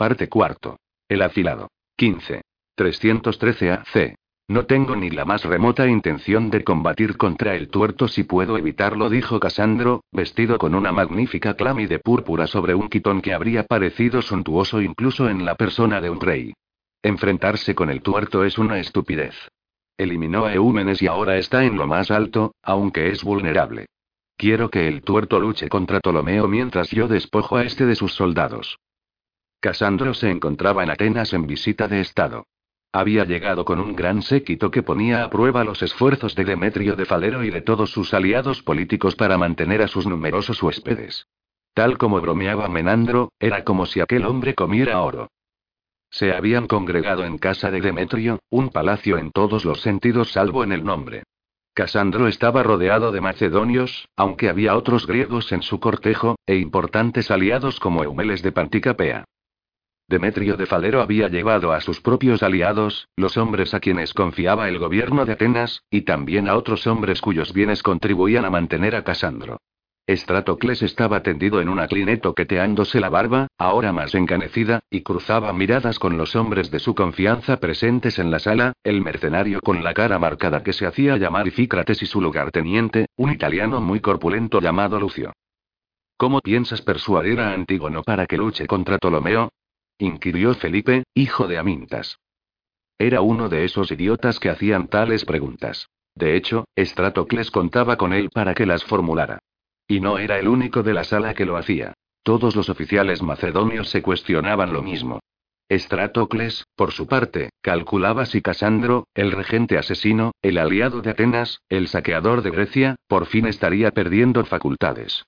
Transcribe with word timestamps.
Parte 0.00 0.30
cuarto. 0.30 0.78
El 1.10 1.20
afilado. 1.20 1.68
15. 1.98 2.40
313 2.74 3.70
AC. 3.70 4.14
No 4.48 4.64
tengo 4.64 4.96
ni 4.96 5.10
la 5.10 5.26
más 5.26 5.44
remota 5.44 5.86
intención 5.86 6.48
de 6.48 6.64
combatir 6.64 7.18
contra 7.18 7.54
el 7.54 7.68
tuerto 7.68 8.08
si 8.08 8.24
puedo 8.24 8.56
evitarlo, 8.56 9.10
dijo 9.10 9.38
Casandro, 9.38 10.00
vestido 10.10 10.56
con 10.56 10.74
una 10.74 10.90
magnífica 10.90 11.52
clámide 11.52 11.98
púrpura 11.98 12.46
sobre 12.46 12.74
un 12.74 12.88
quitón 12.88 13.20
que 13.20 13.34
habría 13.34 13.64
parecido 13.64 14.22
suntuoso 14.22 14.80
incluso 14.80 15.28
en 15.28 15.44
la 15.44 15.54
persona 15.54 16.00
de 16.00 16.08
un 16.08 16.22
rey. 16.22 16.54
Enfrentarse 17.02 17.74
con 17.74 17.90
el 17.90 18.00
tuerto 18.00 18.46
es 18.46 18.56
una 18.56 18.78
estupidez. 18.78 19.34
Eliminó 19.98 20.46
a 20.46 20.54
Eúmenes 20.54 21.02
y 21.02 21.08
ahora 21.08 21.36
está 21.36 21.62
en 21.64 21.76
lo 21.76 21.86
más 21.86 22.10
alto, 22.10 22.54
aunque 22.62 23.10
es 23.10 23.22
vulnerable. 23.22 23.84
Quiero 24.38 24.70
que 24.70 24.88
el 24.88 25.02
tuerto 25.02 25.38
luche 25.38 25.68
contra 25.68 26.00
Ptolomeo 26.00 26.48
mientras 26.48 26.88
yo 26.88 27.06
despojo 27.06 27.58
a 27.58 27.64
este 27.64 27.84
de 27.84 27.96
sus 27.96 28.14
soldados. 28.14 28.78
Casandro 29.60 30.14
se 30.14 30.30
encontraba 30.30 30.82
en 30.82 30.90
Atenas 30.90 31.34
en 31.34 31.46
visita 31.46 31.86
de 31.86 32.00
Estado. 32.00 32.46
Había 32.92 33.24
llegado 33.24 33.66
con 33.66 33.78
un 33.78 33.94
gran 33.94 34.22
séquito 34.22 34.70
que 34.70 34.82
ponía 34.82 35.22
a 35.22 35.28
prueba 35.28 35.64
los 35.64 35.82
esfuerzos 35.82 36.34
de 36.34 36.44
Demetrio 36.44 36.96
de 36.96 37.04
Falero 37.04 37.44
y 37.44 37.50
de 37.50 37.60
todos 37.60 37.90
sus 37.90 38.14
aliados 38.14 38.62
políticos 38.62 39.16
para 39.16 39.36
mantener 39.36 39.82
a 39.82 39.88
sus 39.88 40.06
numerosos 40.06 40.62
huéspedes. 40.62 41.26
Tal 41.74 41.98
como 41.98 42.22
bromeaba 42.22 42.68
Menandro, 42.68 43.32
era 43.38 43.62
como 43.62 43.84
si 43.84 44.00
aquel 44.00 44.24
hombre 44.24 44.54
comiera 44.54 45.02
oro. 45.02 45.28
Se 46.08 46.32
habían 46.32 46.66
congregado 46.66 47.24
en 47.24 47.36
casa 47.36 47.70
de 47.70 47.82
Demetrio, 47.82 48.40
un 48.48 48.70
palacio 48.70 49.18
en 49.18 49.30
todos 49.30 49.66
los 49.66 49.82
sentidos 49.82 50.32
salvo 50.32 50.64
en 50.64 50.72
el 50.72 50.84
nombre. 50.84 51.24
Casandro 51.74 52.28
estaba 52.28 52.62
rodeado 52.62 53.12
de 53.12 53.20
macedonios, 53.20 54.08
aunque 54.16 54.48
había 54.48 54.74
otros 54.74 55.06
griegos 55.06 55.52
en 55.52 55.62
su 55.62 55.78
cortejo, 55.80 56.36
e 56.46 56.56
importantes 56.56 57.30
aliados 57.30 57.78
como 57.78 58.02
Eumeles 58.02 58.42
de 58.42 58.52
Panticapea. 58.52 59.26
Demetrio 60.10 60.56
de 60.56 60.66
Falero 60.66 61.02
había 61.02 61.28
llevado 61.28 61.70
a 61.70 61.80
sus 61.80 62.00
propios 62.00 62.42
aliados, 62.42 63.06
los 63.14 63.36
hombres 63.36 63.74
a 63.74 63.78
quienes 63.78 64.12
confiaba 64.12 64.68
el 64.68 64.80
gobierno 64.80 65.24
de 65.24 65.34
Atenas, 65.34 65.84
y 65.88 66.00
también 66.00 66.48
a 66.48 66.56
otros 66.56 66.88
hombres 66.88 67.20
cuyos 67.20 67.52
bienes 67.52 67.84
contribuían 67.84 68.44
a 68.44 68.50
mantener 68.50 68.96
a 68.96 69.04
Casandro. 69.04 69.60
Estratocles 70.08 70.82
estaba 70.82 71.22
tendido 71.22 71.60
en 71.60 71.68
una 71.68 71.86
cline 71.86 72.16
toqueteándose 72.16 72.98
la 72.98 73.08
barba, 73.08 73.46
ahora 73.56 73.92
más 73.92 74.16
encanecida, 74.16 74.80
y 74.90 75.02
cruzaba 75.02 75.52
miradas 75.52 76.00
con 76.00 76.18
los 76.18 76.34
hombres 76.34 76.72
de 76.72 76.80
su 76.80 76.96
confianza 76.96 77.60
presentes 77.60 78.18
en 78.18 78.32
la 78.32 78.40
sala, 78.40 78.72
el 78.82 79.02
mercenario 79.02 79.60
con 79.60 79.84
la 79.84 79.94
cara 79.94 80.18
marcada 80.18 80.64
que 80.64 80.72
se 80.72 80.86
hacía 80.86 81.18
llamar 81.18 81.46
Ifícrates 81.46 82.02
y 82.02 82.06
su 82.06 82.20
lugarteniente, 82.20 83.06
un 83.16 83.30
italiano 83.30 83.80
muy 83.80 84.00
corpulento 84.00 84.60
llamado 84.60 84.98
Lucio. 84.98 85.32
¿Cómo 86.16 86.40
piensas 86.40 86.82
persuadir 86.82 87.38
a 87.38 87.52
Antígono 87.52 88.02
para 88.02 88.26
que 88.26 88.36
luche 88.36 88.66
contra 88.66 88.98
Ptolomeo? 88.98 89.50
Inquirió 90.00 90.54
Felipe, 90.54 91.04
hijo 91.14 91.46
de 91.46 91.58
Amintas. 91.58 92.18
Era 92.98 93.20
uno 93.20 93.48
de 93.48 93.64
esos 93.64 93.92
idiotas 93.92 94.40
que 94.40 94.50
hacían 94.50 94.88
tales 94.88 95.24
preguntas. 95.24 95.88
De 96.14 96.36
hecho, 96.36 96.64
Estratocles 96.74 97.50
contaba 97.50 97.96
con 97.96 98.12
él 98.12 98.30
para 98.30 98.54
que 98.54 98.66
las 98.66 98.84
formulara. 98.84 99.38
Y 99.86 100.00
no 100.00 100.18
era 100.18 100.38
el 100.38 100.48
único 100.48 100.82
de 100.82 100.94
la 100.94 101.04
sala 101.04 101.34
que 101.34 101.46
lo 101.46 101.56
hacía. 101.56 101.94
Todos 102.22 102.54
los 102.56 102.68
oficiales 102.68 103.22
macedonios 103.22 103.88
se 103.88 104.02
cuestionaban 104.02 104.72
lo 104.72 104.82
mismo. 104.82 105.20
Estratocles, 105.68 106.64
por 106.74 106.90
su 106.90 107.06
parte, 107.06 107.50
calculaba 107.62 108.26
si 108.26 108.42
Casandro, 108.42 109.06
el 109.14 109.30
regente 109.30 109.78
asesino, 109.78 110.32
el 110.42 110.58
aliado 110.58 111.00
de 111.00 111.10
Atenas, 111.10 111.60
el 111.68 111.86
saqueador 111.86 112.42
de 112.42 112.50
Grecia, 112.50 112.96
por 113.06 113.26
fin 113.26 113.46
estaría 113.46 113.92
perdiendo 113.92 114.44
facultades. 114.44 115.24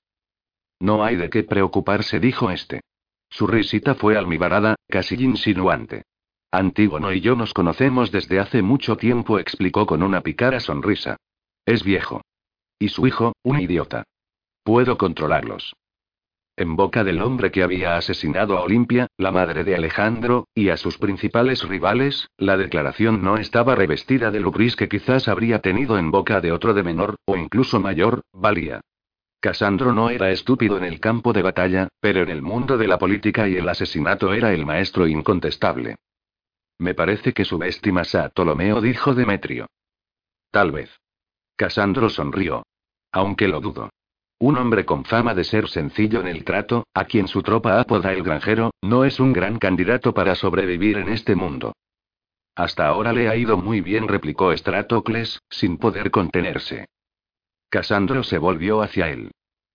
No 0.79 1.03
hay 1.03 1.15
de 1.15 1.29
qué 1.29 1.43
preocuparse, 1.43 2.19
dijo 2.19 2.51
este. 2.51 2.81
Su 3.33 3.47
risita 3.47 3.95
fue 3.95 4.15
almibarada, 4.15 4.75
casi 4.87 5.15
insinuante. 5.15 6.03
Antígono 6.51 7.11
y 7.11 7.19
yo 7.19 7.35
nos 7.35 7.51
conocemos 7.51 8.11
desde 8.11 8.39
hace 8.39 8.61
mucho 8.61 8.95
tiempo, 8.95 9.39
explicó 9.39 9.87
con 9.87 10.03
una 10.03 10.21
picara 10.21 10.59
sonrisa. 10.59 11.17
Es 11.65 11.83
viejo. 11.83 12.21
Y 12.77 12.89
su 12.89 13.07
hijo, 13.07 13.33
un 13.41 13.59
idiota. 13.59 14.03
Puedo 14.63 14.99
controlarlos. 14.99 15.73
En 16.55 16.75
boca 16.75 17.03
del 17.03 17.23
hombre 17.23 17.51
que 17.51 17.63
había 17.63 17.97
asesinado 17.97 18.55
a 18.55 18.61
Olimpia, 18.61 19.07
la 19.17 19.31
madre 19.31 19.63
de 19.63 19.75
Alejandro, 19.75 20.47
y 20.53 20.69
a 20.69 20.77
sus 20.77 20.99
principales 20.99 21.67
rivales, 21.67 22.29
la 22.37 22.55
declaración 22.55 23.23
no 23.23 23.37
estaba 23.37 23.73
revestida 23.73 24.29
de 24.29 24.41
lubris 24.41 24.75
que 24.75 24.87
quizás 24.87 25.27
habría 25.27 25.57
tenido 25.57 25.97
en 25.97 26.11
boca 26.11 26.39
de 26.39 26.51
otro 26.51 26.75
de 26.75 26.83
menor, 26.83 27.15
o 27.25 27.35
incluso 27.35 27.79
mayor, 27.79 28.21
valía. 28.31 28.81
Casandro 29.43 29.91
no 29.91 30.09
era 30.09 30.31
estúpido 30.31 30.77
en 30.77 30.85
el 30.85 31.01
campo 31.01 31.33
de 31.33 31.41
batalla, 31.41 31.89
pero 31.99 32.21
en 32.21 32.29
el 32.29 32.41
mundo 32.41 32.77
de 32.77 32.87
la 32.87 32.97
política 32.97 33.45
y 33.49 33.57
el 33.57 33.67
asesinato 33.67 34.31
era 34.31 34.53
el 34.53 34.65
maestro 34.65 35.05
incontestable. 35.05 35.97
Me 36.79 36.93
parece 36.93 37.33
que 37.33 37.43
subestimas 37.43 38.15
a 38.15 38.29
Ptolomeo, 38.29 38.79
dijo 38.79 39.13
Demetrio. 39.13 39.67
Tal 40.49 40.71
vez. 40.71 40.97
Casandro 41.57 42.09
sonrió. 42.09 42.63
Aunque 43.11 43.49
lo 43.49 43.59
dudo. 43.59 43.89
Un 44.39 44.57
hombre 44.57 44.85
con 44.85 45.03
fama 45.03 45.33
de 45.33 45.43
ser 45.43 45.67
sencillo 45.67 46.21
en 46.21 46.29
el 46.29 46.45
trato, 46.45 46.87
a 46.93 47.03
quien 47.03 47.27
su 47.27 47.43
tropa 47.43 47.81
apoda 47.81 48.13
el 48.13 48.23
granjero, 48.23 48.71
no 48.81 49.03
es 49.03 49.19
un 49.19 49.33
gran 49.33 49.59
candidato 49.59 50.13
para 50.13 50.35
sobrevivir 50.35 50.99
en 50.99 51.09
este 51.09 51.35
mundo. 51.35 51.73
Hasta 52.55 52.87
ahora 52.87 53.11
le 53.11 53.27
ha 53.27 53.35
ido 53.35 53.57
muy 53.57 53.81
bien, 53.81 54.07
replicó 54.07 54.53
Estratocles, 54.53 55.41
sin 55.49 55.77
poder 55.79 56.11
contenerse. 56.11 56.85
Casandro 57.73 58.21
se 58.21 58.37
volvió 58.37 58.83
hacia 58.83 59.09
él. 59.09 59.31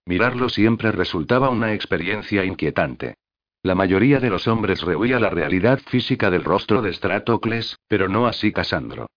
Mirarlo 0.06 0.48
siempre 0.50 0.92
resultaba 0.92 1.50
una 1.50 1.74
experiencia 1.74 2.44
inquietante. 2.44 3.16
La 3.64 3.74
mayoría 3.74 4.20
de 4.20 4.30
los 4.30 4.46
hombres 4.46 4.82
rehuía 4.82 5.18
la 5.18 5.30
realidad 5.30 5.80
física 5.80 6.30
del 6.30 6.44
rostro 6.44 6.80
de 6.80 6.92
Stratocles, 6.92 7.76
pero 7.88 8.08
no 8.08 8.28
así 8.28 8.52
Casandro. 8.52 9.08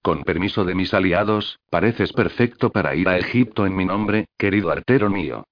Con 0.00 0.24
permiso 0.24 0.64
de 0.64 0.74
mis 0.74 0.94
aliados, 0.94 1.58
pareces 1.68 2.14
perfecto 2.14 2.70
para 2.70 2.94
ir 2.94 3.10
a 3.10 3.18
Egipto 3.18 3.66
en 3.66 3.76
mi 3.76 3.84
nombre, 3.84 4.24
querido 4.38 4.70
artero 4.70 5.10
mío. 5.10 5.44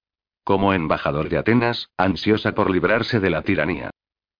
Como 0.43 0.73
embajador 0.73 1.29
de 1.29 1.37
Atenas, 1.37 1.89
ansiosa 1.95 2.55
por 2.55 2.71
librarse 2.71 3.19
de 3.19 3.29
la 3.29 3.43
tiranía. 3.43 3.91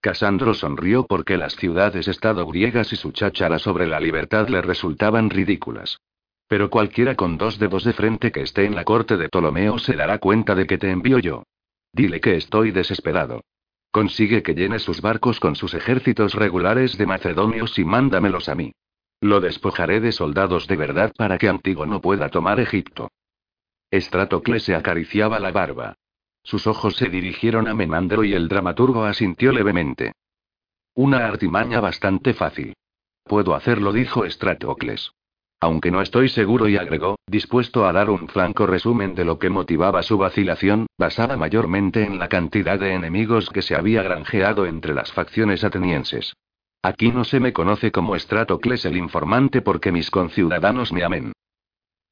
Casandro 0.01 0.55
sonrió 0.55 1.05
porque 1.05 1.37
las 1.37 1.55
ciudades-estado 1.55 2.47
griegas 2.47 2.91
y 2.93 2.95
su 2.95 3.11
cháchara 3.11 3.59
sobre 3.59 3.85
la 3.85 3.99
libertad 3.99 4.49
le 4.49 4.63
resultaban 4.63 5.29
ridículas. 5.29 5.99
Pero 6.47 6.69
cualquiera 6.69 7.15
con 7.15 7.37
dos 7.37 7.59
dedos 7.59 7.83
de 7.83 7.93
frente 7.93 8.31
que 8.31 8.41
esté 8.41 8.65
en 8.65 8.75
la 8.75 8.85
corte 8.85 9.17
de 9.17 9.27
Ptolomeo 9.27 9.79
se 9.79 9.95
dará 9.95 10.17
cuenta 10.19 10.55
de 10.55 10.65
que 10.65 10.77
te 10.77 10.89
envío 10.89 11.19
yo. 11.19 11.43
Dile 11.91 12.21
que 12.21 12.35
estoy 12.35 12.71
desesperado. 12.71 13.41
Consigue 13.91 14.43
que 14.43 14.53
llene 14.53 14.79
sus 14.79 15.01
barcos 15.01 15.39
con 15.39 15.55
sus 15.55 15.73
ejércitos 15.73 16.35
regulares 16.35 16.97
de 16.97 17.05
macedonios 17.05 17.77
y 17.79 17.85
mándamelos 17.85 18.49
a 18.49 18.55
mí. 18.55 18.73
Lo 19.19 19.41
despojaré 19.41 19.99
de 19.99 20.11
soldados 20.11 20.67
de 20.67 20.75
verdad 20.75 21.11
para 21.17 21.37
que 21.37 21.49
Antígono 21.49 22.01
pueda 22.01 22.29
tomar 22.29 22.59
Egipto. 22.59 23.09
Estratocles 23.89 24.63
se 24.63 24.75
acariciaba 24.75 25.39
la 25.39 25.51
barba. 25.51 25.95
Sus 26.43 26.67
ojos 26.67 26.95
se 26.95 27.09
dirigieron 27.09 27.67
a 27.67 27.73
Menandro 27.73 28.23
y 28.23 28.33
el 28.33 28.47
dramaturgo 28.47 29.03
asintió 29.05 29.51
levemente. 29.51 30.13
Una 30.93 31.25
artimaña 31.25 31.79
bastante 31.81 32.33
fácil. 32.33 32.73
Puedo 33.23 33.55
hacerlo, 33.55 33.91
dijo 33.91 34.23
Estratocles. 34.23 35.11
Aunque 35.59 35.89
no 35.89 36.01
estoy 36.01 36.29
seguro 36.29 36.67
y 36.67 36.77
agregó, 36.77 37.17
dispuesto 37.25 37.87
a 37.87 37.93
dar 37.93 38.09
un 38.09 38.27
franco 38.27 38.67
resumen 38.67 39.15
de 39.15 39.25
lo 39.25 39.39
que 39.39 39.49
motivaba 39.49 40.03
su 40.03 40.17
vacilación, 40.17 40.85
basada 40.97 41.35
mayormente 41.35 42.03
en 42.03 42.19
la 42.19 42.29
cantidad 42.29 42.79
de 42.79 42.93
enemigos 42.93 43.49
que 43.49 43.63
se 43.63 43.75
había 43.75 44.03
granjeado 44.03 44.67
entre 44.67 44.93
las 44.93 45.11
facciones 45.11 45.63
atenienses. 45.63 46.33
Aquí 46.83 47.11
no 47.11 47.23
se 47.23 47.39
me 47.39 47.53
conoce 47.53 47.91
como 47.91 48.15
Estratocles 48.15 48.85
el 48.85 48.97
informante 48.97 49.61
porque 49.61 49.91
mis 49.91 50.11
conciudadanos 50.11 50.93
me 50.93 51.03
amen. 51.03 51.33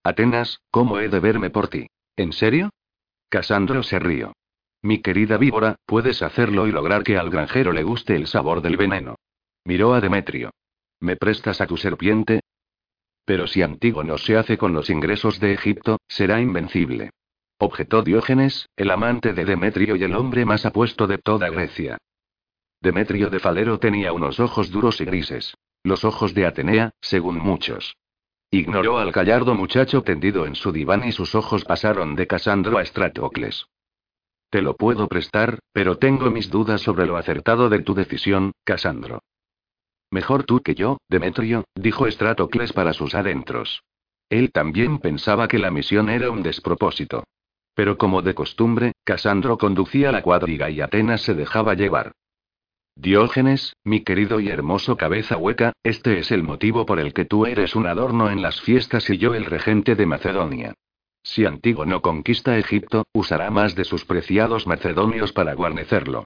Atenas, 0.04 0.60
¿cómo 0.72 1.00
he 1.00 1.08
de 1.08 1.20
verme 1.20 1.52
por 1.52 1.68
ti? 1.68 1.88
¿En 2.16 2.34
serio? 2.34 2.72
Casandro 3.30 3.84
se 3.84 4.00
rió. 4.00 4.34
Mi 4.82 5.02
querida 5.02 5.38
víbora, 5.38 5.76
puedes 5.86 6.22
hacerlo 6.22 6.68
y 6.68 6.72
lograr 6.72 7.04
que 7.04 7.18
al 7.18 7.30
granjero 7.30 7.74
le 7.74 7.84
guste 7.84 8.16
el 8.16 8.28
sabor 8.28 8.62
del 8.62 8.78
veneno. 8.78 9.16
Miró 9.66 9.94
a 9.94 10.02
Demetrio. 10.02 10.52
¿Me 11.00 11.16
prestas 11.16 11.62
a 11.62 11.68
tu 11.68 11.78
serpiente? 11.78 12.42
Pero 13.26 13.48
si 13.48 13.62
Antígono 13.62 14.18
se 14.18 14.38
hace 14.38 14.58
con 14.58 14.74
los 14.74 14.90
ingresos 14.90 15.40
de 15.40 15.54
Egipto, 15.54 16.00
será 16.08 16.40
invencible. 16.40 17.12
Objetó 17.58 18.04
Diógenes, 18.04 18.70
el 18.76 18.92
amante 18.92 19.34
de 19.34 19.46
Demetrio 19.46 19.96
y 19.96 20.04
el 20.04 20.16
hombre 20.16 20.46
más 20.46 20.66
apuesto 20.66 21.08
de 21.08 21.18
toda 21.18 21.50
Grecia. 21.50 21.98
Demetrio 22.82 23.30
de 23.30 23.40
Falero 23.40 23.80
tenía 23.80 24.14
unos 24.14 24.40
ojos 24.40 24.70
duros 24.70 25.02
y 25.02 25.06
grises. 25.06 25.56
Los 25.84 26.04
ojos 26.04 26.34
de 26.34 26.46
Atenea, 26.46 26.92
según 27.02 27.38
muchos. 27.38 27.96
Ignoró 28.52 29.00
al 29.00 29.12
gallardo 29.12 29.56
muchacho 29.56 30.04
tendido 30.04 30.46
en 30.46 30.56
su 30.56 30.72
diván 30.72 31.08
y 31.08 31.12
sus 31.12 31.36
ojos 31.36 31.66
pasaron 31.66 32.16
de 32.16 32.28
Casandro 32.28 32.78
a 32.78 32.82
Estratocles. 32.82 33.66
Te 34.50 34.62
lo 34.62 34.76
puedo 34.76 35.08
prestar, 35.08 35.60
pero 35.74 35.98
tengo 35.98 36.30
mis 36.30 36.50
dudas 36.50 36.82
sobre 36.82 37.06
lo 37.06 37.18
acertado 37.18 37.70
de 37.70 37.80
tu 37.80 37.94
decisión, 37.94 38.52
Casandro. 38.64 39.22
Mejor 40.16 40.46
tú 40.46 40.62
que 40.62 40.76
yo, 40.76 40.98
Demetrio, 41.10 41.66
dijo 41.76 42.08
Estratocles 42.08 42.72
para 42.72 42.94
sus 42.94 43.16
adentros. 43.16 43.84
Él 44.30 44.54
también 44.54 45.00
pensaba 45.00 45.50
que 45.50 45.60
la 45.60 45.72
misión 45.72 46.08
era 46.08 46.32
un 46.32 46.42
despropósito. 46.42 47.26
Pero 47.74 47.98
como 47.98 48.22
de 48.22 48.34
costumbre, 48.34 48.94
Casandro 49.04 49.58
conducía 49.58 50.14
la 50.14 50.22
cuadriga 50.22 50.70
y 50.70 50.80
Atenas 50.80 51.20
se 51.20 51.34
dejaba 51.34 51.74
llevar. 51.74 52.14
Diógenes, 52.96 53.76
mi 53.84 54.06
querido 54.06 54.40
y 54.40 54.48
hermoso 54.48 54.96
cabeza 54.96 55.36
hueca, 55.36 55.74
este 55.84 56.18
es 56.18 56.32
el 56.32 56.44
motivo 56.44 56.86
por 56.86 57.02
el 57.02 57.14
que 57.14 57.26
tú 57.26 57.46
eres 57.46 57.76
un 57.76 57.86
adorno 57.86 58.32
en 58.32 58.42
las 58.42 58.62
fiestas 58.62 59.10
y 59.10 59.18
yo 59.18 59.34
el 59.34 59.44
regente 59.44 59.96
de 59.96 60.06
Macedonia. 60.06 60.76
Si 61.24 61.44
Antígono 61.44 62.02
conquista 62.02 62.58
Egipto, 62.58 63.04
usará 63.14 63.52
más 63.52 63.76
de 63.76 63.84
sus 63.84 64.06
preciados 64.06 64.66
macedonios 64.66 65.34
para 65.34 65.56
guarnecerlo. 65.56 66.24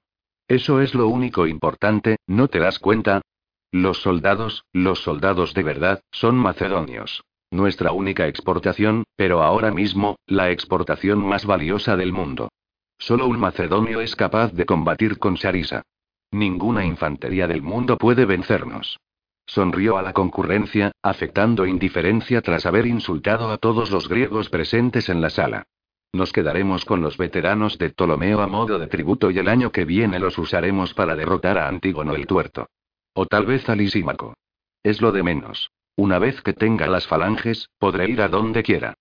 Eso 0.48 0.80
es 0.80 0.94
lo 0.94 1.08
único 1.08 1.48
importante, 1.48 2.18
¿no 2.28 2.50
te 2.50 2.60
das 2.60 2.78
cuenta? 2.78 3.24
Los 3.72 4.02
soldados, 4.02 4.66
los 4.74 5.04
soldados 5.04 5.54
de 5.54 5.62
verdad, 5.62 6.02
son 6.12 6.36
macedonios. 6.36 7.24
Nuestra 7.52 7.92
única 7.92 8.28
exportación, 8.28 9.04
pero 9.16 9.44
ahora 9.44 9.72
mismo, 9.72 10.18
la 10.26 10.50
exportación 10.50 11.20
más 11.20 11.46
valiosa 11.46 11.96
del 11.96 12.12
mundo. 12.12 12.50
Solo 12.98 13.28
un 13.28 13.40
macedonio 13.40 14.02
es 14.02 14.16
capaz 14.16 14.54
de 14.54 14.66
combatir 14.66 15.20
con 15.20 15.38
Sarisa. 15.38 15.84
Ninguna 16.32 16.84
infantería 16.84 17.48
del 17.48 17.62
mundo 17.62 17.98
puede 17.98 18.26
vencernos. 18.26 19.00
Sonrió 19.46 19.98
a 19.98 20.02
la 20.02 20.14
concurrencia, 20.14 20.92
afectando 21.04 21.66
indiferencia 21.66 22.42
tras 22.42 22.66
haber 22.66 22.88
insultado 22.88 23.52
a 23.52 23.58
todos 23.58 23.92
los 23.92 24.10
griegos 24.10 24.50
presentes 24.50 25.10
en 25.10 25.22
la 25.22 25.30
sala. 25.30 25.68
Nos 26.12 26.34
quedaremos 26.34 26.86
con 26.86 27.02
los 27.02 27.18
veteranos 27.18 27.78
de 27.78 27.92
Ptolomeo 27.92 28.42
a 28.42 28.48
modo 28.48 28.80
de 28.80 28.88
tributo 28.88 29.30
y 29.30 29.38
el 29.38 29.48
año 29.48 29.72
que 29.72 29.86
viene 29.86 30.20
los 30.20 30.40
usaremos 30.40 30.96
para 30.96 31.16
derrotar 31.16 31.60
a 31.60 31.68
Antígono 31.68 32.16
el 32.16 32.26
Tuerto. 32.26 32.68
O 33.14 33.26
tal 33.26 33.46
vez 33.46 33.68
a 33.70 33.76
Lisímaco. 33.76 34.36
Es 34.84 35.02
lo 35.02 35.12
de 35.12 35.24
menos. 35.24 35.72
Una 35.96 36.20
vez 36.20 36.42
que 36.42 36.54
tenga 36.54 36.88
las 36.88 37.08
falanges, 37.08 37.70
podré 37.78 38.10
ir 38.10 38.22
a 38.22 38.30
donde 38.30 38.64
quiera. 38.64 38.94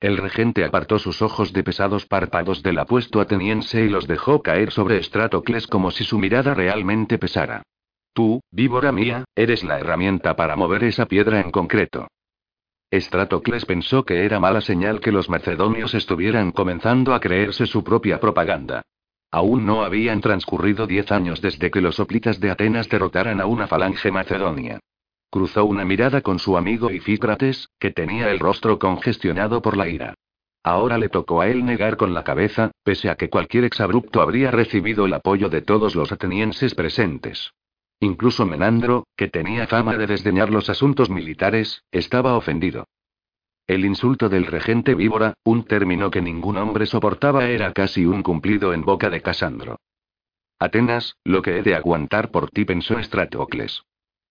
El 0.00 0.18
regente 0.18 0.64
apartó 0.64 0.98
sus 0.98 1.22
ojos 1.22 1.52
de 1.52 1.64
pesados 1.64 2.06
párpados 2.06 2.62
del 2.62 2.78
apuesto 2.78 3.20
ateniense 3.20 3.84
y 3.84 3.88
los 3.88 4.06
dejó 4.06 4.42
caer 4.42 4.70
sobre 4.70 4.98
Estratocles 4.98 5.66
como 5.66 5.90
si 5.90 6.04
su 6.04 6.18
mirada 6.18 6.54
realmente 6.54 7.18
pesara. 7.18 7.62
Tú, 8.12 8.40
víbora 8.50 8.92
mía, 8.92 9.24
eres 9.34 9.64
la 9.64 9.78
herramienta 9.78 10.36
para 10.36 10.56
mover 10.56 10.84
esa 10.84 11.06
piedra 11.06 11.40
en 11.40 11.50
concreto. 11.50 12.08
Estratocles 12.90 13.64
pensó 13.64 14.04
que 14.04 14.24
era 14.24 14.38
mala 14.38 14.60
señal 14.60 15.00
que 15.00 15.12
los 15.12 15.28
macedonios 15.28 15.94
estuvieran 15.94 16.52
comenzando 16.52 17.14
a 17.14 17.20
creerse 17.20 17.66
su 17.66 17.82
propia 17.82 18.20
propaganda. 18.20 18.82
Aún 19.30 19.66
no 19.66 19.82
habían 19.84 20.20
transcurrido 20.20 20.86
diez 20.86 21.10
años 21.12 21.40
desde 21.40 21.70
que 21.70 21.80
los 21.80 22.00
hoplitas 22.00 22.40
de 22.40 22.50
Atenas 22.50 22.88
derrotaran 22.88 23.40
a 23.40 23.46
una 23.46 23.66
falange 23.66 24.10
macedonia. 24.10 24.80
Cruzó 25.30 25.64
una 25.64 25.84
mirada 25.84 26.20
con 26.20 26.38
su 26.38 26.56
amigo 26.56 26.90
Ifícrates, 26.90 27.68
que 27.78 27.90
tenía 27.90 28.30
el 28.30 28.38
rostro 28.38 28.78
congestionado 28.78 29.60
por 29.60 29.76
la 29.76 29.88
ira. 29.88 30.14
Ahora 30.62 30.98
le 30.98 31.08
tocó 31.08 31.40
a 31.40 31.48
él 31.48 31.64
negar 31.64 31.96
con 31.96 32.14
la 32.14 32.24
cabeza, 32.24 32.72
pese 32.82 33.08
a 33.08 33.16
que 33.16 33.30
cualquier 33.30 33.64
exabrupto 33.64 34.20
habría 34.20 34.50
recibido 34.50 35.06
el 35.06 35.14
apoyo 35.14 35.48
de 35.48 35.62
todos 35.62 35.94
los 35.94 36.10
atenienses 36.10 36.74
presentes. 36.74 37.52
Incluso 38.00 38.46
Menandro, 38.46 39.06
que 39.16 39.28
tenía 39.28 39.66
fama 39.66 39.96
de 39.96 40.06
desdeñar 40.06 40.50
los 40.50 40.68
asuntos 40.68 41.08
militares, 41.08 41.84
estaba 41.92 42.36
ofendido. 42.36 42.86
El 43.66 43.84
insulto 43.84 44.28
del 44.28 44.46
regente 44.46 44.94
víbora, 44.94 45.34
un 45.44 45.64
término 45.64 46.08
que 46.08 46.22
ningún 46.22 46.56
hombre 46.56 46.86
soportaba, 46.86 47.46
era 47.46 47.72
casi 47.72 48.06
un 48.06 48.22
cumplido 48.22 48.72
en 48.72 48.82
boca 48.82 49.10
de 49.10 49.20
Casandro. 49.22 49.80
Atenas, 50.60 51.16
lo 51.24 51.42
que 51.42 51.58
he 51.58 51.62
de 51.62 51.74
aguantar 51.74 52.30
por 52.30 52.48
ti, 52.50 52.64
pensó 52.64 52.98
Estratocles. 52.98 53.82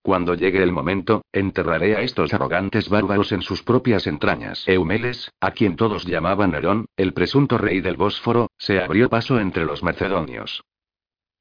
Cuando 0.01 0.35
llegue 0.35 0.63
el 0.63 0.71
momento, 0.71 1.25
enterraré 1.33 1.97
a 1.97 2.01
estos 2.01 2.33
arrogantes 2.33 2.87
bárbaros 2.87 3.33
en 3.33 3.41
sus 3.41 3.61
propias 3.61 4.07
entrañas. 4.07 4.63
Eumeles, 4.67 5.31
a 5.41 5.51
quien 5.51 5.75
todos 5.75 6.05
llamaban 6.05 6.51
Nerón, 6.51 6.85
el 6.95 7.11
presunto 7.13 7.57
rey 7.57 7.81
del 7.81 7.97
Bósforo, 7.97 8.51
se 8.57 8.79
abrió 8.79 9.09
paso 9.09 9.39
entre 9.39 9.65
los 9.65 9.83
macedonios. 9.83 10.63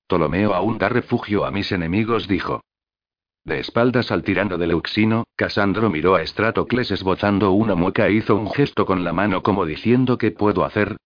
Ptolomeo 0.09 0.55
aún 0.55 0.79
da 0.79 0.89
refugio 0.89 1.45
a 1.45 1.51
mis 1.51 1.71
enemigos, 1.73 2.27
dijo. 2.27 2.63
De 3.45 3.61
espaldas 3.61 4.11
al 4.11 4.23
tirano 4.23 4.57
del 4.57 4.71
Euxino, 4.71 5.25
Casandro 5.37 5.91
miró 5.91 6.15
a 6.15 6.23
Estratocles 6.23 6.91
esbozando 6.91 7.53
una 7.53 7.75
mueca 7.75 8.07
e 8.07 8.13
hizo 8.13 8.37
un 8.37 8.51
gesto 8.51 8.87
con 8.87 9.05
la 9.05 9.13
mano 9.13 9.43
como 9.43 9.67
diciendo 9.67 10.17
¿qué 10.17 10.31
puedo 10.31 10.65
hacer? 10.65 10.97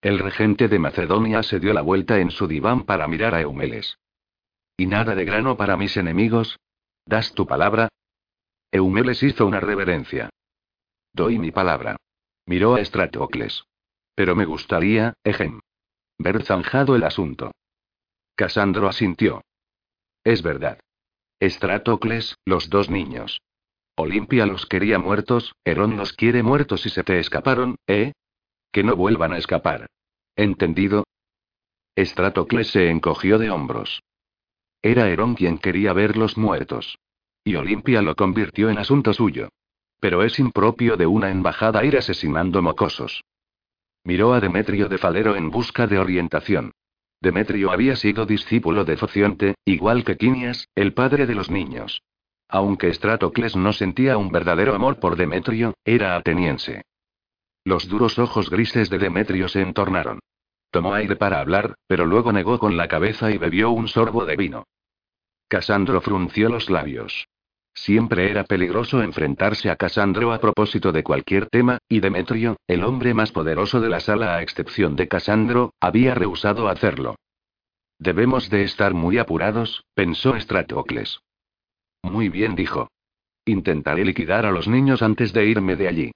El 0.00 0.20
regente 0.20 0.68
de 0.68 0.78
Macedonia 0.78 1.42
se 1.42 1.58
dio 1.58 1.72
la 1.72 1.82
vuelta 1.82 2.20
en 2.20 2.30
su 2.30 2.46
diván 2.46 2.84
para 2.84 3.08
mirar 3.08 3.34
a 3.34 3.40
Eumeles. 3.40 3.98
¿Y 4.76 4.86
nada 4.86 5.16
de 5.16 5.24
grano 5.24 5.56
para 5.56 5.76
mis 5.76 5.96
enemigos? 5.96 6.60
¿Das 7.04 7.32
tu 7.34 7.46
palabra? 7.46 7.88
Eumeles 8.70 9.22
hizo 9.24 9.44
una 9.44 9.58
reverencia. 9.58 10.30
Doy 11.12 11.38
mi 11.38 11.50
palabra. 11.50 11.96
Miró 12.44 12.76
a 12.76 12.80
Estratocles. 12.80 13.64
Pero 14.14 14.36
me 14.36 14.44
gustaría, 14.44 15.14
ejem. 15.24 15.60
Ver 16.18 16.44
zanjado 16.44 16.94
el 16.94 17.02
asunto. 17.02 17.50
Casandro 18.36 18.86
asintió. 18.88 19.42
Es 20.22 20.42
verdad. 20.42 20.78
Estratocles, 21.38 22.36
los 22.46 22.70
dos 22.70 22.88
niños. 22.88 23.42
Olimpia 23.94 24.46
los 24.46 24.64
quería 24.64 24.98
muertos, 24.98 25.54
Herón 25.64 25.98
los 25.98 26.14
quiere 26.14 26.42
muertos 26.42 26.86
y 26.86 26.90
se 26.90 27.04
te 27.04 27.18
escaparon, 27.18 27.76
¿eh? 27.86 28.12
Que 28.72 28.82
no 28.82 28.96
vuelvan 28.96 29.34
a 29.34 29.38
escapar. 29.38 29.86
¿Entendido? 30.34 31.04
Estratocles 31.94 32.68
se 32.68 32.90
encogió 32.90 33.38
de 33.38 33.50
hombros. 33.50 34.02
Era 34.80 35.08
Herón 35.10 35.34
quien 35.34 35.58
quería 35.58 35.92
verlos 35.92 36.38
muertos. 36.38 36.98
Y 37.44 37.56
Olimpia 37.56 38.00
lo 38.00 38.14
convirtió 38.14 38.70
en 38.70 38.78
asunto 38.78 39.12
suyo. 39.12 39.50
Pero 40.00 40.22
es 40.22 40.38
impropio 40.38 40.96
de 40.96 41.06
una 41.06 41.30
embajada 41.30 41.84
ir 41.84 41.98
asesinando 41.98 42.62
mocosos. 42.62 43.24
Miró 44.04 44.32
a 44.32 44.40
Demetrio 44.40 44.88
de 44.88 44.98
Falero 44.98 45.36
en 45.36 45.50
busca 45.50 45.86
de 45.86 45.98
orientación. 45.98 46.72
Demetrio 47.20 47.70
había 47.72 47.96
sido 47.96 48.26
discípulo 48.26 48.84
de 48.84 48.96
Focionte, 48.96 49.54
igual 49.64 50.04
que 50.04 50.16
Quinias, 50.16 50.68
el 50.74 50.92
padre 50.92 51.26
de 51.26 51.34
los 51.34 51.50
niños. 51.50 52.02
Aunque 52.48 52.88
Estratocles 52.88 53.56
no 53.56 53.72
sentía 53.72 54.18
un 54.18 54.30
verdadero 54.30 54.74
amor 54.74 55.00
por 55.00 55.16
Demetrio, 55.16 55.74
era 55.84 56.16
ateniense. 56.16 56.82
Los 57.64 57.88
duros 57.88 58.18
ojos 58.18 58.50
grises 58.50 58.90
de 58.90 58.98
Demetrio 58.98 59.48
se 59.48 59.60
entornaron. 59.60 60.20
Tomó 60.70 60.94
aire 60.94 61.16
para 61.16 61.40
hablar, 61.40 61.74
pero 61.86 62.06
luego 62.06 62.32
negó 62.32 62.58
con 62.58 62.76
la 62.76 62.86
cabeza 62.86 63.30
y 63.30 63.38
bebió 63.38 63.70
un 63.70 63.88
sorbo 63.88 64.24
de 64.24 64.36
vino. 64.36 64.64
Casandro 65.48 66.00
frunció 66.00 66.48
los 66.48 66.70
labios. 66.70 67.26
Siempre 67.76 68.30
era 68.30 68.44
peligroso 68.44 69.02
enfrentarse 69.02 69.70
a 69.70 69.76
Casandro 69.76 70.32
a 70.32 70.40
propósito 70.40 70.92
de 70.92 71.04
cualquier 71.04 71.46
tema, 71.46 71.78
y 71.88 72.00
Demetrio, 72.00 72.56
el 72.66 72.82
hombre 72.82 73.12
más 73.12 73.32
poderoso 73.32 73.80
de 73.80 73.90
la 73.90 74.00
sala 74.00 74.34
a 74.34 74.42
excepción 74.42 74.96
de 74.96 75.08
Casandro, 75.08 75.74
había 75.78 76.14
rehusado 76.14 76.68
hacerlo. 76.68 77.16
Debemos 77.98 78.48
de 78.48 78.64
estar 78.64 78.94
muy 78.94 79.18
apurados, 79.18 79.84
pensó 79.94 80.34
Estratocles. 80.36 81.20
Muy 82.02 82.30
bien, 82.30 82.56
dijo. 82.56 82.88
Intentaré 83.44 84.04
liquidar 84.04 84.46
a 84.46 84.52
los 84.52 84.66
niños 84.66 85.02
antes 85.02 85.32
de 85.34 85.46
irme 85.46 85.76
de 85.76 85.88
allí. 85.88 86.12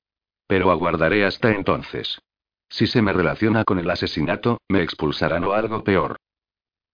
Pero 0.47 0.71
aguardaré 0.71 1.25
hasta 1.27 1.53
entonces. 1.53 2.21
Si 2.71 2.87
se 2.87 3.03
me 3.03 3.13
relaciona 3.13 3.65
con 3.65 3.79
el 3.79 3.91
asesinato, 3.91 4.61
me 4.69 4.83
expulsarán 4.83 5.45
o 5.45 5.53
algo 5.53 5.85
peor. 5.85 6.17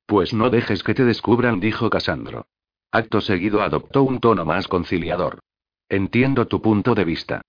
Pues 0.06 0.34
no 0.34 0.50
dejes 0.50 0.82
que 0.82 0.94
te 0.94 1.04
descubran, 1.04 1.60
dijo 1.60 1.88
Casandro. 1.88 2.46
Acto 2.90 3.20
seguido 3.20 3.62
adoptó 3.62 4.02
un 4.02 4.20
tono 4.20 4.44
más 4.44 4.68
conciliador. 4.68 5.40
Entiendo 5.88 6.46
tu 6.46 6.60
punto 6.60 6.94
de 6.94 7.04
vista. 7.04 7.42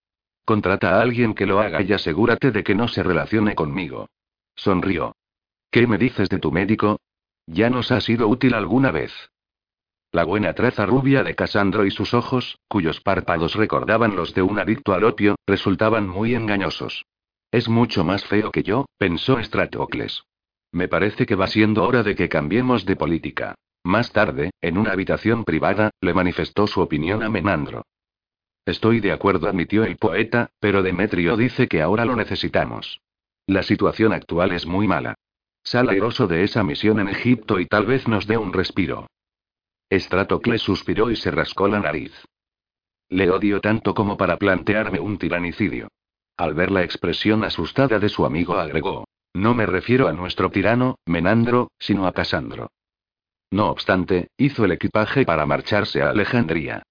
Contrata 0.45 0.95
a 0.95 1.01
alguien 1.01 1.33
que 1.33 1.45
lo 1.45 1.59
haga 1.59 1.81
y 1.81 1.91
asegúrate 1.93 2.51
de 2.51 2.63
que 2.63 2.75
no 2.75 2.87
se 2.87 3.03
relacione 3.03 3.55
conmigo. 3.55 4.07
Sonrió. 4.55 5.15
¿Qué 5.71 5.87
me 5.87 5.97
dices 5.97 6.29
de 6.29 6.39
tu 6.39 6.51
médico? 6.51 6.99
¿Ya 7.45 7.69
nos 7.69 7.91
ha 7.91 8.01
sido 8.01 8.27
útil 8.27 8.53
alguna 8.53 8.91
vez? 8.91 9.13
La 10.11 10.23
buena 10.23 10.53
traza 10.53 10.85
rubia 10.85 11.23
de 11.23 11.35
Casandro 11.35 11.85
y 11.85 11.91
sus 11.91 12.13
ojos, 12.13 12.59
cuyos 12.67 13.01
párpados 13.01 13.55
recordaban 13.55 14.15
los 14.15 14.33
de 14.33 14.41
un 14.41 14.57
adicto 14.57 14.93
al 14.93 15.03
opio, 15.03 15.35
resultaban 15.45 16.07
muy 16.07 16.33
engañosos. 16.33 17.05
Es 17.51 17.67
mucho 17.67 18.03
más 18.03 18.25
feo 18.25 18.51
que 18.51 18.63
yo, 18.63 18.85
pensó 18.97 19.39
Estratocles. 19.39 20.23
Me 20.71 20.87
parece 20.87 21.25
que 21.25 21.35
va 21.35 21.47
siendo 21.47 21.83
hora 21.83 22.03
de 22.03 22.15
que 22.15 22.29
cambiemos 22.29 22.85
de 22.85 22.95
política. 22.95 23.55
Más 23.87 24.11
tarde, 24.11 24.51
en 24.61 24.77
una 24.77 24.91
habitación 24.91 25.45
privada, 25.45 25.91
le 26.01 26.13
manifestó 26.13 26.67
su 26.67 26.81
opinión 26.81 27.23
a 27.23 27.29
Menandro. 27.29 27.85
Estoy 28.65 28.99
de 28.99 29.13
acuerdo, 29.13 29.47
admitió 29.47 29.85
el 29.85 29.95
poeta, 29.95 30.49
pero 30.59 30.83
Demetrio 30.83 31.37
dice 31.37 31.69
que 31.69 31.81
ahora 31.81 32.03
lo 32.03 32.17
necesitamos. 32.17 32.99
La 33.45 33.63
situación 33.63 34.11
actual 34.11 34.51
es 34.51 34.65
muy 34.65 34.89
mala. 34.89 35.15
Sal 35.63 35.87
airoso 35.87 36.27
de 36.27 36.43
esa 36.43 36.65
misión 36.65 36.99
en 36.99 37.07
Egipto 37.07 37.61
y 37.61 37.65
tal 37.65 37.85
vez 37.85 38.09
nos 38.09 38.27
dé 38.27 38.37
un 38.37 38.51
respiro. 38.51 39.07
Estratocles 39.89 40.61
suspiró 40.61 41.09
y 41.09 41.15
se 41.15 41.31
rascó 41.31 41.69
la 41.69 41.79
nariz. 41.79 42.11
Le 43.07 43.29
odio 43.29 43.61
tanto 43.61 43.93
como 43.93 44.17
para 44.17 44.35
plantearme 44.35 44.99
un 44.99 45.17
tiranicidio. 45.17 45.87
Al 46.35 46.55
ver 46.55 46.71
la 46.71 46.83
expresión 46.83 47.45
asustada 47.45 47.99
de 47.99 48.09
su 48.09 48.25
amigo 48.25 48.55
agregó, 48.55 49.05
no 49.33 49.53
me 49.53 49.65
refiero 49.65 50.09
a 50.09 50.11
nuestro 50.11 50.51
tirano, 50.51 50.97
Menandro, 51.05 51.71
sino 51.79 52.05
a 52.05 52.11
Casandro. 52.11 52.67
No 53.51 53.69
obstante, 53.69 54.27
hizo 54.37 54.65
el 54.65 54.71
equipaje 54.71 55.25
para 55.25 55.45
marcharse 55.45 56.01
a 56.01 56.09
Alejandría. 56.09 56.83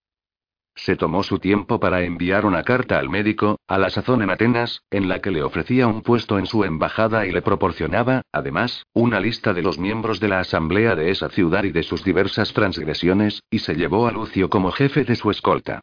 Se 0.74 0.94
tomó 0.94 1.22
su 1.22 1.38
tiempo 1.38 1.80
para 1.80 2.02
enviar 2.02 2.44
una 2.44 2.62
carta 2.62 2.98
al 2.98 3.08
médico, 3.08 3.58
a 3.66 3.78
la 3.78 3.88
sazón 3.88 4.20
en 4.20 4.30
Atenas, 4.30 4.82
en 4.90 5.08
la 5.08 5.20
que 5.20 5.30
le 5.30 5.42
ofrecía 5.42 5.86
un 5.86 6.02
puesto 6.02 6.38
en 6.38 6.44
su 6.44 6.64
embajada 6.64 7.26
y 7.26 7.32
le 7.32 7.40
proporcionaba, 7.40 8.22
además, 8.30 8.84
una 8.92 9.18
lista 9.18 9.54
de 9.54 9.62
los 9.62 9.78
miembros 9.78 10.20
de 10.20 10.28
la 10.28 10.40
asamblea 10.40 10.94
de 10.94 11.10
esa 11.10 11.30
ciudad 11.30 11.64
y 11.64 11.72
de 11.72 11.82
sus 11.82 12.04
diversas 12.04 12.52
transgresiones, 12.52 13.42
y 13.50 13.60
se 13.60 13.74
llevó 13.74 14.06
a 14.06 14.12
Lucio 14.12 14.50
como 14.50 14.70
jefe 14.70 15.04
de 15.04 15.16
su 15.16 15.30
escolta. 15.30 15.80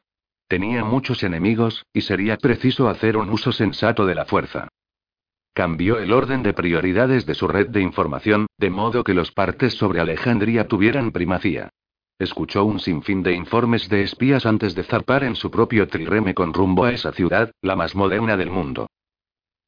Tenía 0.48 0.84
muchos 0.84 1.24
enemigos, 1.24 1.84
y 1.92 2.02
sería 2.02 2.38
preciso 2.38 2.88
hacer 2.88 3.18
un 3.18 3.32
uso 3.32 3.52
sensato 3.52 4.06
de 4.06 4.14
la 4.14 4.26
fuerza. 4.26 4.68
Cambió 5.54 6.00
el 6.00 6.12
orden 6.12 6.42
de 6.42 6.54
prioridades 6.54 7.28
de 7.28 7.36
su 7.36 7.48
red 7.48 7.70
de 7.70 7.80
información, 7.80 8.48
de 8.58 8.72
modo 8.72 9.04
que 9.04 9.14
los 9.14 9.32
partes 9.32 9.76
sobre 9.76 10.00
Alejandría 10.00 10.68
tuvieran 10.68 11.12
primacía. 11.12 11.70
Escuchó 12.18 12.66
un 12.66 12.80
sinfín 12.80 13.22
de 13.22 13.34
informes 13.34 13.88
de 13.88 14.02
espías 14.02 14.48
antes 14.48 14.74
de 14.74 14.84
zarpar 14.84 15.24
en 15.24 15.36
su 15.36 15.52
propio 15.52 15.88
trireme 15.88 16.34
con 16.34 16.54
rumbo 16.54 16.86
a 16.86 16.92
esa 16.92 17.12
ciudad, 17.12 17.52
la 17.62 17.76
más 17.76 17.96
moderna 17.96 18.36
del 18.36 18.50
mundo. 18.50 18.88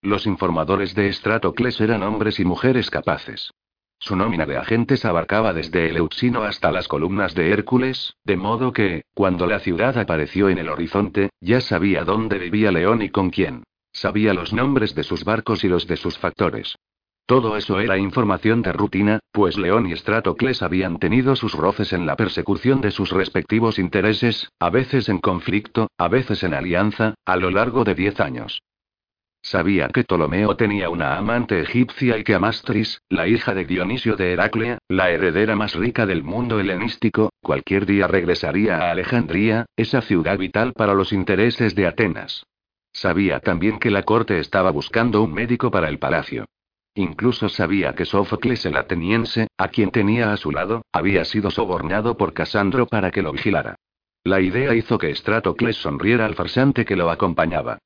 Los 0.01 0.25
informadores 0.25 0.96
de 0.96 1.12
Stratocles 1.13 1.80
eran 1.80 2.01
hombres 2.01 2.39
y 2.39 2.46
mujeres 2.46 2.89
capaces. 2.89 3.51
Su 4.00 4.15
nómina 4.15 4.46
de 4.46 4.58
agentes 4.58 5.06
abarcaba 5.06 5.54
desde 5.54 5.89
el 5.89 5.98
Euxino 5.98 6.44
hasta 6.44 6.72
las 6.72 6.88
columnas 6.88 7.34
de 7.36 7.51
Hércules, 7.51 8.15
de 8.24 8.38
modo 8.38 8.74
que, 8.74 9.04
cuando 9.13 9.46
la 9.48 9.60
ciudad 9.60 9.98
apareció 9.98 10.50
en 10.50 10.58
el 10.58 10.70
horizonte, 10.70 11.30
ya 11.42 11.62
sabía 11.62 12.04
dónde 12.04 12.39
vivía 12.39 12.72
León 12.72 13.01
y 13.01 13.10
con 13.10 13.30
quién. 13.30 13.63
Sabía 13.96 14.34
los 14.34 14.52
nombres 14.52 14.94
de 14.94 15.04
sus 15.04 15.24
barcos 15.24 15.64
y 15.64 15.70
los 15.70 15.88
de 15.88 15.96
sus 15.96 16.18
factores. 16.18 16.75
Todo 17.25 17.56
eso 17.56 17.80
era 17.80 17.98
información 17.98 18.62
de 18.62 18.74
rutina, 18.74 19.20
pues 19.32 19.58
León 19.58 19.88
y 19.88 19.96
Stratocles 19.96 20.62
habían 20.62 21.00
tenido 21.00 21.38
sus 21.38 21.54
roces 21.54 21.94
en 21.94 22.06
la 22.06 22.18
persecución 22.18 22.82
de 22.82 22.92
sus 22.92 23.12
respectivos 23.12 23.80
intereses, 23.80 24.52
a 24.60 24.70
veces 24.70 25.08
en 25.08 25.20
conflicto, 25.20 25.88
a 25.98 26.10
veces 26.10 26.44
en 26.44 26.54
alianza, 26.54 27.16
a 27.24 27.38
lo 27.38 27.50
largo 27.52 27.86
de 27.86 27.96
diez 27.96 28.20
años. 28.20 28.62
Sabía 29.42 29.88
que 29.88 30.04
Ptolomeo 30.04 30.58
tenía 30.58 30.90
una 30.90 31.16
amante 31.16 31.62
egipcia 31.62 32.18
y 32.18 32.25
que 32.25 32.36
Amastris, 32.36 33.02
la 33.08 33.30
hija 33.30 33.54
de 33.54 33.64
Dionisio 33.64 34.18
de 34.18 34.34
Heraclea, 34.34 34.80
la 34.90 35.10
heredera 35.10 35.56
más 35.56 35.74
rica 35.74 36.06
del 36.06 36.22
mundo 36.22 36.60
helenístico, 36.60 37.30
cualquier 37.42 37.86
día 37.86 38.08
regresaría 38.08 38.75
a 38.78 38.92
Alejandría, 38.92 39.68
esa 39.78 40.02
ciudad 40.02 40.38
vital 40.38 40.74
para 40.74 40.94
los 40.94 41.14
intereses 41.14 41.75
de 41.75 41.88
Atenas. 41.88 42.44
Sabía 42.96 43.42
también 43.42 43.78
que 43.78 43.92
la 43.92 44.04
corte 44.04 44.40
estaba 44.40 44.72
buscando 44.72 45.22
un 45.22 45.34
médico 45.34 45.70
para 45.70 45.90
el 45.90 46.00
palacio. 46.00 46.46
Incluso 46.94 47.50
sabía 47.50 47.94
que 47.94 48.06
Sófocles 48.06 48.66
el 48.66 48.78
ateniense, 48.78 49.50
a 49.58 49.68
quien 49.68 49.92
tenía 49.92 50.32
a 50.32 50.38
su 50.38 50.50
lado, 50.54 50.82
había 50.94 51.25
sido 51.25 51.52
sobornado 51.52 52.16
por 52.16 52.32
Casandro 52.32 52.88
para 52.88 53.12
que 53.12 53.22
lo 53.22 53.34
vigilara. 53.34 53.75
La 54.24 54.40
idea 54.40 54.74
hizo 54.74 54.98
que 54.98 55.14
Stratocles 55.14 55.75
sonriera 55.75 56.25
al 56.25 56.36
farsante 56.36 56.86
que 56.86 56.96
lo 56.96 57.10
acompañaba. 57.10 57.80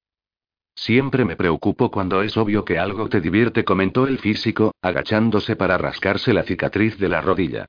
Siempre 0.75 1.25
me 1.25 1.35
preocupo 1.35 1.89
cuando 1.89 2.21
es 2.21 2.37
obvio 2.37 2.63
que 2.63 2.77
algo 2.77 3.09
te 3.09 3.19
divierte, 3.19 3.65
comentó 3.65 4.05
el 4.05 4.19
físico, 4.19 4.75
agachándose 4.79 5.55
para 5.55 5.79
rascarse 5.79 6.33
la 6.33 6.43
cicatriz 6.43 6.99
de 6.99 7.09
la 7.09 7.21
rodilla. 7.21 7.65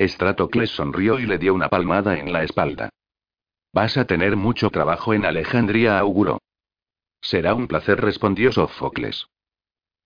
Stratocles 0.00 0.70
sonrió 0.70 1.20
y 1.20 1.26
le 1.26 1.38
dio 1.38 1.54
una 1.54 1.68
palmada 1.68 2.18
en 2.18 2.32
la 2.32 2.42
espalda. 2.42 2.90
Vas 3.72 3.96
a 3.96 4.06
tener 4.06 4.34
mucho 4.34 4.70
trabajo 4.70 5.14
en 5.14 5.24
Alejandría, 5.24 6.00
auguró. 6.00 6.40
Será 7.20 7.54
un 7.54 7.66
placer, 7.66 8.00
respondió 8.00 8.52
Sófocles. 8.52 9.26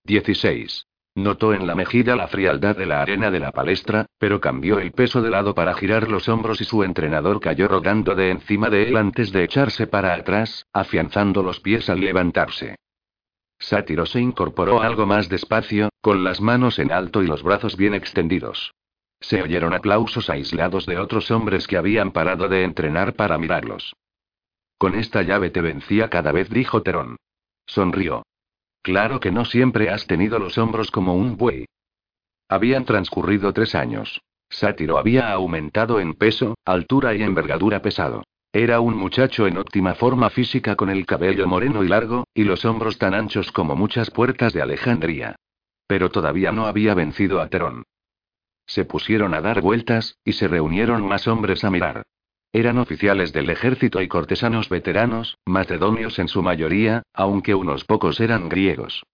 16. 0.04 0.86
Notó 1.14 1.52
en 1.52 1.66
la 1.66 1.74
mejilla 1.74 2.16
la 2.16 2.26
frialdad 2.26 2.74
de 2.74 2.86
la 2.86 3.02
arena 3.02 3.30
de 3.30 3.38
la 3.38 3.52
palestra, 3.52 4.06
pero 4.18 4.40
cambió 4.40 4.78
el 4.78 4.92
peso 4.92 5.20
de 5.20 5.28
lado 5.28 5.54
para 5.54 5.74
girar 5.74 6.10
los 6.10 6.28
hombros 6.28 6.60
y 6.62 6.64
su 6.64 6.82
entrenador 6.84 7.38
cayó 7.38 7.68
rodando 7.68 8.14
de 8.14 8.30
encima 8.30 8.70
de 8.70 8.88
él 8.88 8.96
antes 8.96 9.30
de 9.30 9.44
echarse 9.44 9.86
para 9.86 10.14
atrás, 10.14 10.66
afianzando 10.72 11.42
los 11.42 11.60
pies 11.60 11.90
al 11.90 12.00
levantarse. 12.00 12.76
Sátiro 13.58 14.06
se 14.06 14.20
incorporó 14.20 14.80
algo 14.80 15.06
más 15.06 15.28
despacio, 15.28 15.90
con 16.00 16.24
las 16.24 16.40
manos 16.40 16.78
en 16.78 16.90
alto 16.90 17.22
y 17.22 17.26
los 17.26 17.42
brazos 17.42 17.76
bien 17.76 17.94
extendidos. 17.94 18.72
Se 19.20 19.40
oyeron 19.42 19.74
aplausos 19.74 20.30
aislados 20.30 20.86
de 20.86 20.98
otros 20.98 21.30
hombres 21.30 21.68
que 21.68 21.76
habían 21.76 22.10
parado 22.10 22.48
de 22.48 22.64
entrenar 22.64 23.14
para 23.14 23.38
mirarlos. 23.38 23.94
Con 24.82 24.96
esta 24.96 25.22
llave 25.22 25.50
te 25.50 25.60
vencía 25.60 26.10
cada 26.10 26.32
vez, 26.32 26.50
dijo 26.50 26.82
Terón. 26.82 27.14
Sonrió. 27.66 28.24
Claro 28.82 29.20
que 29.20 29.30
no 29.30 29.44
siempre 29.44 29.90
has 29.90 30.08
tenido 30.08 30.40
los 30.40 30.58
hombros 30.58 30.90
como 30.90 31.14
un 31.14 31.36
buey. 31.36 31.66
Habían 32.48 32.84
transcurrido 32.84 33.52
tres 33.52 33.76
años. 33.76 34.22
Sátiro 34.50 34.98
había 34.98 35.32
aumentado 35.32 36.00
en 36.00 36.14
peso, 36.14 36.56
altura 36.64 37.14
y 37.14 37.22
envergadura 37.22 37.80
pesado. 37.80 38.24
Era 38.52 38.80
un 38.80 38.96
muchacho 38.96 39.46
en 39.46 39.56
óptima 39.56 39.94
forma 39.94 40.30
física 40.30 40.74
con 40.74 40.90
el 40.90 41.06
cabello 41.06 41.46
moreno 41.46 41.84
y 41.84 41.88
largo, 41.88 42.24
y 42.34 42.42
los 42.42 42.64
hombros 42.64 42.98
tan 42.98 43.14
anchos 43.14 43.52
como 43.52 43.76
muchas 43.76 44.10
puertas 44.10 44.52
de 44.52 44.62
Alejandría. 44.62 45.36
Pero 45.86 46.10
todavía 46.10 46.50
no 46.50 46.66
había 46.66 46.94
vencido 46.94 47.40
a 47.40 47.46
Terón. 47.46 47.84
Se 48.66 48.84
pusieron 48.84 49.32
a 49.34 49.40
dar 49.42 49.60
vueltas, 49.60 50.18
y 50.24 50.32
se 50.32 50.48
reunieron 50.48 51.06
más 51.06 51.28
hombres 51.28 51.62
a 51.62 51.70
mirar. 51.70 52.02
Eran 52.54 52.76
oficiales 52.76 53.32
del 53.32 53.48
ejército 53.48 54.02
y 54.02 54.08
cortesanos 54.08 54.68
veteranos, 54.68 55.38
macedonios 55.46 56.18
en 56.18 56.28
su 56.28 56.42
mayoría, 56.42 57.02
aunque 57.14 57.54
unos 57.54 57.84
pocos 57.84 58.20
eran 58.20 58.50
griegos. 58.50 59.04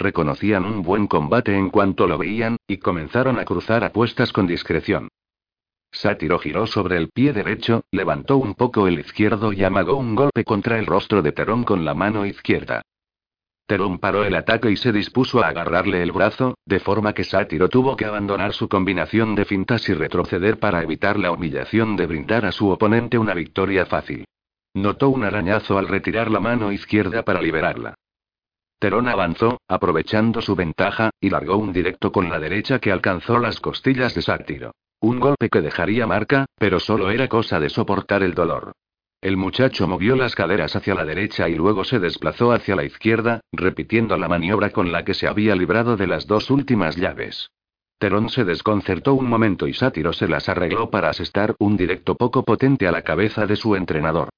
Reconocían 0.00 0.64
un 0.64 0.82
buen 0.82 1.06
combate 1.06 1.56
en 1.56 1.70
cuanto 1.70 2.08
lo 2.08 2.18
veían, 2.18 2.56
y 2.66 2.78
comenzaron 2.78 3.38
a 3.38 3.44
cruzar 3.44 3.84
apuestas 3.84 4.32
con 4.32 4.48
discreción. 4.48 5.08
Sátiro 5.92 6.40
giró 6.40 6.66
sobre 6.66 6.96
el 6.96 7.10
pie 7.10 7.32
derecho, 7.32 7.82
levantó 7.92 8.36
un 8.36 8.54
poco 8.54 8.88
el 8.88 8.98
izquierdo 8.98 9.52
y 9.52 9.62
amagó 9.62 9.96
un 9.96 10.16
golpe 10.16 10.44
contra 10.44 10.78
el 10.78 10.86
rostro 10.86 11.22
de 11.22 11.32
Terón 11.32 11.62
con 11.64 11.84
la 11.84 11.94
mano 11.94 12.26
izquierda. 12.26 12.82
Terón 13.68 13.98
paró 13.98 14.24
el 14.24 14.34
ataque 14.34 14.70
y 14.70 14.76
se 14.76 14.92
dispuso 14.92 15.44
a 15.44 15.48
agarrarle 15.48 16.02
el 16.02 16.10
brazo, 16.10 16.56
de 16.64 16.80
forma 16.80 17.12
que 17.12 17.22
Sátiro 17.22 17.68
tuvo 17.68 17.96
que 17.96 18.06
abandonar 18.06 18.54
su 18.54 18.66
combinación 18.66 19.34
de 19.34 19.44
fintas 19.44 19.86
y 19.90 19.92
retroceder 19.92 20.58
para 20.58 20.82
evitar 20.82 21.18
la 21.18 21.32
humillación 21.32 21.94
de 21.94 22.06
brindar 22.06 22.46
a 22.46 22.52
su 22.52 22.70
oponente 22.70 23.18
una 23.18 23.34
victoria 23.34 23.84
fácil. 23.84 24.24
Notó 24.72 25.10
un 25.10 25.22
arañazo 25.22 25.76
al 25.76 25.86
retirar 25.86 26.30
la 26.30 26.40
mano 26.40 26.72
izquierda 26.72 27.24
para 27.24 27.42
liberarla. 27.42 27.92
Terón 28.78 29.06
avanzó, 29.06 29.60
aprovechando 29.68 30.40
su 30.40 30.56
ventaja, 30.56 31.10
y 31.20 31.28
largó 31.28 31.58
un 31.58 31.74
directo 31.74 32.10
con 32.10 32.30
la 32.30 32.40
derecha 32.40 32.78
que 32.78 32.90
alcanzó 32.90 33.38
las 33.38 33.60
costillas 33.60 34.14
de 34.14 34.22
Sátiro. 34.22 34.72
Un 35.00 35.20
golpe 35.20 35.50
que 35.50 35.60
dejaría 35.60 36.06
marca, 36.06 36.46
pero 36.56 36.80
solo 36.80 37.10
era 37.10 37.28
cosa 37.28 37.60
de 37.60 37.68
soportar 37.68 38.22
el 38.22 38.32
dolor. 38.32 38.72
El 39.20 39.36
muchacho 39.36 39.88
movió 39.88 40.14
las 40.14 40.36
caderas 40.36 40.76
hacia 40.76 40.94
la 40.94 41.04
derecha 41.04 41.48
y 41.48 41.56
luego 41.56 41.82
se 41.82 41.98
desplazó 41.98 42.52
hacia 42.52 42.76
la 42.76 42.84
izquierda, 42.84 43.40
repitiendo 43.50 44.16
la 44.16 44.28
maniobra 44.28 44.70
con 44.70 44.92
la 44.92 45.04
que 45.04 45.12
se 45.12 45.26
había 45.26 45.56
librado 45.56 45.96
de 45.96 46.06
las 46.06 46.28
dos 46.28 46.50
últimas 46.52 46.94
llaves. 46.94 47.50
Terón 47.98 48.28
se 48.28 48.44
desconcertó 48.44 49.14
un 49.14 49.28
momento 49.28 49.66
y 49.66 49.74
Sátiro 49.74 50.12
se 50.12 50.28
las 50.28 50.48
arregló 50.48 50.88
para 50.88 51.10
asestar 51.10 51.56
un 51.58 51.76
directo 51.76 52.14
poco 52.14 52.44
potente 52.44 52.86
a 52.86 52.92
la 52.92 53.02
cabeza 53.02 53.44
de 53.44 53.56
su 53.56 53.74
entrenador. 53.74 54.28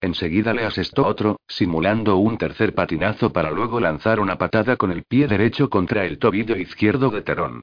Enseguida 0.00 0.54
le 0.54 0.64
asestó 0.64 1.06
otro, 1.06 1.36
simulando 1.46 2.16
un 2.16 2.38
tercer 2.38 2.74
patinazo 2.74 3.34
para 3.34 3.50
luego 3.50 3.78
lanzar 3.78 4.20
una 4.20 4.38
patada 4.38 4.76
con 4.76 4.90
el 4.90 5.04
pie 5.04 5.28
derecho 5.28 5.68
contra 5.68 6.06
el 6.06 6.18
tobillo 6.18 6.56
izquierdo 6.56 7.10
de 7.10 7.20
Terón. 7.20 7.60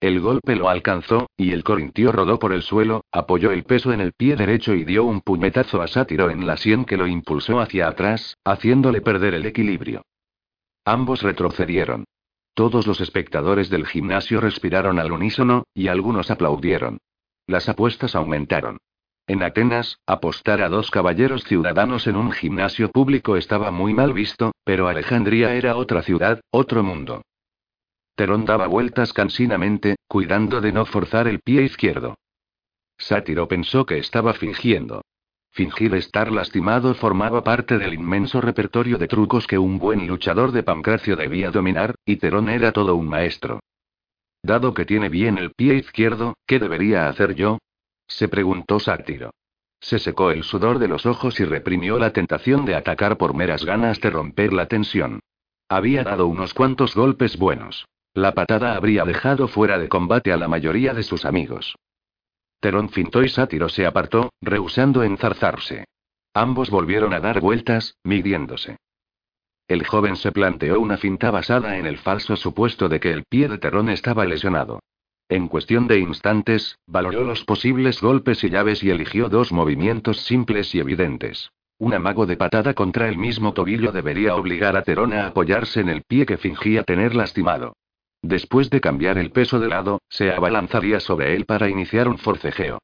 El 0.00 0.20
golpe 0.20 0.56
lo 0.56 0.70
alcanzó, 0.70 1.28
y 1.36 1.52
el 1.52 1.62
corintio 1.62 2.10
rodó 2.10 2.38
por 2.38 2.54
el 2.54 2.62
suelo, 2.62 3.04
apoyó 3.12 3.50
el 3.50 3.64
peso 3.64 3.92
en 3.92 4.00
el 4.00 4.14
pie 4.14 4.34
derecho 4.34 4.74
y 4.74 4.84
dio 4.84 5.04
un 5.04 5.20
puñetazo 5.20 5.82
a 5.82 5.88
Sátiro 5.88 6.30
en 6.30 6.46
la 6.46 6.56
sien 6.56 6.86
que 6.86 6.96
lo 6.96 7.06
impulsó 7.06 7.60
hacia 7.60 7.86
atrás, 7.86 8.38
haciéndole 8.42 9.02
perder 9.02 9.34
el 9.34 9.44
equilibrio. 9.44 10.02
Ambos 10.86 11.22
retrocedieron. 11.22 12.04
Todos 12.54 12.86
los 12.86 13.02
espectadores 13.02 13.68
del 13.68 13.86
gimnasio 13.86 14.40
respiraron 14.40 14.98
al 14.98 15.12
unísono, 15.12 15.64
y 15.74 15.88
algunos 15.88 16.30
aplaudieron. 16.30 16.98
Las 17.46 17.68
apuestas 17.68 18.14
aumentaron. 18.14 18.78
En 19.26 19.42
Atenas, 19.42 19.98
apostar 20.06 20.62
a 20.62 20.70
dos 20.70 20.90
caballeros 20.90 21.44
ciudadanos 21.44 22.06
en 22.06 22.16
un 22.16 22.32
gimnasio 22.32 22.90
público 22.90 23.36
estaba 23.36 23.70
muy 23.70 23.92
mal 23.92 24.14
visto, 24.14 24.52
pero 24.64 24.88
Alejandría 24.88 25.54
era 25.54 25.76
otra 25.76 26.02
ciudad, 26.02 26.40
otro 26.50 26.82
mundo. 26.82 27.22
Terón 28.14 28.44
daba 28.44 28.66
vueltas 28.66 29.12
cansinamente, 29.12 29.96
cuidando 30.06 30.60
de 30.60 30.72
no 30.72 30.84
forzar 30.84 31.26
el 31.28 31.40
pie 31.40 31.62
izquierdo. 31.62 32.16
Sátiro 32.98 33.48
pensó 33.48 33.86
que 33.86 33.98
estaba 33.98 34.34
fingiendo. 34.34 35.02
Fingir 35.52 35.94
estar 35.94 36.30
lastimado 36.30 36.94
formaba 36.94 37.42
parte 37.42 37.78
del 37.78 37.94
inmenso 37.94 38.40
repertorio 38.40 38.98
de 38.98 39.08
trucos 39.08 39.46
que 39.46 39.58
un 39.58 39.78
buen 39.78 40.06
luchador 40.06 40.52
de 40.52 40.62
Pancracio 40.62 41.16
debía 41.16 41.50
dominar, 41.50 41.94
y 42.04 42.16
Terón 42.16 42.48
era 42.48 42.72
todo 42.72 42.94
un 42.94 43.08
maestro. 43.08 43.60
Dado 44.42 44.74
que 44.74 44.84
tiene 44.84 45.08
bien 45.08 45.38
el 45.38 45.52
pie 45.52 45.74
izquierdo, 45.74 46.34
¿qué 46.46 46.58
debería 46.58 47.08
hacer 47.08 47.34
yo? 47.34 47.58
se 48.06 48.28
preguntó 48.28 48.80
Sátiro. 48.80 49.30
Se 49.80 49.98
secó 49.98 50.30
el 50.30 50.44
sudor 50.44 50.78
de 50.78 50.88
los 50.88 51.06
ojos 51.06 51.40
y 51.40 51.44
reprimió 51.44 51.98
la 51.98 52.12
tentación 52.12 52.64
de 52.66 52.74
atacar 52.74 53.16
por 53.16 53.34
meras 53.34 53.64
ganas 53.64 54.00
de 54.00 54.10
romper 54.10 54.52
la 54.52 54.66
tensión. 54.66 55.20
Había 55.68 56.04
dado 56.04 56.26
unos 56.26 56.52
cuantos 56.52 56.94
golpes 56.94 57.38
buenos. 57.38 57.86
La 58.14 58.32
patada 58.32 58.74
habría 58.74 59.04
dejado 59.04 59.46
fuera 59.46 59.78
de 59.78 59.88
combate 59.88 60.32
a 60.32 60.36
la 60.36 60.48
mayoría 60.48 60.94
de 60.94 61.04
sus 61.04 61.24
amigos. 61.24 61.76
Terón 62.58 62.88
fintó 62.90 63.22
y 63.22 63.28
Sátiro 63.28 63.68
se 63.68 63.86
apartó, 63.86 64.32
rehusando 64.40 65.02
enzarzarse. 65.04 65.84
Ambos 66.34 66.70
volvieron 66.70 67.14
a 67.14 67.20
dar 67.20 67.40
vueltas, 67.40 67.96
midiéndose. 68.02 68.76
El 69.68 69.86
joven 69.86 70.16
se 70.16 70.32
planteó 70.32 70.80
una 70.80 70.96
finta 70.96 71.30
basada 71.30 71.78
en 71.78 71.86
el 71.86 71.98
falso 71.98 72.34
supuesto 72.34 72.88
de 72.88 72.98
que 72.98 73.12
el 73.12 73.24
pie 73.24 73.48
de 73.48 73.58
Terrón 73.58 73.88
estaba 73.88 74.24
lesionado. 74.24 74.80
En 75.28 75.46
cuestión 75.46 75.86
de 75.86 76.00
instantes, 76.00 76.76
valoró 76.88 77.22
los 77.22 77.44
posibles 77.44 78.00
golpes 78.00 78.42
y 78.42 78.50
llaves 78.50 78.82
y 78.82 78.90
eligió 78.90 79.28
dos 79.28 79.52
movimientos 79.52 80.22
simples 80.22 80.74
y 80.74 80.80
evidentes. 80.80 81.52
Un 81.78 81.94
amago 81.94 82.26
de 82.26 82.36
patada 82.36 82.74
contra 82.74 83.08
el 83.08 83.16
mismo 83.16 83.54
tobillo 83.54 83.92
debería 83.92 84.34
obligar 84.34 84.76
a 84.76 84.82
Terón 84.82 85.12
a 85.12 85.28
apoyarse 85.28 85.80
en 85.80 85.88
el 85.88 86.02
pie 86.02 86.26
que 86.26 86.36
fingía 86.36 86.82
tener 86.82 87.14
lastimado. 87.14 87.74
Después 88.22 88.70
de 88.70 88.80
cambiar 88.80 89.18
el 89.18 89.30
peso 89.30 89.58
de 89.58 89.68
lado, 89.68 90.02
se 90.08 90.30
abalanzaría 90.30 91.00
sobre 91.00 91.34
él 91.34 91.46
para 91.46 91.68
iniciar 91.68 92.08
un 92.08 92.18
forcejeo. 92.18 92.78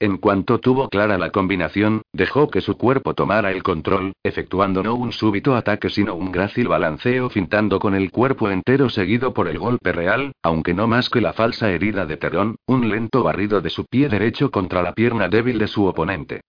En 0.00 0.18
cuanto 0.18 0.60
tuvo 0.60 0.88
clara 0.88 1.18
la 1.18 1.30
combinación, 1.30 2.02
dejó 2.12 2.50
que 2.50 2.60
su 2.60 2.76
cuerpo 2.76 3.14
tomara 3.14 3.50
el 3.50 3.64
control, 3.64 4.12
efectuando 4.22 4.84
no 4.84 4.94
un 4.94 5.10
súbito 5.10 5.56
ataque 5.56 5.90
sino 5.90 6.14
un 6.14 6.30
grácil 6.30 6.68
balanceo 6.68 7.30
fintando 7.30 7.80
con 7.80 7.96
el 7.96 8.12
cuerpo 8.12 8.48
entero 8.48 8.90
seguido 8.90 9.34
por 9.34 9.48
el 9.48 9.58
golpe 9.58 9.92
real, 9.92 10.32
aunque 10.42 10.72
no 10.72 10.86
más 10.86 11.10
que 11.10 11.20
la 11.20 11.32
falsa 11.32 11.72
herida 11.72 12.06
de 12.06 12.16
Terón, 12.16 12.56
un 12.66 12.88
lento 12.88 13.24
barrido 13.24 13.60
de 13.60 13.70
su 13.70 13.86
pie 13.86 14.08
derecho 14.08 14.52
contra 14.52 14.82
la 14.82 14.92
pierna 14.92 15.28
débil 15.28 15.58
de 15.58 15.66
su 15.66 15.84
oponente. 15.84 16.42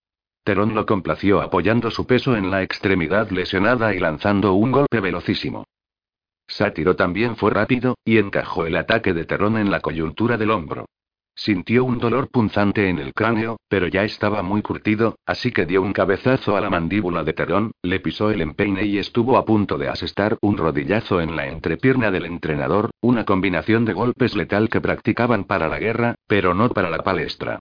Terón 0.44 0.74
lo 0.76 0.86
complació 0.86 1.42
apoyando 1.42 1.90
su 1.90 2.06
peso 2.06 2.36
en 2.36 2.52
la 2.52 2.62
extremidad 2.62 3.30
lesionada 3.30 3.92
y 3.94 3.98
lanzando 3.98 4.52
un 4.52 4.70
golpe 4.70 5.00
velocísimo. 5.00 5.64
Sátiro 6.50 6.96
también 6.96 7.36
fue 7.36 7.52
rápido, 7.52 7.96
y 8.04 8.18
encajó 8.18 8.66
el 8.66 8.76
ataque 8.76 9.14
de 9.14 9.24
Terón 9.24 9.56
en 9.56 9.70
la 9.70 9.80
coyuntura 9.80 10.36
del 10.36 10.50
hombro. 10.50 10.86
Sintió 11.36 11.84
un 11.84 11.98
dolor 11.98 12.28
punzante 12.28 12.88
en 12.88 12.98
el 12.98 13.14
cráneo, 13.14 13.56
pero 13.68 13.86
ya 13.86 14.02
estaba 14.02 14.42
muy 14.42 14.60
curtido, 14.60 15.16
así 15.24 15.52
que 15.52 15.64
dio 15.64 15.80
un 15.80 15.92
cabezazo 15.92 16.56
a 16.56 16.60
la 16.60 16.68
mandíbula 16.68 17.22
de 17.22 17.32
Terón, 17.32 17.70
le 17.82 18.00
pisó 18.00 18.30
el 18.30 18.40
empeine 18.40 18.84
y 18.84 18.98
estuvo 18.98 19.38
a 19.38 19.44
punto 19.44 19.78
de 19.78 19.88
asestar 19.88 20.36
un 20.42 20.58
rodillazo 20.58 21.20
en 21.20 21.36
la 21.36 21.46
entrepierna 21.46 22.10
del 22.10 22.26
entrenador, 22.26 22.90
una 23.00 23.24
combinación 23.24 23.84
de 23.84 23.92
golpes 23.92 24.34
letal 24.34 24.68
que 24.68 24.80
practicaban 24.80 25.44
para 25.44 25.68
la 25.68 25.78
guerra, 25.78 26.16
pero 26.26 26.52
no 26.52 26.68
para 26.68 26.90
la 26.90 26.98
palestra. 26.98 27.60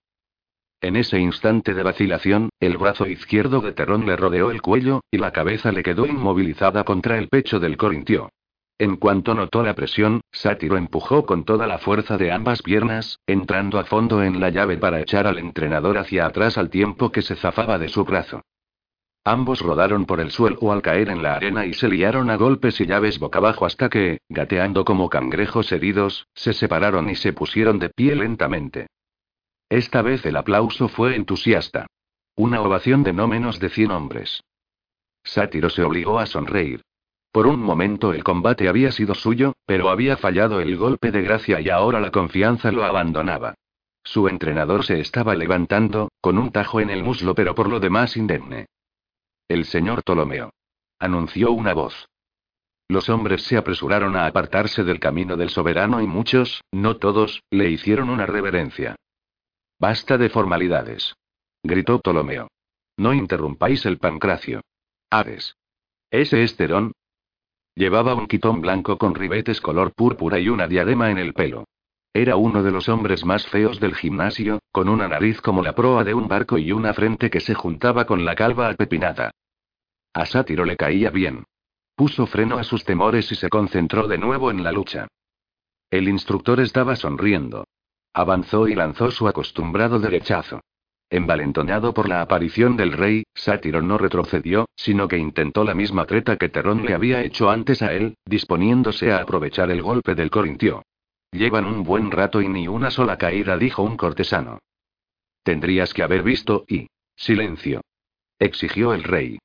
En 0.81 0.96
ese 0.96 1.19
instante 1.19 1.74
de 1.74 1.84
vacilación, 1.84 2.50
el 2.60 2.77
brazo 2.77 3.05
izquierdo 3.05 3.62
de 3.62 3.72
Terón 3.74 4.08
le 4.08 4.15
rodeó 4.15 4.50
el 4.50 4.62
cuello, 4.62 5.01
y 5.12 5.19
la 5.19 5.31
cabeza 5.31 5.72
le 5.72 5.84
quedó 5.84 6.08
inmovilizada 6.08 6.84
contra 6.84 7.19
el 7.19 7.29
pecho 7.29 7.60
del 7.60 7.77
corintio. 7.77 8.29
En 8.79 8.95
cuanto 8.95 9.36
notó 9.36 9.62
la 9.62 9.75
presión, 9.75 10.21
Sátiro 10.31 10.77
empujó 10.77 11.25
con 11.25 11.43
toda 11.43 11.67
la 11.67 11.79
fuerza 11.79 12.17
de 12.17 12.31
ambas 12.31 12.62
piernas, 12.62 13.19
entrando 13.27 13.77
a 13.77 13.83
fondo 13.83 14.24
en 14.24 14.39
la 14.39 14.51
llave 14.51 14.77
para 14.77 15.01
echar 15.01 15.27
al 15.27 15.38
entrenador 15.38 15.98
hacia 15.98 16.25
atrás 16.25 16.57
al 16.57 16.69
tiempo 16.69 17.12
que 17.12 17.21
se 17.21 17.36
zafaba 17.36 17.77
de 17.77 17.89
su 17.89 18.05
brazo. 18.05 18.41
Ambos 19.25 19.59
rodaron 19.59 20.05
por 20.05 20.21
el 20.21 20.31
suelo 20.31 20.71
al 20.71 20.81
caer 20.81 21.09
en 21.09 21.21
la 21.21 21.33
arena 21.33 21.65
y 21.65 21.74
se 21.74 21.89
liaron 21.89 22.29
a 22.29 22.38
golpes 22.38 22.79
y 22.79 22.86
llaves 22.86 23.19
boca 23.19 23.39
abajo 23.39 23.65
hasta 23.65 23.89
que, 23.89 24.19
gateando 24.29 24.86
como 24.86 25.09
cangrejos 25.09 25.74
heridos, 25.74 26.25
se 26.33 26.53
separaron 26.53 27.09
y 27.09 27.15
se 27.15 27.33
pusieron 27.33 27.79
de 27.79 27.89
pie 27.89 28.15
lentamente. 28.15 28.88
Esta 29.67 30.01
vez 30.01 30.25
el 30.25 30.38
aplauso 30.38 30.88
fue 30.88 31.17
entusiasta. 31.17 31.88
Una 32.38 32.62
ovación 32.62 33.03
de 33.03 33.12
no 33.12 33.27
menos 33.27 33.59
de 33.59 33.69
cien 33.69 33.91
hombres. 33.91 34.41
Sátiro 35.25 35.69
se 35.69 35.83
obligó 35.83 36.17
a 36.17 36.25
sonreír. 36.25 36.81
Por 37.31 37.45
un 37.45 37.59
momento 37.59 38.13
el 38.13 38.24
combate 38.24 38.67
había 38.67 38.91
sido 38.91 39.13
suyo, 39.13 39.53
pero 39.65 39.89
había 39.89 40.17
fallado 40.17 40.62
el 40.62 40.77
golpe 40.77 41.12
de 41.12 41.21
gracia 41.21 41.62
y 41.62 41.69
ahora 41.69 42.00
la 42.00 42.12
confianza 42.12 42.71
lo 42.71 42.83
abandonaba. 42.83 43.55
Su 44.03 44.27
entrenador 44.27 44.83
se 44.83 45.00
estaba 45.00 45.36
levantando, 45.36 46.09
con 46.21 46.39
un 46.39 46.51
tajo 46.51 46.79
en 46.79 46.89
el 46.89 47.03
muslo 47.03 47.36
pero 47.36 47.53
por 47.53 47.69
lo 47.69 47.79
demás 47.79 48.17
indemne. 48.17 48.65
El 49.48 49.65
señor 49.65 50.03
Ptolomeo. 50.03 50.51
Anunció 51.00 51.51
una 51.51 51.74
voz. 51.74 52.09
Los 52.88 53.07
hombres 53.09 53.43
se 53.43 53.55
apresuraron 53.55 54.15
a 54.15 54.25
apartarse 54.25 54.83
del 54.83 55.00
camino 55.00 55.38
del 55.38 55.51
soberano 55.51 56.01
y 56.01 56.07
muchos, 56.07 56.63
no 56.71 56.98
todos, 56.98 57.43
le 57.51 57.69
hicieron 57.69 58.09
una 58.09 58.25
reverencia. 58.25 58.95
Basta 59.79 60.17
de 60.17 60.29
formalidades. 60.29 61.13
Gritó 61.63 62.00
Ptolomeo. 62.00 62.50
No 62.98 63.13
interrumpáis 63.13 63.86
el 63.86 64.00
pancracio. 64.00 64.62
¿Ese 66.12 66.43
es 66.43 66.56
Terón? 66.56 66.93
Llevaba 67.79 68.13
un 68.13 68.27
quitón 68.27 68.59
blanco 68.59 68.97
con 68.97 69.15
ribetes 69.15 69.61
color 69.61 69.93
púrpura 69.93 70.37
y 70.37 70.49
una 70.49 70.67
diadema 70.67 71.11
en 71.11 71.17
el 71.17 71.33
pelo. 71.33 71.63
Era 72.13 72.35
uno 72.35 72.61
de 72.61 72.71
los 72.71 72.89
hombres 72.89 73.23
más 73.23 73.47
feos 73.47 73.79
del 73.79 73.95
gimnasio, 73.95 74.59
con 74.73 74.89
una 74.89 75.07
nariz 75.07 75.39
como 75.39 75.63
la 75.63 75.73
proa 75.75 76.03
de 76.03 76.13
un 76.13 76.27
barco 76.27 76.57
y 76.57 76.73
una 76.73 76.93
frente 76.93 77.29
que 77.29 77.39
se 77.39 77.53
juntaba 77.53 78.03
con 78.03 78.25
la 78.25 78.35
calva 78.35 78.67
apepinada. 78.67 79.31
A 80.13 80.25
Sátiro 80.25 80.65
le 80.65 80.75
caía 80.75 81.09
bien. 81.09 81.45
Puso 81.95 82.25
freno 82.25 82.57
a 82.57 82.65
sus 82.65 82.83
temores 82.83 83.31
y 83.31 83.35
se 83.35 83.47
concentró 83.47 84.09
de 84.09 84.17
nuevo 84.17 84.51
en 84.51 84.61
la 84.61 84.73
lucha. 84.73 85.07
El 85.89 86.09
instructor 86.09 86.59
estaba 86.59 86.97
sonriendo. 86.97 87.63
Avanzó 88.13 88.67
y 88.67 88.75
lanzó 88.75 89.09
su 89.09 89.25
acostumbrado 89.25 89.99
derechazo. 89.99 90.59
Envalentonado 91.12 91.93
por 91.93 92.08
la 92.08 92.22
aparición 92.22 92.78
del 92.78 92.91
rey, 92.91 93.24
Sátiro 93.34 93.82
no 93.82 93.98
retrocedió, 93.98 94.67
sino 94.76 95.08
que 95.08 95.17
intentó 95.17 95.63
la 95.63 95.74
misma 95.74 96.06
treta 96.06 96.38
que 96.38 96.50
Terrón 96.50 96.86
le 96.86 96.93
había 96.93 97.24
hecho 97.24 97.50
antes 97.50 97.82
a 97.82 97.93
él, 97.93 98.15
disponiéndose 98.26 99.12
a 99.12 99.17
aprovechar 99.17 99.72
el 99.72 99.82
golpe 99.82 100.13
del 100.13 100.30
corintio. 100.30 100.84
Llevan 101.32 101.65
un 101.65 101.84
buen 101.84 102.12
rato 102.12 102.41
y 102.41 102.48
ni 102.48 102.67
una 102.67 102.91
sola 102.91 103.17
caída, 103.17 103.58
dijo 103.58 103.82
un 103.82 103.98
cortesano. 103.98 104.60
Tendrías 105.43 105.93
que 105.93 106.04
haber 106.04 106.22
visto 106.22 106.65
y. 106.67 106.88
Silencio. 107.15 107.82
Exigió 108.38 108.93
el 108.93 109.04
rey. 109.04 109.39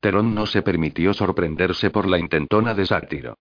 Terón 0.00 0.34
no 0.34 0.46
se 0.46 0.62
permitió 0.62 1.14
sorprenderse 1.14 1.90
por 1.90 2.06
la 2.06 2.18
intentona 2.18 2.74
de 2.74 2.86
Sátiro. 2.86 3.36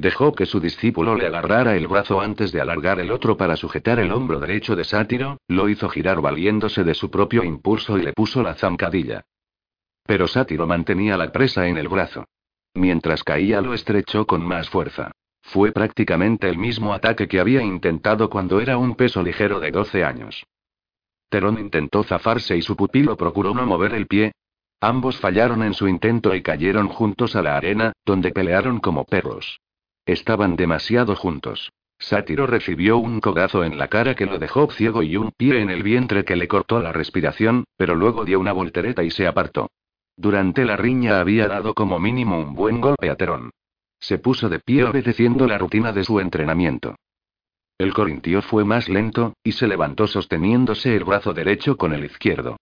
Dejó 0.00 0.32
que 0.32 0.46
su 0.46 0.60
discípulo 0.60 1.14
le 1.14 1.26
agarrara 1.26 1.76
el 1.76 1.86
brazo 1.86 2.22
antes 2.22 2.52
de 2.52 2.60
alargar 2.62 3.00
el 3.00 3.10
otro 3.10 3.36
para 3.36 3.54
sujetar 3.54 3.98
el 3.98 4.12
hombro 4.12 4.40
derecho 4.40 4.74
de 4.74 4.82
Sátiro, 4.82 5.36
lo 5.46 5.68
hizo 5.68 5.90
girar 5.90 6.22
valiéndose 6.22 6.84
de 6.84 6.94
su 6.94 7.10
propio 7.10 7.44
impulso 7.44 7.98
y 7.98 8.02
le 8.04 8.14
puso 8.14 8.42
la 8.42 8.54
zancadilla. 8.54 9.26
Pero 10.06 10.26
Sátiro 10.26 10.66
mantenía 10.66 11.18
la 11.18 11.30
presa 11.30 11.68
en 11.68 11.76
el 11.76 11.88
brazo. 11.88 12.24
Mientras 12.72 13.22
caía 13.22 13.60
lo 13.60 13.74
estrechó 13.74 14.26
con 14.26 14.42
más 14.42 14.70
fuerza. 14.70 15.12
Fue 15.42 15.70
prácticamente 15.70 16.48
el 16.48 16.56
mismo 16.56 16.94
ataque 16.94 17.28
que 17.28 17.38
había 17.38 17.62
intentado 17.62 18.30
cuando 18.30 18.58
era 18.58 18.78
un 18.78 18.94
peso 18.94 19.22
ligero 19.22 19.60
de 19.60 19.70
12 19.70 20.02
años. 20.02 20.46
Terón 21.28 21.58
intentó 21.58 22.04
zafarse 22.04 22.56
y 22.56 22.62
su 22.62 22.74
pupilo 22.74 23.18
procuró 23.18 23.52
no 23.52 23.66
mover 23.66 23.92
el 23.92 24.06
pie. 24.06 24.32
Ambos 24.80 25.18
fallaron 25.18 25.62
en 25.62 25.74
su 25.74 25.86
intento 25.88 26.34
y 26.34 26.40
cayeron 26.40 26.88
juntos 26.88 27.36
a 27.36 27.42
la 27.42 27.58
arena, 27.58 27.92
donde 28.06 28.30
pelearon 28.30 28.80
como 28.80 29.04
perros. 29.04 29.60
Estaban 30.06 30.56
demasiado 30.56 31.16
juntos. 31.16 31.70
Sátiro 31.98 32.46
recibió 32.46 32.96
un 32.96 33.20
cogazo 33.20 33.62
en 33.62 33.76
la 33.76 33.88
cara 33.88 34.14
que 34.14 34.24
lo 34.24 34.38
dejó 34.38 34.70
ciego 34.70 35.02
y 35.02 35.16
un 35.16 35.32
pie 35.32 35.60
en 35.60 35.68
el 35.68 35.82
vientre 35.82 36.24
que 36.24 36.34
le 36.34 36.48
cortó 36.48 36.80
la 36.80 36.92
respiración, 36.92 37.64
pero 37.76 37.94
luego 37.94 38.24
dio 38.24 38.40
una 38.40 38.52
voltereta 38.52 39.02
y 39.04 39.10
se 39.10 39.26
apartó. 39.26 39.70
Durante 40.16 40.64
la 40.64 40.76
riña 40.76 41.20
había 41.20 41.46
dado 41.46 41.74
como 41.74 41.98
mínimo 41.98 42.38
un 42.38 42.54
buen 42.54 42.80
golpe 42.80 43.10
a 43.10 43.16
Terón. 43.16 43.50
Se 43.98 44.18
puso 44.18 44.48
de 44.48 44.60
pie 44.60 44.84
obedeciendo 44.84 45.46
la 45.46 45.58
rutina 45.58 45.92
de 45.92 46.04
su 46.04 46.20
entrenamiento. 46.20 46.96
El 47.78 47.92
corintio 47.92 48.42
fue 48.42 48.64
más 48.64 48.88
lento, 48.88 49.34
y 49.42 49.52
se 49.52 49.66
levantó 49.66 50.06
sosteniéndose 50.06 50.96
el 50.96 51.04
brazo 51.04 51.32
derecho 51.32 51.76
con 51.76 51.92
el 51.92 52.04
izquierdo. 52.04 52.56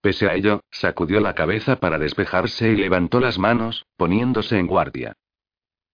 Pese 0.00 0.26
a 0.26 0.34
ello, 0.34 0.60
sacudió 0.70 1.20
la 1.20 1.34
cabeza 1.34 1.76
para 1.76 1.98
despejarse 1.98 2.70
y 2.70 2.76
levantó 2.76 3.20
las 3.20 3.38
manos, 3.38 3.86
poniéndose 3.96 4.58
en 4.58 4.66
guardia. 4.66 5.14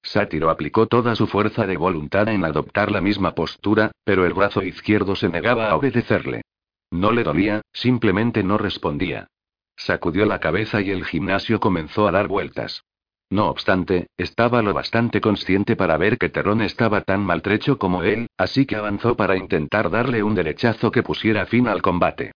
Sátiro 0.03 0.51
aplicó 0.51 0.87
toda 0.87 1.15
su 1.15 1.27
fuerza 1.27 1.67
de 1.67 1.77
voluntad 1.77 2.29
en 2.29 2.45
adoptar 2.45 2.91
la 2.91 3.01
misma 3.01 3.35
postura, 3.35 3.93
pero 4.05 4.25
el 4.25 4.33
brazo 4.33 4.63
izquierdo 4.63 5.15
se 5.15 5.29
negaba 5.29 5.71
a 5.71 5.77
obedecerle. 5.77 6.43
No 6.91 7.13
le 7.13 7.23
dolía, 7.23 7.63
simplemente 7.73 8.43
no 8.43 8.59
respondía. 8.59 9.29
Sacudió 9.77 10.27
la 10.27 10.41
cabeza 10.41 10.81
y 10.81 10.91
el 10.91 11.05
gimnasio 11.05 11.61
comenzó 11.61 12.09
a 12.09 12.13
dar 12.13 12.29
vueltas. 12.29 12.83
No 13.31 13.49
obstante, 13.49 14.09
estaba 14.17 14.61
lo 14.61 14.75
bastante 14.75 15.21
consciente 15.21 15.77
para 15.77 15.97
ver 15.97 16.19
que 16.19 16.29
Terrón 16.29 16.63
estaba 16.63 17.03
tan 17.03 17.21
maltrecho 17.25 17.79
como 17.79 18.03
él, 18.03 18.27
así 18.37 18.67
que 18.67 18.75
avanzó 18.75 19.17
para 19.17 19.37
intentar 19.37 19.89
darle 19.89 20.25
un 20.25 20.35
derechazo 20.35 20.91
que 20.91 21.05
pusiera 21.05 21.47
fin 21.47 21.69
al 21.69 21.81
combate. 21.81 22.33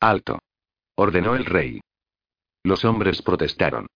Alto. 0.00 0.38
Ordenó 0.94 1.34
el 1.36 1.44
rey. 1.44 1.80
Los 2.64 2.86
hombres 2.86 3.20
protestaron. 3.20 3.86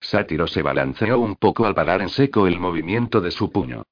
Sátiro 0.00 0.46
se 0.46 0.62
balanceó 0.62 1.18
un 1.18 1.36
poco 1.36 1.66
al 1.66 1.74
parar 1.74 2.02
en 2.02 2.08
seco 2.08 2.46
el 2.46 2.58
movimiento 2.58 3.20
de 3.20 3.30
su 3.30 3.50
puño. 3.50 3.84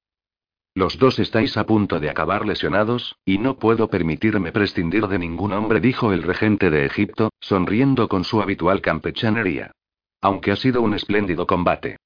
Los 0.73 0.99
dos 0.99 1.19
estáis 1.19 1.55
a 1.55 1.65
punto 1.65 2.01
de 2.01 2.09
acabar 2.09 2.45
lesionados, 2.45 3.15
y 3.23 3.37
no 3.37 3.57
puedo 3.57 3.89
permitirme 3.89 4.51
prescindir 4.51 5.07
de 5.07 5.17
ningún 5.17 5.53
hombre, 5.53 5.79
dijo 5.79 6.11
el 6.11 6.23
regente 6.23 6.69
de 6.69 6.85
Egipto, 6.85 7.29
sonriendo 7.39 8.09
con 8.09 8.25
su 8.25 8.41
habitual 8.41 8.81
campechanería. 8.81 9.71
Aunque 10.19 10.51
ha 10.51 10.57
sido 10.57 10.81
un 10.81 10.93
espléndido 10.93 11.47
combate. 11.47 11.97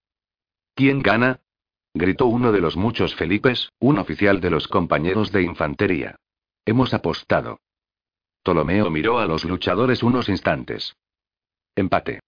¿Quién 0.76 1.02
gana? 1.02 1.40
gritó 1.96 2.28
uno 2.28 2.52
de 2.52 2.62
los 2.62 2.78
muchos 2.78 3.16
Felipes, 3.16 3.72
un 3.80 3.98
oficial 3.98 4.40
de 4.40 4.52
los 4.52 4.68
compañeros 4.68 5.32
de 5.32 5.42
infantería. 5.42 6.16
Hemos 6.64 6.94
apostado. 6.94 7.60
Ptolomeo 8.44 8.92
miró 8.92 9.18
a 9.18 9.26
los 9.26 9.46
luchadores 9.46 10.04
unos 10.04 10.30
instantes. 10.30 10.96
Empate. 11.76 12.20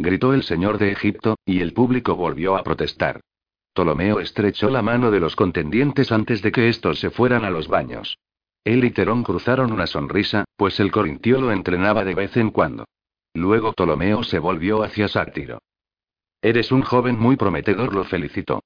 Gritó 0.00 0.32
el 0.32 0.44
señor 0.44 0.78
de 0.78 0.92
Egipto, 0.92 1.36
y 1.44 1.60
el 1.60 1.74
público 1.74 2.16
volvió 2.16 2.56
a 2.56 2.62
protestar. 2.62 3.20
Ptolomeo 3.74 4.18
estrechó 4.20 4.70
la 4.70 4.80
mano 4.80 5.10
de 5.10 5.20
los 5.20 5.36
contendientes 5.36 6.10
antes 6.10 6.40
de 6.40 6.50
que 6.52 6.70
estos 6.70 6.98
se 6.98 7.10
fueran 7.10 7.44
a 7.44 7.50
los 7.50 7.68
baños. 7.68 8.16
Él 8.64 8.82
y 8.86 8.92
Terón 8.92 9.22
cruzaron 9.22 9.72
una 9.72 9.86
sonrisa, 9.86 10.46
pues 10.56 10.80
el 10.80 10.90
corintio 10.90 11.38
lo 11.42 11.52
entrenaba 11.52 12.02
de 12.02 12.14
vez 12.14 12.34
en 12.38 12.50
cuando. 12.50 12.86
Luego 13.34 13.74
Ptolomeo 13.74 14.22
se 14.22 14.38
volvió 14.38 14.82
hacia 14.82 15.06
Sátiro. 15.06 15.58
Eres 16.40 16.72
un 16.72 16.80
joven 16.80 17.18
muy 17.18 17.36
prometedor, 17.36 17.94
lo 17.94 18.04
felicitó. 18.04 18.62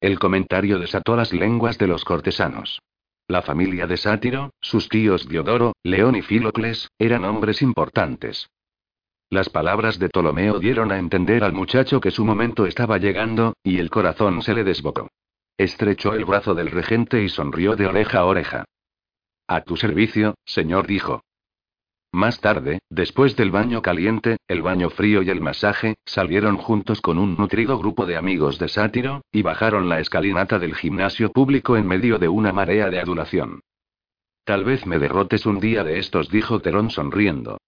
El 0.00 0.18
comentario 0.18 0.80
desató 0.80 1.14
las 1.14 1.32
lenguas 1.32 1.78
de 1.78 1.86
los 1.86 2.04
cortesanos. 2.04 2.80
La 3.28 3.42
familia 3.42 3.86
de 3.86 3.96
Sátiro, 3.96 4.50
sus 4.60 4.88
tíos 4.88 5.28
Diodoro, 5.28 5.74
León 5.84 6.16
y 6.16 6.22
Filocles, 6.22 6.88
eran 6.98 7.24
hombres 7.24 7.62
importantes. 7.62 8.48
Las 9.30 9.50
palabras 9.50 9.98
de 9.98 10.08
Ptolomeo 10.08 10.58
dieron 10.58 10.90
a 10.90 10.98
entender 10.98 11.44
al 11.44 11.52
muchacho 11.52 12.00
que 12.00 12.10
su 12.10 12.24
momento 12.24 12.64
estaba 12.64 12.96
llegando, 12.96 13.54
y 13.62 13.78
el 13.78 13.90
corazón 13.90 14.40
se 14.40 14.54
le 14.54 14.64
desbocó. 14.64 15.10
Estrechó 15.58 16.14
el 16.14 16.24
brazo 16.24 16.54
del 16.54 16.70
regente 16.70 17.22
y 17.22 17.28
sonrió 17.28 17.76
de 17.76 17.86
oreja 17.86 18.20
a 18.20 18.24
oreja. 18.24 18.64
A 19.46 19.60
tu 19.62 19.76
servicio, 19.76 20.34
señor, 20.46 20.86
dijo. 20.86 21.22
Más 22.10 22.40
tarde, 22.40 22.78
después 22.88 23.36
del 23.36 23.50
baño 23.50 23.82
caliente, 23.82 24.38
el 24.48 24.62
baño 24.62 24.88
frío 24.88 25.22
y 25.22 25.28
el 25.28 25.42
masaje, 25.42 25.96
salieron 26.06 26.56
juntos 26.56 27.02
con 27.02 27.18
un 27.18 27.36
nutrido 27.36 27.78
grupo 27.78 28.06
de 28.06 28.16
amigos 28.16 28.58
de 28.58 28.68
Sátiro, 28.68 29.20
y 29.30 29.42
bajaron 29.42 29.90
la 29.90 30.00
escalinata 30.00 30.58
del 30.58 30.74
gimnasio 30.74 31.30
público 31.32 31.76
en 31.76 31.86
medio 31.86 32.18
de 32.18 32.28
una 32.28 32.52
marea 32.54 32.88
de 32.88 32.98
adulación. 32.98 33.60
Tal 34.44 34.64
vez 34.64 34.86
me 34.86 34.98
derrotes 34.98 35.44
un 35.44 35.60
día 35.60 35.84
de 35.84 35.98
estos, 35.98 36.30
dijo 36.30 36.60
Terón 36.60 36.88
sonriendo. 36.88 37.58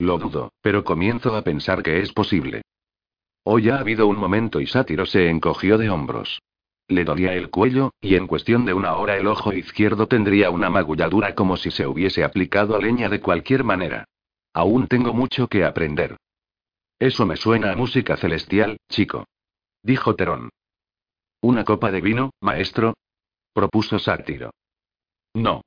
Lo 0.00 0.16
dudo, 0.16 0.54
pero 0.62 0.82
comienzo 0.82 1.36
a 1.36 1.42
pensar 1.42 1.82
que 1.82 2.00
es 2.00 2.10
posible. 2.14 2.62
Hoy 3.44 3.68
ha 3.68 3.76
habido 3.76 4.06
un 4.06 4.16
momento 4.16 4.58
y 4.58 4.66
Sátiro 4.66 5.04
se 5.04 5.28
encogió 5.28 5.76
de 5.76 5.90
hombros. 5.90 6.40
Le 6.88 7.04
dolía 7.04 7.34
el 7.34 7.50
cuello, 7.50 7.92
y 8.00 8.14
en 8.14 8.26
cuestión 8.26 8.64
de 8.64 8.72
una 8.72 8.94
hora 8.94 9.18
el 9.18 9.26
ojo 9.26 9.52
izquierdo 9.52 10.08
tendría 10.08 10.48
una 10.48 10.70
magulladura 10.70 11.34
como 11.34 11.58
si 11.58 11.70
se 11.70 11.86
hubiese 11.86 12.24
aplicado 12.24 12.74
a 12.74 12.78
leña 12.80 13.10
de 13.10 13.20
cualquier 13.20 13.62
manera. 13.62 14.06
Aún 14.54 14.88
tengo 14.88 15.12
mucho 15.12 15.48
que 15.48 15.66
aprender. 15.66 16.16
Eso 16.98 17.26
me 17.26 17.36
suena 17.36 17.70
a 17.70 17.76
música 17.76 18.16
celestial, 18.16 18.78
chico. 18.88 19.26
Dijo 19.82 20.16
Terón. 20.16 20.48
¿Una 21.42 21.62
copa 21.62 21.90
de 21.90 22.00
vino, 22.00 22.30
maestro? 22.40 22.94
propuso 23.52 23.98
Sátiro. 23.98 24.50
No. 25.34 25.60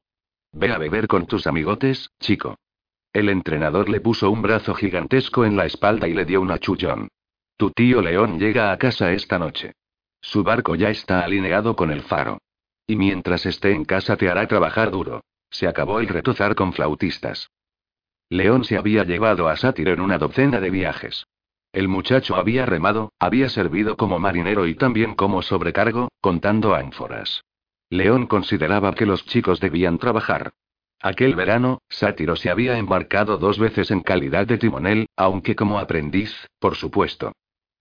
Ve 0.51 0.71
a 0.71 0.79
beber 0.79 1.07
con 1.07 1.27
tus 1.27 1.45
amigotes, 1.45 2.09
chico. 2.19 2.57
El 3.13 3.29
entrenador 3.29 3.89
le 3.89 4.01
puso 4.01 4.31
un 4.31 4.41
brazo 4.41 4.73
gigantesco 4.73 5.45
en 5.45 5.55
la 5.55 5.67
espalda 5.67 6.07
y 6.07 6.13
le 6.13 6.25
dio 6.25 6.41
un 6.41 6.51
achullón. 6.51 7.09
Tu 7.57 7.69
tío 7.69 8.01
León 8.01 8.39
llega 8.39 8.71
a 8.71 8.77
casa 8.79 9.11
esta 9.11 9.37
noche. 9.37 9.73
Su 10.19 10.43
barco 10.43 10.73
ya 10.73 10.89
está 10.89 11.23
alineado 11.23 11.75
con 11.75 11.91
el 11.91 12.01
faro. 12.01 12.39
Y 12.87 12.95
mientras 12.95 13.45
esté 13.45 13.71
en 13.71 13.85
casa 13.85 14.17
te 14.17 14.29
hará 14.29 14.47
trabajar 14.47 14.89
duro. 14.89 15.21
Se 15.51 15.67
acabó 15.67 15.99
el 15.99 16.07
retozar 16.07 16.55
con 16.55 16.73
flautistas. 16.73 17.51
León 18.29 18.63
se 18.63 18.77
había 18.77 19.03
llevado 19.03 19.47
a 19.47 19.55
Sátiro 19.57 19.93
en 19.93 20.01
una 20.01 20.17
docena 20.17 20.59
de 20.59 20.71
viajes. 20.71 21.27
El 21.71 21.87
muchacho 21.87 22.35
había 22.35 22.65
remado, 22.65 23.13
había 23.19 23.49
servido 23.49 23.95
como 23.95 24.17
marinero 24.17 24.65
y 24.65 24.73
también 24.73 25.13
como 25.13 25.43
sobrecargo, 25.43 26.09
contando 26.19 26.73
ánforas. 26.73 27.43
León 27.89 28.25
consideraba 28.25 28.95
que 28.95 29.05
los 29.05 29.23
chicos 29.27 29.59
debían 29.59 29.99
trabajar. 29.99 30.53
Aquel 31.03 31.35
verano, 31.35 31.81
Sátiro 31.89 32.37
se 32.37 32.49
había 32.49 32.77
embarcado 32.77 33.37
dos 33.37 33.59
veces 33.59 33.91
en 33.91 33.99
calidad 33.99 34.47
de 34.47 34.57
timonel, 34.57 35.07
aunque 35.17 35.53
como 35.53 35.77
aprendiz, 35.77 36.33
por 36.59 36.75
supuesto. 36.75 37.33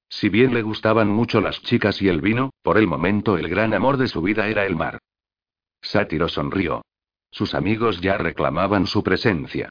Si 0.08 0.28
bien 0.28 0.52
le 0.52 0.62
gustaban 0.62 1.08
mucho 1.08 1.40
las 1.40 1.62
chicas 1.62 2.02
y 2.02 2.08
el 2.08 2.20
vino, 2.20 2.50
por 2.62 2.78
el 2.78 2.88
momento 2.88 3.38
el 3.38 3.48
gran 3.48 3.74
amor 3.74 3.96
de 3.96 4.08
su 4.08 4.22
vida 4.22 4.48
era 4.48 4.66
el 4.66 4.74
mar. 4.74 4.98
Sátiro 5.80 6.28
sonrió. 6.28 6.82
Sus 7.30 7.54
amigos 7.54 8.00
ya 8.00 8.18
reclamaban 8.18 8.88
su 8.88 9.04
presencia. 9.04 9.68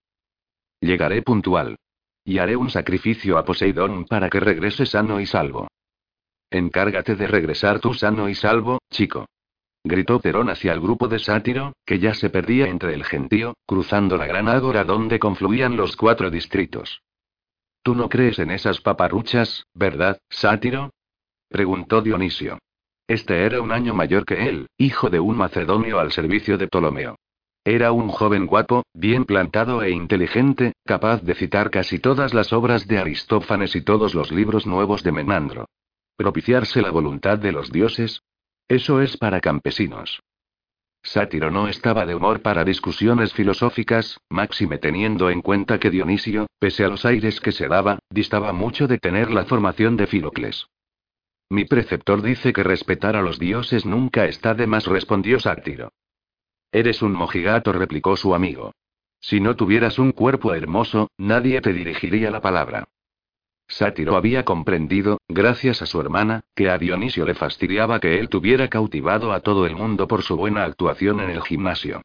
Llegaré 0.80 1.22
puntual. 1.22 1.76
Y 2.24 2.38
haré 2.38 2.56
un 2.56 2.70
sacrificio 2.70 3.38
a 3.38 3.44
Poseidón 3.44 4.06
para 4.06 4.30
que 4.30 4.40
regrese 4.40 4.86
sano 4.86 5.20
y 5.20 5.26
salvo. 5.26 5.68
Encárgate 6.50 7.18
de 7.18 7.28
regresar 7.28 7.82
tú 7.82 7.94
sano 7.94 8.30
y 8.30 8.36
salvo, 8.36 8.80
chico. 8.90 9.26
Gritó 9.84 10.20
Perón 10.20 10.50
hacia 10.50 10.74
el 10.74 10.80
grupo 10.80 11.08
de 11.08 11.20
sátiro, 11.20 11.74
que 11.86 12.00
ya 12.00 12.14
se 12.14 12.30
perdía 12.30 12.68
entre 12.68 12.94
el 12.94 13.04
gentío, 13.04 13.56
cruzando 13.66 14.16
la 14.18 14.28
gran 14.28 14.48
ágora 14.48 14.84
donde 14.84 15.20
confluían 15.20 15.76
los 15.76 15.96
cuatro 15.96 16.30
distritos. 16.30 17.02
Tú 17.84 17.96
no 17.96 18.08
crees 18.08 18.38
en 18.38 18.52
esas 18.52 18.80
paparruchas, 18.80 19.66
¿verdad, 19.74 20.20
sátiro? 20.30 20.92
preguntó 21.50 22.02
Dionisio. 22.02 22.60
Este 23.08 23.44
era 23.44 23.60
un 23.62 23.72
año 23.72 23.96
mayor 23.96 24.26
que 24.26 24.48
él, 24.48 24.68
hijo 24.78 25.10
de 25.10 25.20
un 25.20 25.36
macedonio 25.36 26.00
al 26.00 26.12
servicio 26.12 26.58
de 26.58 26.68
Ptolomeo. 26.68 27.16
Era 27.66 27.92
un 27.92 28.10
joven 28.10 28.46
guapo, 28.46 28.84
bien 28.94 29.26
plantado 29.26 29.84
e 29.84 29.92
inteligente, 29.92 30.74
capaz 30.86 31.22
de 31.22 31.36
citar 31.36 31.70
casi 31.70 32.00
todas 32.00 32.34
las 32.34 32.54
obras 32.54 32.88
de 32.88 33.00
Aristófanes 33.00 33.76
y 33.76 33.82
todos 33.82 34.16
los 34.16 34.32
libros 34.32 34.66
nuevos 34.66 35.04
de 35.04 35.12
Menandro. 35.12 35.66
¿Propiciarse 36.16 36.82
la 36.82 36.92
voluntad 36.92 37.38
de 37.38 37.52
los 37.52 37.72
dioses? 37.72 38.22
Eso 38.68 39.02
es 39.02 39.18
para 39.18 39.42
campesinos. 39.42 40.22
Sátiro 41.04 41.50
no 41.50 41.68
estaba 41.68 42.06
de 42.06 42.16
humor 42.16 42.42
para 42.42 42.64
discusiones 42.64 43.34
filosóficas, 43.34 44.20
máxime 44.30 44.78
teniendo 44.78 45.30
en 45.30 45.42
cuenta 45.42 45.80
que 45.80 45.90
Dionisio, 45.90 46.48
pese 46.60 46.84
a 46.84 46.90
los 46.90 47.06
aires 47.06 47.42
que 47.42 47.52
se 47.52 47.68
daba, 47.68 48.00
distaba 48.10 48.54
mucho 48.54 48.88
de 48.88 49.00
tener 49.00 49.32
la 49.32 49.46
formación 49.46 49.98
de 49.98 50.08
Filocles. 50.08 50.68
Mi 51.50 51.66
preceptor 51.66 52.22
dice 52.22 52.54
que 52.54 52.64
respetar 52.64 53.16
a 53.16 53.22
los 53.22 53.40
dioses 53.40 53.86
nunca 53.86 54.26
está 54.26 54.54
de 54.54 54.68
más, 54.68 54.86
respondió 54.86 55.40
Sátiro. 55.40 55.92
Eres 56.72 57.02
un 57.02 57.12
mojigato, 57.14 57.74
replicó 57.74 58.16
su 58.16 58.34
amigo. 58.34 58.74
Si 59.20 59.40
no 59.42 59.56
tuvieras 59.56 60.00
un 60.00 60.14
cuerpo 60.14 60.54
hermoso, 60.54 61.10
nadie 61.18 61.60
te 61.62 61.74
dirigiría 61.74 62.32
la 62.32 62.42
palabra. 62.42 62.88
Sátiro 63.72 64.18
había 64.18 64.44
comprendido, 64.44 65.22
gracias 65.30 65.82
a 65.82 65.86
su 65.86 66.02
hermana, 66.02 66.42
que 66.56 66.70
a 66.70 66.78
Dionisio 66.78 67.26
le 67.26 67.36
fastidiaba 67.36 68.02
que 68.02 68.20
él 68.20 68.28
tuviera 68.28 68.68
cautivado 68.68 69.32
a 69.32 69.40
todo 69.40 69.66
el 69.66 69.78
mundo 69.78 70.10
por 70.10 70.24
su 70.24 70.36
buena 70.36 70.66
actuación 70.66 71.22
en 71.22 71.30
el 71.30 71.42
gimnasio. 71.42 72.02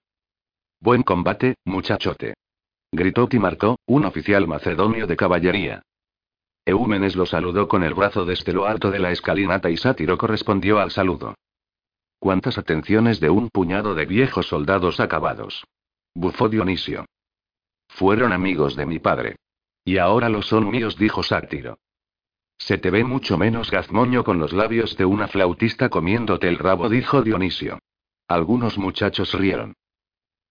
Buen 0.81 1.03
combate, 1.03 1.57
muchachote. 1.65 2.35
Gritó 2.93 3.27
Timarco, 3.27 3.81
un 3.87 4.05
oficial 4.05 4.47
macedonio 4.47 5.09
de 5.09 5.17
caballería. 5.17 5.83
Eúmenes 6.65 7.17
lo 7.17 7.27
saludó 7.27 7.67
con 7.67 7.83
el 7.83 7.95
brazo 7.95 8.25
desde 8.25 8.53
lo 8.53 8.67
alto 8.67 8.93
de 8.93 9.01
la 9.01 9.11
escalinata 9.11 9.69
y 9.69 9.77
Sátiro 9.77 10.17
correspondió 10.17 10.79
al 10.79 10.93
saludo. 10.93 11.35
Cuántas 12.21 12.59
atenciones 12.59 13.19
de 13.19 13.29
un 13.29 13.51
puñado 13.51 13.97
de 13.97 14.07
viejos 14.07 14.47
soldados 14.47 15.01
acabados. 15.01 15.65
Bufó 16.15 16.49
Dionisio. 16.49 17.07
Fueron 17.89 18.33
amigos 18.33 18.77
de 18.77 18.87
mi 18.87 19.01
padre. 19.01 19.37
Y 19.87 19.99
ahora 19.99 20.29
lo 20.29 20.43
son 20.43 20.69
míos, 20.69 20.97
dijo 20.99 21.23
Sátiro. 21.23 21.79
Se 22.59 22.77
te 22.77 22.91
ve 22.91 23.05
mucho 23.05 23.39
menos 23.39 23.71
gazmoño 23.71 24.25
con 24.25 24.41
los 24.41 24.53
labios 24.53 24.97
de 24.97 25.05
una 25.05 25.29
flautista 25.29 25.89
comiéndote 25.89 26.49
el 26.49 26.59
rabo, 26.59 26.89
dijo 26.89 27.23
Dionisio. 27.23 27.79
Algunos 28.27 28.79
muchachos 28.79 29.33
rieron. 29.33 29.75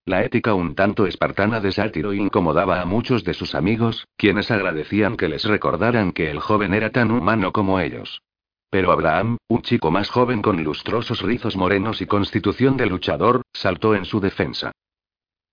La 0.06 0.24
ética 0.24 0.54
un 0.54 0.74
tanto 0.74 1.06
espartana 1.06 1.60
de 1.60 1.74
Sátiro 1.74 2.14
incomodaba 2.14 2.80
a 2.80 2.86
muchos 2.86 3.26
de 3.26 3.34
sus 3.34 3.56
amigos, 3.56 4.08
quienes 4.16 4.52
agradecían 4.52 5.18
que 5.18 5.28
les 5.28 5.44
recordaran 5.44 6.14
que 6.14 6.32
el 6.32 6.40
joven 6.40 6.74
era 6.74 6.92
tan 6.92 7.12
humano 7.12 7.52
como 7.52 7.82
ellos. 7.82 8.22
Pero 8.70 8.94
Abraham, 8.94 9.36
un 9.50 9.64
chico 9.64 9.92
más 9.92 10.10
joven 10.10 10.42
con 10.42 10.64
lustrosos 10.64 11.22
rizos 11.22 11.58
morenos 11.58 12.02
y 12.02 12.06
constitución 12.06 12.78
de 12.78 12.86
luchador, 12.86 13.42
saltó 13.52 13.96
en 13.96 14.06
su 14.06 14.22
defensa. 14.22 14.72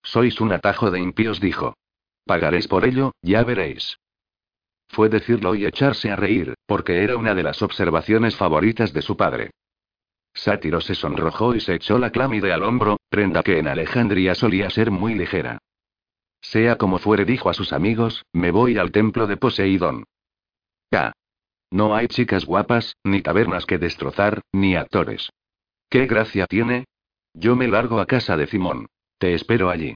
Sois 0.03 0.39
un 0.39 0.53
atajo 0.53 0.89
de 0.89 1.01
impíos, 1.01 1.41
dijo. 1.41 1.75
Pagaréis 2.25 2.67
por 2.67 2.85
ello, 2.85 3.11
ya 3.21 3.43
veréis. 3.43 3.97
Fue 4.87 5.09
decirlo 5.09 5.55
y 5.55 5.65
echarse 5.65 6.11
a 6.11 6.15
reír, 6.15 6.53
porque 6.65 7.03
era 7.03 7.17
una 7.17 7.33
de 7.33 7.43
las 7.43 7.61
observaciones 7.61 8.35
favoritas 8.35 8.93
de 8.93 9.01
su 9.01 9.17
padre. 9.17 9.51
Sátiro 10.33 10.81
se 10.81 10.95
sonrojó 10.95 11.55
y 11.55 11.59
se 11.59 11.75
echó 11.75 11.99
la 11.99 12.11
clámide 12.11 12.53
al 12.53 12.63
hombro, 12.63 12.97
prenda 13.09 13.43
que 13.43 13.59
en 13.59 13.67
Alejandría 13.67 14.35
solía 14.35 14.69
ser 14.69 14.91
muy 14.91 15.15
ligera. 15.15 15.59
Sea 16.41 16.77
como 16.77 16.99
fuere, 16.99 17.25
dijo 17.25 17.49
a 17.49 17.53
sus 17.53 17.71
amigos, 17.71 18.25
me 18.33 18.51
voy 18.51 18.77
al 18.77 18.91
templo 18.91 19.27
de 19.27 19.37
Poseidón. 19.37 20.03
Ya. 20.91 21.13
No 21.71 21.95
hay 21.95 22.07
chicas 22.07 22.45
guapas, 22.45 22.95
ni 23.03 23.21
tabernas 23.21 23.65
que 23.65 23.77
destrozar, 23.77 24.41
ni 24.51 24.75
actores. 24.75 25.29
¿Qué 25.89 26.05
gracia 26.05 26.45
tiene? 26.47 26.85
Yo 27.33 27.55
me 27.55 27.67
largo 27.67 27.99
a 27.99 28.05
casa 28.05 28.37
de 28.37 28.45
Simón. 28.45 28.87
Te 29.17 29.33
espero 29.33 29.69
allí. 29.69 29.95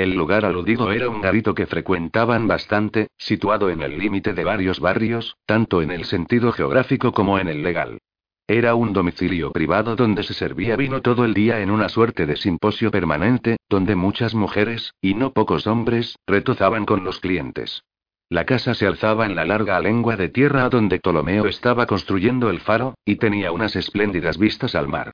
El 0.00 0.14
lugar 0.14 0.46
aludido 0.46 0.92
era 0.92 1.10
un 1.10 1.20
garito 1.20 1.54
que 1.54 1.66
frecuentaban 1.66 2.48
bastante, 2.48 3.08
situado 3.18 3.68
en 3.68 3.82
el 3.82 3.98
límite 3.98 4.32
de 4.32 4.44
varios 4.44 4.80
barrios, 4.80 5.36
tanto 5.44 5.82
en 5.82 5.90
el 5.90 6.06
sentido 6.06 6.52
geográfico 6.52 7.12
como 7.12 7.38
en 7.38 7.48
el 7.48 7.62
legal. 7.62 7.98
Era 8.46 8.74
un 8.74 8.94
domicilio 8.94 9.52
privado 9.52 9.96
donde 9.96 10.22
se 10.22 10.32
servía 10.32 10.74
vino 10.74 11.02
todo 11.02 11.26
el 11.26 11.34
día 11.34 11.60
en 11.60 11.70
una 11.70 11.90
suerte 11.90 12.24
de 12.24 12.36
simposio 12.36 12.90
permanente, 12.90 13.58
donde 13.68 13.94
muchas 13.94 14.34
mujeres, 14.34 14.94
y 15.02 15.12
no 15.12 15.34
pocos 15.34 15.66
hombres, 15.66 16.16
retozaban 16.26 16.86
con 16.86 17.04
los 17.04 17.20
clientes. 17.20 17.82
La 18.30 18.46
casa 18.46 18.72
se 18.72 18.86
alzaba 18.86 19.26
en 19.26 19.36
la 19.36 19.44
larga 19.44 19.78
lengua 19.80 20.16
de 20.16 20.30
tierra 20.30 20.70
donde 20.70 20.98
Ptolomeo 20.98 21.44
estaba 21.44 21.84
construyendo 21.84 22.48
el 22.48 22.60
faro, 22.60 22.94
y 23.04 23.16
tenía 23.16 23.52
unas 23.52 23.76
espléndidas 23.76 24.38
vistas 24.38 24.74
al 24.74 24.88
mar. 24.88 25.12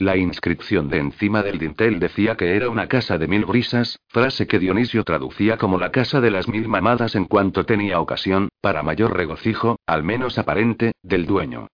La 0.00 0.16
inscripción 0.16 0.88
de 0.88 0.98
encima 0.98 1.42
del 1.42 1.58
dintel 1.58 1.98
decía 1.98 2.36
que 2.36 2.54
era 2.54 2.70
una 2.70 2.86
casa 2.86 3.18
de 3.18 3.26
mil 3.26 3.44
brisas, 3.44 3.98
frase 4.06 4.46
que 4.46 4.60
Dionisio 4.60 5.02
traducía 5.02 5.56
como 5.56 5.76
la 5.76 5.90
casa 5.90 6.20
de 6.20 6.30
las 6.30 6.46
mil 6.46 6.68
mamadas 6.68 7.16
en 7.16 7.24
cuanto 7.24 7.64
tenía 7.64 7.98
ocasión, 8.00 8.48
para 8.60 8.84
mayor 8.84 9.16
regocijo, 9.16 9.80
al 9.86 10.04
menos 10.04 10.38
aparente, 10.38 10.92
del 11.02 11.26
dueño. 11.26 11.66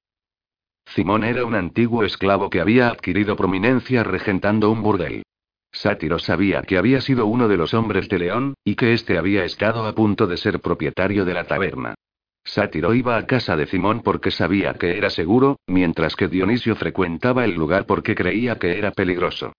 Simón 0.87 1.23
era 1.23 1.45
un 1.45 1.55
antiguo 1.55 2.03
esclavo 2.03 2.49
que 2.49 2.63
había 2.63 2.89
adquirido 2.89 3.37
prominencia 3.37 4.03
regentando 4.05 4.71
un 4.71 4.83
burdel. 4.83 5.23
Sátiro 5.71 6.19
sabía 6.19 6.63
que 6.63 6.79
había 6.79 7.03
sido 7.03 7.27
uno 7.27 7.47
de 7.47 7.59
los 7.59 7.75
hombres 7.75 8.09
de 8.09 8.21
León, 8.21 8.55
y 8.65 8.75
que 8.75 8.95
éste 8.95 9.19
había 9.19 9.45
estado 9.45 9.85
a 9.87 9.95
punto 9.95 10.27
de 10.27 10.39
ser 10.39 10.61
propietario 10.61 11.27
de 11.27 11.35
la 11.35 11.45
taberna. 11.45 11.95
Sátiro 12.45 12.95
iba 12.95 13.17
a 13.17 13.27
casa 13.27 13.57
de 13.57 13.67
Simón 13.67 14.03
porque 14.03 14.31
sabía 14.31 14.75
que 14.75 14.99
era 14.99 15.09
seguro, 15.09 15.59
mientras 15.67 16.15
que 16.15 16.29
Dionisio 16.29 16.77
frecuentaba 16.77 17.45
el 17.45 17.55
lugar 17.55 17.87
porque 17.87 18.15
creía 18.15 18.59
que 18.59 18.79
era 18.79 18.91
peligroso. 18.91 19.53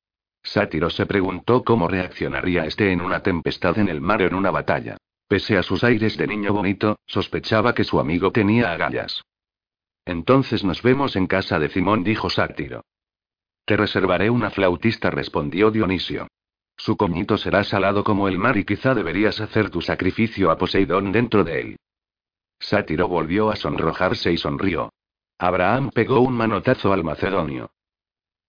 Sátiro 0.43 0.91
se 0.91 1.07
preguntó 1.07 1.63
cómo 1.63 1.87
reaccionaría 1.87 2.65
este 2.65 2.91
en 2.91 3.01
una 3.01 3.21
tempestad 3.21 3.79
en 3.79 3.89
el 3.89 4.01
mar 4.01 4.21
o 4.21 4.27
en 4.27 4.35
una 4.35 4.51
batalla. 4.51 4.97
Pese 5.27 5.57
a 5.57 5.63
sus 5.63 5.83
aires 5.83 6.15
de 6.17 6.27
niño 6.27 6.53
bonito, 6.53 6.99
sospechaba 7.07 7.73
que 7.73 7.83
su 7.83 7.99
amigo 7.99 8.31
tenía 8.31 8.71
agallas. 8.71 9.23
Entonces 10.05 10.63
nos 10.63 10.83
vemos 10.83 11.15
en 11.15 11.25
casa 11.25 11.57
de 11.57 11.69
Simón, 11.69 12.03
dijo 12.03 12.29
Sátiro. 12.29 12.83
Te 13.65 13.75
reservaré 13.75 14.29
una 14.29 14.51
flautista, 14.51 15.09
respondió 15.09 15.71
Dionisio. 15.71 16.27
Su 16.77 16.95
coñito 16.95 17.37
será 17.37 17.63
salado 17.63 18.03
como 18.03 18.27
el 18.27 18.37
mar 18.37 18.57
y 18.57 18.65
quizá 18.65 18.93
deberías 18.93 19.41
hacer 19.41 19.71
tu 19.71 19.81
sacrificio 19.81 20.51
a 20.51 20.57
Poseidón 20.59 21.11
dentro 21.11 21.43
de 21.43 21.61
él. 21.61 21.77
Sátiro 22.59 23.07
volvió 23.07 23.49
a 23.49 23.55
sonrojarse 23.55 24.31
y 24.31 24.37
sonrió. 24.37 24.91
Abraham 25.37 25.89
pegó 25.93 26.21
un 26.21 26.33
manotazo 26.33 26.93
al 26.93 27.03
macedonio. 27.03 27.71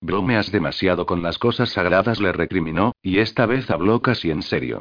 Bromeas 0.01 0.53
demasiado 0.53 1.07
con 1.07 1.23
las 1.23 1.39
cosas 1.39 1.71
sagradas, 1.71 2.21
le 2.21 2.33
recriminó, 2.33 2.93
y 3.03 3.19
esta 3.19 3.47
vez 3.47 3.71
habló 3.71 4.01
casi 4.03 4.31
en 4.31 4.43
serio. 4.43 4.81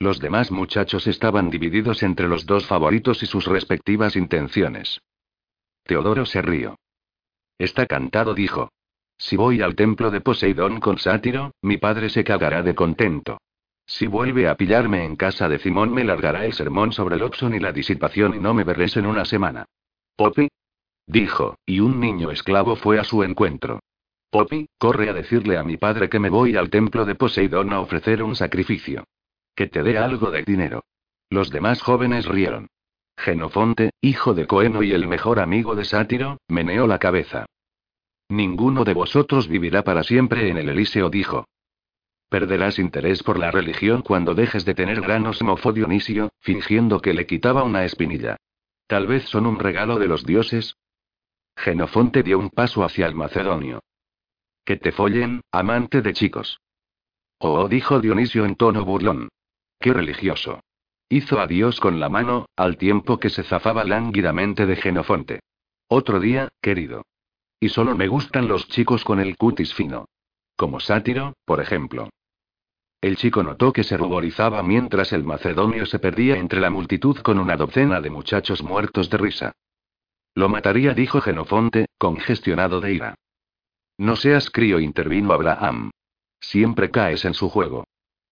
Los 0.00 0.18
demás 0.18 0.50
muchachos 0.50 1.06
estaban 1.06 1.50
divididos 1.50 2.02
entre 2.02 2.26
los 2.26 2.44
dos 2.44 2.66
favoritos 2.66 3.22
y 3.22 3.26
sus 3.26 3.46
respectivas 3.46 4.16
intenciones. 4.16 5.00
Teodoro 5.84 6.26
se 6.26 6.42
rió. 6.42 6.76
Está 7.58 7.86
cantado, 7.86 8.34
dijo. 8.34 8.72
Si 9.18 9.36
voy 9.36 9.62
al 9.62 9.76
templo 9.76 10.10
de 10.10 10.20
Poseidón 10.20 10.80
con 10.80 10.98
sátiro, 10.98 11.52
mi 11.62 11.76
padre 11.76 12.10
se 12.10 12.24
cagará 12.24 12.62
de 12.62 12.74
contento. 12.74 13.38
Si 13.86 14.06
vuelve 14.06 14.48
a 14.48 14.56
pillarme 14.56 15.04
en 15.04 15.16
casa 15.16 15.48
de 15.48 15.58
Simón, 15.58 15.92
me 15.92 16.04
largará 16.04 16.46
el 16.46 16.52
sermón 16.52 16.92
sobre 16.92 17.16
el 17.16 17.22
Oxon 17.22 17.54
y 17.54 17.58
la 17.58 17.72
disipación 17.72 18.34
y 18.34 18.38
no 18.38 18.54
me 18.54 18.64
verás 18.64 18.96
en 18.96 19.06
una 19.06 19.24
semana. 19.24 19.66
Poppy. 20.16 20.48
Dijo, 21.06 21.56
y 21.66 21.80
un 21.80 22.00
niño 22.00 22.30
esclavo 22.30 22.76
fue 22.76 22.98
a 22.98 23.04
su 23.04 23.22
encuentro. 23.22 23.80
Poppy, 24.30 24.66
corre 24.78 25.10
a 25.10 25.12
decirle 25.12 25.58
a 25.58 25.64
mi 25.64 25.76
padre 25.76 26.08
que 26.08 26.18
me 26.18 26.30
voy 26.30 26.56
al 26.56 26.70
templo 26.70 27.04
de 27.04 27.14
Poseidón 27.14 27.72
a 27.72 27.80
ofrecer 27.80 28.22
un 28.22 28.34
sacrificio. 28.34 29.04
Que 29.54 29.66
te 29.66 29.82
dé 29.82 29.98
algo 29.98 30.30
de 30.30 30.42
dinero. 30.42 30.84
Los 31.28 31.50
demás 31.50 31.82
jóvenes 31.82 32.26
rieron. 32.26 32.68
Genofonte, 33.16 33.90
hijo 34.00 34.32
de 34.32 34.46
Coeno 34.46 34.82
y 34.82 34.92
el 34.92 35.06
mejor 35.06 35.38
amigo 35.38 35.74
de 35.74 35.84
Sátiro, 35.84 36.38
meneó 36.48 36.86
la 36.86 36.98
cabeza. 36.98 37.46
Ninguno 38.28 38.84
de 38.84 38.94
vosotros 38.94 39.48
vivirá 39.48 39.82
para 39.82 40.02
siempre 40.02 40.48
en 40.48 40.56
el 40.56 40.70
Elíseo, 40.70 41.10
dijo. 41.10 41.46
Perderás 42.32 42.78
interés 42.78 43.22
por 43.22 43.38
la 43.38 43.50
religión 43.50 44.00
cuando 44.00 44.34
dejes 44.34 44.64
de 44.64 44.74
tener 44.74 45.02
granos, 45.02 45.42
mofó 45.42 45.70
Dionisio, 45.70 46.30
fingiendo 46.40 47.02
que 47.02 47.12
le 47.12 47.26
quitaba 47.26 47.62
una 47.62 47.84
espinilla. 47.84 48.38
Tal 48.86 49.06
vez 49.06 49.24
son 49.24 49.44
un 49.44 49.58
regalo 49.58 49.98
de 49.98 50.08
los 50.08 50.24
dioses. 50.24 50.78
Genofonte 51.56 52.22
dio 52.22 52.38
un 52.38 52.48
paso 52.48 52.84
hacia 52.84 53.04
el 53.06 53.14
macedonio. 53.14 53.82
Que 54.64 54.78
te 54.78 54.92
follen, 54.92 55.42
amante 55.52 56.00
de 56.00 56.14
chicos. 56.14 56.58
Oh, 57.38 57.68
dijo 57.68 58.00
Dionisio 58.00 58.46
en 58.46 58.56
tono 58.56 58.82
burlón. 58.86 59.28
Qué 59.78 59.92
religioso. 59.92 60.60
Hizo 61.10 61.38
adiós 61.38 61.80
con 61.80 62.00
la 62.00 62.08
mano, 62.08 62.46
al 62.56 62.78
tiempo 62.78 63.20
que 63.20 63.28
se 63.28 63.42
zafaba 63.42 63.84
lánguidamente 63.84 64.64
de 64.64 64.76
Genofonte. 64.76 65.40
Otro 65.86 66.18
día, 66.18 66.48
querido. 66.62 67.04
Y 67.60 67.68
solo 67.68 67.94
me 67.94 68.08
gustan 68.08 68.48
los 68.48 68.68
chicos 68.68 69.04
con 69.04 69.20
el 69.20 69.36
cutis 69.36 69.74
fino. 69.74 70.06
Como 70.56 70.80
sátiro, 70.80 71.34
por 71.44 71.60
ejemplo. 71.60 72.08
El 73.02 73.16
chico 73.16 73.42
notó 73.42 73.72
que 73.72 73.82
se 73.82 73.96
ruborizaba 73.96 74.62
mientras 74.62 75.12
el 75.12 75.24
macedonio 75.24 75.86
se 75.86 75.98
perdía 75.98 76.36
entre 76.36 76.60
la 76.60 76.70
multitud 76.70 77.16
con 77.18 77.40
una 77.40 77.56
docena 77.56 78.00
de 78.00 78.10
muchachos 78.10 78.62
muertos 78.62 79.10
de 79.10 79.18
risa. 79.18 79.52
Lo 80.36 80.48
mataría, 80.48 80.94
dijo 80.94 81.20
Genofonte, 81.20 81.86
congestionado 81.98 82.80
de 82.80 82.94
ira. 82.94 83.14
No 83.98 84.14
seas 84.14 84.50
crío, 84.50 84.78
intervino 84.78 85.32
Abraham. 85.32 85.90
Siempre 86.40 86.92
caes 86.92 87.24
en 87.24 87.34
su 87.34 87.50
juego. 87.50 87.84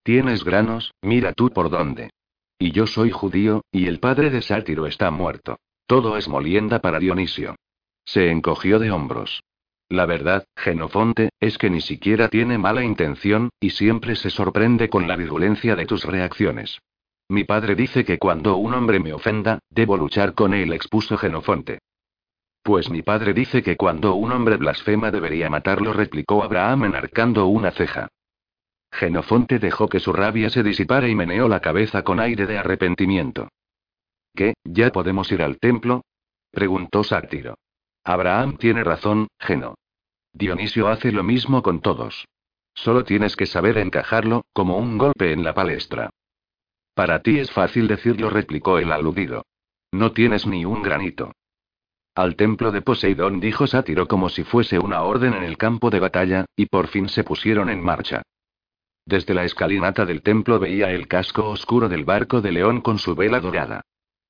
Tienes 0.04 0.44
granos, 0.44 0.94
mira 1.02 1.32
tú 1.32 1.50
por 1.50 1.68
dónde. 1.68 2.10
Y 2.56 2.70
yo 2.70 2.86
soy 2.86 3.10
judío, 3.10 3.64
y 3.72 3.88
el 3.88 3.98
padre 3.98 4.30
de 4.30 4.40
Sátiro 4.40 4.86
está 4.86 5.10
muerto. 5.10 5.58
Todo 5.86 6.16
es 6.16 6.28
molienda 6.28 6.78
para 6.78 7.00
Dionisio. 7.00 7.56
Se 8.04 8.30
encogió 8.30 8.78
de 8.78 8.92
hombros. 8.92 9.42
La 9.90 10.06
verdad, 10.06 10.46
Genofonte, 10.56 11.30
es 11.40 11.58
que 11.58 11.68
ni 11.68 11.80
siquiera 11.80 12.28
tiene 12.28 12.58
mala 12.58 12.84
intención, 12.84 13.50
y 13.58 13.70
siempre 13.70 14.14
se 14.14 14.30
sorprende 14.30 14.88
con 14.88 15.08
la 15.08 15.16
virulencia 15.16 15.74
de 15.74 15.84
tus 15.84 16.04
reacciones. 16.04 16.78
Mi 17.28 17.42
padre 17.42 17.74
dice 17.74 18.04
que 18.04 18.18
cuando 18.18 18.56
un 18.56 18.72
hombre 18.74 19.00
me 19.00 19.12
ofenda, 19.12 19.58
debo 19.68 19.96
luchar 19.96 20.34
con 20.34 20.54
él, 20.54 20.72
expuso 20.72 21.18
Genofonte. 21.18 21.80
Pues 22.62 22.88
mi 22.88 23.02
padre 23.02 23.34
dice 23.34 23.64
que 23.64 23.76
cuando 23.76 24.14
un 24.14 24.30
hombre 24.30 24.58
blasfema 24.58 25.10
debería 25.10 25.50
matarlo, 25.50 25.92
replicó 25.92 26.44
Abraham 26.44 26.84
enarcando 26.84 27.46
una 27.46 27.72
ceja. 27.72 28.08
Genofonte 28.92 29.58
dejó 29.58 29.88
que 29.88 29.98
su 29.98 30.12
rabia 30.12 30.50
se 30.50 30.62
disipara 30.62 31.08
y 31.08 31.16
meneó 31.16 31.48
la 31.48 31.60
cabeza 31.60 32.04
con 32.04 32.20
aire 32.20 32.46
de 32.46 32.58
arrepentimiento. 32.58 33.48
¿Qué, 34.36 34.54
ya 34.62 34.90
podemos 34.90 35.30
ir 35.32 35.42
al 35.42 35.58
templo? 35.58 36.02
preguntó 36.52 37.02
Sátiro. 37.02 37.56
Abraham 38.04 38.56
tiene 38.56 38.84
razón, 38.84 39.28
Geno. 39.38 39.74
Dionisio 40.32 40.88
hace 40.88 41.12
lo 41.12 41.22
mismo 41.22 41.62
con 41.62 41.80
todos. 41.80 42.26
Solo 42.74 43.04
tienes 43.04 43.36
que 43.36 43.46
saber 43.46 43.78
encajarlo, 43.78 44.44
como 44.52 44.78
un 44.78 44.96
golpe 44.96 45.32
en 45.32 45.44
la 45.44 45.54
palestra. 45.54 46.10
Para 46.94 47.22
ti 47.22 47.38
es 47.38 47.50
fácil 47.50 47.88
decirlo, 47.88 48.30
replicó 48.30 48.78
el 48.78 48.92
aludido. 48.92 49.44
No 49.92 50.12
tienes 50.12 50.46
ni 50.46 50.64
un 50.64 50.82
granito. 50.82 51.32
Al 52.14 52.36
templo 52.36 52.72
de 52.72 52.82
Poseidón 52.82 53.40
dijo 53.40 53.66
Sátiro 53.66 54.06
como 54.06 54.28
si 54.28 54.44
fuese 54.44 54.78
una 54.78 55.02
orden 55.02 55.34
en 55.34 55.44
el 55.44 55.56
campo 55.56 55.90
de 55.90 56.00
batalla, 56.00 56.44
y 56.56 56.66
por 56.66 56.88
fin 56.88 57.08
se 57.08 57.24
pusieron 57.24 57.70
en 57.70 57.82
marcha. 57.82 58.22
Desde 59.06 59.34
la 59.34 59.44
escalinata 59.44 60.04
del 60.04 60.22
templo 60.22 60.58
veía 60.58 60.90
el 60.90 61.08
casco 61.08 61.48
oscuro 61.48 61.88
del 61.88 62.04
barco 62.04 62.40
de 62.40 62.52
León 62.52 62.80
con 62.80 62.98
su 62.98 63.14
vela 63.14 63.40
dorada. 63.40 63.82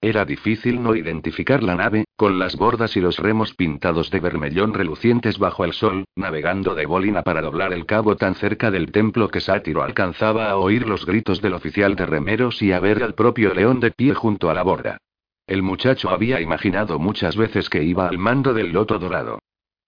Era 0.02 0.24
difícil 0.24 0.82
no 0.82 0.96
identificar 0.96 1.62
la 1.62 1.74
nave, 1.74 2.06
con 2.16 2.38
las 2.38 2.56
bordas 2.56 2.96
y 2.96 3.00
los 3.02 3.18
remos 3.18 3.54
pintados 3.54 4.10
de 4.10 4.18
vermellón 4.18 4.72
relucientes 4.72 5.38
bajo 5.38 5.62
el 5.66 5.74
sol, 5.74 6.04
navegando 6.16 6.74
de 6.74 6.86
bolina 6.86 7.22
para 7.22 7.42
doblar 7.42 7.74
el 7.74 7.84
cabo 7.84 8.16
tan 8.16 8.34
cerca 8.34 8.70
del 8.70 8.92
templo 8.92 9.28
que 9.28 9.40
Sátiro 9.40 9.82
alcanzaba 9.82 10.48
a 10.48 10.56
oír 10.56 10.88
los 10.88 11.04
gritos 11.04 11.42
del 11.42 11.52
oficial 11.52 11.96
de 11.96 12.06
remeros 12.06 12.62
y 12.62 12.72
a 12.72 12.80
ver 12.80 13.02
al 13.02 13.14
propio 13.14 13.52
león 13.52 13.78
de 13.80 13.90
pie 13.90 14.14
junto 14.14 14.48
a 14.48 14.54
la 14.54 14.62
borda. 14.62 14.96
El 15.46 15.62
muchacho 15.62 16.08
había 16.08 16.40
imaginado 16.40 16.98
muchas 16.98 17.36
veces 17.36 17.68
que 17.68 17.82
iba 17.82 18.08
al 18.08 18.16
mando 18.16 18.54
del 18.54 18.72
loto 18.72 18.98
dorado. 18.98 19.38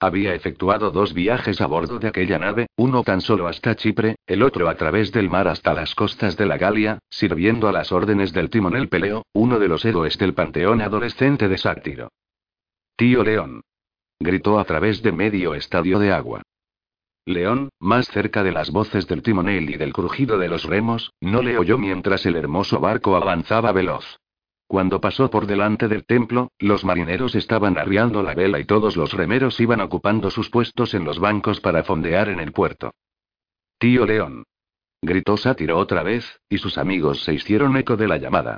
Había 0.02 0.34
efectuado 0.34 0.90
dos 0.90 1.14
viajes 1.14 1.60
a 1.60 1.68
bordo 1.68 2.00
de 2.00 2.08
aquella 2.08 2.36
nave, 2.36 2.66
uno 2.74 3.04
tan 3.04 3.20
solo 3.20 3.46
hasta 3.46 3.76
Chipre, 3.76 4.16
el 4.26 4.42
otro 4.42 4.68
a 4.68 4.74
través 4.74 5.12
del 5.12 5.30
mar 5.30 5.46
hasta 5.46 5.74
las 5.74 5.94
costas 5.94 6.36
de 6.36 6.44
la 6.44 6.58
Galia, 6.58 6.98
sirviendo 7.08 7.68
a 7.68 7.72
las 7.72 7.92
órdenes 7.92 8.32
del 8.32 8.50
timonel 8.50 8.88
Peleo, 8.88 9.22
uno 9.32 9.60
de 9.60 9.68
los 9.68 9.84
héroes 9.84 10.18
del 10.18 10.34
panteón 10.34 10.80
adolescente 10.80 11.46
de 11.46 11.56
Sátiro. 11.56 12.08
Tío 12.96 13.22
León. 13.22 13.60
Gritó 14.18 14.58
a 14.58 14.64
través 14.64 15.02
de 15.02 15.12
medio 15.12 15.54
estadio 15.54 16.00
de 16.00 16.10
agua. 16.10 16.42
León, 17.24 17.68
más 17.78 18.08
cerca 18.08 18.42
de 18.42 18.50
las 18.50 18.72
voces 18.72 19.06
del 19.06 19.22
timonel 19.22 19.70
y 19.70 19.76
del 19.76 19.92
crujido 19.92 20.36
de 20.36 20.48
los 20.48 20.64
remos, 20.64 21.12
no 21.20 21.42
le 21.42 21.56
oyó 21.58 21.78
mientras 21.78 22.26
el 22.26 22.34
hermoso 22.34 22.80
barco 22.80 23.14
avanzaba 23.14 23.70
veloz. 23.70 24.18
Cuando 24.72 25.02
pasó 25.02 25.28
por 25.28 25.46
delante 25.46 25.86
del 25.86 26.06
templo, 26.06 26.50
los 26.58 26.82
marineros 26.82 27.34
estaban 27.34 27.76
arriando 27.76 28.22
la 28.22 28.32
vela 28.32 28.58
y 28.58 28.64
todos 28.64 28.96
los 28.96 29.12
remeros 29.12 29.60
iban 29.60 29.82
ocupando 29.82 30.30
sus 30.30 30.48
puestos 30.48 30.94
en 30.94 31.04
los 31.04 31.18
bancos 31.18 31.60
para 31.60 31.84
fondear 31.84 32.30
en 32.30 32.40
el 32.40 32.52
puerto. 32.52 32.94
Tío 33.76 34.06
León. 34.06 34.44
Gritó 35.02 35.36
Sátiro 35.36 35.76
otra 35.76 36.02
vez, 36.02 36.40
y 36.48 36.56
sus 36.56 36.78
amigos 36.78 37.22
se 37.22 37.34
hicieron 37.34 37.76
eco 37.76 37.98
de 37.98 38.08
la 38.08 38.16
llamada. 38.16 38.56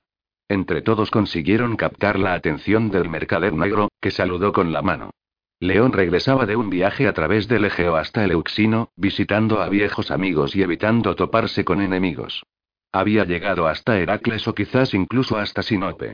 Entre 0.49 0.83
todos 0.83 1.11
consiguieron 1.11 1.75
captar 1.75 2.17
la 2.21 2.35
atención 2.35 2.93
del 2.93 3.09
mercader 3.09 3.53
negro, 3.53 3.89
que 4.01 4.13
saludó 4.13 4.53
con 4.53 4.73
la 4.73 4.83
mano. 4.83 5.11
León 5.59 5.93
regresaba 5.93 6.47
de 6.47 6.55
un 6.55 6.71
viaje 6.71 7.09
a 7.09 7.13
través 7.13 7.49
del 7.49 7.65
Egeo 7.65 7.97
hasta 7.97 8.23
el 8.23 8.31
Euxino, 8.31 8.91
visitando 8.95 9.61
a 9.61 9.69
viejos 9.69 10.13
amigos 10.13 10.55
y 10.55 10.63
evitando 10.63 11.17
toparse 11.17 11.65
con 11.65 11.81
enemigos. 11.81 12.45
Había 12.95 13.25
llegado 13.25 13.67
hasta 13.67 13.99
Heracles 13.99 14.47
o 14.47 14.55
quizás 14.55 14.95
incluso 14.95 15.37
hasta 15.37 15.65
Sinope. 15.65 16.13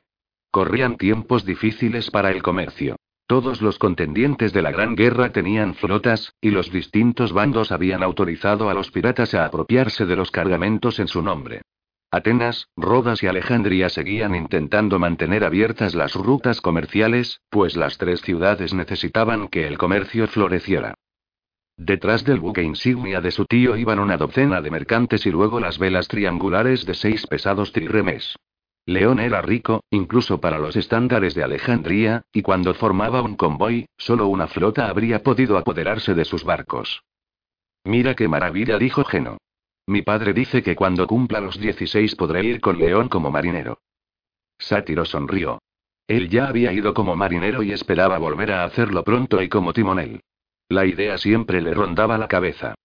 Corrían 0.50 0.96
tiempos 0.96 1.44
difíciles 1.44 2.10
para 2.10 2.30
el 2.30 2.42
comercio. 2.42 2.96
Todos 3.26 3.60
los 3.60 3.78
contendientes 3.78 4.54
de 4.54 4.62
la 4.62 4.70
Gran 4.70 4.96
Guerra 4.96 5.30
tenían 5.30 5.74
flotas, 5.74 6.32
y 6.40 6.48
los 6.48 6.72
distintos 6.72 7.34
bandos 7.34 7.70
habían 7.70 8.02
autorizado 8.02 8.70
a 8.70 8.74
los 8.74 8.90
piratas 8.90 9.34
a 9.34 9.44
apropiarse 9.44 10.06
de 10.06 10.16
los 10.16 10.30
cargamentos 10.30 10.98
en 11.00 11.08
su 11.08 11.20
nombre. 11.20 11.60
Atenas, 12.10 12.68
Rodas 12.78 13.22
y 13.22 13.26
Alejandría 13.26 13.90
seguían 13.90 14.34
intentando 14.34 14.98
mantener 14.98 15.44
abiertas 15.44 15.94
las 15.94 16.14
rutas 16.14 16.62
comerciales, 16.62 17.42
pues 17.50 17.76
las 17.76 17.98
tres 17.98 18.22
ciudades 18.22 18.72
necesitaban 18.72 19.48
que 19.48 19.66
el 19.66 19.76
comercio 19.76 20.26
floreciera. 20.28 20.94
Detrás 21.82 22.26
del 22.26 22.40
buque 22.40 22.62
insignia 22.62 23.22
de 23.22 23.30
su 23.30 23.46
tío 23.46 23.74
iban 23.74 24.00
una 24.00 24.18
docena 24.18 24.60
de 24.60 24.70
mercantes 24.70 25.24
y 25.24 25.30
luego 25.30 25.60
las 25.60 25.78
velas 25.78 26.08
triangulares 26.08 26.84
de 26.84 26.92
seis 26.92 27.26
pesados 27.26 27.72
triremes. 27.72 28.36
León 28.84 29.18
era 29.18 29.40
rico, 29.40 29.82
incluso 29.88 30.42
para 30.42 30.58
los 30.58 30.76
estándares 30.76 31.34
de 31.34 31.42
Alejandría, 31.42 32.20
y 32.34 32.42
cuando 32.42 32.74
formaba 32.74 33.22
un 33.22 33.34
convoy, 33.34 33.86
solo 33.96 34.26
una 34.26 34.46
flota 34.46 34.90
habría 34.90 35.22
podido 35.22 35.56
apoderarse 35.56 36.12
de 36.12 36.26
sus 36.26 36.44
barcos. 36.44 37.02
Mira 37.84 38.14
qué 38.14 38.28
maravilla, 38.28 38.76
dijo 38.76 39.02
Geno. 39.04 39.38
Mi 39.86 40.02
padre 40.02 40.34
dice 40.34 40.62
que 40.62 40.76
cuando 40.76 41.06
cumpla 41.06 41.40
los 41.40 41.58
16 41.58 42.14
podré 42.14 42.44
ir 42.44 42.60
con 42.60 42.78
León 42.78 43.08
como 43.08 43.30
marinero. 43.30 43.78
Sátiro 44.58 45.06
sonrió. 45.06 45.62
Él 46.06 46.28
ya 46.28 46.46
había 46.46 46.74
ido 46.74 46.92
como 46.92 47.16
marinero 47.16 47.62
y 47.62 47.72
esperaba 47.72 48.18
volver 48.18 48.52
a 48.52 48.64
hacerlo 48.64 49.02
pronto 49.02 49.40
y 49.40 49.48
como 49.48 49.72
timonel. 49.72 50.20
La 50.70 50.86
idea 50.86 51.18
siempre 51.18 51.60
le 51.60 51.74
rondaba 51.74 52.16
la 52.16 52.28
cabeza. 52.28 52.76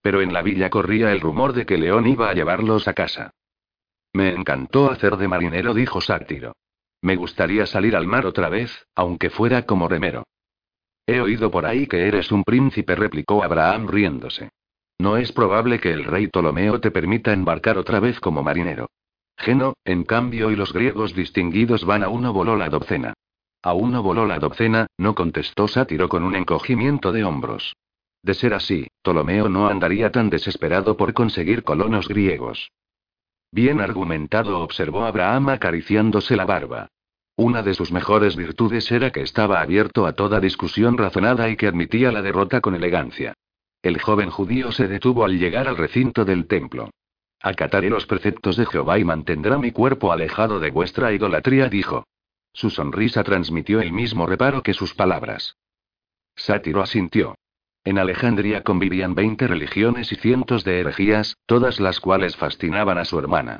Pero 0.00 0.22
en 0.22 0.32
la 0.32 0.40
villa 0.40 0.70
corría 0.70 1.12
el 1.12 1.20
rumor 1.20 1.52
de 1.52 1.66
que 1.66 1.76
León 1.76 2.06
iba 2.06 2.30
a 2.30 2.32
llevarlos 2.32 2.88
a 2.88 2.94
casa. 2.94 3.32
Me 4.14 4.30
encantó 4.30 4.90
hacer 4.90 5.18
de 5.18 5.28
marinero, 5.28 5.74
dijo 5.74 6.00
Sátiro. 6.00 6.54
Me 7.02 7.16
gustaría 7.16 7.66
salir 7.66 7.96
al 7.96 8.06
mar 8.06 8.24
otra 8.24 8.48
vez, 8.48 8.86
aunque 8.94 9.28
fuera 9.28 9.66
como 9.66 9.88
remero. 9.88 10.24
He 11.06 11.20
oído 11.20 11.50
por 11.50 11.66
ahí 11.66 11.86
que 11.86 12.08
eres 12.08 12.32
un 12.32 12.44
príncipe, 12.44 12.94
replicó 12.94 13.44
Abraham 13.44 13.88
riéndose. 13.88 14.48
No 14.98 15.18
es 15.18 15.32
probable 15.32 15.80
que 15.80 15.92
el 15.92 16.04
rey 16.04 16.28
Ptolomeo 16.28 16.80
te 16.80 16.90
permita 16.90 17.34
embarcar 17.34 17.76
otra 17.76 18.00
vez 18.00 18.20
como 18.20 18.42
marinero. 18.42 18.88
Geno, 19.36 19.74
en 19.84 20.04
cambio, 20.04 20.50
y 20.50 20.56
los 20.56 20.72
griegos 20.72 21.14
distinguidos 21.14 21.84
van 21.84 22.04
a 22.04 22.08
uno 22.08 22.32
voló 22.32 22.56
la 22.56 22.70
docena. 22.70 23.12
A 23.62 23.74
uno 23.74 24.02
voló 24.02 24.26
la 24.26 24.40
docena, 24.40 24.88
no 24.98 25.14
contestó 25.14 25.68
Sátiro 25.68 26.08
con 26.08 26.24
un 26.24 26.34
encogimiento 26.34 27.12
de 27.12 27.22
hombros. 27.22 27.76
De 28.22 28.34
ser 28.34 28.54
así, 28.54 28.88
Ptolomeo 29.02 29.48
no 29.48 29.68
andaría 29.68 30.10
tan 30.10 30.30
desesperado 30.30 30.96
por 30.96 31.12
conseguir 31.12 31.62
colonos 31.62 32.08
griegos. 32.08 32.70
Bien 33.52 33.80
argumentado, 33.80 34.60
observó 34.60 35.04
Abraham 35.04 35.50
acariciándose 35.50 36.36
la 36.36 36.44
barba. 36.44 36.88
Una 37.36 37.62
de 37.62 37.74
sus 37.74 37.92
mejores 37.92 38.36
virtudes 38.36 38.90
era 38.90 39.10
que 39.10 39.22
estaba 39.22 39.60
abierto 39.60 40.06
a 40.06 40.12
toda 40.12 40.40
discusión 40.40 40.98
razonada 40.98 41.48
y 41.48 41.56
que 41.56 41.66
admitía 41.66 42.12
la 42.12 42.22
derrota 42.22 42.60
con 42.60 42.74
elegancia. 42.74 43.34
El 43.82 44.00
joven 44.00 44.30
judío 44.30 44.72
se 44.72 44.88
detuvo 44.88 45.24
al 45.24 45.38
llegar 45.38 45.68
al 45.68 45.76
recinto 45.76 46.24
del 46.24 46.46
templo. 46.46 46.90
Acataré 47.40 47.90
los 47.90 48.06
preceptos 48.06 48.56
de 48.56 48.66
Jehová 48.66 48.98
y 48.98 49.04
mantendrá 49.04 49.58
mi 49.58 49.72
cuerpo 49.72 50.12
alejado 50.12 50.60
de 50.60 50.70
vuestra 50.70 51.12
idolatría, 51.12 51.68
dijo. 51.68 52.04
Su 52.52 52.70
sonrisa 52.70 53.24
transmitió 53.24 53.80
el 53.80 53.92
mismo 53.92 54.26
reparo 54.26 54.62
que 54.62 54.74
sus 54.74 54.94
palabras. 54.94 55.56
Sátiro 56.36 56.82
asintió. 56.82 57.34
En 57.84 57.98
Alejandría 57.98 58.62
convivían 58.62 59.14
veinte 59.14 59.48
religiones 59.48 60.12
y 60.12 60.16
cientos 60.16 60.62
de 60.62 60.80
herejías, 60.80 61.36
todas 61.46 61.80
las 61.80 61.98
cuales 61.98 62.36
fascinaban 62.36 62.98
a 62.98 63.04
su 63.04 63.18
hermana. 63.18 63.58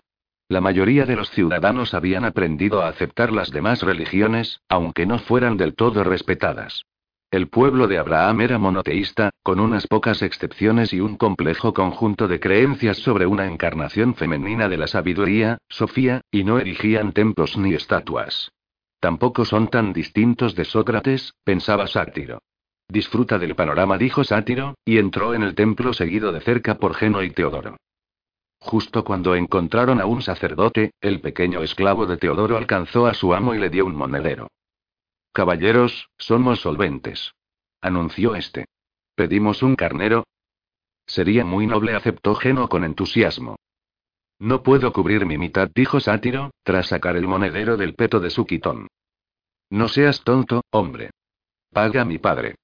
La 0.49 0.61
mayoría 0.61 1.07
de 1.07 1.17
los 1.17 1.31
ciudadanos 1.31 1.95
habían 1.95 2.25
aprendido 2.25 2.83
a 2.83 2.89
aceptar 2.89 3.33
las 3.33 3.51
demás 3.51 3.83
religiones, 3.83 4.61
aunque 4.69 5.07
no 5.07 5.19
fueran 5.19 5.57
del 5.57 5.75
todo 5.75 6.05
respetadas. 6.05 6.85
El 7.31 7.49
pueblo 7.49 7.89
de 7.89 7.97
Abraham 7.97 8.43
era 8.43 8.59
monoteísta, 8.59 9.31
con 9.43 9.59
unas 9.59 9.87
pocas 9.87 10.21
excepciones 10.21 10.93
y 10.93 11.01
un 11.01 11.17
complejo 11.17 11.73
conjunto 11.73 12.29
de 12.29 12.39
creencias 12.39 12.99
sobre 12.99 13.25
una 13.25 13.47
encarnación 13.47 14.15
femenina 14.15 14.69
de 14.69 14.77
la 14.77 14.87
sabiduría, 14.87 15.57
Sofía, 15.69 16.21
y 16.31 16.45
no 16.45 16.59
erigían 16.59 17.13
templos 17.13 17.57
ni 17.57 17.73
estatuas. 17.73 18.53
Tampoco 19.03 19.45
son 19.45 19.67
tan 19.67 19.93
distintos 19.93 20.55
de 20.55 20.65
Sócrates, 20.65 21.35
pensaba 21.43 21.89
Sátiro. 21.89 22.41
Disfruta 22.87 23.37
del 23.37 23.57
panorama, 23.57 23.99
dijo 23.99 24.23
Sátiro, 24.23 24.77
y 24.85 24.99
entró 24.99 25.35
en 25.35 25.43
el 25.43 25.57
templo 25.57 25.93
seguido 25.93 26.31
de 26.31 26.41
cerca 26.41 26.77
por 26.77 26.95
Geno 26.95 27.21
y 27.25 27.31
Teodoro. 27.31 27.79
Justo 28.61 29.03
cuando 29.03 29.35
encontraron 29.35 30.01
a 30.01 30.07
un 30.07 30.23
sacerdote, 30.23 30.93
el 31.01 31.21
pequeño 31.21 31.65
esclavo 31.65 32.07
de 32.07 32.17
Teodoro 32.17 32.57
alcanzó 32.57 33.09
a 33.09 33.15
su 33.15 33.35
amo 33.35 33.57
y 33.57 33.59
le 33.59 33.71
dio 33.71 33.87
un 33.87 33.97
monedero. 33.97 34.47
Caballeros, 35.33 36.09
somos 36.17 36.61
solventes. 36.61 37.33
Anunció 37.81 38.37
este. 38.37 38.67
¿Pedimos 39.17 39.65
un 39.65 39.75
carnero? 39.75 40.29
Sería 41.07 41.45
muy 41.45 41.67
noble, 41.67 41.97
aceptó 41.97 42.37
Geno 42.37 42.69
con 42.69 42.85
entusiasmo. 42.85 43.57
No 44.43 44.65
puedo 44.65 44.93
cubrir 44.93 45.25
mi 45.25 45.39
mitad, 45.39 45.71
dijo 45.73 46.01
Sátiro, 46.01 46.51
tras 46.65 46.89
sacar 46.89 47.17
el 47.17 47.29
monedero 47.29 47.77
del 47.77 47.95
peto 47.95 48.19
de 48.19 48.29
su 48.29 48.45
quitón. 48.45 48.89
No 49.71 49.87
seas 49.87 50.25
tonto, 50.25 50.63
hombre. 50.73 51.11
Paga 51.73 52.05
mi 52.05 52.19
padre. 52.19 52.57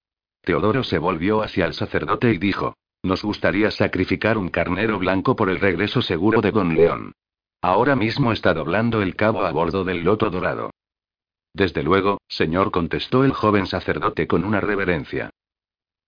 Teodoro 0.42 0.82
se 0.82 0.98
volvió 0.98 1.40
hacia 1.40 1.66
el 1.66 1.74
sacerdote 1.74 2.32
y 2.32 2.38
dijo, 2.38 2.74
nos 3.04 3.22
gustaría 3.22 3.70
sacrificar 3.70 4.38
un 4.38 4.48
carnero 4.48 4.98
blanco 4.98 5.36
por 5.36 5.50
el 5.50 5.60
regreso 5.60 6.02
seguro 6.02 6.40
de 6.40 6.50
Don 6.50 6.74
León. 6.74 7.12
Ahora 7.62 7.94
mismo 7.94 8.32
está 8.32 8.54
doblando 8.54 9.00
el 9.00 9.14
cabo 9.14 9.44
a 9.44 9.52
bordo 9.52 9.84
del 9.84 10.02
loto 10.02 10.30
dorado. 10.30 10.72
Desde 11.54 11.84
luego, 11.84 12.18
señor, 12.26 12.72
contestó 12.72 13.22
el 13.22 13.32
joven 13.32 13.68
sacerdote 13.68 14.26
con 14.26 14.42
una 14.42 14.60
reverencia. 14.60 15.30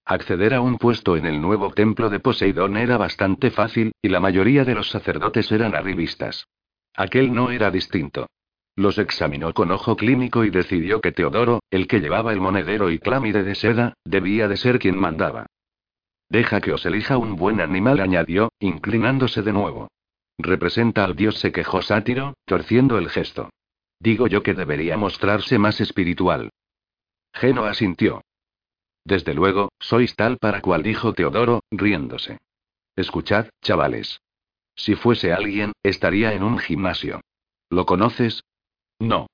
Acceder 0.05 0.55
a 0.55 0.61
un 0.61 0.79
puesto 0.79 1.17
en 1.17 1.27
el 1.27 1.41
nuevo 1.41 1.73
templo 1.73 2.11
de 2.11 2.21
Poseidón 2.21 2.77
era 2.77 2.97
bastante 2.97 3.51
fácil, 3.51 3.93
y 4.03 4.09
la 4.09 4.21
mayoría 4.21 4.65
de 4.65 4.75
los 4.75 4.91
sacerdotes 4.91 5.53
eran 5.53 5.75
arribistas. 5.75 6.49
Aquel 6.95 7.33
no 7.33 7.51
era 7.51 7.71
distinto. 7.71 8.27
Los 8.77 8.99
examinó 8.99 9.53
con 9.53 9.71
ojo 9.71 9.97
clínico 9.97 10.45
y 10.45 10.51
decidió 10.51 11.01
que 11.01 11.13
Teodoro, 11.13 11.61
el 11.71 11.87
que 11.87 12.01
llevaba 12.01 12.33
el 12.33 12.41
monedero 12.41 12.91
y 12.91 12.99
clámide 12.99 13.43
de 13.43 13.55
seda, 13.55 13.95
debía 14.05 14.49
de 14.49 14.57
ser 14.57 14.79
quien 14.79 14.99
mandaba. 14.99 15.47
Deja 16.29 16.61
que 16.61 16.73
os 16.73 16.87
elija 16.87 17.19
un 17.19 17.37
buen 17.37 17.61
animal, 17.61 18.01
añadió, 18.01 18.53
inclinándose 18.61 19.43
de 19.43 19.53
nuevo. 19.53 19.89
Representa 20.39 21.05
al 21.05 21.17
dios, 21.17 21.39
se 21.39 21.53
quejó 21.53 21.83
Sátiro, 21.83 22.35
torciendo 22.47 22.99
el 22.99 23.11
gesto. 23.11 23.51
Digo 23.99 24.27
yo 24.29 24.43
que 24.43 24.55
debería 24.55 24.97
mostrarse 24.97 25.59
más 25.59 25.81
espiritual. 25.81 26.51
Geno 27.35 27.65
asintió. 27.65 28.23
Desde 29.05 29.35
luego, 29.35 29.71
sois 29.79 30.15
tal 30.15 30.39
para 30.39 30.61
cual 30.61 30.83
dijo 30.83 31.13
Teodoro, 31.13 31.63
riéndose. 31.71 32.39
Escuchad, 32.97 33.47
chavales. 33.63 34.21
Si 34.75 34.95
fuese 34.95 35.33
alguien, 35.33 35.73
estaría 35.83 36.33
en 36.33 36.43
un 36.43 36.59
gimnasio. 36.59 37.21
¿Lo 37.71 37.87
conoces? 37.87 38.45
No. 38.99 39.27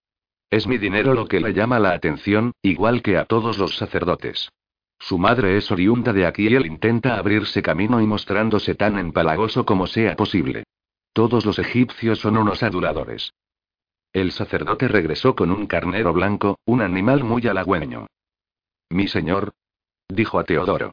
Es 0.51 0.67
mi 0.67 0.79
dinero 0.79 1.15
lo 1.15 1.27
que 1.27 1.41
le 1.41 1.53
llama 1.53 1.79
la 1.79 1.93
atención, 1.93 2.53
igual 2.63 3.03
que 3.03 3.17
a 3.17 3.25
todos 3.25 3.59
los 3.59 3.77
sacerdotes. 3.77 4.51
Su 4.99 5.19
madre 5.19 5.57
es 5.57 5.71
oriunda 5.71 6.13
de 6.13 6.27
aquí 6.27 6.49
y 6.49 6.55
él 6.55 6.67
intenta 6.67 7.19
abrirse 7.19 7.63
camino 7.63 8.01
y 8.01 8.07
mostrándose 8.07 8.75
tan 8.75 8.99
empalagoso 8.99 9.67
como 9.67 9.87
sea 9.87 10.17
posible. 10.17 10.65
Todos 11.13 11.45
los 11.45 11.59
egipcios 11.59 12.21
son 12.21 12.37
unos 12.37 12.63
aduladores. 12.63 13.33
El 14.13 14.33
sacerdote 14.33 14.89
regresó 14.89 15.35
con 15.35 15.51
un 15.51 15.67
carnero 15.67 16.13
blanco, 16.13 16.59
un 16.65 16.81
animal 16.81 17.25
muy 17.25 17.47
halagüeño. 17.47 18.07
Mi 18.91 19.09
señor, 19.09 19.53
dijo 20.09 20.39
a 20.39 20.45
Teodoro. 20.45 20.93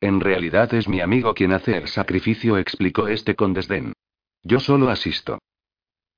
En 0.00 0.20
realidad 0.20 0.72
es 0.74 0.88
mi 0.88 1.00
amigo 1.00 1.34
quien 1.34 1.52
hace 1.52 1.76
el 1.76 1.88
sacrificio, 1.88 2.58
explicó 2.58 3.08
este 3.08 3.36
con 3.36 3.52
desdén. 3.52 3.92
Yo 4.42 4.58
solo 4.58 4.90
asisto. 4.90 5.38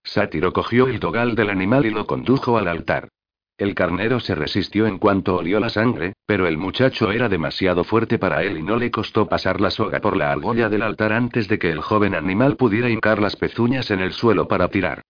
Sátiro 0.02 0.52
cogió 0.52 0.87
el 0.87 1.00
dogal 1.00 1.35
del 1.35 1.50
animal 1.50 1.87
y 1.87 1.90
lo 1.90 2.07
condujo 2.07 2.57
al 2.59 2.68
altar. 2.68 3.09
El 3.57 3.74
carnero 3.74 4.18
se 4.18 4.35
resistió 4.35 4.87
en 4.87 4.98
cuanto 4.98 5.37
olió 5.37 5.61
la 5.61 5.68
sangre, 5.68 6.14
pero 6.26 6.48
el 6.48 6.59
muchacho 6.59 7.12
era 7.12 7.28
demasiado 7.28 7.84
fuerte 7.84 8.18
para 8.18 8.42
él 8.42 8.59
y 8.59 8.62
no 8.62 8.76
le 8.76 8.90
costó 8.90 9.28
pasar 9.28 9.61
la 9.61 9.70
soga 9.70 10.01
por 10.01 10.16
la 10.16 10.32
argolla 10.32 10.68
del 10.68 10.82
altar 10.82 11.12
antes 11.12 11.47
de 11.47 11.59
que 11.59 11.70
el 11.70 11.80
joven 11.80 12.14
animal 12.14 12.57
pudiera 12.57 12.90
hincar 12.90 13.20
las 13.20 13.36
pezuñas 13.36 13.92
en 13.92 14.01
el 14.01 14.12
suelo 14.12 14.49
para 14.49 14.68
tirar. 14.68 15.03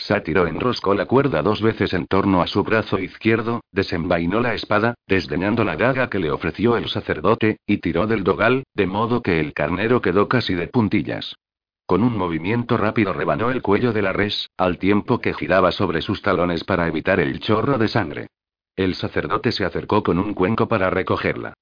Sátiro 0.00 0.46
enroscó 0.46 0.94
la 0.94 1.04
cuerda 1.04 1.42
dos 1.42 1.60
veces 1.60 1.92
en 1.92 2.06
torno 2.06 2.40
a 2.40 2.46
su 2.46 2.64
brazo 2.64 2.98
izquierdo, 2.98 3.60
desenvainó 3.70 4.40
la 4.40 4.54
espada, 4.54 4.94
desdeñando 5.06 5.62
la 5.62 5.76
daga 5.76 6.08
que 6.08 6.18
le 6.18 6.30
ofreció 6.30 6.78
el 6.78 6.88
sacerdote, 6.88 7.58
y 7.66 7.78
tiró 7.78 8.06
del 8.06 8.24
dogal, 8.24 8.64
de 8.72 8.86
modo 8.86 9.20
que 9.20 9.40
el 9.40 9.52
carnero 9.52 10.00
quedó 10.00 10.26
casi 10.26 10.54
de 10.54 10.68
puntillas. 10.68 11.36
Con 11.84 12.02
un 12.02 12.16
movimiento 12.16 12.78
rápido 12.78 13.12
rebanó 13.12 13.50
el 13.50 13.60
cuello 13.60 13.92
de 13.92 14.00
la 14.00 14.14
res, 14.14 14.48
al 14.56 14.78
tiempo 14.78 15.20
que 15.20 15.34
giraba 15.34 15.70
sobre 15.70 16.00
sus 16.00 16.22
talones 16.22 16.64
para 16.64 16.88
evitar 16.88 17.20
el 17.20 17.38
chorro 17.38 17.76
de 17.76 17.88
sangre. 17.88 18.28
El 18.76 18.94
sacerdote 18.94 19.52
se 19.52 19.66
acercó 19.66 20.02
con 20.02 20.18
un 20.18 20.32
cuenco 20.32 20.66
para 20.66 20.88
recogerla. 20.88 21.52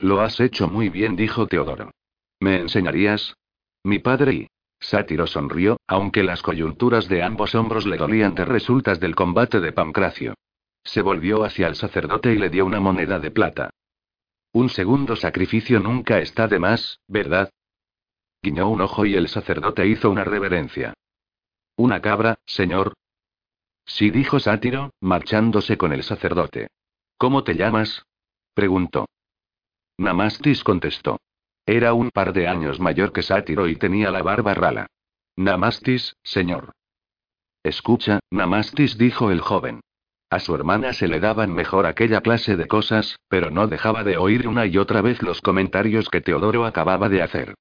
Lo 0.00 0.20
has 0.20 0.40
hecho 0.40 0.66
muy 0.66 0.88
bien, 0.88 1.14
dijo 1.14 1.46
Teodoro. 1.46 1.92
¿Me 2.40 2.56
enseñarías? 2.56 3.36
Mi 3.84 4.00
padre 4.00 4.32
y... 4.32 4.48
Sátiro 4.82 5.28
sonrió, 5.28 5.78
aunque 5.86 6.24
las 6.24 6.42
coyunturas 6.42 7.08
de 7.08 7.22
ambos 7.22 7.54
hombros 7.54 7.86
le 7.86 7.96
dolían 7.96 8.34
de 8.34 8.44
resultas 8.44 8.98
del 8.98 9.14
combate 9.14 9.60
de 9.60 9.72
Pancracio. 9.72 10.34
Se 10.82 11.02
volvió 11.02 11.44
hacia 11.44 11.68
el 11.68 11.76
sacerdote 11.76 12.32
y 12.32 12.38
le 12.38 12.50
dio 12.50 12.66
una 12.66 12.80
moneda 12.80 13.20
de 13.20 13.30
plata. 13.30 13.70
Un 14.52 14.68
segundo 14.68 15.14
sacrificio 15.14 15.78
nunca 15.78 16.18
está 16.18 16.48
de 16.48 16.58
más, 16.58 16.98
¿verdad? 17.06 17.48
Guiñó 18.42 18.68
un 18.68 18.80
ojo 18.80 19.06
y 19.06 19.14
el 19.14 19.28
sacerdote 19.28 19.86
hizo 19.86 20.10
una 20.10 20.24
reverencia. 20.24 20.94
¿Una 21.76 22.02
cabra, 22.02 22.40
señor? 22.44 22.92
Sí, 23.86 24.10
dijo 24.10 24.40
Sátiro, 24.40 24.90
marchándose 25.00 25.78
con 25.78 25.92
el 25.92 26.02
sacerdote. 26.02 26.66
¿Cómo 27.18 27.44
te 27.44 27.54
llamas? 27.54 28.04
preguntó. 28.52 29.06
Namastis 29.96 30.64
contestó. 30.64 31.18
Era 31.66 31.94
un 31.94 32.10
par 32.10 32.32
de 32.32 32.48
años 32.48 32.80
mayor 32.80 33.12
que 33.12 33.22
Sátiro 33.22 33.68
y 33.68 33.76
tenía 33.76 34.10
la 34.10 34.22
barba 34.22 34.54
rala. 34.54 34.86
Namastis, 35.36 36.16
señor. 36.22 36.72
Escucha, 37.62 38.20
Namastis 38.30 38.98
dijo 38.98 39.30
el 39.30 39.40
joven. 39.40 39.80
A 40.28 40.40
su 40.40 40.54
hermana 40.54 40.92
se 40.92 41.08
le 41.08 41.20
daban 41.20 41.52
mejor 41.52 41.86
aquella 41.86 42.22
clase 42.22 42.56
de 42.56 42.66
cosas, 42.66 43.20
pero 43.28 43.50
no 43.50 43.68
dejaba 43.68 44.02
de 44.02 44.16
oír 44.16 44.48
una 44.48 44.66
y 44.66 44.78
otra 44.78 45.02
vez 45.02 45.22
los 45.22 45.40
comentarios 45.40 46.08
que 46.08 46.20
Teodoro 46.20 46.64
acababa 46.64 47.08
de 47.08 47.22
hacer. 47.22 47.54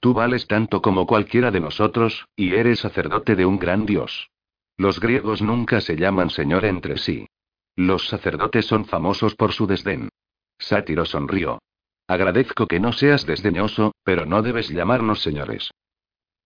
Tú 0.00 0.12
vales 0.12 0.46
tanto 0.46 0.82
como 0.82 1.06
cualquiera 1.06 1.50
de 1.50 1.60
nosotros, 1.60 2.26
y 2.36 2.54
eres 2.54 2.80
sacerdote 2.80 3.36
de 3.36 3.46
un 3.46 3.58
gran 3.58 3.86
dios. 3.86 4.28
Los 4.76 5.00
griegos 5.00 5.40
nunca 5.40 5.80
se 5.80 5.96
llaman 5.96 6.30
señor 6.30 6.64
entre 6.64 6.98
sí. 6.98 7.28
Los 7.76 8.08
sacerdotes 8.08 8.66
son 8.66 8.84
famosos 8.84 9.34
por 9.34 9.52
su 9.52 9.66
desdén. 9.66 10.10
Sátiro 10.58 11.04
sonrió. 11.06 11.60
Agradezco 12.08 12.66
que 12.66 12.80
no 12.80 12.92
seas 12.92 13.26
desdeñoso, 13.26 13.94
pero 14.04 14.26
no 14.26 14.42
debes 14.42 14.68
llamarnos 14.68 15.22
señores. 15.22 15.70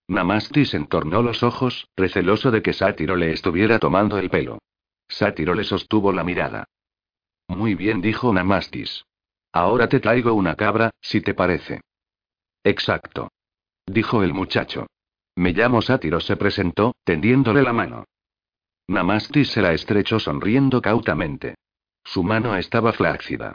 Namastis 0.08 0.74
entornó 0.74 1.22
los 1.22 1.42
ojos, 1.42 1.88
receloso 1.96 2.50
de 2.50 2.62
que 2.62 2.72
Sátiro 2.72 3.14
le 3.14 3.32
estuviera 3.32 3.78
tomando 3.78 4.18
el 4.18 4.30
pelo. 4.30 4.58
Sátiro 5.08 5.54
le 5.54 5.64
sostuvo 5.64 6.12
la 6.12 6.24
mirada. 6.24 6.64
Muy 7.48 7.74
bien, 7.74 8.00
dijo 8.00 8.32
Namastis. 8.32 9.04
Ahora 9.52 9.88
te 9.88 10.00
traigo 10.00 10.34
una 10.34 10.54
cabra, 10.54 10.90
si 11.00 11.20
te 11.20 11.34
parece. 11.34 11.80
Exacto. 12.64 13.30
Dijo 13.86 14.22
el 14.22 14.32
muchacho. 14.32 14.86
Me 15.36 15.52
llamo 15.52 15.82
Sátiro, 15.82 16.20
se 16.20 16.36
presentó, 16.36 16.94
tendiéndole 17.04 17.62
la 17.62 17.72
mano. 17.72 18.04
Namastis 18.88 19.50
se 19.50 19.62
la 19.62 19.72
estrechó 19.72 20.18
sonriendo 20.18 20.80
cautamente. 20.82 21.54
Su 22.04 22.22
mano 22.22 22.56
estaba 22.56 22.92
flácida. 22.92 23.54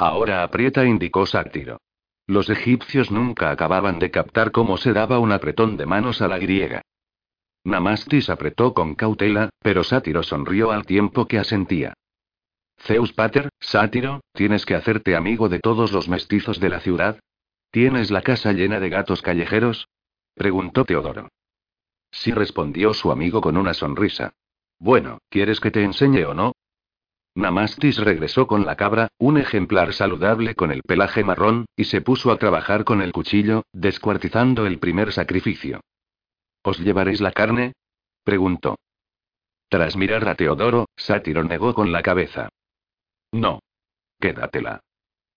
Ahora 0.00 0.42
aprieta, 0.42 0.86
indicó 0.86 1.26
Sátiro. 1.26 1.78
Los 2.26 2.48
egipcios 2.48 3.10
nunca 3.10 3.50
acababan 3.50 3.98
de 3.98 4.10
captar 4.10 4.50
cómo 4.50 4.78
se 4.78 4.94
daba 4.94 5.18
un 5.18 5.30
apretón 5.30 5.76
de 5.76 5.84
manos 5.84 6.22
a 6.22 6.28
la 6.28 6.38
griega. 6.38 6.80
Namastis 7.64 8.30
apretó 8.30 8.72
con 8.72 8.94
cautela, 8.94 9.50
pero 9.58 9.84
Sátiro 9.84 10.22
sonrió 10.22 10.70
al 10.70 10.86
tiempo 10.86 11.26
que 11.26 11.38
asentía. 11.38 11.92
Zeus 12.78 13.12
Pater, 13.12 13.50
Sátiro, 13.60 14.22
¿tienes 14.32 14.64
que 14.64 14.74
hacerte 14.74 15.16
amigo 15.16 15.50
de 15.50 15.58
todos 15.58 15.92
los 15.92 16.08
mestizos 16.08 16.60
de 16.60 16.70
la 16.70 16.80
ciudad? 16.80 17.20
¿Tienes 17.70 18.10
la 18.10 18.22
casa 18.22 18.52
llena 18.52 18.80
de 18.80 18.88
gatos 18.88 19.20
callejeros? 19.20 19.86
preguntó 20.34 20.86
Teodoro. 20.86 21.28
Sí 22.10 22.32
respondió 22.32 22.94
su 22.94 23.12
amigo 23.12 23.42
con 23.42 23.58
una 23.58 23.74
sonrisa. 23.74 24.32
Bueno, 24.78 25.18
¿quieres 25.28 25.60
que 25.60 25.70
te 25.70 25.84
enseñe 25.84 26.24
o 26.24 26.32
no? 26.32 26.52
Namastis 27.40 27.96
regresó 27.98 28.46
con 28.46 28.64
la 28.64 28.76
cabra, 28.76 29.08
un 29.18 29.38
ejemplar 29.38 29.92
saludable 29.92 30.54
con 30.54 30.70
el 30.70 30.82
pelaje 30.82 31.24
marrón, 31.24 31.66
y 31.74 31.84
se 31.84 32.00
puso 32.00 32.30
a 32.30 32.38
trabajar 32.38 32.84
con 32.84 33.02
el 33.02 33.12
cuchillo, 33.12 33.64
descuartizando 33.72 34.66
el 34.66 34.78
primer 34.78 35.12
sacrificio. 35.12 35.80
¿Os 36.62 36.78
llevaréis 36.78 37.20
la 37.20 37.32
carne? 37.32 37.72
preguntó. 38.24 38.76
Tras 39.68 39.96
mirar 39.96 40.28
a 40.28 40.34
Teodoro, 40.34 40.88
Sátiro 40.96 41.42
negó 41.42 41.74
con 41.74 41.92
la 41.92 42.02
cabeza. 42.02 42.48
No. 43.32 43.60
Quédatela. 44.18 44.80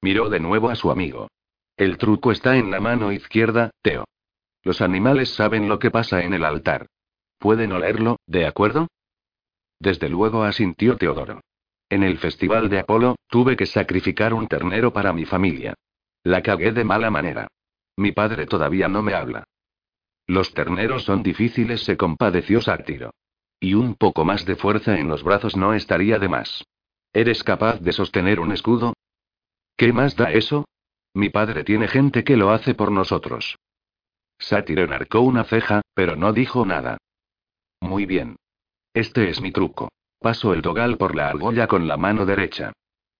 Miró 0.01 0.30
de 0.30 0.39
nuevo 0.39 0.70
a 0.70 0.76
su 0.76 0.91
amigo. 0.91 1.30
El 1.78 1.97
truco 1.97 2.32
está 2.32 2.58
en 2.58 2.70
la 2.70 2.80
mano 2.80 3.12
izquierda, 3.12 3.72
Teo. 3.82 4.06
Los 4.64 4.82
animales 4.82 5.34
saben 5.34 5.70
lo 5.70 5.80
que 5.80 5.91
pasa 5.91 6.22
en 6.24 6.34
el 6.34 6.43
altar. 6.43 6.88
Pueden 7.39 7.72
olerlo, 7.72 8.18
¿de 8.28 8.45
acuerdo? 8.45 8.88
Desde 9.80 10.10
luego 10.10 10.43
asintió 10.43 10.97
Teodoro. 10.97 11.41
En 11.93 12.01
el 12.01 12.17
festival 12.17 12.69
de 12.69 12.79
Apolo, 12.79 13.17
tuve 13.29 13.55
que 13.55 13.67
sacrificar 13.67 14.33
un 14.33 14.47
ternero 14.47 14.91
para 14.91 15.13
mi 15.13 15.25
familia. 15.25 15.75
La 16.23 16.41
cagué 16.41 16.71
de 16.71 16.83
mala 16.83 17.11
manera. 17.11 17.47
Mi 17.97 18.11
padre 18.11 18.47
todavía 18.47 18.87
no 18.87 19.03
me 19.03 19.13
habla. 19.13 19.43
Los 20.25 20.55
terneros 20.55 21.03
son 21.03 21.21
difíciles, 21.21 21.83
se 21.83 21.95
compadeció 21.95 22.61
Sátiro. 22.61 23.11
Y 23.59 23.75
un 23.75 23.93
poco 23.93 24.25
más 24.25 24.43
de 24.43 24.55
fuerza 24.55 24.97
en 24.97 25.07
los 25.07 25.21
brazos 25.21 25.55
no 25.55 25.75
estaría 25.75 26.17
de 26.17 26.29
más. 26.29 26.63
¿Eres 27.13 27.43
capaz 27.43 27.79
de 27.79 27.91
sostener 27.91 28.39
un 28.39 28.53
escudo? 28.53 28.93
¿Qué 29.77 29.93
más 29.93 30.15
da 30.15 30.31
eso? 30.31 30.65
Mi 31.13 31.29
padre 31.29 31.63
tiene 31.63 31.87
gente 31.87 32.23
que 32.23 32.37
lo 32.37 32.49
hace 32.49 32.73
por 32.73 32.91
nosotros. 32.91 33.59
Sátiro 34.39 34.81
enarcó 34.81 35.21
una 35.21 35.43
ceja, 35.43 35.83
pero 35.93 36.15
no 36.15 36.33
dijo 36.33 36.65
nada. 36.65 36.97
Muy 37.81 38.07
bien. 38.07 38.37
Este 38.95 39.29
es 39.29 39.41
mi 39.41 39.51
truco. 39.51 39.89
Paso 40.24 40.53
el 40.53 40.61
dogal 40.61 40.95
por 40.95 41.15
la 41.15 41.28
argolla 41.28 41.67
con 41.67 41.86
la 41.86 41.97
mano 41.97 42.26
derecha. 42.26 42.71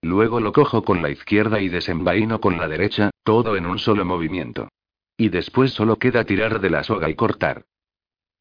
Luego 0.02 0.40
lo 0.40 0.54
cojo 0.54 0.86
con 0.86 1.02
la 1.02 1.10
izquierda 1.10 1.60
y 1.60 1.68
desenvaino 1.68 2.40
con 2.40 2.56
la 2.56 2.70
derecha, 2.70 3.12
todo 3.24 3.58
en 3.58 3.66
un 3.66 3.78
solo 3.78 4.06
movimiento. 4.06 4.70
Y 5.18 5.28
después 5.28 5.74
solo 5.74 5.98
queda 5.98 6.24
tirar 6.24 6.62
de 6.62 6.70
la 6.70 6.82
soga 6.86 7.10
y 7.10 7.16
cortar. 7.16 7.66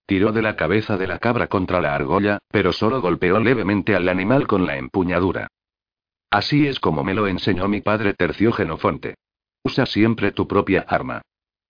Tiró 0.07 0.31
de 0.31 0.43
la 0.43 0.55
cabeza 0.55 0.97
de 0.97 1.09
la 1.09 1.19
cabra 1.19 1.49
contra 1.49 1.81
la 1.81 1.97
argolla, 1.97 2.39
pero 2.53 2.73
solo 2.73 3.01
golpeó 3.01 3.41
levemente 3.41 3.97
al 3.97 4.09
animal 4.09 4.47
con 4.47 4.65
la 4.65 4.77
empuñadura. 4.77 5.49
Así 6.31 6.69
es 6.69 6.79
como 6.79 7.03
me 7.03 7.15
lo 7.15 7.27
enseñó 7.27 7.67
mi 7.67 7.81
padre 7.81 8.15
Tercio 8.15 8.53
Genofonte. 8.53 9.17
Usa 9.65 9.87
siempre 9.87 10.31
tu 10.31 10.47
propia 10.47 10.85
arma. 10.87 11.23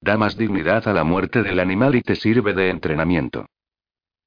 Da 0.03 0.19
más 0.19 0.37
dignidad 0.37 0.87
a 0.87 0.93
la 0.93 1.05
muerte 1.05 1.43
del 1.43 1.59
animal 1.59 1.95
y 1.95 2.03
te 2.03 2.17
sirve 2.17 2.53
de 2.53 2.69
entrenamiento. 2.69 3.47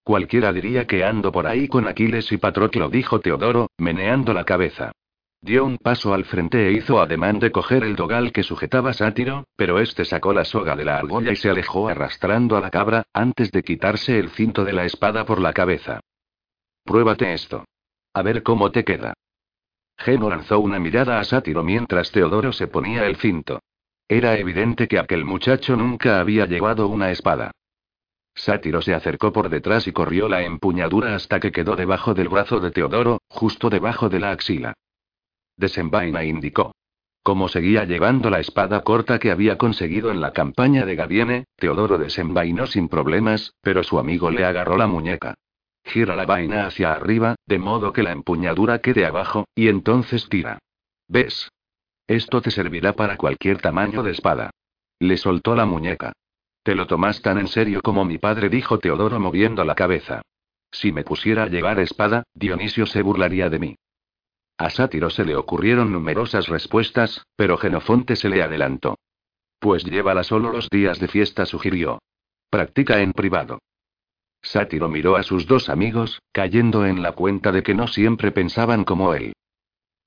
Cualquiera 0.05 0.53
diría 0.53 0.85
que 0.85 1.03
ando 1.03 1.31
por 1.31 1.47
ahí 1.47 1.67
con 1.67 1.87
Aquiles 1.87 2.31
y 2.31 2.37
Patroclo, 2.37 2.89
dijo 2.89 3.21
Teodoro, 3.21 3.71
meneando 3.79 4.33
la 4.33 4.43
cabeza. 4.43 4.91
Dio 5.41 5.65
un 5.65 5.79
paso 5.79 6.13
al 6.13 6.25
frente 6.25 6.67
e 6.67 6.73
hizo 6.73 7.01
ademán 7.01 7.39
de 7.39 7.51
coger 7.51 7.83
el 7.83 7.95
dogal 7.95 8.31
que 8.31 8.43
sujetaba 8.43 8.93
Sátiro, 8.93 9.45
pero 9.55 9.79
este 9.79 10.05
sacó 10.05 10.31
la 10.31 10.45
soga 10.45 10.75
de 10.75 10.85
la 10.85 10.99
argolla 10.99 11.31
y 11.31 11.35
se 11.35 11.49
alejó 11.49 11.89
arrastrando 11.89 12.55
a 12.55 12.61
la 12.61 12.69
cabra, 12.69 13.07
antes 13.13 13.51
de 13.51 13.63
quitarse 13.63 14.19
el 14.19 14.29
cinto 14.29 14.63
de 14.63 14.73
la 14.73 14.85
espada 14.85 15.25
por 15.25 15.41
la 15.41 15.53
cabeza. 15.53 16.01
Pruébate 16.83 17.33
esto. 17.33 17.65
A 18.13 18.21
ver 18.21 18.43
cómo 18.43 18.69
te 18.71 18.83
queda. 18.83 19.15
Geno 19.97 20.29
lanzó 20.29 20.59
una 20.59 20.77
mirada 20.77 21.19
a 21.19 21.23
Sátiro 21.23 21.63
mientras 21.63 22.11
Teodoro 22.11 22.53
se 22.53 22.67
ponía 22.67 23.07
el 23.07 23.15
cinto. 23.15 23.59
Era 24.07 24.37
evidente 24.37 24.87
que 24.87 24.99
aquel 24.99 25.25
muchacho 25.25 25.75
nunca 25.75 26.19
había 26.19 26.45
llevado 26.45 26.89
una 26.89 27.09
espada. 27.09 27.53
Sátiro 28.35 28.81
se 28.81 28.93
acercó 28.93 29.31
por 29.31 29.49
detrás 29.49 29.87
y 29.87 29.93
corrió 29.93 30.27
la 30.27 30.43
empuñadura 30.43 31.15
hasta 31.15 31.39
que 31.39 31.51
quedó 31.51 31.75
debajo 31.75 32.13
del 32.13 32.27
brazo 32.27 32.59
de 32.59 32.71
Teodoro, 32.71 33.21
justo 33.29 33.69
debajo 33.69 34.09
de 34.09 34.19
la 34.19 34.31
axila. 34.31 34.73
Desenvaina 35.57 36.23
indicó. 36.23 36.73
Como 37.23 37.47
seguía 37.47 37.85
llevando 37.85 38.29
la 38.29 38.39
espada 38.39 38.81
corta 38.83 39.17
que 39.17 39.31
había 39.31 39.57
conseguido 39.57 40.11
en 40.11 40.21
la 40.21 40.31
campaña 40.31 40.85
de 40.85 40.95
Gaviene, 40.95 41.45
Teodoro 41.55 41.97
desenvainó 41.97 42.67
sin 42.67 42.89
problemas, 42.89 43.53
pero 43.61 43.83
su 43.83 43.97
amigo 43.97 44.29
le 44.29 44.45
agarró 44.45 44.77
la 44.77 44.85
muñeca. 44.85 45.33
Gira 45.83 46.15
la 46.15 46.25
vaina 46.25 46.67
hacia 46.67 46.91
arriba, 46.91 47.35
de 47.47 47.57
modo 47.57 47.93
que 47.93 48.03
la 48.03 48.11
empuñadura 48.11 48.79
quede 48.79 49.05
abajo, 49.05 49.47
y 49.55 49.69
entonces 49.69 50.27
tira. 50.29 50.59
¿Ves? 51.07 51.49
Esto 52.05 52.41
te 52.41 52.51
servirá 52.51 52.93
para 52.93 53.17
cualquier 53.17 53.59
tamaño 53.59 54.03
de 54.03 54.11
espada. 54.11 54.51
Le 54.99 55.17
soltó 55.17 55.55
la 55.55 55.65
muñeca. 55.65 56.13
Te 56.65 56.73
lo 56.73 56.87
tomas 56.87 57.21
tan 57.21 57.37
en 57.37 57.47
serio 57.47 57.79
como 57.83 58.05
mi 58.05 58.17
padre, 58.17 58.49
dijo 58.49 58.79
Teodoro 58.79 59.19
moviendo 59.19 59.63
la 59.63 59.75
cabeza. 59.75 60.23
Si 60.71 60.91
me 60.91 61.03
pusiera 61.03 61.43
a 61.43 61.47
llevar 61.47 61.77
espada, 61.79 62.23
Dionisio 62.33 62.87
se 62.87 63.03
burlaría 63.03 63.51
de 63.51 63.59
mí. 63.59 63.75
A 64.57 64.71
Sátiro 64.71 65.11
se 65.11 65.25
le 65.25 65.35
ocurrieron 65.35 65.91
numerosas 65.91 66.47
respuestas, 66.47 67.23
pero 67.35 67.57
Genofonte 67.57 68.15
se 68.15 68.29
le 68.29 68.41
adelantó. 68.41 68.97
Pues 69.59 69.83
llévala 69.83 70.23
solo 70.23 70.51
los 70.51 70.67
días 70.71 70.99
de 70.99 71.07
fiesta, 71.07 71.45
sugirió. 71.45 71.99
Practica 72.49 72.99
en 72.99 73.13
privado. 73.13 73.59
Sátiro 74.41 74.89
miró 74.89 75.17
a 75.17 75.21
sus 75.21 75.45
dos 75.45 75.69
amigos, 75.69 76.19
cayendo 76.31 76.87
en 76.87 77.03
la 77.03 77.11
cuenta 77.11 77.51
de 77.51 77.61
que 77.61 77.75
no 77.75 77.87
siempre 77.87 78.31
pensaban 78.31 78.85
como 78.85 79.13
él. 79.13 79.33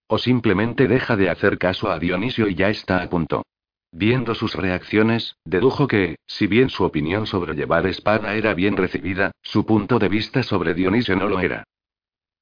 O 0.08 0.18
simplemente 0.18 0.88
deja 0.88 1.14
de 1.14 1.30
hacer 1.30 1.56
caso 1.56 1.88
a 1.88 2.00
Dionisio 2.00 2.48
y 2.48 2.56
ya 2.56 2.68
está 2.68 3.00
a 3.00 3.08
punto. 3.08 3.44
Viendo 3.90 4.34
sus 4.34 4.54
reacciones, 4.54 5.36
dedujo 5.44 5.86
que, 5.86 6.16
si 6.26 6.46
bien 6.46 6.68
su 6.68 6.84
opinión 6.84 7.26
sobre 7.26 7.54
llevar 7.54 7.86
espada 7.86 8.34
era 8.34 8.52
bien 8.52 8.76
recibida, 8.76 9.32
su 9.42 9.64
punto 9.64 9.98
de 9.98 10.08
vista 10.08 10.42
sobre 10.42 10.74
Dionisio 10.74 11.16
no 11.16 11.28
lo 11.28 11.40
era. 11.40 11.64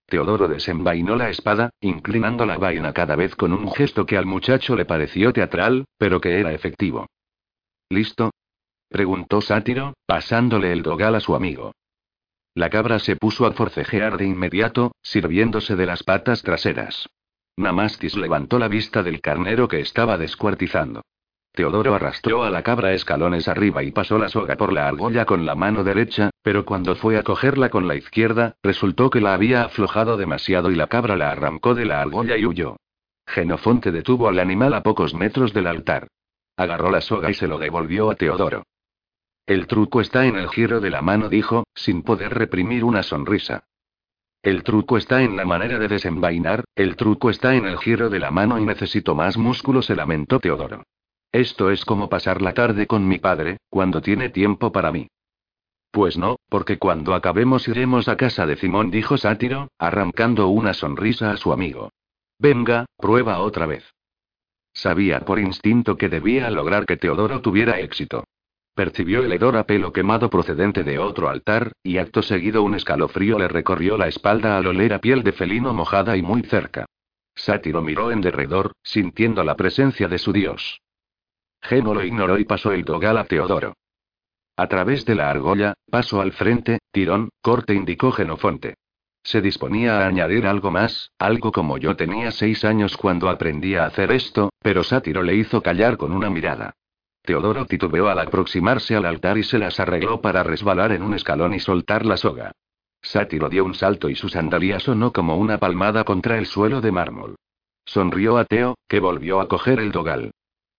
Teodoro 0.06 0.48
desenvainó 0.48 1.16
la 1.16 1.30
espada, 1.30 1.70
inclinando 1.80 2.46
la 2.46 2.58
vaina 2.58 2.92
cada 2.92 3.16
vez 3.16 3.34
con 3.34 3.52
un 3.52 3.70
gesto 3.72 4.06
que 4.06 4.16
al 4.16 4.26
muchacho 4.26 4.76
le 4.76 4.84
pareció 4.84 5.32
teatral, 5.32 5.84
pero 5.98 6.20
que 6.20 6.38
era 6.38 6.52
efectivo. 6.52 7.06
¿Listo? 7.90 8.30
preguntó 8.88 9.40
Sátiro, 9.40 9.94
pasándole 10.06 10.72
el 10.72 10.82
dogal 10.82 11.14
a 11.14 11.20
su 11.20 11.34
amigo. 11.34 11.72
La 12.54 12.70
cabra 12.70 12.98
se 12.98 13.16
puso 13.16 13.46
a 13.46 13.52
forcejear 13.52 14.16
de 14.16 14.26
inmediato, 14.26 14.92
sirviéndose 15.02 15.76
de 15.76 15.86
las 15.86 16.02
patas 16.02 16.42
traseras. 16.42 17.08
Namastis 17.56 18.16
levantó 18.16 18.58
la 18.58 18.68
vista 18.68 19.02
del 19.02 19.20
carnero 19.20 19.68
que 19.68 19.80
estaba 19.80 20.18
descuartizando. 20.18 21.02
Teodoro 21.56 21.94
arrastró 21.94 22.44
a 22.44 22.50
la 22.50 22.62
cabra 22.62 22.92
escalones 22.92 23.48
arriba 23.48 23.82
y 23.82 23.90
pasó 23.90 24.18
la 24.18 24.28
soga 24.28 24.56
por 24.56 24.74
la 24.74 24.86
argolla 24.86 25.24
con 25.24 25.46
la 25.46 25.54
mano 25.54 25.84
derecha, 25.84 26.28
pero 26.42 26.66
cuando 26.66 26.96
fue 26.96 27.16
a 27.16 27.22
cogerla 27.22 27.70
con 27.70 27.88
la 27.88 27.94
izquierda, 27.94 28.56
resultó 28.62 29.08
que 29.08 29.22
la 29.22 29.32
había 29.32 29.62
aflojado 29.62 30.18
demasiado 30.18 30.70
y 30.70 30.74
la 30.74 30.88
cabra 30.88 31.16
la 31.16 31.30
arrancó 31.30 31.74
de 31.74 31.86
la 31.86 32.02
argolla 32.02 32.36
y 32.36 32.44
huyó. 32.44 32.76
Genofonte 33.26 33.90
detuvo 33.90 34.28
al 34.28 34.38
animal 34.38 34.74
a 34.74 34.82
pocos 34.82 35.14
metros 35.14 35.54
del 35.54 35.66
altar. 35.66 36.08
Agarró 36.58 36.90
la 36.90 37.00
soga 37.00 37.30
y 37.30 37.34
se 37.34 37.48
lo 37.48 37.56
devolvió 37.56 38.10
a 38.10 38.16
Teodoro. 38.16 38.64
El 39.46 39.66
truco 39.66 40.02
está 40.02 40.26
en 40.26 40.36
el 40.36 40.50
giro 40.50 40.80
de 40.80 40.90
la 40.90 41.00
mano, 41.00 41.30
dijo, 41.30 41.64
sin 41.74 42.02
poder 42.02 42.34
reprimir 42.34 42.84
una 42.84 43.02
sonrisa. 43.02 43.64
El 44.42 44.62
truco 44.62 44.98
está 44.98 45.22
en 45.22 45.38
la 45.38 45.46
manera 45.46 45.78
de 45.78 45.88
desenvainar, 45.88 46.64
el 46.74 46.96
truco 46.96 47.30
está 47.30 47.54
en 47.54 47.64
el 47.64 47.78
giro 47.78 48.10
de 48.10 48.20
la 48.20 48.30
mano 48.30 48.58
y 48.58 48.66
necesito 48.66 49.14
más 49.14 49.38
músculo, 49.38 49.80
se 49.80 49.96
lamentó 49.96 50.38
Teodoro. 50.38 50.82
Esto 51.36 51.70
es 51.70 51.84
como 51.84 52.08
pasar 52.08 52.40
la 52.40 52.54
tarde 52.54 52.86
con 52.86 53.06
mi 53.06 53.18
padre, 53.18 53.58
cuando 53.68 54.00
tiene 54.00 54.30
tiempo 54.30 54.72
para 54.72 54.90
mí. 54.90 55.08
Pues 55.90 56.16
no, 56.16 56.36
porque 56.48 56.78
cuando 56.78 57.12
acabemos 57.12 57.68
iremos 57.68 58.08
a 58.08 58.16
casa 58.16 58.46
de 58.46 58.56
Simón, 58.56 58.90
dijo 58.90 59.18
Sátiro, 59.18 59.68
arrancando 59.76 60.48
una 60.48 60.72
sonrisa 60.72 61.32
a 61.32 61.36
su 61.36 61.52
amigo. 61.52 61.90
Venga, 62.38 62.86
prueba 62.96 63.40
otra 63.40 63.66
vez. 63.66 63.84
Sabía 64.72 65.26
por 65.26 65.38
instinto 65.38 65.98
que 65.98 66.08
debía 66.08 66.48
lograr 66.48 66.86
que 66.86 66.96
Teodoro 66.96 67.42
tuviera 67.42 67.80
éxito. 67.80 68.24
Percibió 68.74 69.22
el 69.22 69.30
hedor 69.30 69.58
a 69.58 69.64
pelo 69.64 69.92
quemado 69.92 70.30
procedente 70.30 70.84
de 70.84 70.98
otro 70.98 71.28
altar, 71.28 71.72
y 71.82 71.98
acto 71.98 72.22
seguido 72.22 72.62
un 72.62 72.76
escalofrío 72.76 73.38
le 73.38 73.48
recorrió 73.48 73.98
la 73.98 74.08
espalda 74.08 74.56
al 74.56 74.68
oler 74.68 74.94
a 74.94 75.00
piel 75.00 75.22
de 75.22 75.32
felino 75.32 75.74
mojada 75.74 76.16
y 76.16 76.22
muy 76.22 76.44
cerca. 76.44 76.86
Sátiro 77.34 77.82
miró 77.82 78.10
en 78.10 78.22
derredor, 78.22 78.72
sintiendo 78.82 79.44
la 79.44 79.54
presencia 79.54 80.08
de 80.08 80.16
su 80.16 80.32
dios. 80.32 80.80
Geno 81.68 81.94
lo 81.94 82.04
ignoró 82.04 82.38
y 82.38 82.44
pasó 82.44 82.70
el 82.72 82.84
dogal 82.84 83.18
a 83.18 83.24
Teodoro. 83.24 83.74
A 84.56 84.68
través 84.68 85.04
de 85.04 85.16
la 85.16 85.30
argolla, 85.30 85.74
paso 85.90 86.20
al 86.20 86.32
frente, 86.32 86.78
tirón, 86.92 87.30
corte 87.42 87.74
indicó 87.74 88.12
Genofonte. 88.12 88.76
Se 89.24 89.40
disponía 89.40 89.98
a 89.98 90.06
añadir 90.06 90.46
algo 90.46 90.70
más, 90.70 91.10
algo 91.18 91.50
como 91.50 91.76
yo 91.78 91.96
tenía 91.96 92.30
seis 92.30 92.64
años 92.64 92.96
cuando 92.96 93.28
aprendí 93.28 93.74
a 93.74 93.86
hacer 93.86 94.12
esto, 94.12 94.50
pero 94.60 94.84
Sátiro 94.84 95.24
le 95.24 95.34
hizo 95.34 95.60
callar 95.60 95.96
con 95.96 96.12
una 96.12 96.30
mirada. 96.30 96.74
Teodoro 97.22 97.66
titubeó 97.66 98.08
al 98.08 98.20
aproximarse 98.20 98.94
al 98.94 99.04
altar 99.04 99.36
y 99.36 99.42
se 99.42 99.58
las 99.58 99.80
arregló 99.80 100.20
para 100.20 100.44
resbalar 100.44 100.92
en 100.92 101.02
un 101.02 101.14
escalón 101.14 101.52
y 101.52 101.58
soltar 101.58 102.06
la 102.06 102.16
soga. 102.16 102.52
Sátiro 103.02 103.48
dio 103.48 103.64
un 103.64 103.74
salto 103.74 104.08
y 104.08 104.14
su 104.14 104.28
sandalía 104.28 104.78
sonó 104.78 105.12
como 105.12 105.36
una 105.36 105.58
palmada 105.58 106.04
contra 106.04 106.38
el 106.38 106.46
suelo 106.46 106.80
de 106.80 106.92
mármol. 106.92 107.34
Sonrió 107.84 108.38
a 108.38 108.44
Teo, 108.44 108.76
que 108.88 109.00
volvió 109.00 109.40
a 109.40 109.48
coger 109.48 109.80
el 109.80 109.90
dogal. 109.90 110.30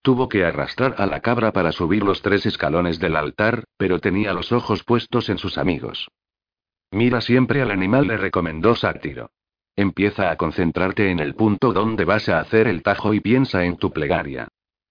Tuvo 0.08 0.30
que 0.30 0.46
arrastrar 0.46 0.96
a 1.00 1.06
la 1.06 1.20
cabra 1.20 1.52
para 1.52 1.74
subir 1.74 2.02
los 2.02 2.22
tres 2.22 2.46
escalones 2.46 2.98
del 2.98 3.18
altar, 3.18 3.66
pero 3.76 4.00
tenía 4.00 4.32
los 4.32 4.54
ojos 4.54 4.86
puestos 4.86 5.28
en 5.28 5.38
sus 5.38 5.58
amigos. 5.58 6.08
Mira 6.92 7.20
siempre 7.20 7.62
al 7.62 7.72
animal, 7.72 8.08
le 8.08 8.16
recomendó 8.16 8.74
Sátiro. 8.74 9.32
Empieza 9.76 10.32
a 10.32 10.38
concentrarte 10.38 11.12
en 11.12 11.20
el 11.20 11.36
punto 11.36 11.74
donde 11.74 12.06
vas 12.06 12.30
a 12.30 12.40
hacer 12.40 12.70
el 12.70 12.84
tajo 12.84 13.14
y 13.14 13.20
piensa 13.20 13.66
en 13.66 13.76
tu 13.76 13.92
plegaria. 13.92 14.48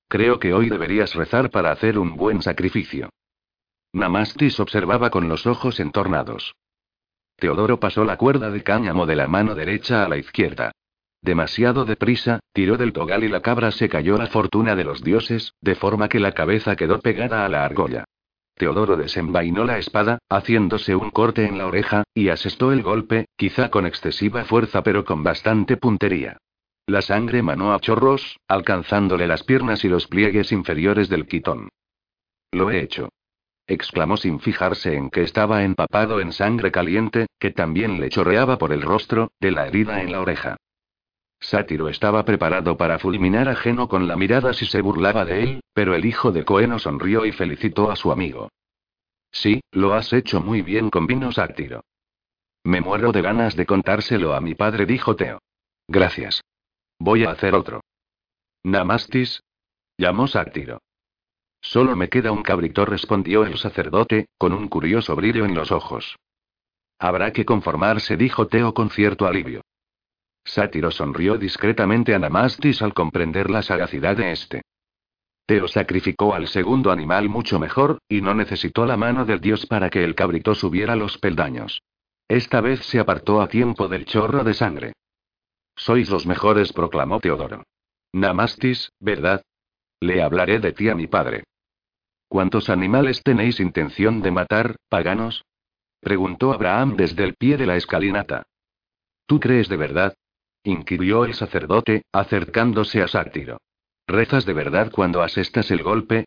Creo 0.06 0.38
que 0.38 0.52
hoy 0.52 0.68
deberías 0.68 1.14
rezar 1.14 1.50
para 1.50 1.72
hacer 1.72 1.98
un 1.98 2.14
buen 2.16 2.42
sacrificio. 2.42 3.08
Namastis 3.94 4.60
observaba 4.60 5.08
con 5.08 5.30
los 5.30 5.46
ojos 5.46 5.80
entornados. 5.80 6.56
Teodoro 7.36 7.80
pasó 7.80 8.04
la 8.04 8.18
cuerda 8.18 8.50
de 8.50 8.62
cáñamo 8.62 9.06
de 9.06 9.16
la 9.16 9.28
mano 9.28 9.54
derecha 9.54 10.04
a 10.04 10.10
la 10.10 10.18
izquierda. 10.18 10.72
Demasiado 11.26 11.84
deprisa, 11.84 12.38
tiró 12.52 12.76
del 12.76 12.92
togal 12.92 13.24
y 13.24 13.28
la 13.28 13.42
cabra 13.42 13.72
se 13.72 13.88
cayó 13.88 14.16
la 14.16 14.28
fortuna 14.28 14.76
de 14.76 14.84
los 14.84 15.02
dioses, 15.02 15.54
de 15.60 15.74
forma 15.74 16.08
que 16.08 16.20
la 16.20 16.30
cabeza 16.30 16.76
quedó 16.76 17.00
pegada 17.00 17.44
a 17.44 17.48
la 17.48 17.64
argolla. 17.64 18.04
Teodoro 18.54 18.96
desenvainó 18.96 19.64
la 19.64 19.76
espada, 19.76 20.20
haciéndose 20.28 20.94
un 20.94 21.10
corte 21.10 21.44
en 21.44 21.58
la 21.58 21.66
oreja, 21.66 22.04
y 22.14 22.28
asestó 22.28 22.70
el 22.70 22.84
golpe, 22.84 23.26
quizá 23.36 23.70
con 23.70 23.86
excesiva 23.86 24.44
fuerza 24.44 24.84
pero 24.84 25.04
con 25.04 25.24
bastante 25.24 25.76
puntería. 25.76 26.38
La 26.86 27.02
sangre 27.02 27.42
manó 27.42 27.74
a 27.74 27.80
chorros, 27.80 28.38
alcanzándole 28.46 29.26
las 29.26 29.42
piernas 29.42 29.84
y 29.84 29.88
los 29.88 30.06
pliegues 30.06 30.52
inferiores 30.52 31.08
del 31.08 31.26
quitón. 31.26 31.70
Lo 32.52 32.70
he 32.70 32.80
hecho. 32.80 33.08
exclamó 33.66 34.16
sin 34.16 34.38
fijarse 34.38 34.94
en 34.94 35.10
que 35.10 35.22
estaba 35.22 35.64
empapado 35.64 36.20
en 36.20 36.30
sangre 36.30 36.70
caliente, 36.70 37.26
que 37.40 37.50
también 37.50 37.98
le 37.98 38.10
chorreaba 38.10 38.58
por 38.58 38.72
el 38.72 38.82
rostro, 38.82 39.32
de 39.40 39.50
la 39.50 39.66
herida 39.66 40.02
en 40.02 40.12
la 40.12 40.20
oreja. 40.20 40.56
Sátiro 41.40 41.88
estaba 41.88 42.24
preparado 42.24 42.76
para 42.76 42.98
fulminar 42.98 43.48
a 43.48 43.56
Geno 43.56 43.88
con 43.88 44.08
la 44.08 44.16
mirada 44.16 44.52
si 44.54 44.66
se 44.66 44.80
burlaba 44.80 45.24
de 45.24 45.42
él, 45.42 45.60
pero 45.72 45.94
el 45.94 46.04
hijo 46.04 46.32
de 46.32 46.44
Coeno 46.44 46.78
sonrió 46.78 47.26
y 47.26 47.32
felicitó 47.32 47.90
a 47.90 47.96
su 47.96 48.10
amigo. 48.10 48.48
Sí, 49.30 49.60
lo 49.70 49.94
has 49.94 50.12
hecho 50.12 50.40
muy 50.40 50.62
bien, 50.62 50.90
convino 50.90 51.30
Sátiro. 51.30 51.84
Me 52.64 52.80
muero 52.80 53.12
de 53.12 53.22
ganas 53.22 53.54
de 53.54 53.66
contárselo 53.66 54.34
a 54.34 54.40
mi 54.40 54.54
padre, 54.54 54.86
dijo 54.86 55.14
Teo. 55.14 55.40
Gracias. 55.86 56.42
Voy 56.98 57.24
a 57.24 57.30
hacer 57.30 57.54
otro. 57.54 57.82
Namastis. 58.64 59.42
Llamó 59.98 60.26
Sátiro. 60.26 60.80
Solo 61.60 61.96
me 61.96 62.08
queda 62.08 62.32
un 62.32 62.42
cabrito, 62.42 62.84
respondió 62.84 63.44
el 63.44 63.58
sacerdote, 63.58 64.26
con 64.38 64.52
un 64.52 64.68
curioso 64.68 65.14
brillo 65.16 65.44
en 65.44 65.54
los 65.54 65.70
ojos. 65.70 66.16
Habrá 66.98 67.32
que 67.32 67.44
conformarse, 67.44 68.16
dijo 68.16 68.46
Teo 68.46 68.72
con 68.74 68.90
cierto 68.90 69.26
alivio. 69.26 69.62
Sátiro 70.46 70.92
sonrió 70.92 71.36
discretamente 71.36 72.14
a 72.14 72.20
Namastis 72.20 72.80
al 72.80 72.94
comprender 72.94 73.50
la 73.50 73.62
sagacidad 73.62 74.16
de 74.16 74.30
este. 74.30 74.62
Teo 75.44 75.66
sacrificó 75.68 76.34
al 76.34 76.46
segundo 76.46 76.90
animal 76.90 77.28
mucho 77.28 77.58
mejor, 77.58 77.98
y 78.08 78.20
no 78.20 78.34
necesitó 78.34 78.86
la 78.86 78.96
mano 78.96 79.24
del 79.24 79.40
dios 79.40 79.66
para 79.66 79.90
que 79.90 80.04
el 80.04 80.14
cabrito 80.14 80.54
subiera 80.54 80.96
los 80.96 81.18
peldaños. 81.18 81.82
Esta 82.28 82.60
vez 82.60 82.80
se 82.86 83.00
apartó 83.00 83.40
a 83.40 83.48
tiempo 83.48 83.88
del 83.88 84.06
chorro 84.06 84.44
de 84.44 84.54
sangre. 84.54 84.92
Sois 85.76 86.08
los 86.10 86.26
mejores, 86.26 86.72
proclamó 86.72 87.20
Teodoro. 87.20 87.64
Namastis, 88.12 88.92
¿verdad? 89.00 89.42
Le 90.00 90.22
hablaré 90.22 90.60
de 90.60 90.72
ti 90.72 90.88
a 90.88 90.94
mi 90.94 91.06
padre. 91.06 91.44
¿Cuántos 92.28 92.70
animales 92.70 93.22
tenéis 93.22 93.60
intención 93.60 94.22
de 94.22 94.30
matar, 94.30 94.76
paganos? 94.88 95.44
preguntó 96.00 96.52
Abraham 96.52 96.96
desde 96.96 97.24
el 97.24 97.34
pie 97.34 97.56
de 97.56 97.66
la 97.66 97.76
escalinata. 97.76 98.44
¿Tú 99.26 99.40
crees 99.40 99.68
de 99.68 99.76
verdad? 99.76 100.14
Inquirió 100.66 101.24
el 101.24 101.34
sacerdote, 101.34 102.04
acercándose 102.12 103.02
a 103.02 103.08
Sátiro. 103.08 103.58
¿Rezas 104.06 104.44
de 104.44 104.52
verdad 104.52 104.90
cuando 104.92 105.22
asestas 105.22 105.70
el 105.70 105.82
golpe? 105.82 106.26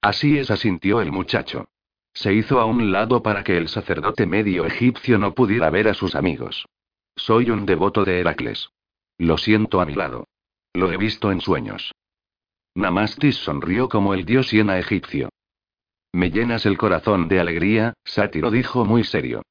Así 0.00 0.38
es, 0.38 0.50
asintió 0.50 1.00
el 1.00 1.12
muchacho. 1.12 1.68
Se 2.12 2.34
hizo 2.34 2.60
a 2.60 2.64
un 2.64 2.90
lado 2.90 3.22
para 3.22 3.44
que 3.44 3.56
el 3.56 3.68
sacerdote 3.68 4.26
medio 4.26 4.66
egipcio 4.66 5.18
no 5.18 5.34
pudiera 5.34 5.70
ver 5.70 5.88
a 5.88 5.94
sus 5.94 6.14
amigos. 6.14 6.66
Soy 7.16 7.50
un 7.50 7.66
devoto 7.66 8.04
de 8.04 8.20
Heracles. 8.20 8.70
Lo 9.18 9.38
siento 9.38 9.80
a 9.80 9.86
mi 9.86 9.94
lado. 9.94 10.26
Lo 10.72 10.90
he 10.90 10.96
visto 10.96 11.30
en 11.30 11.40
sueños. 11.40 11.92
Namastis 12.74 13.36
sonrió 13.36 13.88
como 13.88 14.14
el 14.14 14.24
dios 14.24 14.50
hiena 14.50 14.78
egipcio. 14.78 15.28
Me 16.12 16.30
llenas 16.30 16.66
el 16.66 16.78
corazón 16.78 17.28
de 17.28 17.40
alegría, 17.40 17.94
Sátiro 18.04 18.50
dijo 18.50 18.84
muy 18.84 19.04
serio. 19.04 19.42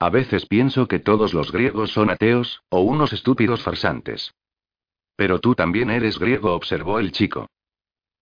A 0.00 0.10
veces 0.10 0.46
pienso 0.46 0.86
que 0.86 1.00
todos 1.00 1.34
los 1.34 1.50
griegos 1.50 1.90
son 1.92 2.10
ateos, 2.10 2.62
o 2.68 2.80
unos 2.80 3.12
estúpidos 3.12 3.62
farsantes. 3.62 4.32
Pero 5.16 5.40
tú 5.40 5.54
también 5.54 5.90
eres 5.90 6.18
griego, 6.18 6.54
observó 6.54 7.00
el 7.00 7.10
chico. 7.10 7.48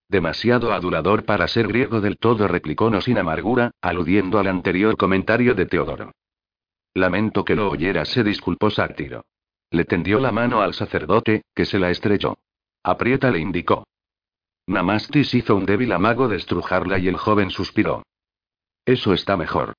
Demasiado 0.09 0.73
adulador 0.73 1.25
para 1.25 1.49
ser 1.49 1.67
griego 1.69 2.01
del 2.01 2.17
todo, 2.17 2.49
replicó 2.49 2.91
no 2.91 3.01
sin 3.01 3.19
amargura, 3.19 3.73
aludiendo 3.83 4.39
al 4.39 4.47
anterior 4.47 4.97
comentario 4.97 5.55
de 5.55 5.67
Teodoro. 5.67 6.13
Lamento 6.95 7.45
que 7.45 7.55
lo 7.55 7.69
oyera, 7.69 8.07
se 8.07 8.25
disculpó 8.25 8.71
Sátiro. 8.71 9.27
Le 9.71 9.85
tendió 9.85 10.19
la 10.19 10.33
mano 10.33 10.63
al 10.63 10.73
sacerdote, 10.73 11.43
que 11.55 11.67
se 11.67 11.79
la 11.79 11.91
estrechó. 11.91 12.39
Aprieta, 12.83 13.31
le 13.31 13.41
indicó. 13.41 13.85
Namastis 14.67 15.35
hizo 15.35 15.57
un 15.57 15.67
débil 15.67 15.93
amago 15.93 16.29
de 16.29 16.37
estrujarla 16.37 16.99
y 16.99 17.09
el 17.09 17.17
joven 17.17 17.51
suspiró. 17.51 18.05
Eso 18.87 19.13
está 19.13 19.37
mejor. 19.37 19.75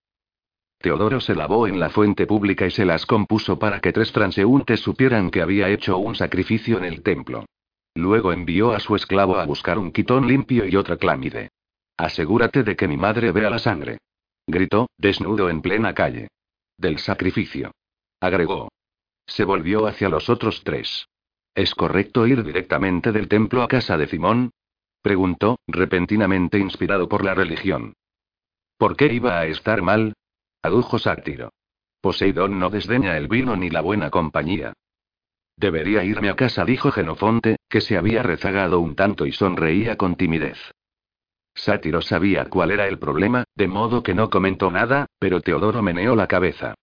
Teodoro 0.79 1.19
se 1.19 1.35
lavó 1.35 1.67
en 1.67 1.79
la 1.79 1.89
fuente 1.89 2.27
pública 2.27 2.67
y 2.67 2.71
se 2.71 2.85
las 2.85 3.05
compuso 3.05 3.57
para 3.57 3.79
que 3.79 3.91
tres 3.91 4.11
transeúntes 4.11 4.79
supieran 4.79 5.31
que 5.31 5.41
había 5.41 5.69
hecho 5.69 5.97
un 5.97 6.15
sacrificio 6.15 6.77
en 6.77 6.85
el 6.85 7.01
templo. 7.01 7.45
Luego 7.95 8.31
envió 8.31 8.73
a 8.73 8.79
su 8.79 8.95
esclavo 8.95 9.37
a 9.37 9.45
buscar 9.45 9.79
un 9.79 9.91
quitón 9.91 10.27
limpio 10.27 10.65
y 10.67 10.75
otra 10.75 10.97
clámide. 10.97 11.49
Asegúrate 11.97 12.63
de 12.63 12.75
que 12.75 12.87
mi 12.87 12.95
madre 12.95 13.31
vea 13.31 13.49
la 13.49 13.57
sangre. 13.57 13.97
Gritó, 14.45 14.87
desnudo 14.97 15.49
en 15.49 15.61
plena 15.61 15.95
calle. 15.95 16.27
Del 16.77 16.99
sacrificio. 16.99 17.71
Agregó. 18.21 18.69
Se 19.25 19.43
volvió 19.43 19.87
hacia 19.87 20.09
los 20.09 20.29
otros 20.29 20.61
tres. 20.63 21.07
¿Es 21.55 21.73
correcto 21.73 22.27
ir 22.27 22.43
directamente 22.43 23.11
del 23.11 23.27
templo 23.27 23.63
a 23.63 23.67
casa 23.67 23.97
de 23.97 24.07
Simón? 24.07 24.51
Preguntó, 25.01 25.57
repentinamente 25.67 26.59
inspirado 26.59 27.09
por 27.09 27.25
la 27.25 27.33
religión. 27.33 27.93
¿Por 28.77 28.95
qué 28.95 29.11
iba 29.11 29.39
a 29.39 29.47
estar 29.47 29.81
mal? 29.81 30.13
Adujo 30.67 30.99
Sátiro. 30.99 31.51
Poseidón 32.01 32.59
no 32.59 32.69
desdeña 32.69 33.17
el 33.17 33.27
vino 33.27 33.55
ni 33.55 33.69
la 33.69 33.81
buena 33.81 34.09
compañía. 34.09 34.73
Debería 35.57 36.03
irme 36.03 36.29
a 36.29 36.35
casa, 36.35 36.63
dijo 36.63 36.91
Genofonte, 36.91 37.57
que 37.67 37.81
se 37.81 37.97
había 37.97 38.21
rezagado 38.21 38.79
un 38.79 38.95
tanto 38.95 39.25
y 39.25 39.31
sonreía 39.31 39.97
con 39.97 40.15
timidez. 40.15 40.59
Sátiro 41.55 42.01
sabía 42.03 42.45
cuál 42.45 42.69
era 42.69 42.87
el 42.87 42.99
problema, 42.99 43.43
de 43.55 43.67
modo 43.67 44.03
que 44.03 44.13
no 44.13 44.29
comentó 44.29 44.69
nada, 44.69 45.07
pero 45.17 45.41
Teodoro 45.41 45.81
meneó 45.81 46.15
la 46.15 46.27
cabeza. 46.27 46.75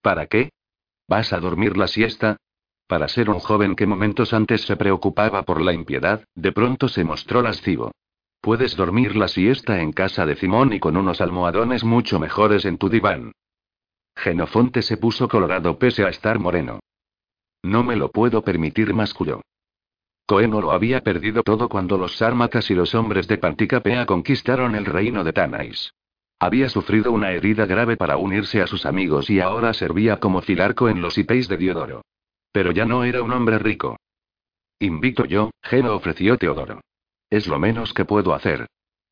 ¿Para 0.00 0.26
qué? 0.26 0.50
¿Vas 1.06 1.34
a 1.34 1.40
dormir 1.40 1.76
la 1.76 1.86
siesta? 1.86 2.38
Para 2.86 3.08
ser 3.08 3.28
un 3.28 3.38
joven 3.38 3.76
que 3.76 3.86
momentos 3.86 4.32
antes 4.32 4.62
se 4.62 4.76
preocupaba 4.76 5.42
por 5.42 5.60
la 5.60 5.74
impiedad, 5.74 6.24
de 6.34 6.52
pronto 6.52 6.88
se 6.88 7.04
mostró 7.04 7.42
lascivo. 7.42 7.92
Puedes 8.40 8.74
dormir 8.74 9.16
la 9.16 9.28
siesta 9.28 9.80
en 9.80 9.92
casa 9.92 10.24
de 10.24 10.34
Simón 10.36 10.72
y 10.72 10.80
con 10.80 10.96
unos 10.96 11.20
almohadones 11.20 11.84
mucho 11.84 12.18
mejores 12.18 12.64
en 12.64 12.78
tu 12.78 12.88
diván. 12.88 13.32
Genofonte 14.16 14.82
se 14.82 14.96
puso 14.96 15.28
colorado 15.28 15.78
pese 15.78 16.04
a 16.04 16.08
estar 16.08 16.38
moreno. 16.38 16.80
No 17.62 17.84
me 17.84 17.96
lo 17.96 18.10
puedo 18.10 18.42
permitir, 18.42 18.94
masculló. 18.94 19.42
Coeno 20.26 20.60
lo 20.60 20.72
había 20.72 21.02
perdido 21.02 21.42
todo 21.42 21.68
cuando 21.68 21.98
los 21.98 22.16
sármatas 22.16 22.70
y 22.70 22.74
los 22.74 22.94
hombres 22.94 23.28
de 23.28 23.36
Panticapea 23.36 24.06
conquistaron 24.06 24.74
el 24.74 24.86
reino 24.86 25.22
de 25.24 25.32
Tanais. 25.32 25.92
Había 26.38 26.70
sufrido 26.70 27.12
una 27.12 27.32
herida 27.32 27.66
grave 27.66 27.98
para 27.98 28.16
unirse 28.16 28.62
a 28.62 28.66
sus 28.66 28.86
amigos 28.86 29.28
y 29.28 29.40
ahora 29.40 29.74
servía 29.74 30.18
como 30.18 30.40
filarco 30.40 30.88
en 30.88 31.02
los 31.02 31.18
hipeis 31.18 31.48
de 31.48 31.58
Diodoro. 31.58 32.02
Pero 32.52 32.72
ya 32.72 32.86
no 32.86 33.04
era 33.04 33.22
un 33.22 33.32
hombre 33.32 33.58
rico. 33.58 33.96
Invito 34.78 35.26
yo, 35.26 35.50
Geno 35.62 35.94
ofreció 35.94 36.38
Teodoro. 36.38 36.80
Es 37.30 37.46
lo 37.46 37.58
menos 37.58 37.94
que 37.94 38.04
puedo 38.04 38.34
hacer. 38.34 38.66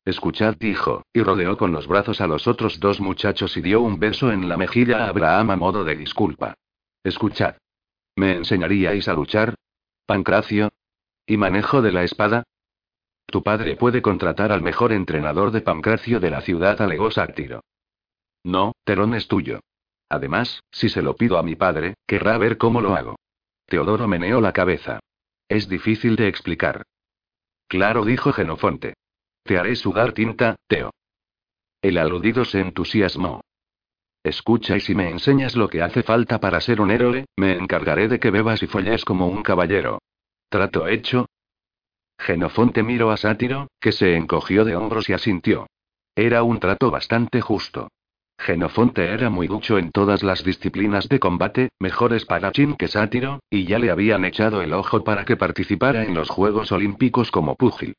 Escuchad, 0.05 0.55
dijo, 0.57 1.03
y 1.13 1.23
rodeó 1.23 1.57
con 1.57 1.71
los 1.71 1.87
brazos 1.87 2.21
a 2.21 2.27
los 2.27 2.47
otros 2.47 2.79
dos 2.79 2.99
muchachos 2.99 3.55
y 3.57 3.61
dio 3.61 3.81
un 3.81 3.99
beso 3.99 4.31
en 4.31 4.47
la 4.47 4.57
mejilla 4.57 5.05
a 5.05 5.09
Abraham 5.09 5.51
a 5.51 5.55
modo 5.55 5.83
de 5.83 5.95
disculpa. 5.95 6.55
Escuchad. 7.03 7.55
¿Me 8.15 8.35
enseñaríais 8.35 9.07
a 9.07 9.13
luchar? 9.13 9.55
Pancracio, 10.05 10.69
¿Y 11.29 11.37
manejo 11.37 11.83
de 11.83 11.91
la 11.91 12.03
espada? 12.03 12.41
Tu 13.27 13.43
padre 13.43 13.75
puede 13.75 14.01
contratar 14.01 14.51
al 14.51 14.63
mejor 14.63 14.91
entrenador 14.91 15.51
de 15.51 15.61
Pancracio 15.61 16.19
de 16.19 16.31
la 16.31 16.41
ciudad, 16.41 16.81
alegó 16.81 17.11
Sáctiro. 17.11 17.61
No, 18.43 18.71
Terón 18.83 19.13
es 19.13 19.27
tuyo. 19.27 19.59
Además, 20.09 20.63
si 20.71 20.89
se 20.89 21.03
lo 21.03 21.15
pido 21.15 21.37
a 21.37 21.43
mi 21.43 21.55
padre, 21.55 21.93
querrá 22.07 22.39
ver 22.39 22.57
cómo 22.57 22.81
lo 22.81 22.95
hago. 22.95 23.15
Teodoro 23.67 24.07
meneó 24.07 24.41
la 24.41 24.53
cabeza. 24.53 25.01
Es 25.47 25.69
difícil 25.69 26.15
de 26.15 26.29
explicar. 26.29 26.81
Claro, 27.69 28.03
dijo 28.03 28.33
Genofonte. 28.33 28.95
Te 29.43 29.59
haré 29.59 29.75
sudar 29.75 30.13
tinta, 30.13 30.55
Teo. 30.67 30.91
El 31.81 31.99
aludido 31.99 32.43
se 32.43 32.59
entusiasmó. 32.59 33.41
Escucha 34.23 34.75
y 34.75 34.81
si 34.81 34.95
me 34.95 35.09
enseñas 35.09 35.55
lo 35.55 35.69
que 35.69 35.83
hace 35.83 36.03
falta 36.03 36.39
para 36.39 36.59
ser 36.61 36.81
un 36.81 36.91
héroe, 36.91 37.25
me 37.37 37.53
encargaré 37.53 38.07
de 38.07 38.19
que 38.19 38.31
bebas 38.31 38.63
y 38.63 38.67
folles 38.67 39.05
como 39.05 39.27
un 39.27 39.43
caballero. 39.43 39.99
¿Trato 40.49 40.87
hecho? 40.87 41.27
Genofonte 42.17 42.81
miró 42.81 43.11
a 43.11 43.17
Sátiro, 43.17 43.67
que 43.79 43.91
se 43.91 44.15
encogió 44.15 44.65
de 44.65 44.75
hombros 44.75 45.07
y 45.07 45.13
asintió. 45.13 45.67
Era 46.15 46.41
un 46.43 46.59
trato 46.59 46.89
bastante 46.89 47.39
justo. 47.39 47.87
Genofonte 48.39 49.05
era 49.05 49.29
muy 49.29 49.47
ducho 49.47 49.77
en 49.77 49.91
todas 49.91 50.23
las 50.23 50.45
disciplinas 50.45 51.09
de 51.09 51.19
combate, 51.19 51.69
mejor 51.77 52.13
espadachín 52.13 52.75
que 52.75 52.87
Sátiro, 52.87 53.41
y 53.49 53.65
ya 53.65 53.79
le 53.79 53.91
habían 53.91 54.23
echado 54.23 54.61
el 54.61 54.71
ojo 54.71 55.03
para 55.03 55.25
que 55.25 55.35
participara 55.35 56.03
en 56.03 56.15
los 56.15 56.29
Juegos 56.29 56.71
Olímpicos 56.71 57.31
como 57.31 57.55
púgil. 57.55 57.95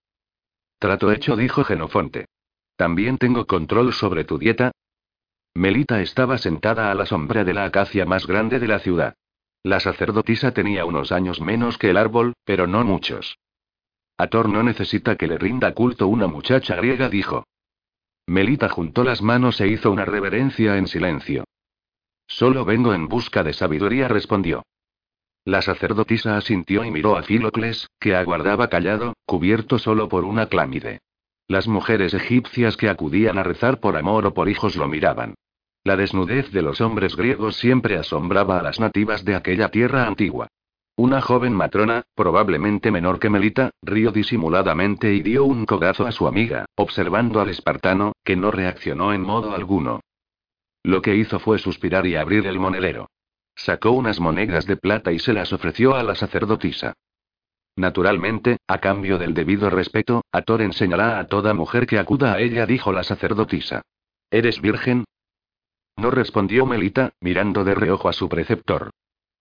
Trato 0.79 1.13
hecho, 1.13 1.37
dijo 1.37 1.63
Genofonte. 1.63 2.25
También 2.77 3.19
tengo 3.19 3.47
control 3.47 3.93
sobre 3.93 4.25
tu 4.25 4.39
dieta. 4.39 4.73
Melita 5.55 6.01
estaba 6.01 6.39
sentada 6.39 6.91
a 6.91 6.95
la 6.95 7.05
sombra 7.05 7.45
de 7.45 7.53
la 7.53 7.65
acacia 7.65 8.07
más 8.07 8.27
grande 8.27 8.59
de 8.59 8.69
la 8.69 8.79
ciudad. 8.79 9.15
La 9.63 9.79
sacerdotisa 9.79 10.53
tenía 10.53 10.87
unos 10.87 11.13
años 11.13 11.43
menos 11.43 11.77
que 11.77 11.91
el 11.91 11.99
árbol, 11.99 12.33
pero 12.47 12.67
no 12.67 12.83
muchos. 12.83 13.37
Ator 14.17 14.49
no 14.49 14.63
necesita 14.63 15.17
que 15.17 15.27
le 15.27 15.37
rinda 15.37 15.75
culto 15.75 16.09
una 16.09 16.29
muchacha 16.29 16.77
griega, 16.77 17.11
dijo. 17.11 17.45
Melita 18.27 18.69
juntó 18.69 19.05
las 19.05 19.23
manos 19.23 19.61
e 19.61 19.69
hizo 19.69 19.91
una 19.91 20.05
reverencia 20.05 20.77
en 20.77 20.87
silencio. 20.87 21.45
Solo 22.27 22.65
vengo 22.65 22.95
en 22.95 23.09
busca 23.09 23.43
de 23.43 23.53
sabiduría, 23.53 24.09
respondió. 24.09 24.63
La 25.45 25.63
sacerdotisa 25.63 26.37
asintió 26.37 26.85
y 26.85 26.91
miró 26.91 27.17
a 27.17 27.23
Filocles, 27.23 27.89
que 27.99 28.15
aguardaba 28.15 28.69
callado, 28.69 29.15
cubierto 29.27 29.79
solo 29.79 30.09
por 30.09 30.25
una 30.25 30.47
clámide. 30.47 31.01
Las 31.49 31.67
mujeres 31.67 32.15
egipcias 32.15 32.77
que 32.77 32.89
acudían 32.89 33.39
a 33.39 33.43
rezar 33.43 33.81
por 33.81 33.97
amor 33.97 34.27
o 34.27 34.35
por 34.35 34.49
hijos 34.49 34.77
lo 34.77 34.87
miraban. 34.87 35.35
La 35.83 35.97
desnudez 35.97 36.53
de 36.53 36.63
los 36.63 36.81
hombres 36.81 37.17
griegos 37.17 37.57
siempre 37.57 37.97
asombraba 37.97 38.61
a 38.61 38.63
las 38.63 38.79
nativas 38.79 39.25
de 39.25 39.35
aquella 39.35 39.71
tierra 39.71 40.07
antigua. 40.07 40.49
Una 41.01 41.23
joven 41.23 41.55
matrona, 41.55 42.03
probablemente 42.15 42.91
menor 42.91 43.19
que 43.21 43.31
Melita, 43.31 43.71
rió 43.81 44.13
disimuladamente 44.13 45.15
y 45.15 45.23
dio 45.23 45.47
un 45.47 45.65
codazo 45.65 46.07
a 46.07 46.13
su 46.13 46.29
amiga, 46.29 46.67
observando 46.77 47.41
al 47.41 47.49
espartano, 47.49 48.13
que 48.23 48.37
no 48.37 48.51
reaccionó 48.51 49.15
en 49.15 49.23
modo 49.23 49.55
alguno. 49.55 50.01
Lo 50.83 51.01
que 51.01 51.17
hizo 51.17 51.39
fue 51.39 51.59
suspirar 51.59 52.07
y 52.07 52.17
abrir 52.17 52.47
el 52.47 52.59
monedero. 52.59 53.09
Sacó 53.57 53.93
unas 53.93 54.21
monedas 54.21 54.67
de 54.67 54.77
plata 54.77 55.11
y 55.11 55.19
se 55.19 55.33
las 55.33 55.55
ofreció 55.55 55.95
a 55.95 56.03
la 56.03 56.15
sacerdotisa. 56.15 56.93
Naturalmente, 57.77 58.59
a 58.67 58.77
cambio 58.77 59.17
del 59.17 59.33
debido 59.33 59.71
respeto, 59.71 60.27
Ator 60.31 60.61
enseñará 60.61 61.19
a 61.19 61.29
toda 61.29 61.55
mujer 61.55 61.87
que 61.87 61.99
acuda 61.99 62.35
a 62.35 62.41
ella, 62.41 62.67
dijo 62.67 62.93
la 62.93 63.05
sacerdotisa. 63.05 63.81
¿Eres 64.31 64.61
virgen? 64.61 65.07
No 65.97 66.11
respondió 66.11 66.67
Melita, 66.67 67.15
mirando 67.23 67.65
de 67.65 67.75
reojo 67.75 68.11
a 68.11 68.13
su 68.13 68.29
preceptor. 68.29 68.91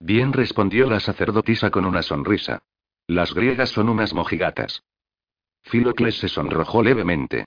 Bien 0.00 0.32
respondió 0.32 0.88
la 0.88 0.98
sacerdotisa 0.98 1.70
con 1.70 1.84
una 1.84 2.02
sonrisa. 2.02 2.62
Las 3.06 3.34
griegas 3.34 3.68
son 3.68 3.90
unas 3.90 4.14
mojigatas. 4.14 4.82
Filocles 5.62 6.18
se 6.18 6.28
sonrojó 6.28 6.82
levemente. 6.82 7.44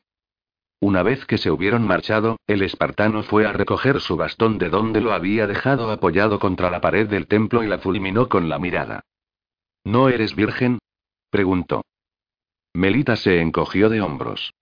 Una 0.80 1.02
vez 1.02 1.26
que 1.26 1.38
se 1.38 1.50
hubieron 1.50 1.88
marchado, 1.88 2.38
el 2.46 2.62
espartano 2.62 3.24
fue 3.24 3.48
a 3.48 3.54
recoger 3.54 4.00
su 4.02 4.18
bastón 4.18 4.60
de 4.60 4.70
donde 4.70 5.02
lo 5.02 5.14
había 5.14 5.48
dejado 5.48 5.90
apoyado 5.90 6.40
contra 6.40 6.70
la 6.70 6.80
pared 6.80 7.08
del 7.08 7.28
templo 7.28 7.64
y 7.64 7.68
la 7.68 7.80
fulminó 7.80 8.30
con 8.30 8.50
la 8.50 8.60
mirada. 8.60 9.02
¿No 9.84 10.10
eres 10.10 10.36
virgen? 10.36 10.80
preguntó. 11.30 11.84
Melita 12.74 13.16
se 13.16 13.42
encogió 13.42 13.90
de 13.90 14.02
hombros. 14.02 14.54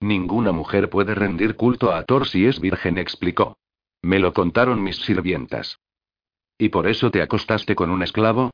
Ninguna 0.00 0.52
mujer 0.52 0.88
puede 0.88 1.14
rendir 1.14 1.56
culto 1.56 1.92
a 1.92 2.04
Thor 2.04 2.26
si 2.26 2.46
es 2.46 2.60
virgen, 2.60 2.96
explicó. 2.96 3.58
Me 4.02 4.18
lo 4.18 4.32
contaron 4.32 4.82
mis 4.82 4.96
sirvientas. 4.96 5.78
¿Y 6.60 6.68
por 6.68 6.86
eso 6.86 7.10
te 7.10 7.22
acostaste 7.22 7.74
con 7.74 7.88
un 7.88 8.02
esclavo? 8.02 8.50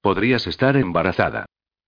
Podrías 0.00 0.46
estar 0.46 0.78
embarazada. 0.78 1.44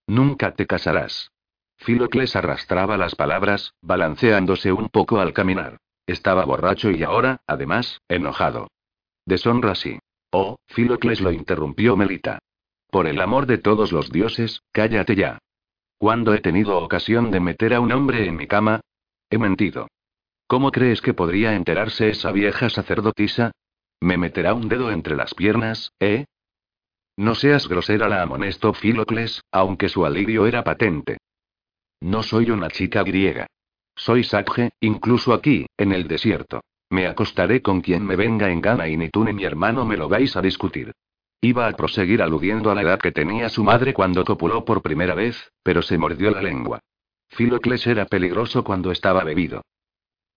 Nunca 0.07 0.55
te 0.55 0.67
casarás. 0.67 1.31
Filocles 1.79 2.37
arrastraba 2.37 2.99
las 2.99 3.15
palabras, 3.15 3.73
balanceándose 3.81 4.71
un 4.71 4.91
poco 4.91 5.19
al 5.19 5.33
caminar. 5.33 5.79
Estaba 6.07 6.45
borracho 6.45 6.91
y 6.91 7.03
ahora, 7.03 7.41
además, 7.47 8.03
enojado. 8.07 8.69
Deshonra 9.25 9.75
sí. 9.75 9.99
Oh, 10.31 10.57
Filocles 10.67 11.23
lo 11.23 11.33
interrumpió 11.33 11.97
Melita. 11.97 12.41
Por 12.91 13.07
el 13.07 13.19
amor 13.19 13.47
de 13.47 13.57
todos 13.57 13.93
los 13.93 14.13
dioses, 14.13 14.61
cállate 14.73 15.17
ya. 15.17 15.39
¿Cuándo 15.97 16.35
he 16.35 16.41
tenido 16.41 16.77
ocasión 16.77 17.31
de 17.31 17.41
meter 17.41 17.73
a 17.73 17.81
un 17.81 17.93
hombre 17.93 18.27
en 18.27 18.37
mi 18.37 18.47
cama? 18.47 18.83
He 19.31 19.39
mentido. 19.39 19.89
¿Cómo 20.47 20.71
crees 20.71 21.01
que 21.01 21.15
podría 21.15 21.55
enterarse 21.55 22.11
esa 22.11 22.31
vieja 22.31 22.69
sacerdotisa? 22.69 23.53
Me 24.03 24.17
meterá 24.17 24.53
un 24.53 24.69
dedo 24.69 24.91
entre 24.91 25.15
las 25.15 25.33
piernas, 25.33 25.93
¿eh? 26.01 26.25
No 27.17 27.37
seas 27.37 27.69
grosera, 27.69 28.09
la 28.09 28.23
amonestó 28.23 28.75
Filocles, 28.75 29.43
aunque 29.53 29.89
su 29.89 30.05
alivio 30.05 30.45
era 30.49 30.65
patente. 30.65 31.19
No 32.01 32.25
soy 32.25 32.51
una 32.51 32.69
chica 32.69 33.05
griega. 33.05 33.47
Soy 33.95 34.25
Sacje, 34.25 34.73
incluso 34.81 35.33
aquí, 35.33 35.67
en 35.77 35.93
el 35.93 36.09
desierto. 36.09 36.63
Me 36.91 37.07
acostaré 37.07 37.63
con 37.63 37.81
quien 37.81 38.05
me 38.05 38.17
venga 38.17 38.51
en 38.51 38.61
gana 38.61 38.89
y 38.89 38.97
ni 38.97 39.09
tú 39.09 39.23
ni 39.23 39.33
mi 39.33 39.45
hermano 39.45 39.85
me 39.85 39.97
lo 39.97 40.09
vais 40.09 40.35
a 40.35 40.43
discutir. 40.43 40.91
Iba 41.41 41.69
a 41.69 41.73
proseguir 41.73 42.23
aludiendo 42.23 42.73
a 42.73 42.75
la 42.75 42.83
edad 42.83 42.99
que 42.99 43.13
tenía 43.13 43.49
su 43.51 43.63
madre 43.63 43.95
cuando 43.95 44.25
copuló 44.25 44.65
por 44.65 44.83
primera 44.83 45.15
vez, 45.15 45.53
pero 45.63 45.81
se 45.81 45.97
mordió 45.97 46.33
la 46.33 46.43
lengua. 46.43 46.81
Filocles 47.29 47.87
era 47.87 48.07
peligroso 48.07 48.65
cuando 48.65 48.91
estaba 48.91 49.23
bebido. 49.23 49.63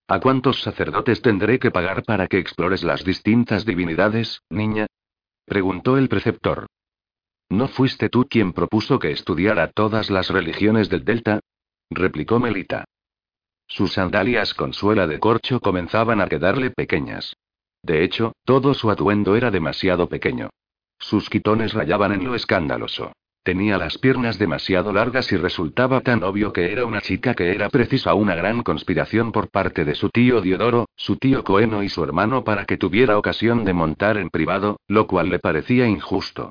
¿A 0.07 0.19
cuántos 0.19 0.61
sacerdotes 0.61 1.21
tendré 1.21 1.57
que 1.57 1.71
pagar 1.71 2.03
para 2.03 2.27
que 2.27 2.37
explores 2.37 2.83
las 2.83 3.03
distintas 3.03 3.65
divinidades, 3.65 4.43
niña? 4.49 4.85
preguntó 5.45 5.97
el 5.97 6.09
preceptor. 6.09 6.67
¿No 7.49 7.67
fuiste 7.67 8.09
tú 8.09 8.27
quien 8.29 8.53
propuso 8.53 8.99
que 8.99 9.11
estudiara 9.11 9.71
todas 9.71 10.11
las 10.11 10.29
religiones 10.29 10.89
del 10.89 11.05
Delta? 11.05 11.39
replicó 11.89 12.39
Melita. 12.39 12.85
Sus 13.67 13.93
sandalias 13.93 14.53
con 14.53 14.73
suela 14.73 15.07
de 15.07 15.19
corcho 15.19 15.59
comenzaban 15.59 16.21
a 16.21 16.27
quedarle 16.27 16.69
pequeñas. 16.69 17.35
De 17.81 18.03
hecho, 18.03 18.33
todo 18.43 18.75
su 18.75 18.91
atuendo 18.91 19.35
era 19.35 19.49
demasiado 19.49 20.07
pequeño. 20.07 20.49
Sus 20.99 21.29
quitones 21.29 21.73
rayaban 21.73 22.13
en 22.13 22.25
lo 22.25 22.35
escandaloso. 22.35 23.11
Tenía 23.45 23.77
las 23.77 23.99
piernas 23.99 24.39
demasiado 24.39 24.91
largas 24.91 25.31
y 25.31 25.37
resultaba 25.37 26.01
tan 26.01 26.23
obvio 26.23 26.51
que 26.51 26.71
era 26.71 26.83
una 26.83 26.99
chica 26.99 27.35
que 27.35 27.51
era 27.51 27.69
precisa 27.69 28.15
una 28.15 28.33
gran 28.33 28.63
conspiración 28.63 29.31
por 29.31 29.51
parte 29.51 29.85
de 29.85 29.93
su 29.93 30.09
tío 30.09 30.41
Diodoro, 30.41 30.87
su 30.95 31.17
tío 31.17 31.43
Coeno 31.43 31.83
y 31.83 31.89
su 31.89 32.03
hermano 32.03 32.43
para 32.43 32.65
que 32.65 32.77
tuviera 32.77 33.19
ocasión 33.19 33.63
de 33.63 33.73
montar 33.73 34.17
en 34.17 34.31
privado, 34.31 34.77
lo 34.87 35.05
cual 35.05 35.29
le 35.29 35.37
parecía 35.37 35.85
injusto. 35.85 36.49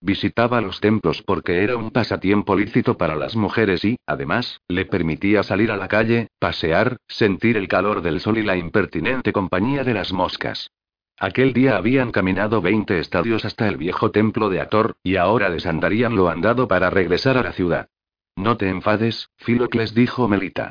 Visitaba 0.00 0.60
los 0.60 0.78
templos 0.78 1.20
porque 1.20 1.64
era 1.64 1.76
un 1.76 1.90
pasatiempo 1.90 2.54
lícito 2.54 2.96
para 2.96 3.16
las 3.16 3.34
mujeres 3.34 3.84
y, 3.84 3.96
además, 4.06 4.60
le 4.68 4.84
permitía 4.84 5.42
salir 5.42 5.72
a 5.72 5.76
la 5.76 5.88
calle, 5.88 6.28
pasear, 6.38 6.98
sentir 7.08 7.56
el 7.56 7.66
calor 7.66 8.02
del 8.02 8.20
sol 8.20 8.38
y 8.38 8.44
la 8.44 8.56
impertinente 8.56 9.32
compañía 9.32 9.82
de 9.82 9.94
las 9.94 10.12
moscas. 10.12 10.70
Aquel 11.18 11.54
día 11.54 11.78
habían 11.78 12.12
caminado 12.12 12.60
20 12.60 12.98
estadios 12.98 13.46
hasta 13.46 13.68
el 13.68 13.78
viejo 13.78 14.10
templo 14.10 14.50
de 14.50 14.60
Ator, 14.60 14.96
y 15.02 15.16
ahora 15.16 15.48
desandarían 15.48 16.14
lo 16.14 16.28
andado 16.28 16.68
para 16.68 16.90
regresar 16.90 17.38
a 17.38 17.42
la 17.42 17.52
ciudad. 17.52 17.88
No 18.36 18.58
te 18.58 18.68
enfades, 18.68 19.30
Filocles 19.38 19.94
dijo 19.94 20.28
Melita. 20.28 20.70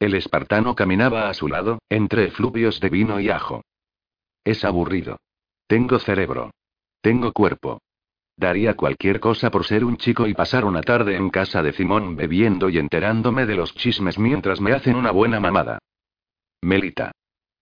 El 0.00 0.14
espartano 0.14 0.74
caminaba 0.74 1.28
a 1.28 1.34
su 1.34 1.46
lado, 1.46 1.78
entre 1.88 2.24
efluvios 2.24 2.80
de 2.80 2.88
vino 2.88 3.20
y 3.20 3.30
ajo. 3.30 3.62
Es 4.42 4.64
aburrido. 4.64 5.18
Tengo 5.68 6.00
cerebro. 6.00 6.50
Tengo 7.00 7.32
cuerpo. 7.32 7.80
Daría 8.36 8.74
cualquier 8.74 9.20
cosa 9.20 9.52
por 9.52 9.64
ser 9.64 9.84
un 9.84 9.96
chico 9.96 10.26
y 10.26 10.34
pasar 10.34 10.64
una 10.64 10.80
tarde 10.80 11.14
en 11.14 11.30
casa 11.30 11.62
de 11.62 11.72
Simón 11.72 12.16
bebiendo 12.16 12.68
y 12.68 12.78
enterándome 12.78 13.46
de 13.46 13.54
los 13.54 13.74
chismes 13.76 14.18
mientras 14.18 14.60
me 14.60 14.72
hacen 14.72 14.96
una 14.96 15.12
buena 15.12 15.38
mamada. 15.38 15.78
Melita. 16.62 17.12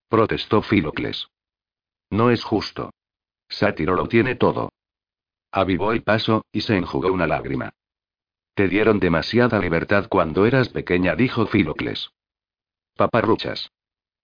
Protestó 0.09 0.63
Filocles. 0.63 1.29
No 2.11 2.31
es 2.31 2.45
justo. 2.45 2.91
Sátiro 3.49 3.95
lo 3.95 4.07
tiene 4.07 4.35
todo. 4.35 4.71
Avivó 5.53 5.93
el 5.93 6.03
paso, 6.03 6.45
y 6.53 6.61
se 6.61 6.77
enjugó 6.77 7.13
una 7.13 7.27
lágrima. 7.27 7.73
Te 8.55 8.69
dieron 8.69 9.01
demasiada 9.01 9.59
libertad 9.59 10.07
cuando 10.09 10.47
eras 10.47 10.69
pequeña, 10.69 11.15
dijo 11.15 11.47
Filocles. 11.47 12.11
Paparruchas. 12.97 13.71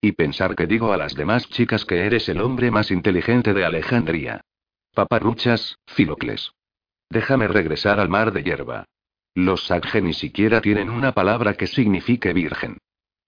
Y 0.01 0.13
pensar 0.13 0.55
que 0.55 0.67
digo 0.67 0.93
a 0.93 0.97
las 0.97 1.15
demás 1.15 1.49
chicas 1.49 1.85
que 1.85 2.05
eres 2.05 2.29
el 2.29 2.41
hombre 2.41 2.71
más 2.71 2.91
inteligente 2.91 3.55
de 3.55 3.65
Alejandría. 3.65 4.43
Paparruchas, 4.93 5.79
Filocles. 5.87 6.53
Déjame 7.09 7.49
regresar 7.49 8.01
al 8.01 8.09
mar 8.09 8.33
de 8.33 8.43
hierba. 8.43 8.85
Los 9.35 9.67
Sagge 9.67 10.03
ni 10.03 10.13
siquiera 10.13 10.61
tienen 10.61 10.91
una 10.91 11.13
palabra 11.13 11.55
que 11.55 11.67
signifique 11.67 12.33
virgen. 12.33 12.79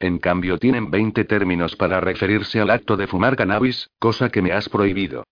En 0.01 0.19
cambio 0.19 0.59
tienen 0.59 0.91
20 0.91 1.25
términos 1.25 1.75
para 1.75 2.01
referirse 2.01 2.61
al 2.61 2.71
acto 2.71 2.97
de 2.97 3.07
fumar 3.07 3.37
cannabis, 3.37 3.91
cosa 3.99 4.31
que 4.31 4.43
me 4.43 4.53
has 4.53 4.69
prohibido. 4.69 5.25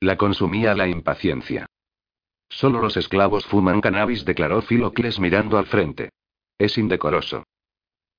La 0.00 0.16
consumía 0.16 0.74
la 0.74 0.88
impaciencia. 0.88 1.66
Solo 2.48 2.80
los 2.80 2.96
esclavos 2.96 3.46
fuman 3.46 3.80
cannabis, 3.80 4.24
declaró 4.24 4.62
Filocles 4.62 5.20
mirando 5.20 5.58
al 5.58 5.66
frente. 5.66 6.10
Es 6.58 6.78
indecoroso. 6.78 7.44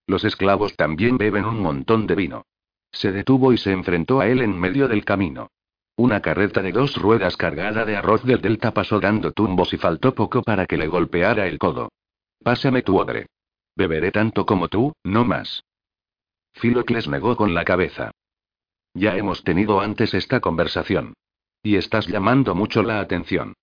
Los 0.07 0.23
esclavos 0.23 0.75
también 0.75 1.17
beben 1.17 1.45
un 1.45 1.61
montón 1.61 2.07
de 2.07 2.15
vino. 2.15 2.45
Se 2.91 3.11
detuvo 3.11 3.53
y 3.53 3.57
se 3.57 3.71
enfrentó 3.71 4.21
a 4.21 4.27
él 4.27 4.41
en 4.41 4.59
medio 4.59 4.87
del 4.87 5.05
camino. 5.05 5.49
Una 5.95 6.21
carreta 6.21 6.61
de 6.61 6.71
dos 6.71 6.95
ruedas 6.95 7.37
cargada 7.37 7.85
de 7.85 7.95
arroz 7.95 8.23
del 8.23 8.41
delta 8.41 8.73
pasó 8.73 8.99
dando 8.99 9.31
tumbos 9.31 9.73
y 9.73 9.77
faltó 9.77 10.13
poco 10.13 10.41
para 10.41 10.65
que 10.65 10.77
le 10.77 10.87
golpeara 10.87 11.47
el 11.47 11.59
codo. 11.59 11.89
Pásame 12.43 12.81
tu 12.81 12.99
odre. 12.99 13.27
Beberé 13.75 14.11
tanto 14.11 14.45
como 14.45 14.67
tú, 14.67 14.93
no 15.03 15.25
más. 15.25 15.63
Filocles 16.53 17.07
negó 17.07 17.35
con 17.35 17.53
la 17.53 17.65
cabeza. 17.65 18.11
Ya 18.93 19.17
hemos 19.17 19.43
tenido 19.43 19.81
antes 19.81 20.13
esta 20.13 20.39
conversación. 20.39 21.13
Y 21.63 21.77
estás 21.77 22.07
llamando 22.07 22.53
mucho 22.55 22.83
la 22.83 22.99
atención. 22.99 23.53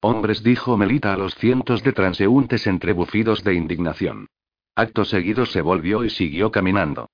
Hombres, 0.00 0.42
dijo 0.42 0.76
Melita 0.76 1.12
a 1.12 1.16
los 1.16 1.34
cientos 1.34 1.82
de 1.82 1.92
transeúntes 1.92 2.66
entre 2.66 2.92
bufidos 2.92 3.44
de 3.44 3.54
indignación. 3.54 4.28
Acto 4.74 5.04
seguido 5.04 5.44
se 5.44 5.60
volvió 5.60 6.04
y 6.04 6.10
siguió 6.10 6.50
caminando. 6.50 7.10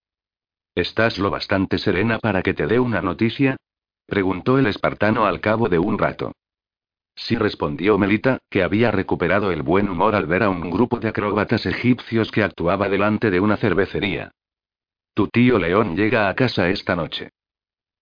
¿Estás 0.75 1.19
lo 1.19 1.31
bastante 1.31 1.79
serena 1.79 2.19
para 2.19 2.43
que 2.43 2.53
te 2.55 2.67
dé 2.67 2.79
una 2.79 3.01
noticia? 3.01 3.57
preguntó 4.07 4.59
el 4.59 4.67
espartano 4.67 5.25
al 5.25 5.41
cabo 5.41 5.69
de 5.69 5.79
un 5.79 5.99
rato. 5.99 6.33
Sí 7.17 7.37
respondió 7.37 7.97
Melita, 7.97 8.39
que 8.51 8.63
había 8.63 8.91
recuperado 8.91 9.53
el 9.53 9.63
buen 9.63 9.89
humor 9.89 10.15
al 10.15 10.27
ver 10.27 10.43
a 10.43 10.51
un 10.51 10.71
grupo 10.71 10.99
de 10.99 11.09
acróbatas 11.09 11.65
egipcios 11.67 12.31
que 12.31 12.43
actuaba 12.43 12.89
delante 12.89 13.31
de 13.31 13.41
una 13.41 13.57
cervecería. 13.57 14.33
Tu 15.15 15.29
tío 15.29 15.59
León 15.59 15.97
llega 15.97 16.29
a 16.29 16.35
casa 16.35 16.69
esta 16.71 16.97
noche. 16.97 17.31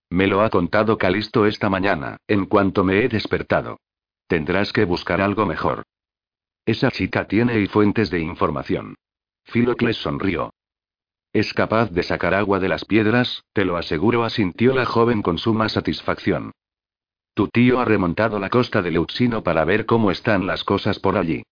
Me 0.08 0.26
lo 0.26 0.42
ha 0.42 0.50
contado 0.50 0.96
Calisto 0.96 1.46
esta 1.46 1.68
mañana, 1.68 2.16
en 2.26 2.46
cuanto 2.46 2.84
me 2.84 3.04
he 3.04 3.08
despertado. 3.08 3.78
Tendrás 4.26 4.72
que 4.72 4.84
buscar 4.84 5.20
algo 5.20 5.44
mejor. 5.44 5.84
Esa 6.64 6.90
chica 6.90 7.26
tiene 7.26 7.60
y 7.60 7.66
fuentes 7.66 8.10
de 8.10 8.20
información. 8.20 8.94
Filocles 9.44 9.96
sonrió. 9.96 10.54
Es 11.32 11.52
capaz 11.52 11.90
de 11.90 12.02
sacar 12.02 12.34
agua 12.34 12.60
de 12.60 12.68
las 12.68 12.84
piedras, 12.84 13.42
te 13.52 13.64
lo 13.64 13.76
aseguro, 13.76 14.24
asintió 14.24 14.74
la 14.74 14.84
joven 14.84 15.22
con 15.22 15.38
suma 15.38 15.68
satisfacción. 15.68 16.52
Tu 17.35 17.49
tío 17.49 17.80
ha 17.80 17.85
remontado 17.85 18.39
la 18.39 18.51
costa 18.51 18.83
de 18.83 18.91
Leuxino 18.91 19.43
para 19.43 19.64
ver 19.64 19.87
cómo 19.87 20.11
están 20.11 20.47
las 20.47 20.64
cosas 20.64 20.99
por 20.99 21.16
allí. 21.16 21.43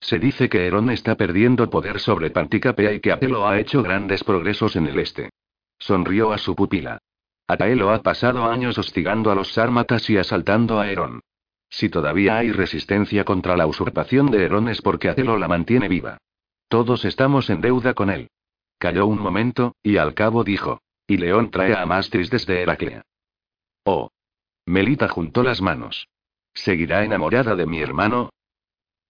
Se 0.00 0.18
dice 0.18 0.48
que 0.48 0.66
Herón 0.66 0.90
está 0.90 1.16
perdiendo 1.16 1.68
poder 1.70 2.00
sobre 2.00 2.30
Panticapea 2.30 2.92
y 2.92 3.00
que 3.00 3.12
Apelo 3.12 3.46
ha 3.46 3.58
hecho 3.58 3.82
grandes 3.82 4.24
progresos 4.24 4.76
en 4.76 4.86
el 4.86 4.98
este. 4.98 5.30
Sonrió 5.78 6.32
a 6.32 6.38
su 6.38 6.54
pupila. 6.54 6.98
Ataelo 7.46 7.90
ha 7.90 8.02
pasado 8.02 8.44
años 8.44 8.78
hostigando 8.78 9.30
a 9.30 9.34
los 9.34 9.52
sármatas 9.52 10.08
y 10.08 10.16
asaltando 10.16 10.78
a 10.78 10.90
Herón. 10.90 11.20
Si 11.68 11.88
todavía 11.88 12.36
hay 12.36 12.52
resistencia 12.52 13.24
contra 13.24 13.56
la 13.56 13.66
usurpación 13.66 14.30
de 14.30 14.44
Herón 14.44 14.68
es 14.68 14.82
porque 14.82 15.08
Atelo 15.08 15.38
la 15.38 15.48
mantiene 15.48 15.88
viva. 15.88 16.18
Todos 16.68 17.04
estamos 17.04 17.50
en 17.50 17.60
deuda 17.60 17.94
con 17.94 18.10
él. 18.10 18.28
Calló 18.78 19.06
un 19.06 19.18
momento, 19.18 19.74
y 19.82 19.96
al 19.96 20.14
cabo 20.14 20.44
dijo. 20.44 20.80
Y 21.06 21.16
León 21.16 21.50
trae 21.50 21.74
a 21.74 21.84
Mastris 21.86 22.30
desde 22.30 22.62
Heraclea. 22.62 23.02
Oh. 23.84 24.10
Melita 24.70 25.08
juntó 25.08 25.42
las 25.42 25.60
manos. 25.60 26.06
¿Seguirá 26.54 27.02
enamorada 27.04 27.56
de 27.56 27.66
mi 27.66 27.80
hermano? 27.80 28.30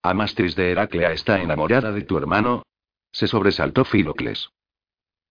¿Amastris 0.02 0.56
de 0.56 0.72
Heraclea 0.72 1.12
está 1.12 1.42
enamorada 1.42 1.92
de 1.92 2.00
tu 2.00 2.16
hermano? 2.16 2.62
Se 3.12 3.26
sobresaltó 3.26 3.84
Filocles. 3.84 4.48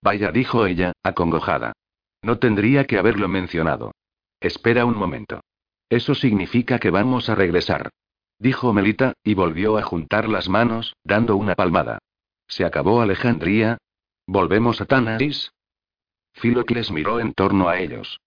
Vaya, 0.03 0.32
dijo 0.32 0.67
ella, 0.67 0.93
acongojada. 1.01 1.73
No 2.21 2.38
tendría 2.38 2.86
que 2.86 2.99
haberlo 2.99 3.27
mencionado. 3.27 3.91
Espera 4.39 4.86
un 4.86 4.95
momento. 4.95 5.41
Eso 5.89 6.13
significa 6.13 6.77
que 6.77 6.91
vamos 6.91 7.27
a 7.30 7.34
regresar. 7.34 7.89
Dijo 8.38 8.71
Melita, 8.71 9.13
y 9.23 9.34
volvió 9.34 9.80
a 9.80 9.82
juntar 9.82 10.30
las 10.30 10.47
manos, 10.47 10.95
dando 11.03 11.38
una 11.38 11.55
palmada. 11.55 11.97
¿Se 12.47 12.65
acabó 12.65 13.01
Alejandría? 13.01 13.80
¿Volvemos 14.27 14.80
a 14.80 14.86
Tanaris? 14.86 15.51
Filocles 16.34 16.91
miró 16.91 17.19
en 17.19 17.34
torno 17.34 17.67
a 17.67 17.80
ellos. 17.80 18.19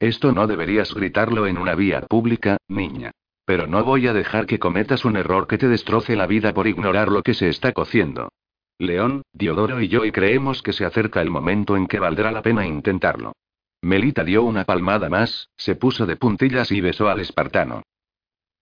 Esto 0.00 0.32
no 0.32 0.46
deberías 0.46 0.94
gritarlo 0.94 1.46
en 1.46 1.58
una 1.58 1.74
vía 1.74 2.02
pública, 2.02 2.58
niña. 2.68 3.10
Pero 3.44 3.66
no 3.66 3.82
voy 3.82 4.06
a 4.06 4.12
dejar 4.12 4.46
que 4.46 4.58
cometas 4.58 5.04
un 5.04 5.16
error 5.16 5.46
que 5.46 5.58
te 5.58 5.68
destroce 5.68 6.14
la 6.14 6.26
vida 6.26 6.52
por 6.52 6.66
ignorar 6.66 7.08
lo 7.08 7.22
que 7.22 7.34
se 7.34 7.48
está 7.48 7.72
cociendo. 7.72 8.28
León, 8.78 9.22
Diodoro 9.32 9.80
y 9.80 9.88
yo 9.88 10.02
creemos 10.12 10.62
que 10.62 10.72
se 10.72 10.84
acerca 10.84 11.20
el 11.20 11.30
momento 11.30 11.76
en 11.76 11.86
que 11.88 11.98
valdrá 11.98 12.30
la 12.30 12.42
pena 12.42 12.66
intentarlo. 12.66 13.32
Melita 13.80 14.22
dio 14.22 14.42
una 14.42 14.64
palmada 14.64 15.08
más, 15.08 15.48
se 15.56 15.74
puso 15.74 16.06
de 16.06 16.16
puntillas 16.16 16.70
y 16.70 16.80
besó 16.80 17.08
al 17.08 17.20
espartano. 17.20 17.82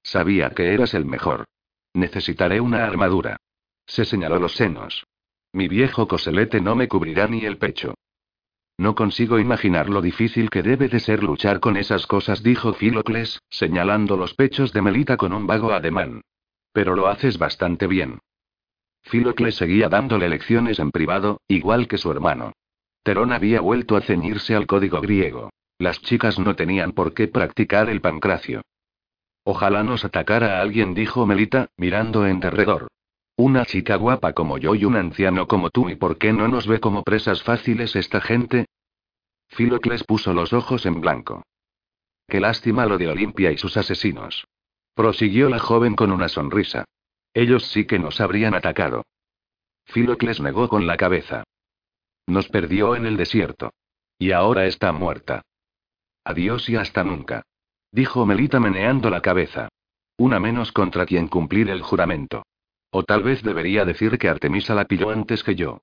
Sabía 0.03 0.51
que 0.51 0.73
eras 0.73 0.95
el 0.95 1.05
mejor. 1.05 1.45
Necesitaré 1.93 2.61
una 2.61 2.85
armadura. 2.85 3.39
Se 3.87 4.05
señaló 4.05 4.39
los 4.39 4.55
senos. 4.55 5.05
Mi 5.53 5.69
viejo 5.69 6.07
coselete 6.07 6.61
no 6.61 6.77
me 6.77 6.89
cubrirá 6.89 7.27
ni 7.27 7.45
el 7.45 7.59
pecho. 7.59 7.95
No 8.79 8.95
consigo 8.95 9.39
imaginar 9.39 9.89
lo 9.89 10.03
difícil 10.03 10.51
que 10.51 10.63
debe 10.63 10.89
de 10.89 11.01
ser 11.01 11.23
luchar 11.23 11.61
con 11.61 11.77
esas 11.77 12.07
cosas, 12.07 12.43
dijo 12.43 12.75
Filocles, 12.75 13.41
señalando 13.49 14.17
los 14.17 14.35
pechos 14.35 14.73
de 14.73 14.83
Melita 14.83 15.17
con 15.17 15.33
un 15.33 15.47
vago 15.47 15.73
ademán. 15.73 16.21
Pero 16.73 16.95
lo 16.95 17.09
haces 17.09 17.39
bastante 17.39 17.87
bien. 17.87 18.19
Filocles 19.03 19.55
seguía 19.55 19.89
dándole 19.89 20.29
lecciones 20.29 20.79
en 20.79 20.91
privado, 20.91 21.41
igual 21.49 21.89
que 21.89 21.97
su 21.97 22.11
hermano. 22.11 22.53
Terón 23.03 23.33
había 23.33 23.61
vuelto 23.61 23.97
a 23.97 24.03
ceñirse 24.03 24.55
al 24.55 24.67
código 24.67 25.01
griego. 25.01 25.51
Las 25.79 26.03
chicas 26.03 26.39
no 26.39 26.57
tenían 26.57 26.93
por 26.93 27.15
qué 27.15 27.29
practicar 27.29 27.89
el 27.89 28.01
pancracio. 28.01 28.63
Ojalá 29.45 29.85
nos 29.85 30.05
atacara 30.05 30.59
a 30.59 30.61
alguien, 30.61 30.93
dijo 30.93 31.25
Melita, 31.25 31.69
mirando 31.77 32.27
en 32.27 32.41
derredor. 32.41 32.89
Una 33.39 33.67
chica 33.67 33.97
guapa 33.97 34.33
como 34.33 34.57
yo 34.57 34.75
y 34.75 34.87
un 34.87 34.97
anciano 34.97 35.47
como 35.47 35.69
tú, 35.69 35.91
¿y 35.91 35.97
por 35.97 36.17
qué 36.17 36.33
no 36.33 36.49
nos 36.49 36.67
ve 36.67 36.81
como 36.81 37.03
presas 37.03 37.43
fáciles 37.43 37.95
esta 37.95 38.23
gente? 38.23 38.67
Filocles 39.49 40.05
puso 40.05 40.33
los 40.33 40.55
ojos 40.55 40.87
en 40.87 41.03
blanco. 41.03 41.43
Qué 42.27 42.41
lástima 42.41 42.87
lo 42.87 42.97
de 42.97 43.09
Olimpia 43.09 43.53
y 43.53 43.59
sus 43.59 43.77
asesinos. 43.77 44.47
Prosiguió 44.95 45.51
la 45.51 45.59
joven 45.59 45.95
con 45.95 46.13
una 46.13 46.29
sonrisa. 46.29 46.87
Ellos 47.35 47.67
sí 47.67 47.85
que 47.85 47.99
nos 47.99 48.23
habrían 48.23 48.55
atacado. 48.55 49.05
Filocles 49.85 50.41
negó 50.41 50.69
con 50.69 50.87
la 50.87 50.97
cabeza. 50.97 51.45
Nos 52.27 52.49
perdió 52.49 52.97
en 52.97 53.05
el 53.05 53.19
desierto. 53.19 53.71
Y 54.19 54.33
ahora 54.33 54.65
está 54.65 54.93
muerta. 54.93 55.43
Adiós 56.25 56.71
y 56.71 56.77
hasta 56.77 57.05
nunca. 57.05 57.43
Dijo 57.93 58.25
Melita 58.25 58.59
meneando 58.59 59.11
la 59.11 59.21
cabeza. 59.21 59.69
Una 60.17 60.41
menos 60.41 60.73
contra 60.73 61.05
quien 61.05 61.29
cumplir 61.29 61.69
el 61.69 61.83
juramento. 61.83 62.43
O 62.91 63.03
tal 63.05 63.23
vez 63.23 63.43
debería 63.43 63.85
decir 63.85 64.19
que 64.19 64.29
Artemisa 64.29 64.75
la 64.75 64.85
pilló 64.85 65.11
antes 65.11 65.43
que 65.43 65.55
yo. 65.55 65.83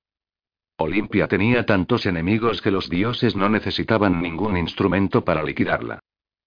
Olimpia 0.77 1.27
tenía 1.27 1.65
tantos 1.65 2.05
enemigos 2.05 2.61
que 2.61 2.71
los 2.71 2.89
dioses 2.89 3.35
no 3.35 3.49
necesitaban 3.49 4.21
ningún 4.21 4.57
instrumento 4.57 5.23
para 5.23 5.43
liquidarla. 5.43 5.99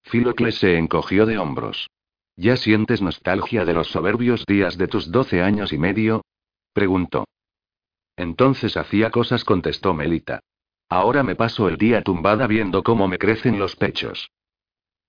Filocles 0.03 0.55
se 0.55 0.77
encogió 0.77 1.25
de 1.25 1.37
hombros. 1.37 1.89
¿Ya 2.35 2.55
sientes 2.55 3.01
nostalgia 3.01 3.65
de 3.65 3.73
los 3.73 3.87
soberbios 3.87 4.45
días 4.45 4.77
de 4.77 4.87
tus 4.87 5.11
doce 5.11 5.41
años 5.41 5.73
y 5.73 5.77
medio? 5.77 6.23
preguntó. 6.73 7.25
Entonces 8.15 8.77
hacía 8.77 9.09
cosas, 9.11 9.43
contestó 9.43 9.93
Melita. 9.93 10.41
Ahora 10.89 11.23
me 11.23 11.35
paso 11.35 11.67
el 11.67 11.77
día 11.77 12.01
tumbada 12.01 12.47
viendo 12.47 12.83
cómo 12.83 13.07
me 13.07 13.17
crecen 13.17 13.59
los 13.59 13.75
pechos. 13.75 14.29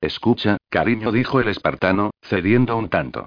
Escucha, 0.01 0.59
cariño, 0.68 1.12
dijo 1.12 1.40
el 1.40 1.49
espartano, 1.49 2.12
cediendo 2.22 2.76
un 2.76 2.88
tanto. 2.88 3.26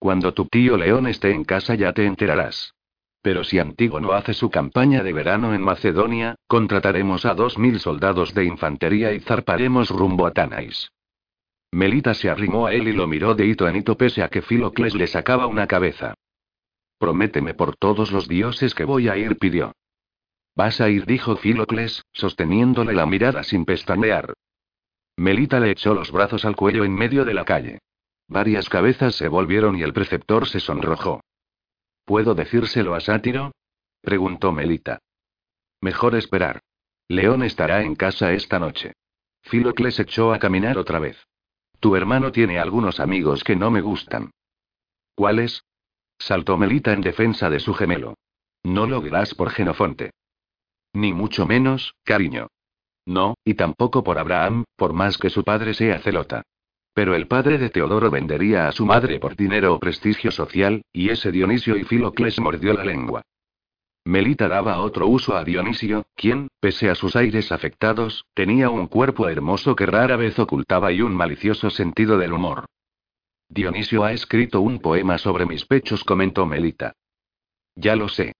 Cuando 0.00 0.32
tu 0.32 0.46
tío 0.46 0.78
León 0.78 1.06
esté 1.06 1.30
en 1.30 1.44
casa 1.44 1.74
ya 1.74 1.92
te 1.92 2.06
enterarás. 2.06 2.72
Pero 3.20 3.44
si 3.44 3.58
Antígono 3.58 4.12
hace 4.12 4.32
su 4.32 4.48
campaña 4.48 5.02
de 5.02 5.12
verano 5.12 5.52
en 5.52 5.60
Macedonia, 5.60 6.36
contrataremos 6.46 7.26
a 7.26 7.34
dos 7.34 7.58
mil 7.58 7.78
soldados 7.78 8.32
de 8.32 8.46
infantería 8.46 9.12
y 9.12 9.20
zarparemos 9.20 9.90
rumbo 9.90 10.26
a 10.26 10.30
Tanais. 10.30 10.90
Melita 11.70 12.14
se 12.14 12.30
arrimó 12.30 12.66
a 12.66 12.72
él 12.72 12.88
y 12.88 12.94
lo 12.94 13.06
miró 13.06 13.34
de 13.34 13.44
hito 13.44 13.68
en 13.68 13.76
hito 13.76 13.98
pese 13.98 14.22
a 14.22 14.28
que 14.28 14.40
Filocles 14.40 14.94
le 14.94 15.06
sacaba 15.06 15.46
una 15.46 15.66
cabeza. 15.66 16.14
Prométeme 16.98 17.52
por 17.52 17.76
todos 17.76 18.10
los 18.10 18.26
dioses 18.26 18.74
que 18.74 18.84
voy 18.84 19.08
a 19.08 19.18
ir, 19.18 19.36
pidió. 19.36 19.72
Vas 20.56 20.80
a 20.80 20.88
ir, 20.88 21.04
dijo 21.04 21.36
Filocles, 21.36 22.04
sosteniéndole 22.12 22.94
la 22.94 23.04
mirada 23.04 23.42
sin 23.42 23.66
pestañear. 23.66 24.32
Melita 25.18 25.60
le 25.60 25.72
echó 25.72 25.92
los 25.92 26.10
brazos 26.10 26.46
al 26.46 26.56
cuello 26.56 26.84
en 26.84 26.94
medio 26.94 27.26
de 27.26 27.34
la 27.34 27.44
calle. 27.44 27.80
Varias 28.30 28.68
cabezas 28.68 29.16
se 29.16 29.26
volvieron 29.26 29.76
y 29.76 29.82
el 29.82 29.92
preceptor 29.92 30.46
se 30.46 30.60
sonrojó. 30.60 31.20
¿Puedo 32.04 32.36
decírselo 32.36 32.94
a 32.94 33.00
Sátiro? 33.00 33.50
preguntó 34.00 34.52
Melita. 34.52 35.00
Mejor 35.80 36.14
esperar. 36.14 36.60
León 37.08 37.42
estará 37.42 37.82
en 37.82 37.96
casa 37.96 38.32
esta 38.32 38.60
noche. 38.60 38.92
Filocles 39.42 39.98
echó 39.98 40.32
a 40.32 40.38
caminar 40.38 40.78
otra 40.78 41.00
vez. 41.00 41.26
Tu 41.80 41.96
hermano 41.96 42.30
tiene 42.30 42.60
algunos 42.60 43.00
amigos 43.00 43.42
que 43.42 43.56
no 43.56 43.72
me 43.72 43.80
gustan. 43.80 44.30
¿Cuáles? 45.16 45.64
Saltó 46.16 46.56
Melita 46.56 46.92
en 46.92 47.00
defensa 47.00 47.50
de 47.50 47.58
su 47.58 47.74
gemelo. 47.74 48.14
No 48.62 48.86
lo 48.86 49.02
verás 49.02 49.34
por 49.34 49.50
Genofonte. 49.50 50.12
Ni 50.92 51.12
mucho 51.12 51.46
menos, 51.46 51.96
cariño. 52.04 52.46
No, 53.06 53.34
y 53.44 53.54
tampoco 53.54 54.04
por 54.04 54.18
Abraham, 54.18 54.62
por 54.76 54.92
más 54.92 55.18
que 55.18 55.30
su 55.30 55.42
padre 55.42 55.74
sea 55.74 55.98
celota. 55.98 56.44
Pero 57.00 57.14
el 57.14 57.28
padre 57.28 57.56
de 57.56 57.70
Teodoro 57.70 58.10
vendería 58.10 58.68
a 58.68 58.72
su 58.72 58.84
madre 58.84 59.18
por 59.18 59.34
dinero 59.34 59.72
o 59.74 59.80
prestigio 59.80 60.30
social, 60.30 60.82
y 60.92 61.08
ese 61.08 61.32
Dionisio 61.32 61.78
y 61.78 61.84
Filocles 61.84 62.38
mordió 62.38 62.74
la 62.74 62.84
lengua. 62.84 63.22
Melita 64.04 64.48
daba 64.48 64.82
otro 64.82 65.06
uso 65.06 65.34
a 65.34 65.42
Dionisio, 65.42 66.04
quien, 66.14 66.48
pese 66.60 66.90
a 66.90 66.94
sus 66.94 67.16
aires 67.16 67.52
afectados, 67.52 68.26
tenía 68.34 68.68
un 68.68 68.86
cuerpo 68.86 69.30
hermoso 69.30 69.74
que 69.74 69.86
rara 69.86 70.16
vez 70.16 70.38
ocultaba 70.38 70.92
y 70.92 71.00
un 71.00 71.14
malicioso 71.14 71.70
sentido 71.70 72.18
del 72.18 72.34
humor. 72.34 72.66
Dionisio 73.48 74.04
ha 74.04 74.12
escrito 74.12 74.60
un 74.60 74.78
poema 74.78 75.16
sobre 75.16 75.46
mis 75.46 75.64
pechos, 75.64 76.04
comentó 76.04 76.44
Melita. 76.44 76.92
Ya 77.76 77.96
lo 77.96 78.10
sé. 78.10 78.34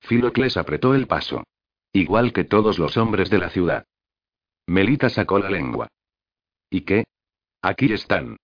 Filocles 0.00 0.56
apretó 0.56 0.96
el 0.96 1.06
paso. 1.06 1.44
Igual 1.92 2.32
que 2.32 2.42
todos 2.42 2.76
los 2.80 2.96
hombres 2.96 3.30
de 3.30 3.38
la 3.38 3.50
ciudad. 3.50 3.84
Melita 4.66 5.10
sacó 5.10 5.38
la 5.38 5.48
lengua. 5.48 5.86
¿Y 6.70 6.80
qué? 6.80 7.04
Aquí 7.62 7.92
están. 7.92 8.36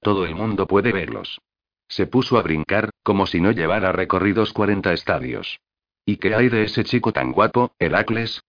Todo 0.00 0.24
el 0.24 0.34
mundo 0.34 0.66
puede 0.66 0.92
verlos. 0.92 1.40
Se 1.88 2.06
puso 2.06 2.38
a 2.38 2.42
brincar, 2.42 2.90
como 3.02 3.26
si 3.26 3.40
no 3.40 3.50
llevara 3.50 3.92
recorridos 3.92 4.52
40 4.52 4.92
estadios. 4.92 5.60
¿Y 6.06 6.16
qué 6.16 6.34
hay 6.34 6.48
de 6.48 6.64
ese 6.64 6.84
chico 6.84 7.12
tan 7.12 7.32
guapo, 7.32 7.72
Heracles? 7.78 8.42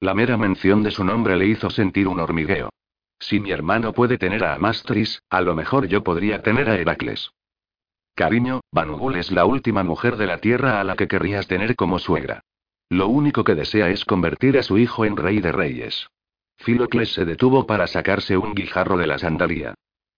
La 0.00 0.14
mera 0.14 0.36
mención 0.36 0.82
de 0.82 0.90
su 0.90 1.04
nombre 1.04 1.36
le 1.36 1.46
hizo 1.46 1.70
sentir 1.70 2.06
un 2.06 2.20
hormigueo. 2.20 2.70
Si 3.18 3.40
mi 3.40 3.50
hermano 3.50 3.92
puede 3.92 4.18
tener 4.18 4.44
a 4.44 4.54
Amastris, 4.54 5.22
a 5.30 5.40
lo 5.40 5.54
mejor 5.54 5.88
yo 5.88 6.04
podría 6.04 6.42
tener 6.42 6.68
a 6.68 6.76
Heracles. 6.76 7.32
Cariño, 8.14 8.60
Banugul 8.70 9.16
es 9.16 9.30
la 9.30 9.46
última 9.46 9.82
mujer 9.82 10.16
de 10.16 10.26
la 10.26 10.38
tierra 10.38 10.80
a 10.80 10.84
la 10.84 10.96
que 10.96 11.08
querrías 11.08 11.46
tener 11.48 11.76
como 11.76 11.98
suegra. 11.98 12.42
Lo 12.88 13.08
único 13.08 13.42
que 13.42 13.54
desea 13.54 13.90
es 13.90 14.04
convertir 14.04 14.58
a 14.58 14.62
su 14.62 14.78
hijo 14.78 15.04
en 15.04 15.16
rey 15.16 15.40
de 15.40 15.52
reyes. 15.52 16.08
Filocles 16.56 17.12
se 17.12 17.24
detuvo 17.24 17.66
para 17.66 17.86
sacarse 17.86 18.36
un 18.36 18.54
guijarro 18.54 18.96
de 18.96 19.06
la 19.06 19.18
sandalía. 19.18 19.74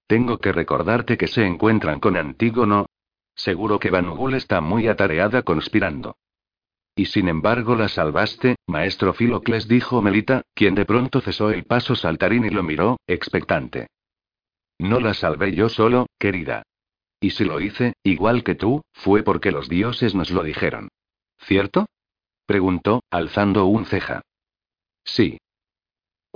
Tengo 0.07 0.39
que 0.39 0.53
recordarte 0.53 1.17
que 1.17 1.27
se 1.27 1.45
encuentran 1.45 2.01
con 2.01 2.17
Antígono. 2.17 2.87
Seguro 3.35 3.79
que 3.79 3.91
Banugul 3.91 4.35
está 4.35 4.61
muy 4.61 4.89
atareada 4.89 5.43
conspirando. 5.43 6.17
Y 6.97 7.07
sin 7.07 7.29
embargo 7.29 7.77
la 7.77 7.89
salvaste, 7.89 8.57
maestro 8.67 9.13
Filocles, 9.13 9.69
dijo 9.69 10.03
Melita, 10.03 10.43
quien 10.55 10.75
de 10.75 10.85
pronto 10.85 11.21
cesó 11.21 11.51
el 11.51 11.65
paso 11.65 11.95
saltarín 11.95 12.45
y 12.45 12.51
lo 12.51 12.65
miró, 12.65 12.99
expectante. 13.07 13.87
No 14.79 14.99
la 14.99 15.15
salvé 15.15 15.55
yo 15.55 15.69
solo, 15.69 16.07
querida. 16.19 16.65
Y 17.21 17.31
si 17.31 17.45
lo 17.45 17.61
hice, 17.61 17.95
igual 18.03 18.43
que 18.43 18.55
tú, 18.55 18.83
fue 18.93 19.23
porque 19.23 19.53
los 19.53 19.69
dioses 19.69 20.15
nos 20.15 20.31
lo 20.31 20.43
dijeron. 20.43 20.89
¿Cierto? 21.39 21.87
preguntó, 22.47 23.03
alzando 23.11 23.67
un 23.67 23.85
ceja. 23.87 24.23
Sí. 25.05 25.39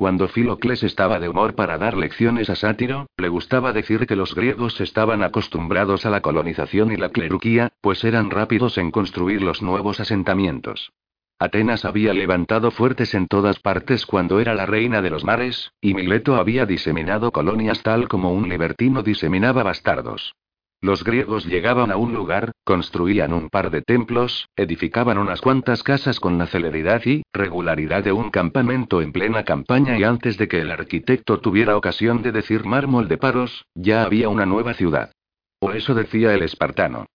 Cuando 0.02 0.26
Filocles 0.26 0.82
estaba 0.82 1.20
de 1.20 1.28
humor 1.28 1.54
para 1.54 1.78
dar 1.78 1.96
lecciones 1.96 2.50
a 2.50 2.56
Sátiro, 2.56 3.06
le 3.16 3.28
gustaba 3.28 3.72
decir 3.72 4.04
que 4.08 4.16
los 4.16 4.34
griegos 4.34 4.80
estaban 4.80 5.22
acostumbrados 5.22 6.06
a 6.06 6.10
la 6.10 6.22
colonización 6.22 6.90
y 6.90 6.96
la 6.96 7.10
cleruquía, 7.10 7.70
pues 7.80 8.02
eran 8.02 8.28
rápidos 8.28 8.78
en 8.78 8.90
construir 8.90 9.42
los 9.42 9.62
nuevos 9.62 10.00
asentamientos. 10.00 10.90
Atenas 11.38 11.84
había 11.84 12.14
levantado 12.14 12.72
fuertes 12.72 13.14
en 13.14 13.28
todas 13.28 13.60
partes 13.60 14.04
cuando 14.04 14.40
era 14.40 14.54
la 14.54 14.66
reina 14.66 15.02
de 15.02 15.10
los 15.10 15.22
mares, 15.22 15.72
y 15.80 15.94
Mileto 15.94 16.34
había 16.34 16.66
diseminado 16.66 17.30
colonias 17.30 17.80
tal 17.84 18.08
como 18.08 18.32
un 18.32 18.48
libertino 18.48 19.04
diseminaba 19.04 19.62
bastardos. 19.62 20.34
Los 20.82 21.04
griegos 21.04 21.46
llegaban 21.46 21.92
a 21.92 21.96
un 21.96 22.12
lugar, 22.12 22.50
construían 22.64 23.32
un 23.32 23.50
par 23.50 23.70
de 23.70 23.82
templos, 23.82 24.48
edificaban 24.56 25.16
unas 25.16 25.40
cuantas 25.40 25.84
casas 25.84 26.18
con 26.18 26.38
la 26.38 26.48
celeridad 26.48 27.00
y 27.06 27.22
regularidad 27.32 28.02
de 28.02 28.10
un 28.10 28.30
campamento 28.30 29.00
en 29.00 29.12
plena 29.12 29.44
campaña 29.44 29.96
y 29.96 30.02
antes 30.02 30.38
de 30.38 30.48
que 30.48 30.60
el 30.60 30.72
arquitecto 30.72 31.38
tuviera 31.38 31.76
ocasión 31.76 32.22
de 32.22 32.32
decir 32.32 32.64
mármol 32.64 33.06
de 33.06 33.16
paros, 33.16 33.64
ya 33.76 34.02
había 34.02 34.28
una 34.28 34.44
nueva 34.44 34.74
ciudad. 34.74 35.12
O 35.60 35.70
eso 35.70 35.94
decía 35.94 36.34
el 36.34 36.42
espartano. 36.42 37.06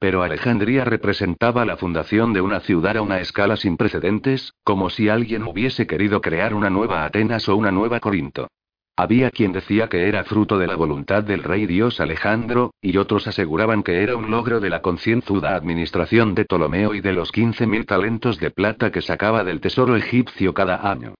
Pero 0.00 0.24
Alejandría 0.24 0.84
representaba 0.84 1.64
la 1.64 1.76
fundación 1.76 2.32
de 2.32 2.40
una 2.40 2.58
ciudad 2.58 2.96
a 2.96 3.02
una 3.02 3.20
escala 3.20 3.56
sin 3.56 3.76
precedentes, 3.76 4.54
como 4.64 4.90
si 4.90 5.08
alguien 5.08 5.44
hubiese 5.44 5.86
querido 5.86 6.20
crear 6.20 6.54
una 6.54 6.70
nueva 6.70 7.04
Atenas 7.04 7.48
o 7.48 7.54
una 7.54 7.70
nueva 7.70 8.00
Corinto. 8.00 8.48
Había 9.00 9.30
quien 9.30 9.52
decía 9.52 9.88
que 9.88 10.08
era 10.08 10.24
fruto 10.24 10.58
de 10.58 10.66
la 10.66 10.76
voluntad 10.76 11.24
del 11.24 11.42
rey 11.42 11.64
dios 11.64 12.00
Alejandro, 12.00 12.74
y 12.82 12.98
otros 12.98 13.26
aseguraban 13.26 13.82
que 13.82 14.02
era 14.02 14.14
un 14.14 14.30
logro 14.30 14.60
de 14.60 14.68
la 14.68 14.82
concienzuda 14.82 15.54
administración 15.54 16.34
de 16.34 16.44
Ptolomeo 16.44 16.92
y 16.92 17.00
de 17.00 17.14
los 17.14 17.32
15.000 17.32 17.86
talentos 17.86 18.38
de 18.38 18.50
plata 18.50 18.92
que 18.92 19.00
sacaba 19.00 19.42
del 19.42 19.62
tesoro 19.62 19.96
egipcio 19.96 20.52
cada 20.52 20.90
año. 20.90 21.14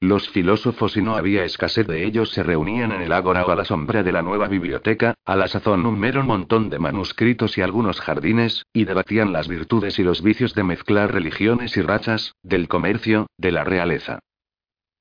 Los 0.00 0.30
filósofos, 0.30 0.96
y 0.96 1.02
no 1.02 1.14
había 1.14 1.44
escasez 1.44 1.86
de 1.86 2.06
ellos, 2.06 2.30
se 2.30 2.42
reunían 2.42 2.92
en 2.92 3.02
el 3.02 3.12
ágora 3.12 3.44
o 3.44 3.50
a 3.50 3.56
la 3.56 3.66
sombra 3.66 4.02
de 4.02 4.12
la 4.12 4.22
nueva 4.22 4.48
biblioteca, 4.48 5.12
a 5.26 5.36
la 5.36 5.46
sazón 5.46 5.84
un 5.84 5.98
mero 6.00 6.24
montón 6.24 6.70
de 6.70 6.78
manuscritos 6.78 7.58
y 7.58 7.60
algunos 7.60 8.00
jardines, 8.00 8.64
y 8.72 8.86
debatían 8.86 9.34
las 9.34 9.46
virtudes 9.46 9.98
y 9.98 10.04
los 10.04 10.22
vicios 10.22 10.54
de 10.54 10.64
mezclar 10.64 11.12
religiones 11.12 11.76
y 11.76 11.82
rachas, 11.82 12.32
del 12.42 12.66
comercio, 12.66 13.26
de 13.36 13.52
la 13.52 13.62
realeza. 13.62 14.20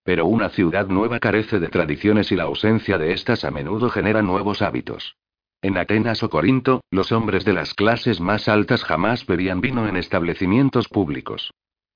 Pero 0.05 0.27
una 0.27 0.49
ciudad 0.49 0.87
nueva 0.87 1.19
carece 1.19 1.59
de 1.59 1.67
tradiciones 1.67 2.31
y 2.31 2.35
la 2.35 2.43
ausencia 2.43 2.99
de 2.99 3.11
estas 3.11 3.43
a 3.43 3.49
menudo 3.49 3.89
genera 3.89 4.21
nuevos 4.21 4.61
hábitos. 4.61 5.17
En 5.63 5.77
Atenas 5.77 6.21
o 6.21 6.29
Corinto, 6.29 6.81
los 6.91 7.11
hombres 7.11 7.43
de 7.43 7.53
las 7.53 7.73
clases 7.73 8.21
más 8.21 8.47
altas 8.47 8.83
jamás 8.83 9.25
bebían 9.25 9.61
vino 9.61 9.87
en 9.87 9.97
establecimientos 9.97 10.89
públicos. 10.89 11.51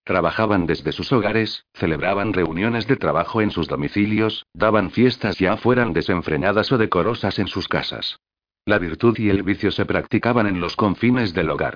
Trabajaban 0.06 0.66
desde 0.66 0.92
sus 0.92 1.12
hogares, 1.12 1.68
celebraban 1.76 2.34
reuniones 2.34 2.88
de 2.88 2.96
trabajo 2.96 3.42
en 3.42 3.52
sus 3.52 3.68
domicilios, 3.68 4.48
daban 4.56 4.90
fiestas 4.90 5.38
ya 5.38 5.56
fueran 5.56 5.94
desenfrenadas 5.94 6.72
o 6.72 6.80
decorosas 6.80 7.38
en 7.38 7.46
sus 7.46 7.68
casas. 7.68 8.18
La 8.66 8.80
virtud 8.80 9.16
y 9.20 9.30
el 9.30 9.44
vicio 9.44 9.70
se 9.70 9.86
practicaban 9.86 10.48
en 10.48 10.60
los 10.60 10.76
confines 10.76 11.36
del 11.36 11.52
hogar. 11.52 11.76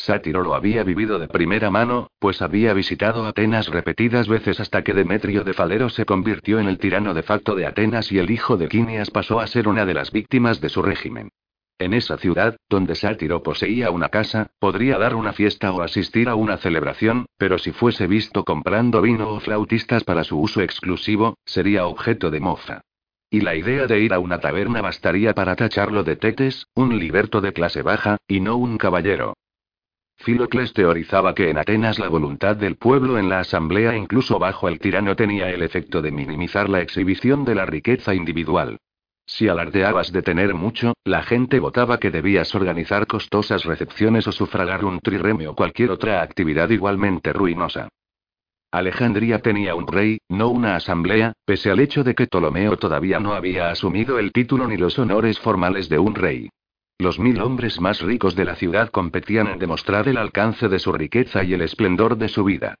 Sátiro 0.00 0.42
lo 0.42 0.54
había 0.54 0.82
vivido 0.82 1.18
de 1.18 1.28
primera 1.28 1.70
mano, 1.70 2.08
pues 2.18 2.40
había 2.40 2.72
visitado 2.72 3.26
Atenas 3.26 3.68
repetidas 3.68 4.28
veces 4.28 4.58
hasta 4.58 4.82
que 4.82 4.94
Demetrio 4.94 5.44
de 5.44 5.52
Falero 5.52 5.90
se 5.90 6.06
convirtió 6.06 6.58
en 6.58 6.68
el 6.68 6.78
tirano 6.78 7.12
de 7.12 7.22
facto 7.22 7.54
de 7.54 7.66
Atenas 7.66 8.10
y 8.10 8.18
el 8.18 8.30
hijo 8.30 8.56
de 8.56 8.68
Quinias 8.68 9.10
pasó 9.10 9.40
a 9.40 9.46
ser 9.46 9.68
una 9.68 9.84
de 9.84 9.92
las 9.92 10.10
víctimas 10.10 10.62
de 10.62 10.70
su 10.70 10.80
régimen. 10.80 11.28
En 11.78 11.92
esa 11.92 12.16
ciudad, 12.16 12.56
donde 12.70 12.94
Sátiro 12.94 13.42
poseía 13.42 13.90
una 13.90 14.08
casa, 14.08 14.48
podría 14.58 14.96
dar 14.96 15.14
una 15.14 15.34
fiesta 15.34 15.70
o 15.70 15.82
asistir 15.82 16.30
a 16.30 16.34
una 16.34 16.56
celebración, 16.56 17.26
pero 17.36 17.58
si 17.58 17.70
fuese 17.70 18.06
visto 18.06 18.42
comprando 18.44 19.02
vino 19.02 19.28
o 19.28 19.40
flautistas 19.40 20.04
para 20.04 20.24
su 20.24 20.40
uso 20.40 20.62
exclusivo, 20.62 21.36
sería 21.44 21.84
objeto 21.84 22.30
de 22.30 22.40
mofa. 22.40 22.80
Y 23.28 23.42
la 23.42 23.54
idea 23.54 23.86
de 23.86 24.00
ir 24.00 24.14
a 24.14 24.18
una 24.18 24.40
taberna 24.40 24.80
bastaría 24.80 25.34
para 25.34 25.56
tacharlo 25.56 26.04
de 26.04 26.16
tetes, 26.16 26.68
un 26.74 26.98
liberto 26.98 27.42
de 27.42 27.52
clase 27.52 27.82
baja, 27.82 28.16
y 28.26 28.40
no 28.40 28.56
un 28.56 28.78
caballero. 28.78 29.34
Filocles 30.22 30.74
teorizaba 30.74 31.34
que 31.34 31.48
en 31.48 31.56
Atenas 31.56 31.98
la 31.98 32.08
voluntad 32.08 32.54
del 32.54 32.76
pueblo 32.76 33.18
en 33.18 33.30
la 33.30 33.40
asamblea 33.40 33.96
incluso 33.96 34.38
bajo 34.38 34.68
el 34.68 34.78
tirano 34.78 35.16
tenía 35.16 35.48
el 35.48 35.62
efecto 35.62 36.02
de 36.02 36.12
minimizar 36.12 36.68
la 36.68 36.82
exhibición 36.82 37.46
de 37.46 37.54
la 37.54 37.64
riqueza 37.64 38.14
individual. 38.14 38.76
Si 39.24 39.48
alardeabas 39.48 40.12
de 40.12 40.20
tener 40.20 40.52
mucho, 40.52 40.92
la 41.04 41.22
gente 41.22 41.58
votaba 41.58 41.98
que 41.98 42.10
debías 42.10 42.54
organizar 42.54 43.06
costosas 43.06 43.64
recepciones 43.64 44.26
o 44.28 44.32
sufragar 44.32 44.84
un 44.84 45.00
trireme 45.00 45.48
o 45.48 45.54
cualquier 45.54 45.90
otra 45.90 46.20
actividad 46.20 46.68
igualmente 46.68 47.32
ruinosa. 47.32 47.88
Alejandría 48.70 49.38
tenía 49.38 49.74
un 49.74 49.86
rey, 49.86 50.18
no 50.28 50.50
una 50.50 50.76
asamblea, 50.76 51.32
pese 51.46 51.70
al 51.70 51.80
hecho 51.80 52.04
de 52.04 52.14
que 52.14 52.26
Ptolomeo 52.26 52.76
todavía 52.76 53.20
no 53.20 53.32
había 53.32 53.70
asumido 53.70 54.18
el 54.18 54.32
título 54.32 54.68
ni 54.68 54.76
los 54.76 54.98
honores 54.98 55.38
formales 55.38 55.88
de 55.88 55.98
un 55.98 56.14
rey. 56.14 56.50
Los 57.00 57.18
mil 57.18 57.40
hombres 57.40 57.80
más 57.80 58.02
ricos 58.02 58.36
de 58.36 58.44
la 58.44 58.56
ciudad 58.56 58.90
competían 58.90 59.46
en 59.46 59.58
demostrar 59.58 60.06
el 60.06 60.18
alcance 60.18 60.68
de 60.68 60.78
su 60.78 60.92
riqueza 60.92 61.42
y 61.42 61.54
el 61.54 61.62
esplendor 61.62 62.18
de 62.18 62.28
su 62.28 62.44
vida. 62.44 62.74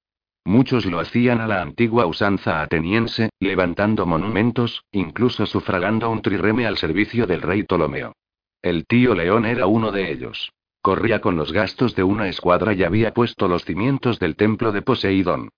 Muchos 0.44 0.84
lo 0.84 1.00
hacían 1.00 1.40
a 1.40 1.46
la 1.46 1.62
antigua 1.62 2.04
usanza 2.04 2.60
ateniense, 2.60 3.30
levantando 3.40 4.04
monumentos, 4.04 4.84
incluso 4.92 5.46
sufragando 5.46 6.10
un 6.10 6.20
trireme 6.20 6.66
al 6.66 6.76
servicio 6.76 7.26
del 7.26 7.40
rey 7.40 7.62
Ptolomeo. 7.62 8.12
El 8.60 8.84
tío 8.84 9.14
León 9.14 9.46
era 9.46 9.66
uno 9.66 9.90
de 9.90 10.12
ellos. 10.12 10.52
Corría 10.82 11.22
con 11.22 11.36
los 11.36 11.50
gastos 11.50 11.94
de 11.94 12.02
una 12.02 12.28
escuadra 12.28 12.74
y 12.74 12.84
había 12.84 13.14
puesto 13.14 13.48
los 13.48 13.64
cimientos 13.64 14.18
del 14.18 14.36
templo 14.36 14.70
de 14.70 14.82
Poseidón. 14.82 15.48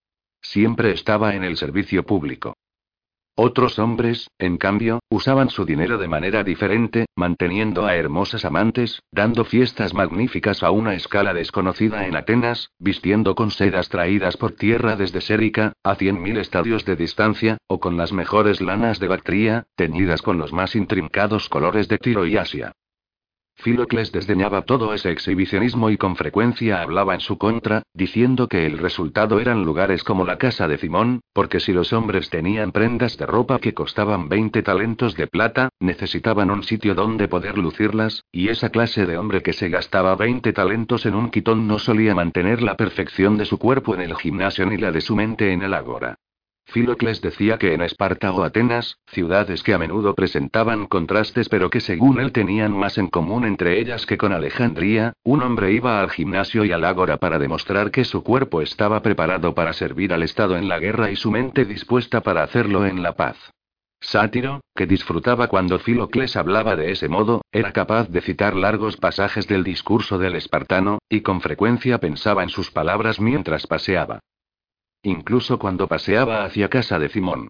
Siempre 0.40 0.92
estaba 0.92 1.34
en 1.34 1.42
el 1.42 1.56
servicio 1.56 2.04
público. 2.04 2.54
Otros 3.34 3.78
hombres, 3.78 4.28
en 4.38 4.58
cambio, 4.58 5.00
usaban 5.08 5.48
su 5.48 5.64
dinero 5.64 5.96
de 5.96 6.06
manera 6.06 6.44
diferente, 6.44 7.06
manteniendo 7.16 7.86
a 7.86 7.96
hermosas 7.96 8.44
amantes, 8.44 9.00
dando 9.10 9.46
fiestas 9.46 9.94
magníficas 9.94 10.62
a 10.62 10.70
una 10.70 10.94
escala 10.94 11.32
desconocida 11.32 12.06
en 12.06 12.14
Atenas, 12.14 12.72
vistiendo 12.78 13.34
con 13.34 13.50
sedas 13.50 13.88
traídas 13.88 14.36
por 14.36 14.52
tierra 14.52 14.96
desde 14.96 15.22
Sérica, 15.22 15.72
a 15.82 15.94
cien 15.94 16.20
mil 16.20 16.36
estadios 16.36 16.84
de 16.84 16.94
distancia, 16.94 17.56
o 17.68 17.80
con 17.80 17.96
las 17.96 18.12
mejores 18.12 18.60
lanas 18.60 19.00
de 19.00 19.08
Bactria, 19.08 19.64
teñidas 19.76 20.20
con 20.20 20.36
los 20.36 20.52
más 20.52 20.76
intrincados 20.76 21.48
colores 21.48 21.88
de 21.88 21.96
Tiro 21.96 22.26
y 22.26 22.36
Asia. 22.36 22.72
Filocles 23.62 24.10
desdeñaba 24.10 24.62
todo 24.62 24.92
ese 24.92 25.12
exhibicionismo 25.12 25.88
y 25.88 25.96
con 25.96 26.16
frecuencia 26.16 26.82
hablaba 26.82 27.14
en 27.14 27.20
su 27.20 27.38
contra, 27.38 27.84
diciendo 27.94 28.48
que 28.48 28.66
el 28.66 28.76
resultado 28.76 29.38
eran 29.38 29.62
lugares 29.62 30.02
como 30.02 30.24
la 30.24 30.36
casa 30.36 30.66
de 30.66 30.78
Simón, 30.78 31.20
porque 31.32 31.60
si 31.60 31.72
los 31.72 31.92
hombres 31.92 32.28
tenían 32.28 32.72
prendas 32.72 33.16
de 33.16 33.24
ropa 33.24 33.60
que 33.60 33.72
costaban 33.72 34.28
20 34.28 34.64
talentos 34.64 35.14
de 35.14 35.28
plata, 35.28 35.68
necesitaban 35.78 36.50
un 36.50 36.64
sitio 36.64 36.96
donde 36.96 37.28
poder 37.28 37.56
lucirlas, 37.56 38.24
y 38.32 38.48
esa 38.48 38.70
clase 38.70 39.06
de 39.06 39.16
hombre 39.16 39.42
que 39.42 39.52
se 39.52 39.68
gastaba 39.68 40.16
20 40.16 40.52
talentos 40.52 41.06
en 41.06 41.14
un 41.14 41.30
quitón 41.30 41.68
no 41.68 41.78
solía 41.78 42.16
mantener 42.16 42.62
la 42.62 42.76
perfección 42.76 43.38
de 43.38 43.44
su 43.44 43.58
cuerpo 43.58 43.94
en 43.94 44.00
el 44.00 44.16
gimnasio 44.16 44.66
ni 44.66 44.76
la 44.76 44.90
de 44.90 45.00
su 45.00 45.14
mente 45.14 45.52
en 45.52 45.62
el 45.62 45.74
ágora. 45.74 46.18
Filocles 46.72 47.20
decía 47.20 47.58
que 47.58 47.74
en 47.74 47.82
Esparta 47.82 48.32
o 48.32 48.42
Atenas, 48.42 48.96
ciudades 49.06 49.62
que 49.62 49.74
a 49.74 49.78
menudo 49.78 50.14
presentaban 50.14 50.86
contrastes 50.86 51.50
pero 51.50 51.68
que 51.68 51.80
según 51.80 52.18
él 52.18 52.32
tenían 52.32 52.72
más 52.72 52.96
en 52.96 53.08
común 53.08 53.44
entre 53.44 53.78
ellas 53.78 54.06
que 54.06 54.16
con 54.16 54.32
Alejandría, 54.32 55.12
un 55.22 55.42
hombre 55.42 55.72
iba 55.72 56.00
al 56.00 56.08
gimnasio 56.08 56.64
y 56.64 56.72
al 56.72 56.84
ágora 56.84 57.18
para 57.18 57.38
demostrar 57.38 57.90
que 57.90 58.06
su 58.06 58.22
cuerpo 58.22 58.62
estaba 58.62 59.02
preparado 59.02 59.54
para 59.54 59.74
servir 59.74 60.14
al 60.14 60.22
Estado 60.22 60.56
en 60.56 60.66
la 60.66 60.78
guerra 60.78 61.10
y 61.10 61.16
su 61.16 61.30
mente 61.30 61.66
dispuesta 61.66 62.22
para 62.22 62.42
hacerlo 62.42 62.86
en 62.86 63.02
la 63.02 63.16
paz. 63.16 63.36
Sátiro, 64.00 64.62
que 64.74 64.86
disfrutaba 64.86 65.48
cuando 65.48 65.78
Filocles 65.78 66.36
hablaba 66.36 66.74
de 66.74 66.90
ese 66.90 67.08
modo, 67.08 67.42
era 67.52 67.72
capaz 67.72 68.08
de 68.08 68.22
citar 68.22 68.56
largos 68.56 68.96
pasajes 68.96 69.46
del 69.46 69.62
discurso 69.62 70.16
del 70.16 70.36
espartano, 70.36 71.00
y 71.10 71.20
con 71.20 71.42
frecuencia 71.42 71.98
pensaba 71.98 72.42
en 72.42 72.48
sus 72.48 72.70
palabras 72.70 73.20
mientras 73.20 73.66
paseaba 73.66 74.20
incluso 75.02 75.58
cuando 75.58 75.88
paseaba 75.88 76.44
hacia 76.44 76.68
casa 76.68 76.98
de 76.98 77.08
Simón. 77.08 77.48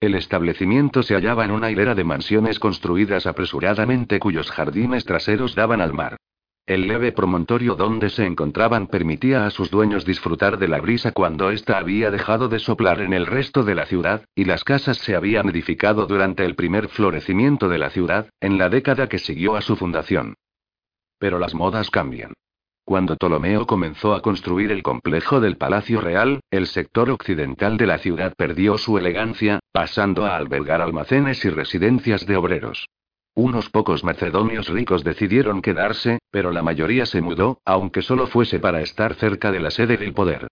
El 0.00 0.14
establecimiento 0.14 1.02
se 1.02 1.14
hallaba 1.14 1.44
en 1.44 1.50
una 1.50 1.70
hilera 1.70 1.94
de 1.94 2.04
mansiones 2.04 2.58
construidas 2.58 3.26
apresuradamente 3.26 4.18
cuyos 4.18 4.50
jardines 4.50 5.04
traseros 5.04 5.54
daban 5.54 5.80
al 5.80 5.92
mar. 5.92 6.16
El 6.66 6.86
leve 6.86 7.12
promontorio 7.12 7.74
donde 7.74 8.10
se 8.10 8.24
encontraban 8.24 8.86
permitía 8.86 9.44
a 9.44 9.50
sus 9.50 9.70
dueños 9.70 10.04
disfrutar 10.04 10.56
de 10.56 10.68
la 10.68 10.80
brisa 10.80 11.12
cuando 11.12 11.50
ésta 11.50 11.78
había 11.78 12.10
dejado 12.10 12.48
de 12.48 12.60
soplar 12.60 13.00
en 13.00 13.12
el 13.12 13.26
resto 13.26 13.64
de 13.64 13.74
la 13.74 13.86
ciudad, 13.86 14.24
y 14.34 14.44
las 14.44 14.62
casas 14.62 14.98
se 14.98 15.16
habían 15.16 15.48
edificado 15.48 16.06
durante 16.06 16.44
el 16.44 16.54
primer 16.54 16.88
florecimiento 16.88 17.68
de 17.68 17.78
la 17.78 17.90
ciudad, 17.90 18.30
en 18.40 18.56
la 18.56 18.68
década 18.68 19.08
que 19.08 19.18
siguió 19.18 19.56
a 19.56 19.62
su 19.62 19.74
fundación. 19.76 20.34
Pero 21.18 21.38
las 21.38 21.54
modas 21.54 21.90
cambian. 21.90 22.34
Cuando 22.90 23.14
Ptolomeo 23.14 23.68
comenzó 23.68 24.14
a 24.14 24.20
construir 24.20 24.72
el 24.72 24.82
complejo 24.82 25.38
del 25.38 25.56
Palacio 25.56 26.00
Real, 26.00 26.40
el 26.50 26.66
sector 26.66 27.08
occidental 27.08 27.76
de 27.76 27.86
la 27.86 27.98
ciudad 27.98 28.34
perdió 28.36 28.78
su 28.78 28.98
elegancia, 28.98 29.60
pasando 29.70 30.26
a 30.26 30.34
albergar 30.34 30.80
almacenes 30.80 31.44
y 31.44 31.50
residencias 31.50 32.26
de 32.26 32.36
obreros. 32.36 32.88
Unos 33.36 33.70
pocos 33.70 34.02
macedonios 34.02 34.68
ricos 34.68 35.04
decidieron 35.04 35.62
quedarse, 35.62 36.18
pero 36.32 36.50
la 36.50 36.64
mayoría 36.64 37.06
se 37.06 37.20
mudó, 37.20 37.60
aunque 37.64 38.02
solo 38.02 38.26
fuese 38.26 38.58
para 38.58 38.80
estar 38.80 39.14
cerca 39.14 39.52
de 39.52 39.60
la 39.60 39.70
sede 39.70 39.96
del 39.96 40.12
poder. 40.12 40.48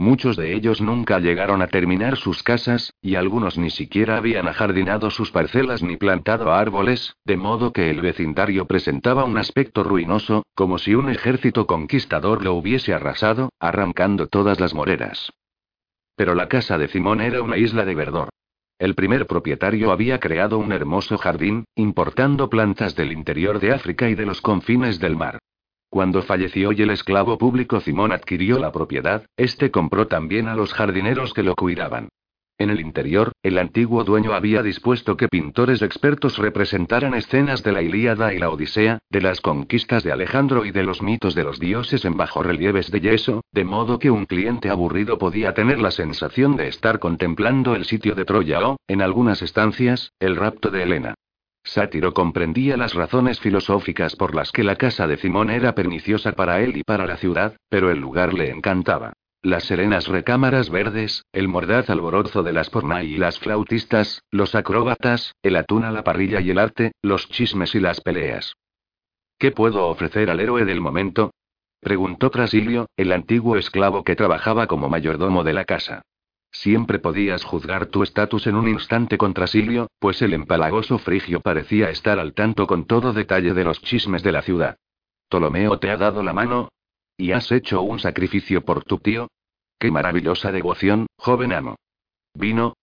Muchos 0.00 0.34
de 0.38 0.54
ellos 0.54 0.80
nunca 0.80 1.18
llegaron 1.18 1.60
a 1.60 1.66
terminar 1.66 2.16
sus 2.16 2.42
casas, 2.42 2.94
y 3.02 3.16
algunos 3.16 3.58
ni 3.58 3.68
siquiera 3.68 4.16
habían 4.16 4.48
ajardinado 4.48 5.10
sus 5.10 5.30
parcelas 5.30 5.82
ni 5.82 5.98
plantado 5.98 6.54
árboles, 6.54 7.16
de 7.26 7.36
modo 7.36 7.74
que 7.74 7.90
el 7.90 8.00
vecindario 8.00 8.64
presentaba 8.64 9.24
un 9.24 9.36
aspecto 9.36 9.82
ruinoso, 9.82 10.46
como 10.54 10.78
si 10.78 10.94
un 10.94 11.10
ejército 11.10 11.66
conquistador 11.66 12.42
lo 12.42 12.54
hubiese 12.54 12.94
arrasado, 12.94 13.50
arrancando 13.60 14.26
todas 14.26 14.58
las 14.58 14.72
moreras. 14.72 15.34
Pero 16.16 16.34
la 16.34 16.48
casa 16.48 16.78
de 16.78 16.88
Simón 16.88 17.20
era 17.20 17.42
una 17.42 17.58
isla 17.58 17.84
de 17.84 17.94
verdor. 17.94 18.30
El 18.78 18.94
primer 18.94 19.26
propietario 19.26 19.92
había 19.92 20.18
creado 20.18 20.56
un 20.56 20.72
hermoso 20.72 21.18
jardín, 21.18 21.66
importando 21.74 22.48
plantas 22.48 22.96
del 22.96 23.12
interior 23.12 23.60
de 23.60 23.72
África 23.72 24.08
y 24.08 24.14
de 24.14 24.24
los 24.24 24.40
confines 24.40 24.98
del 24.98 25.16
mar. 25.16 25.40
Cuando 25.90 26.22
falleció 26.22 26.70
y 26.70 26.82
el 26.82 26.90
esclavo 26.90 27.36
público 27.36 27.80
Simón 27.80 28.12
adquirió 28.12 28.60
la 28.60 28.70
propiedad, 28.70 29.26
este 29.36 29.72
compró 29.72 30.06
también 30.06 30.46
a 30.46 30.54
los 30.54 30.72
jardineros 30.72 31.34
que 31.34 31.42
lo 31.42 31.56
cuidaban. 31.56 32.08
En 32.58 32.70
el 32.70 32.78
interior, 32.78 33.32
el 33.42 33.58
antiguo 33.58 34.04
dueño 34.04 34.32
había 34.32 34.62
dispuesto 34.62 35.16
que 35.16 35.28
pintores 35.28 35.82
expertos 35.82 36.38
representaran 36.38 37.14
escenas 37.14 37.64
de 37.64 37.72
la 37.72 37.82
Ilíada 37.82 38.32
y 38.32 38.38
la 38.38 38.50
Odisea, 38.50 38.98
de 39.10 39.20
las 39.20 39.40
conquistas 39.40 40.04
de 40.04 40.12
Alejandro 40.12 40.64
y 40.64 40.70
de 40.70 40.84
los 40.84 41.02
mitos 41.02 41.34
de 41.34 41.42
los 41.42 41.58
dioses 41.58 42.04
en 42.04 42.16
bajorrelieves 42.16 42.90
de 42.90 43.00
yeso, 43.00 43.40
de 43.50 43.64
modo 43.64 43.98
que 43.98 44.10
un 44.10 44.26
cliente 44.26 44.68
aburrido 44.68 45.18
podía 45.18 45.54
tener 45.54 45.80
la 45.80 45.90
sensación 45.90 46.54
de 46.56 46.68
estar 46.68 46.98
contemplando 46.98 47.74
el 47.74 47.84
sitio 47.84 48.14
de 48.14 48.26
Troya 48.26 48.60
o, 48.60 48.76
en 48.86 49.02
algunas 49.02 49.42
estancias, 49.42 50.12
el 50.20 50.36
rapto 50.36 50.70
de 50.70 50.82
Helena. 50.82 51.14
Sátiro 51.62 52.14
comprendía 52.14 52.76
las 52.76 52.94
razones 52.94 53.38
filosóficas 53.40 54.16
por 54.16 54.34
las 54.34 54.50
que 54.50 54.64
la 54.64 54.76
casa 54.76 55.06
de 55.06 55.16
Simón 55.16 55.50
era 55.50 55.74
perniciosa 55.74 56.32
para 56.32 56.60
él 56.60 56.76
y 56.76 56.82
para 56.82 57.06
la 57.06 57.16
ciudad, 57.16 57.56
pero 57.68 57.90
el 57.90 57.98
lugar 57.98 58.34
le 58.34 58.50
encantaba. 58.50 59.12
Las 59.42 59.64
serenas 59.64 60.06
recámaras 60.06 60.68
verdes, 60.68 61.24
el 61.32 61.48
mordaz 61.48 61.88
alborozo 61.88 62.42
de 62.42 62.52
las 62.52 62.68
pornay 62.68 63.14
y 63.14 63.16
las 63.16 63.38
flautistas, 63.38 64.22
los 64.30 64.54
acróbatas, 64.54 65.34
el 65.42 65.56
atún 65.56 65.84
a 65.84 65.92
la 65.92 66.04
parrilla 66.04 66.40
y 66.40 66.50
el 66.50 66.58
arte, 66.58 66.92
los 67.00 67.28
chismes 67.28 67.74
y 67.74 67.80
las 67.80 68.02
peleas. 68.02 68.54
¿Qué 69.38 69.50
puedo 69.50 69.86
ofrecer 69.86 70.28
al 70.28 70.40
héroe 70.40 70.66
del 70.66 70.82
momento? 70.82 71.30
preguntó 71.80 72.30
Trasilio, 72.30 72.88
el 72.98 73.12
antiguo 73.12 73.56
esclavo 73.56 74.04
que 74.04 74.14
trabajaba 74.14 74.66
como 74.66 74.90
mayordomo 74.90 75.42
de 75.42 75.54
la 75.54 75.64
casa. 75.64 76.02
Siempre 76.52 76.98
podías 76.98 77.44
juzgar 77.44 77.86
tu 77.86 78.02
estatus 78.02 78.46
en 78.46 78.56
un 78.56 78.68
instante 78.68 79.16
contra 79.16 79.46
Silio, 79.46 79.88
pues 79.98 80.20
el 80.22 80.34
empalagoso 80.34 80.98
frigio 80.98 81.40
parecía 81.40 81.90
estar 81.90 82.18
al 82.18 82.34
tanto 82.34 82.66
con 82.66 82.86
todo 82.86 83.12
detalle 83.12 83.54
de 83.54 83.64
los 83.64 83.80
chismes 83.80 84.22
de 84.22 84.32
la 84.32 84.42
ciudad. 84.42 84.76
Ptolomeo 85.28 85.78
te 85.78 85.90
ha 85.90 85.96
dado 85.96 86.22
la 86.22 86.32
mano. 86.32 86.68
¿Y 87.16 87.32
has 87.32 87.52
hecho 87.52 87.82
un 87.82 87.98
sacrificio 87.98 88.64
por 88.64 88.84
tu 88.84 88.98
tío? 88.98 89.28
¡Qué 89.78 89.90
maravillosa 89.90 90.50
devoción, 90.50 91.06
joven 91.16 91.52
amo! 91.52 91.76
¿Vino? 92.34 92.74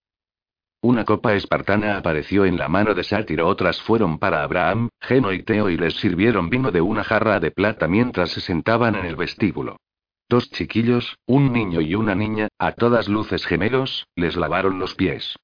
Una 0.82 1.06
copa 1.06 1.34
espartana 1.34 1.98
apareció 1.98 2.46
en 2.46 2.58
la 2.58 2.70
mano 2.70 2.94
de 2.94 3.04
Sátiro, 3.04 3.48
otras 3.48 3.82
fueron 3.82 4.20
para 4.20 4.44
Abraham, 4.44 4.90
Geno 5.02 5.34
y 5.34 5.44
Teo 5.44 5.70
y 5.70 5.78
les 5.78 5.96
sirvieron 5.96 6.50
vino 6.50 6.72
de 6.72 6.82
una 6.82 7.04
jarra 7.04 7.40
de 7.40 7.52
plata 7.52 7.88
mientras 7.88 8.32
se 8.32 8.42
sentaban 8.42 8.96
en 8.96 9.06
el 9.06 9.16
vestíbulo. 9.16 9.78
Dos 10.30 10.50
chiquillos, 10.52 11.18
un 11.26 11.54
niño 11.54 11.80
y 11.80 11.96
una 11.96 12.14
niña, 12.14 12.50
a 12.58 12.74
todas 12.74 13.08
luces 13.08 13.46
gemelos, 13.46 14.08
les 14.16 14.36
lavaron 14.36 14.78
los 14.78 14.96
pies. 14.96 15.38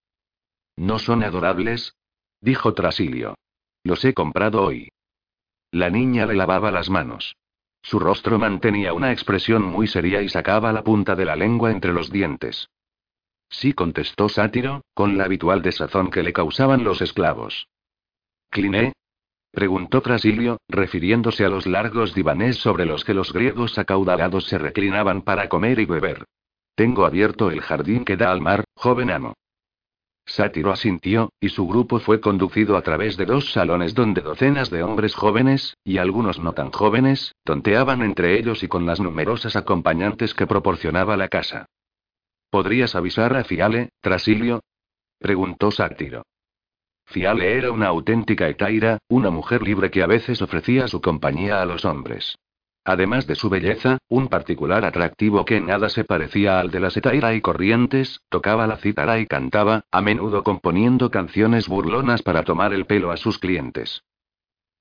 ¿No 0.76 1.00
son 1.00 1.24
adorables? 1.24 1.96
dijo 2.42 2.74
Trasilio. 2.74 3.36
Los 3.84 4.04
he 4.04 4.14
comprado 4.14 4.62
hoy. 4.62 4.90
La 5.72 5.90
niña 5.90 6.26
le 6.26 6.36
lavaba 6.36 6.72
las 6.72 6.90
manos. 6.90 7.36
Su 7.82 8.00
rostro 8.00 8.40
mantenía 8.40 8.94
una 8.94 9.12
expresión 9.12 9.64
muy 9.64 9.88
seria 9.88 10.22
y 10.22 10.30
sacaba 10.30 10.74
la 10.74 10.84
punta 10.84 11.16
de 11.16 11.26
la 11.26 11.36
lengua 11.36 11.72
entre 11.72 11.94
los 11.94 12.12
dientes. 12.12 12.70
Sí, 13.50 13.74
contestó 13.74 14.30
Sátiro, 14.30 14.84
con 14.94 15.18
la 15.18 15.26
habitual 15.26 15.62
desazón 15.62 16.10
que 16.10 16.24
le 16.24 16.34
causaban 16.34 16.84
los 16.84 17.02
esclavos. 17.02 17.68
¿Cliné? 18.50 18.94
Preguntó 19.54 20.02
Trasilio, 20.02 20.58
refiriéndose 20.68 21.46
a 21.46 21.50
los 21.50 21.68
largos 21.68 22.16
divanés 22.16 22.58
sobre 22.58 22.86
los 22.86 23.06
que 23.06 23.14
los 23.14 23.32
griegos 23.32 23.78
acaudalados 23.78 24.46
se 24.48 24.58
reclinaban 24.58 25.22
para 25.22 25.48
comer 25.48 25.80
y 25.80 25.86
beber. 25.86 26.26
Tengo 26.76 27.06
abierto 27.06 27.52
el 27.52 27.62
jardín 27.62 28.04
que 28.04 28.18
da 28.18 28.32
al 28.32 28.42
mar, 28.42 28.66
joven 28.76 29.12
amo. 29.12 29.36
Sátiro 30.26 30.72
asintió, 30.72 31.32
y 31.40 31.50
su 31.50 31.68
grupo 31.68 32.00
fue 32.00 32.20
conducido 32.20 32.78
a 32.78 32.82
través 32.82 33.16
de 33.16 33.26
dos 33.26 33.52
salones 33.52 33.94
donde 33.94 34.22
docenas 34.22 34.72
de 34.72 34.82
hombres 34.82 35.14
jóvenes, 35.14 35.78
y 35.84 36.00
algunos 36.00 36.40
no 36.40 36.54
tan 36.54 36.72
jóvenes, 36.72 37.36
tonteaban 37.44 38.02
entre 38.02 38.40
ellos 38.40 38.64
y 38.64 38.68
con 38.68 38.88
las 38.88 39.00
numerosas 39.00 39.56
acompañantes 39.56 40.34
que 40.34 40.48
proporcionaba 40.48 41.16
la 41.16 41.28
casa. 41.28 41.68
¿Podrías 42.50 42.96
avisar 42.96 43.36
a 43.36 43.44
Fiale, 43.44 43.90
Trasilio? 44.02 44.62
preguntó 45.20 45.70
Sátiro. 45.70 46.24
Fiale 47.14 47.56
era 47.60 47.72
una 47.72 47.90
auténtica 47.90 48.50
etaira, 48.50 48.98
una 49.08 49.30
mujer 49.30 49.62
libre 49.62 49.92
que 49.92 50.02
a 50.02 50.08
veces 50.08 50.42
ofrecía 50.42 50.88
su 50.88 51.00
compañía 51.00 51.62
a 51.62 51.66
los 51.66 51.86
hombres. 51.86 52.40
Además 52.86 53.28
de 53.28 53.36
su 53.36 53.52
belleza, 53.52 54.00
un 54.10 54.30
particular 54.30 54.84
atractivo 54.84 55.46
que 55.46 55.62
nada 55.62 55.90
se 55.90 56.06
parecía 56.06 56.60
al 56.60 56.72
de 56.72 56.80
las 56.80 56.98
etaira 56.98 57.36
y 57.36 57.42
corrientes, 57.42 58.22
tocaba 58.30 58.66
la 58.66 58.78
cítara 58.78 59.20
y 59.20 59.28
cantaba, 59.28 59.84
a 59.92 60.02
menudo 60.02 60.44
componiendo 60.44 61.12
canciones 61.12 61.68
burlonas 61.68 62.24
para 62.24 62.42
tomar 62.42 62.74
el 62.74 62.88
pelo 62.88 63.12
a 63.12 63.18
sus 63.18 63.38
clientes. 63.38 64.02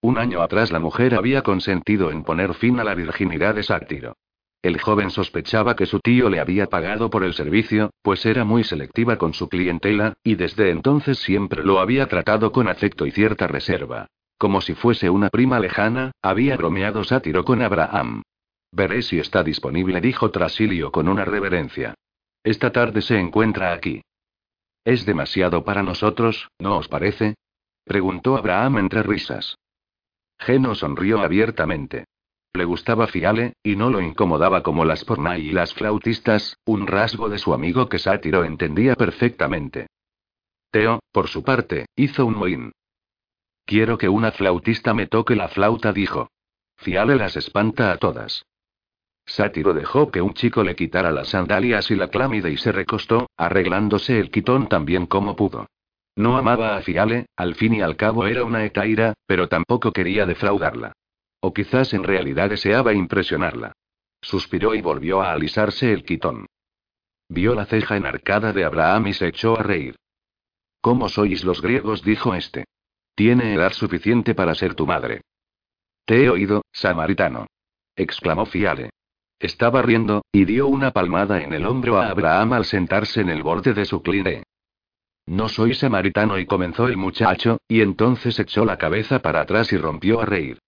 Un 0.00 0.16
año 0.16 0.40
atrás 0.40 0.72
la 0.72 0.80
mujer 0.80 1.14
había 1.14 1.42
consentido 1.42 2.10
en 2.10 2.24
poner 2.24 2.54
fin 2.54 2.80
a 2.80 2.84
la 2.84 2.94
virginidad 2.94 3.56
de 3.56 3.62
Sátiro. 3.62 4.16
El 4.62 4.80
joven 4.80 5.10
sospechaba 5.10 5.74
que 5.74 5.86
su 5.86 5.98
tío 5.98 6.30
le 6.30 6.38
había 6.38 6.68
pagado 6.68 7.10
por 7.10 7.24
el 7.24 7.34
servicio, 7.34 7.90
pues 8.00 8.24
era 8.24 8.44
muy 8.44 8.62
selectiva 8.62 9.18
con 9.18 9.34
su 9.34 9.48
clientela, 9.48 10.14
y 10.22 10.36
desde 10.36 10.70
entonces 10.70 11.18
siempre 11.18 11.64
lo 11.64 11.80
había 11.80 12.06
tratado 12.06 12.52
con 12.52 12.68
afecto 12.68 13.04
y 13.04 13.10
cierta 13.10 13.48
reserva. 13.48 14.06
Como 14.38 14.60
si 14.60 14.74
fuese 14.74 15.10
una 15.10 15.30
prima 15.30 15.58
lejana, 15.58 16.12
había 16.22 16.56
bromeado 16.56 17.02
sátiro 17.02 17.44
con 17.44 17.60
Abraham. 17.60 18.22
Veré 18.70 19.02
si 19.02 19.18
está 19.18 19.42
disponible, 19.42 20.00
dijo 20.00 20.30
Trasilio 20.30 20.92
con 20.92 21.08
una 21.08 21.24
reverencia. 21.24 21.94
Esta 22.44 22.70
tarde 22.70 23.02
se 23.02 23.18
encuentra 23.18 23.72
aquí. 23.72 24.02
¿Es 24.84 25.04
demasiado 25.06 25.64
para 25.64 25.82
nosotros, 25.82 26.48
no 26.58 26.78
os 26.78 26.88
parece? 26.88 27.34
preguntó 27.84 28.36
Abraham 28.36 28.78
entre 28.78 29.02
risas. 29.02 29.56
Geno 30.38 30.74
sonrió 30.74 31.20
abiertamente. 31.20 32.04
Le 32.54 32.64
gustaba 32.66 33.06
Fiale, 33.06 33.54
y 33.62 33.76
no 33.76 33.88
lo 33.88 34.02
incomodaba 34.02 34.62
como 34.62 34.84
las 34.84 35.04
pornay 35.06 35.48
y 35.48 35.52
las 35.52 35.72
flautistas, 35.72 36.58
un 36.66 36.86
rasgo 36.86 37.30
de 37.30 37.38
su 37.38 37.54
amigo 37.54 37.88
que 37.88 37.98
Sátiro 37.98 38.44
entendía 38.44 38.94
perfectamente. 38.94 39.86
Teo, 40.70 41.00
por 41.12 41.28
su 41.28 41.42
parte, 41.42 41.86
hizo 41.96 42.26
un 42.26 42.36
mohín. 42.36 42.72
Quiero 43.64 43.96
que 43.96 44.10
una 44.10 44.32
flautista 44.32 44.92
me 44.92 45.06
toque 45.06 45.34
la 45.34 45.48
flauta, 45.48 45.92
dijo. 45.92 46.28
Fiale 46.76 47.16
las 47.16 47.36
espanta 47.36 47.90
a 47.90 47.96
todas. 47.96 48.44
Sátiro 49.24 49.72
dejó 49.72 50.10
que 50.10 50.20
un 50.20 50.34
chico 50.34 50.62
le 50.62 50.76
quitara 50.76 51.10
las 51.10 51.28
sandalias 51.28 51.90
y 51.90 51.94
la 51.94 52.08
clámide 52.08 52.50
y 52.50 52.58
se 52.58 52.72
recostó, 52.72 53.30
arreglándose 53.36 54.18
el 54.18 54.30
quitón 54.30 54.68
tan 54.68 54.84
bien 54.84 55.06
como 55.06 55.36
pudo. 55.36 55.68
No 56.16 56.36
amaba 56.36 56.76
a 56.76 56.82
Fiale, 56.82 57.26
al 57.34 57.54
fin 57.54 57.74
y 57.74 57.80
al 57.80 57.96
cabo 57.96 58.26
era 58.26 58.44
una 58.44 58.64
etaira, 58.64 59.14
pero 59.26 59.48
tampoco 59.48 59.92
quería 59.92 60.26
defraudarla. 60.26 60.92
O 61.44 61.52
quizás 61.52 61.92
en 61.92 62.04
realidad 62.04 62.50
deseaba 62.50 62.94
impresionarla. 62.94 63.72
Suspiró 64.20 64.76
y 64.76 64.80
volvió 64.80 65.22
a 65.22 65.32
alisarse 65.32 65.92
el 65.92 66.04
quitón. 66.04 66.46
Vio 67.28 67.54
la 67.56 67.66
ceja 67.66 67.96
enarcada 67.96 68.52
de 68.52 68.64
Abraham 68.64 69.08
y 69.08 69.12
se 69.12 69.26
echó 69.26 69.58
a 69.58 69.62
reír. 69.64 69.96
¿Cómo 70.80 71.08
sois 71.08 71.44
los 71.44 71.60
griegos? 71.60 72.04
dijo 72.04 72.34
este. 72.34 72.64
Tiene 73.16 73.54
edad 73.54 73.72
suficiente 73.72 74.36
para 74.36 74.54
ser 74.54 74.76
tu 74.76 74.86
madre. 74.86 75.22
Te 76.04 76.24
he 76.24 76.30
oído, 76.30 76.62
samaritano. 76.72 77.46
exclamó 77.96 78.46
Fiale. 78.46 78.90
Estaba 79.40 79.82
riendo, 79.82 80.22
y 80.30 80.44
dio 80.44 80.68
una 80.68 80.92
palmada 80.92 81.42
en 81.42 81.52
el 81.52 81.66
hombro 81.66 82.00
a 82.00 82.08
Abraham 82.08 82.52
al 82.52 82.64
sentarse 82.64 83.20
en 83.20 83.30
el 83.30 83.42
borde 83.42 83.74
de 83.74 83.84
su 83.84 84.00
cline. 84.00 84.44
No 85.26 85.48
soy 85.48 85.74
samaritano, 85.74 86.38
y 86.38 86.46
comenzó 86.46 86.86
el 86.86 86.96
muchacho, 86.96 87.58
y 87.66 87.80
entonces 87.80 88.38
echó 88.38 88.64
la 88.64 88.78
cabeza 88.78 89.18
para 89.20 89.40
atrás 89.40 89.72
y 89.72 89.76
rompió 89.76 90.20
a 90.20 90.26
reír. 90.26 90.60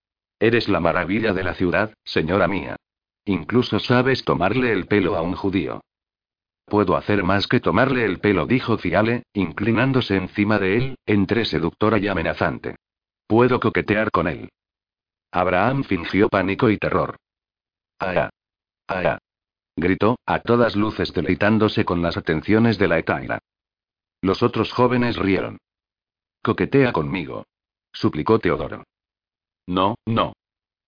Eres 0.44 0.68
la 0.68 0.78
maravilla 0.78 1.32
de 1.32 1.42
la 1.42 1.54
ciudad, 1.54 1.94
señora 2.04 2.46
mía. 2.48 2.76
Incluso 3.24 3.78
sabes 3.78 4.26
tomarle 4.26 4.72
el 4.72 4.84
pelo 4.84 5.16
a 5.16 5.22
un 5.22 5.34
judío. 5.34 5.80
Puedo 6.66 6.96
hacer 6.96 7.24
más 7.24 7.46
que 7.46 7.60
tomarle 7.60 8.04
el 8.04 8.20
pelo, 8.20 8.44
dijo 8.44 8.76
Fiale, 8.76 9.22
inclinándose 9.32 10.16
encima 10.16 10.58
de 10.58 10.76
él, 10.76 10.98
entre 11.06 11.46
seductora 11.46 11.96
y 11.96 12.08
amenazante. 12.08 12.76
Puedo 13.26 13.58
coquetear 13.58 14.10
con 14.10 14.28
él. 14.28 14.50
Abraham 15.32 15.82
fingió 15.82 16.28
pánico 16.28 16.68
y 16.68 16.76
terror. 16.76 17.16
¡Ah! 17.98 18.28
¡Ah! 18.88 19.18
gritó, 19.76 20.18
a 20.26 20.40
todas 20.40 20.76
luces 20.76 21.14
deleitándose 21.14 21.86
con 21.86 22.02
las 22.02 22.18
atenciones 22.18 22.76
de 22.76 22.88
la 22.88 22.98
etaira. 22.98 23.38
Los 24.20 24.42
otros 24.42 24.74
jóvenes 24.74 25.16
rieron. 25.16 25.56
Coquetea 26.42 26.92
conmigo. 26.92 27.46
suplicó 27.94 28.38
Teodoro. 28.38 28.84
No, 29.66 29.96
no. 30.06 30.34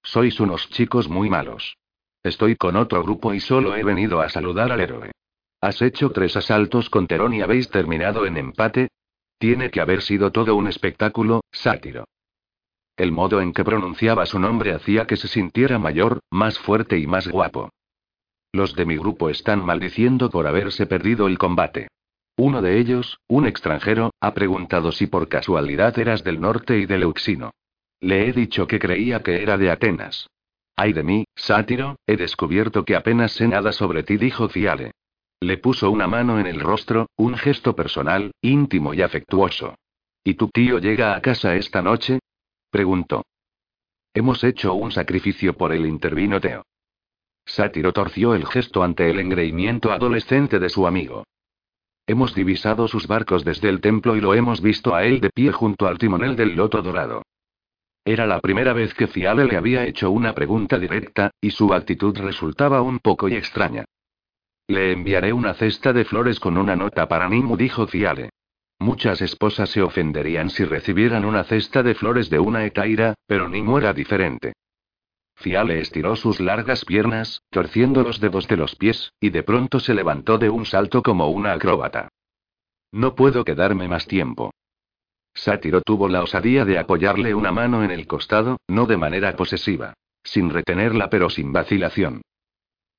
Sois 0.02 0.38
unos 0.40 0.68
chicos 0.70 1.08
muy 1.08 1.30
malos. 1.30 1.76
Estoy 2.22 2.56
con 2.56 2.76
otro 2.76 3.02
grupo 3.02 3.34
y 3.34 3.40
solo 3.40 3.76
he 3.76 3.84
venido 3.84 4.20
a 4.20 4.28
saludar 4.28 4.72
al 4.72 4.80
héroe. 4.80 5.12
Has 5.60 5.80
hecho 5.80 6.10
tres 6.10 6.36
asaltos 6.36 6.90
con 6.90 7.06
Terón 7.06 7.34
y 7.34 7.40
habéis 7.40 7.70
terminado 7.70 8.26
en 8.26 8.36
empate. 8.36 8.88
Tiene 9.38 9.70
que 9.70 9.80
haber 9.80 10.02
sido 10.02 10.32
todo 10.32 10.54
un 10.54 10.66
espectáculo, 10.66 11.42
sátiro. 11.52 12.04
El 12.96 13.12
modo 13.12 13.40
en 13.40 13.52
que 13.52 13.64
pronunciaba 13.64 14.26
su 14.26 14.38
nombre 14.38 14.72
hacía 14.72 15.06
que 15.06 15.16
se 15.16 15.28
sintiera 15.28 15.78
mayor, 15.78 16.20
más 16.30 16.58
fuerte 16.58 16.98
y 16.98 17.06
más 17.06 17.28
guapo. 17.28 17.70
Los 18.52 18.74
de 18.74 18.86
mi 18.86 18.96
grupo 18.96 19.28
están 19.28 19.64
maldiciendo 19.64 20.30
por 20.30 20.46
haberse 20.46 20.86
perdido 20.86 21.26
el 21.26 21.36
combate. 21.36 21.88
Uno 22.38 22.62
de 22.62 22.78
ellos, 22.78 23.18
un 23.28 23.46
extranjero, 23.46 24.12
ha 24.20 24.34
preguntado 24.34 24.92
si 24.92 25.06
por 25.06 25.28
casualidad 25.28 25.98
eras 25.98 26.24
del 26.24 26.40
norte 26.40 26.78
y 26.78 26.86
del 26.86 27.02
Euxino. 27.02 27.52
Le 28.00 28.28
he 28.28 28.32
dicho 28.32 28.66
que 28.66 28.78
creía 28.78 29.22
que 29.22 29.42
era 29.42 29.56
de 29.56 29.70
Atenas. 29.70 30.28
Ay 30.76 30.92
de 30.92 31.02
mí, 31.02 31.24
sátiro, 31.34 31.96
he 32.06 32.16
descubierto 32.16 32.84
que 32.84 32.96
apenas 32.96 33.32
sé 33.32 33.48
nada 33.48 33.72
sobre 33.72 34.02
ti, 34.02 34.18
dijo 34.18 34.48
Fiale. 34.48 34.92
Le 35.40 35.58
puso 35.58 35.90
una 35.90 36.06
mano 36.06 36.38
en 36.38 36.46
el 36.46 36.60
rostro, 36.60 37.08
un 37.16 37.36
gesto 37.36 37.74
personal, 37.74 38.32
íntimo 38.42 38.94
y 38.94 39.02
afectuoso. 39.02 39.74
¿Y 40.24 40.34
tu 40.34 40.48
tío 40.48 40.78
llega 40.78 41.14
a 41.14 41.20
casa 41.20 41.54
esta 41.54 41.82
noche? 41.82 42.18
preguntó. 42.70 43.24
Hemos 44.12 44.42
hecho 44.44 44.74
un 44.74 44.90
sacrificio 44.90 45.56
por 45.56 45.72
el 45.72 45.86
intervino 45.86 46.40
Teo. 46.40 46.62
Sátiro 47.44 47.92
torció 47.92 48.34
el 48.34 48.46
gesto 48.46 48.82
ante 48.82 49.10
el 49.10 49.20
engreimiento 49.20 49.92
adolescente 49.92 50.58
de 50.58 50.68
su 50.68 50.86
amigo. 50.86 51.24
Hemos 52.06 52.34
divisado 52.34 52.88
sus 52.88 53.06
barcos 53.06 53.44
desde 53.44 53.68
el 53.68 53.80
templo 53.80 54.16
y 54.16 54.20
lo 54.20 54.34
hemos 54.34 54.60
visto 54.60 54.94
a 54.94 55.04
él 55.04 55.20
de 55.20 55.30
pie 55.30 55.52
junto 55.52 55.86
al 55.86 55.98
timonel 55.98 56.34
del 56.34 56.56
loto 56.56 56.82
dorado. 56.82 57.22
Era 58.06 58.24
la 58.24 58.38
primera 58.40 58.72
vez 58.72 58.94
que 58.94 59.08
Fiale 59.08 59.46
le 59.46 59.56
había 59.56 59.84
hecho 59.84 60.12
una 60.12 60.32
pregunta 60.32 60.78
directa, 60.78 61.32
y 61.40 61.50
su 61.50 61.74
actitud 61.74 62.16
resultaba 62.16 62.80
un 62.80 63.00
poco 63.00 63.26
extraña. 63.26 63.84
Le 64.68 64.92
enviaré 64.92 65.32
una 65.32 65.54
cesta 65.54 65.92
de 65.92 66.04
flores 66.04 66.38
con 66.38 66.56
una 66.56 66.76
nota 66.76 67.08
para 67.08 67.28
Nimu, 67.28 67.56
dijo 67.56 67.88
Fiale. 67.88 68.30
Muchas 68.78 69.20
esposas 69.22 69.70
se 69.70 69.82
ofenderían 69.82 70.50
si 70.50 70.64
recibieran 70.64 71.24
una 71.24 71.42
cesta 71.42 71.82
de 71.82 71.96
flores 71.96 72.30
de 72.30 72.38
una 72.38 72.64
etaira, 72.64 73.14
pero 73.26 73.48
Nimu 73.48 73.78
era 73.78 73.92
diferente. 73.92 74.52
Fiale 75.34 75.80
estiró 75.80 76.14
sus 76.14 76.38
largas 76.38 76.84
piernas, 76.84 77.42
torciendo 77.50 78.04
los 78.04 78.20
dedos 78.20 78.46
de 78.46 78.56
los 78.56 78.76
pies, 78.76 79.14
y 79.18 79.30
de 79.30 79.42
pronto 79.42 79.80
se 79.80 79.94
levantó 79.94 80.38
de 80.38 80.48
un 80.48 80.64
salto 80.64 81.02
como 81.02 81.28
una 81.30 81.54
acróbata. 81.54 82.08
No 82.92 83.16
puedo 83.16 83.44
quedarme 83.44 83.88
más 83.88 84.06
tiempo. 84.06 84.52
Sátiro 85.36 85.82
tuvo 85.82 86.08
la 86.08 86.22
osadía 86.22 86.64
de 86.64 86.78
apoyarle 86.78 87.34
una 87.34 87.52
mano 87.52 87.84
en 87.84 87.90
el 87.90 88.06
costado, 88.06 88.56
no 88.68 88.86
de 88.86 88.96
manera 88.96 89.36
posesiva. 89.36 89.92
Sin 90.24 90.50
retenerla 90.50 91.08
pero 91.10 91.30
sin 91.30 91.52
vacilación. 91.52 92.22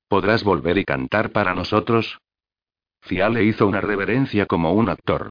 ¿Podrás 0.08 0.44
volver 0.44 0.78
y 0.78 0.84
cantar 0.84 1.32
para 1.32 1.54
nosotros? 1.54 2.18
Fiale 3.02 3.44
hizo 3.44 3.66
una 3.66 3.80
reverencia 3.80 4.46
como 4.46 4.72
un 4.72 4.88
actor. 4.88 5.30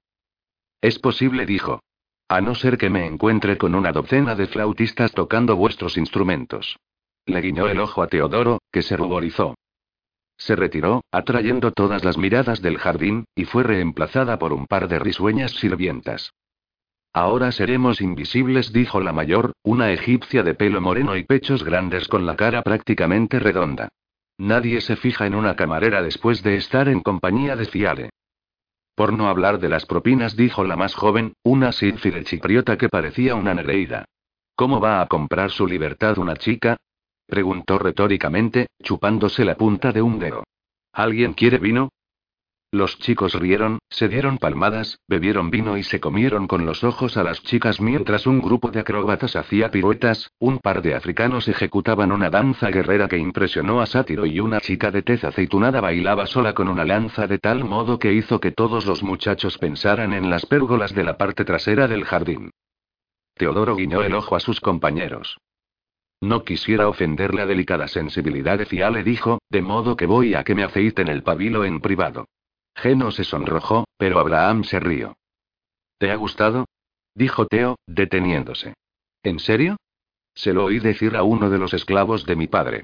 Es 0.81 0.99
posible, 0.99 1.45
dijo. 1.45 1.81
A 2.27 2.41
no 2.41 2.55
ser 2.55 2.77
que 2.77 2.89
me 2.89 3.07
encuentre 3.07 3.57
con 3.57 3.73
una 3.73 3.93
docena 3.93 4.35
de 4.35 4.47
flautistas 4.47 5.13
tocando 5.13 5.55
vuestros 5.55 5.97
instrumentos. 5.97 6.77
Le 7.25 7.39
guiñó 7.39 7.67
el 7.67 7.79
ojo 7.79 8.03
a 8.03 8.07
Teodoro, 8.07 8.59
que 8.71 8.81
se 8.81 8.97
ruborizó. 8.97 9.55
Se 10.37 10.57
retiró, 10.57 11.01
atrayendo 11.11 11.71
todas 11.71 12.03
las 12.03 12.17
miradas 12.17 12.61
del 12.61 12.77
jardín, 12.77 13.25
y 13.33 13.45
fue 13.45 13.63
reemplazada 13.63 14.37
por 14.37 14.51
un 14.51 14.67
par 14.67 14.89
de 14.89 14.99
risueñas 14.99 15.51
sirvientas. 15.51 16.31
Ahora 17.13 17.51
seremos 17.51 18.01
invisibles, 18.01 18.71
dijo 18.71 18.99
la 18.99 19.13
mayor, 19.13 19.53
una 19.63 19.91
egipcia 19.91 20.43
de 20.43 20.53
pelo 20.53 20.81
moreno 20.81 21.15
y 21.15 21.23
pechos 21.23 21.63
grandes 21.63 22.07
con 22.07 22.25
la 22.25 22.35
cara 22.35 22.61
prácticamente 22.61 23.39
redonda. 23.39 23.89
Nadie 24.37 24.81
se 24.81 24.95
fija 24.95 25.25
en 25.25 25.33
una 25.33 25.55
camarera 25.55 26.03
después 26.03 26.43
de 26.43 26.57
estar 26.57 26.87
en 26.87 27.01
compañía 27.01 27.55
de 27.55 27.65
Fiale. 27.65 28.09
Por 28.93 29.13
no 29.13 29.29
hablar 29.29 29.59
de 29.59 29.69
las 29.69 29.85
propinas, 29.85 30.35
dijo 30.35 30.63
la 30.63 30.75
más 30.75 30.93
joven, 30.93 31.33
una 31.43 31.71
sílfide 31.71 32.23
chipriota 32.23 32.77
que 32.77 32.89
parecía 32.89 33.35
una 33.35 33.53
nereida. 33.53 34.05
¿Cómo 34.55 34.79
va 34.79 35.01
a 35.01 35.07
comprar 35.07 35.51
su 35.51 35.67
libertad 35.67 36.17
una 36.17 36.35
chica? 36.35 36.77
preguntó 37.27 37.77
retóricamente, 37.77 38.67
chupándose 38.81 39.45
la 39.45 39.55
punta 39.55 39.91
de 39.91 40.01
un 40.01 40.17
dedo. 40.17 40.43
¿Alguien 40.93 41.33
quiere 41.33 41.59
vino? 41.59 41.89
Los 42.71 42.99
chicos 42.99 43.33
rieron, 43.33 43.79
se 43.89 44.09
dieron 44.09 44.37
palmadas, 44.39 44.99
bebieron 45.07 45.49
vino 45.49 45.77
y 45.77 45.83
se 45.83 46.01
comieron 46.01 46.47
con 46.47 46.65
los 46.65 46.83
ojos 46.83 47.15
a 47.15 47.23
las 47.23 47.41
chicas 47.43 47.79
mientras 47.79 48.27
un 48.27 48.41
grupo 48.41 48.71
de 48.71 48.81
acróbatas 48.81 49.37
hacía 49.37 49.71
piruetas, 49.71 50.31
un 50.37 50.59
par 50.59 50.81
de 50.81 50.93
africanos 50.93 51.47
ejecutaban 51.47 52.11
una 52.11 52.29
danza 52.29 52.69
guerrera 52.69 53.07
que 53.07 53.17
impresionó 53.17 53.79
a 53.79 53.85
Sátiro 53.85 54.25
y 54.25 54.41
una 54.41 54.59
chica 54.59 54.91
de 54.91 55.01
tez 55.01 55.23
aceitunada 55.23 55.79
bailaba 55.79 56.25
sola 56.25 56.53
con 56.53 56.67
una 56.67 56.83
lanza 56.83 57.25
de 57.25 57.39
tal 57.39 57.63
modo 57.63 57.99
que 57.99 58.11
hizo 58.11 58.41
que 58.41 58.51
todos 58.51 58.85
los 58.85 59.01
muchachos 59.01 59.57
pensaran 59.57 60.11
en 60.11 60.29
las 60.29 60.45
pérgolas 60.45 60.93
de 60.93 61.05
la 61.05 61.17
parte 61.17 61.45
trasera 61.45 61.87
del 61.87 62.03
jardín. 62.03 62.51
Teodoro 63.35 63.77
guiñó 63.77 64.01
el 64.01 64.13
ojo 64.13 64.35
a 64.35 64.41
sus 64.41 64.59
compañeros. 64.59 65.37
No 66.19 66.43
quisiera 66.43 66.89
ofender 66.89 67.33
la 67.33 67.45
delicada 67.45 67.87
sensibilidad 67.87 68.57
de 68.57 68.65
Fiale, 68.65 69.05
dijo, 69.05 69.39
de 69.49 69.61
modo 69.61 69.95
que 69.95 70.05
voy 70.05 70.33
a 70.33 70.43
que 70.43 70.55
me 70.55 70.63
aceiten 70.63 71.07
el 71.07 71.23
pabilo 71.23 71.63
en 71.63 71.79
privado. 71.79 72.25
Geno 72.77 73.09
se 73.11 73.23
sonrojó, 73.23 73.87
pero 73.97 74.19
Abraham 74.19 74.63
se 74.63 74.79
rió. 74.79 75.17
¿Te 75.97 76.11
ha 76.11 76.15
gustado? 76.15 76.65
dijo 77.15 77.47
Teo, 77.47 77.77
deteniéndose. 77.87 78.75
¿En 79.23 79.39
serio? 79.39 79.77
Se 80.35 80.53
lo 80.53 80.65
oí 80.65 80.77
decir 80.77 81.15
a 81.15 81.23
uno 81.23 81.49
de 81.49 81.57
los 81.57 81.73
esclavos 81.73 82.25
de 82.27 82.35
mi 82.35 82.47
padre. 82.47 82.83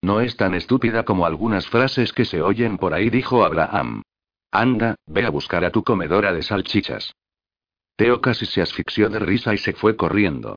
No 0.00 0.20
es 0.20 0.38
tan 0.38 0.54
estúpida 0.54 1.04
como 1.04 1.26
algunas 1.26 1.68
frases 1.68 2.14
que 2.14 2.24
se 2.24 2.40
oyen 2.40 2.78
por 2.78 2.94
ahí, 2.94 3.10
dijo 3.10 3.44
Abraham. 3.44 4.02
Anda, 4.50 4.96
ve 5.06 5.26
a 5.26 5.30
buscar 5.30 5.66
a 5.66 5.70
tu 5.70 5.84
comedora 5.84 6.32
de 6.32 6.42
salchichas. 6.42 7.14
Teo 7.96 8.22
casi 8.22 8.46
se 8.46 8.62
asfixió 8.62 9.10
de 9.10 9.18
risa 9.18 9.52
y 9.52 9.58
se 9.58 9.74
fue 9.74 9.94
corriendo. 9.94 10.56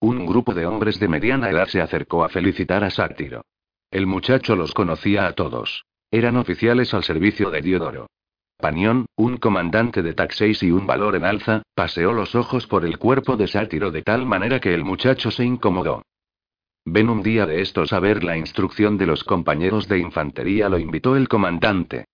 Un 0.00 0.24
grupo 0.26 0.54
de 0.54 0.66
hombres 0.66 1.00
de 1.00 1.08
mediana 1.08 1.50
edad 1.50 1.66
se 1.66 1.80
acercó 1.80 2.24
a 2.24 2.28
felicitar 2.28 2.84
a 2.84 2.90
Sátiro. 2.90 3.44
El 3.90 4.06
muchacho 4.06 4.54
los 4.54 4.72
conocía 4.72 5.26
a 5.26 5.32
todos. 5.32 5.84
Eran 6.14 6.36
oficiales 6.36 6.94
al 6.94 7.02
servicio 7.02 7.50
de 7.50 7.60
Diodoro. 7.60 8.06
Panión, 8.56 9.06
un 9.16 9.36
comandante 9.36 10.00
de 10.00 10.14
taxéis 10.14 10.62
y 10.62 10.70
un 10.70 10.86
valor 10.86 11.16
en 11.16 11.24
alza, 11.24 11.64
paseó 11.74 12.12
los 12.12 12.36
ojos 12.36 12.68
por 12.68 12.84
el 12.84 12.98
cuerpo 12.98 13.36
de 13.36 13.48
sátiro 13.48 13.90
de 13.90 14.02
tal 14.02 14.24
manera 14.24 14.60
que 14.60 14.72
el 14.74 14.84
muchacho 14.84 15.32
se 15.32 15.44
incomodó. 15.44 16.02
Ven 16.84 17.08
un 17.08 17.20
día 17.24 17.46
de 17.46 17.62
estos 17.62 17.92
a 17.92 17.98
ver 17.98 18.22
la 18.22 18.36
instrucción 18.36 18.96
de 18.96 19.06
los 19.06 19.24
compañeros 19.24 19.88
de 19.88 19.98
infantería, 19.98 20.68
lo 20.68 20.78
invitó 20.78 21.16
el 21.16 21.26
comandante. 21.26 22.04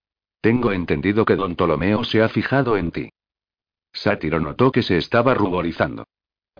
Tengo 0.40 0.72
entendido 0.72 1.26
que 1.26 1.36
don 1.36 1.54
Ptolomeo 1.54 2.02
se 2.02 2.22
ha 2.22 2.30
fijado 2.30 2.78
en 2.78 2.92
ti. 2.92 3.10
Sátiro 3.92 4.40
notó 4.40 4.72
que 4.72 4.82
se 4.82 4.96
estaba 4.96 5.34
ruborizando. 5.34 6.06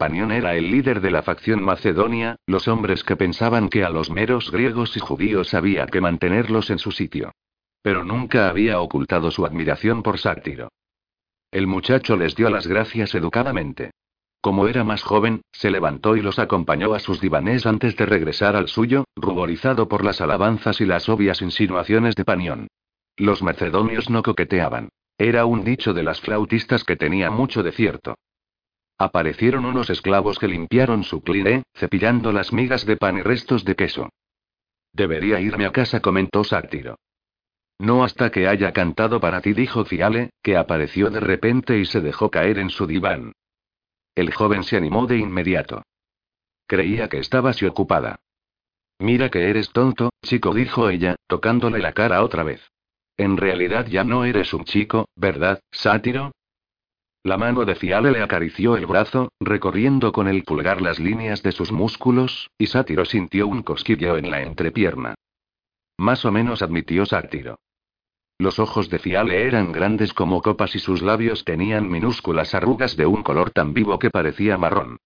Panión 0.01 0.33
era 0.33 0.55
el 0.55 0.71
líder 0.71 1.03
de 1.03 1.11
la 1.11 1.21
facción 1.21 1.63
macedonia, 1.63 2.37
los 2.47 2.69
hombres 2.69 3.05
que 3.05 3.17
pensaban 3.17 3.69
que 3.69 3.85
a 3.85 3.91
los 3.91 4.09
meros 4.09 4.51
griegos 4.51 4.97
y 4.97 5.01
judíos 5.01 5.53
había 5.53 5.85
que 5.85 6.01
mantenerlos 6.01 6.71
en 6.71 6.79
su 6.79 6.91
sitio. 6.91 7.33
Pero 7.83 8.03
nunca 8.03 8.49
había 8.49 8.81
ocultado 8.81 9.31
su 9.31 9.45
admiración 9.45 10.03
por 10.03 10.19
Sátiro. 10.19 10.71
El 11.51 11.67
muchacho 11.67 12.17
les 12.17 12.35
dio 12.35 12.49
las 12.49 12.67
gracias 12.67 13.15
educadamente. 13.15 13.91
Como 14.41 14.69
era 14.69 14.85
más 14.85 15.03
joven, 15.03 15.43
se 15.53 15.71
levantó 15.71 16.17
y 16.17 16.23
los 16.23 16.39
acompañó 16.39 16.95
a 16.95 16.99
sus 16.99 17.21
divanés 17.21 17.67
antes 17.67 17.95
de 17.95 18.07
regresar 18.07 18.57
al 18.57 18.69
suyo, 18.69 19.05
ruborizado 19.17 19.87
por 19.87 20.03
las 20.03 20.23
alabanzas 20.23 20.81
y 20.81 20.87
las 20.87 21.11
obvias 21.11 21.43
insinuaciones 21.43 22.15
de 22.15 22.25
Panión. 22.25 22.69
Los 23.19 23.43
macedonios 23.43 24.09
no 24.09 24.23
coqueteaban. 24.23 24.89
Era 25.19 25.45
un 25.45 25.63
dicho 25.63 25.93
de 25.93 26.05
las 26.05 26.23
flautistas 26.23 26.85
que 26.85 26.97
tenía 26.97 27.31
mucho 27.31 27.63
de 27.63 27.73
cierto. 27.73 28.15
Aparecieron 29.01 29.65
unos 29.65 29.89
esclavos 29.89 30.39
que 30.39 30.47
limpiaron 30.47 31.05
su 31.05 31.23
cline, 31.23 31.63
cepillando 31.73 32.33
las 32.33 32.53
migas 32.53 32.85
de 32.85 32.99
pan 32.99 33.17
y 33.17 33.23
restos 33.23 33.65
de 33.65 33.75
queso. 33.75 34.11
Debería 34.93 35.41
irme 35.41 35.65
a 35.65 35.73
casa, 35.73 36.01
comentó 36.01 36.45
Sátiro. 36.45 36.99
No 37.79 38.05
hasta 38.05 38.31
que 38.31 38.47
haya 38.47 38.75
cantado 38.75 39.19
para 39.19 39.41
ti, 39.41 39.55
dijo 39.55 39.87
Fiale, 39.87 40.35
que 40.43 40.59
apareció 40.59 41.09
de 41.09 41.21
repente 41.21 41.79
y 41.79 41.87
se 41.87 42.03
dejó 42.03 42.31
caer 42.31 42.59
en 42.59 42.69
su 42.69 42.87
diván. 42.87 43.33
El 44.15 44.35
joven 44.35 44.65
se 44.65 44.77
animó 44.77 45.07
de 45.07 45.17
inmediato. 45.17 45.83
Creía 46.67 47.09
que 47.09 47.21
estabas 47.21 47.63
ocupada. 47.63 48.21
Mira 48.99 49.31
que 49.31 49.49
eres 49.49 49.71
tonto, 49.71 50.11
chico, 50.23 50.53
dijo 50.53 50.91
ella, 50.91 51.17
tocándole 51.27 51.79
la 51.79 51.95
cara 51.95 52.23
otra 52.23 52.43
vez. 52.43 52.61
En 53.17 53.39
realidad 53.39 53.87
ya 53.87 54.05
no 54.05 54.27
eres 54.27 54.53
un 54.53 54.65
chico, 54.65 55.09
¿verdad, 55.17 55.61
sátiro? 55.71 56.33
La 57.23 57.37
mano 57.37 57.67
de 57.67 57.75
Fiale 57.75 58.13
le 58.13 58.23
acarició 58.23 58.77
el 58.77 58.87
brazo, 58.87 59.31
recorriendo 59.41 60.11
con 60.11 60.27
el 60.27 60.43
pulgar 60.43 60.81
las 60.81 60.99
líneas 60.99 61.43
de 61.43 61.53
sus 61.53 61.71
músculos, 61.71 62.51
y 62.57 62.67
Sátiro 62.67 63.05
sintió 63.05 63.47
un 63.47 63.63
cosquilleo 63.63 64.17
en 64.17 64.31
la 64.31 64.41
entrepierna. 64.41 65.15
Más 65.99 66.25
o 66.25 66.33
menos 66.33 66.63
admitió 66.63 67.05
Sátiro. 67.05 67.59
Los 68.39 68.59
ojos 68.59 68.89
de 68.89 68.99
Fiale 68.99 69.47
eran 69.47 69.71
grandes 69.71 70.15
como 70.15 70.41
copas 70.41 70.75
y 70.75 70.79
sus 70.79 71.03
labios 71.03 71.45
tenían 71.45 71.91
minúsculas 71.91 72.55
arrugas 72.55 72.97
de 72.97 73.05
un 73.05 73.23
color 73.23 73.51
tan 73.51 73.75
vivo 73.75 73.99
que 73.99 74.09
parecía 74.09 74.57
marrón. 74.57 74.97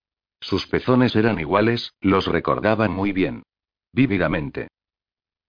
Sus 0.41 0.69
pezones 0.69 1.17
eran 1.17 1.41
iguales, 1.41 1.95
los 2.01 2.29
recordaban 2.29 2.93
muy 2.93 3.11
bien. 3.11 3.43
Vívidamente. 3.93 4.69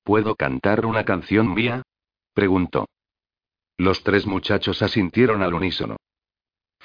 ¿Puedo 0.03 0.35
cantar 0.35 0.87
una 0.87 1.05
canción 1.05 1.53
mía? 1.53 1.83
preguntó. 2.33 2.87
Los 3.77 4.01
tres 4.01 4.25
muchachos 4.25 4.81
asintieron 4.81 5.43
al 5.43 5.53
unísono. 5.53 5.97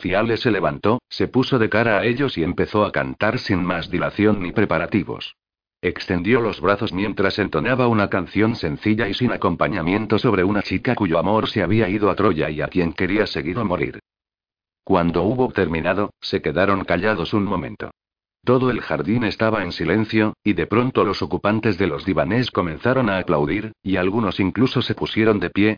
Se 0.01 0.51
levantó, 0.51 1.03
se 1.11 1.29
puso 1.29 1.59
de 1.59 1.69
cara 1.69 1.99
a 1.99 2.05
ellos 2.05 2.39
y 2.39 2.43
empezó 2.43 2.85
a 2.85 2.93
cantar 2.93 3.39
sin 3.39 3.63
más 3.63 3.91
dilación 3.91 4.43
ni 4.43 4.51
preparativos. 4.51 5.37
Extendió 5.83 6.41
los 6.41 6.61
brazos 6.61 6.93
mientras 6.93 7.39
entonaba 7.39 7.87
una 7.87 8.09
canción 8.09 8.55
sencilla 8.57 9.09
y 9.09 9.15
sin 9.15 9.31
acompañamiento 9.31 10.19
sobre 10.19 10.45
una 10.45 10.63
chica 10.63 10.95
cuyo 10.95 11.19
amor 11.19 11.49
se 11.49 11.63
había 11.63 11.89
ido 11.89 12.11
a 12.11 12.15
Troya 12.15 12.49
y 12.49 12.63
a 12.63 12.69
quien 12.69 12.93
quería 12.95 13.27
seguir 13.27 13.59
o 13.59 13.65
morir. 13.65 13.99
Cuando 14.85 15.23
hubo 15.23 15.53
terminado, 15.53 16.15
se 16.21 16.41
quedaron 16.41 16.85
callados 16.85 17.35
un 17.35 17.45
momento. 17.45 17.91
Todo 18.43 18.71
el 18.71 18.81
jardín 18.81 19.25
estaba 19.25 19.63
en 19.63 19.73
silencio, 19.73 20.33
y 20.43 20.55
de 20.55 20.67
pronto 20.67 21.05
los 21.05 21.21
ocupantes 21.21 21.77
de 21.77 21.87
los 21.87 22.07
divanés 22.07 22.51
comenzaron 22.51 23.11
a 23.11 23.19
aplaudir, 23.19 23.73
y 23.83 23.97
algunos 23.97 24.41
incluso 24.41 24.81
se 24.81 24.95
pusieron 24.95 25.41
de 25.41 25.51
pie. 25.51 25.77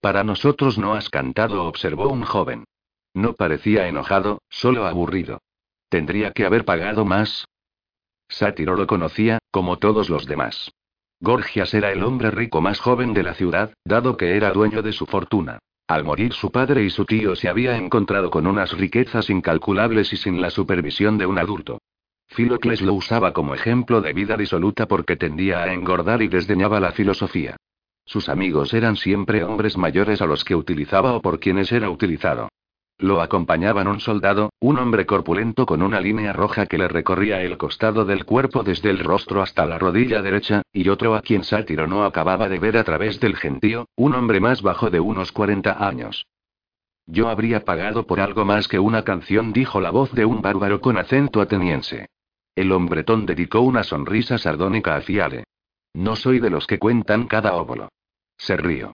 Para 0.00 0.24
nosotros 0.24 0.78
no 0.78 0.94
has 0.94 1.08
cantado, 1.08 1.64
observó 1.64 2.08
un 2.08 2.22
joven. 2.22 2.64
No 3.14 3.34
parecía 3.34 3.88
enojado, 3.88 4.42
solo 4.48 4.86
aburrido. 4.86 5.40
¿Tendría 5.88 6.32
que 6.32 6.44
haber 6.44 6.64
pagado 6.64 7.04
más? 7.04 7.46
Sátiro 8.28 8.76
lo 8.76 8.86
conocía, 8.86 9.38
como 9.50 9.78
todos 9.78 10.08
los 10.08 10.26
demás. 10.26 10.70
Gorgias 11.20 11.74
era 11.74 11.92
el 11.92 12.02
hombre 12.02 12.30
rico 12.30 12.60
más 12.60 12.78
joven 12.78 13.12
de 13.12 13.22
la 13.22 13.34
ciudad, 13.34 13.74
dado 13.84 14.16
que 14.16 14.36
era 14.36 14.52
dueño 14.52 14.82
de 14.82 14.92
su 14.92 15.06
fortuna. 15.06 15.58
Al 15.88 16.04
morir 16.04 16.32
su 16.32 16.52
padre 16.52 16.84
y 16.84 16.90
su 16.90 17.04
tío 17.04 17.34
se 17.34 17.48
había 17.48 17.76
encontrado 17.76 18.30
con 18.30 18.46
unas 18.46 18.72
riquezas 18.78 19.28
incalculables 19.28 20.12
y 20.12 20.16
sin 20.16 20.40
la 20.40 20.50
supervisión 20.50 21.18
de 21.18 21.26
un 21.26 21.38
adulto. 21.38 21.80
Filocles 22.28 22.80
lo 22.80 22.94
usaba 22.94 23.32
como 23.32 23.54
ejemplo 23.54 24.00
de 24.00 24.12
vida 24.12 24.36
disoluta 24.36 24.86
porque 24.86 25.16
tendía 25.16 25.64
a 25.64 25.72
engordar 25.72 26.22
y 26.22 26.28
desdeñaba 26.28 26.78
la 26.78 26.92
filosofía. 26.92 27.56
Sus 28.04 28.28
amigos 28.28 28.72
eran 28.72 28.96
siempre 28.96 29.42
hombres 29.42 29.76
mayores 29.76 30.22
a 30.22 30.26
los 30.26 30.44
que 30.44 30.54
utilizaba 30.54 31.14
o 31.14 31.20
por 31.20 31.40
quienes 31.40 31.72
era 31.72 31.90
utilizado. 31.90 32.49
Lo 33.00 33.22
acompañaban 33.22 33.88
un 33.88 33.98
soldado, 33.98 34.52
un 34.60 34.78
hombre 34.78 35.06
corpulento 35.06 35.64
con 35.64 35.80
una 35.80 36.00
línea 36.00 36.34
roja 36.34 36.66
que 36.66 36.76
le 36.76 36.86
recorría 36.86 37.40
el 37.40 37.56
costado 37.56 38.04
del 38.04 38.26
cuerpo 38.26 38.62
desde 38.62 38.90
el 38.90 38.98
rostro 38.98 39.40
hasta 39.40 39.64
la 39.64 39.78
rodilla 39.78 40.20
derecha, 40.20 40.60
y 40.70 40.86
otro 40.90 41.14
a 41.14 41.22
quien 41.22 41.42
Sátiro 41.42 41.86
no 41.86 42.04
acababa 42.04 42.50
de 42.50 42.58
ver 42.58 42.76
a 42.76 42.84
través 42.84 43.18
del 43.18 43.36
gentío, 43.36 43.88
un 43.96 44.14
hombre 44.14 44.38
más 44.38 44.60
bajo 44.60 44.90
de 44.90 45.00
unos 45.00 45.32
40 45.32 45.82
años. 45.82 46.26
Yo 47.06 47.30
habría 47.30 47.64
pagado 47.64 48.06
por 48.06 48.20
algo 48.20 48.44
más 48.44 48.68
que 48.68 48.78
una 48.78 49.02
canción, 49.02 49.54
dijo 49.54 49.80
la 49.80 49.90
voz 49.90 50.12
de 50.12 50.26
un 50.26 50.42
bárbaro 50.42 50.82
con 50.82 50.98
acento 50.98 51.40
ateniense. 51.40 52.10
El 52.54 52.70
hombretón 52.70 53.24
dedicó 53.24 53.62
una 53.62 53.82
sonrisa 53.82 54.36
sardónica 54.36 54.96
a 54.96 55.00
Fiale. 55.00 55.44
No 55.94 56.16
soy 56.16 56.38
de 56.38 56.50
los 56.50 56.66
que 56.66 56.78
cuentan 56.78 57.26
cada 57.26 57.54
óvulo. 57.54 57.88
Se 58.36 58.58
río. 58.58 58.92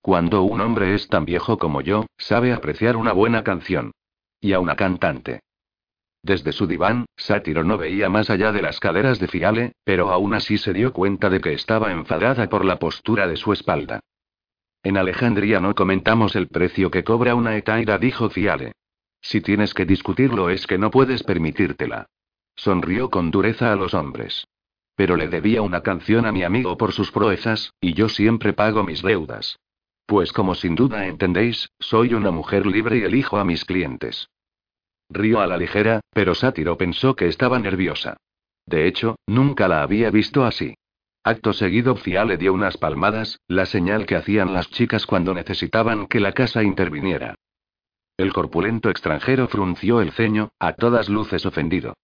Cuando 0.00 0.42
un 0.42 0.60
hombre 0.60 0.94
es 0.94 1.08
tan 1.08 1.24
viejo 1.24 1.58
como 1.58 1.82
yo, 1.82 2.06
sabe 2.16 2.52
apreciar 2.52 2.96
una 2.96 3.12
buena 3.12 3.44
canción. 3.44 3.92
Y 4.40 4.54
a 4.54 4.60
una 4.60 4.74
cantante. 4.74 5.40
Desde 6.22 6.52
su 6.52 6.66
diván, 6.66 7.06
Sátiro 7.16 7.64
no 7.64 7.78
veía 7.78 8.08
más 8.08 8.30
allá 8.30 8.52
de 8.52 8.62
las 8.62 8.80
caderas 8.80 9.18
de 9.18 9.28
Fiale, 9.28 9.72
pero 9.84 10.10
aún 10.10 10.34
así 10.34 10.58
se 10.58 10.72
dio 10.72 10.92
cuenta 10.92 11.30
de 11.30 11.40
que 11.40 11.52
estaba 11.52 11.92
enfadada 11.92 12.48
por 12.48 12.64
la 12.64 12.78
postura 12.78 13.26
de 13.26 13.36
su 13.36 13.52
espalda. 13.52 14.00
En 14.82 14.96
Alejandría 14.96 15.60
no 15.60 15.74
comentamos 15.74 16.36
el 16.36 16.48
precio 16.48 16.90
que 16.90 17.04
cobra 17.04 17.34
una 17.34 17.56
etaira, 17.56 17.98
dijo 17.98 18.30
Fiale. 18.30 18.72
Si 19.20 19.42
tienes 19.42 19.74
que 19.74 19.84
discutirlo 19.84 20.48
es 20.48 20.66
que 20.66 20.78
no 20.78 20.90
puedes 20.90 21.22
permitírtela. 21.22 22.06
Sonrió 22.56 23.10
con 23.10 23.30
dureza 23.30 23.72
a 23.72 23.76
los 23.76 23.92
hombres. 23.92 24.46
Pero 24.94 25.16
le 25.16 25.28
debía 25.28 25.62
una 25.62 25.82
canción 25.82 26.26
a 26.26 26.32
mi 26.32 26.42
amigo 26.42 26.76
por 26.76 26.92
sus 26.92 27.10
proezas, 27.10 27.72
y 27.80 27.94
yo 27.94 28.08
siempre 28.08 28.52
pago 28.52 28.82
mis 28.82 29.02
deudas. 29.02 29.58
Pues 30.10 30.32
como 30.32 30.56
sin 30.56 30.74
duda 30.74 31.06
entendéis, 31.06 31.70
soy 31.78 32.14
una 32.14 32.32
mujer 32.32 32.66
libre 32.66 32.98
y 32.98 33.02
elijo 33.02 33.36
a 33.36 33.44
mis 33.44 33.64
clientes. 33.64 34.28
Río 35.08 35.40
a 35.40 35.46
la 35.46 35.56
ligera, 35.56 36.00
pero 36.12 36.34
Sátiro 36.34 36.76
pensó 36.76 37.14
que 37.14 37.28
estaba 37.28 37.60
nerviosa. 37.60 38.16
De 38.66 38.88
hecho, 38.88 39.14
nunca 39.28 39.68
la 39.68 39.84
había 39.84 40.10
visto 40.10 40.44
así. 40.44 40.74
Acto 41.22 41.52
seguido 41.52 41.94
Fia 41.94 42.24
le 42.24 42.38
dio 42.38 42.52
unas 42.52 42.76
palmadas, 42.76 43.38
la 43.46 43.66
señal 43.66 44.04
que 44.04 44.16
hacían 44.16 44.52
las 44.52 44.68
chicas 44.68 45.06
cuando 45.06 45.32
necesitaban 45.32 46.08
que 46.08 46.18
la 46.18 46.32
casa 46.32 46.64
interviniera. 46.64 47.36
El 48.16 48.32
corpulento 48.32 48.90
extranjero 48.90 49.46
frunció 49.46 50.00
el 50.00 50.10
ceño, 50.10 50.48
a 50.58 50.72
todas 50.72 51.08
luces 51.08 51.46
ofendido. 51.46 51.94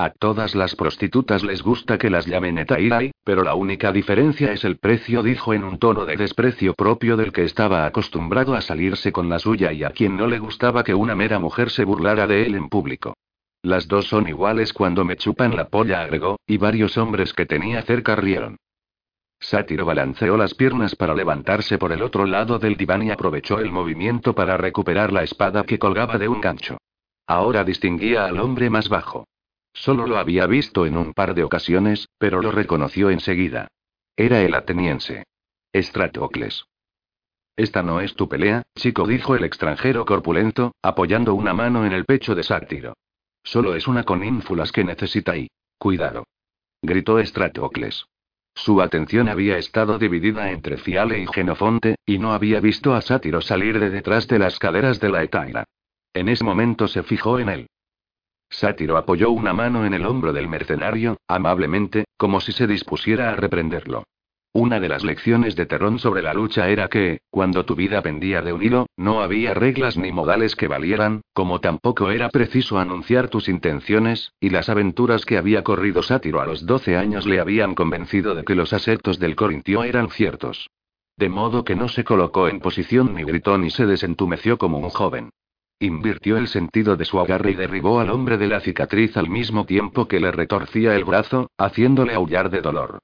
A 0.00 0.08
todas 0.08 0.54
las 0.54 0.76
prostitutas 0.76 1.44
les 1.44 1.62
gusta 1.62 1.98
que 1.98 2.08
las 2.08 2.24
llamen 2.24 2.56
Etairai, 2.56 3.10
pero 3.22 3.44
la 3.44 3.54
única 3.54 3.92
diferencia 3.92 4.50
es 4.50 4.64
el 4.64 4.78
precio, 4.78 5.22
dijo 5.22 5.52
en 5.52 5.62
un 5.62 5.78
tono 5.78 6.06
de 6.06 6.16
desprecio 6.16 6.72
propio 6.72 7.18
del 7.18 7.34
que 7.34 7.44
estaba 7.44 7.84
acostumbrado 7.84 8.54
a 8.54 8.62
salirse 8.62 9.12
con 9.12 9.28
la 9.28 9.38
suya 9.38 9.74
y 9.74 9.84
a 9.84 9.90
quien 9.90 10.16
no 10.16 10.26
le 10.26 10.38
gustaba 10.38 10.84
que 10.84 10.94
una 10.94 11.14
mera 11.14 11.38
mujer 11.38 11.68
se 11.68 11.84
burlara 11.84 12.26
de 12.26 12.46
él 12.46 12.54
en 12.54 12.70
público. 12.70 13.12
Las 13.60 13.88
dos 13.88 14.06
son 14.06 14.26
iguales 14.26 14.72
cuando 14.72 15.04
me 15.04 15.18
chupan 15.18 15.54
la 15.54 15.68
polla, 15.68 16.00
agregó, 16.00 16.40
y 16.46 16.56
varios 16.56 16.96
hombres 16.96 17.34
que 17.34 17.44
tenía 17.44 17.82
cerca 17.82 18.16
rieron. 18.16 18.56
Sátiro 19.38 19.84
balanceó 19.84 20.38
las 20.38 20.54
piernas 20.54 20.96
para 20.96 21.14
levantarse 21.14 21.76
por 21.76 21.92
el 21.92 22.00
otro 22.00 22.24
lado 22.24 22.58
del 22.58 22.78
diván 22.78 23.02
y 23.02 23.10
aprovechó 23.10 23.58
el 23.58 23.70
movimiento 23.70 24.34
para 24.34 24.56
recuperar 24.56 25.12
la 25.12 25.24
espada 25.24 25.64
que 25.64 25.78
colgaba 25.78 26.16
de 26.16 26.28
un 26.28 26.40
gancho. 26.40 26.78
Ahora 27.26 27.64
distinguía 27.64 28.24
al 28.24 28.40
hombre 28.40 28.70
más 28.70 28.88
bajo. 28.88 29.26
Solo 29.72 30.06
lo 30.06 30.18
había 30.18 30.46
visto 30.46 30.86
en 30.86 30.96
un 30.96 31.12
par 31.12 31.34
de 31.34 31.44
ocasiones, 31.44 32.08
pero 32.18 32.42
lo 32.42 32.50
reconoció 32.50 33.10
enseguida. 33.10 33.68
Era 34.16 34.42
el 34.42 34.54
ateniense. 34.54 35.24
Estratocles. 35.72 36.64
Esta 37.56 37.82
no 37.82 38.00
es 38.00 38.14
tu 38.14 38.28
pelea, 38.28 38.62
chico, 38.74 39.06
dijo 39.06 39.36
el 39.36 39.44
extranjero 39.44 40.04
corpulento, 40.04 40.72
apoyando 40.82 41.34
una 41.34 41.52
mano 41.52 41.84
en 41.84 41.92
el 41.92 42.04
pecho 42.04 42.34
de 42.34 42.42
Sátiro. 42.42 42.94
Solo 43.42 43.74
es 43.74 43.86
una 43.86 44.04
con 44.04 44.24
ínfulas 44.24 44.72
que 44.72 44.84
necesita 44.84 45.36
y. 45.36 45.48
Cuidado. 45.78 46.24
Gritó 46.82 47.18
Estratocles. 47.18 48.06
Su 48.54 48.82
atención 48.82 49.28
había 49.28 49.58
estado 49.58 49.98
dividida 49.98 50.50
entre 50.50 50.76
Fiale 50.76 51.18
y 51.18 51.26
Genofonte, 51.26 51.96
y 52.04 52.18
no 52.18 52.32
había 52.32 52.60
visto 52.60 52.94
a 52.94 53.00
Sátiro 53.00 53.40
salir 53.40 53.78
de 53.78 53.90
detrás 53.90 54.26
de 54.26 54.38
las 54.38 54.58
caderas 54.58 55.00
de 55.00 55.08
la 55.08 55.22
Etaira. 55.22 55.64
En 56.12 56.28
ese 56.28 56.44
momento 56.44 56.88
se 56.88 57.02
fijó 57.02 57.38
en 57.38 57.48
él. 57.48 57.66
Sátiro 58.50 58.96
apoyó 58.96 59.30
una 59.30 59.52
mano 59.52 59.86
en 59.86 59.94
el 59.94 60.04
hombro 60.04 60.32
del 60.32 60.48
mercenario, 60.48 61.16
amablemente, 61.28 62.04
como 62.16 62.40
si 62.40 62.52
se 62.52 62.66
dispusiera 62.66 63.30
a 63.30 63.36
reprenderlo. 63.36 64.04
Una 64.52 64.80
de 64.80 64.88
las 64.88 65.04
lecciones 65.04 65.54
de 65.54 65.64
Terrón 65.66 66.00
sobre 66.00 66.22
la 66.22 66.34
lucha 66.34 66.68
era 66.68 66.88
que, 66.88 67.20
cuando 67.30 67.64
tu 67.64 67.76
vida 67.76 68.02
pendía 68.02 68.42
de 68.42 68.52
un 68.52 68.64
hilo, 68.64 68.86
no 68.96 69.22
había 69.22 69.54
reglas 69.54 69.96
ni 69.96 70.10
modales 70.10 70.56
que 70.56 70.66
valieran, 70.66 71.20
como 71.32 71.60
tampoco 71.60 72.10
era 72.10 72.28
preciso 72.30 72.80
anunciar 72.80 73.28
tus 73.28 73.48
intenciones, 73.48 74.32
y 74.40 74.50
las 74.50 74.68
aventuras 74.68 75.24
que 75.24 75.38
había 75.38 75.62
corrido 75.62 76.02
Sátiro 76.02 76.40
a 76.40 76.46
los 76.46 76.66
12 76.66 76.96
años 76.96 77.26
le 77.26 77.38
habían 77.38 77.76
convencido 77.76 78.34
de 78.34 78.42
que 78.42 78.56
los 78.56 78.72
aceptos 78.72 79.20
del 79.20 79.36
Corintio 79.36 79.84
eran 79.84 80.10
ciertos. 80.10 80.68
De 81.16 81.28
modo 81.28 81.62
que 81.62 81.76
no 81.76 81.86
se 81.86 82.02
colocó 82.02 82.48
en 82.48 82.58
posición 82.58 83.14
ni 83.14 83.22
gritó 83.22 83.56
ni 83.56 83.70
se 83.70 83.86
desentumeció 83.86 84.58
como 84.58 84.78
un 84.78 84.90
joven. 84.90 85.30
Invirtió 85.82 86.36
el 86.36 86.48
sentido 86.48 86.98
de 86.98 87.06
su 87.06 87.18
agarre 87.18 87.52
y 87.52 87.54
derribó 87.54 88.00
al 88.00 88.10
hombre 88.10 88.36
de 88.36 88.48
la 88.48 88.60
cicatriz 88.60 89.16
al 89.16 89.30
mismo 89.30 89.64
tiempo 89.64 90.06
que 90.06 90.20
le 90.20 90.30
retorcía 90.30 90.94
el 90.94 91.04
brazo, 91.04 91.50
haciéndole 91.56 92.12
aullar 92.12 92.50
de 92.50 92.60
dolor. 92.60 92.98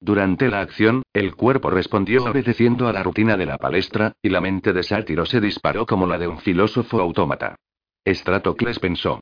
Durante 0.00 0.48
la 0.48 0.60
acción, 0.60 1.02
el 1.12 1.34
cuerpo 1.34 1.70
respondió 1.70 2.22
obedeciendo 2.22 2.86
a 2.86 2.92
la 2.92 3.02
rutina 3.02 3.36
de 3.36 3.46
la 3.46 3.58
palestra, 3.58 4.12
y 4.22 4.28
la 4.28 4.40
mente 4.40 4.72
de 4.72 4.84
Sátiro 4.84 5.26
se 5.26 5.40
disparó 5.40 5.86
como 5.86 6.06
la 6.06 6.18
de 6.18 6.28
un 6.28 6.38
filósofo 6.38 7.00
autómata. 7.00 7.56
Estratocles 8.04 8.78
pensó. 8.78 9.18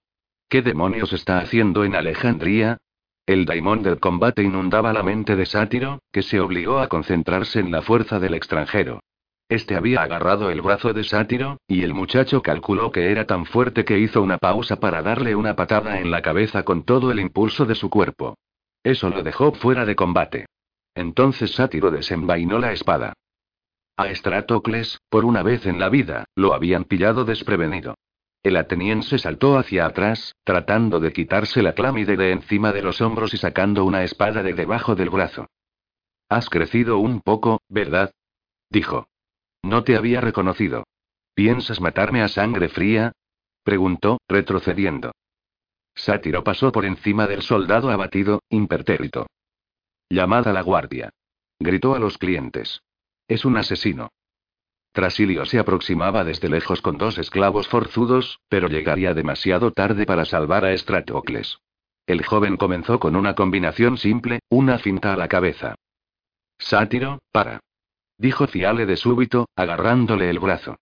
¿Qué 0.46 0.60
demonios 0.60 1.14
está 1.14 1.38
haciendo 1.38 1.82
en 1.82 1.94
Alejandría? 1.94 2.76
El 3.24 3.46
daimón 3.46 3.82
del 3.82 3.98
combate 4.00 4.42
inundaba 4.42 4.92
la 4.92 5.02
mente 5.02 5.34
de 5.34 5.46
Sátiro, 5.46 6.00
que 6.12 6.22
se 6.22 6.40
obligó 6.40 6.78
a 6.78 6.88
concentrarse 6.88 7.58
en 7.58 7.70
la 7.70 7.80
fuerza 7.80 8.20
del 8.20 8.34
extranjero. 8.34 9.00
Este 9.48 9.77
había 9.77 10.02
agarrado 10.02 10.51
el 10.51 10.60
brazo 10.60 10.93
de 10.93 11.05
Sátiro, 11.05 11.59
y 11.68 11.82
el 11.82 11.94
muchacho 11.94 12.43
calculó 12.43 12.90
que 12.90 13.12
era 13.12 13.27
tan 13.27 13.47
fuerte 13.47 13.85
que 13.85 13.98
hizo 13.98 14.20
una 14.20 14.39
pausa 14.39 14.77
para 14.77 15.02
darle 15.02 15.36
una 15.36 15.55
patada 15.55 16.01
en 16.01 16.10
la 16.10 16.20
cabeza 16.20 16.64
con 16.64 16.85
todo 16.85 17.12
el 17.12 17.20
impulso 17.20 17.64
de 17.64 17.77
su 17.77 17.89
cuerpo. 17.89 18.36
Eso 18.82 19.09
lo 19.09 19.23
dejó 19.23 19.52
fuera 19.52 19.85
de 19.85 19.94
combate. 19.94 20.47
Entonces 20.94 21.52
Sátiro 21.52 21.93
desenvainó 21.93 22.59
la 22.59 22.73
espada. 22.73 23.12
A 23.97 24.09
Estratocles, 24.09 24.98
por 25.09 25.24
una 25.24 25.43
vez 25.43 25.64
en 25.66 25.78
la 25.78 25.89
vida, 25.89 26.24
lo 26.35 26.52
habían 26.52 26.85
pillado 26.85 27.24
desprevenido. 27.24 27.94
El 28.43 28.56
ateniense 28.56 29.18
saltó 29.18 29.59
hacia 29.59 29.86
atrás, 29.86 30.35
tratando 30.44 31.01
de 31.01 31.12
quitarse 31.12 31.62
la 31.62 31.73
clámide 31.73 32.16
de 32.16 32.32
encima 32.32 32.73
de 32.73 32.82
los 32.82 33.01
hombros 33.01 33.32
y 33.32 33.39
sacando 33.39 33.85
una 33.85 34.05
espada 34.05 34.43
de 34.43 34.55
debajo 34.55 34.94
del 34.94 35.10
brazo. 35.10 35.47
Has 36.28 36.51
crecido 36.51 36.98
un 36.98 37.20
poco, 37.20 37.60
¿verdad? 37.68 38.12
dijo. 38.70 39.09
No 39.66 39.82
te 39.82 39.97
había 39.97 40.20
reconocido. 40.20 40.84
¿Piensas 41.34 41.80
matarme 41.80 42.22
a 42.22 42.28
sangre 42.28 42.68
fría? 42.68 43.10
preguntó, 43.64 44.18
retrocediendo. 44.28 45.10
Sátiro 45.93 46.44
pasó 46.44 46.70
por 46.70 46.84
encima 46.84 47.26
del 47.26 47.43
soldado 47.43 47.90
abatido, 47.90 48.43
impertérrito. 48.48 49.26
Llamad 50.09 50.47
a 50.47 50.52
la 50.52 50.62
guardia. 50.62 51.10
Gritó 51.59 51.97
a 51.97 51.98
los 51.98 52.16
clientes. 52.16 52.80
Es 53.26 53.44
un 53.44 53.56
asesino. 53.56 54.10
Trasilio 54.93 55.44
se 55.47 55.59
aproximaba 55.59 56.22
desde 56.22 56.48
lejos 56.48 56.80
con 56.80 56.97
dos 56.97 57.18
esclavos 57.18 57.66
forzudos, 57.66 58.38
pero 58.48 58.68
llegaría 58.68 59.14
demasiado 59.14 59.72
tarde 59.72 60.06
para 60.06 60.26
salvar 60.26 60.64
a 60.64 60.74
Estratocles. 60.74 61.59
El 62.06 62.24
joven 62.24 62.56
comenzó 62.56 63.01
con 63.01 63.16
una 63.16 63.34
combinación 63.34 63.98
simple, 63.98 64.38
una 64.48 64.78
cinta 64.78 65.12
a 65.12 65.16
la 65.16 65.26
cabeza. 65.26 65.74
Sátiro, 66.56 67.18
para. 67.32 67.59
Dijo 68.18 68.47
Ciale 68.47 68.86
de 68.86 68.97
súbito, 68.97 69.48
agarrándole 69.56 70.30
el 70.30 70.38
brazo. 70.38 70.76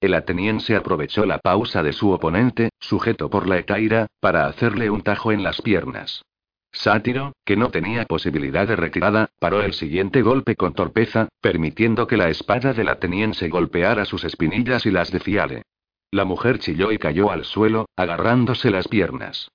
El 0.00 0.14
ateniense 0.14 0.76
aprovechó 0.76 1.26
la 1.26 1.38
pausa 1.38 1.82
de 1.82 1.92
su 1.92 2.10
oponente, 2.10 2.70
sujeto 2.78 3.30
por 3.30 3.48
la 3.48 3.58
etaira, 3.58 4.06
para 4.20 4.46
hacerle 4.46 4.90
un 4.90 5.02
tajo 5.02 5.32
en 5.32 5.42
las 5.42 5.60
piernas. 5.60 6.22
Sátiro, 6.70 7.32
que 7.44 7.56
no 7.56 7.70
tenía 7.70 8.04
posibilidad 8.04 8.66
de 8.68 8.76
retirada, 8.76 9.30
paró 9.40 9.62
el 9.62 9.72
siguiente 9.72 10.22
golpe 10.22 10.54
con 10.54 10.74
torpeza, 10.74 11.28
permitiendo 11.40 12.06
que 12.06 12.16
la 12.16 12.28
espada 12.28 12.72
del 12.72 12.88
ateniense 12.88 13.48
golpeara 13.48 14.04
sus 14.04 14.24
espinillas 14.24 14.86
y 14.86 14.90
las 14.90 15.10
de 15.10 15.20
Fiale. 15.20 15.62
La 16.10 16.24
mujer 16.24 16.58
chilló 16.58 16.92
y 16.92 16.98
cayó 16.98 17.30
al 17.30 17.44
suelo, 17.44 17.86
agarrándose 17.96 18.70
las 18.70 18.86
piernas. 18.86 19.50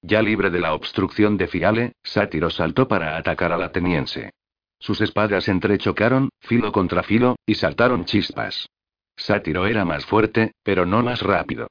Ya 0.00 0.22
libre 0.22 0.50
de 0.50 0.60
la 0.60 0.74
obstrucción 0.74 1.36
de 1.36 1.48
Fiale, 1.48 1.92
Sátiro 2.02 2.50
saltó 2.50 2.86
para 2.86 3.16
atacar 3.16 3.52
al 3.52 3.62
ateniense. 3.62 4.30
Sus 4.78 5.00
espadas 5.00 5.48
entrechocaron, 5.48 6.30
filo 6.40 6.72
contra 6.72 7.02
filo, 7.02 7.36
y 7.46 7.54
saltaron 7.54 8.04
chispas. 8.04 8.68
Sátiro 9.16 9.66
era 9.66 9.84
más 9.84 10.06
fuerte, 10.06 10.52
pero 10.62 10.86
no 10.86 11.02
más 11.02 11.22
rápido. 11.22 11.68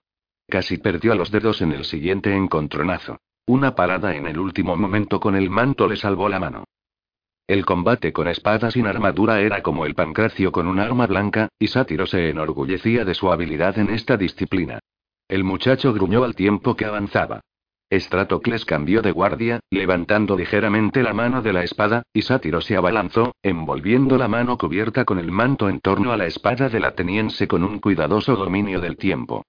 Casi 0.47 0.77
perdió 0.77 1.13
a 1.13 1.15
los 1.15 1.31
dedos 1.31 1.61
en 1.61 1.71
el 1.71 1.85
siguiente 1.85 2.35
encontronazo. 2.35 3.17
Una 3.45 3.75
parada 3.75 4.15
en 4.15 4.27
el 4.27 4.39
último 4.39 4.75
momento 4.75 5.19
con 5.19 5.35
el 5.35 5.49
manto 5.49 5.87
le 5.87 5.95
salvó 5.95 6.27
la 6.27 6.39
mano. 6.39 6.65
El 7.47 7.65
combate 7.65 8.11
con 8.11 8.27
espadas 8.27 8.73
sin 8.73 8.87
armadura 8.87 9.39
era 9.39 9.63
como 9.63 9.85
el 9.85 9.95
pancracio 9.95 10.51
con 10.51 10.67
un 10.67 10.79
arma 10.79 11.07
blanca, 11.07 11.47
y 11.57 11.67
Sátiro 11.67 12.05
se 12.05 12.29
enorgullecía 12.29 13.05
de 13.05 13.13
su 13.13 13.31
habilidad 13.31 13.79
en 13.79 13.89
esta 13.89 14.17
disciplina. 14.17 14.79
El 15.29 15.45
muchacho 15.45 15.93
gruñó 15.93 16.25
al 16.25 16.35
tiempo 16.35 16.75
que 16.75 16.83
avanzaba. 16.83 17.39
Estratocles 17.89 18.65
cambió 18.65 19.01
de 19.01 19.13
guardia, 19.13 19.61
levantando 19.69 20.35
ligeramente 20.35 21.03
la 21.03 21.13
mano 21.13 21.41
de 21.41 21.53
la 21.53 21.63
espada, 21.63 22.03
y 22.11 22.23
Sátiro 22.23 22.59
se 22.59 22.75
abalanzó, 22.75 23.35
envolviendo 23.41 24.17
la 24.17 24.27
mano 24.27 24.57
cubierta 24.57 25.05
con 25.05 25.19
el 25.19 25.31
manto 25.31 25.69
en 25.69 25.79
torno 25.79 26.11
a 26.11 26.17
la 26.17 26.25
espada 26.25 26.67
del 26.67 26.83
ateniense 26.83 27.47
con 27.47 27.63
un 27.63 27.79
cuidadoso 27.79 28.35
dominio 28.35 28.81
del 28.81 28.97
tiempo. 28.97 29.45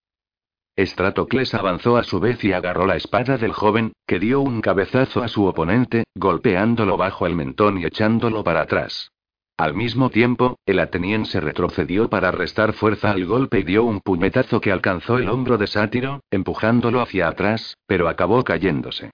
Estratocles 0.77 1.53
avanzó 1.55 1.97
a 1.97 2.05
su 2.05 2.21
vez 2.21 2.45
y 2.45 2.53
agarró 2.53 2.87
la 2.87 2.95
espada 2.95 3.39
del 3.39 3.53
joven, 3.53 3.93
que 4.07 4.21
dio 4.21 4.41
un 4.41 4.61
cabezazo 4.61 5.25
a 5.25 5.27
su 5.27 5.45
oponente, 5.45 6.05
golpeándolo 6.15 6.97
bajo 6.97 7.27
el 7.27 7.35
mentón 7.35 7.79
y 7.79 7.87
echándolo 7.87 8.45
para 8.45 8.61
atrás. 8.61 9.11
Al 9.59 9.75
mismo 9.75 10.09
tiempo, 10.09 10.57
el 10.67 10.79
ateniense 10.79 11.41
retrocedió 11.41 12.09
para 12.09 12.31
restar 12.31 12.75
fuerza 12.75 13.11
al 13.11 13.25
golpe 13.25 13.59
y 13.59 13.65
dio 13.65 13.83
un 13.83 14.01
puñetazo 14.01 14.61
que 14.61 14.71
alcanzó 14.71 15.19
el 15.19 15.29
hombro 15.29 15.59
de 15.59 15.67
Sátiro, 15.67 16.21
empujándolo 16.31 17.01
hacia 17.01 17.27
atrás, 17.27 17.77
pero 17.85 18.09
acabó 18.09 18.45
cayéndose. 18.45 19.11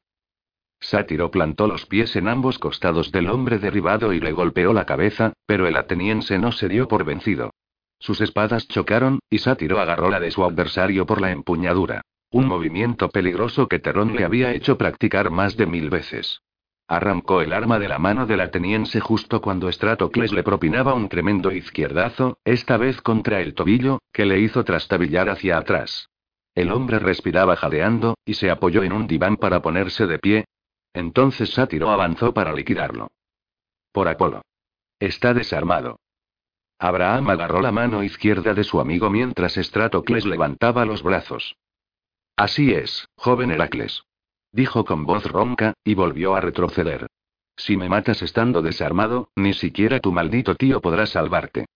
Sátiro 0.81 1.31
plantó 1.31 1.67
los 1.67 1.87
pies 1.87 2.15
en 2.17 2.29
ambos 2.29 2.59
costados 2.59 3.11
del 3.11 3.31
hombre 3.31 3.59
derribado 3.59 4.13
y 4.13 4.21
le 4.21 4.33
golpeó 4.33 4.75
la 4.75 4.85
cabeza, 4.85 5.33
pero 5.47 5.67
el 5.67 5.77
ateniense 5.77 6.39
no 6.39 6.53
se 6.53 6.69
dio 6.69 6.89
por 6.89 7.07
vencido. 7.07 7.55
Sus 7.99 8.21
espadas 8.21 8.69
chocaron, 8.69 9.21
y 9.31 9.39
Sátiro 9.39 9.81
agarró 9.81 10.11
la 10.11 10.21
de 10.21 10.31
su 10.31 10.45
adversario 10.45 11.07
por 11.07 11.23
la 11.23 11.31
empuñadura. 11.31 12.03
Un 12.31 12.47
movimiento 12.49 13.09
peligroso 13.09 13.67
que 13.67 13.79
Terón 13.79 14.15
le 14.15 14.27
había 14.27 14.53
hecho 14.53 14.77
practicar 14.77 15.31
más 15.31 15.57
de 15.57 15.65
mil 15.65 15.89
veces. 15.89 16.43
Arrancó 16.87 17.41
el 17.41 17.55
arma 17.55 17.79
de 17.79 17.89
la 17.89 17.99
mano 17.99 18.27
del 18.27 18.43
ateniense 18.43 19.01
justo 19.01 19.41
cuando 19.41 19.73
Stratocles 19.73 20.33
le 20.33 20.43
propinaba 20.43 20.93
un 20.93 21.09
tremendo 21.09 21.51
izquierdazo, 21.51 22.39
esta 22.45 22.77
vez 22.77 23.01
contra 23.01 23.41
el 23.41 23.55
tobillo, 23.55 24.01
que 24.13 24.27
le 24.27 24.41
hizo 24.41 24.65
trastabillar 24.65 25.31
hacia 25.31 25.57
atrás. 25.57 26.11
El 26.55 26.71
hombre 26.71 26.99
respiraba 26.99 27.57
jadeando, 27.57 28.19
y 28.27 28.35
se 28.35 28.51
apoyó 28.51 28.83
en 28.83 28.93
un 28.93 29.07
diván 29.07 29.39
para 29.39 29.63
ponerse 29.63 30.07
de 30.07 30.19
pie. 30.19 30.45
Entonces 30.93 31.51
Sátiro 31.55 31.91
avanzó 31.91 32.35
para 32.35 32.53
liquidarlo. 32.53 33.09
Por 33.91 34.09
Apolo. 34.09 34.43
Está 35.01 35.33
desarmado. 35.33 35.99
Abraham 36.79 37.31
agarró 37.31 37.63
la 37.63 37.73
mano 37.73 38.03
izquierda 38.03 38.53
de 38.53 38.63
su 38.63 38.79
amigo 38.79 39.09
mientras 39.09 39.55
Stratocles 39.55 40.27
levantaba 40.27 40.85
los 40.85 41.03
brazos. 41.03 41.57
Así 42.37 42.73
es, 42.73 43.09
joven 43.17 43.53
Heracles 43.53 44.05
dijo 44.55 44.85
con 44.85 45.05
voz 45.05 45.25
ronca, 45.25 45.75
y 45.85 45.95
volvió 45.95 46.37
a 46.37 46.41
retroceder. 46.41 47.09
Si 47.57 47.77
me 47.77 47.89
matas 47.89 48.23
estando 48.23 48.63
desarmado, 48.63 49.29
ni 49.37 49.53
siquiera 49.53 50.01
tu 50.01 50.13
maldito 50.13 50.55
tío 50.55 50.81
podrá 50.81 51.07
salvarte. 51.07 51.67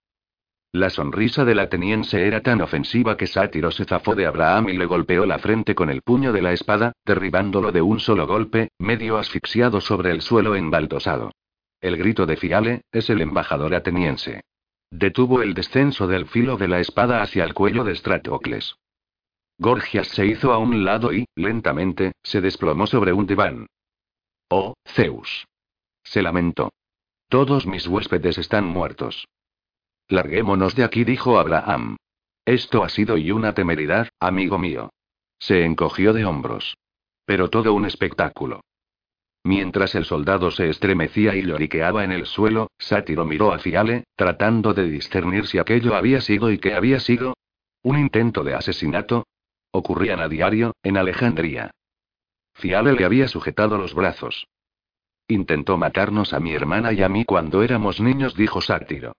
La 0.72 0.90
sonrisa 0.90 1.44
del 1.44 1.60
ateniense 1.60 2.26
era 2.26 2.42
tan 2.42 2.60
ofensiva 2.60 3.16
que 3.16 3.26
Sátiro 3.26 3.70
se 3.70 3.84
zafó 3.84 4.14
de 4.14 4.26
Abraham 4.26 4.68
y 4.68 4.76
le 4.76 4.86
golpeó 4.86 5.26
la 5.26 5.38
frente 5.38 5.74
con 5.74 5.90
el 5.90 6.02
puño 6.02 6.32
de 6.32 6.42
la 6.42 6.52
espada, 6.52 6.92
derribándolo 7.04 7.72
de 7.72 7.82
un 7.82 8.00
solo 8.00 8.26
golpe, 8.26 8.68
medio 8.78 9.18
asfixiado 9.18 9.80
sobre 9.80 10.10
el 10.10 10.20
suelo 10.20 10.54
embaldosado. 10.54 11.32
El 11.80 11.96
grito 11.96 12.26
de 12.26 12.36
Fiale, 12.36 12.82
es 12.92 13.08
el 13.08 13.20
embajador 13.22 13.74
ateniense. 13.74 14.42
Detuvo 14.90 15.42
el 15.42 15.54
descenso 15.54 16.06
del 16.06 16.26
filo 16.26 16.56
de 16.56 16.68
la 16.68 16.80
espada 16.80 17.22
hacia 17.22 17.44
el 17.44 17.54
cuello 17.54 17.84
de 17.84 17.94
Stratocles. 17.94 18.76
Gorgias 19.58 20.08
se 20.08 20.24
hizo 20.24 20.52
a 20.52 20.58
un 20.58 20.84
lado 20.84 21.12
y, 21.12 21.26
lentamente, 21.34 22.12
se 22.22 22.40
desplomó 22.40 22.86
sobre 22.86 23.12
un 23.12 23.26
diván. 23.26 23.66
Oh, 24.48 24.74
Zeus. 24.86 25.46
Se 26.04 26.22
lamentó. 26.22 26.70
Todos 27.28 27.66
mis 27.66 27.86
huéspedes 27.86 28.38
están 28.38 28.64
muertos. 28.64 29.26
Larguémonos 30.08 30.74
de 30.74 30.84
aquí, 30.84 31.04
dijo 31.04 31.38
Abraham. 31.38 31.96
Esto 32.44 32.82
ha 32.82 32.88
sido 32.88 33.18
y 33.18 33.30
una 33.30 33.52
temeridad, 33.52 34.08
amigo 34.20 34.58
mío. 34.58 34.90
Se 35.38 35.64
encogió 35.64 36.12
de 36.12 36.24
hombros. 36.24 36.78
Pero 37.26 37.50
todo 37.50 37.74
un 37.74 37.84
espectáculo. 37.84 38.62
Mientras 39.44 39.94
el 39.94 40.04
soldado 40.04 40.50
se 40.50 40.70
estremecía 40.70 41.34
y 41.34 41.42
lloriqueaba 41.42 42.04
en 42.04 42.12
el 42.12 42.26
suelo, 42.26 42.68
Sátiro 42.78 43.24
miró 43.24 43.52
a 43.52 43.58
Fiale, 43.58 44.04
tratando 44.16 44.72
de 44.72 44.88
discernir 44.88 45.46
si 45.46 45.58
aquello 45.58 45.94
había 45.94 46.20
sido 46.20 46.50
y 46.50 46.58
qué 46.58 46.74
había 46.74 47.00
sido. 47.00 47.34
¿Un 47.82 47.98
intento 47.98 48.44
de 48.44 48.54
asesinato? 48.54 49.26
Ocurrían 49.70 50.20
a 50.20 50.28
diario, 50.28 50.74
en 50.82 50.96
Alejandría. 50.96 51.70
Fiale 52.54 52.92
le 52.92 53.04
había 53.04 53.28
sujetado 53.28 53.78
los 53.78 53.94
brazos. 53.94 54.46
Intentó 55.28 55.76
matarnos 55.76 56.32
a 56.32 56.40
mi 56.40 56.54
hermana 56.54 56.92
y 56.92 57.02
a 57.02 57.08
mí 57.08 57.24
cuando 57.24 57.62
éramos 57.62 58.00
niños, 58.00 58.34
dijo 58.34 58.60
Sátiro. 58.60 59.12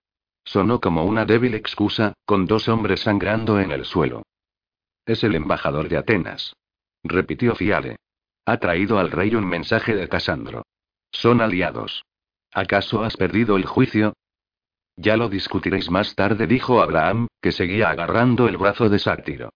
Sonó 0.44 0.80
como 0.80 1.04
una 1.04 1.24
débil 1.24 1.54
excusa, 1.54 2.14
con 2.24 2.46
dos 2.46 2.68
hombres 2.68 3.00
sangrando 3.00 3.60
en 3.60 3.70
el 3.70 3.84
suelo. 3.84 4.24
Es 5.06 5.22
el 5.22 5.34
embajador 5.34 5.88
de 5.88 5.98
Atenas. 5.98 6.54
Repitió 7.04 7.54
Fiale. 7.54 7.96
Ha 8.44 8.58
traído 8.58 8.98
al 8.98 9.10
rey 9.10 9.34
un 9.34 9.46
mensaje 9.46 9.94
de 9.94 10.08
Casandro. 10.08 10.64
Son 11.12 11.40
aliados. 11.40 12.04
¿Acaso 12.52 13.04
has 13.04 13.16
perdido 13.16 13.56
el 13.56 13.64
juicio? 13.64 14.14
Ya 14.96 15.16
lo 15.16 15.28
discutiréis 15.28 15.90
más 15.90 16.14
tarde, 16.14 16.46
dijo 16.46 16.82
Abraham, 16.82 17.28
que 17.40 17.52
seguía 17.52 17.90
agarrando 17.90 18.48
el 18.48 18.56
brazo 18.56 18.88
de 18.88 18.98
Sátiro. 18.98 19.50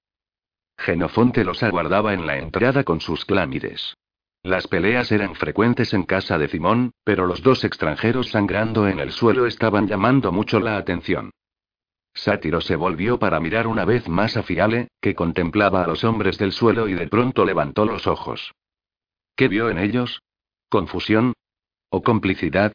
Genofonte 0.77 1.45
los 1.45 1.63
aguardaba 1.63 2.15
en 2.15 2.27
la 2.27 2.39
entrada 2.39 2.85
con 2.85 3.01
sus 3.01 3.25
clámides. 3.25 3.95
Las 4.43 4.67
peleas 4.67 5.11
eran 5.11 5.35
frecuentes 5.35 5.95
en 5.95 6.03
casa 6.03 6.37
de 6.37 6.49
Simón, 6.49 6.93
pero 7.03 7.27
los 7.27 7.43
dos 7.43 7.65
extranjeros 7.65 8.31
sangrando 8.31 8.87
en 8.87 8.99
el 8.99 9.11
suelo 9.11 9.47
estaban 9.47 9.87
llamando 9.89 10.33
mucho 10.33 10.61
la 10.61 10.77
atención. 10.77 11.31
Sátiro 12.13 12.61
se 12.61 12.77
volvió 12.77 13.19
para 13.19 13.41
mirar 13.41 13.67
una 13.67 13.85
vez 13.85 14.09
más 14.09 14.37
a 14.37 14.43
Fiale, 14.43 14.89
que 15.01 15.15
contemplaba 15.15 15.83
a 15.83 15.87
los 15.87 16.05
hombres 16.05 16.39
del 16.39 16.53
suelo 16.53 16.89
y 16.89 16.95
de 16.95 17.09
pronto 17.09 17.45
levantó 17.45 17.87
los 17.87 18.07
ojos. 18.07 18.53
¿Qué 19.35 19.49
vio 19.49 19.71
en 19.71 19.79
ellos? 19.79 20.21
¿Confusión? 20.69 21.33
¿O 21.89 22.03
complicidad? 22.03 22.73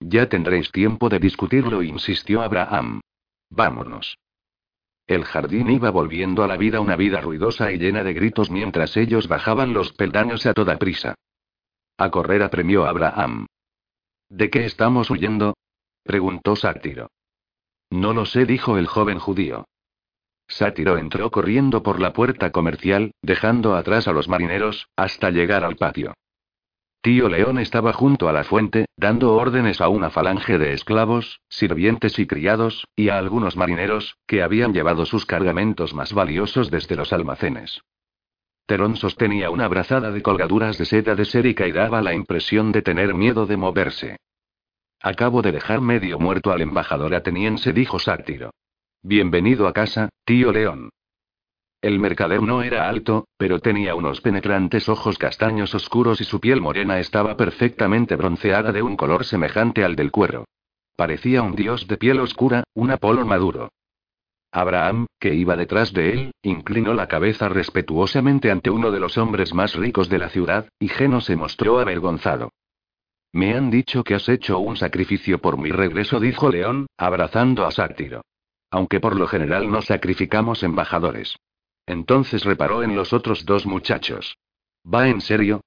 Ya 0.00 0.28
tendréis 0.28 0.72
tiempo 0.72 1.08
de 1.08 1.18
discutirlo, 1.18 1.82
insistió 1.82 2.42
Abraham. 2.42 3.00
Vámonos. 3.50 4.16
El 5.08 5.24
jardín 5.24 5.70
iba 5.70 5.90
volviendo 5.90 6.44
a 6.44 6.46
la 6.46 6.58
vida 6.58 6.80
una 6.80 6.94
vida 6.94 7.22
ruidosa 7.22 7.72
y 7.72 7.78
llena 7.78 8.04
de 8.04 8.12
gritos 8.12 8.50
mientras 8.50 8.94
ellos 8.98 9.26
bajaban 9.26 9.72
los 9.72 9.94
peldaños 9.94 10.44
a 10.44 10.52
toda 10.52 10.76
prisa. 10.76 11.14
A 11.96 12.10
correr 12.10 12.42
apremió 12.42 12.84
Abraham. 12.84 13.46
¿De 14.28 14.50
qué 14.50 14.66
estamos 14.66 15.10
huyendo? 15.10 15.56
preguntó 16.04 16.56
Sátiro. 16.56 17.08
No 17.88 18.12
lo 18.12 18.26
sé, 18.26 18.44
dijo 18.44 18.76
el 18.76 18.86
joven 18.86 19.18
judío. 19.18 19.64
Sátiro 20.46 20.98
entró 20.98 21.30
corriendo 21.30 21.82
por 21.82 22.00
la 22.00 22.12
puerta 22.12 22.52
comercial, 22.52 23.12
dejando 23.22 23.76
atrás 23.76 24.08
a 24.08 24.12
los 24.12 24.28
marineros, 24.28 24.88
hasta 24.94 25.30
llegar 25.30 25.64
al 25.64 25.76
patio. 25.76 26.14
Tío 27.08 27.30
León 27.30 27.58
estaba 27.58 27.94
junto 27.94 28.28
a 28.28 28.34
la 28.34 28.44
fuente, 28.44 28.84
dando 28.94 29.34
órdenes 29.34 29.80
a 29.80 29.88
una 29.88 30.10
falange 30.10 30.58
de 30.58 30.74
esclavos, 30.74 31.40
sirvientes 31.48 32.18
y 32.18 32.26
criados, 32.26 32.86
y 32.94 33.08
a 33.08 33.16
algunos 33.16 33.56
marineros, 33.56 34.18
que 34.26 34.42
habían 34.42 34.74
llevado 34.74 35.06
sus 35.06 35.24
cargamentos 35.24 35.94
más 35.94 36.12
valiosos 36.12 36.70
desde 36.70 36.96
los 36.96 37.14
almacenes. 37.14 37.80
Terón 38.66 38.96
sostenía 38.96 39.48
una 39.48 39.68
brazada 39.68 40.10
de 40.10 40.20
colgaduras 40.20 40.76
de 40.76 40.84
seda 40.84 41.14
de 41.14 41.24
sérica 41.24 41.66
y 41.66 41.72
daba 41.72 42.02
la 42.02 42.12
impresión 42.12 42.72
de 42.72 42.82
tener 42.82 43.14
miedo 43.14 43.46
de 43.46 43.56
moverse. 43.56 44.18
Acabo 45.00 45.40
de 45.40 45.52
dejar 45.52 45.80
medio 45.80 46.18
muerto 46.18 46.52
al 46.52 46.60
embajador 46.60 47.14
ateniense, 47.14 47.72
dijo 47.72 47.98
Sátiro. 47.98 48.50
Bienvenido 49.02 49.66
a 49.66 49.72
casa, 49.72 50.10
tío 50.26 50.52
León. 50.52 50.90
El 51.80 52.00
mercader 52.00 52.42
no 52.42 52.62
era 52.62 52.88
alto, 52.88 53.28
pero 53.36 53.60
tenía 53.60 53.94
unos 53.94 54.20
penetrantes 54.20 54.88
ojos 54.88 55.16
castaños 55.16 55.74
oscuros 55.76 56.20
y 56.20 56.24
su 56.24 56.40
piel 56.40 56.60
morena 56.60 56.98
estaba 56.98 57.36
perfectamente 57.36 58.16
bronceada 58.16 58.72
de 58.72 58.82
un 58.82 58.96
color 58.96 59.24
semejante 59.24 59.84
al 59.84 59.94
del 59.94 60.10
cuero. 60.10 60.44
Parecía 60.96 61.42
un 61.42 61.54
dios 61.54 61.86
de 61.86 61.96
piel 61.96 62.18
oscura, 62.18 62.64
un 62.74 62.90
Apolo 62.90 63.24
maduro. 63.24 63.70
Abraham, 64.50 65.06
que 65.20 65.34
iba 65.34 65.56
detrás 65.56 65.92
de 65.92 66.12
él, 66.12 66.32
inclinó 66.42 66.94
la 66.94 67.06
cabeza 67.06 67.48
respetuosamente 67.48 68.50
ante 68.50 68.70
uno 68.70 68.90
de 68.90 68.98
los 68.98 69.16
hombres 69.16 69.54
más 69.54 69.76
ricos 69.76 70.08
de 70.08 70.18
la 70.18 70.30
ciudad, 70.30 70.68
y 70.80 70.88
Geno 70.88 71.20
se 71.20 71.36
mostró 71.36 71.78
avergonzado. 71.78 72.50
Me 73.32 73.54
han 73.54 73.70
dicho 73.70 74.02
que 74.02 74.14
has 74.14 74.28
hecho 74.28 74.58
un 74.58 74.76
sacrificio 74.76 75.38
por 75.38 75.58
mi 75.58 75.70
regreso, 75.70 76.18
dijo 76.18 76.48
León, 76.48 76.86
abrazando 76.96 77.66
a 77.66 77.70
Sátiro. 77.70 78.22
Aunque 78.70 78.98
por 78.98 79.16
lo 79.16 79.28
general 79.28 79.70
no 79.70 79.82
sacrificamos 79.82 80.64
embajadores. 80.64 81.36
Entonces 81.88 82.44
reparó 82.44 82.82
en 82.82 82.94
los 82.94 83.14
otros 83.14 83.46
dos 83.46 83.64
muchachos. 83.64 84.36
¿Va 84.84 85.08
en 85.08 85.22
serio? 85.22 85.62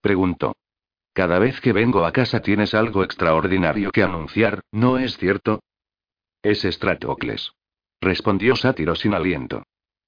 preguntó. 0.00 0.56
Cada 1.12 1.38
vez 1.38 1.60
que 1.60 1.74
vengo 1.74 2.06
a 2.06 2.12
casa 2.12 2.40
tienes 2.40 2.72
algo 2.72 3.04
extraordinario 3.04 3.90
que 3.90 4.02
anunciar, 4.02 4.62
¿no 4.72 4.98
es 4.98 5.18
cierto? 5.18 5.60
Es 6.42 6.64
Estratocles. 6.64 7.52
Respondió 8.00 8.56
Sátiro 8.56 8.94
sin 8.94 9.12
aliento. 9.12 9.64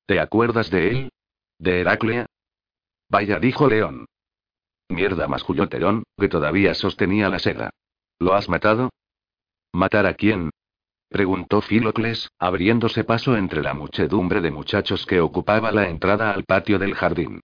¿Te 0.06 0.18
acuerdas 0.18 0.70
de 0.70 0.88
él? 0.88 1.12
¿De 1.58 1.82
Heraclea? 1.82 2.26
Vaya, 3.10 3.38
dijo 3.38 3.68
León. 3.68 4.06
Mierda, 4.88 5.28
masculló 5.28 5.68
Terón, 5.68 6.04
que 6.16 6.28
todavía 6.28 6.72
sostenía 6.74 7.28
la 7.28 7.38
seda. 7.38 7.70
¿Lo 8.18 8.32
has 8.32 8.48
matado? 8.48 8.90
¿Matar 9.72 10.06
a 10.06 10.14
quién? 10.14 10.50
Preguntó 11.10 11.60
Filocles, 11.60 12.30
abriéndose 12.38 13.04
paso 13.04 13.36
entre 13.36 13.62
la 13.62 13.74
muchedumbre 13.74 14.40
de 14.40 14.50
muchachos 14.50 15.04
que 15.04 15.20
ocupaba 15.20 15.72
la 15.72 15.88
entrada 15.88 16.30
al 16.32 16.44
patio 16.44 16.78
del 16.78 16.94
jardín. 16.94 17.40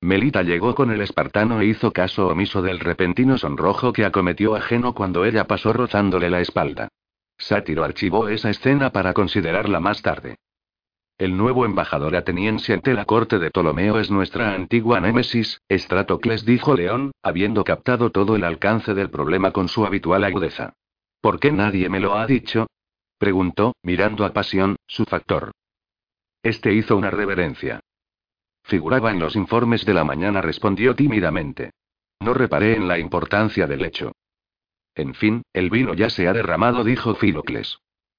Melita 0.00 0.42
llegó 0.42 0.74
con 0.74 0.90
el 0.90 1.00
espartano 1.00 1.60
e 1.60 1.66
hizo 1.66 1.92
caso 1.92 2.28
omiso 2.28 2.62
del 2.62 2.80
repentino 2.80 3.36
sonrojo 3.36 3.92
que 3.92 4.04
acometió 4.04 4.56
ajeno 4.56 4.94
cuando 4.94 5.24
ella 5.24 5.46
pasó 5.46 5.72
rozándole 5.72 6.30
la 6.30 6.40
espalda. 6.40 6.88
Sátiro 7.36 7.84
archivó 7.84 8.28
esa 8.28 8.50
escena 8.50 8.90
para 8.90 9.12
considerarla 9.12 9.80
más 9.80 10.02
tarde. 10.02 10.36
El 11.18 11.36
nuevo 11.36 11.64
embajador 11.64 12.14
ateniense 12.14 12.72
ante 12.72 12.94
la 12.94 13.04
corte 13.04 13.38
de 13.40 13.50
Ptolomeo 13.50 13.98
es 13.98 14.08
nuestra 14.08 14.54
antigua 14.54 15.00
némesis, 15.00 15.60
Estratocles 15.68 16.44
dijo 16.44 16.74
León, 16.74 17.10
habiendo 17.22 17.64
captado 17.64 18.10
todo 18.10 18.36
el 18.36 18.44
alcance 18.44 18.94
del 18.94 19.10
problema 19.10 19.50
con 19.50 19.68
su 19.68 19.84
habitual 19.84 20.22
agudeza. 20.22 20.74
¿Por 21.20 21.40
qué 21.40 21.50
nadie 21.50 21.88
me 21.88 21.98
lo 21.98 22.16
ha 22.16 22.26
dicho? 22.26 22.68
Preguntó, 23.18 23.74
mirando 23.82 24.24
a 24.24 24.32
Pasión, 24.32 24.76
su 24.86 25.04
factor. 25.04 25.50
Este 26.42 26.72
hizo 26.72 26.96
una 26.96 27.10
reverencia. 27.10 27.80
Figuraba 28.62 29.10
en 29.10 29.18
los 29.18 29.34
informes 29.34 29.84
de 29.84 29.94
la 29.94 30.04
mañana, 30.04 30.40
respondió 30.40 30.94
tímidamente. 30.94 31.72
No 32.20 32.32
reparé 32.32 32.76
en 32.76 32.86
la 32.86 32.98
importancia 32.98 33.66
del 33.66 33.84
hecho. 33.84 34.12
En 34.94 35.14
fin, 35.14 35.42
el 35.52 35.70
vino 35.70 35.94
ya 35.94 36.10
se 36.10 36.28
ha 36.28 36.32
derramado, 36.32 36.84
dijo 36.84 37.14
Filocles. 37.14 37.78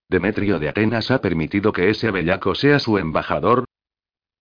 Demetrio 0.09 0.59
de 0.59 0.69
Atenas 0.69 1.11
ha 1.11 1.21
permitido 1.21 1.71
que 1.71 1.89
ese 1.89 2.11
bellaco 2.11 2.55
sea 2.55 2.79
su 2.79 2.97
embajador. 2.97 3.65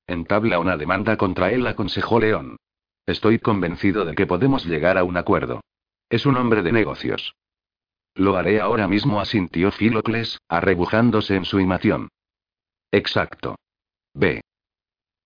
Entabla 0.06 0.58
una 0.58 0.76
demanda 0.76 1.16
contra 1.16 1.52
él, 1.52 1.66
aconsejó 1.66 2.18
León. 2.18 2.56
Estoy 3.06 3.38
convencido 3.38 4.04
de 4.04 4.14
que 4.14 4.26
podemos 4.26 4.64
llegar 4.64 4.98
a 4.98 5.04
un 5.04 5.16
acuerdo. 5.16 5.60
Es 6.08 6.26
un 6.26 6.36
hombre 6.36 6.62
de 6.62 6.72
negocios. 6.72 7.34
Lo 8.18 8.36
haré 8.36 8.60
ahora 8.60 8.88
mismo, 8.88 9.20
asintió 9.20 9.70
Filocles, 9.70 10.40
arrebujándose 10.48 11.36
en 11.36 11.44
su 11.44 11.60
imación. 11.60 12.08
Exacto. 12.90 13.54
B. 14.12 14.40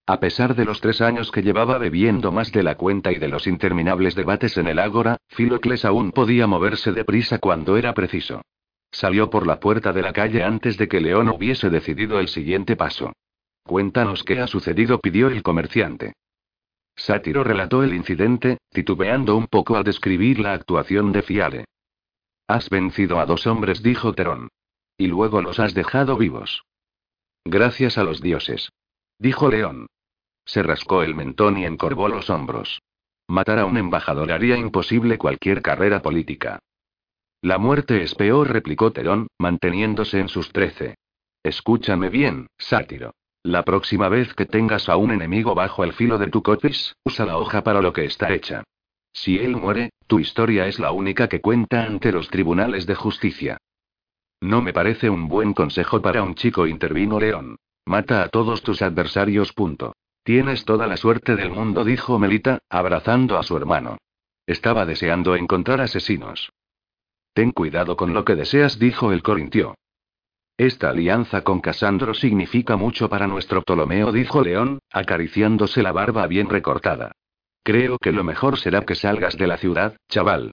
A 0.06 0.20
pesar 0.20 0.55
de 0.55 0.66
los 0.66 0.82
tres 0.82 1.01
años 1.01 1.31
que 1.31 1.40
llevaba 1.40 1.78
bebiendo 1.78 2.32
más 2.32 2.52
de 2.52 2.62
la 2.62 2.74
cuenta 2.74 3.10
y 3.10 3.14
de 3.14 3.28
los 3.28 3.47
interminables 3.47 4.14
debates 4.14 4.59
en 4.59 4.66
el 4.66 4.78
ágora, 4.78 5.16
Filocles 5.28 5.86
aún 5.86 6.12
podía 6.12 6.47
moverse 6.47 6.93
deprisa 6.93 7.39
cuando 7.39 7.78
era 7.78 7.94
preciso. 7.94 8.43
Salió 8.90 9.31
por 9.31 9.47
la 9.47 9.59
puerta 9.59 9.94
de 9.94 10.02
la 10.02 10.12
calle 10.12 10.44
antes 10.44 10.77
de 10.77 10.86
que 10.86 11.01
León 11.01 11.31
hubiese 11.31 11.70
decidido 11.70 12.20
el 12.20 12.28
siguiente 12.28 12.77
paso. 12.77 13.14
Cuéntanos 13.62 14.23
qué 14.23 14.40
ha 14.40 14.47
sucedido, 14.47 15.01
pidió 15.01 15.28
el 15.28 15.43
comerciante. 15.43 16.12
Sátiro 16.94 17.43
relató 17.43 17.82
el 17.85 17.94
incidente, 17.94 18.59
titubeando 18.69 19.35
un 19.35 19.47
poco 19.47 19.77
al 19.77 19.85
describir 19.85 20.40
la 20.40 20.52
actuación 20.52 21.10
de 21.10 21.23
Fiale. 21.23 21.64
Has 22.53 22.69
vencido 22.69 23.19
a 23.19 23.24
dos 23.24 23.47
hombres, 23.47 23.83
dijo 23.83 24.12
Terón. 24.12 24.49
Y 24.99 25.07
luego 25.07 25.41
los 25.41 25.59
has 25.59 25.73
dejado 25.73 26.19
vivos. 26.19 26.65
Gracias 27.47 27.97
a 27.97 28.05
los 28.05 28.20
dioses. 28.20 28.69
Dijo 29.19 29.49
León. 29.49 29.87
Se 30.45 30.62
rascó 30.62 31.03
el 31.03 31.15
mentón 31.15 31.57
y 31.57 31.65
encorvó 31.65 32.09
los 32.09 32.29
hombros. 32.29 32.83
Matar 33.27 33.59
a 33.59 33.65
un 33.65 33.79
embajador 33.79 34.31
haría 34.33 34.59
imposible 34.59 35.16
cualquier 35.16 35.62
carrera 35.62 36.03
política. 36.03 36.59
La 37.41 37.57
muerte 37.57 38.03
es 38.03 38.15
peor, 38.15 38.53
replicó 38.53 38.93
Terón, 38.93 39.29
manteniéndose 39.39 40.20
en 40.20 40.29
sus 40.29 40.53
trece. 40.53 40.97
Escúchame 41.43 42.11
bien, 42.11 42.49
sátiro. 42.59 43.15
La 43.43 43.62
próxima 43.62 44.11
vez 44.11 44.35
que 44.35 44.45
tengas 44.45 44.91
a 44.91 44.99
un 44.99 45.11
enemigo 45.11 45.55
bajo 45.55 45.85
el 45.85 45.95
filo 45.95 46.19
de 46.19 46.27
tu 46.27 46.43
copis, 46.43 46.97
usa 47.03 47.24
la 47.24 47.39
hoja 47.39 47.65
para 47.65 47.81
lo 47.81 47.95
que 47.95 48.05
está 48.05 48.31
hecha. 48.31 48.62
Si 49.12 49.39
él 49.39 49.56
muere, 49.56 49.90
tu 50.06 50.18
historia 50.18 50.66
es 50.66 50.78
la 50.78 50.93
única 50.93 51.28
que 51.28 51.40
cuenta 51.40 51.84
ante 51.84 52.12
los 52.12 52.28
tribunales 52.28 52.86
de 52.86 52.94
justicia. 52.94 53.59
No 54.40 54.60
me 54.62 54.72
parece 54.72 55.09
un 55.09 55.28
buen 55.28 55.52
consejo 55.52 56.02
para 56.02 56.22
un 56.22 56.34
chico, 56.34 56.66
intervino 56.66 57.20
León. 57.20 57.56
Mata 57.84 58.22
a 58.22 58.28
todos 58.28 58.62
tus 58.62 58.82
adversarios. 58.82 59.55
Tienes 60.24 60.64
toda 60.64 60.86
la 60.86 60.97
suerte 60.97 61.36
del 61.36 61.51
mundo, 61.51 61.84
dijo 61.84 62.18
Melita, 62.18 62.59
abrazando 62.68 63.39
a 63.39 63.43
su 63.43 63.56
hermano. 63.56 63.98
Estaba 64.47 64.86
deseando 64.86 65.36
encontrar 65.36 65.80
asesinos. 65.80 66.52
Ten 67.32 67.52
cuidado 67.52 67.97
con 67.97 68.12
lo 68.14 68.24
que 68.24 68.34
deseas, 68.34 68.78
dijo 68.78 69.12
el 69.12 69.22
corintio. 69.22 69.76
Esta 70.56 70.90
alianza 70.90 71.43
con 71.43 71.60
Casandro 71.60 72.14
significa 72.14 72.76
mucho 72.76 73.09
para 73.09 73.26
nuestro 73.26 73.62
Ptolomeo, 73.62 74.12
dijo 74.12 74.43
León, 74.43 74.80
acariciándose 74.90 75.82
la 75.82 75.93
barba 75.93 76.26
bien 76.26 76.48
recortada. 76.48 77.12
Creo 77.62 77.98
que 77.98 78.12
lo 78.12 78.24
mejor 78.24 78.59
será 78.59 78.82
que 78.82 78.94
salgas 78.94 79.36
de 79.36 79.47
la 79.47 79.56
ciudad, 79.56 79.97
chaval. 80.09 80.52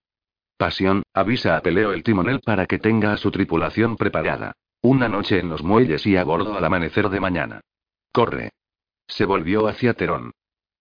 Pasión, 0.57 1.03
avisa 1.13 1.57
a 1.57 1.61
Peleo 1.61 1.93
el 1.93 2.03
timonel 2.03 2.41
para 2.41 2.65
que 2.65 2.79
tenga 2.79 3.13
a 3.13 3.17
su 3.17 3.31
tripulación 3.31 3.95
preparada. 3.95 4.53
Una 4.81 5.09
noche 5.09 5.39
en 5.39 5.49
los 5.49 5.63
muelles 5.63 6.05
y 6.05 6.15
a 6.17 6.23
bordo 6.23 6.57
al 6.57 6.63
amanecer 6.63 7.09
de 7.09 7.19
mañana. 7.19 7.61
Corre. 8.11 8.51
Se 9.07 9.25
volvió 9.25 9.67
hacia 9.67 9.93
Terón. 9.93 10.31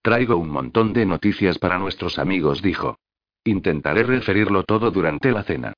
Traigo 0.01 0.37
un 0.37 0.49
montón 0.49 0.93
de 0.93 1.05
noticias 1.05 1.57
para 1.57 1.79
nuestros 1.79 2.19
amigos, 2.19 2.61
dijo. 2.61 2.97
Intentaré 3.43 4.03
referirlo 4.03 4.63
todo 4.63 4.91
durante 4.91 5.31
la 5.31 5.43
cena. 5.43 5.73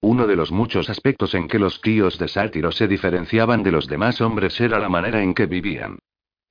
Uno 0.00 0.26
de 0.26 0.36
los 0.36 0.52
muchos 0.52 0.90
aspectos 0.90 1.34
en 1.34 1.48
que 1.48 1.58
los 1.58 1.80
tíos 1.80 2.18
de 2.18 2.28
Sátiro 2.28 2.72
se 2.72 2.86
diferenciaban 2.86 3.62
de 3.62 3.72
los 3.72 3.86
demás 3.86 4.20
hombres 4.20 4.60
era 4.60 4.78
la 4.78 4.88
manera 4.88 5.22
en 5.22 5.34
que 5.34 5.46
vivían. 5.46 5.98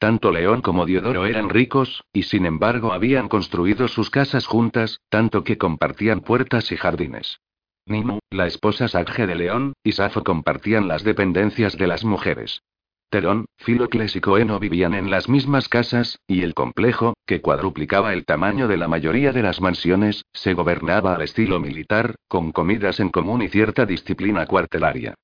Tanto 0.03 0.34
León 0.34 0.59
como 0.59 0.85
Diodoro 0.85 1.25
eran 1.25 1.47
ricos, 1.47 2.03
y 2.11 2.23
sin 2.23 2.45
embargo 2.45 2.91
habían 2.91 3.30
construido 3.30 3.88
sus 3.88 4.09
casas 4.09 4.47
juntas, 4.47 4.99
tanto 5.07 5.45
que 5.45 5.57
compartían 5.57 6.19
puertas 6.19 6.73
y 6.73 6.75
jardines. 6.75 7.39
Nimo, 7.85 8.19
la 8.30 8.45
esposa 8.45 8.89
Sagge 8.89 9.27
de 9.27 9.35
León, 9.35 9.71
y 9.81 9.93
Safo 9.93 10.25
compartían 10.25 10.89
las 10.89 11.05
dependencias 11.05 11.77
de 11.77 11.88
las 11.88 12.03
mujeres. 12.03 12.63
Terón, 13.11 13.45
Filocles 13.55 14.17
y 14.17 14.19
Coeno 14.19 14.59
vivían 14.59 14.93
en 14.93 15.09
las 15.09 15.30
mismas 15.30 15.69
casas, 15.69 16.19
y 16.27 16.41
el 16.41 16.53
complejo, 16.53 17.13
que 17.25 17.39
cuadruplicaba 17.39 18.11
el 18.11 18.25
tamaño 18.25 18.67
de 18.67 18.75
la 18.75 18.89
mayoría 18.89 19.31
de 19.31 19.43
las 19.43 19.61
mansiones, 19.61 20.25
se 20.34 20.53
gobernaba 20.53 21.15
al 21.15 21.21
estilo 21.21 21.61
militar, 21.61 22.15
con 22.27 22.51
comidas 22.51 22.99
en 22.99 23.07
común 23.07 23.41
y 23.41 23.47
cierta 23.47 23.85
disciplina 23.85 24.47
cuartelaria. 24.47 25.15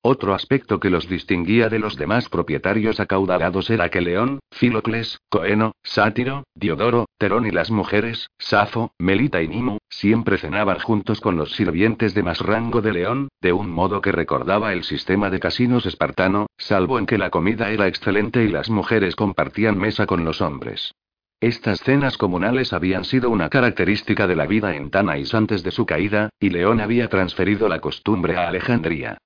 Otro 0.00 0.32
aspecto 0.32 0.78
que 0.78 0.90
los 0.90 1.08
distinguía 1.08 1.68
de 1.68 1.80
los 1.80 1.96
demás 1.96 2.28
propietarios 2.28 3.00
acaudalados 3.00 3.68
era 3.68 3.88
que 3.88 4.00
León, 4.00 4.38
Filocles, 4.52 5.18
Coeno, 5.28 5.72
Sátiro, 5.82 6.44
Diodoro, 6.54 7.06
Terón 7.18 7.46
y 7.46 7.50
las 7.50 7.72
mujeres, 7.72 8.30
Safo, 8.38 8.92
Melita 8.98 9.42
y 9.42 9.48
Nimo, 9.48 9.78
siempre 9.88 10.38
cenaban 10.38 10.78
juntos 10.78 11.20
con 11.20 11.36
los 11.36 11.50
sirvientes 11.52 12.14
de 12.14 12.22
más 12.22 12.40
rango 12.40 12.80
de 12.80 12.92
León, 12.92 13.28
de 13.40 13.52
un 13.52 13.70
modo 13.70 14.00
que 14.00 14.12
recordaba 14.12 14.72
el 14.72 14.84
sistema 14.84 15.30
de 15.30 15.40
casinos 15.40 15.84
espartano, 15.84 16.46
salvo 16.56 17.00
en 17.00 17.06
que 17.06 17.18
la 17.18 17.30
comida 17.30 17.70
era 17.70 17.88
excelente 17.88 18.44
y 18.44 18.48
las 18.48 18.70
mujeres 18.70 19.16
compartían 19.16 19.76
mesa 19.76 20.06
con 20.06 20.24
los 20.24 20.40
hombres. 20.40 20.92
Estas 21.40 21.80
cenas 21.80 22.16
comunales 22.16 22.72
habían 22.72 23.04
sido 23.04 23.30
una 23.30 23.48
característica 23.48 24.28
de 24.28 24.36
la 24.36 24.46
vida 24.46 24.76
en 24.76 24.90
Tanais 24.90 25.34
antes 25.34 25.64
de 25.64 25.72
su 25.72 25.86
caída, 25.86 26.30
y 26.38 26.50
León 26.50 26.80
había 26.80 27.08
transferido 27.08 27.68
la 27.68 27.80
costumbre 27.80 28.36
a 28.36 28.48
Alejandría. 28.48 29.18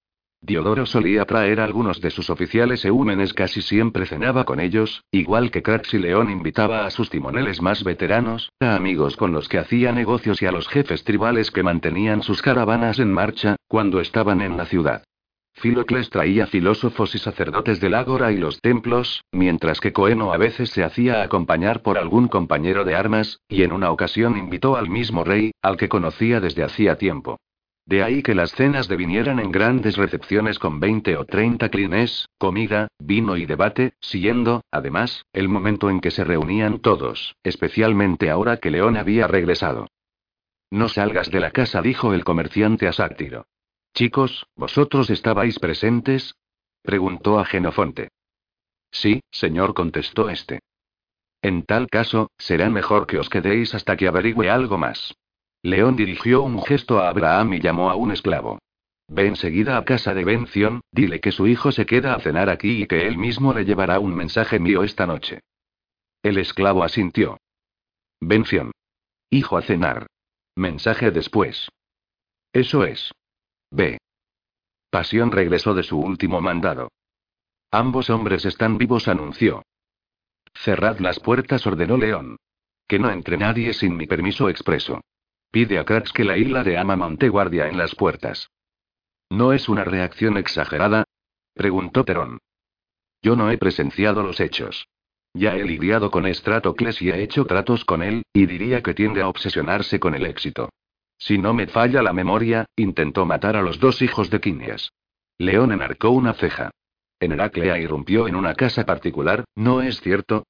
Diodoro 0.45 0.87
solía 0.87 1.25
traer 1.25 1.61
a 1.61 1.65
algunos 1.65 2.01
de 2.01 2.11
sus 2.11 2.29
oficiales 2.29 2.85
eúmenes, 2.85 3.33
casi 3.33 3.63
siempre 3.63 4.07
cenaba 4.07 4.45
con 4.45 4.59
ellos, 4.59 5.05
igual 5.13 5.53
que 5.53 5.63
Crax 5.63 5.95
y 5.95 5.99
León 5.99 6.31
invitaba 6.31 6.85
a 6.85 6.91
sus 6.91 7.11
timoneles 7.11 7.63
más 7.63 7.85
veteranos, 7.85 8.51
a 8.59 8.75
amigos 8.75 9.17
con 9.17 9.31
los 9.31 9.49
que 9.49 9.59
hacía 9.59 9.93
negocios 9.93 10.43
y 10.43 10.47
a 10.47 10.51
los 10.51 10.67
jefes 10.67 11.05
tribales 11.05 11.53
que 11.53 11.63
mantenían 11.63 12.23
sus 12.23 12.43
caravanas 12.43 12.99
en 12.99 13.13
marcha, 13.13 13.55
cuando 13.69 14.01
estaban 14.01 14.41
en 14.41 14.57
la 14.57 14.67
ciudad. 14.67 15.05
Filocles 15.55 16.11
traía 16.11 16.49
filósofos 16.49 17.15
y 17.15 17.19
sacerdotes 17.19 17.79
del 17.79 17.95
ágora 17.95 18.33
y 18.33 18.37
los 18.37 18.61
templos, 18.61 19.23
mientras 19.31 19.81
que 19.81 19.93
Coeno 19.93 20.33
a 20.33 20.39
veces 20.39 20.71
se 20.71 20.83
hacía 20.83 21.23
acompañar 21.23 21.83
por 21.83 21.99
algún 21.99 22.27
compañero 22.27 22.85
de 22.85 22.97
armas, 22.97 23.39
y 23.49 23.63
en 23.63 23.71
una 23.71 23.93
ocasión 23.93 24.37
invitó 24.37 24.75
al 24.77 24.91
mismo 24.91 25.23
rey, 25.23 25.53
al 25.63 25.77
que 25.77 25.89
conocía 25.89 26.41
desde 26.41 26.65
hacía 26.65 26.97
tiempo. 26.97 27.39
De 27.85 28.03
ahí 28.03 28.23
que 28.23 28.35
las 28.35 28.53
cenas 28.53 28.87
devinieran 28.87 29.41
en 29.41 29.51
grandes 29.51 29.97
recepciones 29.97 30.59
con 30.59 30.79
20 30.79 31.17
o 31.17 31.25
30 31.25 31.69
clines, 31.69 32.29
comida, 32.39 32.89
vino 32.99 33.37
y 33.37 33.45
debate, 33.47 33.95
siguiendo, 34.01 34.63
además, 34.71 35.25
el 35.33 35.49
momento 35.49 35.91
en 35.91 36.01
que 36.01 36.13
se 36.13 36.25
reunían 36.25 36.79
todos, 36.79 37.35
especialmente 37.43 38.31
ahora 38.31 38.59
que 38.59 38.71
León 38.71 38.97
había 38.97 39.27
regresado. 39.27 39.89
No 40.71 40.89
salgas 40.89 41.31
de 41.31 41.41
la 41.41 41.51
casa, 41.51 41.83
dijo 41.83 42.15
el 42.15 42.25
comerciante 42.25 42.87
a 42.87 42.93
Sátiro. 42.93 43.47
Chicos, 43.95 44.47
¿vosotros 44.57 45.11
estabais 45.11 45.59
presentes? 45.59 46.35
preguntó 46.83 47.39
a 47.39 47.45
Genofonte. 47.45 48.09
Sí, 48.91 49.21
señor, 49.31 49.75
contestó 49.75 50.31
este. 50.31 50.61
En 51.43 51.65
tal 51.65 51.89
caso, 51.89 52.31
será 52.39 52.71
mejor 52.71 53.07
que 53.07 53.19
os 53.19 53.29
quedéis 53.29 53.75
hasta 53.75 53.97
que 53.97 54.07
averigüe 54.07 54.49
algo 54.49 54.79
más. 54.79 55.15
León 55.63 55.95
dirigió 55.95 56.43
un 56.43 56.61
gesto 56.63 56.99
a 56.99 57.09
Abraham 57.09 57.55
y 57.55 57.61
llamó 57.61 57.91
a 57.91 57.95
un 57.95 58.11
esclavo. 58.11 58.59
Ve 59.09 59.27
enseguida 59.27 59.77
a 59.77 59.85
casa 59.85 60.13
de 60.13 60.25
Bención, 60.25 60.81
dile 60.91 61.21
que 61.21 61.33
su 61.33 61.47
hijo 61.47 61.71
se 61.71 61.87
queda 61.87 62.15
a 62.15 62.21
cenar 62.21 62.51
aquí 62.51 62.83
y 62.83 62.87
que 62.87 63.07
él 63.07 63.17
mismo 63.17 63.53
le 63.53 63.65
llevará 63.65 64.01
un 64.01 64.15
mensaje 64.15 64.59
mío 64.59 64.83
esta 64.83 65.07
noche. 65.07 65.41
El 66.23 66.39
esclavo 66.39 66.83
asintió. 66.83 67.39
Bención. 68.21 68.73
Hijo 69.31 69.57
a 69.57 69.63
cenar. 69.63 70.07
Mensaje 70.57 71.11
después. 71.11 71.69
Eso 72.53 72.85
es. 72.85 73.13
Ve. 73.71 73.99
Pasión 74.91 75.31
regresó 75.31 75.75
de 75.75 75.83
su 75.83 75.99
último 75.99 76.41
mandado. 76.41 76.91
Ambos 77.71 78.11
hombres 78.11 78.45
están 78.45 78.79
vivos, 78.79 79.09
anunció. 79.09 79.63
Cerrad 80.55 80.99
las 80.99 81.21
puertas, 81.21 81.67
ordenó 81.67 81.97
León. 81.97 82.37
Que 82.87 82.99
no 82.99 83.11
entre 83.11 83.39
nadie 83.39 83.73
sin 83.73 83.97
mi 83.97 84.07
permiso 84.07 84.49
expreso. 84.49 85.01
Pide 85.53 85.79
a 85.79 85.85
Kratz 85.85 86.13
que 86.13 86.25
la 86.25 86.39
isla 86.39 86.65
de 86.65 86.79
Ama 86.79 86.97
monte 86.97 87.29
guardia 87.29 87.69
en 87.69 87.77
las 87.77 87.95
puertas. 87.95 88.51
¿No 89.29 89.53
es 89.53 89.69
una 89.69 89.85
reacción 89.85 90.39
exagerada? 90.39 91.05
preguntó 91.53 92.07
Terón. 92.07 92.39
Yo 93.21 93.37
no 93.37 93.51
he 93.51 93.59
presenciado 93.59 94.23
los 94.23 94.41
hechos. 94.41 94.89
Ya 95.35 95.55
he 95.55 95.65
lidiado 95.65 96.11
con 96.11 96.27
Estratocles 96.27 97.03
y 97.03 97.11
he 97.11 97.23
hecho 97.23 97.45
tratos 97.45 97.85
con 97.85 98.03
él, 98.03 98.25
y 98.33 98.47
diría 98.47 98.83
que 98.83 98.95
tiende 98.95 99.21
a 99.21 99.29
obsesionarse 99.29 100.01
con 100.01 100.15
el 100.15 100.25
éxito. 100.25 100.71
Si 101.19 101.37
no 101.37 101.53
me 101.53 101.67
falla 101.67 102.03
la 102.03 102.15
memoria, 102.15 102.65
intentó 102.75 103.27
matar 103.27 103.55
a 103.57 103.63
los 103.63 103.79
dos 103.79 104.01
hijos 104.01 104.31
de 104.31 104.41
Quinias. 104.41 104.91
León 105.37 105.73
enarcó 105.73 106.11
una 106.11 106.33
ceja. 106.33 106.71
En 107.21 107.33
Heraclea 107.33 107.79
irrumpió 107.79 108.27
en 108.27 108.37
una 108.37 108.55
casa 108.55 108.87
particular, 108.87 109.45
¿no 109.55 109.83
es 109.83 110.01
cierto? 110.01 110.45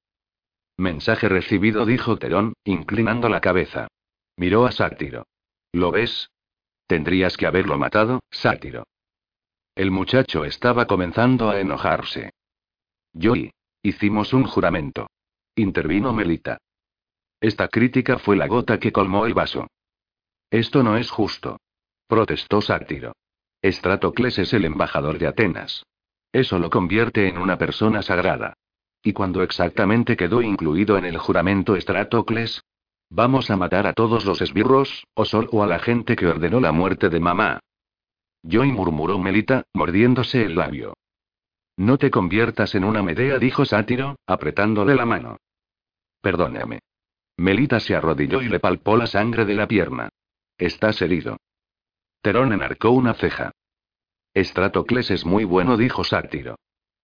Mensaje 0.77 1.27
recibido, 1.27 1.85
dijo 1.85 2.17
Terón, 2.17 2.53
inclinando 2.63 3.27
la 3.27 3.41
cabeza. 3.41 3.89
Miró 4.37 4.65
a 4.65 4.71
Sátiro. 4.71 5.27
¿Lo 5.71 5.91
ves? 5.91 6.29
Tendrías 6.87 7.37
que 7.37 7.45
haberlo 7.45 7.77
matado, 7.77 8.21
Sátiro. 8.29 8.85
El 9.75 9.91
muchacho 9.91 10.45
estaba 10.45 10.85
comenzando 10.85 11.49
a 11.49 11.59
enojarse. 11.59 12.31
Yo 13.13 13.35
y. 13.35 13.51
Hicimos 13.81 14.33
un 14.33 14.45
juramento. 14.45 15.07
Intervino 15.55 16.13
Melita. 16.13 16.57
Esta 17.41 17.67
crítica 17.67 18.17
fue 18.17 18.37
la 18.37 18.47
gota 18.47 18.79
que 18.79 18.91
colmó 18.91 19.25
el 19.25 19.33
vaso. 19.33 19.67
Esto 20.49 20.83
no 20.83 20.97
es 20.97 21.11
justo. 21.11 21.59
Protestó 22.07 22.61
Sátiro. 22.61 23.13
Estratocles 23.61 24.39
es 24.39 24.53
el 24.53 24.65
embajador 24.65 25.19
de 25.19 25.27
Atenas. 25.27 25.85
Eso 26.31 26.59
lo 26.59 26.69
convierte 26.69 27.27
en 27.27 27.37
una 27.37 27.57
persona 27.57 28.01
sagrada. 28.01 28.53
¿Y 29.03 29.13
cuando 29.13 29.43
exactamente 29.43 30.15
quedó 30.15 30.41
incluido 30.41 30.97
en 30.97 31.05
el 31.05 31.17
juramento 31.17 31.75
Estratocles? 31.75 32.63
¿Vamos 33.15 33.51
a 33.51 33.57
matar 33.57 33.85
a 33.85 33.93
todos 33.93 34.25
los 34.25 34.41
esbirros, 34.41 35.05
o 35.13 35.23
solo 35.23 35.61
a 35.61 35.67
la 35.67 35.77
gente 35.77 36.15
que 36.15 36.25
ordenó 36.25 36.59
la 36.59 36.71
muerte 36.71 37.09
de 37.09 37.19
mamá? 37.19 37.59
Joy 38.41 38.71
murmuró 38.71 39.19
Melita, 39.19 39.65
mordiéndose 39.71 40.41
el 40.41 40.55
labio. 40.55 40.95
No 41.77 41.99
te 41.99 42.09
conviertas 42.09 42.73
en 42.73 42.83
una 42.83 43.03
Medea, 43.03 43.37
dijo 43.37 43.65
Sátiro, 43.65 44.15
apretándole 44.25 44.95
la 44.95 45.05
mano. 45.05 45.37
Perdóname. 46.21 46.79
Melita 47.37 47.79
se 47.79 47.93
arrodilló 47.93 48.41
y 48.41 48.49
le 48.49 48.59
palpó 48.59 48.97
la 48.97 49.05
sangre 49.05 49.45
de 49.45 49.53
la 49.53 49.67
pierna. 49.67 50.09
Estás 50.57 50.99
herido. 51.03 51.37
Terón 52.23 52.51
enarcó 52.51 52.89
una 52.89 53.13
ceja. 53.13 53.51
Estratocles 54.33 55.11
es 55.11 55.23
muy 55.23 55.43
bueno, 55.43 55.77
dijo 55.77 56.03
Sátiro. 56.03 56.55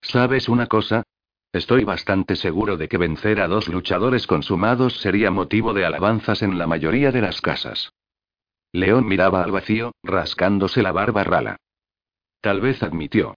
¿Sabes 0.01 0.49
una 0.49 0.65
cosa? 0.65 1.03
Estoy 1.51 1.83
bastante 1.83 2.35
seguro 2.35 2.77
de 2.77 2.87
que 2.87 2.97
vencer 2.97 3.41
a 3.41 3.47
dos 3.47 3.67
luchadores 3.69 4.27
consumados 4.27 4.99
sería 5.01 5.31
motivo 5.31 5.73
de 5.73 5.83
alabanzas 5.83 6.43
en 6.43 6.59
la 6.59 6.67
mayoría 6.67 7.11
de 7.11 7.21
las 7.21 7.41
casas. 7.41 7.91
León 8.71 9.07
miraba 9.07 9.43
al 9.43 9.51
vacío, 9.51 9.93
rascándose 10.03 10.83
la 10.83 10.91
barba 10.91 11.23
rala. 11.23 11.57
Tal 12.39 12.61
vez 12.61 12.83
admitió. 12.83 13.33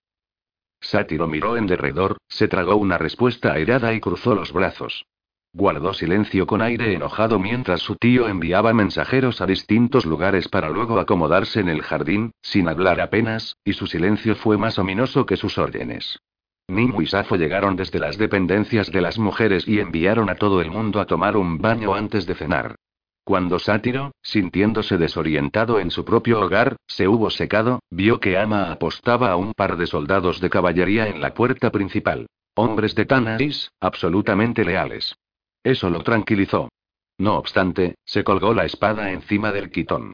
Sátiro 0.81 1.27
miró 1.27 1.57
en 1.57 1.67
derredor, 1.67 2.19
se 2.29 2.49
tragó 2.49 2.77
una 2.77 2.99
respuesta 2.99 3.55
airada 3.55 3.95
y 3.95 4.01
cruzó 4.01 4.35
los 4.35 4.53
brazos. 4.53 5.07
Guardó 5.55 5.95
silencio 5.95 6.47
con 6.47 6.61
aire 6.61 6.93
enojado 6.93 7.39
mientras 7.39 7.81
su 7.81 7.97
tío 7.97 8.29
enviaba 8.29 8.75
mensajeros 8.75 9.41
a 9.41 9.47
distintos 9.47 10.05
lugares 10.05 10.49
para 10.49 10.69
luego 10.69 10.99
acomodarse 10.99 11.61
en 11.61 11.71
el 11.71 11.83
jardín, 11.83 12.33
sin 12.43 12.69
hablar 12.69 13.01
apenas, 13.01 13.57
y 13.65 13.73
su 13.73 13.87
silencio 13.87 14.35
fue 14.35 14.59
más 14.59 14.79
ominoso 14.79 15.25
que 15.25 15.37
sus 15.37 15.57
órdenes. 15.57 16.19
Nimue 16.73 17.05
y 17.05 17.07
Safo 17.07 17.37
llegaron 17.37 17.77
desde 17.77 17.99
las 17.99 18.19
dependencias 18.19 18.91
de 18.91 19.01
las 19.01 19.19
mujeres 19.19 19.69
y 19.69 19.79
enviaron 19.79 20.31
a 20.31 20.35
todo 20.35 20.61
el 20.61 20.71
mundo 20.71 21.01
a 21.01 21.07
tomar 21.07 21.37
un 21.37 21.59
baño 21.59 21.95
antes 21.95 22.27
de 22.27 22.35
cenar. 22.35 22.77
Cuando 23.25 23.61
Sátiro, 23.61 24.13
sintiéndose 24.21 24.99
desorientado 24.99 25.79
en 25.79 25.93
su 25.93 26.05
propio 26.05 26.41
hogar, 26.41 26.77
se 26.89 27.07
hubo 27.07 27.31
secado, 27.31 27.81
vio 27.91 28.19
que 28.19 28.37
Ama 28.37 28.73
apostaba 28.73 29.31
a 29.31 29.37
un 29.37 29.53
par 29.53 29.77
de 29.77 29.87
soldados 29.87 30.41
de 30.41 30.51
caballería 30.51 31.07
en 31.07 31.21
la 31.21 31.33
puerta 31.33 31.71
principal. 31.71 32.27
Hombres 32.55 32.95
de 32.97 33.07
Tanais, 33.07 33.71
absolutamente 33.81 34.65
leales. 34.65 35.15
Eso 35.63 35.89
lo 35.89 36.03
tranquilizó. 36.03 36.69
No 37.19 37.37
obstante, 37.37 37.95
se 38.05 38.25
colgó 38.25 38.55
la 38.55 38.65
espada 38.65 39.13
encima 39.13 39.53
del 39.53 39.71
quitón. 39.71 40.13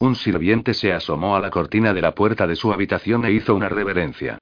Un 0.00 0.16
sirviente 0.16 0.74
se 0.74 0.92
asomó 0.92 1.36
a 1.36 1.40
la 1.40 1.50
cortina 1.50 1.94
de 1.94 2.02
la 2.02 2.14
puerta 2.14 2.46
de 2.46 2.56
su 2.56 2.72
habitación 2.72 3.24
e 3.24 3.32
hizo 3.32 3.54
una 3.54 3.68
reverencia. 3.68 4.38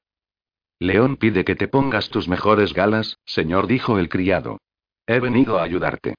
León 0.85 1.17
pide 1.17 1.47
que 1.47 1.57
te 1.57 1.67
pongas 1.67 2.11
tus 2.11 2.29
mejores 2.29 2.75
galas, 2.75 3.19
señor, 3.25 3.67
dijo 3.67 3.99
el 3.99 4.11
criado. 4.11 4.59
He 5.07 5.19
venido 5.19 5.59
a 5.59 5.63
ayudarte. 5.63 6.15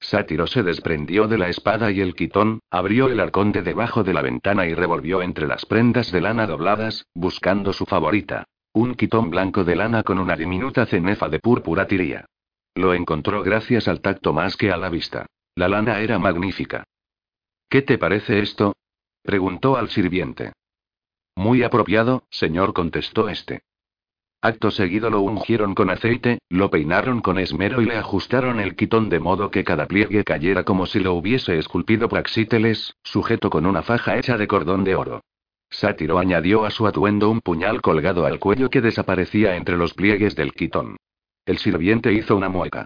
Sátiro 0.00 0.48
se 0.48 0.64
desprendió 0.64 1.28
de 1.28 1.38
la 1.38 1.48
espada 1.48 1.92
y 1.92 2.00
el 2.00 2.16
quitón, 2.16 2.58
abrió 2.68 3.06
el 3.06 3.20
arcón 3.20 3.52
de 3.52 3.62
debajo 3.62 4.02
de 4.02 4.12
la 4.12 4.22
ventana 4.22 4.66
y 4.66 4.74
revolvió 4.74 5.22
entre 5.22 5.46
las 5.46 5.66
prendas 5.66 6.10
de 6.10 6.20
lana 6.20 6.48
dobladas, 6.48 7.06
buscando 7.14 7.72
su 7.72 7.86
favorita. 7.86 8.42
Un 8.72 8.96
quitón 8.96 9.30
blanco 9.30 9.62
de 9.62 9.76
lana 9.76 10.02
con 10.02 10.18
una 10.18 10.34
diminuta 10.34 10.84
cenefa 10.86 11.28
de 11.28 11.38
púrpura 11.38 11.86
tiría. 11.86 12.26
Lo 12.74 12.92
encontró 12.92 13.44
gracias 13.44 13.86
al 13.86 14.00
tacto 14.00 14.32
más 14.32 14.56
que 14.56 14.72
a 14.72 14.76
la 14.76 14.88
vista. 14.88 15.26
La 15.54 15.68
lana 15.68 16.00
era 16.00 16.18
magnífica. 16.18 16.82
¿Qué 17.68 17.82
te 17.82 17.98
parece 17.98 18.40
esto? 18.40 18.74
preguntó 19.22 19.76
al 19.76 19.90
sirviente. 19.90 20.54
Muy 21.36 21.62
apropiado, 21.62 22.24
señor, 22.30 22.74
contestó 22.74 23.28
este. 23.28 23.62
Acto 24.46 24.70
seguido 24.70 25.10
lo 25.10 25.22
ungieron 25.22 25.74
con 25.74 25.90
aceite, 25.90 26.38
lo 26.50 26.70
peinaron 26.70 27.20
con 27.20 27.36
esmero 27.36 27.82
y 27.82 27.84
le 27.84 27.96
ajustaron 27.96 28.60
el 28.60 28.76
quitón 28.76 29.08
de 29.08 29.18
modo 29.18 29.50
que 29.50 29.64
cada 29.64 29.86
pliegue 29.86 30.22
cayera 30.22 30.62
como 30.62 30.86
si 30.86 31.00
lo 31.00 31.14
hubiese 31.14 31.58
esculpido 31.58 32.08
Praxíteles, 32.08 32.94
sujeto 33.02 33.50
con 33.50 33.66
una 33.66 33.82
faja 33.82 34.16
hecha 34.16 34.38
de 34.38 34.46
cordón 34.46 34.84
de 34.84 34.94
oro. 34.94 35.24
Sátiro 35.68 36.20
añadió 36.20 36.64
a 36.64 36.70
su 36.70 36.86
atuendo 36.86 37.28
un 37.28 37.40
puñal 37.40 37.82
colgado 37.82 38.24
al 38.24 38.38
cuello 38.38 38.70
que 38.70 38.80
desaparecía 38.80 39.56
entre 39.56 39.76
los 39.76 39.94
pliegues 39.94 40.36
del 40.36 40.52
quitón. 40.52 40.96
El 41.44 41.58
sirviente 41.58 42.12
hizo 42.12 42.36
una 42.36 42.48
mueca. 42.48 42.84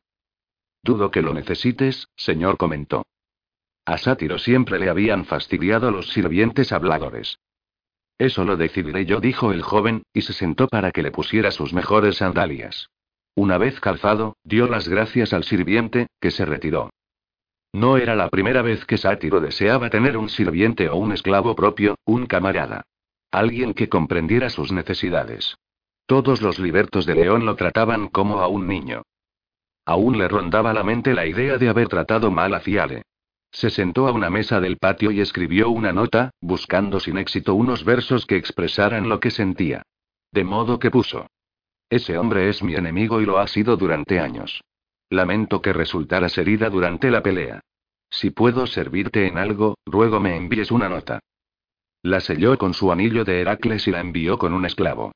Dudo 0.82 1.10
que 1.10 1.20
lo 1.20 1.34
necesites, 1.34 2.08
señor 2.16 2.56
comentó. 2.56 3.04
A 3.84 3.98
Sátiro 3.98 4.38
siempre 4.38 4.78
le 4.78 4.88
habían 4.88 5.26
fastidiado 5.26 5.90
los 5.90 6.08
sirvientes 6.08 6.72
habladores. 6.72 7.38
Eso 8.20 8.44
lo 8.44 8.58
decidiré 8.58 9.06
yo, 9.06 9.18
dijo 9.18 9.50
el 9.50 9.62
joven, 9.62 10.02
y 10.12 10.20
se 10.20 10.34
sentó 10.34 10.68
para 10.68 10.92
que 10.92 11.02
le 11.02 11.10
pusiera 11.10 11.50
sus 11.50 11.72
mejores 11.72 12.18
sandalias. 12.18 12.90
Una 13.34 13.56
vez 13.56 13.80
calzado, 13.80 14.36
dio 14.44 14.68
las 14.68 14.88
gracias 14.88 15.32
al 15.32 15.42
sirviente, 15.42 16.06
que 16.20 16.30
se 16.30 16.44
retiró. 16.44 16.90
No 17.72 17.96
era 17.96 18.14
la 18.14 18.28
primera 18.28 18.60
vez 18.60 18.84
que 18.84 18.98
Sátiro 18.98 19.40
deseaba 19.40 19.88
tener 19.88 20.18
un 20.18 20.28
sirviente 20.28 20.90
o 20.90 20.96
un 20.96 21.12
esclavo 21.12 21.56
propio, 21.56 21.94
un 22.04 22.26
camarada. 22.26 22.82
Alguien 23.30 23.72
que 23.72 23.88
comprendiera 23.88 24.50
sus 24.50 24.70
necesidades. 24.70 25.56
Todos 26.04 26.42
los 26.42 26.58
libertos 26.58 27.06
de 27.06 27.14
León 27.14 27.46
lo 27.46 27.56
trataban 27.56 28.08
como 28.08 28.40
a 28.40 28.48
un 28.48 28.66
niño. 28.66 29.00
Aún 29.86 30.18
le 30.18 30.28
rondaba 30.28 30.74
la 30.74 30.84
mente 30.84 31.14
la 31.14 31.24
idea 31.24 31.56
de 31.56 31.70
haber 31.70 31.88
tratado 31.88 32.30
mal 32.30 32.52
a 32.52 32.60
Fiale. 32.60 33.04
Se 33.52 33.70
sentó 33.70 34.06
a 34.06 34.12
una 34.12 34.30
mesa 34.30 34.60
del 34.60 34.76
patio 34.76 35.10
y 35.10 35.20
escribió 35.20 35.70
una 35.70 35.92
nota, 35.92 36.30
buscando 36.40 37.00
sin 37.00 37.18
éxito 37.18 37.54
unos 37.54 37.84
versos 37.84 38.26
que 38.26 38.36
expresaran 38.36 39.08
lo 39.08 39.20
que 39.20 39.30
sentía. 39.30 39.82
De 40.32 40.44
modo 40.44 40.78
que 40.78 40.90
puso. 40.90 41.26
Ese 41.88 42.16
hombre 42.16 42.48
es 42.48 42.62
mi 42.62 42.74
enemigo 42.74 43.20
y 43.20 43.26
lo 43.26 43.38
ha 43.38 43.48
sido 43.48 43.76
durante 43.76 44.20
años. 44.20 44.62
Lamento 45.08 45.60
que 45.60 45.72
resultaras 45.72 46.38
herida 46.38 46.70
durante 46.70 47.10
la 47.10 47.22
pelea. 47.22 47.60
Si 48.10 48.30
puedo 48.30 48.66
servirte 48.66 49.26
en 49.26 49.38
algo, 49.38 49.76
ruego 49.84 50.20
me 50.20 50.36
envíes 50.36 50.70
una 50.70 50.88
nota. 50.88 51.20
La 52.02 52.20
selló 52.20 52.56
con 52.58 52.74
su 52.74 52.92
anillo 52.92 53.24
de 53.24 53.40
Heracles 53.40 53.86
y 53.88 53.90
la 53.90 54.00
envió 54.00 54.38
con 54.38 54.54
un 54.54 54.64
esclavo. 54.64 55.12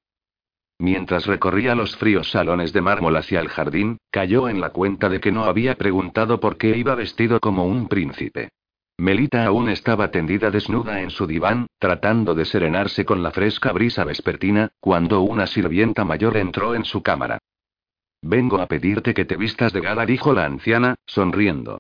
Mientras 0.79 1.27
recorría 1.27 1.75
los 1.75 1.97
fríos 1.97 2.31
salones 2.31 2.73
de 2.73 2.81
mármol 2.81 3.17
hacia 3.17 3.41
el 3.41 3.49
jardín, 3.49 3.99
cayó 4.11 4.49
en 4.49 4.61
la 4.61 4.71
cuenta 4.71 5.09
de 5.09 5.21
que 5.21 5.33
no 5.33 5.45
había 5.45 5.77
preguntado 5.77 6.41
por 6.41 6.57
qué 6.57 6.77
iba 6.77 6.95
vestido 6.95 7.39
como 7.41 7.65
un 7.65 7.89
príncipe. 7.89 8.51
Melita 8.97 9.45
aún 9.45 9.69
estaba 9.69 10.11
tendida 10.11 10.51
desnuda 10.51 11.01
en 11.01 11.11
su 11.11 11.27
diván, 11.27 11.67
tratando 11.79 12.35
de 12.35 12.45
serenarse 12.45 13.05
con 13.05 13.23
la 13.23 13.33
fresca 13.33 13.73
brisa 13.73 14.05
vespertina, 14.05 14.71
cuando 14.81 15.21
una 15.23 15.47
sirvienta 15.47 16.05
mayor 16.05 16.37
entró 16.37 16.75
en 16.75 16.85
su 16.85 17.03
cámara. 17.03 17.39
Vengo 18.23 18.61
a 18.61 18.67
pedirte 18.67 19.13
que 19.13 19.25
te 19.25 19.37
vistas 19.37 19.73
de 19.73 19.81
gala, 19.81 20.07
dijo 20.07 20.33
la 20.33 20.45
anciana, 20.45 20.95
sonriendo. 21.07 21.79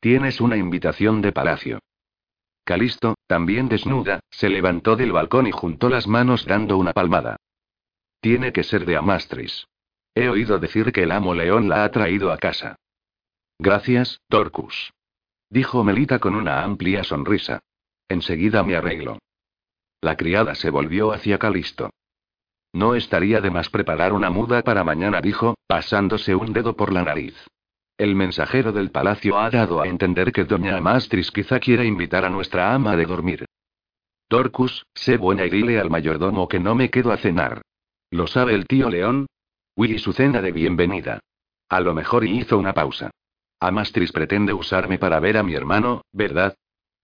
Tienes 0.00 0.40
una 0.40 0.56
invitación 0.56 1.20
de 1.20 1.32
palacio. 1.32 1.78
Calisto, 2.64 3.14
también 3.26 3.68
desnuda, 3.68 4.20
se 4.30 4.48
levantó 4.48 4.96
del 4.96 5.12
balcón 5.12 5.46
y 5.46 5.52
juntó 5.52 5.88
las 5.88 6.08
manos 6.08 6.44
dando 6.46 6.78
una 6.78 6.92
palmada. 6.92 7.36
Tiene 8.20 8.52
que 8.52 8.62
ser 8.62 8.86
de 8.86 8.96
Amastris. 8.96 9.66
He 10.14 10.28
oído 10.28 10.58
decir 10.58 10.92
que 10.92 11.02
el 11.02 11.12
amo 11.12 11.34
león 11.34 11.68
la 11.68 11.84
ha 11.84 11.90
traído 11.90 12.32
a 12.32 12.38
casa. 12.38 12.76
Gracias, 13.58 14.20
Torcus. 14.28 14.92
Dijo 15.50 15.84
Melita 15.84 16.18
con 16.18 16.34
una 16.34 16.62
amplia 16.62 17.04
sonrisa. 17.04 17.60
Enseguida 18.08 18.62
me 18.62 18.76
arreglo. 18.76 19.18
La 20.00 20.16
criada 20.16 20.54
se 20.54 20.70
volvió 20.70 21.12
hacia 21.12 21.38
Calisto. 21.38 21.90
No 22.72 22.94
estaría 22.94 23.40
de 23.40 23.50
más 23.50 23.70
preparar 23.70 24.12
una 24.12 24.30
muda 24.30 24.62
para 24.62 24.84
mañana, 24.84 25.20
dijo, 25.20 25.54
pasándose 25.66 26.34
un 26.34 26.52
dedo 26.52 26.76
por 26.76 26.92
la 26.92 27.02
nariz. 27.02 27.34
El 27.96 28.14
mensajero 28.14 28.72
del 28.72 28.90
palacio 28.90 29.38
ha 29.38 29.48
dado 29.48 29.80
a 29.80 29.88
entender 29.88 30.30
que 30.32 30.44
doña 30.44 30.76
Amastris 30.76 31.30
quizá 31.30 31.58
quiera 31.58 31.84
invitar 31.84 32.26
a 32.26 32.30
nuestra 32.30 32.74
ama 32.74 32.94
de 32.94 33.06
dormir. 33.06 33.46
Torcus, 34.28 34.84
sé 34.94 35.16
buena 35.16 35.46
y 35.46 35.50
dile 35.50 35.80
al 35.80 35.88
mayordomo 35.88 36.48
que 36.48 36.60
no 36.60 36.74
me 36.74 36.90
quedo 36.90 37.12
a 37.12 37.16
cenar. 37.16 37.62
¿Lo 38.10 38.26
sabe 38.26 38.54
el 38.54 38.66
tío 38.66 38.88
León? 38.88 39.26
Willy 39.76 39.98
su 39.98 40.12
cena 40.12 40.40
de 40.40 40.52
bienvenida. 40.52 41.20
A 41.68 41.80
lo 41.80 41.92
mejor 41.92 42.24
y 42.24 42.38
hizo 42.38 42.56
una 42.56 42.72
pausa. 42.72 43.10
Amastris 43.58 44.12
pretende 44.12 44.52
usarme 44.52 44.98
para 44.98 45.18
ver 45.18 45.36
a 45.36 45.42
mi 45.42 45.54
hermano, 45.54 46.02
¿verdad? 46.12 46.54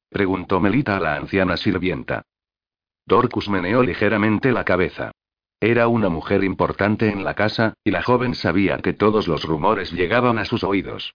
Preguntó 0.08 0.60
Melita 0.60 0.96
a 0.96 1.00
la 1.00 1.16
anciana 1.16 1.56
sirvienta. 1.56 2.22
Dorcus 3.04 3.48
meneó 3.48 3.82
ligeramente 3.82 4.52
la 4.52 4.64
cabeza. 4.64 5.10
Era 5.58 5.88
una 5.88 6.08
mujer 6.08 6.44
importante 6.44 7.08
en 7.08 7.24
la 7.24 7.34
casa, 7.34 7.74
y 7.82 7.90
la 7.90 8.02
joven 8.02 8.34
sabía 8.34 8.78
que 8.78 8.92
todos 8.92 9.26
los 9.26 9.44
rumores 9.44 9.92
llegaban 9.92 10.38
a 10.38 10.44
sus 10.44 10.62
oídos. 10.62 11.14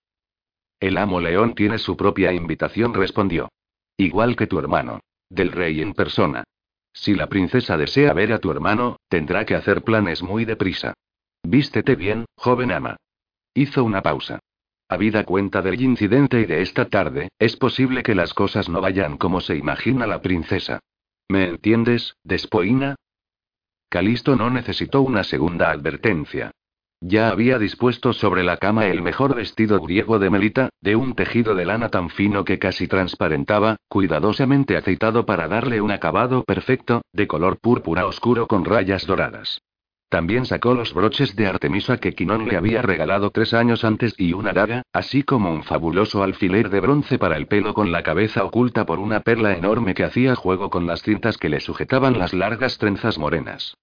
El 0.79 0.97
amo 0.97 1.21
León 1.21 1.55
tiene 1.55 1.77
su 1.77 1.95
propia 1.95 2.33
invitación, 2.33 2.93
respondió. 2.93 3.49
Igual 3.95 4.35
que 4.35 4.47
tu 4.47 4.59
hermano. 4.59 4.99
Del 5.29 5.51
rey 5.51 5.81
en 5.81 5.93
persona. 5.93 6.43
Si 6.99 7.13
la 7.13 7.27
princesa 7.27 7.77
desea 7.77 8.11
ver 8.11 8.33
a 8.33 8.39
tu 8.39 8.49
hermano, 8.49 8.97
tendrá 9.07 9.45
que 9.45 9.53
hacer 9.55 9.83
planes 9.83 10.23
muy 10.23 10.45
deprisa. 10.45 10.93
Vístete 11.43 11.95
bien, 11.95 12.25
joven 12.35 12.71
ama. 12.71 12.97
Hizo 13.53 13.83
una 13.83 14.01
pausa. 14.01 14.39
Habida 14.89 15.23
cuenta 15.23 15.61
del 15.61 15.79
incidente 15.79 16.41
y 16.41 16.45
de 16.45 16.61
esta 16.61 16.85
tarde, 16.85 17.29
es 17.37 17.55
posible 17.55 18.01
que 18.01 18.15
las 18.15 18.33
cosas 18.33 18.67
no 18.67 18.81
vayan 18.81 19.17
como 19.17 19.41
se 19.41 19.55
imagina 19.55 20.07
la 20.07 20.21
princesa. 20.21 20.79
¿Me 21.29 21.47
entiendes, 21.47 22.15
despoina? 22.23 22.95
Calisto 23.89 24.35
no 24.35 24.49
necesitó 24.49 25.01
una 25.01 25.23
segunda 25.23 25.69
advertencia. 25.69 26.51
Ya 27.01 27.29
había 27.29 27.59
dispuesto 27.59 28.11
sobre 28.11 28.43
la 28.43 28.57
cama 28.57 28.87
el 28.87 29.03
mejor 29.03 29.35
vestido 29.35 29.79
griego 29.79 30.17
de 30.17 30.31
Melita, 30.31 30.69
de 30.81 30.95
un 30.95 31.13
tejido 31.13 31.53
de 31.53 31.63
lana 31.63 31.89
tan 31.89 32.09
fino 32.09 32.43
que 32.43 32.57
casi 32.57 32.87
transparentaba, 32.87 33.77
cuidadosamente 33.87 34.75
aceitado 34.75 35.25
para 35.25 35.47
darle 35.47 35.79
un 35.79 35.91
acabado 35.91 36.43
perfecto, 36.43 37.03
de 37.13 37.27
color 37.27 37.59
púrpura 37.59 38.07
oscuro 38.07 38.47
con 38.47 38.65
rayas 38.65 39.05
doradas. 39.05 39.61
También 40.09 40.45
sacó 40.45 40.73
los 40.73 40.93
broches 40.93 41.35
de 41.35 41.45
Artemisa 41.45 41.97
que 41.97 42.13
Quinón 42.13 42.47
le 42.47 42.57
había 42.57 42.81
regalado 42.81 43.29
tres 43.29 43.53
años 43.53 43.83
antes 43.83 44.15
y 44.17 44.33
una 44.33 44.53
daga, 44.53 44.81
así 44.91 45.21
como 45.21 45.51
un 45.51 45.63
fabuloso 45.63 46.23
alfiler 46.23 46.69
de 46.69 46.79
bronce 46.79 47.19
para 47.19 47.37
el 47.37 47.45
pelo 47.45 47.75
con 47.75 47.91
la 47.91 48.01
cabeza 48.03 48.43
oculta 48.43 48.85
por 48.85 48.97
una 48.99 49.19
perla 49.19 49.55
enorme 49.55 49.93
que 49.93 50.05
hacía 50.05 50.33
juego 50.35 50.71
con 50.71 50.87
las 50.87 51.03
cintas 51.03 51.37
que 51.37 51.49
le 51.49 51.59
sujetaban 51.59 52.17
las 52.17 52.33
largas 52.33 52.79
trenzas 52.79 53.19
morenas. 53.19 53.75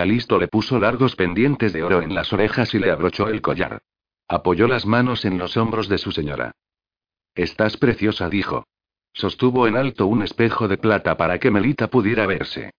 Calisto 0.00 0.38
le 0.38 0.48
puso 0.48 0.78
largos 0.78 1.14
pendientes 1.14 1.74
de 1.74 1.82
oro 1.82 2.00
en 2.00 2.14
las 2.14 2.32
orejas 2.32 2.72
y 2.72 2.78
le 2.78 2.90
abrochó 2.90 3.28
el 3.28 3.42
collar. 3.42 3.82
Apoyó 4.28 4.66
las 4.66 4.86
manos 4.86 5.26
en 5.26 5.36
los 5.36 5.58
hombros 5.58 5.90
de 5.90 5.98
su 5.98 6.10
señora. 6.10 6.52
Estás 7.34 7.76
preciosa, 7.76 8.30
dijo. 8.30 8.66
Sostuvo 9.12 9.66
en 9.66 9.76
alto 9.76 10.06
un 10.06 10.22
espejo 10.22 10.68
de 10.68 10.78
plata 10.78 11.18
para 11.18 11.38
que 11.38 11.50
Melita 11.50 11.88
pudiera 11.88 12.24
verse. 12.24 12.70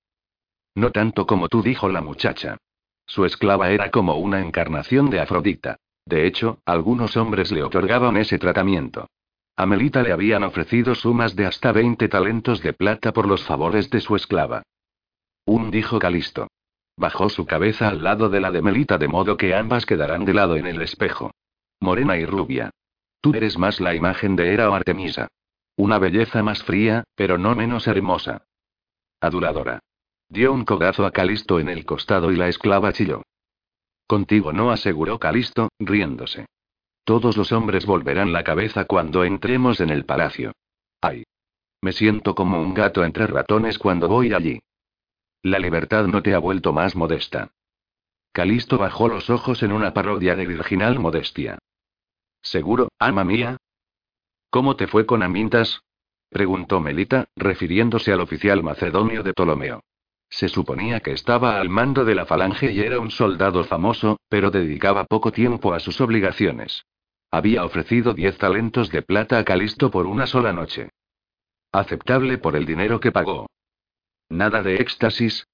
No 0.73 0.89
tanto 0.89 1.27
como 1.27 1.47
tú, 1.47 1.61
dijo 1.61 1.89
la 1.89 2.01
muchacha. 2.01 2.57
Su 3.05 3.23
esclava 3.23 3.69
era 3.69 3.91
como 3.91 4.15
una 4.15 4.41
encarnación 4.41 5.11
de 5.11 5.19
Afrodita. 5.19 5.77
De 6.03 6.25
hecho, 6.25 6.57
algunos 6.65 7.17
hombres 7.17 7.51
le 7.51 7.61
otorgaban 7.61 8.17
ese 8.17 8.39
tratamiento. 8.39 9.11
A 9.55 9.67
Melita 9.67 10.01
le 10.01 10.11
habían 10.11 10.41
ofrecido 10.41 10.95
sumas 10.95 11.35
de 11.35 11.45
hasta 11.45 11.71
20 11.71 12.09
talentos 12.09 12.63
de 12.63 12.73
plata 12.73 13.13
por 13.13 13.27
los 13.27 13.43
favores 13.43 13.91
de 13.91 14.01
su 14.01 14.15
esclava. 14.15 14.63
Un 15.45 15.69
dijo 15.69 15.99
Calisto. 15.99 16.47
Bajó 16.97 17.29
su 17.29 17.45
cabeza 17.45 17.87
al 17.87 18.03
lado 18.03 18.29
de 18.29 18.41
la 18.41 18.51
de 18.51 18.61
Melita 18.61 18.97
de 18.97 19.07
modo 19.07 19.37
que 19.37 19.55
ambas 19.55 19.85
quedarán 19.85 20.25
de 20.25 20.33
lado 20.33 20.55
en 20.55 20.67
el 20.67 20.81
espejo. 20.81 21.31
Morena 21.79 22.17
y 22.17 22.25
rubia. 22.25 22.71
Tú 23.21 23.33
eres 23.33 23.57
más 23.57 23.79
la 23.79 23.95
imagen 23.95 24.35
de 24.35 24.53
Hera 24.53 24.69
o 24.69 24.73
Artemisa. 24.73 25.27
Una 25.75 25.97
belleza 25.99 26.43
más 26.43 26.63
fría, 26.63 27.03
pero 27.15 27.37
no 27.37 27.55
menos 27.55 27.87
hermosa. 27.87 28.45
Aduladora. 29.19 29.79
Dio 30.29 30.53
un 30.53 30.65
codazo 30.65 31.05
a 31.05 31.11
Calisto 31.11 31.59
en 31.59 31.69
el 31.69 31.85
costado 31.85 32.31
y 32.31 32.35
la 32.35 32.47
esclava 32.47 32.93
chilló. 32.93 33.23
Contigo 34.07 34.53
no, 34.53 34.71
aseguró 34.71 35.19
Calisto, 35.19 35.69
riéndose. 35.79 36.45
Todos 37.03 37.37
los 37.37 37.51
hombres 37.51 37.85
volverán 37.85 38.31
la 38.31 38.43
cabeza 38.43 38.85
cuando 38.85 39.23
entremos 39.23 39.79
en 39.79 39.89
el 39.89 40.05
palacio. 40.05 40.53
Ay. 41.01 41.23
Me 41.81 41.93
siento 41.93 42.35
como 42.35 42.61
un 42.61 42.73
gato 42.73 43.03
entre 43.03 43.25
ratones 43.27 43.79
cuando 43.79 44.07
voy 44.07 44.33
allí. 44.33 44.59
La 45.43 45.57
libertad 45.57 46.05
no 46.05 46.21
te 46.21 46.35
ha 46.35 46.39
vuelto 46.39 46.71
más 46.71 46.95
modesta. 46.95 47.51
Calisto 48.31 48.77
bajó 48.77 49.07
los 49.07 49.29
ojos 49.29 49.63
en 49.63 49.71
una 49.71 49.93
parodia 49.93 50.35
de 50.35 50.45
virginal 50.45 50.99
modestia. 50.99 51.57
¿Seguro, 52.41 52.89
ama 52.99 53.23
mía? 53.23 53.57
¿Cómo 54.51 54.75
te 54.75 54.87
fue 54.87 55.05
con 55.05 55.23
Amintas? 55.23 55.81
preguntó 56.29 56.79
Melita, 56.79 57.25
refiriéndose 57.35 58.13
al 58.13 58.21
oficial 58.21 58.61
macedonio 58.63 59.23
de 59.23 59.33
Ptolomeo. 59.33 59.81
Se 60.29 60.47
suponía 60.47 61.01
que 61.01 61.11
estaba 61.11 61.59
al 61.59 61.69
mando 61.69 62.05
de 62.05 62.15
la 62.15 62.25
falange 62.25 62.71
y 62.71 62.79
era 62.79 62.99
un 62.99 63.11
soldado 63.11 63.63
famoso, 63.63 64.17
pero 64.29 64.51
dedicaba 64.51 65.05
poco 65.05 65.31
tiempo 65.31 65.73
a 65.73 65.79
sus 65.79 65.99
obligaciones. 65.99 66.85
Había 67.31 67.65
ofrecido 67.65 68.13
diez 68.13 68.37
talentos 68.37 68.91
de 68.91 69.01
plata 69.01 69.39
a 69.39 69.43
Calisto 69.43 69.89
por 69.89 70.05
una 70.05 70.27
sola 70.27 70.53
noche. 70.53 70.89
Aceptable 71.71 72.37
por 72.37 72.55
el 72.55 72.65
dinero 72.65 72.99
que 72.99 73.11
pagó. 73.11 73.47
Nada 74.31 74.63
de 74.63 74.75
éxtasis. 74.75 75.45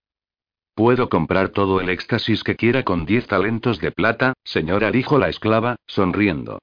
Puedo 0.75 1.09
comprar 1.09 1.49
todo 1.49 1.81
el 1.81 1.89
éxtasis 1.89 2.43
que 2.43 2.55
quiera 2.55 2.83
con 2.83 3.07
diez 3.07 3.25
talentos 3.25 3.81
de 3.81 3.91
plata, 3.91 4.33
señora, 4.43 4.91
dijo 4.91 5.17
la 5.17 5.29
esclava, 5.29 5.77
sonriendo. 5.87 6.59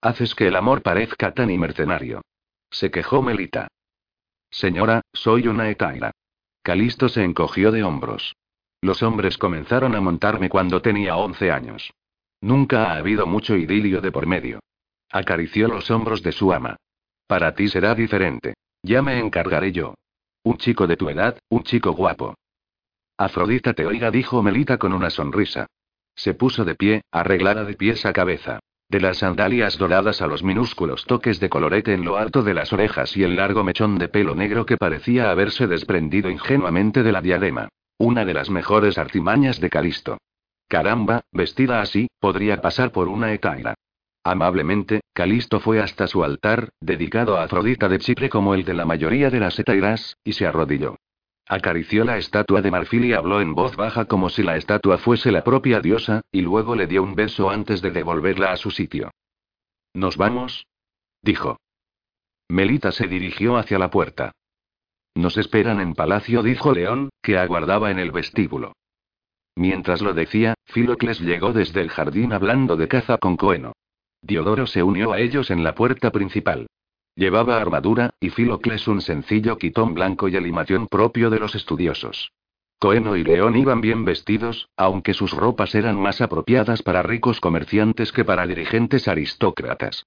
Haces 0.00 0.34
que 0.34 0.48
el 0.48 0.56
amor 0.56 0.80
parezca 0.80 1.34
tan 1.34 1.54
mercenario. 1.58 2.22
Se 2.70 2.90
quejó 2.90 3.20
Melita. 3.20 3.68
Señora, 4.50 5.02
soy 5.12 5.48
una 5.48 5.68
etaira. 5.68 6.12
Calisto 6.62 7.10
se 7.10 7.24
encogió 7.24 7.72
de 7.72 7.84
hombros. 7.84 8.34
Los 8.80 9.02
hombres 9.02 9.36
comenzaron 9.36 9.94
a 9.96 10.00
montarme 10.00 10.48
cuando 10.48 10.80
tenía 10.80 11.18
11 11.18 11.50
años. 11.50 11.92
Nunca 12.40 12.90
ha 12.90 12.96
habido 12.96 13.26
mucho 13.26 13.54
idilio 13.54 14.00
de 14.00 14.12
por 14.12 14.26
medio. 14.26 14.60
Acarició 15.10 15.68
los 15.68 15.90
hombros 15.90 16.22
de 16.22 16.32
su 16.32 16.54
ama. 16.54 16.76
Para 17.26 17.54
ti 17.54 17.68
será 17.68 17.94
diferente. 17.94 18.54
Ya 18.82 19.02
me 19.02 19.18
encargaré 19.18 19.72
yo. 19.72 19.94
Un 20.42 20.56
chico 20.56 20.86
de 20.86 20.96
tu 20.96 21.08
edad, 21.08 21.38
un 21.48 21.62
chico 21.62 21.92
guapo. 21.92 22.34
Afrodita 23.16 23.74
te 23.74 23.84
oiga, 23.84 24.10
dijo 24.10 24.42
Melita 24.42 24.78
con 24.78 24.92
una 24.92 25.10
sonrisa. 25.10 25.66
Se 26.14 26.34
puso 26.34 26.64
de 26.64 26.74
pie, 26.74 27.02
arreglada 27.10 27.64
de 27.64 27.74
pies 27.74 28.06
a 28.06 28.12
cabeza. 28.12 28.60
De 28.88 29.00
las 29.00 29.18
sandalias 29.18 29.76
doradas 29.76 30.22
a 30.22 30.26
los 30.26 30.42
minúsculos 30.42 31.04
toques 31.04 31.40
de 31.40 31.50
colorete 31.50 31.92
en 31.92 32.04
lo 32.04 32.16
alto 32.16 32.42
de 32.42 32.54
las 32.54 32.72
orejas 32.72 33.16
y 33.16 33.22
el 33.22 33.36
largo 33.36 33.62
mechón 33.62 33.98
de 33.98 34.08
pelo 34.08 34.34
negro 34.34 34.64
que 34.64 34.78
parecía 34.78 35.30
haberse 35.30 35.66
desprendido 35.66 36.30
ingenuamente 36.30 37.02
de 37.02 37.12
la 37.12 37.20
diadema. 37.20 37.68
Una 37.98 38.24
de 38.24 38.32
las 38.32 38.48
mejores 38.48 38.96
artimañas 38.96 39.60
de 39.60 39.68
Calisto. 39.68 40.18
Caramba, 40.68 41.22
vestida 41.32 41.80
así, 41.80 42.08
podría 42.20 42.60
pasar 42.60 42.92
por 42.92 43.08
una 43.08 43.32
etaira. 43.32 43.74
Amablemente, 44.24 45.00
Calisto 45.12 45.60
fue 45.60 45.80
hasta 45.80 46.06
su 46.06 46.24
altar, 46.24 46.70
dedicado 46.80 47.36
a 47.36 47.44
Afrodita 47.44 47.88
de 47.88 47.98
Chipre 47.98 48.28
como 48.28 48.54
el 48.54 48.64
de 48.64 48.74
la 48.74 48.84
mayoría 48.84 49.30
de 49.30 49.40
las 49.40 49.58
etairas, 49.58 50.16
y 50.24 50.32
se 50.32 50.46
arrodilló. 50.46 50.96
Acarició 51.46 52.04
la 52.04 52.18
estatua 52.18 52.60
de 52.60 52.70
marfil 52.70 53.06
y 53.06 53.14
habló 53.14 53.40
en 53.40 53.54
voz 53.54 53.74
baja 53.74 54.04
como 54.04 54.28
si 54.28 54.42
la 54.42 54.56
estatua 54.56 54.98
fuese 54.98 55.32
la 55.32 55.44
propia 55.44 55.80
diosa, 55.80 56.20
y 56.30 56.42
luego 56.42 56.74
le 56.74 56.86
dio 56.86 57.02
un 57.02 57.14
beso 57.14 57.48
antes 57.48 57.80
de 57.80 57.90
devolverla 57.90 58.52
a 58.52 58.58
su 58.58 58.70
sitio. 58.70 59.10
¿Nos 59.94 60.18
vamos? 60.18 60.66
dijo. 61.22 61.58
Melita 62.48 62.92
se 62.92 63.08
dirigió 63.08 63.56
hacia 63.56 63.78
la 63.78 63.90
puerta. 63.90 64.32
Nos 65.14 65.36
esperan 65.38 65.80
en 65.80 65.94
palacio, 65.94 66.42
dijo 66.42 66.72
León, 66.72 67.08
que 67.22 67.38
aguardaba 67.38 67.90
en 67.90 67.98
el 67.98 68.12
vestíbulo. 68.12 68.74
Mientras 69.56 70.02
lo 70.02 70.14
decía, 70.14 70.54
Filocles 70.66 71.18
llegó 71.20 71.52
desde 71.52 71.80
el 71.80 71.90
jardín 71.90 72.32
hablando 72.32 72.76
de 72.76 72.88
caza 72.88 73.18
con 73.18 73.36
Coeno. 73.36 73.72
Diodoro 74.22 74.66
se 74.66 74.82
unió 74.82 75.12
a 75.12 75.20
ellos 75.20 75.50
en 75.50 75.64
la 75.64 75.74
puerta 75.74 76.10
principal. 76.10 76.66
Llevaba 77.14 77.60
armadura, 77.60 78.10
y 78.20 78.30
Filocles 78.30 78.86
un 78.86 79.00
sencillo 79.00 79.58
quitón 79.58 79.94
blanco 79.94 80.28
y 80.28 80.36
alimación 80.36 80.86
propio 80.86 81.30
de 81.30 81.40
los 81.40 81.54
estudiosos. 81.54 82.32
Coeno 82.78 83.16
y 83.16 83.24
León 83.24 83.56
iban 83.56 83.80
bien 83.80 84.04
vestidos, 84.04 84.68
aunque 84.76 85.14
sus 85.14 85.32
ropas 85.32 85.74
eran 85.74 86.00
más 86.00 86.20
apropiadas 86.20 86.82
para 86.82 87.02
ricos 87.02 87.40
comerciantes 87.40 88.12
que 88.12 88.24
para 88.24 88.46
dirigentes 88.46 89.08
aristócratas. 89.08 90.06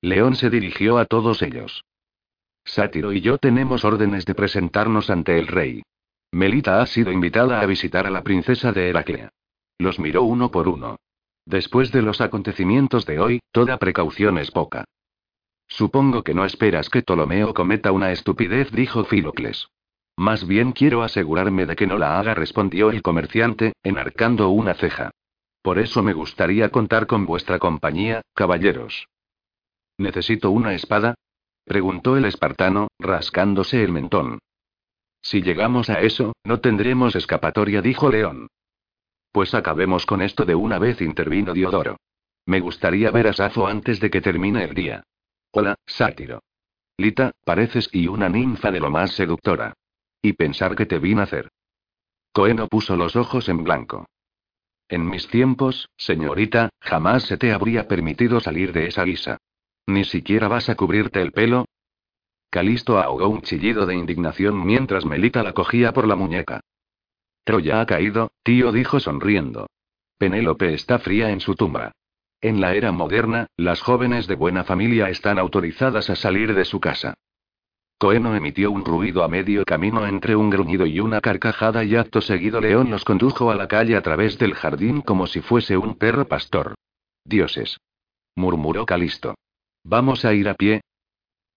León 0.00 0.34
se 0.34 0.50
dirigió 0.50 0.98
a 0.98 1.04
todos 1.04 1.40
ellos. 1.42 1.84
Sátiro 2.64 3.12
y 3.12 3.20
yo 3.20 3.38
tenemos 3.38 3.84
órdenes 3.84 4.24
de 4.26 4.34
presentarnos 4.34 5.08
ante 5.08 5.38
el 5.38 5.46
rey. 5.46 5.82
Melita 6.32 6.82
ha 6.82 6.86
sido 6.86 7.12
invitada 7.12 7.60
a 7.60 7.66
visitar 7.66 8.08
a 8.08 8.10
la 8.10 8.24
princesa 8.24 8.72
de 8.72 8.88
Heraclea. 8.88 9.30
Los 9.78 10.00
miró 10.00 10.24
uno 10.24 10.50
por 10.50 10.66
uno. 10.66 10.96
Después 11.46 11.92
de 11.92 12.02
los 12.02 12.20
acontecimientos 12.20 13.04
de 13.06 13.20
hoy, 13.20 13.40
toda 13.52 13.76
precaución 13.78 14.38
es 14.38 14.50
poca. 14.50 14.84
Supongo 15.68 16.22
que 16.22 16.34
no 16.34 16.44
esperas 16.44 16.88
que 16.88 17.02
Ptolomeo 17.02 17.54
cometa 17.54 17.92
una 17.92 18.12
estupidez, 18.12 18.70
dijo 18.70 19.04
Filocles. 19.04 19.68
Más 20.16 20.46
bien 20.46 20.72
quiero 20.72 21.02
asegurarme 21.02 21.66
de 21.66 21.76
que 21.76 21.86
no 21.86 21.98
la 21.98 22.18
haga, 22.18 22.34
respondió 22.34 22.90
el 22.90 23.02
comerciante, 23.02 23.72
enarcando 23.82 24.48
una 24.50 24.74
ceja. 24.74 25.10
Por 25.62 25.78
eso 25.78 26.02
me 26.02 26.12
gustaría 26.12 26.68
contar 26.68 27.06
con 27.06 27.26
vuestra 27.26 27.58
compañía, 27.58 28.22
caballeros. 28.34 29.06
¿Necesito 29.98 30.50
una 30.50 30.74
espada? 30.74 31.14
preguntó 31.64 32.16
el 32.16 32.26
espartano, 32.26 32.88
rascándose 32.98 33.82
el 33.82 33.90
mentón. 33.90 34.38
Si 35.22 35.40
llegamos 35.40 35.88
a 35.88 36.00
eso, 36.00 36.34
no 36.44 36.60
tendremos 36.60 37.16
escapatoria, 37.16 37.80
dijo 37.80 38.10
León. 38.10 38.48
Pues 39.34 39.52
acabemos 39.52 40.06
con 40.06 40.22
esto 40.22 40.44
de 40.44 40.54
una 40.54 40.78
vez, 40.78 41.00
intervino 41.00 41.52
Diodoro. 41.52 41.96
Me 42.46 42.60
gustaría 42.60 43.10
ver 43.10 43.26
a 43.26 43.32
Safo 43.32 43.66
antes 43.66 43.98
de 43.98 44.08
que 44.08 44.20
termine 44.20 44.62
el 44.62 44.74
día. 44.76 45.02
Hola, 45.50 45.74
sátiro. 45.86 46.44
Lita, 46.98 47.32
pareces 47.44 47.88
y 47.90 48.06
una 48.06 48.28
ninfa 48.28 48.70
de 48.70 48.78
lo 48.78 48.90
más 48.90 49.10
seductora. 49.10 49.74
Y 50.22 50.34
pensar 50.34 50.76
que 50.76 50.86
te 50.86 51.00
vi 51.00 51.16
nacer. 51.16 51.48
Coeno 52.32 52.68
puso 52.68 52.94
los 52.96 53.16
ojos 53.16 53.48
en 53.48 53.64
blanco. 53.64 54.06
En 54.88 55.04
mis 55.04 55.26
tiempos, 55.26 55.88
señorita, 55.96 56.70
jamás 56.78 57.24
se 57.24 57.36
te 57.36 57.52
habría 57.52 57.88
permitido 57.88 58.38
salir 58.38 58.72
de 58.72 58.86
esa 58.86 59.02
guisa. 59.02 59.38
Ni 59.88 60.04
siquiera 60.04 60.46
vas 60.46 60.68
a 60.68 60.76
cubrirte 60.76 61.20
el 61.20 61.32
pelo. 61.32 61.64
Calisto 62.50 63.00
ahogó 63.00 63.28
un 63.30 63.42
chillido 63.42 63.84
de 63.84 63.96
indignación 63.96 64.64
mientras 64.64 65.04
Melita 65.04 65.42
la 65.42 65.54
cogía 65.54 65.92
por 65.92 66.06
la 66.06 66.14
muñeca. 66.14 66.60
Troya 67.44 67.80
ha 67.80 67.86
caído, 67.86 68.32
tío 68.42 68.72
dijo 68.72 69.00
sonriendo. 69.00 69.68
Penélope 70.18 70.72
está 70.72 70.98
fría 70.98 71.30
en 71.30 71.40
su 71.40 71.54
tumba. 71.54 71.92
En 72.40 72.60
la 72.60 72.74
era 72.74 72.92
moderna, 72.92 73.46
las 73.56 73.80
jóvenes 73.80 74.26
de 74.26 74.34
buena 74.34 74.64
familia 74.64 75.08
están 75.08 75.38
autorizadas 75.38 76.10
a 76.10 76.16
salir 76.16 76.54
de 76.54 76.64
su 76.64 76.80
casa. 76.80 77.14
Coeno 77.98 78.34
emitió 78.34 78.70
un 78.70 78.84
ruido 78.84 79.22
a 79.22 79.28
medio 79.28 79.64
camino 79.64 80.06
entre 80.06 80.36
un 80.36 80.50
gruñido 80.50 80.84
y 80.84 81.00
una 81.00 81.20
carcajada 81.20 81.84
y 81.84 81.96
acto 81.96 82.20
seguido 82.20 82.60
León 82.60 82.90
los 82.90 83.04
condujo 83.04 83.50
a 83.50 83.54
la 83.54 83.68
calle 83.68 83.96
a 83.96 84.02
través 84.02 84.38
del 84.38 84.54
jardín 84.54 85.00
como 85.00 85.26
si 85.26 85.40
fuese 85.40 85.76
un 85.76 85.94
perro 85.96 86.26
pastor. 86.26 86.74
Dioses. 87.24 87.78
murmuró 88.34 88.84
Calisto. 88.84 89.36
¿Vamos 89.84 90.24
a 90.24 90.34
ir 90.34 90.48
a 90.48 90.54
pie? 90.54 90.80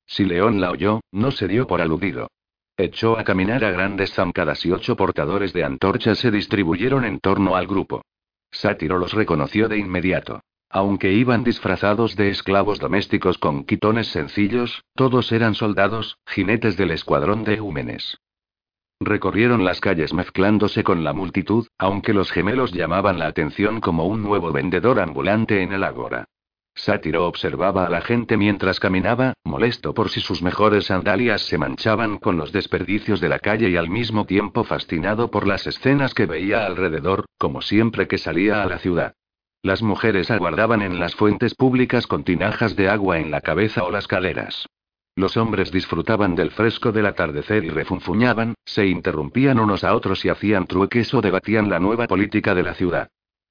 Si 0.05 0.26
León 0.26 0.61
la 0.61 0.72
oyó, 0.72 1.01
no 1.11 1.31
se 1.31 1.47
dio 1.47 1.68
por 1.68 1.81
aludido. 1.81 2.30
Echó 2.79 3.17
a 3.17 3.23
caminar 3.23 3.65
a 3.65 3.71
grandes 3.71 4.13
zancadas 4.13 4.63
y 4.63 4.71
ocho 4.71 4.95
portadores 4.95 5.51
de 5.51 5.63
antorchas 5.63 6.19
se 6.19 6.29
distribuyeron 6.29 7.05
en 7.05 7.19
torno 7.19 7.55
al 7.55 7.65
grupo. 7.65 8.03
Sátiro 8.51 8.99
los 8.99 9.13
reconoció 9.13 9.67
de 9.67 9.79
inmediato. 9.79 10.41
Aunque 10.69 11.11
iban 11.11 11.43
disfrazados 11.43 12.15
de 12.15 12.29
esclavos 12.29 12.77
domésticos 12.77 13.39
con 13.39 13.63
quitones 13.63 14.09
sencillos, 14.09 14.83
todos 14.95 15.31
eran 15.31 15.55
soldados, 15.55 16.17
jinetes 16.27 16.77
del 16.77 16.91
escuadrón 16.91 17.43
de 17.43 17.55
Eúmenes. 17.55 18.19
Recorrieron 18.99 19.65
las 19.65 19.79
calles 19.79 20.13
mezclándose 20.13 20.83
con 20.83 21.03
la 21.03 21.13
multitud, 21.13 21.65
aunque 21.79 22.13
los 22.13 22.31
gemelos 22.31 22.73
llamaban 22.73 23.17
la 23.17 23.25
atención 23.25 23.81
como 23.81 24.05
un 24.05 24.21
nuevo 24.21 24.51
vendedor 24.51 24.99
ambulante 24.99 25.63
en 25.63 25.71
el 25.71 25.83
ágora. 25.83 26.25
Sátiro 26.77 27.25
observaba 27.25 27.87
a 27.87 27.89
la 27.89 28.01
gente 28.01 28.37
mientras 28.37 28.79
caminaba, 28.79 29.33
molesto 29.43 29.95
por 29.95 30.09
si 30.09 30.21
sus 30.21 30.43
mejores 30.43 30.85
sandalias 30.85 31.41
se 31.41 31.57
manchaban 31.57 32.19
con 32.19 32.37
los 32.37 32.51
desperdicios 32.51 33.19
de 33.19 33.29
la 33.29 33.39
calle 33.39 33.69
y 33.71 33.77
al 33.77 33.89
mismo 33.89 34.25
tiempo 34.25 34.63
fascinado 34.63 35.31
por 35.31 35.47
las 35.47 35.65
escenas 35.65 36.13
que 36.13 36.27
veía 36.27 36.67
alrededor, 36.67 37.25
como 37.39 37.63
siempre 37.63 38.07
que 38.07 38.19
salía 38.19 38.61
a 38.61 38.67
la 38.67 38.77
ciudad. 38.77 39.15
Las 39.63 39.81
mujeres 39.81 40.29
aguardaban 40.29 40.83
en 40.83 40.99
las 40.99 41.15
fuentes 41.15 41.55
públicas 41.55 42.05
con 42.05 42.23
tinajas 42.23 42.75
de 42.75 42.89
agua 42.89 43.17
en 43.17 43.31
la 43.31 43.41
cabeza 43.41 43.83
o 43.83 43.89
las 43.89 44.07
caleras. 44.07 44.67
Los 45.15 45.35
hombres 45.35 45.71
disfrutaban 45.71 46.35
del 46.35 46.51
fresco 46.51 46.91
del 46.91 47.07
atardecer 47.07 47.63
y 47.63 47.69
refunfuñaban, 47.69 48.53
se 48.65 48.85
interrumpían 48.85 49.59
unos 49.59 49.83
a 49.83 49.95
otros 49.95 50.23
y 50.25 50.29
hacían 50.29 50.67
trueques 50.67 51.11
o 51.15 51.21
debatían 51.21 51.71
la 51.71 51.79
nueva 51.79 52.05
política 52.05 52.53
de 52.53 52.61
la 52.61 52.75
ciudad. 52.75 53.09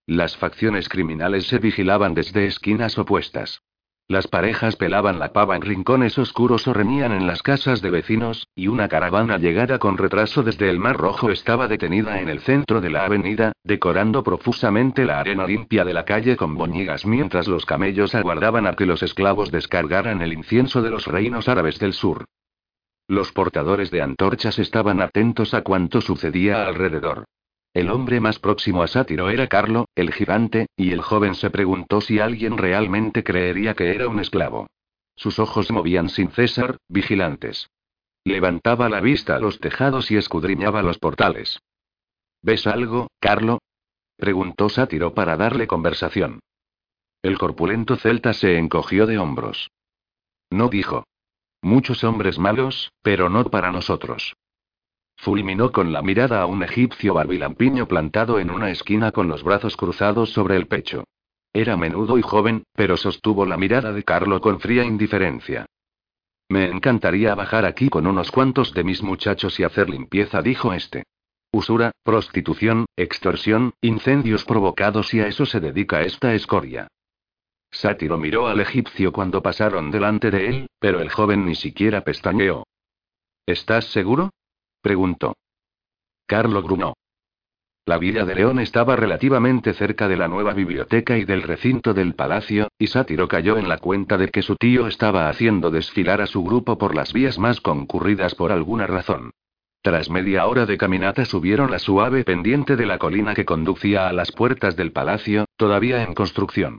Las 0.08 0.36
facciones 0.36 0.88
criminales 0.88 1.48
se 1.48 1.58
vigilaban 1.58 2.14
desde 2.14 2.46
esquinas 2.46 2.96
opuestas. 2.96 3.62
Las 4.06 4.28
parejas 4.28 4.76
pelaban 4.76 5.18
la 5.18 5.32
pava 5.32 5.56
en 5.56 5.62
rincones 5.62 6.16
oscuros 6.16 6.68
o 6.68 6.72
reñían 6.72 7.10
en 7.10 7.26
las 7.26 7.42
casas 7.42 7.82
de 7.82 7.90
vecinos, 7.90 8.46
y 8.54 8.68
una 8.68 8.86
caravana 8.86 9.36
llegada 9.36 9.80
con 9.80 9.98
retraso 9.98 10.44
desde 10.44 10.70
el 10.70 10.78
Mar 10.78 10.96
Rojo 10.96 11.32
estaba 11.32 11.66
detenida 11.66 12.20
en 12.20 12.28
el 12.28 12.38
centro 12.38 12.80
de 12.80 12.90
la 12.90 13.04
avenida, 13.04 13.50
decorando 13.64 14.22
profusamente 14.22 15.04
la 15.04 15.18
arena 15.18 15.44
limpia 15.44 15.84
de 15.84 15.94
la 15.94 16.04
calle 16.04 16.36
con 16.36 16.54
boñigas 16.54 17.04
mientras 17.04 17.48
los 17.48 17.66
camellos 17.66 18.14
aguardaban 18.14 18.68
a 18.68 18.74
que 18.74 18.86
los 18.86 19.02
esclavos 19.02 19.50
descargaran 19.50 20.22
el 20.22 20.32
incienso 20.32 20.82
de 20.82 20.90
los 20.90 21.08
reinos 21.08 21.48
árabes 21.48 21.80
del 21.80 21.94
sur. 21.94 22.26
Los 23.08 23.32
portadores 23.32 23.90
de 23.90 24.02
antorchas 24.02 24.60
estaban 24.60 25.00
atentos 25.00 25.52
a 25.52 25.62
cuanto 25.62 26.00
sucedía 26.00 26.64
alrededor. 26.68 27.24
El 27.76 27.90
hombre 27.90 28.20
más 28.20 28.38
próximo 28.38 28.82
a 28.82 28.86
Sátiro 28.86 29.28
era 29.28 29.48
Carlo, 29.48 29.90
el 29.94 30.10
gigante, 30.10 30.68
y 30.78 30.92
el 30.92 31.02
joven 31.02 31.34
se 31.34 31.50
preguntó 31.50 32.00
si 32.00 32.20
alguien 32.20 32.56
realmente 32.56 33.22
creería 33.22 33.74
que 33.74 33.94
era 33.94 34.08
un 34.08 34.18
esclavo. 34.18 34.66
Sus 35.14 35.38
ojos 35.38 35.70
movían 35.70 36.08
sin 36.08 36.30
cesar, 36.30 36.78
vigilantes. 36.88 37.68
Levantaba 38.24 38.88
la 38.88 39.02
vista 39.02 39.36
a 39.36 39.40
los 39.40 39.60
tejados 39.60 40.10
y 40.10 40.16
escudriñaba 40.16 40.80
los 40.80 40.96
portales. 40.96 41.60
¿Ves 42.40 42.66
algo, 42.66 43.08
Carlo? 43.20 43.58
preguntó 44.16 44.70
Sátiro 44.70 45.12
para 45.12 45.36
darle 45.36 45.66
conversación. 45.66 46.40
El 47.20 47.36
corpulento 47.36 47.96
celta 47.96 48.32
se 48.32 48.56
encogió 48.56 49.04
de 49.04 49.18
hombros. 49.18 49.68
No 50.48 50.70
dijo. 50.70 51.04
Muchos 51.60 52.04
hombres 52.04 52.38
malos, 52.38 52.90
pero 53.02 53.28
no 53.28 53.44
para 53.44 53.70
nosotros. 53.70 54.34
Fulminó 55.16 55.72
con 55.72 55.92
la 55.92 56.02
mirada 56.02 56.42
a 56.42 56.46
un 56.46 56.62
egipcio 56.62 57.14
barbilampiño 57.14 57.88
plantado 57.88 58.38
en 58.38 58.50
una 58.50 58.70
esquina 58.70 59.12
con 59.12 59.28
los 59.28 59.42
brazos 59.42 59.76
cruzados 59.76 60.30
sobre 60.30 60.56
el 60.56 60.66
pecho. 60.66 61.04
Era 61.52 61.76
menudo 61.76 62.18
y 62.18 62.22
joven, 62.22 62.64
pero 62.74 62.96
sostuvo 62.96 63.46
la 63.46 63.56
mirada 63.56 63.92
de 63.92 64.02
Carlo 64.02 64.40
con 64.40 64.60
fría 64.60 64.84
indiferencia. 64.84 65.66
Me 66.48 66.66
encantaría 66.66 67.34
bajar 67.34 67.64
aquí 67.64 67.88
con 67.88 68.06
unos 68.06 68.30
cuantos 68.30 68.72
de 68.72 68.84
mis 68.84 69.02
muchachos 69.02 69.58
y 69.58 69.64
hacer 69.64 69.88
limpieza, 69.88 70.42
dijo 70.42 70.72
este. 70.72 71.04
Usura, 71.50 71.92
prostitución, 72.04 72.86
extorsión, 72.96 73.72
incendios 73.80 74.44
provocados 74.44 75.14
y 75.14 75.20
a 75.20 75.26
eso 75.26 75.46
se 75.46 75.58
dedica 75.58 76.02
esta 76.02 76.34
escoria. 76.34 76.88
Sátiro 77.70 78.16
miró 78.18 78.46
al 78.46 78.60
egipcio 78.60 79.12
cuando 79.12 79.42
pasaron 79.42 79.90
delante 79.90 80.30
de 80.30 80.48
él, 80.48 80.66
pero 80.78 81.00
el 81.00 81.10
joven 81.10 81.46
ni 81.46 81.54
siquiera 81.54 82.02
pestañeó. 82.02 82.64
¿Estás 83.46 83.86
seguro? 83.86 84.30
Preguntó. 84.86 85.34
Carlo 86.28 86.62
grunó. 86.62 86.94
La 87.86 87.98
villa 87.98 88.24
de 88.24 88.36
León 88.36 88.60
estaba 88.60 88.94
relativamente 88.94 89.74
cerca 89.74 90.06
de 90.06 90.16
la 90.16 90.28
nueva 90.28 90.52
biblioteca 90.54 91.18
y 91.18 91.24
del 91.24 91.42
recinto 91.42 91.92
del 91.92 92.14
palacio, 92.14 92.68
y 92.78 92.86
Sátiro 92.86 93.26
cayó 93.26 93.58
en 93.58 93.68
la 93.68 93.78
cuenta 93.78 94.16
de 94.16 94.28
que 94.28 94.42
su 94.42 94.54
tío 94.54 94.86
estaba 94.86 95.28
haciendo 95.28 95.72
desfilar 95.72 96.20
a 96.20 96.28
su 96.28 96.44
grupo 96.44 96.78
por 96.78 96.94
las 96.94 97.12
vías 97.12 97.36
más 97.36 97.60
concurridas 97.60 98.36
por 98.36 98.52
alguna 98.52 98.86
razón. 98.86 99.32
Tras 99.82 100.08
media 100.08 100.46
hora 100.46 100.66
de 100.66 100.78
caminata 100.78 101.24
subieron 101.24 101.72
la 101.72 101.80
suave 101.80 102.22
pendiente 102.22 102.76
de 102.76 102.86
la 102.86 102.98
colina 102.98 103.34
que 103.34 103.44
conducía 103.44 104.06
a 104.06 104.12
las 104.12 104.30
puertas 104.30 104.76
del 104.76 104.92
palacio, 104.92 105.46
todavía 105.56 106.04
en 106.04 106.14
construcción. 106.14 106.78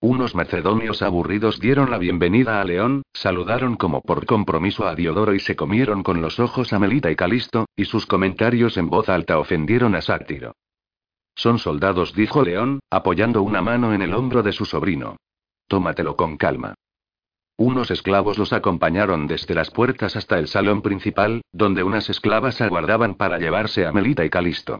Unos 0.00 0.34
macedonios 0.34 1.00
aburridos 1.00 1.58
dieron 1.58 1.90
la 1.90 1.96
bienvenida 1.96 2.60
a 2.60 2.64
León, 2.64 3.02
saludaron 3.14 3.76
como 3.76 4.02
por 4.02 4.26
compromiso 4.26 4.86
a 4.86 4.94
Diodoro 4.94 5.34
y 5.34 5.40
se 5.40 5.56
comieron 5.56 6.02
con 6.02 6.20
los 6.20 6.38
ojos 6.38 6.74
a 6.74 6.78
Melita 6.78 7.10
y 7.10 7.16
Calisto, 7.16 7.64
y 7.74 7.86
sus 7.86 8.04
comentarios 8.04 8.76
en 8.76 8.90
voz 8.90 9.08
alta 9.08 9.38
ofendieron 9.38 9.94
a 9.94 10.02
Sátiro. 10.02 10.54
Son 11.34 11.58
soldados, 11.58 12.14
dijo 12.14 12.42
León, 12.42 12.80
apoyando 12.90 13.42
una 13.42 13.62
mano 13.62 13.94
en 13.94 14.02
el 14.02 14.12
hombro 14.12 14.42
de 14.42 14.52
su 14.52 14.66
sobrino. 14.66 15.16
Tómatelo 15.66 16.14
con 16.14 16.36
calma. 16.36 16.74
Unos 17.56 17.90
esclavos 17.90 18.36
los 18.36 18.52
acompañaron 18.52 19.26
desde 19.26 19.54
las 19.54 19.70
puertas 19.70 20.14
hasta 20.14 20.38
el 20.38 20.46
salón 20.46 20.82
principal, 20.82 21.40
donde 21.52 21.82
unas 21.82 22.10
esclavas 22.10 22.60
aguardaban 22.60 23.14
para 23.14 23.38
llevarse 23.38 23.86
a 23.86 23.92
Melita 23.92 24.26
y 24.26 24.30
Calisto. 24.30 24.78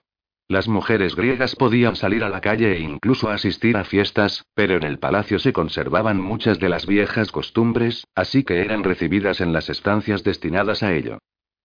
Las 0.49 0.69
mujeres 0.69 1.17
griegas 1.17 1.57
podían 1.57 1.97
salir 1.97 2.23
a 2.23 2.29
la 2.29 2.41
calle 2.41 2.77
e 2.77 2.81
incluso 2.81 3.31
asistir 3.31 3.77
a 3.77 3.83
fiestas, 3.83 4.45
pero 4.55 4.77
en 4.77 4.85
el 4.85 5.01
palacio 5.01 5.41
se 5.41 5.53
conservaban 5.53 6.21
muchas 6.21 6.61
de 6.61 6.69
las 6.69 6.87
viejas 6.87 7.33
costumbres, 7.33 8.07
así 8.15 8.45
que 8.45 8.61
eran 8.61 8.85
recibidas 8.85 9.41
en 9.41 9.53
las 9.53 9.69
estancias 9.69 10.23
destinadas 10.23 10.85
a 10.85 10.95
ello. 10.95 11.19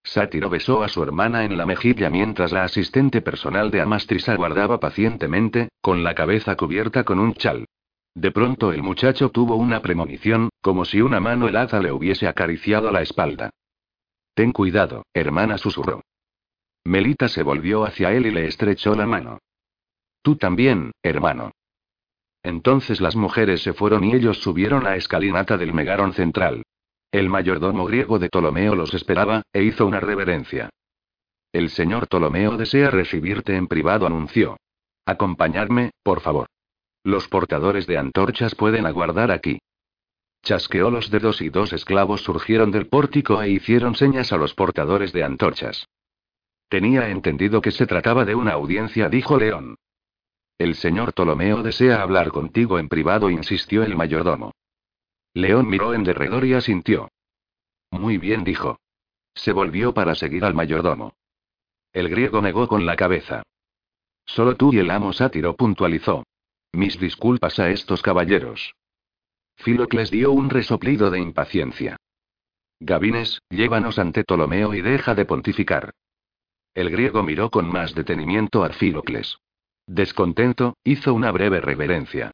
Sátiro 0.03 0.49
besó 0.49 0.81
a 0.81 0.87
su 0.87 1.03
hermana 1.03 1.45
en 1.45 1.57
la 1.57 1.67
mejilla 1.67 2.09
mientras 2.09 2.51
la 2.51 2.63
asistente 2.63 3.21
personal 3.21 3.69
de 3.69 3.81
Amastris 3.81 4.27
aguardaba 4.29 4.79
pacientemente, 4.79 5.69
con 5.79 6.03
la 6.03 6.15
cabeza 6.15 6.55
cubierta 6.55 7.03
con 7.03 7.19
un 7.19 7.35
chal. 7.35 7.65
De 8.15 8.31
pronto 8.31 8.73
el 8.73 8.81
muchacho 8.81 9.29
tuvo 9.29 9.57
una 9.57 9.83
premonición, 9.83 10.49
como 10.59 10.85
si 10.85 11.01
una 11.01 11.19
mano 11.19 11.47
helada 11.47 11.79
le 11.79 11.91
hubiese 11.91 12.27
acariciado 12.27 12.91
la 12.91 13.03
espalda. 13.03 13.51
Ten 14.33 14.51
cuidado, 14.51 15.05
hermana 15.13 15.59
susurró. 15.59 16.01
Melita 16.83 17.27
se 17.27 17.43
volvió 17.43 17.85
hacia 17.85 18.11
él 18.11 18.25
y 18.25 18.31
le 18.31 18.47
estrechó 18.47 18.95
la 18.95 19.05
mano. 19.05 19.39
Tú 20.21 20.35
también, 20.35 20.91
hermano. 21.03 21.51
Entonces 22.43 23.01
las 23.01 23.15
mujeres 23.15 23.61
se 23.61 23.73
fueron 23.73 24.03
y 24.03 24.13
ellos 24.13 24.39
subieron 24.39 24.83
la 24.83 24.95
escalinata 24.95 25.57
del 25.57 25.73
megarón 25.73 26.13
central. 26.13 26.63
El 27.11 27.29
mayordomo 27.29 27.85
griego 27.85 28.19
de 28.19 28.29
Ptolomeo 28.29 28.75
los 28.75 28.93
esperaba, 28.93 29.43
e 29.53 29.63
hizo 29.63 29.85
una 29.85 29.99
reverencia. 29.99 30.69
El 31.51 31.69
señor 31.69 32.07
Ptolomeo 32.07 32.57
desea 32.57 32.89
recibirte 32.89 33.55
en 33.55 33.67
privado, 33.67 34.07
anunció. 34.07 34.57
Acompañadme, 35.05 35.91
por 36.03 36.21
favor. 36.21 36.47
Los 37.03 37.27
portadores 37.27 37.85
de 37.87 37.97
antorchas 37.97 38.55
pueden 38.55 38.85
aguardar 38.85 39.31
aquí. 39.31 39.59
Chasqueó 40.43 40.89
los 40.89 41.11
dedos 41.11 41.41
y 41.41 41.49
dos 41.49 41.73
esclavos 41.73 42.21
surgieron 42.21 42.71
del 42.71 42.87
pórtico 42.87 43.41
e 43.41 43.49
hicieron 43.49 43.95
señas 43.95 44.31
a 44.31 44.37
los 44.37 44.53
portadores 44.53 45.11
de 45.11 45.23
antorchas. 45.23 45.87
Tenía 46.71 47.09
entendido 47.09 47.61
que 47.61 47.71
se 47.71 47.85
trataba 47.85 48.23
de 48.23 48.33
una 48.33 48.53
audiencia, 48.53 49.09
dijo 49.09 49.37
León. 49.37 49.75
El 50.57 50.75
señor 50.75 51.11
Ptolomeo 51.11 51.63
desea 51.63 52.01
hablar 52.01 52.29
contigo 52.29 52.79
en 52.79 52.87
privado, 52.87 53.29
insistió 53.29 53.83
el 53.83 53.97
mayordomo. 53.97 54.53
León 55.33 55.67
miró 55.67 55.93
en 55.93 56.05
derredor 56.05 56.45
y 56.45 56.53
asintió. 56.53 57.09
Muy 57.91 58.17
bien, 58.17 58.45
dijo. 58.45 58.79
Se 59.35 59.51
volvió 59.51 59.93
para 59.93 60.15
seguir 60.15 60.45
al 60.45 60.53
mayordomo. 60.53 61.11
El 61.91 62.07
griego 62.07 62.41
negó 62.41 62.69
con 62.69 62.85
la 62.85 62.95
cabeza. 62.95 63.43
Solo 64.25 64.55
tú 64.55 64.73
y 64.73 64.79
el 64.79 64.91
amo 64.91 65.11
sátiro 65.11 65.57
puntualizó. 65.57 66.23
Mis 66.71 66.97
disculpas 66.97 67.59
a 67.59 67.69
estos 67.69 68.01
caballeros. 68.01 68.75
Filocles 69.57 70.09
dio 70.09 70.31
un 70.31 70.49
resoplido 70.49 71.11
de 71.11 71.19
impaciencia. 71.19 71.97
Gabines, 72.79 73.41
llévanos 73.49 73.99
ante 73.99 74.23
Ptolomeo 74.23 74.73
y 74.73 74.79
deja 74.79 75.15
de 75.15 75.25
pontificar. 75.25 75.91
El 76.73 76.89
griego 76.89 77.21
miró 77.21 77.49
con 77.49 77.69
más 77.69 77.93
detenimiento 77.93 78.63
a 78.63 78.69
Filocles. 78.69 79.39
Descontento, 79.87 80.77
hizo 80.85 81.13
una 81.13 81.31
breve 81.31 81.59
reverencia. 81.59 82.31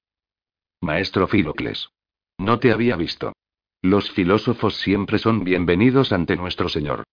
Maestro 0.80 1.28
Filocles. 1.28 1.90
No 2.38 2.60
te 2.60 2.72
había 2.72 2.96
visto. 2.96 3.34
Los 3.82 4.12
filósofos 4.12 4.76
siempre 4.76 5.18
son 5.18 5.44
bienvenidos 5.44 6.12
ante 6.12 6.36
nuestro 6.36 6.70
Señor. 6.70 7.04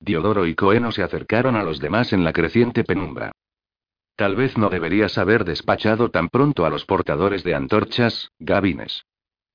Diodoro 0.00 0.46
y 0.46 0.56
Coeno 0.56 0.90
se 0.90 1.04
acercaron 1.04 1.54
a 1.54 1.62
los 1.62 1.78
demás 1.78 2.12
en 2.12 2.24
la 2.24 2.32
creciente 2.32 2.82
penumbra. 2.82 3.30
Tal 4.16 4.34
vez 4.34 4.58
no 4.58 4.70
deberías 4.70 5.18
haber 5.18 5.44
despachado 5.44 6.10
tan 6.10 6.28
pronto 6.28 6.66
a 6.66 6.70
los 6.70 6.84
portadores 6.84 7.44
de 7.44 7.54
antorchas, 7.54 8.32
Gabines. 8.40 9.04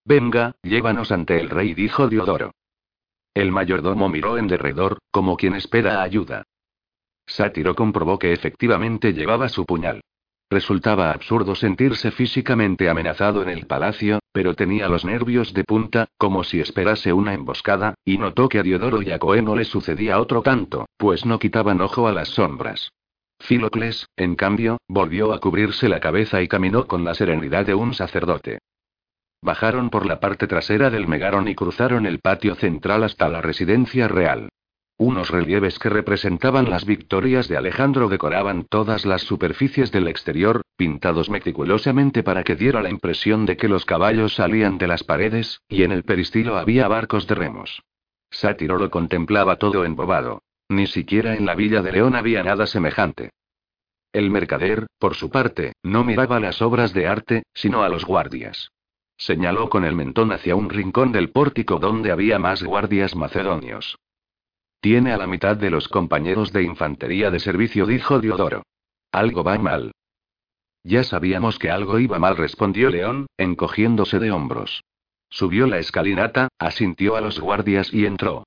Venga, 0.05 0.55
llévanos 0.63 1.11
ante 1.11 1.41
el 1.41 1.49
rey, 1.49 1.73
dijo 1.73 2.07
Diodoro. 2.07 2.51
El 3.33 3.51
mayordomo 3.51 4.07
miró 4.07 4.37
en 4.37 4.47
derredor, 4.47 4.99
como 5.11 5.35
quien 5.35 5.55
espera 5.55 6.01
ayuda. 6.01 6.45
Sátiro 7.27 7.75
comprobó 7.75 8.19
que 8.19 8.33
efectivamente 8.33 9.13
llevaba 9.13 9.49
su 9.49 9.65
puñal. 9.65 10.01
Resultaba 10.49 11.11
absurdo 11.11 11.55
sentirse 11.55 12.11
físicamente 12.11 12.87
amenazado 12.87 13.41
en 13.41 13.49
el 13.49 13.65
palacio, 13.65 14.19
pero 14.31 14.53
tenía 14.53 14.87
los 14.87 15.03
nervios 15.03 15.53
de 15.53 15.63
punta, 15.63 16.07
como 16.17 16.43
si 16.43 16.59
esperase 16.59 17.13
una 17.13 17.33
emboscada, 17.33 17.95
y 18.05 18.19
notó 18.19 18.47
que 18.47 18.59
a 18.59 18.63
Diodoro 18.63 19.01
y 19.01 19.11
a 19.11 19.17
Coeno 19.17 19.55
le 19.55 19.65
sucedía 19.65 20.19
otro 20.19 20.43
tanto, 20.43 20.85
pues 20.97 21.25
no 21.25 21.39
quitaban 21.39 21.81
ojo 21.81 22.07
a 22.07 22.13
las 22.13 22.29
sombras. 22.29 22.91
Filocles, 23.39 24.07
en 24.15 24.35
cambio, 24.35 24.77
volvió 24.87 25.33
a 25.33 25.39
cubrirse 25.39 25.89
la 25.89 25.99
cabeza 25.99 26.41
y 26.41 26.47
caminó 26.47 26.85
con 26.87 27.03
la 27.03 27.15
serenidad 27.15 27.65
de 27.65 27.73
un 27.73 27.93
sacerdote. 27.93 28.59
Bajaron 29.41 29.89
por 29.89 30.05
la 30.05 30.19
parte 30.19 30.47
trasera 30.47 30.89
del 30.89 31.07
Megaron 31.07 31.47
y 31.47 31.55
cruzaron 31.55 32.05
el 32.05 32.19
patio 32.19 32.55
central 32.55 33.03
hasta 33.03 33.29
la 33.29 33.41
residencia 33.41 34.07
real. 34.07 34.49
Unos 34.97 35.29
relieves 35.29 35.77
que 35.77 35.89
representaban 35.89 36.69
las 36.69 36.85
victorias 36.85 37.49
de 37.49 37.57
Alejandro 37.57 38.07
decoraban 38.07 38.65
todas 38.69 39.05
las 39.05 39.23
superficies 39.23 39.91
del 39.91 40.07
exterior, 40.07 40.61
pintados 40.77 41.29
meticulosamente 41.29 42.23
para 42.23 42.43
que 42.43 42.55
diera 42.55 42.81
la 42.81 42.89
impresión 42.89 43.45
de 43.45 43.57
que 43.57 43.67
los 43.67 43.83
caballos 43.83 44.35
salían 44.35 44.77
de 44.77 44.87
las 44.87 45.03
paredes, 45.03 45.61
y 45.67 45.83
en 45.83 45.91
el 45.91 46.03
peristilo 46.03 46.57
había 46.57 46.87
barcos 46.87 47.27
de 47.27 47.35
remos. 47.35 47.83
Sátiro 48.31 48.77
lo 48.77 48.89
contemplaba 48.89 49.57
todo 49.57 49.83
embobado. 49.83 50.41
Ni 50.69 50.87
siquiera 50.87 51.35
en 51.35 51.45
la 51.45 51.55
villa 51.55 51.81
de 51.81 51.91
León 51.91 52.15
había 52.15 52.41
nada 52.41 52.65
semejante. 52.65 53.31
El 54.13 54.31
mercader, 54.31 54.87
por 54.97 55.15
su 55.15 55.29
parte, 55.29 55.73
no 55.83 56.05
miraba 56.05 56.39
las 56.39 56.61
obras 56.61 56.93
de 56.93 57.05
arte, 57.05 57.43
sino 57.53 57.83
a 57.83 57.89
los 57.89 58.05
guardias. 58.05 58.71
Señaló 59.17 59.69
con 59.69 59.83
el 59.83 59.93
mentón 59.93 60.31
hacia 60.31 60.55
un 60.55 60.69
rincón 60.69 61.11
del 61.11 61.31
pórtico 61.31 61.79
donde 61.79 62.11
había 62.11 62.39
más 62.39 62.63
guardias 62.63 63.15
macedonios. 63.15 63.97
Tiene 64.85 65.13
a 65.13 65.17
la 65.17 65.25
mitad 65.25 65.57
de 65.57 65.71
los 65.71 65.87
compañeros 65.87 66.53
de 66.53 66.61
infantería 66.61 67.31
de 67.31 67.39
servicio, 67.39 67.87
dijo 67.87 68.19
Diodoro. 68.19 68.61
Algo 69.11 69.43
va 69.43 69.57
mal. 69.57 69.91
Ya 70.83 71.03
sabíamos 71.03 71.57
que 71.57 71.71
algo 71.71 71.97
iba 71.97 72.19
mal, 72.19 72.37
respondió 72.37 72.91
León, 72.91 73.25
encogiéndose 73.35 74.19
de 74.19 74.29
hombros. 74.29 74.83
Subió 75.27 75.65
la 75.65 75.79
escalinata, 75.79 76.49
asintió 76.59 77.15
a 77.15 77.21
los 77.21 77.39
guardias 77.39 77.91
y 77.91 78.05
entró. 78.05 78.43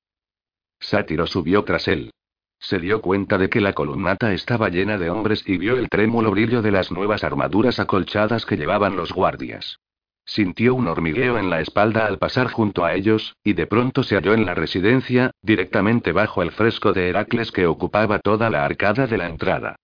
Sátiro 0.78 1.26
subió 1.26 1.64
tras 1.64 1.88
él. 1.88 2.12
Se 2.60 2.78
dio 2.78 3.00
cuenta 3.02 3.36
de 3.36 3.50
que 3.50 3.60
la 3.60 3.72
columnata 3.72 4.32
estaba 4.32 4.68
llena 4.68 4.96
de 4.96 5.10
hombres 5.10 5.42
y 5.44 5.58
vio 5.58 5.76
el 5.76 5.88
trémulo 5.88 6.30
brillo 6.30 6.62
de 6.62 6.70
las 6.70 6.92
nuevas 6.92 7.24
armaduras 7.24 7.80
acolchadas 7.80 8.46
que 8.46 8.56
llevaban 8.56 8.94
los 8.94 9.12
guardias. 9.12 9.80
Sintió 10.28 10.74
un 10.74 10.88
hormigueo 10.88 11.38
en 11.38 11.48
la 11.48 11.62
espalda 11.62 12.04
al 12.04 12.18
pasar 12.18 12.50
junto 12.52 12.84
a 12.84 12.92
ellos, 12.92 13.34
y 13.42 13.54
de 13.54 13.66
pronto 13.66 14.02
se 14.02 14.14
halló 14.14 14.34
en 14.34 14.44
la 14.44 14.52
residencia, 14.52 15.30
directamente 15.40 16.12
bajo 16.12 16.42
el 16.42 16.50
fresco 16.50 16.92
de 16.92 17.08
Heracles 17.08 17.50
que 17.50 17.66
ocupaba 17.66 18.18
toda 18.18 18.50
la 18.50 18.62
arcada 18.66 19.06
de 19.06 19.16
la 19.16 19.26
entrada. 19.26 19.76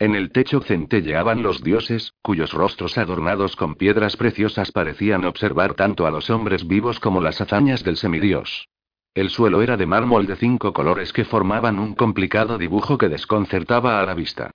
En 0.00 0.16
el 0.16 0.32
techo 0.32 0.60
centelleaban 0.60 1.44
los 1.44 1.62
dioses, 1.62 2.14
cuyos 2.20 2.52
rostros 2.52 2.98
adornados 2.98 3.54
con 3.54 3.76
piedras 3.76 4.16
preciosas 4.16 4.72
parecían 4.72 5.24
observar 5.24 5.74
tanto 5.74 6.04
a 6.04 6.10
los 6.10 6.30
hombres 6.30 6.66
vivos 6.66 6.98
como 6.98 7.20
las 7.20 7.40
hazañas 7.40 7.84
del 7.84 7.96
semidios. 7.96 8.66
El 9.14 9.30
suelo 9.30 9.62
era 9.62 9.76
de 9.76 9.86
mármol 9.86 10.26
de 10.26 10.34
cinco 10.34 10.72
colores 10.72 11.12
que 11.12 11.24
formaban 11.24 11.78
un 11.78 11.94
complicado 11.94 12.58
dibujo 12.58 12.98
que 12.98 13.08
desconcertaba 13.08 14.00
a 14.00 14.04
la 14.04 14.14
vista. 14.14 14.50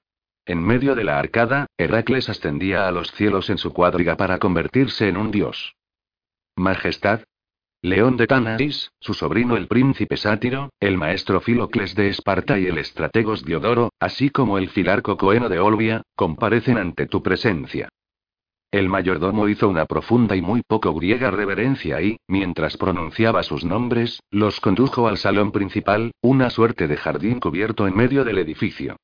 En 0.48 0.64
medio 0.64 0.96
de 0.96 1.04
la 1.04 1.20
arcada, 1.20 1.68
Heracles 1.78 2.30
ascendía 2.30 2.88
a 2.88 2.92
los 2.92 3.12
cielos 3.12 3.50
en 3.50 3.58
su 3.58 3.74
cuadriga 3.74 4.16
para 4.16 4.40
convertirse 4.40 5.10
en 5.10 5.18
un 5.18 5.30
dios. 5.30 5.76
Majestad. 6.56 7.24
León 7.82 8.16
de 8.16 8.28
Tanaris, 8.28 8.94
su 9.02 9.14
sobrino 9.14 9.58
el 9.58 9.68
príncipe 9.68 10.16
sátiro, 10.16 10.70
el 10.80 10.98
maestro 10.98 11.42
Filocles 11.42 11.96
de 11.96 12.08
Esparta 12.08 12.58
y 12.58 12.66
el 12.66 12.78
estrategos 12.78 13.44
Diodoro, 13.44 13.92
así 14.00 14.30
como 14.30 14.58
el 14.58 14.70
filarco 14.70 15.18
coeno 15.18 15.50
de 15.50 15.60
Olbia, 15.60 16.04
comparecen 16.16 16.78
ante 16.78 17.08
tu 17.08 17.22
presencia. 17.22 17.90
El 18.72 18.88
mayordomo 18.88 19.50
hizo 19.50 19.68
una 19.68 19.86
profunda 19.86 20.38
y 20.38 20.42
muy 20.42 20.62
poco 20.66 20.94
griega 20.94 21.30
reverencia 21.30 22.02
y, 22.02 22.18
mientras 22.26 22.78
pronunciaba 22.78 23.44
sus 23.44 23.66
nombres, 23.66 24.22
los 24.32 24.62
condujo 24.62 25.10
al 25.10 25.18
salón 25.18 25.52
principal, 25.52 26.12
una 26.22 26.50
suerte 26.50 26.88
de 26.88 26.96
jardín 26.96 27.42
cubierto 27.42 27.86
en 27.86 27.98
medio 27.98 28.24
del 28.24 28.38
edificio. 28.38 28.96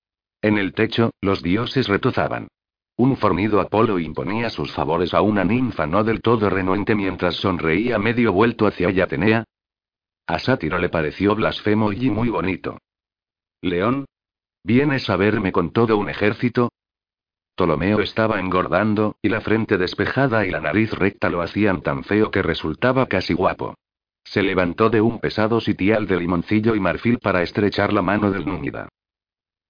En 0.44 0.57
el 0.57 0.74
techo, 0.74 1.11
los 1.22 1.41
dioses 1.41 1.88
retozaban. 1.88 2.49
Un 2.98 3.15
fornido 3.15 3.61
Apolo 3.61 3.98
imponía 3.98 4.49
sus 4.49 4.74
favores 4.74 5.14
a 5.14 5.22
una 5.22 5.45
ninfa 5.45 5.88
no 5.88 6.03
del 6.03 6.22
todo 6.22 6.49
renuente 6.49 6.95
mientras 6.95 7.36
sonreía 7.36 7.98
medio 7.98 8.34
vuelto 8.34 8.68
hacia 8.68 8.90
ella 8.90 9.06
Atenea. 9.06 9.45
A 10.28 10.40
Sátiro 10.40 10.78
le 10.80 10.90
pareció 10.90 11.34
blasfemo 11.34 11.94
y 11.94 12.10
muy 12.10 12.28
bonito. 12.28 12.78
León. 13.61 14.06
¿Vienes 14.65 15.10
a 15.10 15.15
verme 15.15 15.53
con 15.53 15.72
todo 15.72 15.98
un 15.98 16.10
ejército? 16.10 16.70
Ptolomeo 17.56 18.02
estaba 18.02 18.40
engordando, 18.41 19.15
y 19.22 19.30
la 19.30 19.40
frente 19.40 19.78
despejada 19.78 20.45
y 20.45 20.52
la 20.52 20.60
nariz 20.60 20.91
recta 20.91 21.30
lo 21.30 21.41
hacían 21.41 21.82
tan 21.82 22.03
feo 22.03 22.32
que 22.32 22.41
resultaba 22.41 23.06
casi 23.06 23.34
guapo. 23.34 23.76
Se 24.26 24.44
levantó 24.44 24.90
de 24.90 24.99
un 24.99 25.20
pesado 25.20 25.61
sitial 25.61 26.06
de 26.06 26.18
limoncillo 26.18 26.76
y 26.76 26.82
marfil 26.82 27.20
para 27.20 27.44
estrechar 27.44 27.94
la 27.94 28.02
mano 28.02 28.30
del 28.30 28.45
númida. 28.45 28.90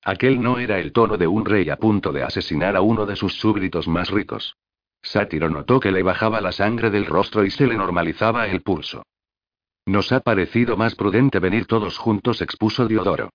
Aquel 0.05 0.41
no 0.41 0.59
era 0.59 0.80
el 0.80 0.91
tono 0.91 1.17
de 1.17 1.27
un 1.27 1.45
rey 1.45 1.69
a 1.69 1.77
punto 1.77 2.11
de 2.11 2.23
asesinar 2.23 2.75
a 2.75 2.81
uno 2.81 3.05
de 3.05 3.15
sus 3.15 3.34
súbditos 3.39 3.88
más 3.88 4.09
ricos. 4.09 4.55
Sátiro 5.01 5.49
notó 5.49 5.80
que 5.80 5.91
le 5.91 6.03
bajaba 6.03 6.41
la 6.41 6.51
sangre 6.51 6.89
del 6.89 7.05
rostro 7.05 7.45
y 7.45 7.51
se 7.51 7.67
le 7.67 7.75
normalizaba 7.75 8.47
el 8.47 8.61
pulso. 8.61 9.03
Nos 9.85 10.11
ha 10.11 10.21
parecido 10.21 10.77
más 10.77 10.95
prudente 10.95 11.39
venir 11.39 11.65
todos 11.65 11.97
juntos, 11.97 12.41
expuso 12.41 12.88
Diodoro. 12.88 13.30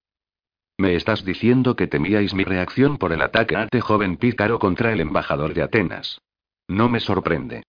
¿Me 0.78 0.94
estás 0.94 1.24
diciendo 1.24 1.74
que 1.76 1.86
temíais 1.86 2.34
mi 2.34 2.44
reacción 2.44 2.98
por 2.98 3.12
el 3.12 3.20
ataque 3.20 3.56
a 3.56 3.64
este 3.64 3.80
joven 3.80 4.16
pícaro 4.16 4.58
contra 4.58 4.92
el 4.92 5.00
embajador 5.00 5.52
de 5.52 5.62
Atenas? 5.62 6.20
No 6.68 6.88
me 6.88 7.00
sorprende. 7.00 7.64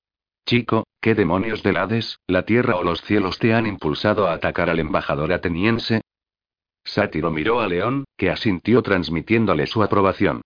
Chico, 0.46 0.86
¿qué 1.02 1.16
demonios 1.16 1.64
del 1.64 1.78
Hades, 1.78 2.20
la 2.28 2.44
tierra 2.44 2.76
o 2.76 2.84
los 2.84 3.02
cielos 3.02 3.40
te 3.40 3.54
han 3.54 3.66
impulsado 3.66 4.28
a 4.28 4.34
atacar 4.34 4.70
al 4.70 4.80
embajador 4.80 5.34
ateniense? 5.34 6.02
Sátiro 6.90 7.30
miró 7.30 7.62
a 7.62 7.68
León, 7.68 8.06
que 8.18 8.32
asintió 8.32 8.82
transmitiéndole 8.82 9.68
su 9.68 9.84
aprobación. 9.84 10.42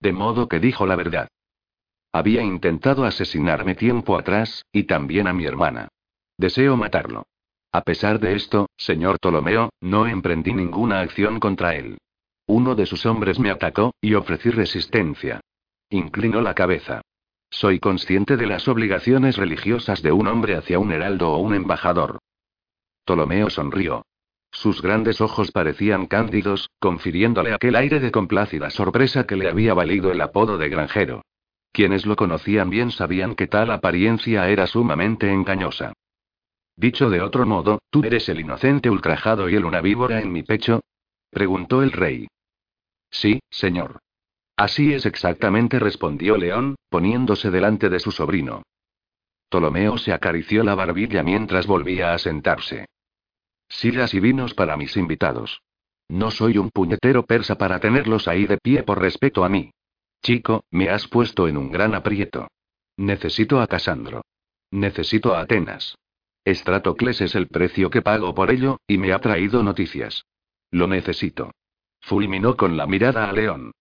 De 0.00 0.12
modo 0.12 0.48
que 0.48 0.60
dijo 0.60 0.86
la 0.86 0.94
verdad. 0.94 1.28
Había 2.12 2.42
intentado 2.42 3.04
asesinarme 3.04 3.74
tiempo 3.74 4.16
atrás, 4.16 4.64
y 4.72 4.84
también 4.84 5.26
a 5.26 5.32
mi 5.32 5.44
hermana. 5.44 5.88
Deseo 6.36 6.76
matarlo. 6.76 7.24
A 7.72 7.82
pesar 7.82 8.20
de 8.20 8.36
esto, 8.36 8.68
señor 8.76 9.18
Ptolomeo, 9.18 9.70
no 9.80 10.06
emprendí 10.06 10.52
ninguna 10.52 11.00
acción 11.00 11.40
contra 11.40 11.74
él. 11.74 11.98
Uno 12.46 12.76
de 12.76 12.86
sus 12.86 13.04
hombres 13.04 13.40
me 13.40 13.50
atacó, 13.50 13.92
y 14.00 14.14
ofrecí 14.14 14.50
resistencia. 14.50 15.40
Inclinó 15.90 16.40
la 16.40 16.54
cabeza. 16.54 17.02
Soy 17.50 17.80
consciente 17.80 18.36
de 18.36 18.46
las 18.46 18.68
obligaciones 18.68 19.36
religiosas 19.36 20.00
de 20.02 20.12
un 20.12 20.28
hombre 20.28 20.54
hacia 20.54 20.78
un 20.78 20.92
heraldo 20.92 21.32
o 21.32 21.38
un 21.38 21.54
embajador. 21.54 22.20
Ptolomeo 23.04 23.50
sonrió. 23.50 24.04
Sus 24.50 24.82
grandes 24.82 25.20
ojos 25.20 25.52
parecían 25.52 26.06
cándidos, 26.06 26.70
confiriéndole 26.78 27.52
aquel 27.52 27.76
aire 27.76 28.00
de 28.00 28.10
complácida 28.10 28.70
sorpresa 28.70 29.26
que 29.26 29.36
le 29.36 29.48
había 29.48 29.74
valido 29.74 30.10
el 30.10 30.20
apodo 30.20 30.58
de 30.58 30.68
granjero. 30.68 31.22
Quienes 31.72 32.06
lo 32.06 32.16
conocían 32.16 32.70
bien 32.70 32.90
sabían 32.90 33.34
que 33.34 33.46
tal 33.46 33.70
apariencia 33.70 34.48
era 34.48 34.66
sumamente 34.66 35.32
engañosa. 35.32 35.92
Dicho 36.76 37.10
de 37.10 37.20
otro 37.20 37.46
modo, 37.46 37.80
¿tú 37.90 38.02
eres 38.04 38.28
el 38.28 38.40
inocente 38.40 38.88
ultrajado 38.90 39.48
y 39.48 39.54
el 39.54 39.64
una 39.64 39.80
víbora 39.80 40.20
en 40.20 40.32
mi 40.32 40.42
pecho? 40.42 40.80
preguntó 41.30 41.82
el 41.82 41.92
rey. 41.92 42.28
Sí, 43.10 43.40
señor. 43.50 43.98
Así 44.56 44.92
es 44.92 45.06
exactamente, 45.06 45.78
respondió 45.78 46.36
León, 46.36 46.76
poniéndose 46.88 47.50
delante 47.50 47.88
de 47.88 48.00
su 48.00 48.10
sobrino. 48.10 48.62
Ptolomeo 49.48 49.98
se 49.98 50.12
acarició 50.12 50.62
la 50.62 50.74
barbilla 50.74 51.22
mientras 51.22 51.66
volvía 51.66 52.12
a 52.12 52.18
sentarse. 52.18 52.86
Sillas 53.68 54.14
y 54.14 54.20
vinos 54.20 54.54
para 54.54 54.76
mis 54.76 54.96
invitados. 54.96 55.62
No 56.08 56.30
soy 56.30 56.58
un 56.58 56.70
puñetero 56.70 57.24
persa 57.24 57.58
para 57.58 57.80
tenerlos 57.80 58.28
ahí 58.28 58.46
de 58.46 58.58
pie 58.58 58.82
por 58.82 59.00
respeto 59.00 59.44
a 59.44 59.48
mí. 59.48 59.72
Chico, 60.22 60.64
me 60.70 60.88
has 60.88 61.06
puesto 61.06 61.48
en 61.48 61.56
un 61.56 61.70
gran 61.70 61.94
aprieto. 61.94 62.48
Necesito 62.96 63.60
a 63.60 63.66
Casandro. 63.66 64.22
Necesito 64.70 65.34
a 65.34 65.40
Atenas. 65.40 65.96
Estratocles 66.44 67.20
es 67.20 67.34
el 67.34 67.48
precio 67.48 67.90
que 67.90 68.02
pago 68.02 68.34
por 68.34 68.50
ello, 68.50 68.78
y 68.86 68.96
me 68.98 69.12
ha 69.12 69.20
traído 69.20 69.62
noticias. 69.62 70.24
Lo 70.70 70.86
necesito. 70.86 71.52
Fulminó 72.00 72.56
con 72.56 72.76
la 72.76 72.86
mirada 72.86 73.28
a 73.28 73.32
León. 73.32 73.72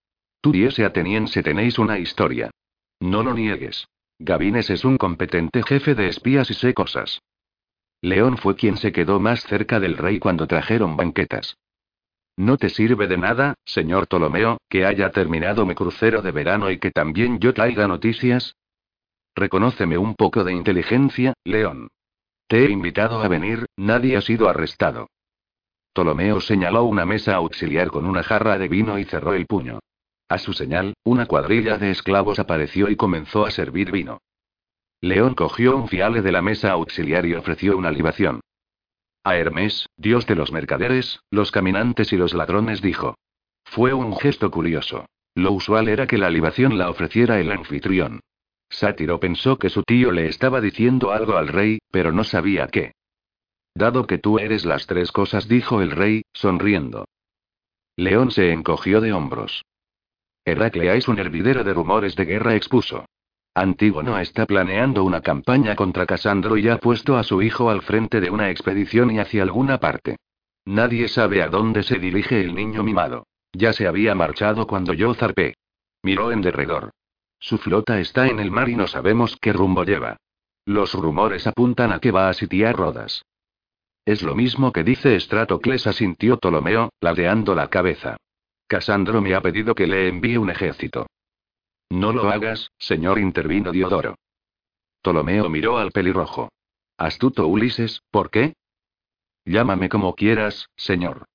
Tú 0.41 0.53
y 0.53 0.65
ese 0.65 0.85
ateniense 0.85 1.43
tenéis 1.43 1.79
una 1.79 1.97
historia. 1.97 2.51
No 2.99 3.23
lo 3.23 3.33
niegues. 3.33 3.87
Gavines 4.19 4.69
es 4.69 4.83
un 4.83 4.97
competente 4.97 5.63
jefe 5.63 5.95
de 5.95 6.07
espías 6.07 6.49
y 6.51 6.53
sé 6.53 6.73
cosas. 6.73 7.21
León 8.01 8.37
fue 8.37 8.55
quien 8.55 8.77
se 8.77 8.91
quedó 8.91 9.19
más 9.19 9.41
cerca 9.43 9.79
del 9.79 9.97
rey 9.97 10.19
cuando 10.19 10.47
trajeron 10.47 10.95
banquetas. 10.95 11.57
No 12.37 12.57
te 12.57 12.69
sirve 12.69 13.07
de 13.07 13.17
nada, 13.17 13.55
señor 13.65 14.05
Ptolomeo, 14.05 14.59
que 14.69 14.85
haya 14.85 15.11
terminado 15.11 15.65
mi 15.65 15.73
crucero 15.73 16.21
de 16.21 16.31
verano 16.31 16.69
y 16.69 16.77
que 16.77 16.91
también 16.91 17.39
yo 17.39 17.53
traiga 17.53 17.87
noticias. 17.87 18.55
Reconóceme 19.35 19.97
un 19.97 20.13
poco 20.13 20.43
de 20.43 20.53
inteligencia, 20.53 21.33
León. 21.43 21.89
Te 22.47 22.65
he 22.65 22.69
invitado 22.69 23.21
a 23.21 23.27
venir, 23.27 23.65
nadie 23.75 24.15
ha 24.15 24.21
sido 24.21 24.47
arrestado. 24.47 25.07
Ptolomeo 25.93 26.39
señaló 26.39 26.83
una 26.83 27.05
mesa 27.05 27.35
auxiliar 27.35 27.89
con 27.89 28.05
una 28.05 28.21
jarra 28.21 28.59
de 28.59 28.67
vino 28.67 28.99
y 28.99 29.05
cerró 29.05 29.33
el 29.33 29.47
puño. 29.47 29.79
A 30.29 30.37
su 30.37 30.53
señal, 30.53 30.93
una 31.03 31.25
cuadrilla 31.25 31.77
de 31.77 31.89
esclavos 31.89 32.37
apareció 32.37 32.89
y 32.89 32.95
comenzó 32.95 33.45
a 33.45 33.51
servir 33.51 33.91
vino. 33.91 34.19
León 35.01 35.35
cogió 35.35 35.75
un 35.75 35.87
fiale 35.87 36.21
de 36.21 36.31
la 36.31 36.41
mesa 36.41 36.71
auxiliar 36.71 37.25
y 37.25 37.35
ofreció 37.35 37.77
una 37.77 37.91
libación. 37.91 38.41
A 39.23 39.35
Hermes, 39.35 39.87
dios 39.97 40.25
de 40.25 40.35
los 40.35 40.51
mercaderes, 40.51 41.19
los 41.29 41.51
caminantes 41.51 42.13
y 42.13 42.17
los 42.17 42.33
ladrones, 42.33 42.81
dijo. 42.81 43.15
Fue 43.63 43.93
un 43.93 44.17
gesto 44.17 44.49
curioso. 44.49 45.05
Lo 45.35 45.51
usual 45.51 45.87
era 45.87 46.07
que 46.07 46.17
la 46.17 46.29
libación 46.29 46.77
la 46.77 46.89
ofreciera 46.89 47.39
el 47.39 47.51
anfitrión. 47.51 48.21
Sátiro 48.69 49.19
pensó 49.19 49.59
que 49.59 49.69
su 49.69 49.83
tío 49.83 50.11
le 50.11 50.27
estaba 50.27 50.61
diciendo 50.61 51.11
algo 51.11 51.37
al 51.37 51.47
rey, 51.47 51.79
pero 51.91 52.11
no 52.11 52.23
sabía 52.23 52.67
qué. 52.67 52.93
Dado 53.75 54.07
que 54.07 54.17
tú 54.17 54.39
eres 54.39 54.65
las 54.65 54.87
tres 54.87 55.11
cosas, 55.11 55.47
dijo 55.47 55.81
el 55.81 55.91
rey, 55.91 56.23
sonriendo. 56.33 57.05
León 57.95 58.31
se 58.31 58.51
encogió 58.51 59.01
de 59.01 59.13
hombros. 59.13 59.63
Heraclea 60.45 60.95
es 60.95 61.07
un 61.07 61.19
hervidero 61.19 61.63
de 61.63 61.73
rumores 61.73 62.15
de 62.15 62.25
guerra, 62.25 62.55
expuso. 62.55 63.05
Antígono 63.57 64.19
está 64.19 64.45
planeando 64.45 65.03
una 65.03 65.21
campaña 65.21 65.75
contra 65.75 66.05
Casandro 66.05 66.57
y 66.57 66.69
ha 66.69 66.77
puesto 66.77 67.17
a 67.17 67.23
su 67.23 67.41
hijo 67.41 67.71
al 67.71 67.81
frente 67.81 68.21
de 68.21 68.29
una 68.29 68.51
expedición 68.51 69.09
y 69.09 69.17
hacia 69.17 69.41
alguna 69.41 69.79
parte. 69.79 70.17
Nadie 70.65 71.07
sabe 71.07 71.41
a 71.41 71.47
dónde 71.47 71.81
se 71.81 71.97
dirige 71.97 72.39
el 72.39 72.53
niño 72.53 72.83
mimado. 72.83 73.25
Ya 73.53 73.73
se 73.73 73.87
había 73.87 74.13
marchado 74.13 74.67
cuando 74.67 74.93
yo 74.93 75.11
zarpé. 75.15 75.55
Miró 76.03 76.31
en 76.31 76.43
derredor. 76.43 76.91
Su 77.39 77.57
flota 77.57 77.99
está 77.99 78.27
en 78.27 78.39
el 78.39 78.51
mar 78.51 78.69
y 78.69 78.75
no 78.75 78.85
sabemos 78.85 79.35
qué 79.41 79.53
rumbo 79.53 79.83
lleva. 79.83 80.17
Los 80.65 80.93
rumores 80.93 81.47
apuntan 81.47 81.91
a 81.91 81.99
que 81.99 82.11
va 82.11 82.29
a 82.29 82.33
sitiar 82.33 82.75
Rodas. 82.75 83.23
Es 84.05 84.21
lo 84.21 84.35
mismo 84.35 84.71
que 84.71 84.83
dice 84.83 85.15
Estratocles, 85.15 85.87
asintió 85.87 86.37
Ptolomeo, 86.37 86.91
ladeando 87.01 87.55
la 87.55 87.69
cabeza. 87.69 88.17
Casandro 88.67 89.19
me 89.19 89.33
ha 89.33 89.41
pedido 89.41 89.73
que 89.73 89.87
le 89.87 90.09
envíe 90.09 90.37
un 90.37 90.51
ejército. 90.51 91.07
No 91.89 92.11
lo 92.11 92.29
hagas, 92.29 92.71
señor, 92.77 93.19
intervino 93.19 93.71
Diodoro. 93.71 94.15
Ptolomeo 95.01 95.49
miró 95.49 95.77
al 95.77 95.91
pelirrojo. 95.91 96.49
Astuto 96.97 97.47
Ulises, 97.47 98.01
¿por 98.11 98.29
qué? 98.29 98.53
Llámame 99.45 99.87
como 99.87 100.15
quieras, 100.15 100.69
señor. 100.75 101.25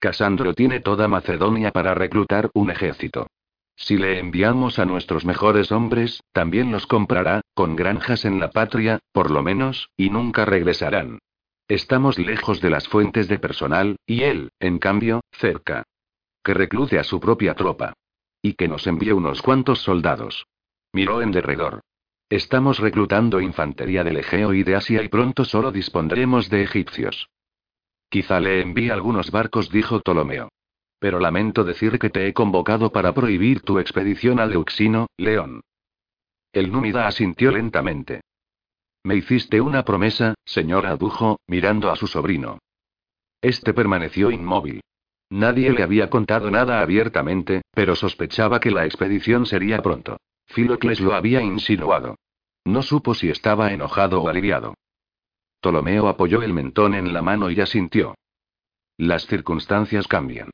Casandro 0.00 0.54
tiene 0.54 0.80
toda 0.80 1.06
Macedonia 1.06 1.70
para 1.70 1.94
reclutar 1.94 2.50
un 2.54 2.70
ejército. 2.70 3.28
Si 3.76 3.96
le 3.96 4.18
enviamos 4.18 4.78
a 4.78 4.84
nuestros 4.84 5.24
mejores 5.24 5.70
hombres, 5.70 6.22
también 6.32 6.72
los 6.72 6.86
comprará, 6.86 7.42
con 7.54 7.76
granjas 7.76 8.24
en 8.24 8.40
la 8.40 8.50
patria, 8.50 8.98
por 9.12 9.30
lo 9.30 9.42
menos, 9.42 9.90
y 9.96 10.10
nunca 10.10 10.44
regresarán. 10.44 11.20
Estamos 11.68 12.18
lejos 12.18 12.60
de 12.60 12.70
las 12.70 12.88
fuentes 12.88 13.28
de 13.28 13.38
personal, 13.38 13.96
y 14.06 14.24
él, 14.24 14.50
en 14.58 14.78
cambio, 14.78 15.20
cerca. 15.30 15.84
Que 16.42 16.54
reclute 16.54 16.98
a 16.98 17.04
su 17.04 17.20
propia 17.20 17.54
tropa. 17.54 17.94
Y 18.42 18.54
que 18.54 18.68
nos 18.68 18.86
envíe 18.86 19.12
unos 19.12 19.40
cuantos 19.40 19.80
soldados. 19.80 20.46
Miró 20.92 21.22
en 21.22 21.30
derredor. 21.30 21.80
Estamos 22.28 22.78
reclutando 22.78 23.40
infantería 23.40 24.04
del 24.04 24.16
Egeo 24.16 24.52
y 24.52 24.64
de 24.64 24.74
Asia 24.74 25.02
y 25.02 25.08
pronto 25.08 25.44
solo 25.44 25.70
dispondremos 25.70 26.50
de 26.50 26.62
egipcios. 26.62 27.28
Quizá 28.08 28.40
le 28.40 28.60
envíe 28.60 28.90
algunos 28.90 29.30
barcos, 29.30 29.70
dijo 29.70 30.00
Ptolomeo. 30.00 30.50
Pero 30.98 31.18
lamento 31.18 31.64
decir 31.64 31.98
que 31.98 32.10
te 32.10 32.26
he 32.26 32.32
convocado 32.32 32.90
para 32.90 33.14
prohibir 33.14 33.62
tu 33.62 33.78
expedición 33.78 34.40
al 34.40 34.52
Euxino, 34.52 35.06
León. 35.16 35.62
El 36.52 36.70
númida 36.70 37.06
asintió 37.06 37.50
lentamente. 37.50 38.20
Me 39.04 39.16
hiciste 39.16 39.60
una 39.60 39.84
promesa, 39.84 40.34
señor 40.44 40.86
adujo, 40.86 41.38
mirando 41.46 41.90
a 41.90 41.96
su 41.96 42.06
sobrino. 42.06 42.58
Este 43.40 43.74
permaneció 43.74 44.30
inmóvil. 44.30 44.80
Nadie 45.32 45.72
le 45.72 45.82
había 45.82 46.10
contado 46.10 46.50
nada 46.50 46.82
abiertamente, 46.82 47.62
pero 47.70 47.96
sospechaba 47.96 48.60
que 48.60 48.70
la 48.70 48.84
expedición 48.84 49.46
sería 49.46 49.80
pronto. 49.80 50.18
Filocles 50.44 51.00
lo 51.00 51.14
había 51.14 51.40
insinuado. 51.40 52.16
No 52.66 52.82
supo 52.82 53.14
si 53.14 53.30
estaba 53.30 53.72
enojado 53.72 54.20
o 54.20 54.28
aliviado. 54.28 54.74
Ptolomeo 55.62 56.08
apoyó 56.08 56.42
el 56.42 56.52
mentón 56.52 56.92
en 56.92 57.14
la 57.14 57.22
mano 57.22 57.50
y 57.50 57.58
asintió. 57.62 58.14
Las 58.98 59.26
circunstancias 59.26 60.06
cambian. 60.06 60.50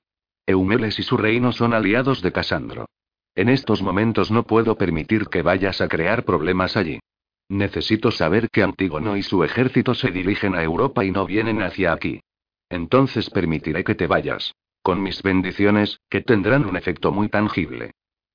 Eumeles 0.47 1.01
y 1.01 1.03
su 1.03 1.17
reino 1.17 1.51
son 1.51 1.75
aliados 1.75 2.23
de 2.23 2.31
Casandro. 2.31 2.87
En 3.35 3.49
estos 3.49 3.83
momentos 3.83 4.31
no 4.31 4.45
puedo 4.45 4.79
permitir 4.79 5.27
que 5.27 5.43
vayas 5.43 5.81
a 5.81 5.89
crear 5.89 6.25
problemas 6.25 6.77
allí. 6.77 7.01
Necesito 7.49 8.13
saber 8.13 8.49
que 8.49 8.63
Antígono 8.63 9.17
y 9.17 9.25
su 9.25 9.43
ejército 9.43 9.97
se 9.97 10.13
dirigen 10.13 10.55
a 10.55 10.63
Europa 10.63 11.05
y 11.05 11.11
no 11.11 11.27
vienen 11.27 11.63
hacia 11.63 11.93
aquí. 11.93 12.21
Entonces 12.69 13.29
permitiré 13.29 13.83
que 13.83 13.97
te 13.97 14.07
vayas 14.07 14.55
con 14.83 15.03
mis 15.03 15.23
bendiciones, 15.23 16.01
que 16.09 16.21
tendrán 16.21 16.65
un 16.67 16.77
efecto 16.77 17.13
muy 17.13 17.29
tangible. 17.29 17.93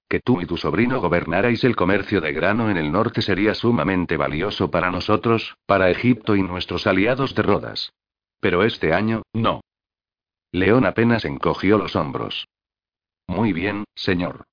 Que 0.08 0.20
tú 0.20 0.42
y 0.42 0.46
tu 0.46 0.58
sobrino 0.58 1.02
gobernarais 1.02 1.64
el 1.64 1.76
comercio 1.76 2.22
de 2.22 2.34
grano 2.34 2.70
en 2.70 2.78
el 2.78 2.92
norte 2.92 3.22
sería 3.22 3.56
sumamente 3.56 4.18
valioso 4.18 4.70
para 4.70 4.92
nosotros, 4.92 5.56
para 5.66 5.90
Egipto 5.90 6.36
y 6.36 6.44
nuestros 6.44 6.86
aliados 6.86 7.34
de 7.34 7.42
Rodas. 7.42 7.94
Pero 8.40 8.64
este 8.64 8.94
año, 8.94 9.24
no. 9.34 9.62
León 10.52 10.86
apenas 10.86 11.26
encogió 11.26 11.78
los 11.78 11.96
hombros. 11.96 12.46
Muy 13.28 13.54
bien, 13.54 13.86
señor. 13.96 14.44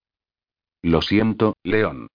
Lo 0.83 1.03
siento, 1.03 1.57
León. 1.63 2.09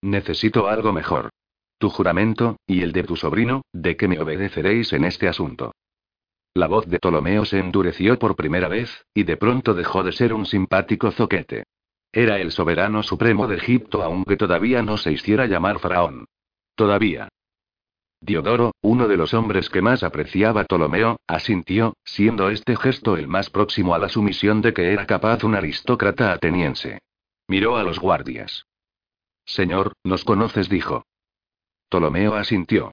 Necesito 0.00 0.68
algo 0.68 0.92
mejor. 0.92 1.30
Tu 1.78 1.90
juramento, 1.90 2.56
y 2.66 2.80
el 2.82 2.92
de 2.92 3.02
tu 3.02 3.16
sobrino, 3.16 3.62
de 3.72 3.96
que 3.96 4.08
me 4.08 4.18
obedeceréis 4.20 4.92
en 4.94 5.04
este 5.04 5.28
asunto. 5.28 5.72
La 6.56 6.68
voz 6.68 6.86
de 6.86 6.98
Ptolomeo 6.98 7.44
se 7.44 7.58
endureció 7.58 8.18
por 8.18 8.34
primera 8.34 8.66
vez, 8.68 9.04
y 9.12 9.24
de 9.24 9.36
pronto 9.36 9.74
dejó 9.74 10.02
de 10.02 10.12
ser 10.12 10.32
un 10.32 10.46
simpático 10.46 11.10
zoquete. 11.10 11.64
Era 12.10 12.38
el 12.38 12.50
soberano 12.50 13.02
supremo 13.02 13.46
de 13.46 13.56
Egipto 13.56 14.02
aunque 14.02 14.38
todavía 14.38 14.80
no 14.80 14.96
se 14.96 15.12
hiciera 15.12 15.44
llamar 15.44 15.80
faraón. 15.80 16.24
Todavía. 16.74 17.28
Diodoro, 18.22 18.72
uno 18.80 19.06
de 19.06 19.18
los 19.18 19.34
hombres 19.34 19.68
que 19.68 19.82
más 19.82 20.02
apreciaba 20.02 20.64
Ptolomeo, 20.64 21.18
asintió, 21.26 21.92
siendo 22.04 22.48
este 22.48 22.74
gesto 22.74 23.18
el 23.18 23.28
más 23.28 23.50
próximo 23.50 23.94
a 23.94 23.98
la 23.98 24.08
sumisión 24.08 24.62
de 24.62 24.72
que 24.72 24.94
era 24.94 25.06
capaz 25.06 25.44
un 25.44 25.56
aristócrata 25.56 26.32
ateniense. 26.32 27.00
Miró 27.48 27.76
a 27.76 27.82
los 27.82 27.98
guardias. 27.98 28.64
Señor, 29.44 29.92
nos 30.04 30.24
conoces, 30.24 30.70
dijo. 30.70 31.04
Ptolomeo 31.90 32.34
asintió. 32.34 32.92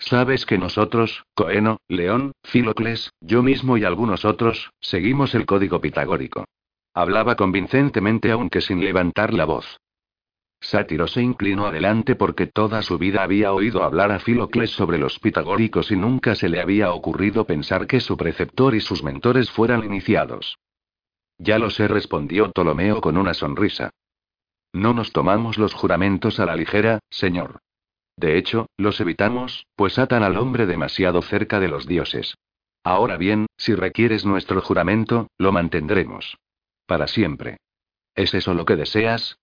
Sabes 0.00 0.46
que 0.46 0.56
nosotros, 0.56 1.24
Coeno, 1.34 1.76
León, 1.86 2.32
Filocles, 2.42 3.12
yo 3.20 3.42
mismo 3.42 3.76
y 3.76 3.84
algunos 3.84 4.24
otros, 4.24 4.72
seguimos 4.80 5.34
el 5.34 5.44
código 5.44 5.80
pitagórico. 5.80 6.46
Hablaba 6.94 7.36
convincentemente 7.36 8.32
aunque 8.32 8.62
sin 8.62 8.82
levantar 8.82 9.34
la 9.34 9.44
voz. 9.44 9.78
Sátiro 10.62 11.06
se 11.06 11.22
inclinó 11.22 11.66
adelante 11.66 12.16
porque 12.16 12.46
toda 12.46 12.82
su 12.82 12.98
vida 12.98 13.22
había 13.22 13.52
oído 13.52 13.84
hablar 13.84 14.10
a 14.10 14.18
Filocles 14.18 14.70
sobre 14.70 14.98
los 14.98 15.18
pitagóricos 15.18 15.90
y 15.90 15.96
nunca 15.96 16.34
se 16.34 16.48
le 16.48 16.60
había 16.60 16.92
ocurrido 16.92 17.44
pensar 17.44 17.86
que 17.86 18.00
su 18.00 18.16
preceptor 18.16 18.74
y 18.74 18.80
sus 18.80 19.02
mentores 19.02 19.50
fueran 19.50 19.84
iniciados. 19.84 20.58
Ya 21.38 21.58
lo 21.58 21.70
sé, 21.70 21.88
respondió 21.88 22.50
Ptolomeo 22.50 23.00
con 23.00 23.16
una 23.16 23.34
sonrisa. 23.34 23.90
No 24.72 24.94
nos 24.94 25.12
tomamos 25.12 25.58
los 25.58 25.74
juramentos 25.74 26.40
a 26.40 26.46
la 26.46 26.56
ligera, 26.56 27.00
señor. 27.10 27.60
De 28.20 28.36
hecho, 28.36 28.66
los 28.76 29.00
evitamos, 29.00 29.66
pues 29.76 29.98
atan 29.98 30.22
al 30.22 30.36
hombre 30.36 30.66
demasiado 30.66 31.22
cerca 31.22 31.58
de 31.58 31.68
los 31.68 31.86
dioses. 31.86 32.34
Ahora 32.84 33.16
bien, 33.16 33.46
si 33.56 33.74
requieres 33.74 34.26
nuestro 34.26 34.60
juramento, 34.60 35.28
lo 35.38 35.52
mantendremos. 35.52 36.36
Para 36.84 37.06
siempre. 37.06 37.56
¿Es 38.14 38.34
eso 38.34 38.52
lo 38.52 38.66
que 38.66 38.76
deseas? 38.76 39.38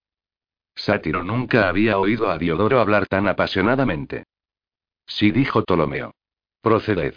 Sátiro 0.76 1.24
nunca 1.24 1.70
había 1.70 1.98
oído 1.98 2.30
a 2.30 2.38
Diodoro 2.38 2.80
hablar 2.80 3.08
tan 3.08 3.28
apasionadamente. 3.28 4.26
Sí, 5.08 5.32
dijo 5.32 5.64
Ptolomeo. 5.64 6.14
Proceded. 6.62 7.16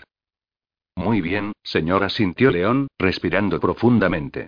Muy 0.97 1.21
bien, 1.21 1.53
señora, 1.63 2.09
sintió 2.09 2.51
León, 2.51 2.89
respirando 2.99 3.61
profundamente. 3.61 4.47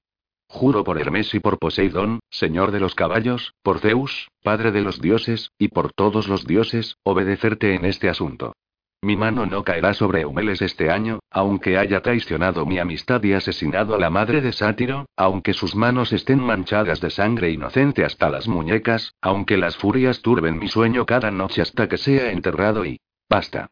Juro 0.52 0.84
por 0.84 1.00
Hermes 1.00 1.32
y 1.32 1.40
por 1.40 1.58
Poseidón, 1.58 2.20
señor 2.28 2.72
de 2.72 2.78
los 2.78 2.94
caballos, 2.94 3.54
por 3.62 3.78
Zeus, 3.78 4.28
padre 4.42 4.70
de 4.70 4.82
los 4.82 5.00
dioses, 5.00 5.50
y 5.56 5.68
por 5.68 5.94
todos 5.94 6.28
los 6.28 6.46
dioses, 6.46 6.98
obedecerte 7.04 7.74
en 7.74 7.86
este 7.86 8.10
asunto. 8.10 8.52
Mi 9.00 9.16
mano 9.16 9.46
no 9.46 9.64
caerá 9.64 9.94
sobre 9.94 10.20
Eumeles 10.20 10.60
este 10.60 10.90
año, 10.90 11.20
aunque 11.30 11.78
haya 11.78 12.02
traicionado 12.02 12.66
mi 12.66 12.78
amistad 12.78 13.22
y 13.24 13.32
asesinado 13.32 13.94
a 13.94 13.98
la 13.98 14.10
madre 14.10 14.42
de 14.42 14.52
Sátiro, 14.52 15.06
aunque 15.16 15.54
sus 15.54 15.74
manos 15.74 16.12
estén 16.12 16.40
manchadas 16.40 17.00
de 17.00 17.08
sangre 17.08 17.48
inocente 17.48 18.04
hasta 18.04 18.28
las 18.28 18.46
muñecas, 18.46 19.14
aunque 19.22 19.56
las 19.56 19.78
furias 19.78 20.20
turben 20.20 20.58
mi 20.58 20.68
sueño 20.68 21.06
cada 21.06 21.30
noche 21.30 21.62
hasta 21.62 21.88
que 21.88 21.96
sea 21.96 22.30
enterrado 22.30 22.84
y... 22.84 23.00
Basta. 23.26 23.70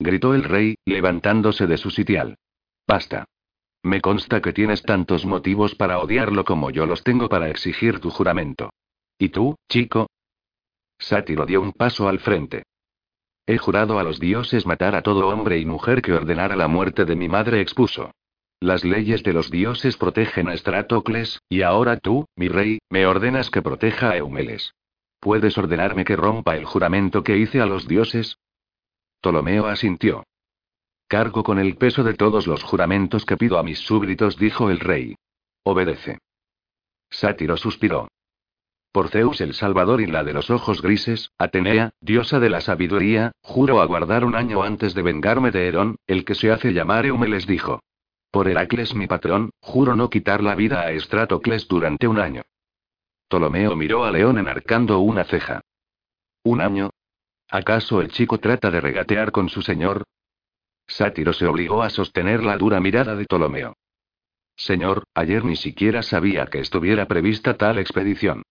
Gritó 0.00 0.34
el 0.34 0.42
rey, 0.42 0.74
levantándose 0.86 1.68
de 1.68 1.76
su 1.78 1.90
sitial. 1.90 2.36
Basta. 2.84 3.26
Me 3.86 4.00
consta 4.00 4.42
que 4.42 4.52
tienes 4.52 4.82
tantos 4.82 5.24
motivos 5.24 5.76
para 5.76 6.00
odiarlo 6.00 6.44
como 6.44 6.70
yo 6.70 6.86
los 6.86 7.04
tengo 7.04 7.28
para 7.28 7.50
exigir 7.50 8.00
tu 8.00 8.10
juramento. 8.10 8.70
¿Y 9.16 9.28
tú, 9.28 9.54
chico? 9.68 10.08
Sátiro 10.98 11.46
dio 11.46 11.60
un 11.60 11.72
paso 11.72 12.08
al 12.08 12.18
frente. 12.18 12.64
He 13.46 13.58
jurado 13.58 14.00
a 14.00 14.02
los 14.02 14.18
dioses 14.18 14.66
matar 14.66 14.96
a 14.96 15.02
todo 15.02 15.28
hombre 15.28 15.60
y 15.60 15.66
mujer 15.66 16.02
que 16.02 16.14
ordenara 16.14 16.56
la 16.56 16.66
muerte 16.66 17.04
de 17.04 17.14
mi 17.14 17.28
madre, 17.28 17.60
expuso. 17.60 18.10
Las 18.58 18.82
leyes 18.82 19.22
de 19.22 19.32
los 19.32 19.52
dioses 19.52 19.96
protegen 19.96 20.48
a 20.48 20.54
Estratocles, 20.54 21.40
y 21.48 21.62
ahora 21.62 21.96
tú, 21.96 22.26
mi 22.34 22.48
rey, 22.48 22.80
me 22.90 23.06
ordenas 23.06 23.50
que 23.50 23.62
proteja 23.62 24.10
a 24.10 24.16
Eumeles. 24.16 24.72
¿Puedes 25.20 25.56
ordenarme 25.58 26.04
que 26.04 26.16
rompa 26.16 26.56
el 26.56 26.64
juramento 26.64 27.22
que 27.22 27.38
hice 27.38 27.60
a 27.60 27.66
los 27.66 27.86
dioses? 27.86 28.36
Ptolomeo 29.20 29.66
asintió. 29.66 30.24
Cargo 31.08 31.44
con 31.44 31.58
el 31.58 31.76
peso 31.76 32.02
de 32.02 32.14
todos 32.14 32.48
los 32.48 32.64
juramentos 32.64 33.24
que 33.24 33.36
pido 33.36 33.58
a 33.58 33.62
mis 33.62 33.78
súbditos, 33.78 34.36
dijo 34.38 34.70
el 34.70 34.80
rey. 34.80 35.14
Obedece. 35.62 36.18
Sátiro 37.10 37.56
suspiró. 37.56 38.08
Por 38.90 39.10
Zeus 39.10 39.40
el 39.40 39.54
Salvador 39.54 40.00
y 40.00 40.06
la 40.06 40.24
de 40.24 40.32
los 40.32 40.50
ojos 40.50 40.82
grises, 40.82 41.30
Atenea, 41.38 41.90
diosa 42.00 42.40
de 42.40 42.50
la 42.50 42.60
sabiduría, 42.60 43.32
juro 43.42 43.80
aguardar 43.80 44.24
un 44.24 44.34
año 44.34 44.62
antes 44.62 44.94
de 44.94 45.02
vengarme 45.02 45.50
de 45.50 45.68
Herón, 45.68 45.96
el 46.06 46.24
que 46.24 46.34
se 46.34 46.50
hace 46.50 46.72
llamar 46.72 47.06
Eumeles 47.06 47.46
dijo. 47.46 47.82
Por 48.30 48.48
Heracles 48.48 48.94
mi 48.94 49.06
patrón, 49.06 49.50
juro 49.60 49.94
no 49.96 50.10
quitar 50.10 50.42
la 50.42 50.54
vida 50.54 50.80
a 50.80 50.90
Estratocles 50.90 51.68
durante 51.68 52.08
un 52.08 52.18
año. 52.18 52.42
Ptolomeo 53.28 53.76
miró 53.76 54.04
a 54.04 54.10
León 54.10 54.38
enarcando 54.38 54.98
una 54.98 55.24
ceja. 55.24 55.60
¿Un 56.42 56.60
año? 56.60 56.90
¿Acaso 57.48 58.00
el 58.00 58.10
chico 58.10 58.38
trata 58.38 58.70
de 58.70 58.80
regatear 58.80 59.30
con 59.30 59.48
su 59.48 59.62
señor? 59.62 60.04
Sátiro 60.86 61.32
se 61.32 61.46
obligó 61.46 61.82
a 61.82 61.90
sostener 61.90 62.42
la 62.42 62.56
dura 62.56 62.80
mirada 62.80 63.16
de 63.16 63.24
Ptolomeo. 63.24 63.74
Señor, 64.56 65.04
ayer 65.14 65.44
ni 65.44 65.56
siquiera 65.56 66.02
sabía 66.02 66.46
que 66.46 66.60
estuviera 66.60 67.06
prevista 67.06 67.56
tal 67.56 67.78
expedición. 67.78 68.42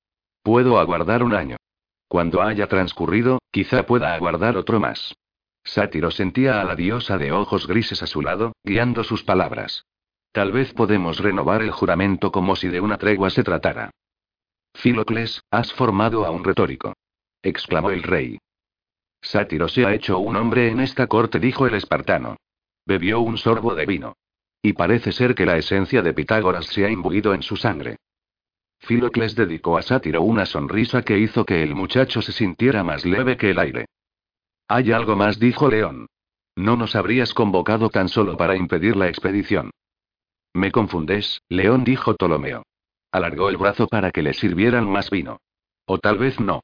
Puedo 0.44 0.78
aguardar 0.80 1.24
un 1.24 1.34
año. 1.34 1.58
Cuando 2.08 2.42
haya 2.42 2.68
transcurrido, 2.68 3.40
quizá 3.52 3.86
pueda 3.86 4.14
aguardar 4.14 4.58
otro 4.58 4.80
más. 4.80 5.16
Sátiro 5.64 6.12
sentía 6.12 6.62
a 6.62 6.64
la 6.64 6.76
diosa 6.76 7.18
de 7.18 7.32
ojos 7.32 7.66
grises 7.66 8.04
a 8.04 8.08
su 8.08 8.22
lado, 8.22 8.54
guiando 8.64 9.04
sus 9.04 9.24
palabras. 9.24 9.86
Tal 10.32 10.52
vez 10.52 10.74
podemos 10.74 11.20
renovar 11.20 11.64
el 11.64 11.72
juramento 11.72 12.32
como 12.32 12.56
si 12.56 12.68
de 12.68 12.82
una 12.82 12.98
tregua 12.98 13.32
se 13.32 13.44
tratara. 13.44 13.90
Filocles, 14.76 15.42
has 15.50 15.74
formado 15.74 16.26
a 16.26 16.32
un 16.32 16.44
retórico. 16.44 16.94
exclamó 17.42 17.90
el 17.90 18.04
rey. 18.04 18.38
Sátiro 19.26 19.68
se 19.68 19.86
ha 19.86 19.94
hecho 19.94 20.20
un 20.20 20.36
hombre 20.36 20.70
en 20.70 20.80
esta 20.80 21.08
corte, 21.08 21.40
dijo 21.40 21.66
el 21.66 21.74
espartano. 21.74 22.38
Bebió 22.86 23.22
un 23.22 23.38
sorbo 23.38 23.74
de 23.74 23.88
vino. 23.88 24.18
Y 24.62 24.74
parece 24.74 25.12
ser 25.12 25.34
que 25.34 25.48
la 25.48 25.58
esencia 25.58 26.04
de 26.04 26.14
Pitágoras 26.14 26.68
se 26.68 26.86
ha 26.86 26.92
imbuido 26.92 27.34
en 27.34 27.42
su 27.42 27.56
sangre. 27.56 27.98
Filocles 28.80 29.36
dedicó 29.36 29.78
a 29.78 29.82
Sátiro 29.82 30.22
una 30.22 30.46
sonrisa 30.46 31.02
que 31.02 31.18
hizo 31.18 31.44
que 31.44 31.64
el 31.64 31.74
muchacho 31.74 32.22
se 32.22 32.32
sintiera 32.32 32.84
más 32.84 33.04
leve 33.04 33.36
que 33.36 33.50
el 33.50 33.58
aire. 33.58 33.86
Hay 34.68 34.92
algo 34.92 35.16
más, 35.16 35.40
dijo 35.40 35.70
León. 35.70 36.08
No 36.56 36.78
nos 36.78 36.96
habrías 36.96 37.34
convocado 37.34 37.90
tan 37.90 38.10
solo 38.10 38.38
para 38.38 38.56
impedir 38.56 38.96
la 38.96 39.08
expedición. 39.08 39.72
Me 40.54 40.72
confundes, 40.72 41.42
León 41.50 41.84
dijo 41.84 42.14
Ptolomeo. 42.16 42.64
Alargó 43.12 43.50
el 43.50 43.58
brazo 43.58 43.88
para 43.88 44.12
que 44.12 44.22
le 44.22 44.34
sirvieran 44.34 44.88
más 44.88 45.10
vino. 45.10 45.40
O 45.86 45.98
tal 45.98 46.20
vez 46.20 46.40
no. 46.40 46.62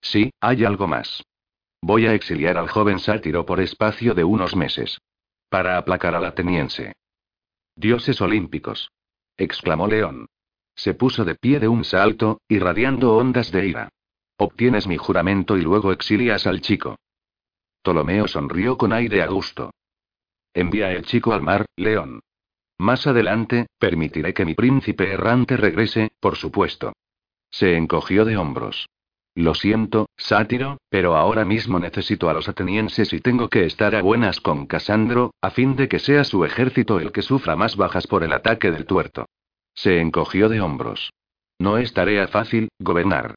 Sí, 0.00 0.30
hay 0.40 0.64
algo 0.64 0.86
más. 0.86 1.22
Voy 1.80 2.06
a 2.06 2.14
exiliar 2.14 2.58
al 2.58 2.68
joven 2.68 2.98
sátiro 2.98 3.46
por 3.46 3.60
espacio 3.60 4.14
de 4.14 4.24
unos 4.24 4.56
meses. 4.56 5.00
Para 5.48 5.78
aplacar 5.78 6.14
al 6.14 6.24
ateniense. 6.24 6.94
Dioses 7.76 8.20
olímpicos. 8.20 8.90
exclamó 9.36 9.86
León. 9.86 10.26
Se 10.74 10.94
puso 10.94 11.24
de 11.24 11.34
pie 11.34 11.60
de 11.60 11.68
un 11.68 11.84
salto, 11.84 12.40
irradiando 12.48 13.16
ondas 13.16 13.50
de 13.50 13.66
ira. 13.66 13.88
Obtienes 14.36 14.86
mi 14.86 14.96
juramento 14.96 15.56
y 15.56 15.62
luego 15.62 15.92
exilias 15.92 16.46
al 16.46 16.60
chico. 16.60 16.96
Ptolomeo 17.82 18.28
sonrió 18.28 18.76
con 18.76 18.92
aire 18.92 19.22
a 19.22 19.26
gusto. 19.26 19.72
Envía 20.54 20.92
el 20.92 21.04
chico 21.04 21.32
al 21.32 21.42
mar, 21.42 21.66
León. 21.76 22.20
Más 22.78 23.06
adelante, 23.06 23.66
permitiré 23.78 24.34
que 24.34 24.44
mi 24.44 24.54
príncipe 24.54 25.12
errante 25.12 25.56
regrese, 25.56 26.12
por 26.20 26.36
supuesto. 26.36 26.92
Se 27.50 27.76
encogió 27.76 28.24
de 28.24 28.36
hombros. 28.36 28.88
Lo 29.38 29.54
siento, 29.54 30.08
sátiro, 30.16 30.78
pero 30.90 31.14
ahora 31.14 31.44
mismo 31.44 31.78
necesito 31.78 32.28
a 32.28 32.32
los 32.32 32.48
atenienses 32.48 33.12
y 33.12 33.20
tengo 33.20 33.48
que 33.48 33.66
estar 33.66 33.94
a 33.94 34.02
buenas 34.02 34.40
con 34.40 34.66
Casandro, 34.66 35.32
a 35.40 35.50
fin 35.50 35.76
de 35.76 35.86
que 35.88 36.00
sea 36.00 36.24
su 36.24 36.44
ejército 36.44 36.98
el 36.98 37.12
que 37.12 37.22
sufra 37.22 37.54
más 37.54 37.76
bajas 37.76 38.08
por 38.08 38.24
el 38.24 38.32
ataque 38.32 38.72
del 38.72 38.84
tuerto. 38.84 39.26
Se 39.74 40.00
encogió 40.00 40.48
de 40.48 40.60
hombros. 40.60 41.12
No 41.60 41.78
es 41.78 41.92
tarea 41.92 42.26
fácil, 42.26 42.70
gobernar. 42.80 43.36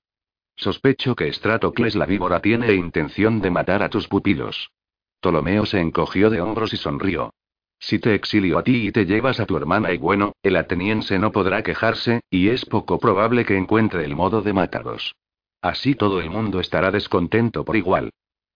Sospecho 0.55 1.15
que 1.15 1.27
Estratocles 1.27 1.93
la 1.95 2.07
víbora 2.07 2.39
tiene 2.39 2.73
intención 2.73 3.39
de 3.39 3.51
matar 3.51 3.83
a 3.83 3.89
tus 3.89 4.07
pupilos. 4.07 4.71
Ptolomeo 5.19 5.67
se 5.67 5.81
encogió 5.81 6.31
de 6.31 6.41
hombros 6.41 6.73
y 6.73 6.77
sonrió. 6.77 7.29
Si 7.77 7.99
te 7.99 8.15
exilio 8.15 8.57
a 8.57 8.63
ti 8.63 8.87
y 8.87 8.91
te 8.91 9.05
llevas 9.05 9.39
a 9.39 9.45
tu 9.45 9.55
hermana 9.55 9.91
y 9.91 9.99
bueno, 9.99 10.31
el 10.41 10.55
ateniense 10.55 11.19
no 11.19 11.31
podrá 11.31 11.61
quejarse, 11.61 12.21
y 12.31 12.49
es 12.49 12.65
poco 12.65 12.97
probable 12.97 13.45
que 13.45 13.55
encuentre 13.55 14.03
el 14.03 14.15
modo 14.15 14.41
de 14.41 14.53
matarlos. 14.53 15.13
Así 15.61 15.95
todo 15.95 16.19
el 16.19 16.29
mundo 16.29 16.59
estará 16.59 16.91
descontento 16.91 17.63
por 17.63 17.75
igual. 17.75 18.11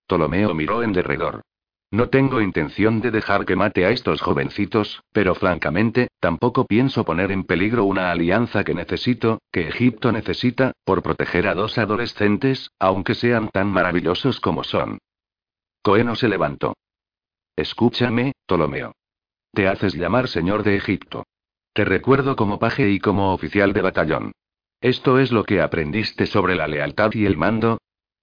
Ptolomeo 0.08 0.54
miró 0.54 0.84
en 0.84 0.94
derredor. 0.94 1.42
No 1.92 2.10
tengo 2.10 2.42
intención 2.42 3.00
de 3.00 3.12
dejar 3.12 3.46
que 3.46 3.56
mate 3.56 3.86
a 3.86 3.92
estos 3.92 4.22
jovencitos, 4.22 5.04
pero 5.12 5.36
francamente, 5.36 6.10
tampoco 6.20 6.66
pienso 6.66 7.06
poner 7.06 7.32
en 7.32 7.44
peligro 7.44 7.86
una 7.86 8.12
alianza 8.12 8.64
que 8.64 8.74
necesito, 8.74 9.40
que 9.52 9.68
Egipto 9.68 10.12
necesita, 10.12 10.74
por 10.84 11.04
proteger 11.04 11.48
a 11.48 11.54
dos 11.54 11.78
adolescentes, 11.78 12.72
aunque 12.80 13.14
sean 13.14 13.50
tan 13.50 13.68
maravillosos 13.68 14.40
como 14.40 14.64
son. 14.64 14.98
Coeno 15.84 16.16
se 16.16 16.28
levantó. 16.28 16.74
Escúchame, 17.56 18.34
Ptolomeo. 18.46 18.94
Te 19.54 19.68
haces 19.68 19.94
llamar 19.94 20.28
señor 20.28 20.64
de 20.64 20.76
Egipto. 20.76 21.24
Te 21.74 21.86
recuerdo 21.86 22.36
como 22.36 22.60
paje 22.60 22.90
y 22.90 23.00
como 23.00 23.34
oficial 23.34 23.72
de 23.72 23.82
batallón. 23.82 24.32
¿Esto 24.86 25.18
es 25.18 25.32
lo 25.32 25.46
que 25.46 25.62
aprendiste 25.62 26.28
sobre 26.28 26.54
la 26.56 26.68
lealtad 26.68 27.12
y 27.16 27.26
el 27.26 27.38
mando? 27.38 27.80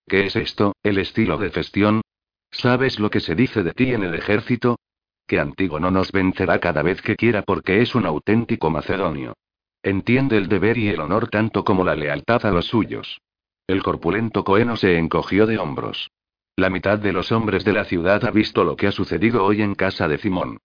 ¿Qué 0.06 0.26
es 0.26 0.36
esto, 0.36 0.76
el 0.84 0.98
estilo 0.98 1.36
de 1.36 1.51
gestión? 1.51 2.02
¿Sabes 2.52 3.01
lo 3.01 3.10
que 3.10 3.18
se 3.18 3.34
dice 3.34 3.64
de 3.64 3.72
ti 3.72 3.93
en 3.93 4.05
el 4.05 4.14
ejército? 4.14 4.78
Que 5.26 5.40
Antígono 5.40 5.90
nos 5.90 6.12
vencerá 6.12 6.60
cada 6.60 6.82
vez 6.82 7.02
que 7.02 7.16
quiera 7.16 7.43
porque 7.43 7.82
es 7.82 7.97
un 7.97 8.06
auténtico 8.06 8.70
macedonio. 8.70 9.34
Entiende 9.82 10.36
el 10.36 10.48
deber 10.48 10.78
y 10.78 10.86
el 10.86 11.01
honor 11.01 11.30
tanto 11.30 11.64
como 11.64 11.82
la 11.82 11.97
lealtad 11.97 12.47
a 12.47 12.52
los 12.52 12.66
suyos. 12.66 13.20
El 13.66 13.82
corpulento 13.82 14.44
coeno 14.44 14.76
se 14.76 14.98
encogió 14.98 15.47
de 15.47 15.59
hombros. 15.59 16.12
La 16.55 16.70
mitad 16.70 16.97
de 16.97 17.12
los 17.12 17.32
hombres 17.32 17.64
de 17.64 17.72
la 17.72 17.86
ciudad 17.86 18.24
ha 18.24 18.30
visto 18.30 18.62
lo 18.62 18.76
que 18.76 18.86
ha 18.86 18.93
sucedido 18.93 19.44
hoy 19.44 19.62
en 19.62 19.74
casa 19.74 20.06
de 20.06 20.18
Simón. 20.18 20.59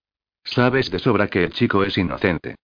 Sabes 0.44 0.92
de 0.92 1.00
sobra 1.00 1.26
que 1.26 1.42
el 1.42 1.50
chico 1.50 1.82
es 1.82 1.98
inocente. 1.98 2.54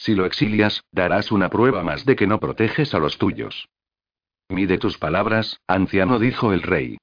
Si 0.00 0.14
lo 0.14 0.24
exilias, 0.24 0.82
darás 0.92 1.30
una 1.30 1.50
prueba 1.50 1.82
más 1.82 2.06
de 2.06 2.16
que 2.16 2.26
no 2.26 2.40
proteges 2.40 2.94
a 2.94 2.98
los 2.98 3.18
tuyos. 3.18 3.68
Mide 4.48 4.78
tus 4.78 4.96
palabras, 4.96 5.60
anciano, 5.66 6.18
dijo 6.18 6.54
el 6.54 6.62
rey. 6.62 6.96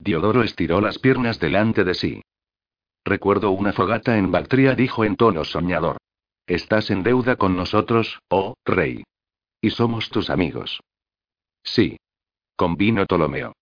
Diodoro 0.00 0.42
estiró 0.42 0.80
las 0.80 0.98
piernas 0.98 1.38
delante 1.38 1.84
de 1.84 1.94
sí. 1.94 2.22
Recuerdo 3.04 3.52
una 3.52 3.72
fogata 3.72 4.18
en 4.18 4.32
Bactria, 4.32 4.74
dijo 4.74 5.04
en 5.04 5.14
tono 5.14 5.44
soñador. 5.44 5.98
Estás 6.48 6.90
en 6.90 7.04
deuda 7.04 7.36
con 7.36 7.56
nosotros, 7.56 8.18
oh, 8.28 8.54
rey. 8.64 9.04
Y 9.60 9.70
somos 9.70 10.10
tus 10.10 10.28
amigos. 10.28 10.80
Sí. 11.62 11.98
Convino 12.56 13.06
Ptolomeo. 13.06 13.52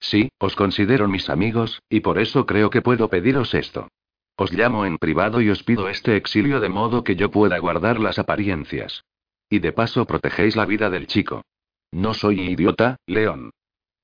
Sí, 0.00 0.30
os 0.38 0.56
considero 0.56 1.06
mis 1.06 1.28
amigos, 1.28 1.82
y 1.90 2.00
por 2.00 2.18
eso 2.18 2.46
creo 2.46 2.70
que 2.70 2.80
puedo 2.80 3.10
pediros 3.10 3.52
esto. 3.52 3.88
Os 4.36 4.52
llamo 4.52 4.84
en 4.84 4.98
privado 4.98 5.40
y 5.40 5.48
os 5.48 5.62
pido 5.62 5.88
este 5.88 6.16
exilio 6.16 6.60
de 6.60 6.68
modo 6.68 7.02
que 7.02 7.16
yo 7.16 7.30
pueda 7.30 7.58
guardar 7.58 7.98
las 7.98 8.18
apariencias. 8.18 9.04
Y 9.48 9.60
de 9.60 9.72
paso 9.72 10.04
protegéis 10.04 10.56
la 10.56 10.66
vida 10.66 10.90
del 10.90 11.06
chico. 11.06 11.42
No 11.90 12.12
soy 12.12 12.40
idiota, 12.40 12.96
León. 13.06 13.50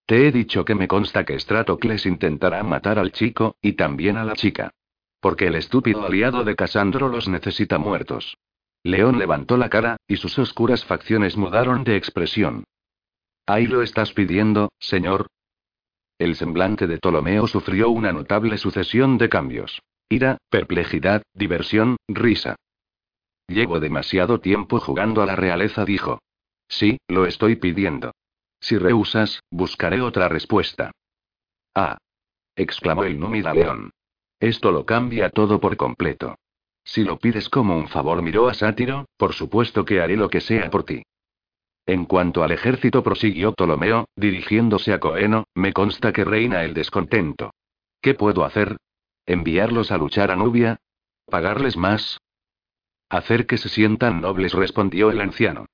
Te 0.07 0.27
he 0.27 0.33
dicho 0.33 0.65
que 0.65 0.75
me 0.75 0.89
consta 0.89 1.25
que 1.25 1.39
Stratocles 1.39 2.07
intentará 2.07 2.63
matar 2.63 2.99
al 2.99 3.13
chico, 3.13 3.57
y 3.61 3.75
también 3.75 4.17
a 4.17 4.25
la 4.25 4.35
chica. 4.35 4.71
Porque 5.21 5.49
el 5.49 5.55
estúpido 5.55 6.07
aliado 6.07 6.45
de 6.45 6.57
Casandro 6.57 7.09
los 7.09 7.29
necesita 7.29 7.79
muertos. 7.79 8.39
León 8.83 9.19
levantó 9.19 9.57
la 9.57 9.69
cara, 9.69 9.97
y 10.09 10.17
sus 10.17 10.39
oscuras 10.39 10.85
facciones 10.85 11.37
mudaron 11.37 11.85
de 11.85 11.97
expresión. 11.97 12.65
¿Ahí 13.47 13.67
lo 13.67 13.83
estás 13.83 14.13
pidiendo, 14.13 14.73
señor? 14.79 15.27
El 16.19 16.37
semblante 16.37 16.87
de 16.87 16.99
Ptolomeo 16.99 17.47
sufrió 17.47 17.91
una 17.91 18.13
notable 18.13 18.57
sucesión 18.57 19.19
de 19.19 19.29
cambios. 19.29 19.83
Ira, 20.13 20.37
perplejidad, 20.51 21.23
diversión, 21.33 21.97
risa. 22.07 22.57
Llevo 23.49 23.81
demasiado 23.81 24.41
tiempo 24.41 24.79
jugando 24.79 25.23
a 25.23 25.27
la 25.27 25.37
realeza, 25.37 25.87
dijo. 25.87 26.19
Sí, 26.69 26.99
lo 27.09 27.25
estoy 27.25 27.57
pidiendo. 27.57 28.13
Si 28.61 28.77
rehusas, 28.77 29.41
buscaré 29.51 30.03
otra 30.03 30.29
respuesta. 30.29 30.91
Ah. 31.75 31.97
exclamó 32.55 33.05
el 33.05 33.19
númida 33.19 33.55
león. 33.55 33.91
Esto 34.39 34.71
lo 34.71 34.85
cambia 34.85 35.31
todo 35.31 35.59
por 35.61 35.79
completo. 35.79 36.35
Si 36.85 37.05
lo 37.05 37.19
pides 37.19 37.49
como 37.49 37.75
un 37.79 37.89
favor, 37.89 38.21
miró 38.21 38.51
a 38.51 38.55
Sátiro, 38.55 39.07
por 39.17 39.33
supuesto 39.33 39.87
que 39.87 40.03
haré 40.03 40.19
lo 40.19 40.29
que 40.29 40.43
sea 40.43 40.69
por 40.69 40.85
ti. 40.85 41.03
En 41.87 42.05
cuanto 42.05 42.43
al 42.43 42.53
ejército, 42.53 43.03
prosiguió 43.03 43.55
Ptolomeo, 43.55 44.05
dirigiéndose 44.15 44.93
a 44.93 45.01
Coeno, 45.01 45.45
me 45.55 45.73
consta 45.73 46.13
que 46.13 46.25
reina 46.25 46.65
el 46.65 46.75
descontento. 46.75 47.55
¿Qué 48.03 48.13
puedo 48.13 48.45
hacer? 48.45 48.77
¿Enviarlos 49.33 49.91
a 49.91 49.97
luchar 49.97 50.31
a 50.31 50.37
Nubia? 50.37 50.77
¿Pagarles 51.25 51.79
más? 51.79 52.21
Hacer 53.09 53.47
que 53.47 53.57
se 53.57 53.71
sientan 53.71 54.21
nobles, 54.21 54.53
respondió 54.53 55.11
el 55.11 55.23
anciano. 55.23 55.65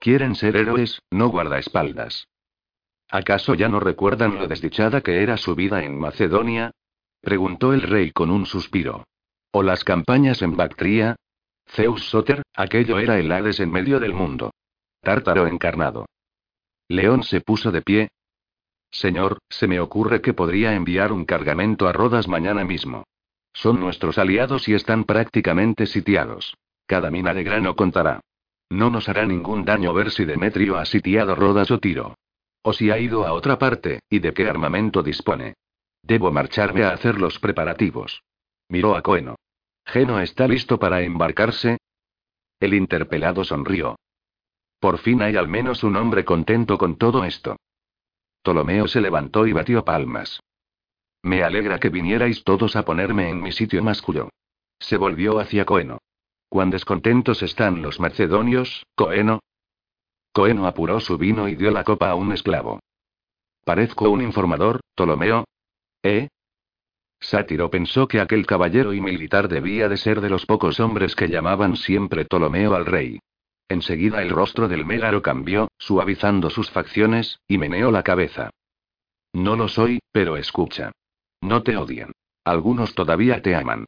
Quieren 0.00 0.34
ser 0.34 0.56
héroes, 0.56 0.98
no 1.12 1.28
guardaespaldas. 1.28 2.26
¿Acaso 3.08 3.54
ya 3.54 3.68
no 3.68 3.78
recuerdan 3.78 4.34
lo 4.34 4.48
desdichada 4.48 5.00
que 5.00 5.22
era 5.22 5.36
su 5.36 5.54
vida 5.54 5.84
en 5.84 5.96
Macedonia? 5.96 6.72
preguntó 7.20 7.72
el 7.72 7.82
rey 7.82 8.10
con 8.10 8.32
un 8.32 8.46
suspiro. 8.46 9.04
¿O 9.52 9.62
las 9.62 9.84
campañas 9.84 10.42
en 10.42 10.56
Bactria? 10.56 11.14
Zeus 11.68 12.08
Soter, 12.10 12.42
aquello 12.52 12.98
era 12.98 13.16
el 13.20 13.30
Hades 13.30 13.60
en 13.60 13.70
medio 13.70 14.00
del 14.00 14.12
mundo. 14.12 14.50
Tártaro 15.02 15.46
encarnado. 15.46 16.06
León 16.88 17.22
se 17.22 17.40
puso 17.40 17.70
de 17.70 17.80
pie. 17.80 18.08
Señor, 18.94 19.38
se 19.48 19.66
me 19.66 19.80
ocurre 19.80 20.20
que 20.20 20.34
podría 20.34 20.76
enviar 20.76 21.12
un 21.12 21.24
cargamento 21.24 21.88
a 21.88 21.92
Rodas 21.92 22.28
mañana 22.28 22.64
mismo. 22.64 23.02
Son 23.52 23.80
nuestros 23.80 24.18
aliados 24.18 24.68
y 24.68 24.74
están 24.74 25.02
prácticamente 25.02 25.86
sitiados. 25.86 26.56
Cada 26.86 27.10
mina 27.10 27.34
de 27.34 27.42
grano 27.42 27.74
contará. 27.74 28.20
No 28.70 28.90
nos 28.90 29.08
hará 29.08 29.26
ningún 29.26 29.64
daño 29.64 29.92
ver 29.92 30.12
si 30.12 30.24
Demetrio 30.24 30.78
ha 30.78 30.84
sitiado 30.84 31.34
Rodas 31.34 31.72
o 31.72 31.80
Tiro. 31.80 32.14
O 32.62 32.72
si 32.72 32.92
ha 32.92 32.98
ido 32.98 33.26
a 33.26 33.32
otra 33.32 33.58
parte, 33.58 33.98
y 34.08 34.20
de 34.20 34.32
qué 34.32 34.48
armamento 34.48 35.02
dispone. 35.02 35.54
Debo 36.02 36.30
marcharme 36.30 36.84
a 36.84 36.90
hacer 36.90 37.20
los 37.20 37.40
preparativos. 37.40 38.22
Miró 38.68 38.94
a 38.94 39.02
Coeno. 39.02 39.34
¿Geno 39.84 40.20
está 40.20 40.46
listo 40.46 40.78
para 40.78 41.02
embarcarse? 41.02 41.78
El 42.60 42.74
interpelado 42.74 43.42
sonrió. 43.42 43.96
Por 44.78 44.98
fin 44.98 45.20
hay 45.20 45.34
al 45.34 45.48
menos 45.48 45.82
un 45.82 45.96
hombre 45.96 46.24
contento 46.24 46.78
con 46.78 46.96
todo 46.96 47.24
esto. 47.24 47.56
Ptolomeo 48.44 48.86
se 48.86 49.00
levantó 49.00 49.48
y 49.48 49.52
batió 49.52 49.84
palmas. 49.84 50.38
Me 51.22 51.42
alegra 51.42 51.80
que 51.80 51.88
vinierais 51.88 52.44
todos 52.44 52.76
a 52.76 52.84
ponerme 52.84 53.28
en 53.28 53.42
mi 53.42 53.50
sitio, 53.50 53.82
masculó. 53.82 54.28
Se 54.78 54.96
volvió 54.96 55.40
hacia 55.40 55.64
Coeno. 55.64 55.98
Cuán 56.48 56.70
descontentos 56.70 57.42
están 57.42 57.82
los 57.82 57.98
macedonios, 57.98 58.86
Coeno, 58.94 59.40
Coeno 60.34 60.66
apuró 60.66 60.98
su 60.98 61.16
vino 61.16 61.48
y 61.48 61.54
dio 61.54 61.70
la 61.70 61.84
copa 61.84 62.10
a 62.10 62.16
un 62.16 62.32
esclavo. 62.32 62.80
Parezco 63.64 64.10
un 64.10 64.20
informador, 64.20 64.80
Ptolomeo. 64.96 65.44
¿Eh? 66.02 66.26
Sátiro 67.20 67.70
pensó 67.70 68.08
que 68.08 68.20
aquel 68.20 68.44
caballero 68.44 68.92
y 68.92 69.00
militar 69.00 69.46
debía 69.46 69.88
de 69.88 69.96
ser 69.96 70.20
de 70.20 70.28
los 70.28 70.44
pocos 70.44 70.80
hombres 70.80 71.14
que 71.14 71.28
llamaban 71.28 71.76
siempre 71.76 72.24
Ptolomeo 72.24 72.74
al 72.74 72.84
rey. 72.84 73.20
Enseguida 73.68 74.22
el 74.22 74.30
rostro 74.30 74.68
del 74.68 74.84
mégaro 74.84 75.22
cambió, 75.22 75.68
suavizando 75.78 76.50
sus 76.50 76.70
facciones, 76.70 77.40
y 77.48 77.58
meneó 77.58 77.90
la 77.90 78.02
cabeza. 78.02 78.50
No 79.32 79.56
lo 79.56 79.68
soy, 79.68 80.00
pero 80.12 80.36
escucha. 80.36 80.92
No 81.40 81.62
te 81.62 81.76
odian. 81.76 82.12
Algunos 82.44 82.94
todavía 82.94 83.42
te 83.42 83.56
aman. 83.56 83.86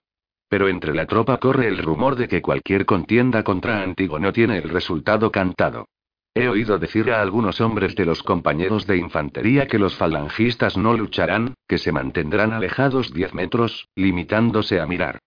Pero 0.48 0.68
entre 0.68 0.94
la 0.94 1.06
tropa 1.06 1.38
corre 1.38 1.68
el 1.68 1.78
rumor 1.78 2.16
de 2.16 2.28
que 2.28 2.42
cualquier 2.42 2.86
contienda 2.86 3.42
contra 3.42 3.82
Antígono 3.82 4.32
tiene 4.32 4.58
el 4.58 4.68
resultado 4.68 5.30
cantado. 5.30 5.86
He 6.34 6.48
oído 6.48 6.78
decir 6.78 7.10
a 7.10 7.22
algunos 7.22 7.60
hombres 7.60 7.96
de 7.96 8.04
los 8.04 8.22
compañeros 8.22 8.86
de 8.86 8.98
infantería 8.98 9.66
que 9.66 9.78
los 9.78 9.96
falangistas 9.96 10.76
no 10.76 10.94
lucharán, 10.94 11.54
que 11.66 11.78
se 11.78 11.92
mantendrán 11.92 12.52
alejados 12.52 13.12
10 13.12 13.34
metros, 13.34 13.88
limitándose 13.94 14.80
a 14.80 14.86
mirar. 14.86 15.18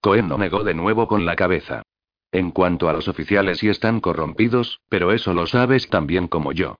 Cohen 0.00 0.28
no 0.28 0.38
negó 0.38 0.64
de 0.64 0.74
nuevo 0.74 1.08
con 1.08 1.24
la 1.24 1.36
cabeza. 1.36 1.82
En 2.30 2.50
cuanto 2.50 2.88
a 2.88 2.92
los 2.92 3.08
oficiales 3.08 3.58
sí 3.58 3.68
están 3.68 4.00
corrompidos, 4.00 4.80
pero 4.88 5.12
eso 5.12 5.32
lo 5.32 5.46
sabes 5.46 5.88
tan 5.88 6.06
bien 6.06 6.28
como 6.28 6.52
yo. 6.52 6.76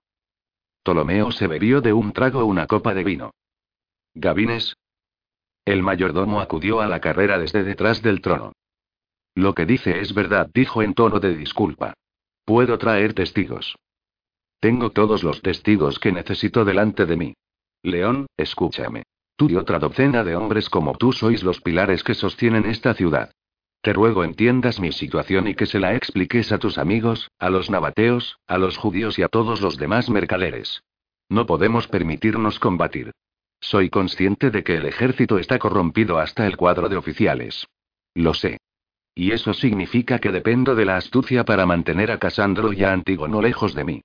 Ptolomeo 0.83 1.31
se 1.31 1.47
bebió 1.47 1.81
de 1.81 1.93
un 1.93 2.13
trago 2.13 2.45
una 2.45 2.67
copa 2.67 2.93
de 2.93 3.03
vino. 3.03 3.31
Gabines. 4.13 4.75
El 5.65 5.83
mayordomo 5.83 6.39
acudió 6.39 6.81
a 6.81 6.87
la 6.87 6.99
carrera 6.99 7.37
desde 7.37 7.63
detrás 7.63 8.01
del 8.01 8.21
trono. 8.21 8.53
Lo 9.35 9.53
que 9.53 9.65
dice 9.65 9.99
es 9.99 10.13
verdad, 10.13 10.49
dijo 10.53 10.81
en 10.81 10.93
tono 10.93 11.19
de 11.19 11.35
disculpa. 11.35 11.93
Puedo 12.45 12.77
traer 12.77 13.13
testigos. 13.13 13.75
Tengo 14.59 14.89
todos 14.91 15.23
los 15.23 15.41
testigos 15.41 15.99
que 15.99 16.11
necesito 16.11 16.65
delante 16.65 17.05
de 17.05 17.15
mí. 17.15 17.33
León, 17.81 18.27
escúchame. 18.35 19.03
Tú 19.35 19.49
y 19.49 19.55
otra 19.55 19.79
docena 19.79 20.23
de 20.23 20.35
hombres 20.35 20.69
como 20.69 20.97
tú 20.97 21.13
sois 21.13 21.43
los 21.43 21.61
pilares 21.61 22.03
que 22.03 22.13
sostienen 22.13 22.65
esta 22.65 22.93
ciudad. 22.93 23.31
Te 23.81 23.93
ruego 23.93 24.25
entiendas 24.25 24.79
mi 24.79 24.91
situación 24.91 25.47
y 25.47 25.55
que 25.55 25.65
se 25.65 25.79
la 25.79 25.95
expliques 25.95 26.51
a 26.51 26.57
tus 26.57 26.77
amigos, 26.77 27.31
a 27.39 27.49
los 27.49 27.69
nabateos, 27.69 28.37
a 28.45 28.57
los 28.57 28.77
judíos 28.77 29.17
y 29.17 29.23
a 29.23 29.29
todos 29.29 29.61
los 29.61 29.77
demás 29.77 30.09
mercaderes. 30.09 30.83
No 31.29 31.45
podemos 31.45 31.87
permitirnos 31.87 32.59
combatir. 32.59 33.11
Soy 33.61 33.89
consciente 33.89 34.51
de 34.51 34.63
que 34.63 34.75
el 34.75 34.85
ejército 34.85 35.37
está 35.37 35.59
corrompido 35.59 36.17
hasta 36.19 36.45
el 36.45 36.57
cuadro 36.57 36.89
de 36.89 36.97
oficiales. 36.97 37.67
Lo 38.15 38.33
sé. 38.33 38.57
Y 39.15 39.31
eso 39.31 39.53
significa 39.53 40.19
que 40.19 40.31
dependo 40.31 40.75
de 40.75 40.85
la 40.85 40.97
astucia 40.97 41.45
para 41.45 41.65
mantener 41.65 42.11
a 42.11 42.19
Casandro 42.19 42.73
y 42.73 42.83
a 42.83 42.91
Antígono 42.91 43.41
lejos 43.41 43.73
de 43.75 43.83
mí. 43.85 44.01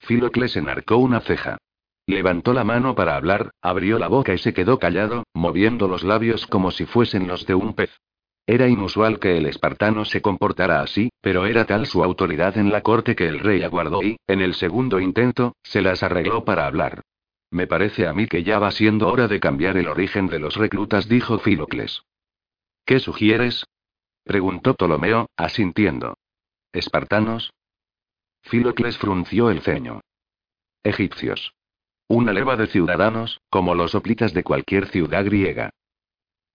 Filocles 0.00 0.56
enarcó 0.56 0.98
una 0.98 1.20
ceja. 1.20 1.58
Levantó 2.06 2.52
la 2.52 2.64
mano 2.64 2.94
para 2.94 3.16
hablar, 3.16 3.50
abrió 3.60 3.98
la 3.98 4.08
boca 4.08 4.34
y 4.34 4.38
se 4.38 4.52
quedó 4.52 4.78
callado, 4.78 5.24
moviendo 5.32 5.88
los 5.88 6.04
labios 6.04 6.46
como 6.46 6.70
si 6.70 6.84
fuesen 6.84 7.26
los 7.26 7.46
de 7.46 7.54
un 7.54 7.74
pez. 7.74 7.90
Era 8.46 8.68
inusual 8.68 9.18
que 9.18 9.38
el 9.38 9.46
espartano 9.46 10.04
se 10.04 10.20
comportara 10.20 10.82
así, 10.82 11.10
pero 11.22 11.46
era 11.46 11.64
tal 11.64 11.86
su 11.86 12.04
autoridad 12.04 12.58
en 12.58 12.70
la 12.70 12.82
corte 12.82 13.16
que 13.16 13.26
el 13.26 13.40
rey 13.40 13.62
aguardó 13.62 14.02
y, 14.02 14.18
en 14.26 14.42
el 14.42 14.54
segundo 14.54 15.00
intento, 15.00 15.56
se 15.62 15.80
las 15.80 16.02
arregló 16.02 16.44
para 16.44 16.66
hablar. 16.66 17.02
Me 17.50 17.66
parece 17.66 18.06
a 18.06 18.12
mí 18.12 18.26
que 18.26 18.42
ya 18.42 18.58
va 18.58 18.70
siendo 18.70 19.08
hora 19.08 19.28
de 19.28 19.40
cambiar 19.40 19.76
el 19.78 19.88
origen 19.88 20.26
de 20.26 20.40
los 20.40 20.56
reclutas, 20.56 21.08
dijo 21.08 21.38
Filocles. 21.38 22.02
¿Qué 22.84 23.00
sugieres? 23.00 23.64
Preguntó 24.24 24.74
Ptolomeo, 24.74 25.28
asintiendo. 25.36 26.18
¿Espartanos? 26.72 27.52
Filocles 28.42 28.98
frunció 28.98 29.50
el 29.50 29.62
ceño. 29.62 30.00
Egipcios. 30.82 31.54
Una 32.08 32.34
leva 32.34 32.56
de 32.56 32.66
ciudadanos, 32.66 33.40
como 33.48 33.74
los 33.74 33.94
oplitas 33.94 34.34
de 34.34 34.44
cualquier 34.44 34.88
ciudad 34.88 35.24
griega. 35.24 35.70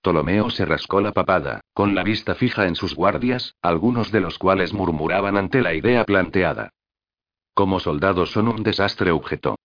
Ptolomeo 0.01 0.49
se 0.49 0.65
rascó 0.65 1.01
la 1.01 1.11
papada, 1.11 1.61
con 1.73 1.93
la 1.93 2.03
vista 2.03 2.35
fija 2.35 2.67
en 2.67 2.75
sus 2.75 2.95
guardias, 2.95 3.55
algunos 3.61 4.11
de 4.11 4.21
los 4.21 4.37
cuales 4.37 4.73
murmuraban 4.73 5.35
ante 5.35 5.61
la 5.61 5.73
idea 5.73 6.05
planteada. 6.05 6.71
Como 7.53 7.79
soldados 7.79 8.31
son 8.31 8.47
un 8.47 8.63
desastre, 8.63 9.11
objetó. 9.11 9.57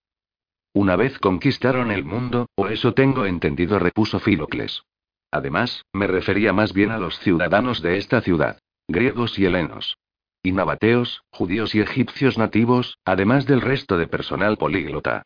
Una 0.72 0.96
vez 0.96 1.20
conquistaron 1.20 1.92
el 1.92 2.04
mundo, 2.04 2.46
o 2.56 2.66
eso 2.66 2.94
tengo 2.94 3.26
entendido, 3.26 3.78
repuso 3.78 4.18
Filocles. 4.18 4.82
Además, 5.30 5.84
me 5.92 6.08
refería 6.08 6.52
más 6.52 6.72
bien 6.72 6.90
a 6.90 6.98
los 6.98 7.18
ciudadanos 7.20 7.80
de 7.80 7.96
esta 7.98 8.20
ciudad. 8.20 8.58
Griegos 8.88 9.38
y 9.38 9.46
helenos. 9.46 9.98
Y 10.42 10.52
nabateos, 10.52 11.22
judíos 11.30 11.74
y 11.74 11.80
egipcios 11.80 12.38
nativos, 12.38 12.98
además 13.04 13.46
del 13.46 13.60
resto 13.60 13.96
de 13.96 14.08
personal 14.08 14.56
políglota. 14.56 15.22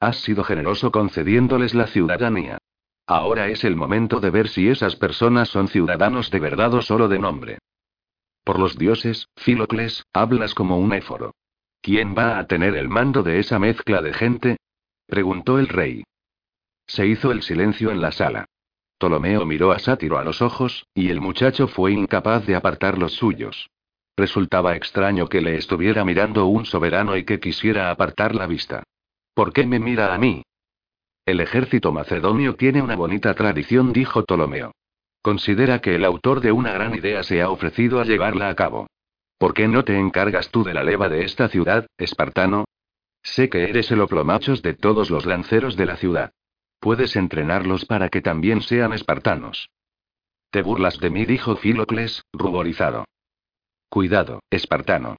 Has 0.00 0.18
sido 0.18 0.44
generoso 0.44 0.92
concediéndoles 0.92 1.74
la 1.74 1.88
ciudadanía. 1.88 2.58
Ahora 3.14 3.48
es 3.48 3.62
el 3.64 3.76
momento 3.76 4.20
de 4.20 4.30
ver 4.30 4.48
si 4.48 4.68
esas 4.68 4.96
personas 4.96 5.50
son 5.50 5.68
ciudadanos 5.68 6.30
de 6.30 6.40
verdad 6.40 6.72
o 6.72 6.80
solo 6.80 7.08
de 7.08 7.18
nombre. 7.18 7.58
Por 8.42 8.58
los 8.58 8.78
dioses, 8.78 9.28
Filocles, 9.36 10.06
hablas 10.14 10.54
como 10.54 10.78
un 10.78 10.94
éforo. 10.94 11.34
¿Quién 11.82 12.14
va 12.16 12.38
a 12.38 12.46
tener 12.46 12.74
el 12.74 12.88
mando 12.88 13.22
de 13.22 13.38
esa 13.38 13.58
mezcla 13.58 14.00
de 14.00 14.14
gente? 14.14 14.56
preguntó 15.06 15.58
el 15.58 15.68
rey. 15.68 16.04
Se 16.86 17.06
hizo 17.06 17.32
el 17.32 17.42
silencio 17.42 17.90
en 17.90 18.00
la 18.00 18.12
sala. 18.12 18.46
Ptolomeo 18.96 19.44
miró 19.44 19.72
a 19.72 19.78
Sátiro 19.78 20.16
a 20.16 20.24
los 20.24 20.40
ojos, 20.40 20.86
y 20.94 21.10
el 21.10 21.20
muchacho 21.20 21.68
fue 21.68 21.92
incapaz 21.92 22.46
de 22.46 22.54
apartar 22.54 22.96
los 22.96 23.12
suyos. 23.12 23.68
Resultaba 24.16 24.74
extraño 24.74 25.28
que 25.28 25.42
le 25.42 25.56
estuviera 25.56 26.02
mirando 26.06 26.46
un 26.46 26.64
soberano 26.64 27.14
y 27.18 27.26
que 27.26 27.40
quisiera 27.40 27.90
apartar 27.90 28.34
la 28.34 28.46
vista. 28.46 28.84
¿Por 29.34 29.52
qué 29.52 29.66
me 29.66 29.78
mira 29.78 30.14
a 30.14 30.18
mí? 30.18 30.44
El 31.24 31.40
ejército 31.40 31.92
macedonio 31.92 32.56
tiene 32.56 32.82
una 32.82 32.96
bonita 32.96 33.32
tradición, 33.34 33.92
dijo 33.92 34.24
Ptolomeo. 34.24 34.72
Considera 35.22 35.80
que 35.80 35.94
el 35.94 36.04
autor 36.04 36.40
de 36.40 36.50
una 36.50 36.72
gran 36.72 36.96
idea 36.96 37.22
se 37.22 37.40
ha 37.40 37.48
ofrecido 37.48 38.00
a 38.00 38.04
llevarla 38.04 38.48
a 38.48 38.56
cabo. 38.56 38.88
¿Por 39.38 39.54
qué 39.54 39.68
no 39.68 39.84
te 39.84 39.96
encargas 39.96 40.50
tú 40.50 40.64
de 40.64 40.74
la 40.74 40.82
leva 40.82 41.08
de 41.08 41.24
esta 41.24 41.48
ciudad, 41.48 41.86
espartano? 41.96 42.64
Sé 43.22 43.48
que 43.48 43.70
eres 43.70 43.90
el 43.92 44.00
oplomachos 44.00 44.62
de 44.62 44.74
todos 44.74 45.10
los 45.10 45.24
lanceros 45.24 45.76
de 45.76 45.86
la 45.86 45.96
ciudad. 45.96 46.32
Puedes 46.80 47.14
entrenarlos 47.14 47.84
para 47.84 48.08
que 48.08 48.20
también 48.20 48.60
sean 48.60 48.92
espartanos. 48.92 49.70
Te 50.50 50.62
burlas 50.62 50.98
de 50.98 51.10
mí, 51.10 51.24
dijo 51.24 51.54
Filocles, 51.54 52.24
ruborizado. 52.32 53.04
Cuidado, 53.88 54.40
espartano. 54.50 55.16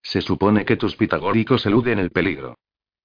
Se 0.00 0.20
supone 0.20 0.64
que 0.64 0.76
tus 0.76 0.94
pitagóricos 0.94 1.66
eluden 1.66 1.98
el 1.98 2.10
peligro. 2.10 2.54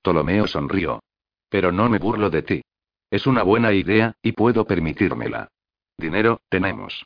Ptolomeo 0.04 0.46
sonrió. 0.46 1.02
Pero 1.50 1.72
no 1.72 1.90
me 1.90 2.00
burlo 2.00 2.30
de 2.30 2.42
ti. 2.42 2.62
Es 3.10 3.28
una 3.28 3.44
buena 3.44 3.74
idea, 3.74 4.16
y 4.22 4.34
puedo 4.34 4.66
permitírmela. 4.66 5.50
Dinero, 5.98 6.42
tenemos. 6.50 7.06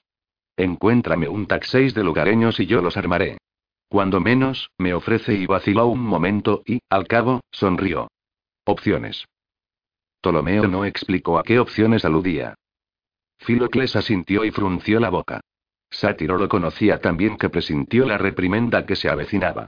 Encuéntrame 0.57 1.29
un 1.29 1.45
taxéis 1.47 1.93
de 1.93 2.03
lugareños 2.03 2.59
y 2.59 2.65
yo 2.65 2.81
los 2.81 2.97
armaré. 2.97 3.37
Cuando 3.87 4.19
menos, 4.19 4.71
me 4.77 4.93
ofrece 4.93 5.33
y 5.33 5.45
vaciló 5.45 5.87
un 5.87 6.01
momento 6.01 6.63
y, 6.65 6.79
al 6.89 7.07
cabo, 7.07 7.41
sonrió. 7.51 8.09
Opciones. 8.65 9.25
Ptolomeo 10.21 10.67
no 10.67 10.85
explicó 10.85 11.39
a 11.39 11.43
qué 11.43 11.59
opciones 11.59 12.05
aludía. 12.05 12.55
Filocles 13.37 13.95
asintió 13.95 14.43
y 14.43 14.51
frunció 14.51 14.99
la 14.99 15.09
boca. 15.09 15.41
Sátiro 15.89 16.37
lo 16.37 16.49
conocía 16.49 16.99
tan 16.99 17.17
bien 17.17 17.37
que 17.37 17.49
presintió 17.49 18.05
la 18.05 18.17
reprimenda 18.17 18.85
que 18.85 18.95
se 18.95 19.09
avecinaba. 19.09 19.67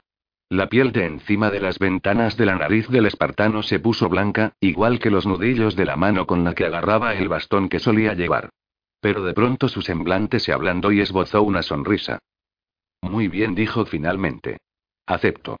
La 0.52 0.68
piel 0.68 0.92
de 0.92 1.06
encima 1.06 1.50
de 1.50 1.60
las 1.60 1.78
ventanas 1.78 2.36
de 2.36 2.44
la 2.44 2.56
nariz 2.56 2.86
del 2.88 3.06
espartano 3.06 3.62
se 3.62 3.80
puso 3.80 4.10
blanca, 4.10 4.52
igual 4.60 4.98
que 4.98 5.10
los 5.10 5.24
nudillos 5.24 5.76
de 5.76 5.86
la 5.86 5.96
mano 5.96 6.26
con 6.26 6.44
la 6.44 6.54
que 6.54 6.66
agarraba 6.66 7.14
el 7.14 7.26
bastón 7.30 7.70
que 7.70 7.78
solía 7.78 8.12
llevar. 8.12 8.50
Pero 9.00 9.24
de 9.24 9.32
pronto 9.32 9.70
su 9.70 9.80
semblante 9.80 10.40
se 10.40 10.52
ablandó 10.52 10.92
y 10.92 11.00
esbozó 11.00 11.42
una 11.42 11.62
sonrisa. 11.62 12.18
Muy 13.00 13.28
bien, 13.28 13.54
dijo 13.54 13.86
finalmente. 13.86 14.58
Acepto. 15.06 15.56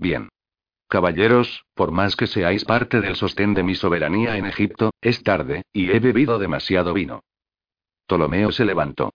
Bien. 0.00 0.30
Caballeros, 0.88 1.64
por 1.72 1.92
más 1.92 2.16
que 2.16 2.26
seáis 2.26 2.64
parte 2.64 3.00
del 3.00 3.14
sostén 3.14 3.54
de 3.54 3.62
mi 3.62 3.76
soberanía 3.76 4.36
en 4.36 4.46
Egipto, 4.46 4.90
es 5.00 5.22
tarde, 5.22 5.62
y 5.72 5.92
he 5.92 6.00
bebido 6.00 6.40
demasiado 6.40 6.92
vino. 6.92 7.22
Ptolomeo 8.08 8.50
se 8.50 8.64
levantó. 8.64 9.12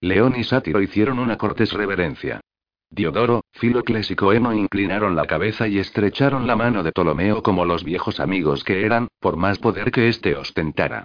León 0.00 0.34
y 0.36 0.42
Sátiro 0.42 0.82
hicieron 0.82 1.20
una 1.20 1.38
cortés 1.38 1.72
reverencia. 1.72 2.40
Diodoro, 2.90 3.44
Filocles 3.52 4.10
y 4.10 4.16
Coeno 4.16 4.52
inclinaron 4.52 5.14
la 5.14 5.26
cabeza 5.26 5.68
y 5.68 5.78
estrecharon 5.78 6.48
la 6.48 6.56
mano 6.56 6.82
de 6.82 6.90
Ptolomeo 6.90 7.40
como 7.42 7.64
los 7.64 7.84
viejos 7.84 8.18
amigos 8.18 8.64
que 8.64 8.84
eran, 8.84 9.06
por 9.20 9.36
más 9.36 9.58
poder 9.58 9.92
que 9.92 10.08
éste 10.08 10.34
ostentara. 10.34 11.04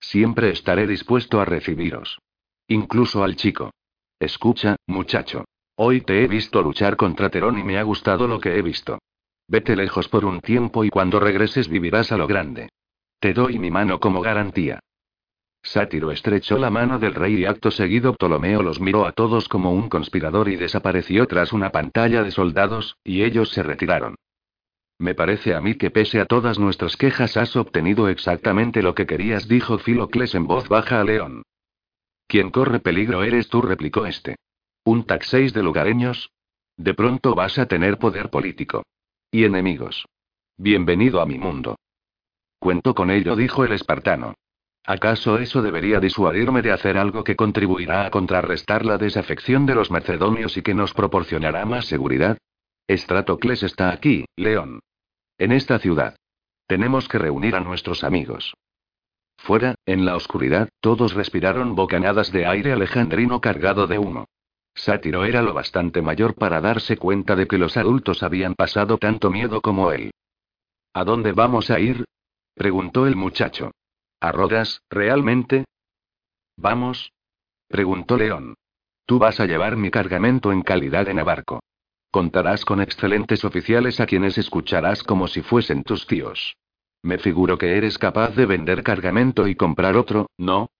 Siempre 0.00 0.50
estaré 0.50 0.86
dispuesto 0.86 1.40
a 1.40 1.44
recibiros. 1.44 2.18
Incluso 2.68 3.24
al 3.24 3.34
chico. 3.34 3.72
Escucha, 4.20 4.76
muchacho. 4.86 5.44
Hoy 5.74 6.02
te 6.02 6.22
he 6.22 6.28
visto 6.28 6.62
luchar 6.62 6.96
contra 6.96 7.30
Terón 7.30 7.58
y 7.58 7.64
me 7.64 7.78
ha 7.78 7.82
gustado 7.82 8.28
lo 8.28 8.38
que 8.38 8.56
he 8.56 8.62
visto. 8.62 8.98
Vete 9.48 9.74
lejos 9.74 10.08
por 10.08 10.24
un 10.24 10.40
tiempo 10.40 10.84
y 10.84 10.90
cuando 10.90 11.18
regreses 11.18 11.68
vivirás 11.68 12.12
a 12.12 12.16
lo 12.16 12.28
grande. 12.28 12.68
Te 13.18 13.32
doy 13.32 13.58
mi 13.58 13.70
mano 13.70 13.98
como 13.98 14.20
garantía. 14.20 14.80
Sátiro 15.62 16.10
estrechó 16.10 16.58
la 16.58 16.70
mano 16.70 16.98
del 16.98 17.14
rey 17.14 17.36
y 17.36 17.44
acto 17.44 17.70
seguido 17.70 18.14
Ptolomeo 18.14 18.62
los 18.62 18.80
miró 18.80 19.06
a 19.06 19.12
todos 19.12 19.48
como 19.48 19.72
un 19.72 19.88
conspirador 19.88 20.48
y 20.48 20.56
desapareció 20.56 21.26
tras 21.26 21.52
una 21.52 21.70
pantalla 21.70 22.24
de 22.24 22.32
soldados, 22.32 22.96
y 23.04 23.22
ellos 23.22 23.50
se 23.50 23.62
retiraron. 23.62 24.16
Me 24.98 25.14
parece 25.14 25.54
a 25.54 25.60
mí 25.60 25.76
que 25.76 25.90
pese 25.90 26.20
a 26.20 26.26
todas 26.26 26.58
nuestras 26.58 26.96
quejas 26.96 27.36
has 27.36 27.56
obtenido 27.56 28.08
exactamente 28.08 28.82
lo 28.82 28.94
que 28.94 29.06
querías, 29.06 29.48
dijo 29.48 29.78
Filocles 29.78 30.34
en 30.34 30.46
voz 30.46 30.68
baja 30.68 31.00
a 31.00 31.04
León. 31.04 31.42
Quien 32.26 32.50
corre 32.50 32.80
peligro 32.80 33.22
eres 33.22 33.48
tú, 33.48 33.62
replicó 33.62 34.06
este. 34.06 34.36
¿Un 34.84 35.04
taxéis 35.04 35.52
de 35.52 35.62
lugareños? 35.62 36.30
De 36.76 36.94
pronto 36.94 37.34
vas 37.34 37.58
a 37.58 37.66
tener 37.66 37.98
poder 37.98 38.30
político. 38.30 38.84
Y 39.30 39.44
enemigos. 39.44 40.06
Bienvenido 40.56 41.20
a 41.20 41.26
mi 41.26 41.38
mundo. 41.38 41.76
Cuento 42.58 42.94
con 42.94 43.10
ello, 43.10 43.36
dijo 43.36 43.64
el 43.64 43.72
espartano. 43.72 44.34
¿Acaso 44.84 45.38
eso 45.38 45.62
debería 45.62 46.00
disuadirme 46.00 46.60
de 46.60 46.72
hacer 46.72 46.98
algo 46.98 47.22
que 47.22 47.36
contribuirá 47.36 48.04
a 48.04 48.10
contrarrestar 48.10 48.84
la 48.84 48.98
desafección 48.98 49.64
de 49.64 49.76
los 49.76 49.90
macedonios 49.92 50.56
y 50.56 50.62
que 50.62 50.74
nos 50.74 50.92
proporcionará 50.92 51.64
más 51.64 51.86
seguridad? 51.86 52.38
Estratocles 52.88 53.62
está 53.62 53.92
aquí, 53.92 54.24
León. 54.36 54.80
En 55.38 55.52
esta 55.52 55.78
ciudad. 55.78 56.16
Tenemos 56.66 57.08
que 57.08 57.18
reunir 57.18 57.54
a 57.54 57.60
nuestros 57.60 58.02
amigos. 58.02 58.54
Fuera, 59.38 59.74
en 59.86 60.04
la 60.04 60.16
oscuridad, 60.16 60.68
todos 60.80 61.14
respiraron 61.14 61.74
bocanadas 61.74 62.32
de 62.32 62.46
aire 62.46 62.72
alejandrino 62.72 63.40
cargado 63.40 63.86
de 63.86 63.98
humo. 63.98 64.26
Sátiro 64.74 65.24
era 65.24 65.42
lo 65.42 65.52
bastante 65.52 66.02
mayor 66.02 66.34
para 66.34 66.60
darse 66.60 66.96
cuenta 66.96 67.36
de 67.36 67.46
que 67.46 67.58
los 67.58 67.76
adultos 67.76 68.22
habían 68.22 68.54
pasado 68.54 68.98
tanto 68.98 69.30
miedo 69.30 69.60
como 69.60 69.92
él. 69.92 70.12
¿A 70.94 71.04
dónde 71.04 71.32
vamos 71.32 71.70
a 71.70 71.78
ir? 71.78 72.04
preguntó 72.54 73.06
el 73.06 73.16
muchacho. 73.16 73.70
¿A 74.22 74.30
Rodas, 74.30 74.84
realmente? 74.88 75.64
¿Vamos? 76.56 77.12
preguntó 77.66 78.16
León. 78.16 78.54
Tú 79.04 79.18
vas 79.18 79.40
a 79.40 79.46
llevar 79.46 79.76
mi 79.76 79.90
cargamento 79.90 80.52
en 80.52 80.62
calidad 80.62 81.06
de 81.06 81.14
navarco. 81.14 81.64
Contarás 82.12 82.64
con 82.64 82.80
excelentes 82.80 83.44
oficiales 83.44 83.98
a 83.98 84.06
quienes 84.06 84.38
escucharás 84.38 85.02
como 85.02 85.26
si 85.26 85.42
fuesen 85.42 85.82
tus 85.82 86.06
tíos. 86.06 86.54
Me 87.02 87.18
figuro 87.18 87.58
que 87.58 87.76
eres 87.76 87.98
capaz 87.98 88.36
de 88.36 88.46
vender 88.46 88.84
cargamento 88.84 89.48
y 89.48 89.56
comprar 89.56 89.96
otro, 89.96 90.28
¿no? 90.38 90.70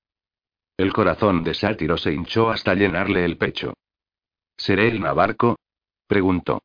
El 0.77 0.93
corazón 0.93 1.43
de 1.43 1.55
Sátiro 1.55 1.97
se 1.97 2.13
hinchó 2.13 2.49
hasta 2.49 2.75
llenarle 2.75 3.25
el 3.25 3.39
pecho. 3.39 3.75
¿Seré 4.57 4.87
el 4.87 5.01
navarco? 5.01 5.57
preguntó. 6.07 6.63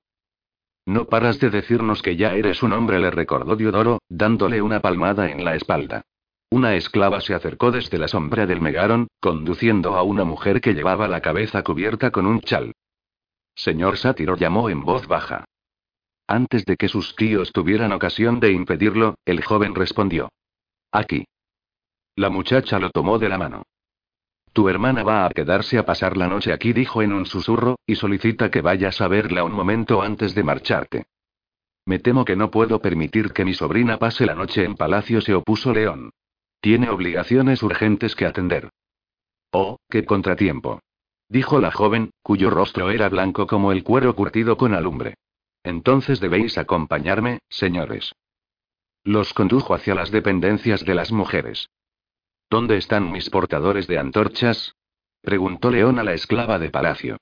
No 0.85 1.05
paras 1.05 1.39
de 1.39 1.49
decirnos 1.49 2.03
que 2.03 2.15
ya 2.15 2.35
eres 2.35 2.61
un 2.61 2.73
hombre, 2.73 2.99
le 2.99 3.09
recordó 3.09 3.55
Diodoro, 3.55 3.97
dándole 4.09 4.61
una 4.61 4.79
palmada 4.79 5.31
en 5.31 5.43
la 5.43 5.55
espalda. 5.55 6.03
Una 6.49 6.75
esclava 6.75 7.19
se 7.19 7.33
acercó 7.33 7.71
desde 7.71 7.97
la 7.97 8.07
sombra 8.07 8.45
del 8.45 8.61
megaron, 8.61 9.07
conduciendo 9.19 9.95
a 9.95 10.03
una 10.03 10.23
mujer 10.23 10.61
que 10.61 10.73
llevaba 10.73 11.07
la 11.07 11.21
cabeza 11.21 11.61
cubierta 11.61 12.09
con 12.09 12.25
un 12.25 12.39
chal. 12.41 12.73
Señor 13.53 13.97
Sátiro 13.97 14.37
llamó 14.37 14.69
en 14.69 14.81
voz 14.81 15.07
baja. 15.07 15.43
Antes 16.25 16.63
de 16.65 16.77
que 16.77 16.87
sus 16.87 17.15
tíos 17.15 17.51
tuvieran 17.51 17.91
ocasión 17.91 18.39
de 18.39 18.51
impedirlo, 18.51 19.15
el 19.25 19.43
joven 19.43 19.75
respondió. 19.75 20.29
Aquí. 20.91 21.25
La 22.15 22.29
muchacha 22.29 22.79
lo 22.79 22.91
tomó 22.91 23.19
de 23.19 23.29
la 23.29 23.37
mano. 23.37 23.63
Tu 24.53 24.69
hermana 24.69 25.03
va 25.03 25.25
a 25.25 25.29
quedarse 25.29 25.77
a 25.77 25.85
pasar 25.85 26.17
la 26.17 26.27
noche 26.27 26.53
aquí, 26.53 26.71
dijo 26.71 27.01
en 27.01 27.13
un 27.13 27.25
susurro, 27.25 27.77
y 27.85 27.95
solicita 27.95 28.49
que 28.49 28.61
vayas 28.61 29.01
a 29.01 29.07
verla 29.07 29.43
un 29.43 29.51
momento 29.51 30.01
antes 30.01 30.33
de 30.33 30.43
marcharte. 30.43 31.05
Me 31.85 31.99
temo 31.99 32.25
que 32.25 32.35
no 32.35 32.49
puedo 32.49 32.81
permitir 32.81 33.33
que 33.33 33.45
mi 33.45 33.53
sobrina 33.53 33.97
pase 33.97 34.25
la 34.25 34.33
noche 34.33 34.63
en 34.63 34.75
palacio, 34.75 35.21
se 35.21 35.33
opuso 35.35 35.73
León. 35.73 36.11
Tiene 36.59 36.89
obligaciones 36.89 37.63
urgentes 37.63 38.15
que 38.15 38.25
atender. 38.25 38.69
Oh, 39.51 39.77
qué 39.89 40.05
contratiempo. 40.05 40.81
Dijo 41.29 41.59
la 41.59 41.71
joven, 41.71 42.11
cuyo 42.21 42.49
rostro 42.49 42.89
era 42.89 43.09
blanco 43.09 43.47
como 43.47 43.71
el 43.71 43.83
cuero 43.83 44.15
curtido 44.15 44.57
con 44.57 44.73
alumbre. 44.73 45.15
Entonces 45.63 46.19
debéis 46.19 46.57
acompañarme, 46.57 47.39
señores. 47.49 48.13
Los 49.03 49.33
condujo 49.33 49.73
hacia 49.73 49.95
las 49.95 50.11
dependencias 50.11 50.85
de 50.85 50.95
las 50.95 51.11
mujeres. 51.11 51.69
¿Dónde 52.49 52.77
están 52.77 53.11
mis 53.11 53.29
portadores 53.29 53.87
de 53.87 53.97
antorchas? 53.97 54.75
preguntó 55.21 55.71
León 55.71 55.99
a 55.99 56.03
la 56.03 56.13
esclava 56.13 56.59
de 56.59 56.69
palacio. 56.69 57.17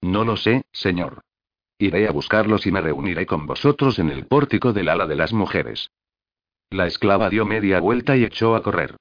No 0.00 0.24
lo 0.24 0.36
sé, 0.36 0.62
señor. 0.72 1.22
Iré 1.78 2.08
a 2.08 2.12
buscarlos 2.12 2.66
y 2.66 2.72
me 2.72 2.80
reuniré 2.80 3.26
con 3.26 3.46
vosotros 3.46 3.98
en 3.98 4.10
el 4.10 4.26
pórtico 4.26 4.72
del 4.72 4.88
ala 4.88 5.06
de 5.06 5.16
las 5.16 5.32
mujeres. 5.32 5.90
La 6.70 6.86
esclava 6.86 7.30
dio 7.30 7.46
media 7.46 7.80
vuelta 7.80 8.16
y 8.16 8.24
echó 8.24 8.54
a 8.54 8.62
correr. 8.62 8.96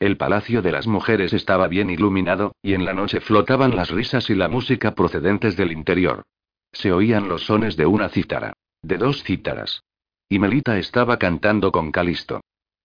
El 0.00 0.16
palacio 0.16 0.62
de 0.62 0.72
las 0.72 0.88
mujeres 0.88 1.32
estaba 1.32 1.68
bien 1.68 1.88
iluminado, 1.88 2.56
y 2.62 2.74
en 2.74 2.84
la 2.84 2.92
noche 2.92 3.20
flotaban 3.20 3.76
las 3.76 3.90
risas 3.90 4.28
y 4.30 4.34
la 4.34 4.48
música 4.48 4.94
procedentes 4.94 5.56
del 5.56 5.70
interior. 5.70 6.24
Se 6.72 6.92
oían 6.92 7.28
los 7.28 7.44
sones 7.44 7.76
de 7.76 7.86
una 7.86 8.08
cítara. 8.08 8.54
De 8.82 8.98
dos 8.98 9.22
cítaras. 9.22 9.84
Y 10.28 10.40
Melita 10.40 10.76
estaba 10.76 11.18
cantando 11.18 11.70
con 11.70 11.92
Calisto. 11.92 12.40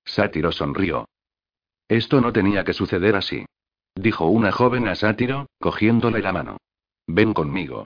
Sátiro 0.06 0.52
sonrió. 0.52 1.10
Esto 1.88 2.22
no 2.22 2.32
tenía 2.32 2.64
que 2.64 2.74
suceder 2.74 3.16
así. 3.16 3.46
Dijo 3.96 4.26
una 4.28 4.52
joven 4.52 4.88
a 4.88 4.94
Sátiro, 4.94 5.48
cogiéndole 5.60 6.22
la 6.22 6.34
mano. 6.34 6.58
Ven 7.08 7.34
conmigo. 7.34 7.86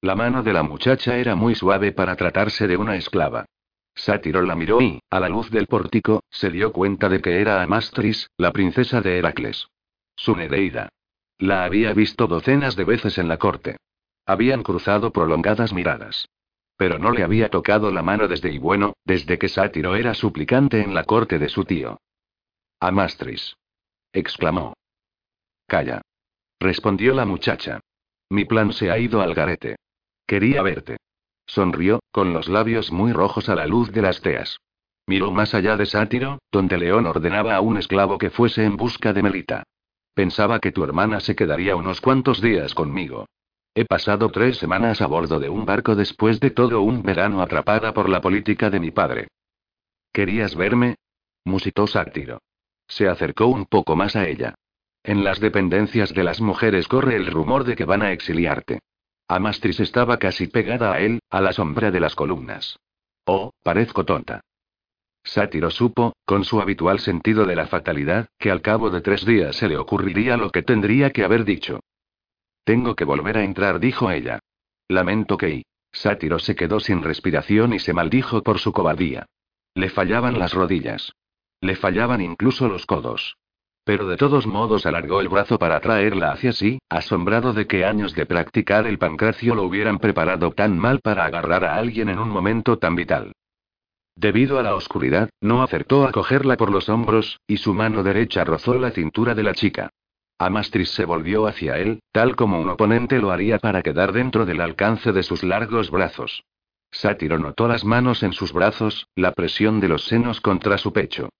La 0.00 0.16
mano 0.16 0.42
de 0.42 0.52
la 0.52 0.64
muchacha 0.64 1.16
era 1.16 1.36
muy 1.36 1.54
suave 1.54 1.92
para 1.92 2.16
tratarse 2.16 2.66
de 2.66 2.76
una 2.76 2.96
esclava. 2.96 3.44
Sátiro 3.94 4.42
la 4.42 4.54
miró 4.54 4.80
y, 4.80 5.00
a 5.10 5.20
la 5.20 5.28
luz 5.28 5.50
del 5.50 5.66
pórtico, 5.66 6.22
se 6.30 6.50
dio 6.50 6.72
cuenta 6.72 7.08
de 7.08 7.20
que 7.20 7.40
era 7.40 7.62
Amastris, 7.62 8.30
la 8.36 8.52
princesa 8.52 9.00
de 9.00 9.18
Heracles. 9.18 9.68
Su 10.16 10.34
Nereida. 10.34 10.88
La 11.38 11.64
había 11.64 11.92
visto 11.92 12.26
docenas 12.26 12.76
de 12.76 12.84
veces 12.84 13.18
en 13.18 13.28
la 13.28 13.38
corte. 13.38 13.76
Habían 14.24 14.62
cruzado 14.62 15.12
prolongadas 15.12 15.72
miradas. 15.72 16.28
Pero 16.76 16.98
no 16.98 17.10
le 17.10 17.22
había 17.22 17.48
tocado 17.48 17.90
la 17.90 18.02
mano 18.02 18.28
desde 18.28 18.50
y 18.52 18.58
bueno, 18.58 18.94
desde 19.04 19.38
que 19.38 19.48
Sátiro 19.48 19.94
era 19.94 20.14
suplicante 20.14 20.80
en 20.80 20.94
la 20.94 21.04
corte 21.04 21.38
de 21.38 21.48
su 21.48 21.64
tío. 21.64 22.00
Amastris. 22.80 23.56
exclamó. 24.12 24.74
Calla. 25.66 26.02
Respondió 26.58 27.14
la 27.14 27.24
muchacha. 27.24 27.80
Mi 28.30 28.44
plan 28.44 28.72
se 28.72 28.90
ha 28.90 28.98
ido 28.98 29.20
al 29.20 29.34
garete. 29.34 29.76
Quería 30.26 30.62
verte. 30.62 30.96
Sonrió, 31.46 32.00
con 32.10 32.32
los 32.32 32.48
labios 32.48 32.92
muy 32.92 33.12
rojos 33.12 33.48
a 33.48 33.54
la 33.54 33.66
luz 33.66 33.92
de 33.92 34.02
las 34.02 34.20
teas. 34.20 34.58
Miró 35.06 35.30
más 35.30 35.54
allá 35.54 35.76
de 35.76 35.86
Sátiro, 35.86 36.38
donde 36.50 36.78
León 36.78 37.06
ordenaba 37.06 37.56
a 37.56 37.60
un 37.60 37.76
esclavo 37.76 38.18
que 38.18 38.30
fuese 38.30 38.64
en 38.64 38.76
busca 38.76 39.12
de 39.12 39.22
Melita. 39.22 39.64
Pensaba 40.14 40.60
que 40.60 40.72
tu 40.72 40.84
hermana 40.84 41.20
se 41.20 41.34
quedaría 41.34 41.74
unos 41.74 42.00
cuantos 42.00 42.40
días 42.40 42.74
conmigo. 42.74 43.26
He 43.74 43.84
pasado 43.86 44.30
tres 44.30 44.58
semanas 44.58 45.00
a 45.00 45.06
bordo 45.06 45.40
de 45.40 45.48
un 45.48 45.64
barco 45.64 45.96
después 45.96 46.38
de 46.40 46.50
todo 46.50 46.82
un 46.82 47.02
verano 47.02 47.40
atrapada 47.40 47.94
por 47.94 48.08
la 48.08 48.20
política 48.20 48.68
de 48.68 48.80
mi 48.80 48.90
padre. 48.90 49.28
¿Querías 50.12 50.54
verme? 50.54 50.96
musitó 51.44 51.86
Sátiro. 51.86 52.38
Se 52.86 53.08
acercó 53.08 53.46
un 53.46 53.64
poco 53.64 53.96
más 53.96 54.14
a 54.14 54.28
ella. 54.28 54.54
En 55.02 55.24
las 55.24 55.40
dependencias 55.40 56.12
de 56.12 56.22
las 56.22 56.40
mujeres 56.40 56.86
corre 56.86 57.16
el 57.16 57.26
rumor 57.26 57.64
de 57.64 57.74
que 57.74 57.86
van 57.86 58.02
a 58.02 58.12
exiliarte. 58.12 58.80
Amastris 59.34 59.80
estaba 59.80 60.18
casi 60.18 60.46
pegada 60.46 60.92
a 60.92 61.00
él, 61.00 61.20
a 61.30 61.40
la 61.40 61.52
sombra 61.52 61.90
de 61.90 62.00
las 62.00 62.14
columnas. 62.14 62.78
Oh, 63.24 63.52
parezco 63.62 64.04
tonta. 64.04 64.42
Sátiro 65.24 65.70
supo, 65.70 66.14
con 66.26 66.44
su 66.44 66.60
habitual 66.60 66.98
sentido 66.98 67.46
de 67.46 67.56
la 67.56 67.66
fatalidad, 67.66 68.28
que 68.38 68.50
al 68.50 68.60
cabo 68.60 68.90
de 68.90 69.00
tres 69.00 69.24
días 69.24 69.56
se 69.56 69.68
le 69.68 69.78
ocurriría 69.78 70.36
lo 70.36 70.50
que 70.50 70.62
tendría 70.62 71.10
que 71.10 71.24
haber 71.24 71.44
dicho. 71.44 71.80
Tengo 72.64 72.94
que 72.94 73.04
volver 73.04 73.38
a 73.38 73.44
entrar, 73.44 73.80
dijo 73.80 74.10
ella. 74.10 74.40
Lamento 74.88 75.36
que... 75.36 75.64
Sátiro 75.94 76.38
se 76.38 76.54
quedó 76.54 76.80
sin 76.80 77.02
respiración 77.02 77.74
y 77.74 77.78
se 77.78 77.92
maldijo 77.92 78.42
por 78.42 78.58
su 78.58 78.72
cobardía. 78.72 79.26
Le 79.74 79.88
fallaban 79.88 80.38
las 80.38 80.52
rodillas. 80.52 81.12
Le 81.60 81.76
fallaban 81.76 82.20
incluso 82.20 82.68
los 82.68 82.86
codos. 82.86 83.36
Pero 83.84 84.06
de 84.06 84.16
todos 84.16 84.46
modos 84.46 84.86
alargó 84.86 85.20
el 85.20 85.28
brazo 85.28 85.58
para 85.58 85.80
traerla 85.80 86.30
hacia 86.30 86.52
sí, 86.52 86.78
asombrado 86.88 87.52
de 87.52 87.66
que 87.66 87.84
años 87.84 88.14
de 88.14 88.26
practicar 88.26 88.86
el 88.86 88.98
pancracio 88.98 89.54
lo 89.54 89.64
hubieran 89.64 89.98
preparado 89.98 90.52
tan 90.52 90.78
mal 90.78 91.00
para 91.00 91.24
agarrar 91.24 91.64
a 91.64 91.76
alguien 91.76 92.08
en 92.08 92.20
un 92.20 92.30
momento 92.30 92.78
tan 92.78 92.94
vital. 92.94 93.32
Debido 94.14 94.58
a 94.58 94.62
la 94.62 94.76
oscuridad, 94.76 95.30
no 95.40 95.62
acertó 95.62 96.06
a 96.06 96.12
cogerla 96.12 96.56
por 96.56 96.70
los 96.70 96.88
hombros, 96.88 97.40
y 97.46 97.56
su 97.56 97.74
mano 97.74 98.02
derecha 98.02 98.44
rozó 98.44 98.74
la 98.74 98.90
cintura 98.90 99.34
de 99.34 99.42
la 99.42 99.54
chica. 99.54 99.90
Amastris 100.38 100.90
se 100.90 101.04
volvió 101.04 101.46
hacia 101.46 101.78
él, 101.78 102.00
tal 102.12 102.36
como 102.36 102.60
un 102.60 102.68
oponente 102.68 103.18
lo 103.18 103.30
haría 103.30 103.58
para 103.58 103.82
quedar 103.82 104.12
dentro 104.12 104.44
del 104.44 104.60
alcance 104.60 105.12
de 105.12 105.22
sus 105.22 105.42
largos 105.42 105.90
brazos. 105.90 106.44
Sátiro 106.90 107.38
notó 107.38 107.66
las 107.68 107.84
manos 107.84 108.22
en 108.22 108.32
sus 108.32 108.52
brazos, 108.52 109.08
la 109.16 109.32
presión 109.32 109.80
de 109.80 109.88
los 109.88 110.04
senos 110.04 110.40
contra 110.40 110.78
su 110.78 110.92
pecho. 110.92 111.30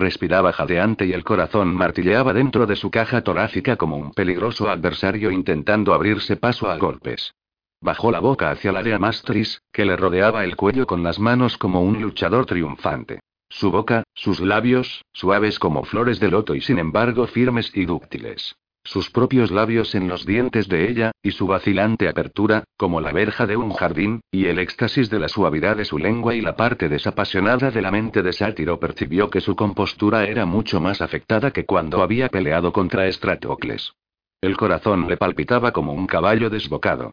Respiraba 0.00 0.54
jadeante 0.54 1.04
y 1.04 1.12
el 1.12 1.24
corazón 1.24 1.74
martilleaba 1.74 2.32
dentro 2.32 2.64
de 2.64 2.74
su 2.74 2.90
caja 2.90 3.20
torácica 3.20 3.76
como 3.76 3.98
un 3.98 4.12
peligroso 4.12 4.70
adversario 4.70 5.30
intentando 5.30 5.92
abrirse 5.92 6.36
paso 6.36 6.70
a 6.70 6.78
golpes. 6.78 7.34
Bajó 7.82 8.10
la 8.10 8.18
boca 8.18 8.50
hacia 8.50 8.72
la 8.72 8.82
de 8.82 8.94
Amastris, 8.94 9.60
que 9.70 9.84
le 9.84 9.96
rodeaba 9.96 10.44
el 10.44 10.56
cuello 10.56 10.86
con 10.86 11.02
las 11.02 11.18
manos 11.18 11.58
como 11.58 11.82
un 11.82 12.00
luchador 12.00 12.46
triunfante. 12.46 13.20
Su 13.50 13.70
boca, 13.70 14.04
sus 14.14 14.40
labios, 14.40 15.04
suaves 15.12 15.58
como 15.58 15.84
flores 15.84 16.18
de 16.18 16.30
loto 16.30 16.54
y 16.54 16.62
sin 16.62 16.78
embargo 16.78 17.26
firmes 17.26 17.70
y 17.74 17.84
dúctiles. 17.84 18.56
Sus 18.82 19.10
propios 19.10 19.50
labios 19.50 19.94
en 19.94 20.08
los 20.08 20.24
dientes 20.24 20.66
de 20.66 20.90
ella, 20.90 21.12
y 21.22 21.32
su 21.32 21.46
vacilante 21.46 22.08
apertura, 22.08 22.64
como 22.76 23.00
la 23.00 23.12
verja 23.12 23.46
de 23.46 23.56
un 23.56 23.72
jardín, 23.72 24.20
y 24.30 24.46
el 24.46 24.58
éxtasis 24.58 25.10
de 25.10 25.18
la 25.18 25.28
suavidad 25.28 25.76
de 25.76 25.84
su 25.84 25.98
lengua 25.98 26.34
y 26.34 26.40
la 26.40 26.56
parte 26.56 26.88
desapasionada 26.88 27.70
de 27.70 27.82
la 27.82 27.90
mente 27.90 28.22
de 28.22 28.32
Sátiro 28.32 28.80
percibió 28.80 29.28
que 29.28 29.40
su 29.40 29.54
compostura 29.54 30.24
era 30.24 30.46
mucho 30.46 30.80
más 30.80 31.02
afectada 31.02 31.50
que 31.50 31.66
cuando 31.66 32.02
había 32.02 32.28
peleado 32.28 32.72
contra 32.72 33.06
Estratocles. 33.06 33.92
El 34.40 34.56
corazón 34.56 35.06
le 35.08 35.18
palpitaba 35.18 35.72
como 35.72 35.92
un 35.92 36.06
caballo 36.06 36.48
desbocado. 36.48 37.12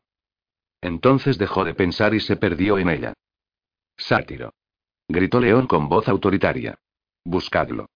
Entonces 0.81 1.37
dejó 1.37 1.65
de 1.65 1.73
pensar 1.73 2.13
y 2.13 2.21
se 2.21 2.37
perdió 2.37 2.77
en 2.77 2.89
ella. 2.89 3.13
Sátiro. 3.97 4.53
Gritó 5.09 5.41
León 5.41 5.67
con 5.67 5.89
voz 5.89 6.07
autoritaria. 6.07 6.77
Buscadlo. 7.25 7.87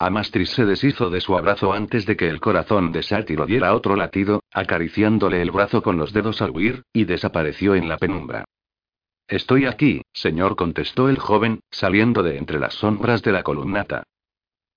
Amastris 0.00 0.50
se 0.50 0.64
deshizo 0.64 1.10
de 1.10 1.20
su 1.20 1.36
abrazo 1.36 1.72
antes 1.72 2.06
de 2.06 2.16
que 2.16 2.28
el 2.28 2.40
corazón 2.40 2.92
de 2.92 3.02
Sátiro 3.02 3.46
diera 3.46 3.74
otro 3.74 3.96
latido, 3.96 4.44
acariciándole 4.52 5.42
el 5.42 5.50
brazo 5.50 5.82
con 5.82 5.98
los 5.98 6.12
dedos 6.12 6.40
al 6.40 6.50
huir, 6.50 6.84
y 6.92 7.04
desapareció 7.04 7.74
en 7.74 7.88
la 7.88 7.98
penumbra. 7.98 8.44
Estoy 9.26 9.66
aquí, 9.66 10.02
señor, 10.12 10.54
contestó 10.54 11.08
el 11.08 11.18
joven, 11.18 11.60
saliendo 11.70 12.22
de 12.22 12.38
entre 12.38 12.60
las 12.60 12.74
sombras 12.74 13.22
de 13.22 13.32
la 13.32 13.42
columnata. 13.42 14.04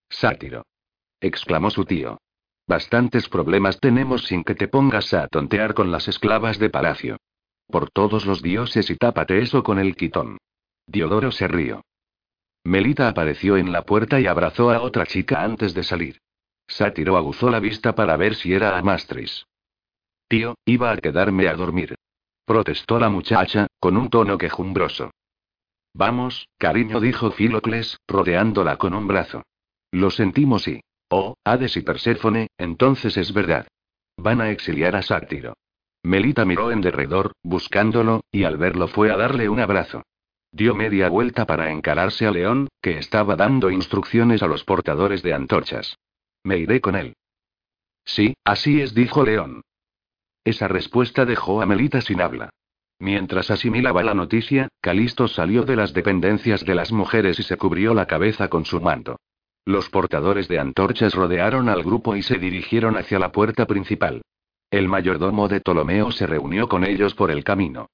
Sátiro. 0.09 0.65
exclamó 1.19 1.69
su 1.69 1.85
tío. 1.85 2.17
Bastantes 2.67 3.29
problemas 3.29 3.79
tenemos 3.79 4.25
sin 4.25 4.43
que 4.43 4.55
te 4.55 4.67
pongas 4.67 5.13
a 5.13 5.27
tontear 5.27 5.73
con 5.73 5.91
las 5.91 6.07
esclavas 6.07 6.57
de 6.57 6.69
palacio. 6.69 7.17
Por 7.67 7.91
todos 7.91 8.25
los 8.25 8.41
dioses 8.41 8.89
y 8.89 8.95
tápate 8.95 9.39
eso 9.39 9.61
con 9.61 9.77
el 9.77 9.95
quitón. 9.95 10.37
Diodoro 10.87 11.31
se 11.31 11.47
rió. 11.47 11.83
Melita 12.63 13.07
apareció 13.07 13.57
en 13.57 13.71
la 13.71 13.83
puerta 13.83 14.19
y 14.19 14.27
abrazó 14.27 14.69
a 14.69 14.81
otra 14.81 15.05
chica 15.05 15.43
antes 15.43 15.73
de 15.73 15.83
salir. 15.83 16.21
Sátiro 16.67 17.17
aguzó 17.17 17.49
la 17.49 17.59
vista 17.59 17.95
para 17.95 18.15
ver 18.17 18.35
si 18.35 18.53
era 18.53 18.77
Amastris. 18.77 19.45
Tío, 20.27 20.55
iba 20.65 20.91
a 20.91 20.97
quedarme 20.97 21.47
a 21.47 21.55
dormir. 21.55 21.95
Protestó 22.45 22.99
la 22.99 23.09
muchacha, 23.09 23.67
con 23.79 23.97
un 23.97 24.09
tono 24.09 24.37
quejumbroso. 24.37 25.11
Vamos, 25.93 26.47
cariño, 26.57 26.99
dijo 26.99 27.31
Filocles, 27.31 27.97
rodeándola 28.07 28.77
con 28.77 28.93
un 28.93 29.07
brazo. 29.07 29.43
Lo 29.91 30.09
sentimos 30.09 30.67
y. 30.67 30.81
Oh, 31.09 31.35
Hades 31.43 31.75
y 31.75 31.81
Perséfone, 31.81 32.47
entonces 32.57 33.17
es 33.17 33.33
verdad. 33.33 33.67
Van 34.15 34.39
a 34.39 34.51
exiliar 34.51 34.95
a 34.95 35.01
Sátiro. 35.01 35.55
Melita 36.03 36.45
miró 36.45 36.71
en 36.71 36.81
derredor, 36.81 37.33
buscándolo, 37.43 38.21
y 38.31 38.45
al 38.45 38.57
verlo 38.57 38.87
fue 38.87 39.11
a 39.11 39.17
darle 39.17 39.49
un 39.49 39.59
abrazo. 39.59 40.03
Dio 40.53 40.75
media 40.75 41.07
vuelta 41.07 41.45
para 41.45 41.71
encararse 41.71 42.27
a 42.27 42.31
León, 42.31 42.67
que 42.81 42.97
estaba 42.97 43.35
dando 43.35 43.71
instrucciones 43.71 44.43
a 44.43 44.47
los 44.47 44.65
portadores 44.65 45.23
de 45.23 45.33
antorchas. 45.33 45.97
Me 46.43 46.57
iré 46.57 46.81
con 46.81 46.95
él. 46.95 47.15
Sí, 48.03 48.33
así 48.43 48.81
es, 48.81 48.93
dijo 48.93 49.23
León. 49.23 49.61
Esa 50.43 50.67
respuesta 50.67 51.25
dejó 51.25 51.61
a 51.61 51.65
Melita 51.65 52.01
sin 52.01 52.19
habla. 52.19 52.49
Mientras 52.99 53.49
asimilaba 53.49 54.03
la 54.03 54.13
noticia, 54.13 54.67
Calisto 54.81 55.27
salió 55.27 55.63
de 55.63 55.75
las 55.75 55.93
dependencias 55.93 56.65
de 56.65 56.75
las 56.75 56.91
mujeres 56.91 57.39
y 57.39 57.43
se 57.43 57.57
cubrió 57.57 57.93
la 57.93 58.05
cabeza 58.05 58.47
con 58.49 58.65
su 58.65 58.81
manto. 58.81 59.17
Los 59.65 59.89
portadores 59.89 60.47
de 60.47 60.59
antorchas 60.59 61.13
rodearon 61.13 61.69
al 61.69 61.83
grupo 61.83 62.15
y 62.15 62.23
se 62.23 62.37
dirigieron 62.37 62.97
hacia 62.97 63.19
la 63.19 63.31
puerta 63.31 63.65
principal. 63.65 64.21
El 64.69 64.87
mayordomo 64.87 65.47
de 65.47 65.61
Ptolomeo 65.61 66.11
se 66.11 66.27
reunió 66.27 66.67
con 66.67 66.83
ellos 66.83 67.13
por 67.13 67.31
el 67.31 67.43
camino. 67.43 67.87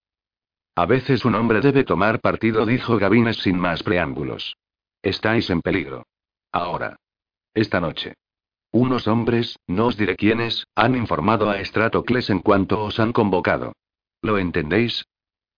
A 0.78 0.86
veces 0.86 1.26
un 1.26 1.34
hombre 1.34 1.60
debe 1.60 1.84
tomar 1.84 2.22
partido, 2.22 2.64
dijo 2.64 3.00
Gabines 3.00 3.38
sin 3.38 3.58
más 3.58 3.82
preámbulos. 3.82 4.58
Estáis 5.02 5.50
en 5.50 5.62
peligro. 5.62 6.06
Ahora. 6.52 6.98
Esta 7.56 7.82
noche. 7.82 8.14
Unos 8.72 9.08
hombres, 9.08 9.58
no 9.66 9.88
os 9.88 9.98
diré 9.98 10.16
quiénes, 10.16 10.68
han 10.76 10.96
informado 10.96 11.50
a 11.50 11.60
Estratocles 11.60 12.30
en 12.30 12.42
cuanto 12.42 12.84
os 12.84 13.00
han 13.00 13.12
convocado. 13.12 13.74
¿Lo 14.22 14.38
entendéis? 14.38 15.04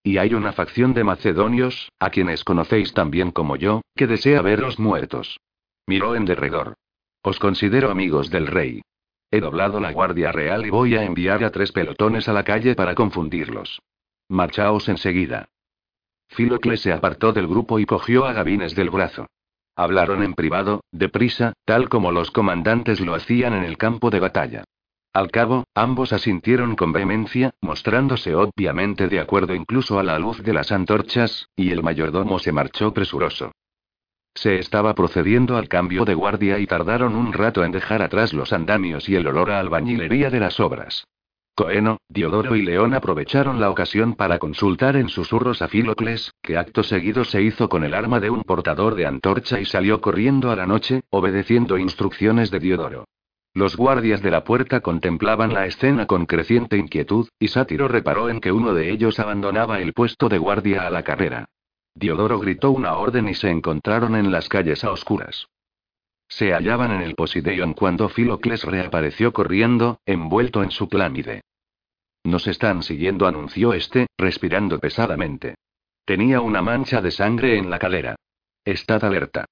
Y 0.04 0.20
hay 0.20 0.34
una 0.34 0.54
facción 0.54 0.94
de 0.94 1.04
macedonios, 1.04 1.92
a 2.00 2.12
quienes 2.12 2.46
conocéis 2.46 2.94
tan 2.94 3.12
bien 3.12 3.32
como 3.32 3.58
yo, 3.58 3.82
que 3.98 4.08
desea 4.08 4.42
veros 4.42 4.80
muertos. 4.80 5.38
Miró 5.86 6.16
en 6.16 6.24
derredor. 6.24 6.76
Os 7.24 7.40
considero 7.40 7.92
amigos 7.92 8.30
del 8.30 8.48
rey. 8.48 8.84
He 9.32 9.42
doblado 9.42 9.82
la 9.82 9.92
guardia 9.92 10.32
real 10.32 10.66
y 10.66 10.70
voy 10.70 10.96
a 10.96 11.04
enviar 11.04 11.44
a 11.44 11.52
tres 11.52 11.74
pelotones 11.74 12.30
a 12.30 12.34
la 12.34 12.46
calle 12.46 12.74
para 12.74 12.96
confundirlos. 12.96 13.82
Marchaos 14.30 14.88
enseguida. 14.90 15.50
Filocles 16.28 16.82
se 16.82 16.94
apartó 16.94 17.34
del 17.34 17.48
grupo 17.48 17.80
y 17.80 17.88
cogió 17.88 18.26
a 18.26 18.34
Gabines 18.34 18.76
del 18.76 18.92
brazo. 18.92 19.26
Hablaron 19.76 20.22
en 20.22 20.36
privado, 20.36 20.82
deprisa, 20.92 21.54
tal 21.66 21.90
como 21.90 22.12
los 22.12 22.30
comandantes 22.30 23.00
lo 23.00 23.16
hacían 23.16 23.54
en 23.54 23.64
el 23.64 23.78
campo 23.78 24.12
de 24.12 24.20
batalla. 24.20 24.64
Al 25.14 25.32
cabo, 25.32 25.64
ambos 25.74 26.14
asintieron 26.14 26.76
con 26.76 26.92
vehemencia, 26.92 27.50
mostrándose 27.62 28.36
obviamente 28.36 29.08
de 29.08 29.20
acuerdo 29.20 29.56
incluso 29.56 29.98
a 29.98 30.04
la 30.04 30.20
luz 30.20 30.44
de 30.44 30.54
las 30.54 30.72
antorchas, 30.72 31.50
y 31.56 31.72
el 31.72 31.82
mayordomo 31.82 32.38
se 32.38 32.52
marchó 32.52 32.94
presuroso. 32.94 33.52
Se 34.36 34.60
estaba 34.60 34.94
procediendo 34.94 35.58
al 35.58 35.68
cambio 35.68 36.06
de 36.06 36.14
guardia 36.14 36.60
y 36.60 36.68
tardaron 36.68 37.16
un 37.16 37.34
rato 37.34 37.64
en 37.64 37.72
dejar 37.72 38.04
atrás 38.04 38.34
los 38.34 38.54
andamios 38.54 39.10
y 39.10 39.16
el 39.16 39.26
olor 39.26 39.50
a 39.50 39.60
albañilería 39.60 40.30
de 40.30 40.40
las 40.40 40.60
obras. 40.60 41.06
Coeno, 41.60 41.98
Diodoro 42.08 42.56
y 42.56 42.62
León 42.62 42.94
aprovecharon 42.94 43.60
la 43.60 43.70
ocasión 43.70 44.14
para 44.14 44.40
consultar 44.40 44.96
en 44.96 45.10
susurros 45.10 45.62
a 45.62 45.68
Filocles, 45.68 46.32
que 46.42 46.56
acto 46.56 46.84
seguido 46.84 47.26
se 47.26 47.42
hizo 47.42 47.68
con 47.68 47.84
el 47.84 47.94
arma 47.94 48.22
de 48.22 48.30
un 48.30 48.44
portador 48.44 48.96
de 48.96 49.06
antorcha 49.06 49.60
y 49.60 49.66
salió 49.66 50.00
corriendo 50.00 50.52
a 50.52 50.56
la 50.56 50.66
noche, 50.66 51.02
obedeciendo 51.10 51.78
instrucciones 51.78 52.50
de 52.50 52.60
Diodoro. 52.60 53.10
Los 53.54 53.76
guardias 53.76 54.22
de 54.22 54.32
la 54.32 54.46
puerta 54.46 54.80
contemplaban 54.80 55.54
la 55.54 55.66
escena 55.66 56.06
con 56.06 56.28
creciente 56.28 56.78
inquietud, 56.78 57.28
y 57.38 57.50
Sátiro 57.50 57.90
reparó 57.90 58.30
en 58.30 58.40
que 58.40 58.54
uno 58.54 58.74
de 58.74 58.90
ellos 58.90 59.20
abandonaba 59.20 59.82
el 59.82 59.92
puesto 59.92 60.30
de 60.30 60.38
guardia 60.38 60.88
a 60.88 60.90
la 60.90 61.04
carrera. 61.04 61.50
Diodoro 61.94 62.40
gritó 62.40 62.72
una 62.72 62.94
orden 62.96 63.28
y 63.28 63.34
se 63.34 63.50
encontraron 63.50 64.16
en 64.16 64.32
las 64.32 64.48
calles 64.48 64.86
a 64.86 64.92
oscuras. 64.92 65.50
Se 66.30 66.54
hallaban 66.54 66.92
en 66.92 67.02
el 67.02 67.16
Posideion 67.16 67.74
cuando 67.74 68.08
Filocles 68.08 68.64
reapareció 68.64 69.34
corriendo, 69.34 70.00
envuelto 70.06 70.64
en 70.64 70.72
su 70.72 70.88
clámide. 70.88 71.42
Nos 72.24 72.48
están 72.48 72.84
siguiendo, 72.84 73.28
anunció 73.28 73.74
este, 73.74 74.08
respirando 74.18 74.80
pesadamente. 74.80 75.56
Tenía 76.06 76.42
una 76.42 76.62
mancha 76.62 77.02
de 77.02 77.12
sangre 77.12 77.58
en 77.58 77.70
la 77.70 77.80
cadera. 77.80 78.16
Estad 78.66 79.04
alerta. 79.04 79.46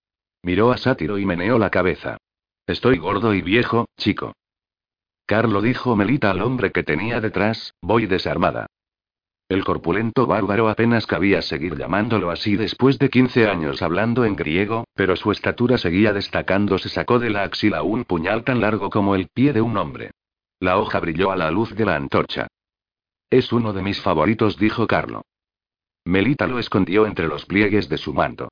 Miró 0.44 0.72
a 0.72 0.78
Sátiro 0.78 1.18
y 1.18 1.26
meneó 1.26 1.58
la 1.58 1.70
cabeza. 1.70 2.18
Estoy 2.66 2.98
gordo 2.98 3.34
y 3.34 3.42
viejo, 3.42 3.88
chico. 3.98 4.34
Carlo 5.26 5.62
dijo 5.62 5.96
Melita 5.96 6.32
al 6.32 6.42
hombre 6.42 6.72
que 6.72 6.84
tenía 6.84 7.20
detrás, 7.20 7.74
voy 7.82 8.06
desarmada. 8.06 8.68
El 9.50 9.64
corpulento 9.64 10.26
bárbaro 10.26 10.68
apenas 10.68 11.06
cabía 11.06 11.42
seguir 11.42 11.78
llamándolo 11.78 12.32
así 12.32 12.58
después 12.58 13.00
de 13.00 13.10
15 13.10 13.48
años 13.48 13.82
hablando 13.82 14.26
en 14.26 14.36
griego, 14.36 14.86
pero 14.94 15.16
su 15.16 15.32
estatura 15.32 15.78
seguía 15.78 16.12
destacando. 16.12 16.78
Se 16.78 16.90
sacó 16.90 17.18
de 17.20 17.30
la 17.30 17.44
axila 17.44 17.82
un 17.82 18.04
puñal 18.04 18.44
tan 18.44 18.60
largo 18.60 18.90
como 18.90 19.16
el 19.16 19.28
pie 19.28 19.54
de 19.54 19.62
un 19.62 19.78
hombre. 19.78 20.12
La 20.60 20.78
hoja 20.78 21.00
brilló 21.00 21.32
a 21.32 21.38
la 21.38 21.50
luz 21.50 21.74
de 21.76 21.86
la 21.86 21.96
antorcha. 21.96 22.48
Es 23.30 23.52
uno 23.52 23.74
de 23.74 23.82
mis 23.82 24.00
favoritos, 24.00 24.58
dijo 24.58 24.88
Carlo. 24.88 25.24
Melita 26.06 26.48
lo 26.48 26.60
escondió 26.60 27.06
entre 27.06 27.28
los 27.28 27.46
pliegues 27.46 27.90
de 27.90 27.98
su 27.98 28.14
manto. 28.14 28.48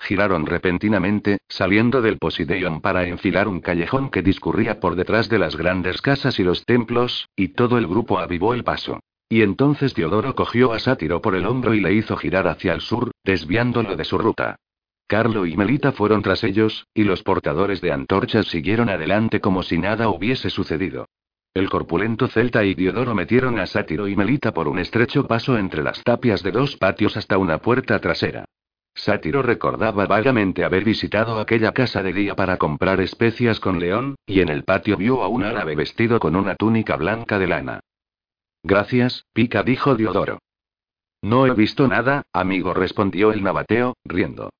Giraron 0.00 0.46
repentinamente, 0.46 1.38
saliendo 1.48 2.02
del 2.02 2.18
Posideion 2.18 2.80
para 2.80 3.06
enfilar 3.06 3.46
un 3.46 3.60
callejón 3.60 4.10
que 4.10 4.22
discurría 4.22 4.80
por 4.80 4.96
detrás 4.96 5.28
de 5.28 5.38
las 5.38 5.56
grandes 5.56 6.02
casas 6.02 6.40
y 6.40 6.42
los 6.42 6.64
templos, 6.64 7.28
y 7.36 7.48
todo 7.48 7.78
el 7.78 7.86
grupo 7.86 8.18
avivó 8.18 8.52
el 8.52 8.64
paso. 8.64 8.98
Y 9.28 9.42
entonces 9.42 9.94
Teodoro 9.94 10.34
cogió 10.34 10.72
a 10.72 10.80
Sátiro 10.80 11.22
por 11.22 11.36
el 11.36 11.46
hombro 11.46 11.72
y 11.72 11.80
le 11.80 11.94
hizo 11.94 12.16
girar 12.16 12.48
hacia 12.48 12.74
el 12.74 12.80
sur, 12.80 13.12
desviándolo 13.22 13.94
de 13.94 14.04
su 14.04 14.18
ruta. 14.18 14.56
Carlo 15.06 15.46
y 15.46 15.56
Melita 15.56 15.92
fueron 15.92 16.22
tras 16.22 16.42
ellos, 16.42 16.88
y 16.94 17.04
los 17.04 17.22
portadores 17.22 17.80
de 17.80 17.92
antorchas 17.92 18.46
siguieron 18.48 18.88
adelante 18.88 19.40
como 19.40 19.62
si 19.62 19.78
nada 19.78 20.08
hubiese 20.08 20.50
sucedido. 20.50 21.06
El 21.54 21.70
corpulento 21.70 22.26
celta 22.26 22.64
y 22.64 22.74
Diodoro 22.74 23.14
metieron 23.14 23.60
a 23.60 23.66
Sátiro 23.66 24.08
y 24.08 24.16
Melita 24.16 24.52
por 24.52 24.66
un 24.66 24.80
estrecho 24.80 25.28
paso 25.28 25.56
entre 25.56 25.84
las 25.84 26.02
tapias 26.02 26.42
de 26.42 26.50
dos 26.50 26.76
patios 26.76 27.16
hasta 27.16 27.38
una 27.38 27.58
puerta 27.58 28.00
trasera. 28.00 28.44
Sátiro 28.92 29.40
recordaba 29.40 30.06
vagamente 30.06 30.64
haber 30.64 30.82
visitado 30.82 31.38
aquella 31.38 31.70
casa 31.70 32.02
de 32.02 32.12
día 32.12 32.34
para 32.34 32.56
comprar 32.56 33.00
especias 33.00 33.60
con 33.60 33.78
León, 33.78 34.16
y 34.26 34.40
en 34.40 34.48
el 34.48 34.64
patio 34.64 34.96
vio 34.96 35.22
a 35.22 35.28
un 35.28 35.44
árabe 35.44 35.76
vestido 35.76 36.18
con 36.18 36.34
una 36.34 36.56
túnica 36.56 36.96
blanca 36.96 37.38
de 37.38 37.46
lana. 37.46 37.80
Gracias, 38.64 39.24
pica, 39.32 39.62
dijo 39.62 39.94
Diodoro. 39.94 40.40
No 41.22 41.46
he 41.46 41.54
visto 41.54 41.86
nada, 41.86 42.24
amigo, 42.32 42.74
respondió 42.74 43.32
el 43.32 43.44
nabateo, 43.44 43.94
riendo. 44.04 44.50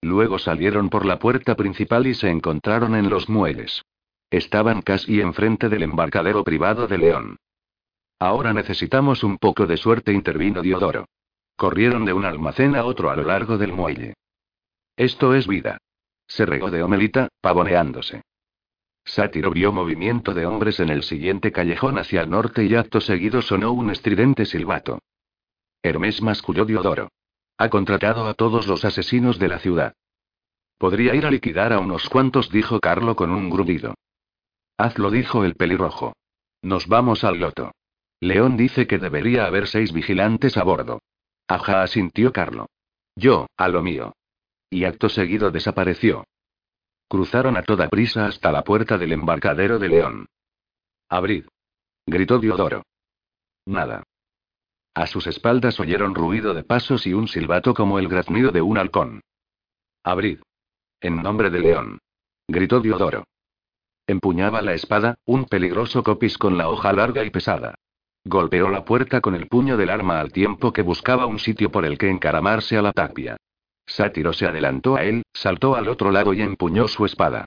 Luego 0.00 0.38
salieron 0.38 0.90
por 0.90 1.06
la 1.06 1.18
puerta 1.18 1.56
principal 1.56 2.06
y 2.06 2.14
se 2.14 2.28
encontraron 2.30 2.94
en 2.94 3.10
los 3.10 3.28
muelles. 3.28 3.82
Estaban 4.34 4.82
casi 4.82 5.20
enfrente 5.20 5.68
del 5.68 5.84
embarcadero 5.84 6.42
privado 6.42 6.88
de 6.88 6.98
León. 6.98 7.36
Ahora 8.18 8.52
necesitamos 8.52 9.22
un 9.22 9.38
poco 9.38 9.64
de 9.64 9.76
suerte, 9.76 10.12
intervino 10.12 10.60
Diodoro. 10.60 11.06
Corrieron 11.54 12.04
de 12.04 12.14
un 12.14 12.24
almacén 12.24 12.74
a 12.74 12.84
otro 12.84 13.10
a 13.10 13.16
lo 13.16 13.22
largo 13.22 13.58
del 13.58 13.72
muelle. 13.72 14.14
Esto 14.96 15.36
es 15.36 15.46
vida. 15.46 15.78
Se 16.26 16.46
regó 16.46 16.72
de 16.72 16.82
Omelita, 16.82 17.28
pavoneándose. 17.40 18.22
Sátiro 19.04 19.52
vio 19.52 19.70
movimiento 19.70 20.34
de 20.34 20.46
hombres 20.46 20.80
en 20.80 20.88
el 20.88 21.04
siguiente 21.04 21.52
callejón 21.52 21.96
hacia 21.96 22.22
el 22.22 22.30
norte 22.30 22.64
y 22.64 22.74
acto 22.74 23.00
seguido 23.00 23.40
sonó 23.40 23.70
un 23.70 23.90
estridente 23.90 24.46
silbato. 24.46 24.98
Hermes 25.80 26.20
masculló 26.22 26.64
Diodoro. 26.64 27.12
Ha 27.56 27.68
contratado 27.68 28.26
a 28.26 28.34
todos 28.34 28.66
los 28.66 28.84
asesinos 28.84 29.38
de 29.38 29.46
la 29.46 29.60
ciudad. 29.60 29.94
Podría 30.76 31.14
ir 31.14 31.24
a 31.24 31.30
liquidar 31.30 31.72
a 31.72 31.78
unos 31.78 32.08
cuantos, 32.08 32.50
dijo 32.50 32.80
Carlo 32.80 33.14
con 33.14 33.30
un 33.30 33.48
grudido. 33.48 33.94
Hazlo, 34.76 35.10
dijo 35.10 35.44
el 35.44 35.54
pelirrojo. 35.54 36.14
Nos 36.62 36.88
vamos 36.88 37.24
al 37.24 37.38
loto. 37.38 37.72
León 38.20 38.56
dice 38.56 38.86
que 38.86 38.98
debería 38.98 39.46
haber 39.46 39.66
seis 39.66 39.92
vigilantes 39.92 40.56
a 40.56 40.64
bordo. 40.64 41.00
Ajá, 41.46 41.82
asintió 41.82 42.32
Carlo. 42.32 42.66
Yo, 43.16 43.46
a 43.56 43.68
lo 43.68 43.82
mío. 43.82 44.14
Y 44.70 44.84
acto 44.84 45.08
seguido 45.08 45.50
desapareció. 45.50 46.24
Cruzaron 47.08 47.56
a 47.56 47.62
toda 47.62 47.88
prisa 47.88 48.26
hasta 48.26 48.50
la 48.50 48.64
puerta 48.64 48.98
del 48.98 49.12
embarcadero 49.12 49.78
de 49.78 49.88
León. 49.88 50.26
Abrid. 51.08 51.44
Gritó 52.06 52.38
Diodoro. 52.38 52.82
Nada. 53.66 54.02
A 54.94 55.06
sus 55.06 55.26
espaldas 55.26 55.78
oyeron 55.80 56.14
ruido 56.14 56.54
de 56.54 56.64
pasos 56.64 57.06
y 57.06 57.14
un 57.14 57.28
silbato 57.28 57.74
como 57.74 57.98
el 57.98 58.08
graznido 58.08 58.50
de 58.52 58.62
un 58.62 58.78
halcón. 58.78 59.20
Abrid. 60.02 60.40
En 61.00 61.22
nombre 61.22 61.50
de 61.50 61.60
León. 61.60 61.98
Gritó 62.48 62.80
Diodoro. 62.80 63.24
Empuñaba 64.06 64.60
la 64.60 64.74
espada, 64.74 65.16
un 65.24 65.46
peligroso 65.46 66.02
copis 66.02 66.36
con 66.36 66.58
la 66.58 66.68
hoja 66.68 66.92
larga 66.92 67.24
y 67.24 67.30
pesada. 67.30 67.74
Golpeó 68.24 68.68
la 68.68 68.84
puerta 68.84 69.20
con 69.20 69.34
el 69.34 69.48
puño 69.48 69.76
del 69.76 69.90
arma 69.90 70.20
al 70.20 70.32
tiempo 70.32 70.72
que 70.72 70.82
buscaba 70.82 71.26
un 71.26 71.38
sitio 71.38 71.70
por 71.70 71.84
el 71.84 71.96
que 71.96 72.10
encaramarse 72.10 72.76
a 72.76 72.82
la 72.82 72.92
tapia. 72.92 73.36
Sátiro 73.86 74.32
se 74.32 74.46
adelantó 74.46 74.96
a 74.96 75.04
él, 75.04 75.22
saltó 75.32 75.74
al 75.74 75.88
otro 75.88 76.10
lado 76.10 76.34
y 76.34 76.42
empuñó 76.42 76.88
su 76.88 77.04
espada. 77.04 77.46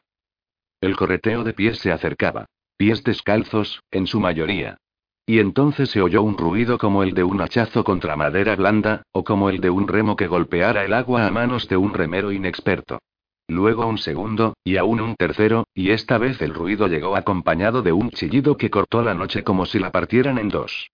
El 0.82 0.96
correteo 0.96 1.44
de 1.44 1.54
pies 1.54 1.80
se 1.80 1.92
acercaba. 1.92 2.46
Pies 2.78 3.04
descalzos, 3.04 3.82
en 3.90 4.06
su 4.06 4.19
mayoría. 4.19 4.77
Y 5.26 5.40
entonces 5.40 5.90
se 5.90 6.02
oyó 6.02 6.22
un 6.22 6.38
ruido 6.38 6.77
como 6.77 7.03
el 7.03 7.14
de 7.14 7.24
un 7.24 7.42
hachazo 7.42 7.84
contra 7.84 8.16
madera 8.16 8.56
blanda, 8.56 9.03
o 9.11 9.24
como 9.24 9.50
el 9.50 9.60
de 9.60 9.69
un 9.69 9.88
remo 9.88 10.16
que 10.16 10.27
golpeara 10.27 10.86
el 10.86 10.94
agua 10.94 11.27
a 11.27 11.32
manos 11.32 11.68
de 11.68 11.77
un 11.77 11.94
remero 11.94 12.32
inexperto. 12.32 13.00
Luego 13.48 13.88
un 13.88 13.98
segundo, 13.98 14.56
y 14.64 14.76
aún 14.76 15.00
un 15.00 15.16
tercero, 15.16 15.66
y 15.74 15.92
esta 15.92 16.17
vez 16.17 16.42
el 16.42 16.53
ruido 16.53 16.88
llegó 16.88 17.16
acompañado 17.16 17.82
de 17.82 17.93
un 17.93 18.11
chillido 18.11 18.58
que 18.58 18.69
cortó 18.69 19.01
la 19.01 19.14
noche 19.14 19.43
como 19.43 19.66
si 19.66 19.80
la 19.80 19.92
partieran 19.92 20.38
en 20.38 20.50
dos. 20.50 20.92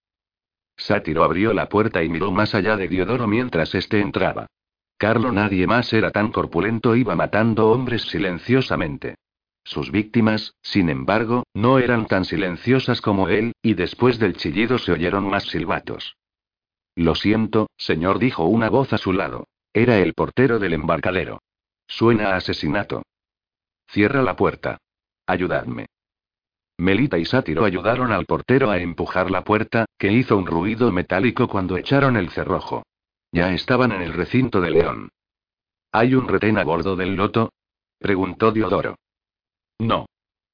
Sátiro 0.77 1.23
abrió 1.23 1.53
la 1.53 1.67
puerta 1.67 2.03
y 2.03 2.09
miró 2.09 2.31
más 2.31 2.53
allá 2.53 2.77
de 2.77 2.87
Diodoro 2.87 3.27
mientras 3.27 3.73
éste 3.73 4.01
entraba. 4.01 4.47
Carlo 4.97 5.31
nadie 5.31 5.65
más 5.65 5.91
era 5.93 6.11
tan 6.11 6.31
corpulento, 6.31 6.95
iba 6.95 7.15
matando 7.15 7.71
hombres 7.71 8.03
silenciosamente. 8.03 9.15
Sus 9.63 9.91
víctimas, 9.91 10.53
sin 10.61 10.89
embargo, 10.89 11.43
no 11.53 11.79
eran 11.79 12.05
tan 12.05 12.25
silenciosas 12.25 13.01
como 13.01 13.29
él, 13.29 13.53
y 13.61 13.73
después 13.73 14.19
del 14.19 14.35
chillido 14.35 14.77
se 14.77 14.91
oyeron 14.91 15.27
más 15.27 15.45
silbatos. 15.45 16.15
Lo 16.95 17.15
siento, 17.15 17.67
señor, 17.77 18.19
dijo 18.19 18.45
una 18.45 18.69
voz 18.69 18.93
a 18.93 18.97
su 18.97 19.13
lado. 19.13 19.47
Era 19.73 19.97
el 19.97 20.13
portero 20.13 20.59
del 20.59 20.73
embarcadero. 20.73 21.39
Suena 21.95 22.35
asesinato. 22.35 23.03
Cierra 23.87 24.23
la 24.23 24.35
puerta. 24.35 24.79
Ayudadme. 25.27 25.85
Melita 26.79 27.19
y 27.19 27.25
Sátiro 27.25 27.65
ayudaron 27.65 28.11
al 28.11 28.25
portero 28.25 28.71
a 28.71 28.79
empujar 28.79 29.29
la 29.29 29.43
puerta, 29.43 29.85
que 29.99 30.11
hizo 30.11 30.35
un 30.35 30.47
ruido 30.47 30.91
metálico 30.91 31.47
cuando 31.47 31.77
echaron 31.77 32.17
el 32.17 32.31
cerrojo. 32.31 32.81
Ya 33.31 33.53
estaban 33.53 33.91
en 33.91 34.01
el 34.01 34.13
recinto 34.13 34.59
de 34.59 34.71
León. 34.71 35.09
¿Hay 35.91 36.15
un 36.15 36.27
retén 36.27 36.57
a 36.57 36.63
bordo 36.63 36.95
del 36.95 37.15
loto? 37.15 37.53
preguntó 37.99 38.51
Diodoro. 38.51 38.95
No. 39.77 40.07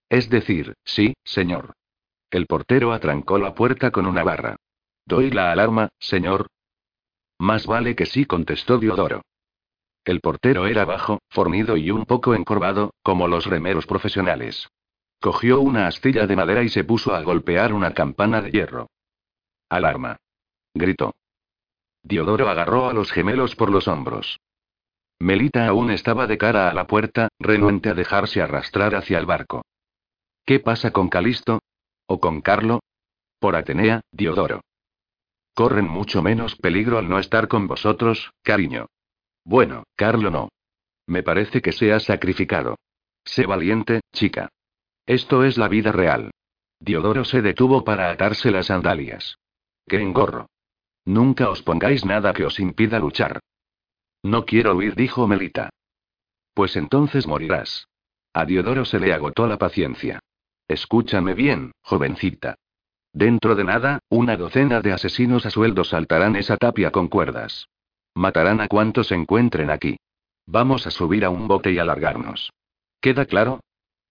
Es 0.09 0.29
decir, 0.29 0.73
sí, 0.83 1.13
señor. 1.23 1.71
El 2.31 2.47
portero 2.47 2.91
atrancó 2.91 3.37
la 3.37 3.55
puerta 3.55 3.91
con 3.91 4.05
una 4.05 4.25
barra. 4.25 4.57
¿Doy 5.05 5.31
la 5.31 5.53
alarma, 5.53 5.87
señor? 5.99 6.47
Más 7.37 7.65
vale 7.65 7.95
que 7.95 8.05
sí, 8.05 8.25
contestó 8.25 8.77
Diodoro. 8.77 9.21
El 10.09 10.21
portero 10.21 10.65
era 10.65 10.85
bajo, 10.85 11.19
fornido 11.29 11.77
y 11.77 11.91
un 11.91 12.03
poco 12.03 12.33
encorvado, 12.33 12.95
como 13.03 13.27
los 13.27 13.45
remeros 13.45 13.85
profesionales. 13.85 14.67
Cogió 15.21 15.61
una 15.61 15.85
astilla 15.85 16.25
de 16.25 16.35
madera 16.35 16.63
y 16.63 16.69
se 16.69 16.83
puso 16.83 17.13
a 17.13 17.21
golpear 17.21 17.73
una 17.73 17.93
campana 17.93 18.41
de 18.41 18.49
hierro. 18.49 18.89
Alarma. 19.69 20.17
Gritó. 20.73 21.13
Diodoro 22.01 22.49
agarró 22.49 22.89
a 22.89 22.93
los 22.93 23.11
gemelos 23.11 23.55
por 23.55 23.69
los 23.69 23.87
hombros. 23.87 24.39
Melita 25.19 25.67
aún 25.67 25.91
estaba 25.91 26.25
de 26.25 26.39
cara 26.39 26.71
a 26.71 26.73
la 26.73 26.87
puerta, 26.87 27.27
renuente 27.37 27.89
a 27.89 27.93
dejarse 27.93 28.41
arrastrar 28.41 28.95
hacia 28.95 29.19
el 29.19 29.27
barco. 29.27 29.61
¿Qué 30.43 30.59
pasa 30.59 30.89
con 30.89 31.09
Calisto? 31.09 31.59
¿O 32.07 32.19
con 32.19 32.41
Carlo? 32.41 32.79
Por 33.37 33.55
Atenea, 33.55 34.01
Diodoro. 34.11 34.61
Corren 35.53 35.87
mucho 35.87 36.23
menos 36.23 36.55
peligro 36.55 36.97
al 36.97 37.07
no 37.07 37.19
estar 37.19 37.47
con 37.47 37.67
vosotros, 37.67 38.31
cariño. 38.41 38.87
Bueno, 39.49 39.85
Carlo 39.95 40.29
no. 40.29 40.49
Me 41.07 41.23
parece 41.23 41.59
que 41.63 41.71
se 41.71 41.91
ha 41.91 41.99
sacrificado. 41.99 42.75
Sé 43.25 43.47
valiente, 43.47 44.01
chica. 44.13 44.49
Esto 45.07 45.43
es 45.43 45.57
la 45.57 45.67
vida 45.67 45.91
real. 45.91 46.29
Diodoro 46.79 47.25
se 47.25 47.41
detuvo 47.41 47.83
para 47.83 48.11
atarse 48.11 48.51
las 48.51 48.67
sandalias. 48.67 49.39
¡Qué 49.87 49.99
engorro! 50.03 50.51
Nunca 51.03 51.49
os 51.49 51.63
pongáis 51.63 52.05
nada 52.05 52.31
que 52.31 52.45
os 52.45 52.59
impida 52.59 52.99
luchar. 52.99 53.39
No 54.21 54.45
quiero 54.45 54.75
huir, 54.75 54.93
dijo 54.93 55.25
Melita. 55.25 55.71
Pues 56.53 56.75
entonces 56.75 57.25
morirás. 57.25 57.87
A 58.33 58.45
Diodoro 58.45 58.85
se 58.85 58.99
le 58.99 59.13
agotó 59.13 59.47
la 59.47 59.57
paciencia. 59.57 60.19
Escúchame 60.67 61.33
bien, 61.33 61.71
jovencita. 61.81 62.53
Dentro 63.13 63.55
de 63.55 63.63
nada, 63.63 63.99
una 64.09 64.37
docena 64.37 64.81
de 64.81 64.91
asesinos 64.91 65.47
a 65.47 65.49
sueldo 65.49 65.83
saltarán 65.83 66.35
esa 66.35 66.55
tapia 66.55 66.91
con 66.91 67.07
cuerdas. 67.07 67.67
Matarán 68.19 68.59
a 68.59 68.67
cuantos 68.67 69.13
encuentren 69.13 69.69
aquí. 69.69 69.97
Vamos 70.45 70.85
a 70.85 70.91
subir 70.91 71.23
a 71.23 71.29
un 71.29 71.47
bote 71.47 71.71
y 71.71 71.79
alargarnos. 71.79 72.51
¿Queda 72.99 73.25
claro? 73.25 73.61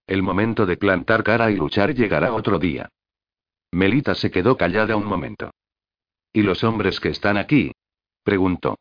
El 0.07 0.23
momento 0.23 0.65
de 0.65 0.78
plantar 0.78 1.23
cara 1.23 1.51
y 1.51 1.57
luchar 1.57 1.95
llegará 1.95 2.33
otro 2.33 2.59
día. 2.59 2.89
Melita 3.70 4.15
se 4.15 4.31
quedó 4.31 4.57
callada 4.57 4.97
un 4.97 5.05
momento. 5.05 5.51
¿Y 6.33 6.41
los 6.41 6.65
hombres 6.65 7.01
que 7.01 7.11
están 7.11 7.37
aquí? 7.37 7.73
preguntó. 8.25 8.78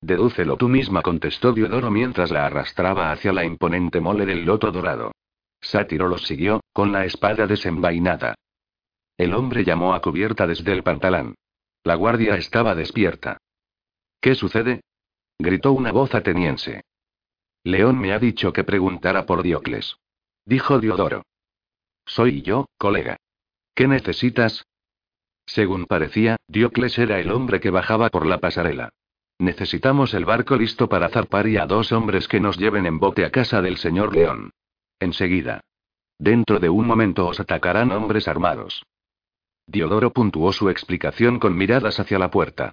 Dedúcelo 0.00 0.56
tú 0.56 0.68
misma, 0.68 1.02
contestó 1.02 1.52
Diodoro 1.52 1.92
mientras 1.92 2.32
la 2.32 2.44
arrastraba 2.44 3.12
hacia 3.12 3.32
la 3.32 3.44
imponente 3.44 4.00
mole 4.00 4.26
del 4.26 4.44
loto 4.44 4.72
dorado. 4.72 5.12
Sátiro 5.60 6.08
los 6.08 6.26
siguió, 6.26 6.62
con 6.72 6.90
la 6.90 7.04
espada 7.04 7.46
desenvainada. 7.46 8.34
El 9.16 9.34
hombre 9.34 9.62
llamó 9.62 9.94
a 9.94 10.02
cubierta 10.02 10.48
desde 10.48 10.72
el 10.72 10.82
pantalón. 10.82 11.36
La 11.84 11.94
guardia 11.94 12.34
estaba 12.34 12.74
despierta. 12.74 13.38
¿Qué 14.22 14.36
sucede? 14.36 14.82
gritó 15.36 15.72
una 15.72 15.90
voz 15.90 16.14
ateniense. 16.14 16.84
León 17.64 17.98
me 17.98 18.12
ha 18.12 18.20
dicho 18.20 18.52
que 18.52 18.62
preguntara 18.62 19.26
por 19.26 19.42
Diocles. 19.42 19.96
Dijo 20.46 20.78
Diodoro. 20.78 21.24
Soy 22.06 22.42
yo, 22.42 22.66
colega. 22.78 23.16
¿Qué 23.74 23.88
necesitas? 23.88 24.64
Según 25.44 25.86
parecía, 25.86 26.36
Diocles 26.46 26.98
era 27.00 27.18
el 27.18 27.32
hombre 27.32 27.60
que 27.60 27.70
bajaba 27.70 28.10
por 28.10 28.26
la 28.26 28.38
pasarela. 28.38 28.90
Necesitamos 29.40 30.14
el 30.14 30.24
barco 30.24 30.54
listo 30.54 30.88
para 30.88 31.08
zarpar 31.08 31.48
y 31.48 31.56
a 31.56 31.66
dos 31.66 31.90
hombres 31.90 32.28
que 32.28 32.38
nos 32.38 32.56
lleven 32.58 32.86
en 32.86 33.00
bote 33.00 33.24
a 33.24 33.30
casa 33.32 33.60
del 33.60 33.76
señor 33.76 34.14
León. 34.14 34.52
Enseguida. 35.00 35.62
Dentro 36.16 36.60
de 36.60 36.68
un 36.68 36.86
momento 36.86 37.26
os 37.26 37.40
atacarán 37.40 37.90
hombres 37.90 38.28
armados. 38.28 38.84
Diodoro 39.66 40.12
puntuó 40.12 40.52
su 40.52 40.70
explicación 40.70 41.40
con 41.40 41.56
miradas 41.56 41.98
hacia 41.98 42.20
la 42.20 42.30
puerta. 42.30 42.72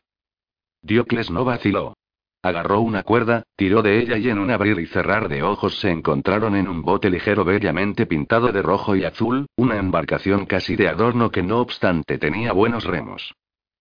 Diocles 0.81 1.29
no 1.29 1.45
vaciló. 1.45 1.93
Agarró 2.41 2.79
una 2.79 3.03
cuerda, 3.03 3.43
tiró 3.57 3.81
de 3.81 3.99
ella 3.99 4.17
y 4.17 4.29
en 4.29 4.39
un 4.39 4.49
abrir 4.49 4.79
y 4.79 4.85
cerrar 4.85 5.27
de 5.27 5.43
ojos 5.43 5.77
se 5.79 5.91
encontraron 5.91 6.55
en 6.55 6.69
un 6.69 6.81
bote 6.81 7.09
ligero 7.09 7.43
bellamente 7.43 8.05
pintado 8.05 8.53
de 8.53 8.61
rojo 8.61 8.95
y 8.95 9.03
azul, 9.03 9.45
una 9.57 9.77
embarcación 9.77 10.45
casi 10.45 10.77
de 10.77 10.87
adorno 10.87 11.31
que 11.31 11.43
no 11.43 11.59
obstante 11.59 12.17
tenía 12.17 12.53
buenos 12.53 12.85
remos. 12.85 13.33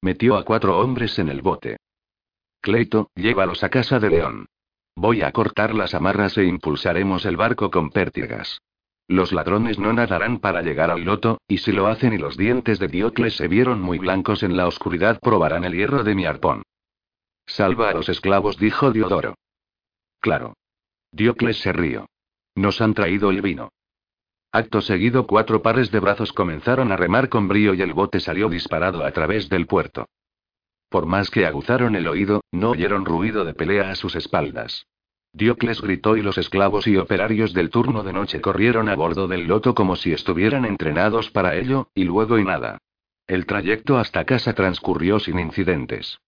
Metió 0.02 0.36
a 0.36 0.44
cuatro 0.44 0.78
hombres 0.80 1.18
en 1.20 1.28
el 1.28 1.40
bote. 1.40 1.76
Cleito, 2.60 3.10
llévalos 3.14 3.62
a 3.62 3.68
casa 3.68 4.00
de 4.00 4.10
León. 4.10 4.46
Voy 4.96 5.22
a 5.22 5.30
cortar 5.30 5.74
las 5.74 5.94
amarras 5.94 6.36
e 6.36 6.44
impulsaremos 6.44 7.24
el 7.26 7.36
barco 7.36 7.70
con 7.70 7.90
pértigas. 7.90 8.60
Los 9.06 9.32
ladrones 9.32 9.78
no 9.78 9.92
nadarán 9.92 10.40
para 10.40 10.62
llegar 10.62 10.90
al 10.90 11.04
loto, 11.04 11.38
y 11.46 11.58
si 11.58 11.70
lo 11.70 11.86
hacen 11.86 12.12
y 12.12 12.18
los 12.18 12.36
dientes 12.36 12.80
de 12.80 12.88
Diocles 12.88 13.36
se 13.36 13.46
vieron 13.46 13.80
muy 13.80 13.98
blancos 13.98 14.42
en 14.42 14.56
la 14.56 14.66
oscuridad 14.66 15.20
probarán 15.20 15.64
el 15.64 15.74
hierro 15.74 16.02
de 16.02 16.16
mi 16.16 16.26
arpón. 16.26 16.64
Salva 17.48 17.88
a 17.88 17.94
los 17.94 18.08
esclavos, 18.08 18.58
dijo 18.58 18.92
Diodoro. 18.92 19.34
Claro. 20.20 20.54
Diocles 21.10 21.58
se 21.58 21.72
rió. 21.72 22.06
Nos 22.54 22.80
han 22.80 22.92
traído 22.92 23.30
el 23.30 23.40
vino. 23.40 23.70
Acto 24.52 24.80
seguido, 24.82 25.26
cuatro 25.26 25.62
pares 25.62 25.90
de 25.90 25.98
brazos 25.98 26.32
comenzaron 26.32 26.92
a 26.92 26.96
remar 26.96 27.28
con 27.28 27.48
brío 27.48 27.74
y 27.74 27.82
el 27.82 27.94
bote 27.94 28.20
salió 28.20 28.48
disparado 28.48 29.04
a 29.04 29.10
través 29.12 29.48
del 29.48 29.66
puerto. 29.66 30.06
Por 30.90 31.06
más 31.06 31.30
que 31.30 31.46
aguzaron 31.46 31.96
el 31.96 32.06
oído, 32.06 32.42
no 32.52 32.70
oyeron 32.70 33.04
ruido 33.04 33.44
de 33.44 33.54
pelea 33.54 33.90
a 33.90 33.94
sus 33.94 34.14
espaldas. 34.14 34.86
Diocles 35.32 35.80
gritó 35.80 36.16
y 36.16 36.22
los 36.22 36.38
esclavos 36.38 36.86
y 36.86 36.96
operarios 36.96 37.52
del 37.54 37.70
turno 37.70 38.02
de 38.02 38.12
noche 38.12 38.40
corrieron 38.40 38.88
a 38.88 38.94
bordo 38.94 39.26
del 39.26 39.46
loto 39.46 39.74
como 39.74 39.96
si 39.96 40.12
estuvieran 40.12 40.64
entrenados 40.64 41.30
para 41.30 41.56
ello, 41.56 41.88
y 41.94 42.04
luego 42.04 42.38
y 42.38 42.44
nada. 42.44 42.78
El 43.26 43.46
trayecto 43.46 43.98
hasta 43.98 44.24
casa 44.24 44.54
transcurrió 44.54 45.18
sin 45.18 45.38
incidentes. 45.38 46.18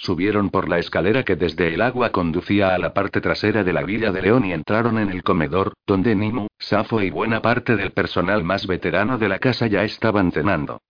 Subieron 0.00 0.50
por 0.50 0.68
la 0.68 0.78
escalera 0.78 1.24
que 1.24 1.34
desde 1.34 1.74
el 1.74 1.80
agua 1.80 2.10
conducía 2.10 2.72
a 2.72 2.78
la 2.78 2.94
parte 2.94 3.20
trasera 3.20 3.64
de 3.64 3.72
la 3.72 3.82
Villa 3.82 4.12
de 4.12 4.22
León 4.22 4.44
y 4.44 4.52
entraron 4.52 4.96
en 4.96 5.10
el 5.10 5.24
comedor, 5.24 5.74
donde 5.86 6.14
Nimo, 6.14 6.46
Safo 6.56 7.02
y 7.02 7.10
buena 7.10 7.42
parte 7.42 7.74
del 7.74 7.90
personal 7.90 8.44
más 8.44 8.68
veterano 8.68 9.18
de 9.18 9.28
la 9.28 9.40
casa 9.40 9.66
ya 9.66 9.82
estaban 9.82 10.30
cenando. 10.30 10.80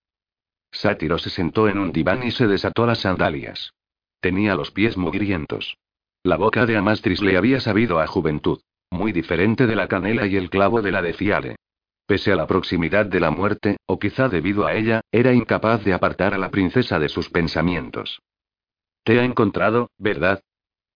Sátiro 0.71 1.17
se 1.19 1.31
sentó 1.31 1.69
en 1.69 1.79
un 1.79 1.91
diván 1.91 2.23
y 2.23 2.31
se 2.31 2.47
desató 2.47 2.85
las 2.85 2.99
sandalias. 2.99 3.73
Tenía 4.21 4.55
los 4.55 4.71
pies 4.73 4.99
mugrientos. 4.99 5.79
La 6.23 6.37
boca 6.37 6.67
de 6.67 6.77
Amastris 6.77 7.23
le 7.23 7.39
había 7.39 7.61
sabido 7.61 8.01
a 8.01 8.07
juventud, 8.07 8.61
muy 8.91 9.13
diferente 9.13 9.67
de 9.67 9.75
la 9.75 9.89
canela 9.89 10.27
y 10.27 10.37
el 10.37 10.51
clavo 10.51 10.83
de 10.83 10.93
la 10.93 11.01
de 11.01 11.15
Fiale. 11.15 11.57
Pese 12.07 12.33
a 12.33 12.37
la 12.37 12.47
proximidad 12.47 13.07
de 13.07 13.21
la 13.21 13.31
muerte, 13.31 13.79
o 13.87 13.99
quizá 13.99 14.29
debido 14.29 14.67
a 14.67 14.75
ella, 14.75 15.01
era 15.11 15.33
incapaz 15.33 15.83
de 15.85 15.95
apartar 15.95 16.35
a 16.35 16.39
la 16.39 16.51
princesa 16.51 16.99
de 16.99 17.09
sus 17.09 17.31
pensamientos. 17.31 18.21
¿Te 19.09 19.19
ha 19.19 19.25
encontrado, 19.25 19.91
verdad? 19.97 20.43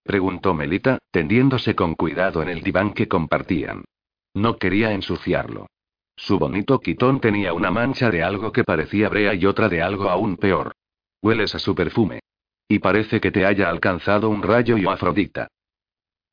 preguntó 0.05 0.52
Melita, 0.52 0.99
tendiéndose 1.10 1.74
con 1.74 1.94
cuidado 1.94 2.42
en 2.42 2.50
el 2.50 2.60
diván 2.60 2.92
que 2.92 3.08
compartían. 3.08 3.86
No 4.34 4.58
quería 4.58 4.92
ensuciarlo. 4.92 5.68
Su 6.15 6.39
bonito 6.39 6.78
quitón 6.81 7.23
tenía 7.23 7.55
una 7.55 7.70
mancha 7.70 8.10
de 8.10 8.23
algo 8.23 8.52
que 8.52 8.65
parecía 8.65 9.08
brea 9.08 9.32
y 9.32 9.47
otra 9.47 9.70
de 9.70 9.81
algo 9.81 10.10
aún 10.10 10.36
peor. 10.36 10.73
Hueles 11.23 11.55
a 11.55 11.58
su 11.58 11.74
perfume. 11.74 12.20
Y 12.68 12.81
parece 12.81 13.18
que 13.18 13.31
te 13.31 13.47
haya 13.47 13.70
alcanzado 13.70 14.28
un 14.28 14.42
rayo 14.42 14.76
y 14.76 14.84
Afrodita. 14.84 15.49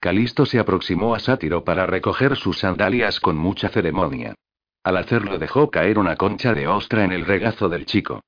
Calisto 0.01 0.45
se 0.45 0.59
aproximó 0.59 1.16
a 1.16 1.19
Sátiro 1.19 1.64
para 1.64 1.85
recoger 1.85 2.35
sus 2.35 2.59
sandalias 2.59 3.22
con 3.22 3.38
mucha 3.38 3.69
ceremonia. 3.69 4.35
Al 4.83 4.98
hacerlo 4.98 5.40
dejó 5.40 5.72
caer 5.72 5.98
una 5.98 6.17
concha 6.17 6.53
de 6.53 6.67
ostra 6.67 7.06
en 7.06 7.14
el 7.14 7.25
regazo 7.25 7.69
del 7.69 7.85
chico. 7.85 8.19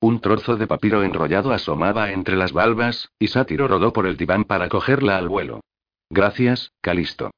Un 0.00 0.20
trozo 0.20 0.56
de 0.56 0.66
papiro 0.66 1.02
enrollado 1.02 1.52
asomaba 1.52 2.10
entre 2.10 2.34
las 2.34 2.52
valvas, 2.52 3.10
y 3.18 3.28
Sátiro 3.28 3.68
rodó 3.68 3.92
por 3.92 4.06
el 4.06 4.16
diván 4.16 4.44
para 4.44 4.70
cogerla 4.70 5.18
al 5.18 5.28
vuelo. 5.28 5.60
Gracias, 6.08 6.72
Calisto. 6.80 7.30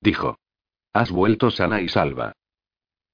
Dijo. 0.00 0.36
Has 0.92 1.10
vuelto 1.10 1.50
sana 1.50 1.80
y 1.80 1.88
salva. 1.88 2.32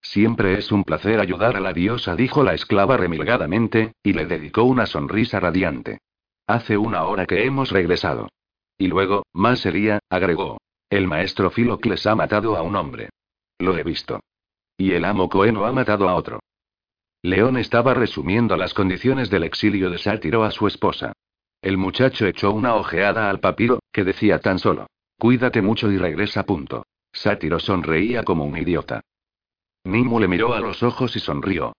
Siempre 0.00 0.58
es 0.58 0.72
un 0.72 0.82
placer 0.82 1.20
ayudar 1.20 1.56
a 1.56 1.60
la 1.60 1.72
diosa, 1.72 2.16
dijo 2.16 2.42
la 2.42 2.54
esclava 2.54 2.96
remilgadamente, 2.96 3.92
y 4.02 4.14
le 4.14 4.26
dedicó 4.26 4.64
una 4.64 4.86
sonrisa 4.86 5.38
radiante. 5.38 5.98
Hace 6.46 6.76
una 6.76 7.04
hora 7.04 7.26
que 7.26 7.44
hemos 7.44 7.70
regresado. 7.70 8.28
Y 8.76 8.88
luego, 8.88 9.24
más 9.32 9.60
sería, 9.60 10.00
agregó. 10.08 10.58
El 10.90 11.06
maestro 11.06 11.50
Filocles 11.50 12.06
ha 12.06 12.16
matado 12.16 12.56
a 12.56 12.62
un 12.62 12.74
hombre. 12.74 13.10
Lo 13.58 13.76
he 13.76 13.84
visto. 13.84 14.20
Y 14.76 14.92
el 14.92 15.04
amo 15.04 15.28
Coeno 15.28 15.66
ha 15.66 15.72
matado 15.72 16.08
a 16.08 16.14
otro. 16.14 16.40
León 17.22 17.56
estaba 17.56 17.94
resumiendo 17.94 18.56
las 18.56 18.74
condiciones 18.74 19.28
del 19.28 19.42
exilio 19.42 19.90
de 19.90 19.98
Sátiro 19.98 20.44
a 20.44 20.50
su 20.50 20.66
esposa. 20.66 21.12
El 21.60 21.76
muchacho 21.76 22.26
echó 22.26 22.52
una 22.52 22.76
ojeada 22.76 23.28
al 23.28 23.40
papiro, 23.40 23.80
que 23.92 24.04
decía 24.04 24.38
tan 24.38 24.58
solo: 24.58 24.86
Cuídate 25.18 25.60
mucho 25.60 25.90
y 25.90 25.98
regresa. 25.98 26.44
Punto. 26.44 26.86
Sátiro 27.12 27.58
sonreía 27.58 28.22
como 28.22 28.44
un 28.44 28.56
idiota. 28.56 29.00
Nimo 29.84 30.20
le 30.20 30.28
miró 30.28 30.54
a 30.54 30.60
los 30.60 30.82
ojos 30.82 31.16
y 31.16 31.20
sonrió. 31.20 31.72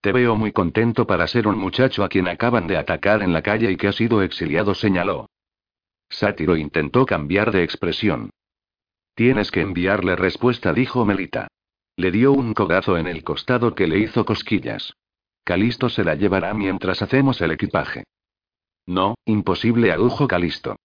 Te 0.00 0.12
veo 0.12 0.36
muy 0.36 0.52
contento 0.52 1.06
para 1.06 1.26
ser 1.26 1.48
un 1.48 1.58
muchacho 1.58 2.04
a 2.04 2.08
quien 2.08 2.28
acaban 2.28 2.66
de 2.66 2.76
atacar 2.76 3.22
en 3.22 3.32
la 3.32 3.42
calle 3.42 3.70
y 3.70 3.76
que 3.76 3.88
ha 3.88 3.92
sido 3.92 4.22
exiliado, 4.22 4.74
señaló. 4.74 5.28
Sátiro 6.08 6.56
intentó 6.56 7.06
cambiar 7.06 7.50
de 7.50 7.64
expresión. 7.64 8.30
Tienes 9.14 9.50
que 9.50 9.60
enviarle 9.60 10.14
respuesta, 10.14 10.72
dijo 10.72 11.04
Melita. 11.04 11.48
Le 11.96 12.10
dio 12.10 12.32
un 12.32 12.54
codazo 12.54 12.96
en 12.96 13.06
el 13.06 13.22
costado 13.22 13.74
que 13.74 13.86
le 13.86 13.98
hizo 13.98 14.24
cosquillas. 14.24 14.94
Calisto 15.44 15.88
se 15.88 16.04
la 16.04 16.14
llevará 16.14 16.54
mientras 16.54 17.02
hacemos 17.02 17.40
el 17.40 17.50
equipaje. 17.50 18.04
No, 18.86 19.16
imposible, 19.24 19.92
adujo 19.92 20.26
Calisto. 20.26 20.76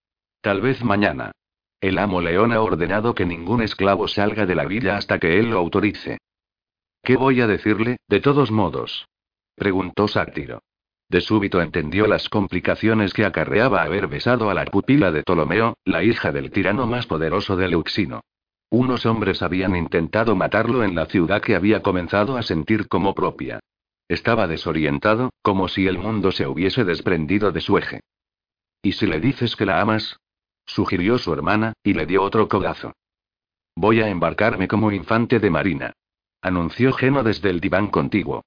Tal 0.41 0.61
vez 0.61 0.83
mañana. 0.83 1.31
El 1.79 1.99
amo 1.99 2.21
León 2.21 2.51
ha 2.51 2.61
ordenado 2.61 3.13
que 3.13 3.25
ningún 3.25 3.61
esclavo 3.61 4.07
salga 4.07 4.45
de 4.45 4.55
la 4.55 4.65
villa 4.65 4.97
hasta 4.97 5.19
que 5.19 5.39
él 5.39 5.51
lo 5.51 5.59
autorice. 5.59 6.17
¿Qué 7.03 7.15
voy 7.15 7.41
a 7.41 7.47
decirle, 7.47 7.97
de 8.07 8.19
todos 8.19 8.51
modos? 8.51 9.07
preguntó 9.55 10.07
Sátiro. 10.07 10.61
De 11.09 11.21
súbito 11.21 11.61
entendió 11.61 12.05
las 12.05 12.27
complicaciones 12.27 13.13
que 13.13 13.23
acarreaba 13.23 13.83
haber 13.83 14.07
besado 14.07 14.49
a 14.49 14.53
la 14.53 14.65
pupila 14.65 15.11
de 15.11 15.23
Ptolomeo, 15.23 15.77
la 15.85 16.03
hija 16.03 16.31
del 16.31 16.51
tirano 16.51 16.85
más 16.85 17.07
poderoso 17.07 17.55
de 17.55 17.69
Leuxino. 17.69 18.21
Unos 18.69 19.05
hombres 19.05 19.41
habían 19.41 19.75
intentado 19.75 20.35
matarlo 20.35 20.83
en 20.83 20.93
la 20.93 21.05
ciudad 21.05 21.41
que 21.41 21.55
había 21.55 21.81
comenzado 21.81 22.37
a 22.37 22.43
sentir 22.43 22.87
como 22.87 23.15
propia. 23.15 23.59
Estaba 24.09 24.47
desorientado, 24.47 25.31
como 25.41 25.67
si 25.67 25.87
el 25.87 25.97
mundo 25.97 26.31
se 26.31 26.47
hubiese 26.47 26.83
desprendido 26.83 27.51
de 27.51 27.61
su 27.61 27.77
eje. 27.77 28.01
¿Y 28.81 28.93
si 28.93 29.05
le 29.05 29.19
dices 29.19 29.55
que 29.55 29.65
la 29.65 29.81
amas? 29.81 30.17
sugirió 30.65 31.17
su 31.17 31.33
hermana, 31.33 31.73
y 31.81 31.93
le 31.93 32.05
dio 32.05 32.21
otro 32.21 32.47
codazo. 32.49 32.93
Voy 33.75 34.01
a 34.01 34.09
embarcarme 34.09 34.67
como 34.67 34.91
infante 34.91 35.39
de 35.39 35.49
marina. 35.49 35.93
Anunció 36.41 36.91
Geno 36.93 37.23
desde 37.23 37.49
el 37.49 37.61
diván 37.61 37.87
contiguo. 37.87 38.43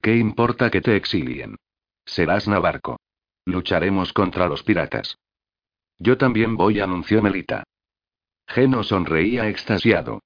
¿Qué 0.00 0.16
importa 0.16 0.70
que 0.70 0.80
te 0.80 0.94
exilien? 0.96 1.56
Serás 2.04 2.46
navarco. 2.46 2.98
Lucharemos 3.44 4.12
contra 4.12 4.46
los 4.46 4.62
piratas. 4.62 5.16
Yo 5.98 6.16
también 6.16 6.56
voy, 6.56 6.80
anunció 6.80 7.22
Melita. 7.22 7.64
Geno 8.46 8.82
sonreía 8.82 9.48
extasiado. 9.48 10.20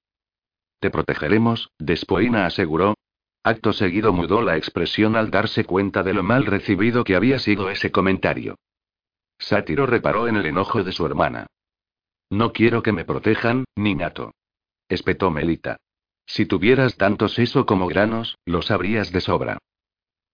Te 0.79 0.89
protegeremos, 0.89 1.71
Despoina 1.77 2.45
aseguró. 2.45 2.95
Acto 3.43 3.73
seguido 3.73 4.13
mudó 4.13 4.41
la 4.41 4.57
expresión 4.57 5.15
al 5.15 5.31
darse 5.31 5.63
cuenta 5.63 6.03
de 6.03 6.13
lo 6.13 6.23
mal 6.23 6.45
recibido 6.45 7.03
que 7.03 7.15
había 7.15 7.39
sido 7.39 7.69
ese 7.69 7.91
comentario. 7.91 8.55
Sátiro 9.37 9.85
reparó 9.85 10.27
en 10.27 10.35
el 10.35 10.45
enojo 10.45 10.83
de 10.83 10.91
su 10.91 11.05
hermana. 11.05 11.47
No 12.29 12.51
quiero 12.51 12.83
que 12.83 12.91
me 12.91 13.05
protejan, 13.05 13.65
niñato. 13.75 14.33
Espetó 14.89 15.31
Melita. 15.31 15.77
Si 16.25 16.45
tuvieras 16.45 16.95
tanto 16.97 17.27
seso 17.27 17.65
como 17.65 17.87
granos, 17.87 18.37
lo 18.45 18.61
sabrías 18.61 19.11
de 19.11 19.21
sobra. 19.21 19.57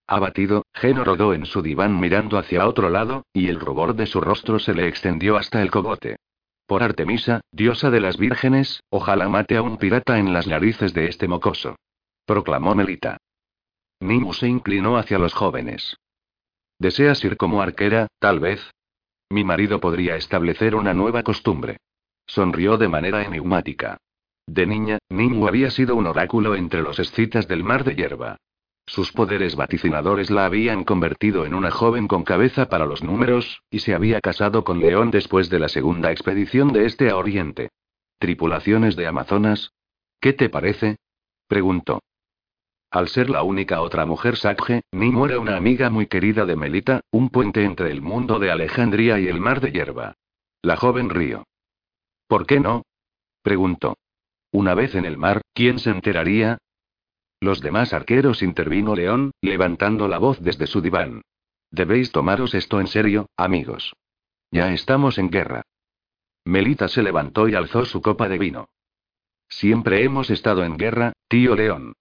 Abatido, 0.08 0.66
Geno 0.74 1.04
rodó 1.04 1.34
en 1.34 1.46
su 1.46 1.62
diván 1.62 2.00
mirando 2.00 2.38
hacia 2.38 2.68
otro 2.68 2.90
lado, 2.90 3.26
y 3.34 3.48
el 3.48 3.60
rubor 3.60 3.96
de 3.96 4.06
su 4.06 4.20
rostro 4.20 4.60
se 4.60 4.74
le 4.74 4.88
extendió 4.88 5.38
hasta 5.38 5.62
el 5.62 5.72
cogote. 5.72 6.18
Por 6.66 6.82
Artemisa, 6.82 7.42
diosa 7.52 7.92
de 7.92 8.00
las 8.00 8.18
vírgenes, 8.18 8.82
ojalá 8.90 9.30
mate 9.30 9.56
a 9.56 9.61
un 9.61 9.77
pirata 9.77 10.18
en 10.18 10.34
las 10.34 10.48
narices 10.48 10.94
de 10.94 11.08
este 11.08 11.27
mocoso. 11.27 11.76
Proclamó 12.26 12.74
Melita. 12.74 13.18
Nimu 14.00 14.34
se 14.34 14.48
inclinó 14.48 14.98
hacia 14.98 15.19
los 15.19 15.34
jóvenes. 15.34 15.98
¿Deseas 16.80 17.24
ir 17.24 17.38
como 17.38 17.61
arquera, 17.61 18.08
tal 18.19 18.40
vez? 18.40 18.72
Mi 19.30 19.44
marido 19.44 19.80
podría 19.80 20.16
establecer 20.16 20.76
una 20.76 20.94
nueva 20.94 21.24
costumbre. 21.24 21.77
Sonrió 22.26 22.77
de 22.77 22.88
manera 22.88 23.24
enigmática. 23.24 23.98
De 24.48 24.66
niña, 24.66 24.98
Nimu 25.10 25.48
había 25.48 25.69
sido 25.69 25.95
un 25.95 26.08
oráculo 26.08 26.56
entre 26.56 26.82
los 26.82 27.00
escitas 27.00 27.48
del 27.48 27.64
mar 27.64 27.84
de 27.84 27.95
hierba. 27.95 28.38
Sus 28.88 29.12
poderes 29.12 29.56
vaticinadores 29.56 30.30
la 30.30 30.46
habían 30.46 30.84
convertido 30.84 31.46
en 31.46 31.56
una 31.56 31.72
joven 31.72 32.08
con 32.08 32.24
cabeza 32.24 32.70
para 32.70 32.86
los 32.86 33.04
números, 33.04 33.64
y 33.72 33.80
se 33.80 33.96
había 33.96 34.22
casado 34.22 34.64
con 34.64 34.80
León 34.80 35.10
después 35.10 35.50
de 35.50 35.60
la 35.60 35.70
segunda 35.70 36.12
expedición 36.12 36.72
de 36.72 36.86
este 36.86 37.10
a 37.10 37.18
Oriente. 37.18 37.70
¿Tripulaciones 38.20 38.96
de 38.96 39.08
Amazonas? 39.08 39.72
¿Qué 40.20 40.34
te 40.34 40.50
parece? 40.50 40.98
preguntó. 41.48 42.00
Al 42.92 43.10
ser 43.10 43.30
la 43.30 43.44
única 43.44 43.82
otra 43.82 44.06
mujer 44.06 44.38
Sakje, 44.38 44.84
Nimu 44.92 45.26
era 45.26 45.40
una 45.40 45.58
amiga 45.58 45.90
muy 45.90 46.08
querida 46.08 46.46
de 46.46 46.56
Melita, 46.56 47.02
un 47.12 47.30
puente 47.30 47.64
entre 47.64 47.92
el 47.92 48.02
mundo 48.02 48.40
de 48.40 48.52
Alejandría 48.52 49.20
y 49.20 49.28
el 49.28 49.42
mar 49.42 49.60
de 49.60 49.72
hierba. 49.72 50.14
La 50.62 50.78
joven 50.78 51.10
río. 51.10 51.44
¿Por 52.28 52.46
qué 52.46 52.60
no? 52.60 52.84
preguntó. 53.42 53.98
Una 54.52 54.74
vez 54.74 54.96
en 54.96 55.06
el 55.06 55.18
mar, 55.18 55.42
¿quién 55.54 55.80
se 55.80 55.90
enteraría? 55.90 56.58
Los 57.40 57.62
demás 57.62 57.94
arqueros 57.94 58.42
intervino 58.42 58.96
León, 58.96 59.32
levantando 59.42 60.08
la 60.08 60.18
voz 60.18 60.42
desde 60.42 60.68
su 60.68 60.82
diván. 60.82 61.22
Debéis 61.72 62.12
tomaros 62.12 62.54
esto 62.54 62.80
en 62.80 62.88
serio, 62.88 63.28
amigos. 63.38 63.94
Ya 64.52 64.72
estamos 64.72 65.18
en 65.18 65.30
guerra. 65.30 65.64
Melita 66.46 66.88
se 66.88 67.04
levantó 67.04 67.50
y 67.50 67.56
alzó 67.56 67.86
su 67.86 68.02
copa 68.02 68.30
de 68.30 68.38
vino. 68.38 68.70
Siempre 69.50 70.04
hemos 70.04 70.30
estado 70.30 70.64
en 70.64 70.78
guerra, 70.78 71.14
tío 71.28 71.56
León. 71.56 71.94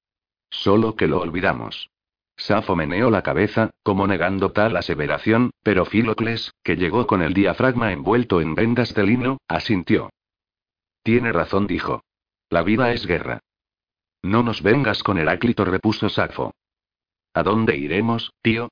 Solo 0.50 0.94
que 0.94 1.08
lo 1.08 1.20
olvidamos. 1.20 1.90
Safo 2.36 2.74
meneó 2.74 3.10
la 3.10 3.22
cabeza, 3.22 3.70
como 3.82 4.06
negando 4.06 4.52
tal 4.52 4.76
aseveración, 4.76 5.50
pero 5.62 5.84
Filocles, 5.84 6.52
que 6.62 6.76
llegó 6.76 7.06
con 7.06 7.22
el 7.22 7.32
diafragma 7.32 7.92
envuelto 7.92 8.40
en 8.40 8.54
vendas 8.54 8.94
de 8.94 9.04
lino, 9.04 9.38
asintió. 9.48 10.10
Tiene 11.02 11.32
razón, 11.32 11.66
dijo. 11.66 12.02
La 12.50 12.62
vida 12.62 12.92
es 12.92 13.06
guerra. 13.06 13.40
No 14.24 14.42
nos 14.42 14.62
vengas 14.62 15.02
con 15.02 15.18
Heráclito, 15.18 15.66
repuso 15.66 16.08
Safo. 16.08 16.54
¿A 17.34 17.42
dónde 17.42 17.76
iremos, 17.76 18.32
tío? 18.40 18.70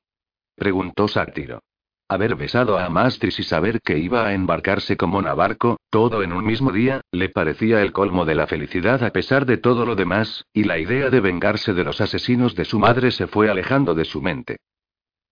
preguntó 0.57 1.09
Sátiro. 1.09 1.61
Haber 2.09 2.37
besado 2.37 2.79
a 2.79 2.87
Amastris 2.87 3.39
y 3.39 3.43
saber 3.43 3.83
que 3.83 3.99
iba 3.99 4.27
a 4.27 4.33
embarcarse 4.33 4.97
como 4.97 5.21
navarco, 5.21 5.77
todo 5.91 6.23
en 6.23 6.33
un 6.33 6.47
mismo 6.47 6.73
día, 6.73 7.03
le 7.11 7.29
parecía 7.29 7.83
el 7.83 7.93
colmo 7.93 8.25
de 8.25 8.35
la 8.35 8.47
felicidad 8.47 9.05
a 9.05 9.11
pesar 9.11 9.45
de 9.45 9.59
todo 9.59 9.85
lo 9.85 9.95
demás, 9.95 10.47
y 10.55 10.65
la 10.65 10.79
idea 10.79 11.11
de 11.11 11.21
vengarse 11.21 11.75
de 11.75 11.85
los 11.85 12.01
asesinos 12.01 12.55
de 12.55 12.65
su 12.65 12.79
madre 12.79 13.11
se 13.11 13.27
fue 13.27 13.51
alejando 13.51 13.95
de 13.95 14.07
su 14.07 14.23
mente. 14.23 14.57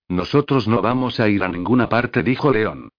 Nosotros 0.08 0.68
no 0.68 0.82
vamos 0.82 1.18
a 1.18 1.31
ir 1.31 1.42
a 1.42 1.49
ninguna 1.49 1.89
parte, 1.89 2.23
dijo 2.23 2.52
León. 2.52 2.90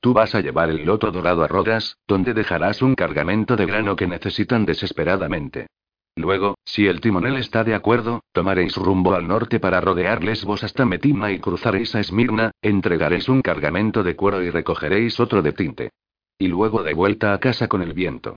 Tú 0.00 0.14
vas 0.14 0.34
a 0.34 0.40
llevar 0.40 0.70
el 0.70 0.86
loto 0.86 1.10
dorado 1.10 1.44
a 1.44 1.46
Rodas, 1.46 1.98
donde 2.08 2.32
dejarás 2.32 2.80
un 2.80 2.94
cargamento 2.94 3.54
de 3.54 3.66
grano 3.66 3.96
que 3.96 4.06
necesitan 4.06 4.64
desesperadamente. 4.64 5.66
Luego, 6.16 6.56
si 6.64 6.86
el 6.86 7.00
timonel 7.00 7.36
está 7.36 7.64
de 7.64 7.74
acuerdo, 7.74 8.22
tomaréis 8.32 8.76
rumbo 8.76 9.14
al 9.14 9.26
norte 9.26 9.60
para 9.60 9.80
rodear 9.80 10.22
Lesbos 10.22 10.64
hasta 10.64 10.84
Metima 10.84 11.30
y 11.32 11.38
cruzaréis 11.38 11.94
a 11.94 12.00
Esmirna, 12.00 12.50
entregaréis 12.62 13.28
un 13.28 13.42
cargamento 13.42 14.02
de 14.02 14.16
cuero 14.16 14.42
y 14.42 14.50
recogeréis 14.50 15.18
otro 15.20 15.42
de 15.42 15.52
tinte. 15.52 15.90
Y 16.38 16.48
luego 16.48 16.82
de 16.82 16.94
vuelta 16.94 17.32
a 17.32 17.38
casa 17.38 17.68
con 17.68 17.82
el 17.82 17.92
viento. 17.92 18.36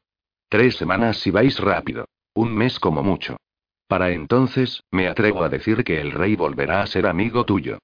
Tres 0.50 0.76
semanas 0.76 1.18
si 1.18 1.32
vais 1.32 1.60
rápido. 1.60 2.06
Un 2.36 2.54
mes 2.54 2.80
como 2.80 3.04
mucho. 3.04 3.38
Para 3.88 4.12
entonces, 4.12 4.84
me 4.92 5.08
atrevo 5.08 5.44
a 5.44 5.50
decir 5.50 5.84
que 5.84 6.00
el 6.00 6.12
rey 6.12 6.36
volverá 6.36 6.82
a 6.82 6.88
ser 6.88 7.06
amigo 7.06 7.46
tuyo. 7.46 7.80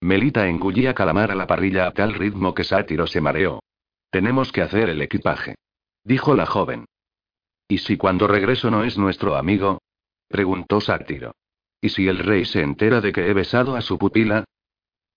Melita 0.00 0.48
engullía 0.48 0.94
calamar 0.94 1.30
a 1.30 1.34
la 1.34 1.46
parrilla 1.46 1.86
a 1.86 1.92
tal 1.92 2.14
ritmo 2.14 2.54
que 2.54 2.64
Sátiro 2.64 3.06
se 3.06 3.20
mareó. 3.20 3.60
Tenemos 4.10 4.52
que 4.52 4.62
hacer 4.62 4.90
el 4.90 5.00
equipaje. 5.00 5.54
Dijo 6.04 6.34
la 6.34 6.44
joven. 6.44 6.86
¿Y 7.72 7.78
si 7.78 7.96
cuando 7.96 8.26
regreso 8.26 8.70
no 8.70 8.84
es 8.84 8.98
nuestro 8.98 9.34
amigo? 9.34 9.80
preguntó 10.28 10.78
Sátiro. 10.78 11.34
¿Y 11.80 11.88
si 11.88 12.06
el 12.06 12.18
rey 12.18 12.44
se 12.44 12.60
entera 12.60 13.00
de 13.00 13.12
que 13.12 13.26
he 13.26 13.32
besado 13.32 13.76
a 13.76 13.80
su 13.80 13.98
pupila? 13.98 14.44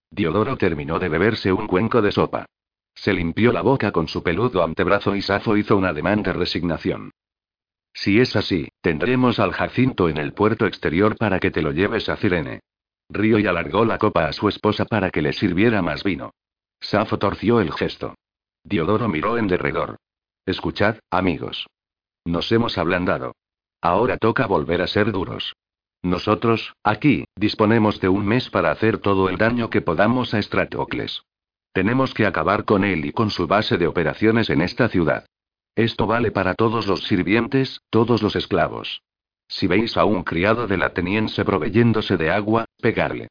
Diodoro 0.10 0.56
terminó 0.56 0.98
de 0.98 1.10
beberse 1.10 1.52
un 1.52 1.68
cuenco 1.68 2.02
de 2.02 2.14
sopa. 2.14 2.46
Se 2.94 3.12
limpió 3.12 3.52
la 3.52 3.62
boca 3.62 3.92
con 3.92 4.08
su 4.08 4.24
peludo 4.24 4.64
antebrazo 4.64 5.18
y 5.18 5.22
Safo 5.22 5.58
hizo 5.58 5.76
un 5.76 5.84
ademán 5.84 6.24
de 6.24 6.32
resignación. 6.32 7.12
Si 7.94 8.22
es 8.22 8.38
así, 8.38 8.70
tendremos 8.80 9.38
al 9.40 9.52
Jacinto 9.52 10.08
en 10.08 10.16
el 10.16 10.32
puerto 10.32 10.66
exterior 10.66 11.18
para 11.18 11.42
que 11.42 11.52
te 11.52 11.62
lo 11.62 11.74
lleves 11.74 12.08
a 12.08 12.16
Cirene. 12.16 12.62
Río 13.10 13.38
y 13.38 13.48
alargó 13.48 13.84
la 13.84 13.98
copa 13.98 14.30
a 14.30 14.32
su 14.32 14.48
esposa 14.48 14.86
para 14.86 15.10
que 15.10 15.22
le 15.22 15.34
sirviera 15.34 15.82
más 15.82 16.06
vino. 16.06 16.32
Safo 16.80 17.20
torció 17.20 17.60
el 17.60 17.74
gesto. 17.74 18.16
Diodoro 18.64 19.10
miró 19.10 19.38
en 19.38 19.48
derredor. 19.48 19.98
Escuchad, 20.46 21.00
amigos. 21.12 21.68
Nos 22.26 22.52
hemos 22.52 22.78
ablandado. 22.78 23.36
Ahora 23.82 24.18
toca 24.18 24.48
volver 24.48 24.82
a 24.82 24.88
ser 24.88 25.12
duros. 25.12 25.56
Nosotros, 26.02 26.74
aquí, 26.84 27.26
disponemos 27.36 28.00
de 28.00 28.10
un 28.10 28.26
mes 28.26 28.50
para 28.50 28.72
hacer 28.72 28.98
todo 28.98 29.30
el 29.30 29.38
daño 29.38 29.70
que 29.70 29.82
podamos 29.82 30.34
a 30.34 30.42
Stratocles. 30.42 31.24
Tenemos 31.72 32.14
que 32.14 32.26
acabar 32.26 32.66
con 32.66 32.84
él 32.84 33.06
y 33.06 33.12
con 33.12 33.30
su 33.30 33.48
base 33.48 33.78
de 33.78 33.88
operaciones 33.88 34.50
en 34.50 34.62
esta 34.62 34.90
ciudad. 34.90 35.26
Esto 35.76 36.08
vale 36.08 36.32
para 36.32 36.54
todos 36.56 36.88
los 36.88 37.04
sirvientes, 37.04 37.82
todos 37.90 38.22
los 38.22 38.36
esclavos. 38.36 39.02
Si 39.48 39.68
veis 39.68 39.98
a 39.98 40.06
un 40.06 40.24
criado 40.24 40.68
del 40.68 40.84
ateniense 40.84 41.46
proveyéndose 41.46 42.18
de 42.18 42.32
agua, 42.32 42.66
pegarle. 42.80 43.28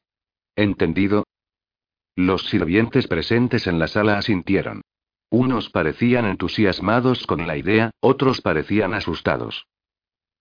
¿Entendido? 0.55 1.25
Los 2.15 2.45
sirvientes 2.47 3.07
presentes 3.07 3.67
en 3.67 3.79
la 3.79 3.87
sala 3.87 4.17
asintieron. 4.17 4.81
Unos 5.37 5.69
parecían 5.69 6.23
entusiasmados 6.23 7.27
con 7.27 7.45
la 7.45 7.57
idea, 7.57 7.91
otros 7.99 8.39
parecían 8.39 8.93
asustados. 8.93 9.67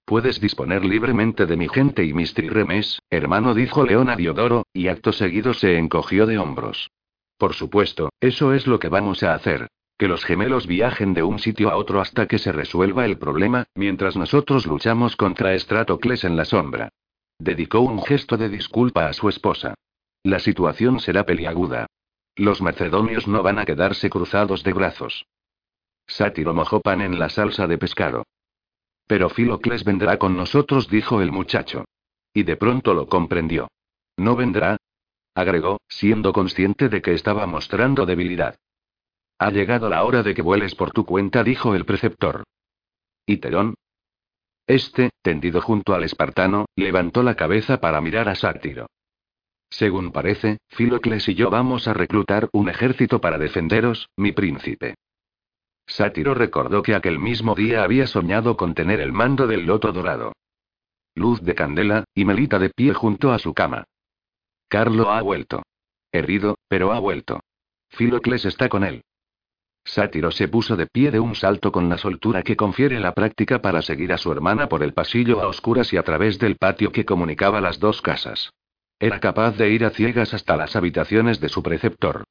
Puedes 0.05 0.41
disponer 0.41 0.85
libremente 0.85 1.47
de 1.47 1.57
mi 1.57 1.67
gente 1.67 2.05
y 2.05 2.13
mis 2.13 2.33
trirremes, 2.33 3.01
hermano, 3.11 3.55
dijo 3.55 3.83
León 3.83 4.09
a 4.09 4.15
Diodoro, 4.15 4.69
y 4.73 4.87
acto 4.87 5.11
seguido 5.11 5.53
se 5.53 5.79
encogió 5.79 6.27
de 6.27 6.39
hombros. 6.39 6.93
Por 7.39 7.55
supuesto, 7.55 8.11
eso 8.21 8.55
es 8.55 8.69
lo 8.69 8.79
que 8.79 8.89
vamos 8.89 9.25
a 9.25 9.35
hacer. 9.35 9.67
Que 9.99 10.07
los 10.07 10.25
gemelos 10.25 10.69
viajen 10.69 11.13
de 11.13 11.25
un 11.25 11.41
sitio 11.41 11.71
a 11.71 11.77
otro 11.77 12.01
hasta 12.01 12.29
que 12.29 12.39
se 12.39 12.53
resuelva 12.53 13.05
el 13.05 13.19
problema, 13.19 13.65
mientras 13.75 14.15
nosotros 14.15 14.65
luchamos 14.65 15.17
contra 15.17 15.55
Estratocles 15.55 16.23
en 16.23 16.37
la 16.37 16.45
sombra. 16.45 16.91
Dedicó 17.41 17.81
un 17.81 18.01
gesto 18.01 18.37
de 18.37 18.49
disculpa 18.49 19.09
a 19.09 19.13
su 19.13 19.29
esposa. 19.29 19.75
La 20.23 20.39
situación 20.39 21.01
será 21.01 21.27
peliaguda. 21.27 21.89
Los 22.37 22.61
macedonios 22.61 23.29
no 23.29 23.43
van 23.43 23.59
a 23.59 23.65
quedarse 23.65 24.11
cruzados 24.11 24.65
de 24.65 24.73
brazos. 24.73 25.27
Sátiro 26.07 26.53
mojó 26.53 26.81
pan 26.81 27.01
en 27.01 27.19
la 27.19 27.29
salsa 27.29 27.67
de 27.67 27.79
pescado. 27.79 28.25
Pero 29.07 29.29
Filocles 29.29 29.85
vendrá 29.85 30.19
con 30.19 30.37
nosotros, 30.37 30.89
dijo 30.89 31.21
el 31.21 31.31
muchacho. 31.31 31.85
Y 32.33 32.43
de 32.43 32.57
pronto 32.57 32.95
lo 32.95 33.09
comprendió. 33.09 33.69
¿No 34.17 34.37
vendrá? 34.37 34.77
agregó, 35.35 35.81
siendo 35.89 36.33
consciente 36.33 36.89
de 36.89 37.03
que 37.03 37.13
estaba 37.13 37.47
mostrando 37.47 38.07
debilidad. 38.07 38.57
Ha 39.39 39.51
llegado 39.51 39.89
la 39.89 40.05
hora 40.05 40.23
de 40.23 40.35
que 40.35 40.43
vueles 40.43 40.75
por 40.75 40.93
tu 40.93 41.05
cuenta, 41.05 41.43
dijo 41.43 41.75
el 41.75 41.85
preceptor. 41.85 42.45
¿Y 43.27 43.39
Terón? 43.39 43.75
Este, 44.67 45.11
tendido 45.23 45.61
junto 45.61 45.95
al 45.95 46.05
espartano, 46.05 46.67
levantó 46.77 47.23
la 47.23 47.35
cabeza 47.35 47.81
para 47.81 48.01
mirar 48.01 48.29
a 48.29 48.35
Sátiro. 48.35 48.87
Según 49.75 50.13
parece, 50.13 50.59
Filocles 50.69 51.29
y 51.29 51.35
yo 51.35 51.51
vamos 51.51 51.89
a 51.89 51.95
reclutar 51.95 52.49
un 52.53 52.69
ejército 52.69 53.21
para 53.21 53.39
defenderos, 53.39 54.09
mi 54.17 54.31
príncipe. 54.31 54.95
Sátiro 55.85 56.33
recordó 56.33 56.81
que 56.81 56.95
aquel 56.95 57.19
mismo 57.19 57.57
día 57.57 57.83
había 57.83 58.07
soñado 58.07 58.57
con 58.57 58.75
tener 58.75 59.01
el 59.01 59.13
mando 59.13 59.49
del 59.49 59.67
loto 59.67 59.91
dorado. 59.91 60.33
Luz 61.17 61.43
de 61.43 61.57
candela, 61.57 62.05
y 62.15 62.25
Melita 62.25 62.61
de 62.61 62.71
pie 62.71 62.95
junto 62.95 63.33
a 63.33 63.41
su 63.41 63.53
cama. 63.53 63.83
Carlo 64.69 65.11
ha 65.11 65.21
vuelto. 65.23 65.65
Herido, 66.13 66.57
pero 66.69 66.93
ha 66.93 67.01
vuelto. 67.01 67.41
Filocles 67.89 68.45
está 68.45 68.69
con 68.69 68.85
él. 68.85 69.03
Sátiro 69.85 70.31
se 70.31 70.47
puso 70.47 70.77
de 70.77 70.87
pie 70.87 71.11
de 71.11 71.19
un 71.19 71.35
salto 71.35 71.73
con 71.73 71.89
la 71.89 71.99
soltura 71.99 72.45
que 72.45 72.55
confiere 72.55 73.01
la 73.01 73.13
práctica 73.13 73.61
para 73.61 73.83
seguir 73.83 74.13
a 74.13 74.19
su 74.19 74.31
hermana 74.31 74.69
por 74.69 74.85
el 74.85 74.95
pasillo 74.95 75.43
a 75.43 75.49
oscuras 75.49 75.93
y 75.93 75.97
a 75.97 76.05
través 76.05 76.39
del 76.39 76.59
patio 76.59 76.93
que 76.93 77.05
comunicaba 77.05 77.61
las 77.61 77.81
dos 77.81 78.01
casas. 78.01 78.53
Era 78.99 79.21
capaz 79.21 79.57
de 79.57 79.71
ir 79.71 79.85
a 79.85 79.91
ciegas 79.91 80.35
hasta 80.35 80.57
las 80.57 80.77
habitaciones 80.77 81.41
de 81.41 81.49
su 81.49 81.63
preceptor. 81.63 82.25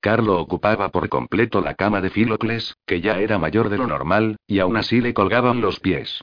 Carlo 0.00 0.40
ocupaba 0.40 0.90
por 0.90 1.08
completo 1.08 1.60
la 1.60 1.74
cama 1.74 2.00
de 2.00 2.10
Filocles, 2.10 2.76
que 2.86 3.00
ya 3.00 3.18
era 3.18 3.38
mayor 3.38 3.70
de 3.70 3.78
lo 3.78 3.86
normal, 3.86 4.36
y 4.46 4.60
aún 4.60 4.76
así 4.76 5.00
le 5.00 5.14
colgaban 5.14 5.60
los 5.60 5.80
pies. 5.80 6.20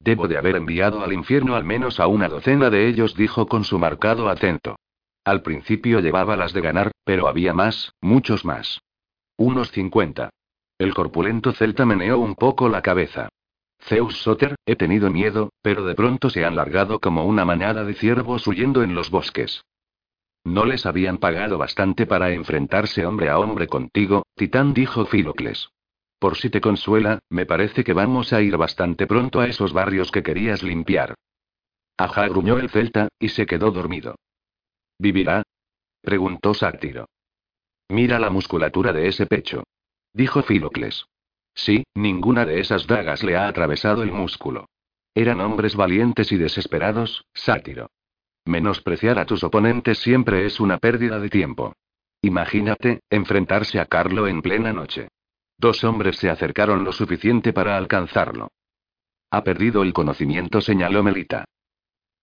Debo 0.00 0.28
de 0.28 0.38
haber 0.38 0.56
enviado 0.56 1.02
al 1.02 1.12
infierno 1.12 1.56
al 1.56 1.64
menos 1.64 2.00
a 2.00 2.06
una 2.06 2.28
docena 2.28 2.70
de 2.70 2.88
ellos, 2.88 3.14
dijo 3.14 3.46
con 3.46 3.64
su 3.64 3.78
marcado 3.78 4.28
acento. 4.28 4.76
Al 5.24 5.42
principio 5.42 6.00
llevaba 6.00 6.36
las 6.36 6.52
de 6.52 6.62
ganar, 6.62 6.92
pero 7.04 7.28
había 7.28 7.52
más, 7.52 7.92
muchos 8.00 8.44
más. 8.44 8.80
Unos 9.36 9.70
cincuenta. 9.70 10.30
El 10.78 10.94
corpulento 10.94 11.52
celta 11.52 11.84
meneó 11.84 12.18
un 12.18 12.34
poco 12.34 12.68
la 12.70 12.80
cabeza. 12.80 13.28
Zeus 13.82 14.22
Soter, 14.22 14.56
he 14.66 14.76
tenido 14.76 15.10
miedo, 15.10 15.52
pero 15.62 15.84
de 15.84 15.94
pronto 15.94 16.30
se 16.30 16.44
han 16.44 16.56
largado 16.56 17.00
como 17.00 17.24
una 17.24 17.44
manada 17.44 17.84
de 17.84 17.94
ciervos 17.94 18.46
huyendo 18.46 18.82
en 18.82 18.94
los 18.94 19.10
bosques. 19.10 19.64
No 20.44 20.64
les 20.64 20.86
habían 20.86 21.18
pagado 21.18 21.58
bastante 21.58 22.06
para 22.06 22.30
enfrentarse 22.30 23.04
hombre 23.04 23.28
a 23.28 23.38
hombre 23.38 23.66
contigo, 23.66 24.24
Titán 24.36 24.72
dijo 24.72 25.06
Filocles. 25.06 25.70
Por 26.18 26.36
si 26.36 26.50
te 26.50 26.60
consuela, 26.60 27.20
me 27.30 27.46
parece 27.46 27.82
que 27.82 27.94
vamos 27.94 28.32
a 28.32 28.42
ir 28.42 28.56
bastante 28.56 29.06
pronto 29.06 29.40
a 29.40 29.46
esos 29.46 29.72
barrios 29.72 30.10
que 30.10 30.22
querías 30.22 30.62
limpiar. 30.62 31.14
Ajá, 31.96 32.28
gruñó 32.28 32.58
el 32.58 32.70
celta, 32.70 33.08
y 33.18 33.28
se 33.28 33.46
quedó 33.46 33.70
dormido. 33.70 34.16
¿Vivirá? 34.98 35.42
preguntó 36.02 36.54
Sátiro. 36.54 37.06
Mira 37.88 38.18
la 38.18 38.30
musculatura 38.30 38.92
de 38.92 39.08
ese 39.08 39.26
pecho. 39.26 39.64
Dijo 40.12 40.42
Filocles. 40.42 41.06
Sí, 41.62 41.84
ninguna 41.94 42.46
de 42.46 42.58
esas 42.58 42.86
dagas 42.86 43.22
le 43.22 43.36
ha 43.36 43.46
atravesado 43.46 44.02
el 44.02 44.12
músculo. 44.12 44.70
Eran 45.14 45.42
hombres 45.42 45.76
valientes 45.76 46.32
y 46.32 46.38
desesperados, 46.38 47.26
Sátiro. 47.34 47.90
Menospreciar 48.46 49.18
a 49.18 49.26
tus 49.26 49.44
oponentes 49.44 49.98
siempre 49.98 50.46
es 50.46 50.58
una 50.58 50.78
pérdida 50.78 51.18
de 51.18 51.28
tiempo. 51.28 51.74
Imagínate, 52.22 53.00
enfrentarse 53.10 53.78
a 53.78 53.84
Carlo 53.84 54.26
en 54.26 54.40
plena 54.40 54.72
noche. 54.72 55.08
Dos 55.58 55.84
hombres 55.84 56.16
se 56.16 56.30
acercaron 56.30 56.82
lo 56.82 56.92
suficiente 56.92 57.52
para 57.52 57.76
alcanzarlo. 57.76 58.48
Ha 59.30 59.44
perdido 59.44 59.82
el 59.82 59.92
conocimiento, 59.92 60.62
señaló 60.62 61.02
Melita. 61.02 61.44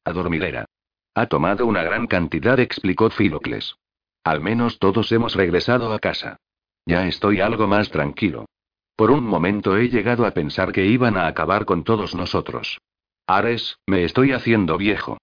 Adormilera. 0.04 0.66
Ha 1.14 1.28
tomado 1.28 1.68
una 1.68 1.84
gran 1.84 2.08
cantidad, 2.08 2.60
explicó 2.60 3.12
Filocles. 3.12 3.76
Al 4.24 4.42
menos 4.42 4.80
todos 4.80 5.12
hemos 5.12 5.36
regresado 5.36 5.94
a 5.94 6.00
casa. 6.00 6.38
Ya 6.88 7.06
estoy 7.06 7.40
algo 7.40 7.68
más 7.68 7.92
tranquilo. 7.92 8.48
Por 8.98 9.12
un 9.12 9.26
momento 9.26 9.78
he 9.78 9.90
llegado 9.90 10.26
a 10.26 10.32
pensar 10.32 10.72
que 10.72 10.88
iban 10.88 11.18
a 11.18 11.28
acabar 11.28 11.66
con 11.66 11.84
todos 11.84 12.16
nosotros. 12.16 12.82
Ares, 13.28 13.78
me 13.86 14.04
estoy 14.04 14.32
haciendo 14.32 14.76
viejo. 14.76 15.20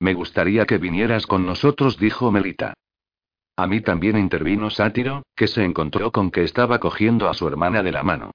Me 0.00 0.14
gustaría 0.14 0.64
que 0.64 0.78
vinieras 0.78 1.26
con 1.26 1.44
nosotros, 1.44 1.98
dijo 1.98 2.32
Melita. 2.32 2.72
A 3.54 3.66
mí 3.66 3.82
también 3.82 4.16
intervino 4.16 4.70
Sátiro, 4.70 5.24
que 5.36 5.46
se 5.46 5.62
encontró 5.62 6.10
con 6.10 6.30
que 6.30 6.42
estaba 6.42 6.78
cogiendo 6.78 7.28
a 7.28 7.34
su 7.34 7.46
hermana 7.46 7.82
de 7.82 7.92
la 7.92 8.02
mano. 8.02 8.30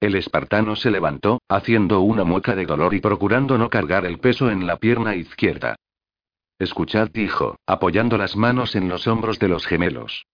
El 0.00 0.14
espartano 0.14 0.76
se 0.76 0.92
levantó, 0.92 1.40
haciendo 1.48 2.02
una 2.02 2.22
mueca 2.22 2.54
de 2.54 2.66
dolor 2.66 2.94
y 2.94 3.00
procurando 3.00 3.58
no 3.58 3.68
cargar 3.68 4.06
el 4.06 4.20
peso 4.20 4.48
en 4.48 4.64
la 4.64 4.76
pierna 4.76 5.16
izquierda. 5.16 5.74
Escuchad, 6.60 7.10
dijo, 7.10 7.56
apoyando 7.66 8.16
las 8.16 8.36
manos 8.36 8.76
en 8.76 8.88
los 8.88 9.08
hombros 9.08 9.40
de 9.40 9.48
los 9.48 9.66
gemelos. 9.66 10.24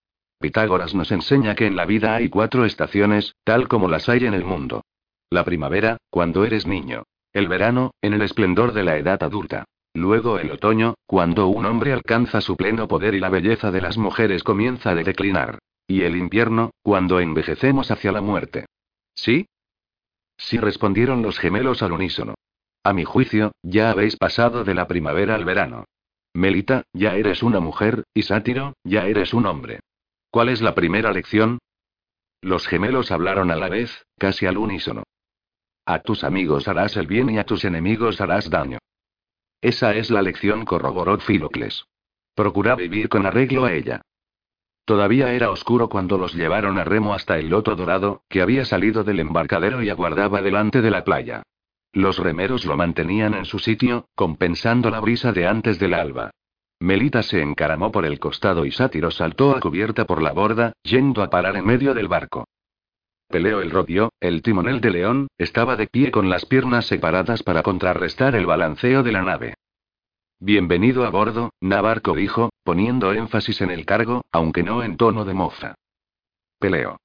Pitágoras 0.40 0.94
nos 0.94 1.10
enseña 1.10 1.54
que 1.56 1.66
en 1.66 1.74
la 1.74 1.84
vida 1.84 2.14
hay 2.14 2.28
cuatro 2.28 2.64
estaciones, 2.64 3.34
tal 3.44 3.66
como 3.66 3.88
las 3.88 4.08
hay 4.08 4.24
en 4.24 4.34
el 4.34 4.44
mundo. 4.44 4.82
La 5.30 5.44
primavera, 5.44 5.96
cuando 6.10 6.44
eres 6.44 6.66
niño. 6.66 7.02
El 7.32 7.48
verano, 7.48 7.92
en 8.00 8.14
el 8.14 8.22
esplendor 8.22 8.72
de 8.72 8.84
la 8.84 8.96
edad 8.96 9.22
adulta. 9.22 9.64
Luego 9.94 10.38
el 10.38 10.52
otoño, 10.52 10.94
cuando 11.06 11.48
un 11.48 11.66
hombre 11.66 11.92
alcanza 11.92 12.40
su 12.40 12.56
pleno 12.56 12.86
poder 12.86 13.14
y 13.14 13.20
la 13.20 13.28
belleza 13.28 13.72
de 13.72 13.80
las 13.80 13.98
mujeres 13.98 14.44
comienza 14.44 14.90
a 14.90 14.94
declinar. 14.94 15.58
Y 15.88 16.02
el 16.02 16.16
invierno, 16.16 16.70
cuando 16.82 17.18
envejecemos 17.18 17.90
hacia 17.90 18.12
la 18.12 18.20
muerte. 18.20 18.66
¿Sí? 19.14 19.46
Sí 20.36 20.58
respondieron 20.58 21.22
los 21.22 21.38
gemelos 21.38 21.82
al 21.82 21.92
unísono. 21.92 22.34
A 22.84 22.92
mi 22.92 23.04
juicio, 23.04 23.52
ya 23.62 23.90
habéis 23.90 24.16
pasado 24.16 24.62
de 24.62 24.74
la 24.74 24.86
primavera 24.86 25.34
al 25.34 25.44
verano. 25.44 25.84
Melita, 26.32 26.84
ya 26.92 27.16
eres 27.16 27.42
una 27.42 27.58
mujer, 27.58 28.04
y 28.14 28.22
Sátiro, 28.22 28.74
ya 28.84 29.06
eres 29.06 29.34
un 29.34 29.46
hombre. 29.46 29.80
¿Cuál 30.38 30.50
es 30.50 30.62
la 30.62 30.72
primera 30.72 31.10
lección? 31.10 31.58
Los 32.42 32.68
gemelos 32.68 33.10
hablaron 33.10 33.50
a 33.50 33.56
la 33.56 33.68
vez, 33.68 34.06
casi 34.16 34.46
al 34.46 34.56
unísono. 34.56 35.02
A 35.84 35.98
tus 35.98 36.22
amigos 36.22 36.68
harás 36.68 36.96
el 36.96 37.08
bien 37.08 37.28
y 37.30 37.38
a 37.38 37.44
tus 37.44 37.64
enemigos 37.64 38.20
harás 38.20 38.48
daño. 38.48 38.78
Esa 39.60 39.96
es 39.96 40.10
la 40.10 40.22
lección, 40.22 40.64
corroboró 40.64 41.18
Filocles. 41.18 41.86
Procura 42.36 42.76
vivir 42.76 43.08
con 43.08 43.26
arreglo 43.26 43.64
a 43.64 43.72
ella. 43.72 44.00
Todavía 44.84 45.32
era 45.32 45.50
oscuro 45.50 45.88
cuando 45.88 46.18
los 46.18 46.34
llevaron 46.34 46.78
a 46.78 46.84
remo 46.84 47.14
hasta 47.14 47.36
el 47.36 47.48
loto 47.48 47.74
dorado, 47.74 48.22
que 48.28 48.40
había 48.40 48.64
salido 48.64 49.02
del 49.02 49.18
embarcadero 49.18 49.82
y 49.82 49.90
aguardaba 49.90 50.40
delante 50.40 50.82
de 50.82 50.90
la 50.92 51.02
playa. 51.02 51.42
Los 51.92 52.16
remeros 52.20 52.64
lo 52.64 52.76
mantenían 52.76 53.34
en 53.34 53.44
su 53.44 53.58
sitio, 53.58 54.06
compensando 54.14 54.88
la 54.88 55.00
brisa 55.00 55.32
de 55.32 55.48
antes 55.48 55.80
del 55.80 55.94
alba. 55.94 56.30
Melita 56.80 57.22
se 57.22 57.42
encaramó 57.42 57.90
por 57.90 58.06
el 58.06 58.20
costado 58.20 58.64
y 58.64 58.70
Sátiro 58.70 59.10
saltó 59.10 59.56
a 59.56 59.60
cubierta 59.60 60.04
por 60.04 60.22
la 60.22 60.32
borda, 60.32 60.74
yendo 60.82 61.22
a 61.22 61.30
parar 61.30 61.56
en 61.56 61.66
medio 61.66 61.92
del 61.92 62.06
barco. 62.06 62.46
Peleo 63.28 63.60
el 63.60 63.70
rodio, 63.70 64.12
el 64.20 64.42
timonel 64.42 64.80
de 64.80 64.90
león, 64.90 65.28
estaba 65.36 65.76
de 65.76 65.86
pie 65.86 66.10
con 66.10 66.30
las 66.30 66.46
piernas 66.46 66.86
separadas 66.86 67.42
para 67.42 67.62
contrarrestar 67.62 68.34
el 68.36 68.46
balanceo 68.46 69.02
de 69.02 69.12
la 69.12 69.22
nave. 69.22 69.54
Bienvenido 70.40 71.04
a 71.04 71.10
bordo, 71.10 71.50
Navarco 71.60 72.14
dijo, 72.14 72.50
poniendo 72.62 73.12
énfasis 73.12 73.60
en 73.60 73.70
el 73.70 73.84
cargo, 73.84 74.24
aunque 74.30 74.62
no 74.62 74.84
en 74.84 74.96
tono 74.96 75.24
de 75.24 75.34
moza. 75.34 75.74
Peleo. 76.60 77.00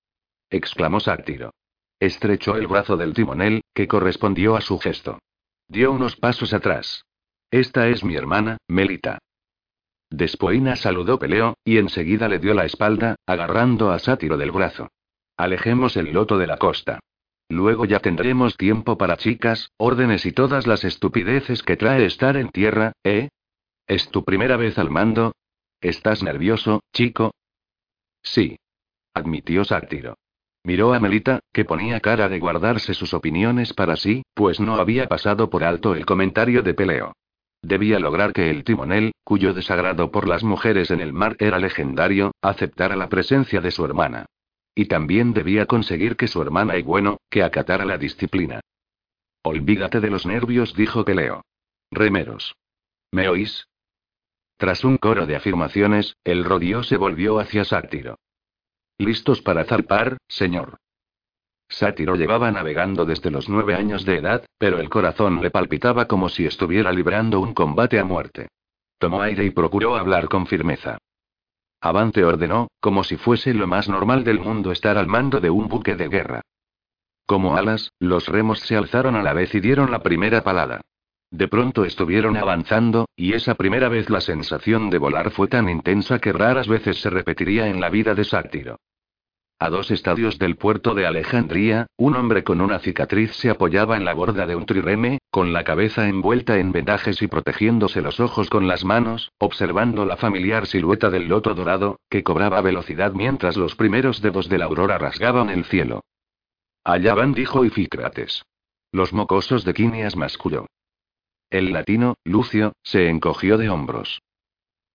exclamó 0.51 0.99
Sátiro. 0.99 1.51
Estrechó 1.99 2.55
el 2.57 2.67
brazo 2.67 2.95
del 2.95 3.13
timonel, 3.13 3.63
que 3.73 3.87
correspondió 3.87 4.55
a 4.55 4.61
su 4.61 4.77
gesto. 4.77 5.19
Dio 5.67 5.91
unos 5.91 6.15
pasos 6.15 6.53
atrás. 6.53 7.05
Esta 7.49 7.87
es 7.87 8.03
mi 8.03 8.15
hermana, 8.15 8.57
Melita. 8.67 9.19
Despoina 10.13 10.75
saludó 10.75 11.17
Peleo, 11.17 11.57
y 11.65 11.79
enseguida 11.79 12.29
le 12.29 12.37
dio 12.37 12.53
la 12.53 12.65
espalda, 12.65 13.15
agarrando 13.25 13.91
a 13.91 13.97
Sátiro 13.97 14.37
del 14.37 14.51
brazo. 14.51 14.91
Alejemos 15.37 15.97
el 15.97 16.13
loto 16.13 16.37
de 16.37 16.45
la 16.45 16.57
costa. 16.57 16.99
Luego 17.49 17.85
ya 17.85 17.99
tendremos 17.99 18.55
tiempo 18.55 18.95
para 18.95 19.17
chicas, 19.17 19.71
órdenes 19.75 20.27
y 20.27 20.31
todas 20.31 20.67
las 20.67 20.83
estupideces 20.83 21.63
que 21.63 21.77
trae 21.77 22.05
estar 22.05 22.37
en 22.37 22.49
tierra, 22.49 22.91
¿eh? 23.03 23.29
¿Es 23.87 24.11
tu 24.11 24.23
primera 24.23 24.55
vez 24.55 24.77
al 24.77 24.91
mando? 24.91 25.33
¿Estás 25.81 26.21
nervioso, 26.21 26.83
chico? 26.93 27.33
Sí. 28.21 28.59
Admitió 29.15 29.65
Sátiro. 29.65 30.13
Miró 30.63 30.93
a 30.93 30.99
Melita, 30.99 31.39
que 31.51 31.65
ponía 31.65 31.99
cara 32.01 32.29
de 32.29 32.37
guardarse 32.37 32.93
sus 32.93 33.15
opiniones 33.15 33.73
para 33.73 33.95
sí, 33.95 34.21
pues 34.35 34.59
no 34.59 34.75
había 34.75 35.07
pasado 35.07 35.49
por 35.49 35.63
alto 35.63 35.95
el 35.95 36.05
comentario 36.05 36.61
de 36.61 36.75
Peleo. 36.75 37.13
Debía 37.63 37.97
lograr 37.97 38.33
que 38.33 38.49
el 38.49 38.65
timonel, 38.65 39.13
cuyo 39.23 39.53
desagrado 39.53 40.11
por 40.11 40.27
las 40.27 40.43
mujeres 40.43 40.91
en 40.91 40.99
el 40.99 41.13
mar 41.13 41.37
era 41.39 41.59
legendario, 41.59 42.33
aceptara 42.41 42.97
la 42.97 43.07
presencia 43.07 43.61
de 43.61 43.71
su 43.71 43.85
hermana. 43.85 44.25
Y 44.75 44.85
también 44.85 45.33
debía 45.33 45.65
conseguir 45.65 46.17
que 46.17 46.27
su 46.27 46.41
hermana 46.41 46.77
y 46.77 46.81
bueno, 46.81 47.17
que 47.29 47.41
acatara 47.41 47.85
la 47.85 47.97
disciplina. 47.97 48.59
Olvídate 49.43 50.01
de 50.01 50.09
los 50.09 50.25
nervios, 50.25 50.75
dijo 50.75 51.05
Peleo. 51.05 51.45
Remeros. 51.89 52.53
¿Me 53.11 53.29
oís? 53.29 53.65
Tras 54.57 54.83
un 54.83 54.97
coro 54.97 55.25
de 55.25 55.37
afirmaciones, 55.37 56.17
el 56.25 56.43
rodeo 56.43 56.83
se 56.83 56.97
volvió 56.97 57.39
hacia 57.39 57.63
Sátiro. 57.63 58.19
¿Listos 58.97 59.41
para 59.41 59.63
zarpar, 59.63 60.17
señor? 60.27 60.79
Sátiro 61.73 62.15
llevaba 62.15 62.51
navegando 62.51 63.03
desde 63.03 63.31
los 63.31 63.49
nueve 63.49 63.73
años 63.73 64.05
de 64.05 64.17
edad, 64.17 64.45
pero 64.59 64.79
el 64.79 64.89
corazón 64.89 65.41
le 65.41 65.49
palpitaba 65.49 66.05
como 66.05 66.29
si 66.29 66.45
estuviera 66.45 66.91
librando 66.91 67.39
un 67.39 67.55
combate 67.55 67.99
a 67.99 68.05
muerte. 68.05 68.49
Tomó 68.99 69.23
aire 69.23 69.43
y 69.43 69.49
procuró 69.49 69.95
hablar 69.95 70.29
con 70.29 70.45
firmeza. 70.45 70.99
Avante 71.81 72.23
ordenó, 72.23 72.67
como 72.79 73.03
si 73.03 73.17
fuese 73.17 73.55
lo 73.55 73.65
más 73.65 73.89
normal 73.89 74.23
del 74.23 74.39
mundo 74.39 74.71
estar 74.71 74.99
al 74.99 75.07
mando 75.07 75.39
de 75.39 75.49
un 75.49 75.67
buque 75.67 75.95
de 75.95 76.09
guerra. 76.09 76.41
Como 77.25 77.57
alas, 77.57 77.91
los 77.99 78.27
remos 78.27 78.59
se 78.59 78.75
alzaron 78.75 79.15
a 79.15 79.23
la 79.23 79.33
vez 79.33 79.55
y 79.55 79.59
dieron 79.59 79.89
la 79.89 80.03
primera 80.03 80.43
palada. 80.43 80.81
De 81.31 81.47
pronto 81.47 81.85
estuvieron 81.85 82.37
avanzando, 82.37 83.07
y 83.15 83.33
esa 83.33 83.55
primera 83.55 83.89
vez 83.89 84.11
la 84.11 84.21
sensación 84.21 84.91
de 84.91 84.99
volar 84.99 85.31
fue 85.31 85.47
tan 85.47 85.67
intensa 85.69 86.19
que 86.19 86.33
raras 86.33 86.67
veces 86.67 87.01
se 87.01 87.09
repetiría 87.09 87.67
en 87.67 87.81
la 87.81 87.89
vida 87.89 88.13
de 88.13 88.25
Sátiro. 88.25 88.77
A 89.63 89.69
dos 89.69 89.91
estadios 89.91 90.39
del 90.39 90.57
puerto 90.57 90.93
de 90.93 91.07
Alejandría, 91.07 91.87
un 91.95 92.17
hombre 92.17 92.43
con 92.43 92.59
una 92.59 92.79
cicatriz 92.79 93.31
se 93.31 93.49
apoyaba 93.49 93.95
en 93.95 94.03
la 94.03 94.13
borda 94.13 94.45
de 94.45 94.57
un 94.57 94.65
trireme, 94.65 95.19
con 95.31 95.53
la 95.53 95.63
cabeza 95.63 96.09
envuelta 96.09 96.57
en 96.57 96.73
vendajes 96.73 97.21
y 97.21 97.27
protegiéndose 97.27 98.01
los 98.01 98.19
ojos 98.19 98.49
con 98.49 98.67
las 98.67 98.83
manos, 98.83 99.31
observando 99.37 100.03
la 100.03 100.17
familiar 100.17 100.67
silueta 100.67 101.09
del 101.09 101.29
loto 101.29 101.53
dorado, 101.53 102.01
que 102.09 102.23
cobraba 102.23 102.59
velocidad 102.59 103.13
mientras 103.13 103.55
los 103.55 103.75
primeros 103.75 104.21
dedos 104.21 104.49
de 104.49 104.57
la 104.57 104.65
aurora 104.65 104.97
rasgaban 104.97 105.49
el 105.49 105.63
cielo. 105.63 106.01
Allá 106.83 107.13
van, 107.13 107.33
dijo 107.33 107.63
Ificrates. 107.63 108.43
Los 108.91 109.13
mocosos 109.13 109.63
de 109.63 109.73
Quinias 109.73 110.17
masculló. 110.17 110.65
El 111.49 111.71
latino, 111.71 112.15
Lucio, 112.25 112.73
se 112.83 113.07
encogió 113.07 113.57
de 113.57 113.69
hombros. 113.69 114.19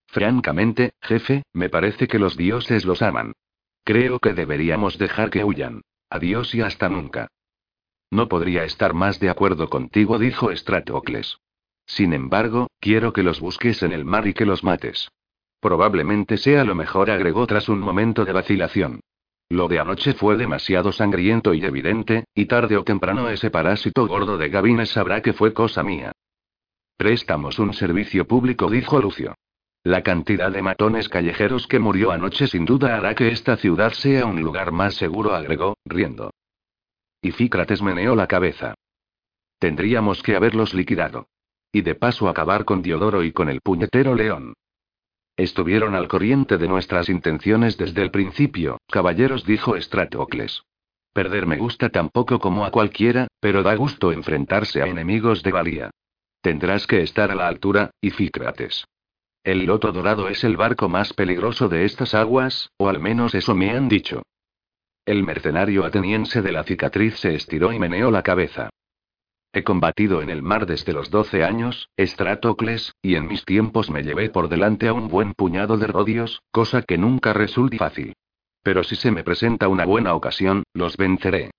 Francamente, 0.08 0.90
jefe, 1.00 1.44
me 1.54 1.70
parece 1.70 2.06
que 2.06 2.18
los 2.18 2.36
dioses 2.36 2.84
los 2.84 3.00
aman. 3.00 3.32
Creo 3.88 4.18
que 4.18 4.34
deberíamos 4.34 4.98
dejar 4.98 5.30
que 5.30 5.42
huyan. 5.44 5.80
Adiós 6.10 6.54
y 6.54 6.60
hasta 6.60 6.90
nunca. 6.90 7.28
No 8.10 8.28
podría 8.28 8.64
estar 8.64 8.92
más 8.92 9.18
de 9.18 9.30
acuerdo 9.30 9.70
contigo, 9.70 10.18
dijo 10.18 10.50
Estratocles. 10.50 11.38
Sin 11.86 12.12
embargo, 12.12 12.66
quiero 12.80 13.14
que 13.14 13.22
los 13.22 13.40
busques 13.40 13.82
en 13.82 13.92
el 13.92 14.04
mar 14.04 14.26
y 14.26 14.34
que 14.34 14.44
los 14.44 14.62
mates. 14.62 15.08
Probablemente 15.58 16.36
sea 16.36 16.64
lo 16.64 16.74
mejor, 16.74 17.10
agregó 17.10 17.46
tras 17.46 17.70
un 17.70 17.80
momento 17.80 18.26
de 18.26 18.32
vacilación. 18.34 19.00
Lo 19.48 19.68
de 19.68 19.78
anoche 19.78 20.12
fue 20.12 20.36
demasiado 20.36 20.92
sangriento 20.92 21.54
y 21.54 21.64
evidente, 21.64 22.24
y 22.34 22.44
tarde 22.44 22.76
o 22.76 22.84
temprano 22.84 23.30
ese 23.30 23.50
parásito 23.50 24.06
gordo 24.06 24.36
de 24.36 24.50
Gabines 24.50 24.90
sabrá 24.90 25.22
que 25.22 25.32
fue 25.32 25.54
cosa 25.54 25.82
mía. 25.82 26.12
Prestamos 26.98 27.58
un 27.58 27.72
servicio 27.72 28.26
público, 28.26 28.68
dijo 28.68 29.00
Lucio. 29.00 29.34
La 29.84 30.02
cantidad 30.02 30.50
de 30.50 30.62
matones 30.62 31.08
callejeros 31.08 31.66
que 31.66 31.78
murió 31.78 32.10
anoche 32.10 32.46
sin 32.46 32.64
duda 32.64 32.96
hará 32.96 33.14
que 33.14 33.28
esta 33.28 33.56
ciudad 33.56 33.92
sea 33.92 34.26
un 34.26 34.42
lugar 34.42 34.72
más 34.72 34.94
seguro, 34.94 35.34
agregó, 35.34 35.76
riendo. 35.84 36.32
Y 37.22 37.32
meneó 37.82 38.14
la 38.14 38.26
cabeza. 38.26 38.74
Tendríamos 39.58 40.22
que 40.22 40.36
haberlos 40.36 40.74
liquidado. 40.74 41.28
Y 41.72 41.82
de 41.82 41.94
paso 41.94 42.28
acabar 42.28 42.64
con 42.64 42.82
Diodoro 42.82 43.22
y 43.22 43.32
con 43.32 43.48
el 43.48 43.60
puñetero 43.60 44.14
león. 44.14 44.54
Estuvieron 45.36 45.94
al 45.94 46.08
corriente 46.08 46.58
de 46.58 46.66
nuestras 46.66 47.08
intenciones 47.08 47.76
desde 47.76 48.02
el 48.02 48.10
principio, 48.10 48.78
caballeros, 48.90 49.44
dijo 49.44 49.76
Estratocles. 49.76 50.62
Perder 51.12 51.46
me 51.46 51.56
gusta 51.56 51.90
tan 51.90 52.10
poco 52.10 52.38
como 52.38 52.64
a 52.64 52.70
cualquiera, 52.70 53.28
pero 53.40 53.62
da 53.62 53.74
gusto 53.74 54.12
enfrentarse 54.12 54.82
a 54.82 54.86
enemigos 54.86 55.42
de 55.42 55.52
valía. 55.52 55.90
Tendrás 56.40 56.86
que 56.86 57.02
estar 57.02 57.30
a 57.30 57.34
la 57.34 57.48
altura, 57.48 57.90
Ifícrates. 58.00 58.84
El 59.48 59.64
loto 59.64 59.92
dorado 59.92 60.28
es 60.28 60.44
el 60.44 60.58
barco 60.58 60.90
más 60.90 61.14
peligroso 61.14 61.70
de 61.70 61.86
estas 61.86 62.14
aguas, 62.14 62.70
o 62.76 62.90
al 62.90 63.00
menos 63.00 63.34
eso 63.34 63.54
me 63.54 63.70
han 63.70 63.88
dicho. 63.88 64.20
El 65.06 65.22
mercenario 65.22 65.86
ateniense 65.86 66.42
de 66.42 66.52
la 66.52 66.64
cicatriz 66.64 67.18
se 67.18 67.34
estiró 67.34 67.72
y 67.72 67.78
meneó 67.78 68.10
la 68.10 68.22
cabeza. 68.22 68.68
He 69.54 69.64
combatido 69.64 70.20
en 70.20 70.28
el 70.28 70.42
mar 70.42 70.66
desde 70.66 70.92
los 70.92 71.08
12 71.08 71.44
años, 71.44 71.88
Estratocles, 71.96 72.94
y 73.00 73.14
en 73.14 73.26
mis 73.26 73.46
tiempos 73.46 73.88
me 73.88 74.02
llevé 74.02 74.28
por 74.28 74.50
delante 74.50 74.86
a 74.86 74.92
un 74.92 75.08
buen 75.08 75.32
puñado 75.32 75.78
de 75.78 75.86
rodios, 75.86 76.42
cosa 76.50 76.82
que 76.82 76.98
nunca 76.98 77.32
resulta 77.32 77.78
fácil. 77.78 78.12
Pero 78.62 78.84
si 78.84 78.96
se 78.96 79.10
me 79.10 79.24
presenta 79.24 79.68
una 79.68 79.86
buena 79.86 80.12
ocasión, 80.12 80.64
los 80.74 80.98
venceré. 80.98 81.52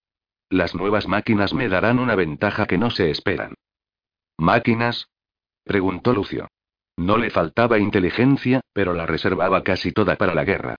Las 0.52 0.76
nuevas 0.76 1.08
máquinas 1.08 1.56
me 1.56 1.68
darán 1.68 1.98
una 1.98 2.14
ventaja 2.14 2.68
que 2.68 2.78
no 2.78 2.92
se 2.92 3.10
esperan. 3.10 3.56
¿Máquinas? 4.38 5.08
preguntó 5.64 6.14
Lucio. 6.14 6.50
No 7.00 7.18
le 7.18 7.30
faltaba 7.30 7.80
inteligencia, 7.80 8.60
pero 8.74 8.94
la 8.94 9.06
reservaba 9.06 9.64
casi 9.64 9.94
toda 9.94 10.18
para 10.18 10.34
la 10.34 10.44
guerra. 10.44 10.76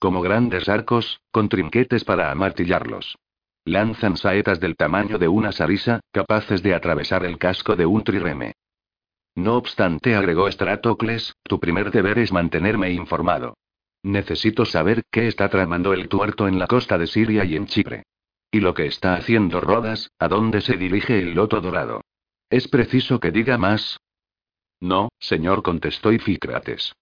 Como 0.00 0.20
grandes 0.20 0.68
arcos, 0.68 1.20
con 1.30 1.48
trinquetes 1.48 2.02
para 2.02 2.32
amartillarlos. 2.32 3.16
Lanzan 3.64 4.16
saetas 4.16 4.58
del 4.58 4.74
tamaño 4.74 5.16
de 5.16 5.28
una 5.28 5.52
sarisa, 5.52 6.00
capaces 6.10 6.60
de 6.64 6.74
atravesar 6.74 7.24
el 7.24 7.38
casco 7.38 7.76
de 7.76 7.86
un 7.86 8.02
trireme. 8.02 8.54
No 9.36 9.54
obstante, 9.54 10.16
agregó 10.16 10.48
Estratocles, 10.48 11.36
tu 11.44 11.60
primer 11.60 11.92
deber 11.92 12.18
es 12.18 12.32
mantenerme 12.32 12.90
informado. 12.90 13.54
Necesito 14.02 14.64
saber 14.64 15.04
qué 15.08 15.28
está 15.28 15.48
tramando 15.48 15.92
el 15.92 16.08
tuerto 16.08 16.48
en 16.48 16.58
la 16.58 16.66
costa 16.66 16.98
de 16.98 17.06
Siria 17.06 17.44
y 17.44 17.54
en 17.54 17.66
Chipre. 17.66 18.02
Y 18.50 18.58
lo 18.58 18.74
que 18.74 18.86
está 18.86 19.14
haciendo 19.14 19.60
Rodas, 19.60 20.10
a 20.18 20.26
dónde 20.26 20.62
se 20.62 20.76
dirige 20.76 21.20
el 21.20 21.34
loto 21.34 21.60
dorado. 21.60 22.00
¿Es 22.50 22.66
preciso 22.66 23.20
que 23.20 23.30
diga 23.30 23.56
más? 23.56 24.00
No, 24.80 25.10
señor, 25.18 25.62
contestó 25.62 26.12
Ifícrates. 26.12 26.94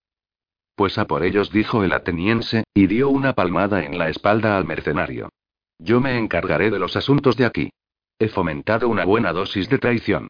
Pues 0.74 0.98
a 0.98 1.06
por 1.06 1.22
ellos, 1.22 1.50
dijo 1.50 1.84
el 1.84 1.92
ateniense, 1.92 2.64
y 2.74 2.86
dio 2.86 3.08
una 3.08 3.32
palmada 3.32 3.84
en 3.84 3.98
la 3.98 4.08
espalda 4.08 4.56
al 4.56 4.66
mercenario. 4.66 5.30
Yo 5.78 6.00
me 6.00 6.18
encargaré 6.18 6.70
de 6.70 6.78
los 6.78 6.96
asuntos 6.96 7.36
de 7.36 7.46
aquí. 7.46 7.70
He 8.18 8.28
fomentado 8.28 8.88
una 8.88 9.05
buena 9.05 9.32
dosis 9.32 9.68
de 9.68 9.78
traición. 9.78 10.28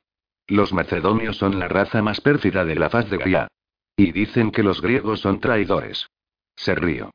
Los 0.48 0.72
macedonios 0.72 1.36
son 1.36 1.58
la 1.58 1.68
raza 1.68 2.02
más 2.02 2.20
pérfida 2.20 2.64
de 2.64 2.76
la 2.76 2.90
faz 2.90 3.10
de 3.10 3.18
Gaia. 3.18 3.48
Y 3.96 4.12
dicen 4.12 4.50
que 4.50 4.62
los 4.62 4.80
griegos 4.80 5.20
son 5.20 5.40
traidores. 5.40 6.08
Se 6.54 6.74
rió. 6.74 7.10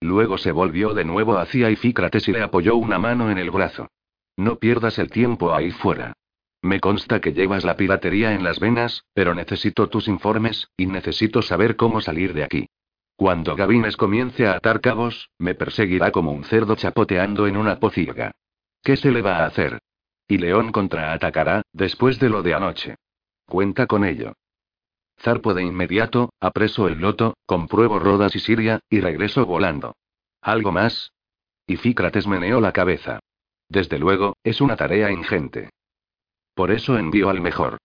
Luego 0.00 0.38
se 0.38 0.52
volvió 0.52 0.94
de 0.94 1.04
nuevo 1.04 1.38
hacia 1.38 1.70
Ifícrates 1.70 2.28
y 2.28 2.32
le 2.32 2.42
apoyó 2.42 2.76
una 2.76 2.98
mano 2.98 3.30
en 3.30 3.38
el 3.38 3.50
brazo. 3.50 3.88
No 4.36 4.56
pierdas 4.56 4.98
el 4.98 5.10
tiempo 5.10 5.52
ahí 5.52 5.72
fuera. 5.72 6.12
Me 6.62 6.80
consta 6.80 7.20
que 7.20 7.32
llevas 7.32 7.64
la 7.64 7.76
piratería 7.76 8.34
en 8.34 8.42
las 8.42 8.58
venas, 8.58 9.04
pero 9.14 9.34
necesito 9.34 9.88
tus 9.88 10.08
informes, 10.08 10.70
y 10.76 10.86
necesito 10.86 11.42
saber 11.42 11.76
cómo 11.76 12.00
salir 12.00 12.34
de 12.34 12.44
aquí. 12.44 12.66
Cuando 13.16 13.56
Gavines 13.56 13.96
comience 13.96 14.46
a 14.46 14.54
atar 14.54 14.80
cabos, 14.80 15.30
me 15.38 15.54
perseguirá 15.54 16.10
como 16.10 16.32
un 16.32 16.44
cerdo 16.44 16.76
chapoteando 16.76 17.46
en 17.46 17.56
una 17.56 17.78
pocilga. 17.78 18.32
¿Qué 18.82 18.96
se 18.96 19.10
le 19.10 19.22
va 19.22 19.38
a 19.38 19.46
hacer? 19.46 19.80
Y 20.26 20.38
León 20.38 20.72
contraatacará, 20.72 21.62
después 21.72 22.18
de 22.18 22.28
lo 22.28 22.42
de 22.42 22.54
anoche. 22.54 22.96
Cuenta 23.46 23.86
con 23.86 24.04
ello. 24.04 24.34
Zarpo 25.20 25.54
de 25.54 25.64
inmediato, 25.64 26.30
apreso 26.38 26.86
el 26.86 27.00
loto, 27.00 27.36
compruebo 27.46 27.98
Rodas 27.98 28.36
y 28.36 28.40
Siria, 28.40 28.80
y 28.88 29.00
regreso 29.00 29.46
volando. 29.46 29.96
¿Algo 30.40 30.70
más? 30.70 31.12
Y 31.66 31.76
Fícrates 31.76 32.26
meneó 32.26 32.60
la 32.60 32.72
cabeza. 32.72 33.20
Desde 33.68 33.98
luego, 33.98 34.36
es 34.44 34.60
una 34.60 34.76
tarea 34.76 35.10
ingente. 35.10 35.70
Por 36.58 36.72
eso 36.72 36.98
envío 36.98 37.30
al 37.30 37.40
mejor. 37.40 37.78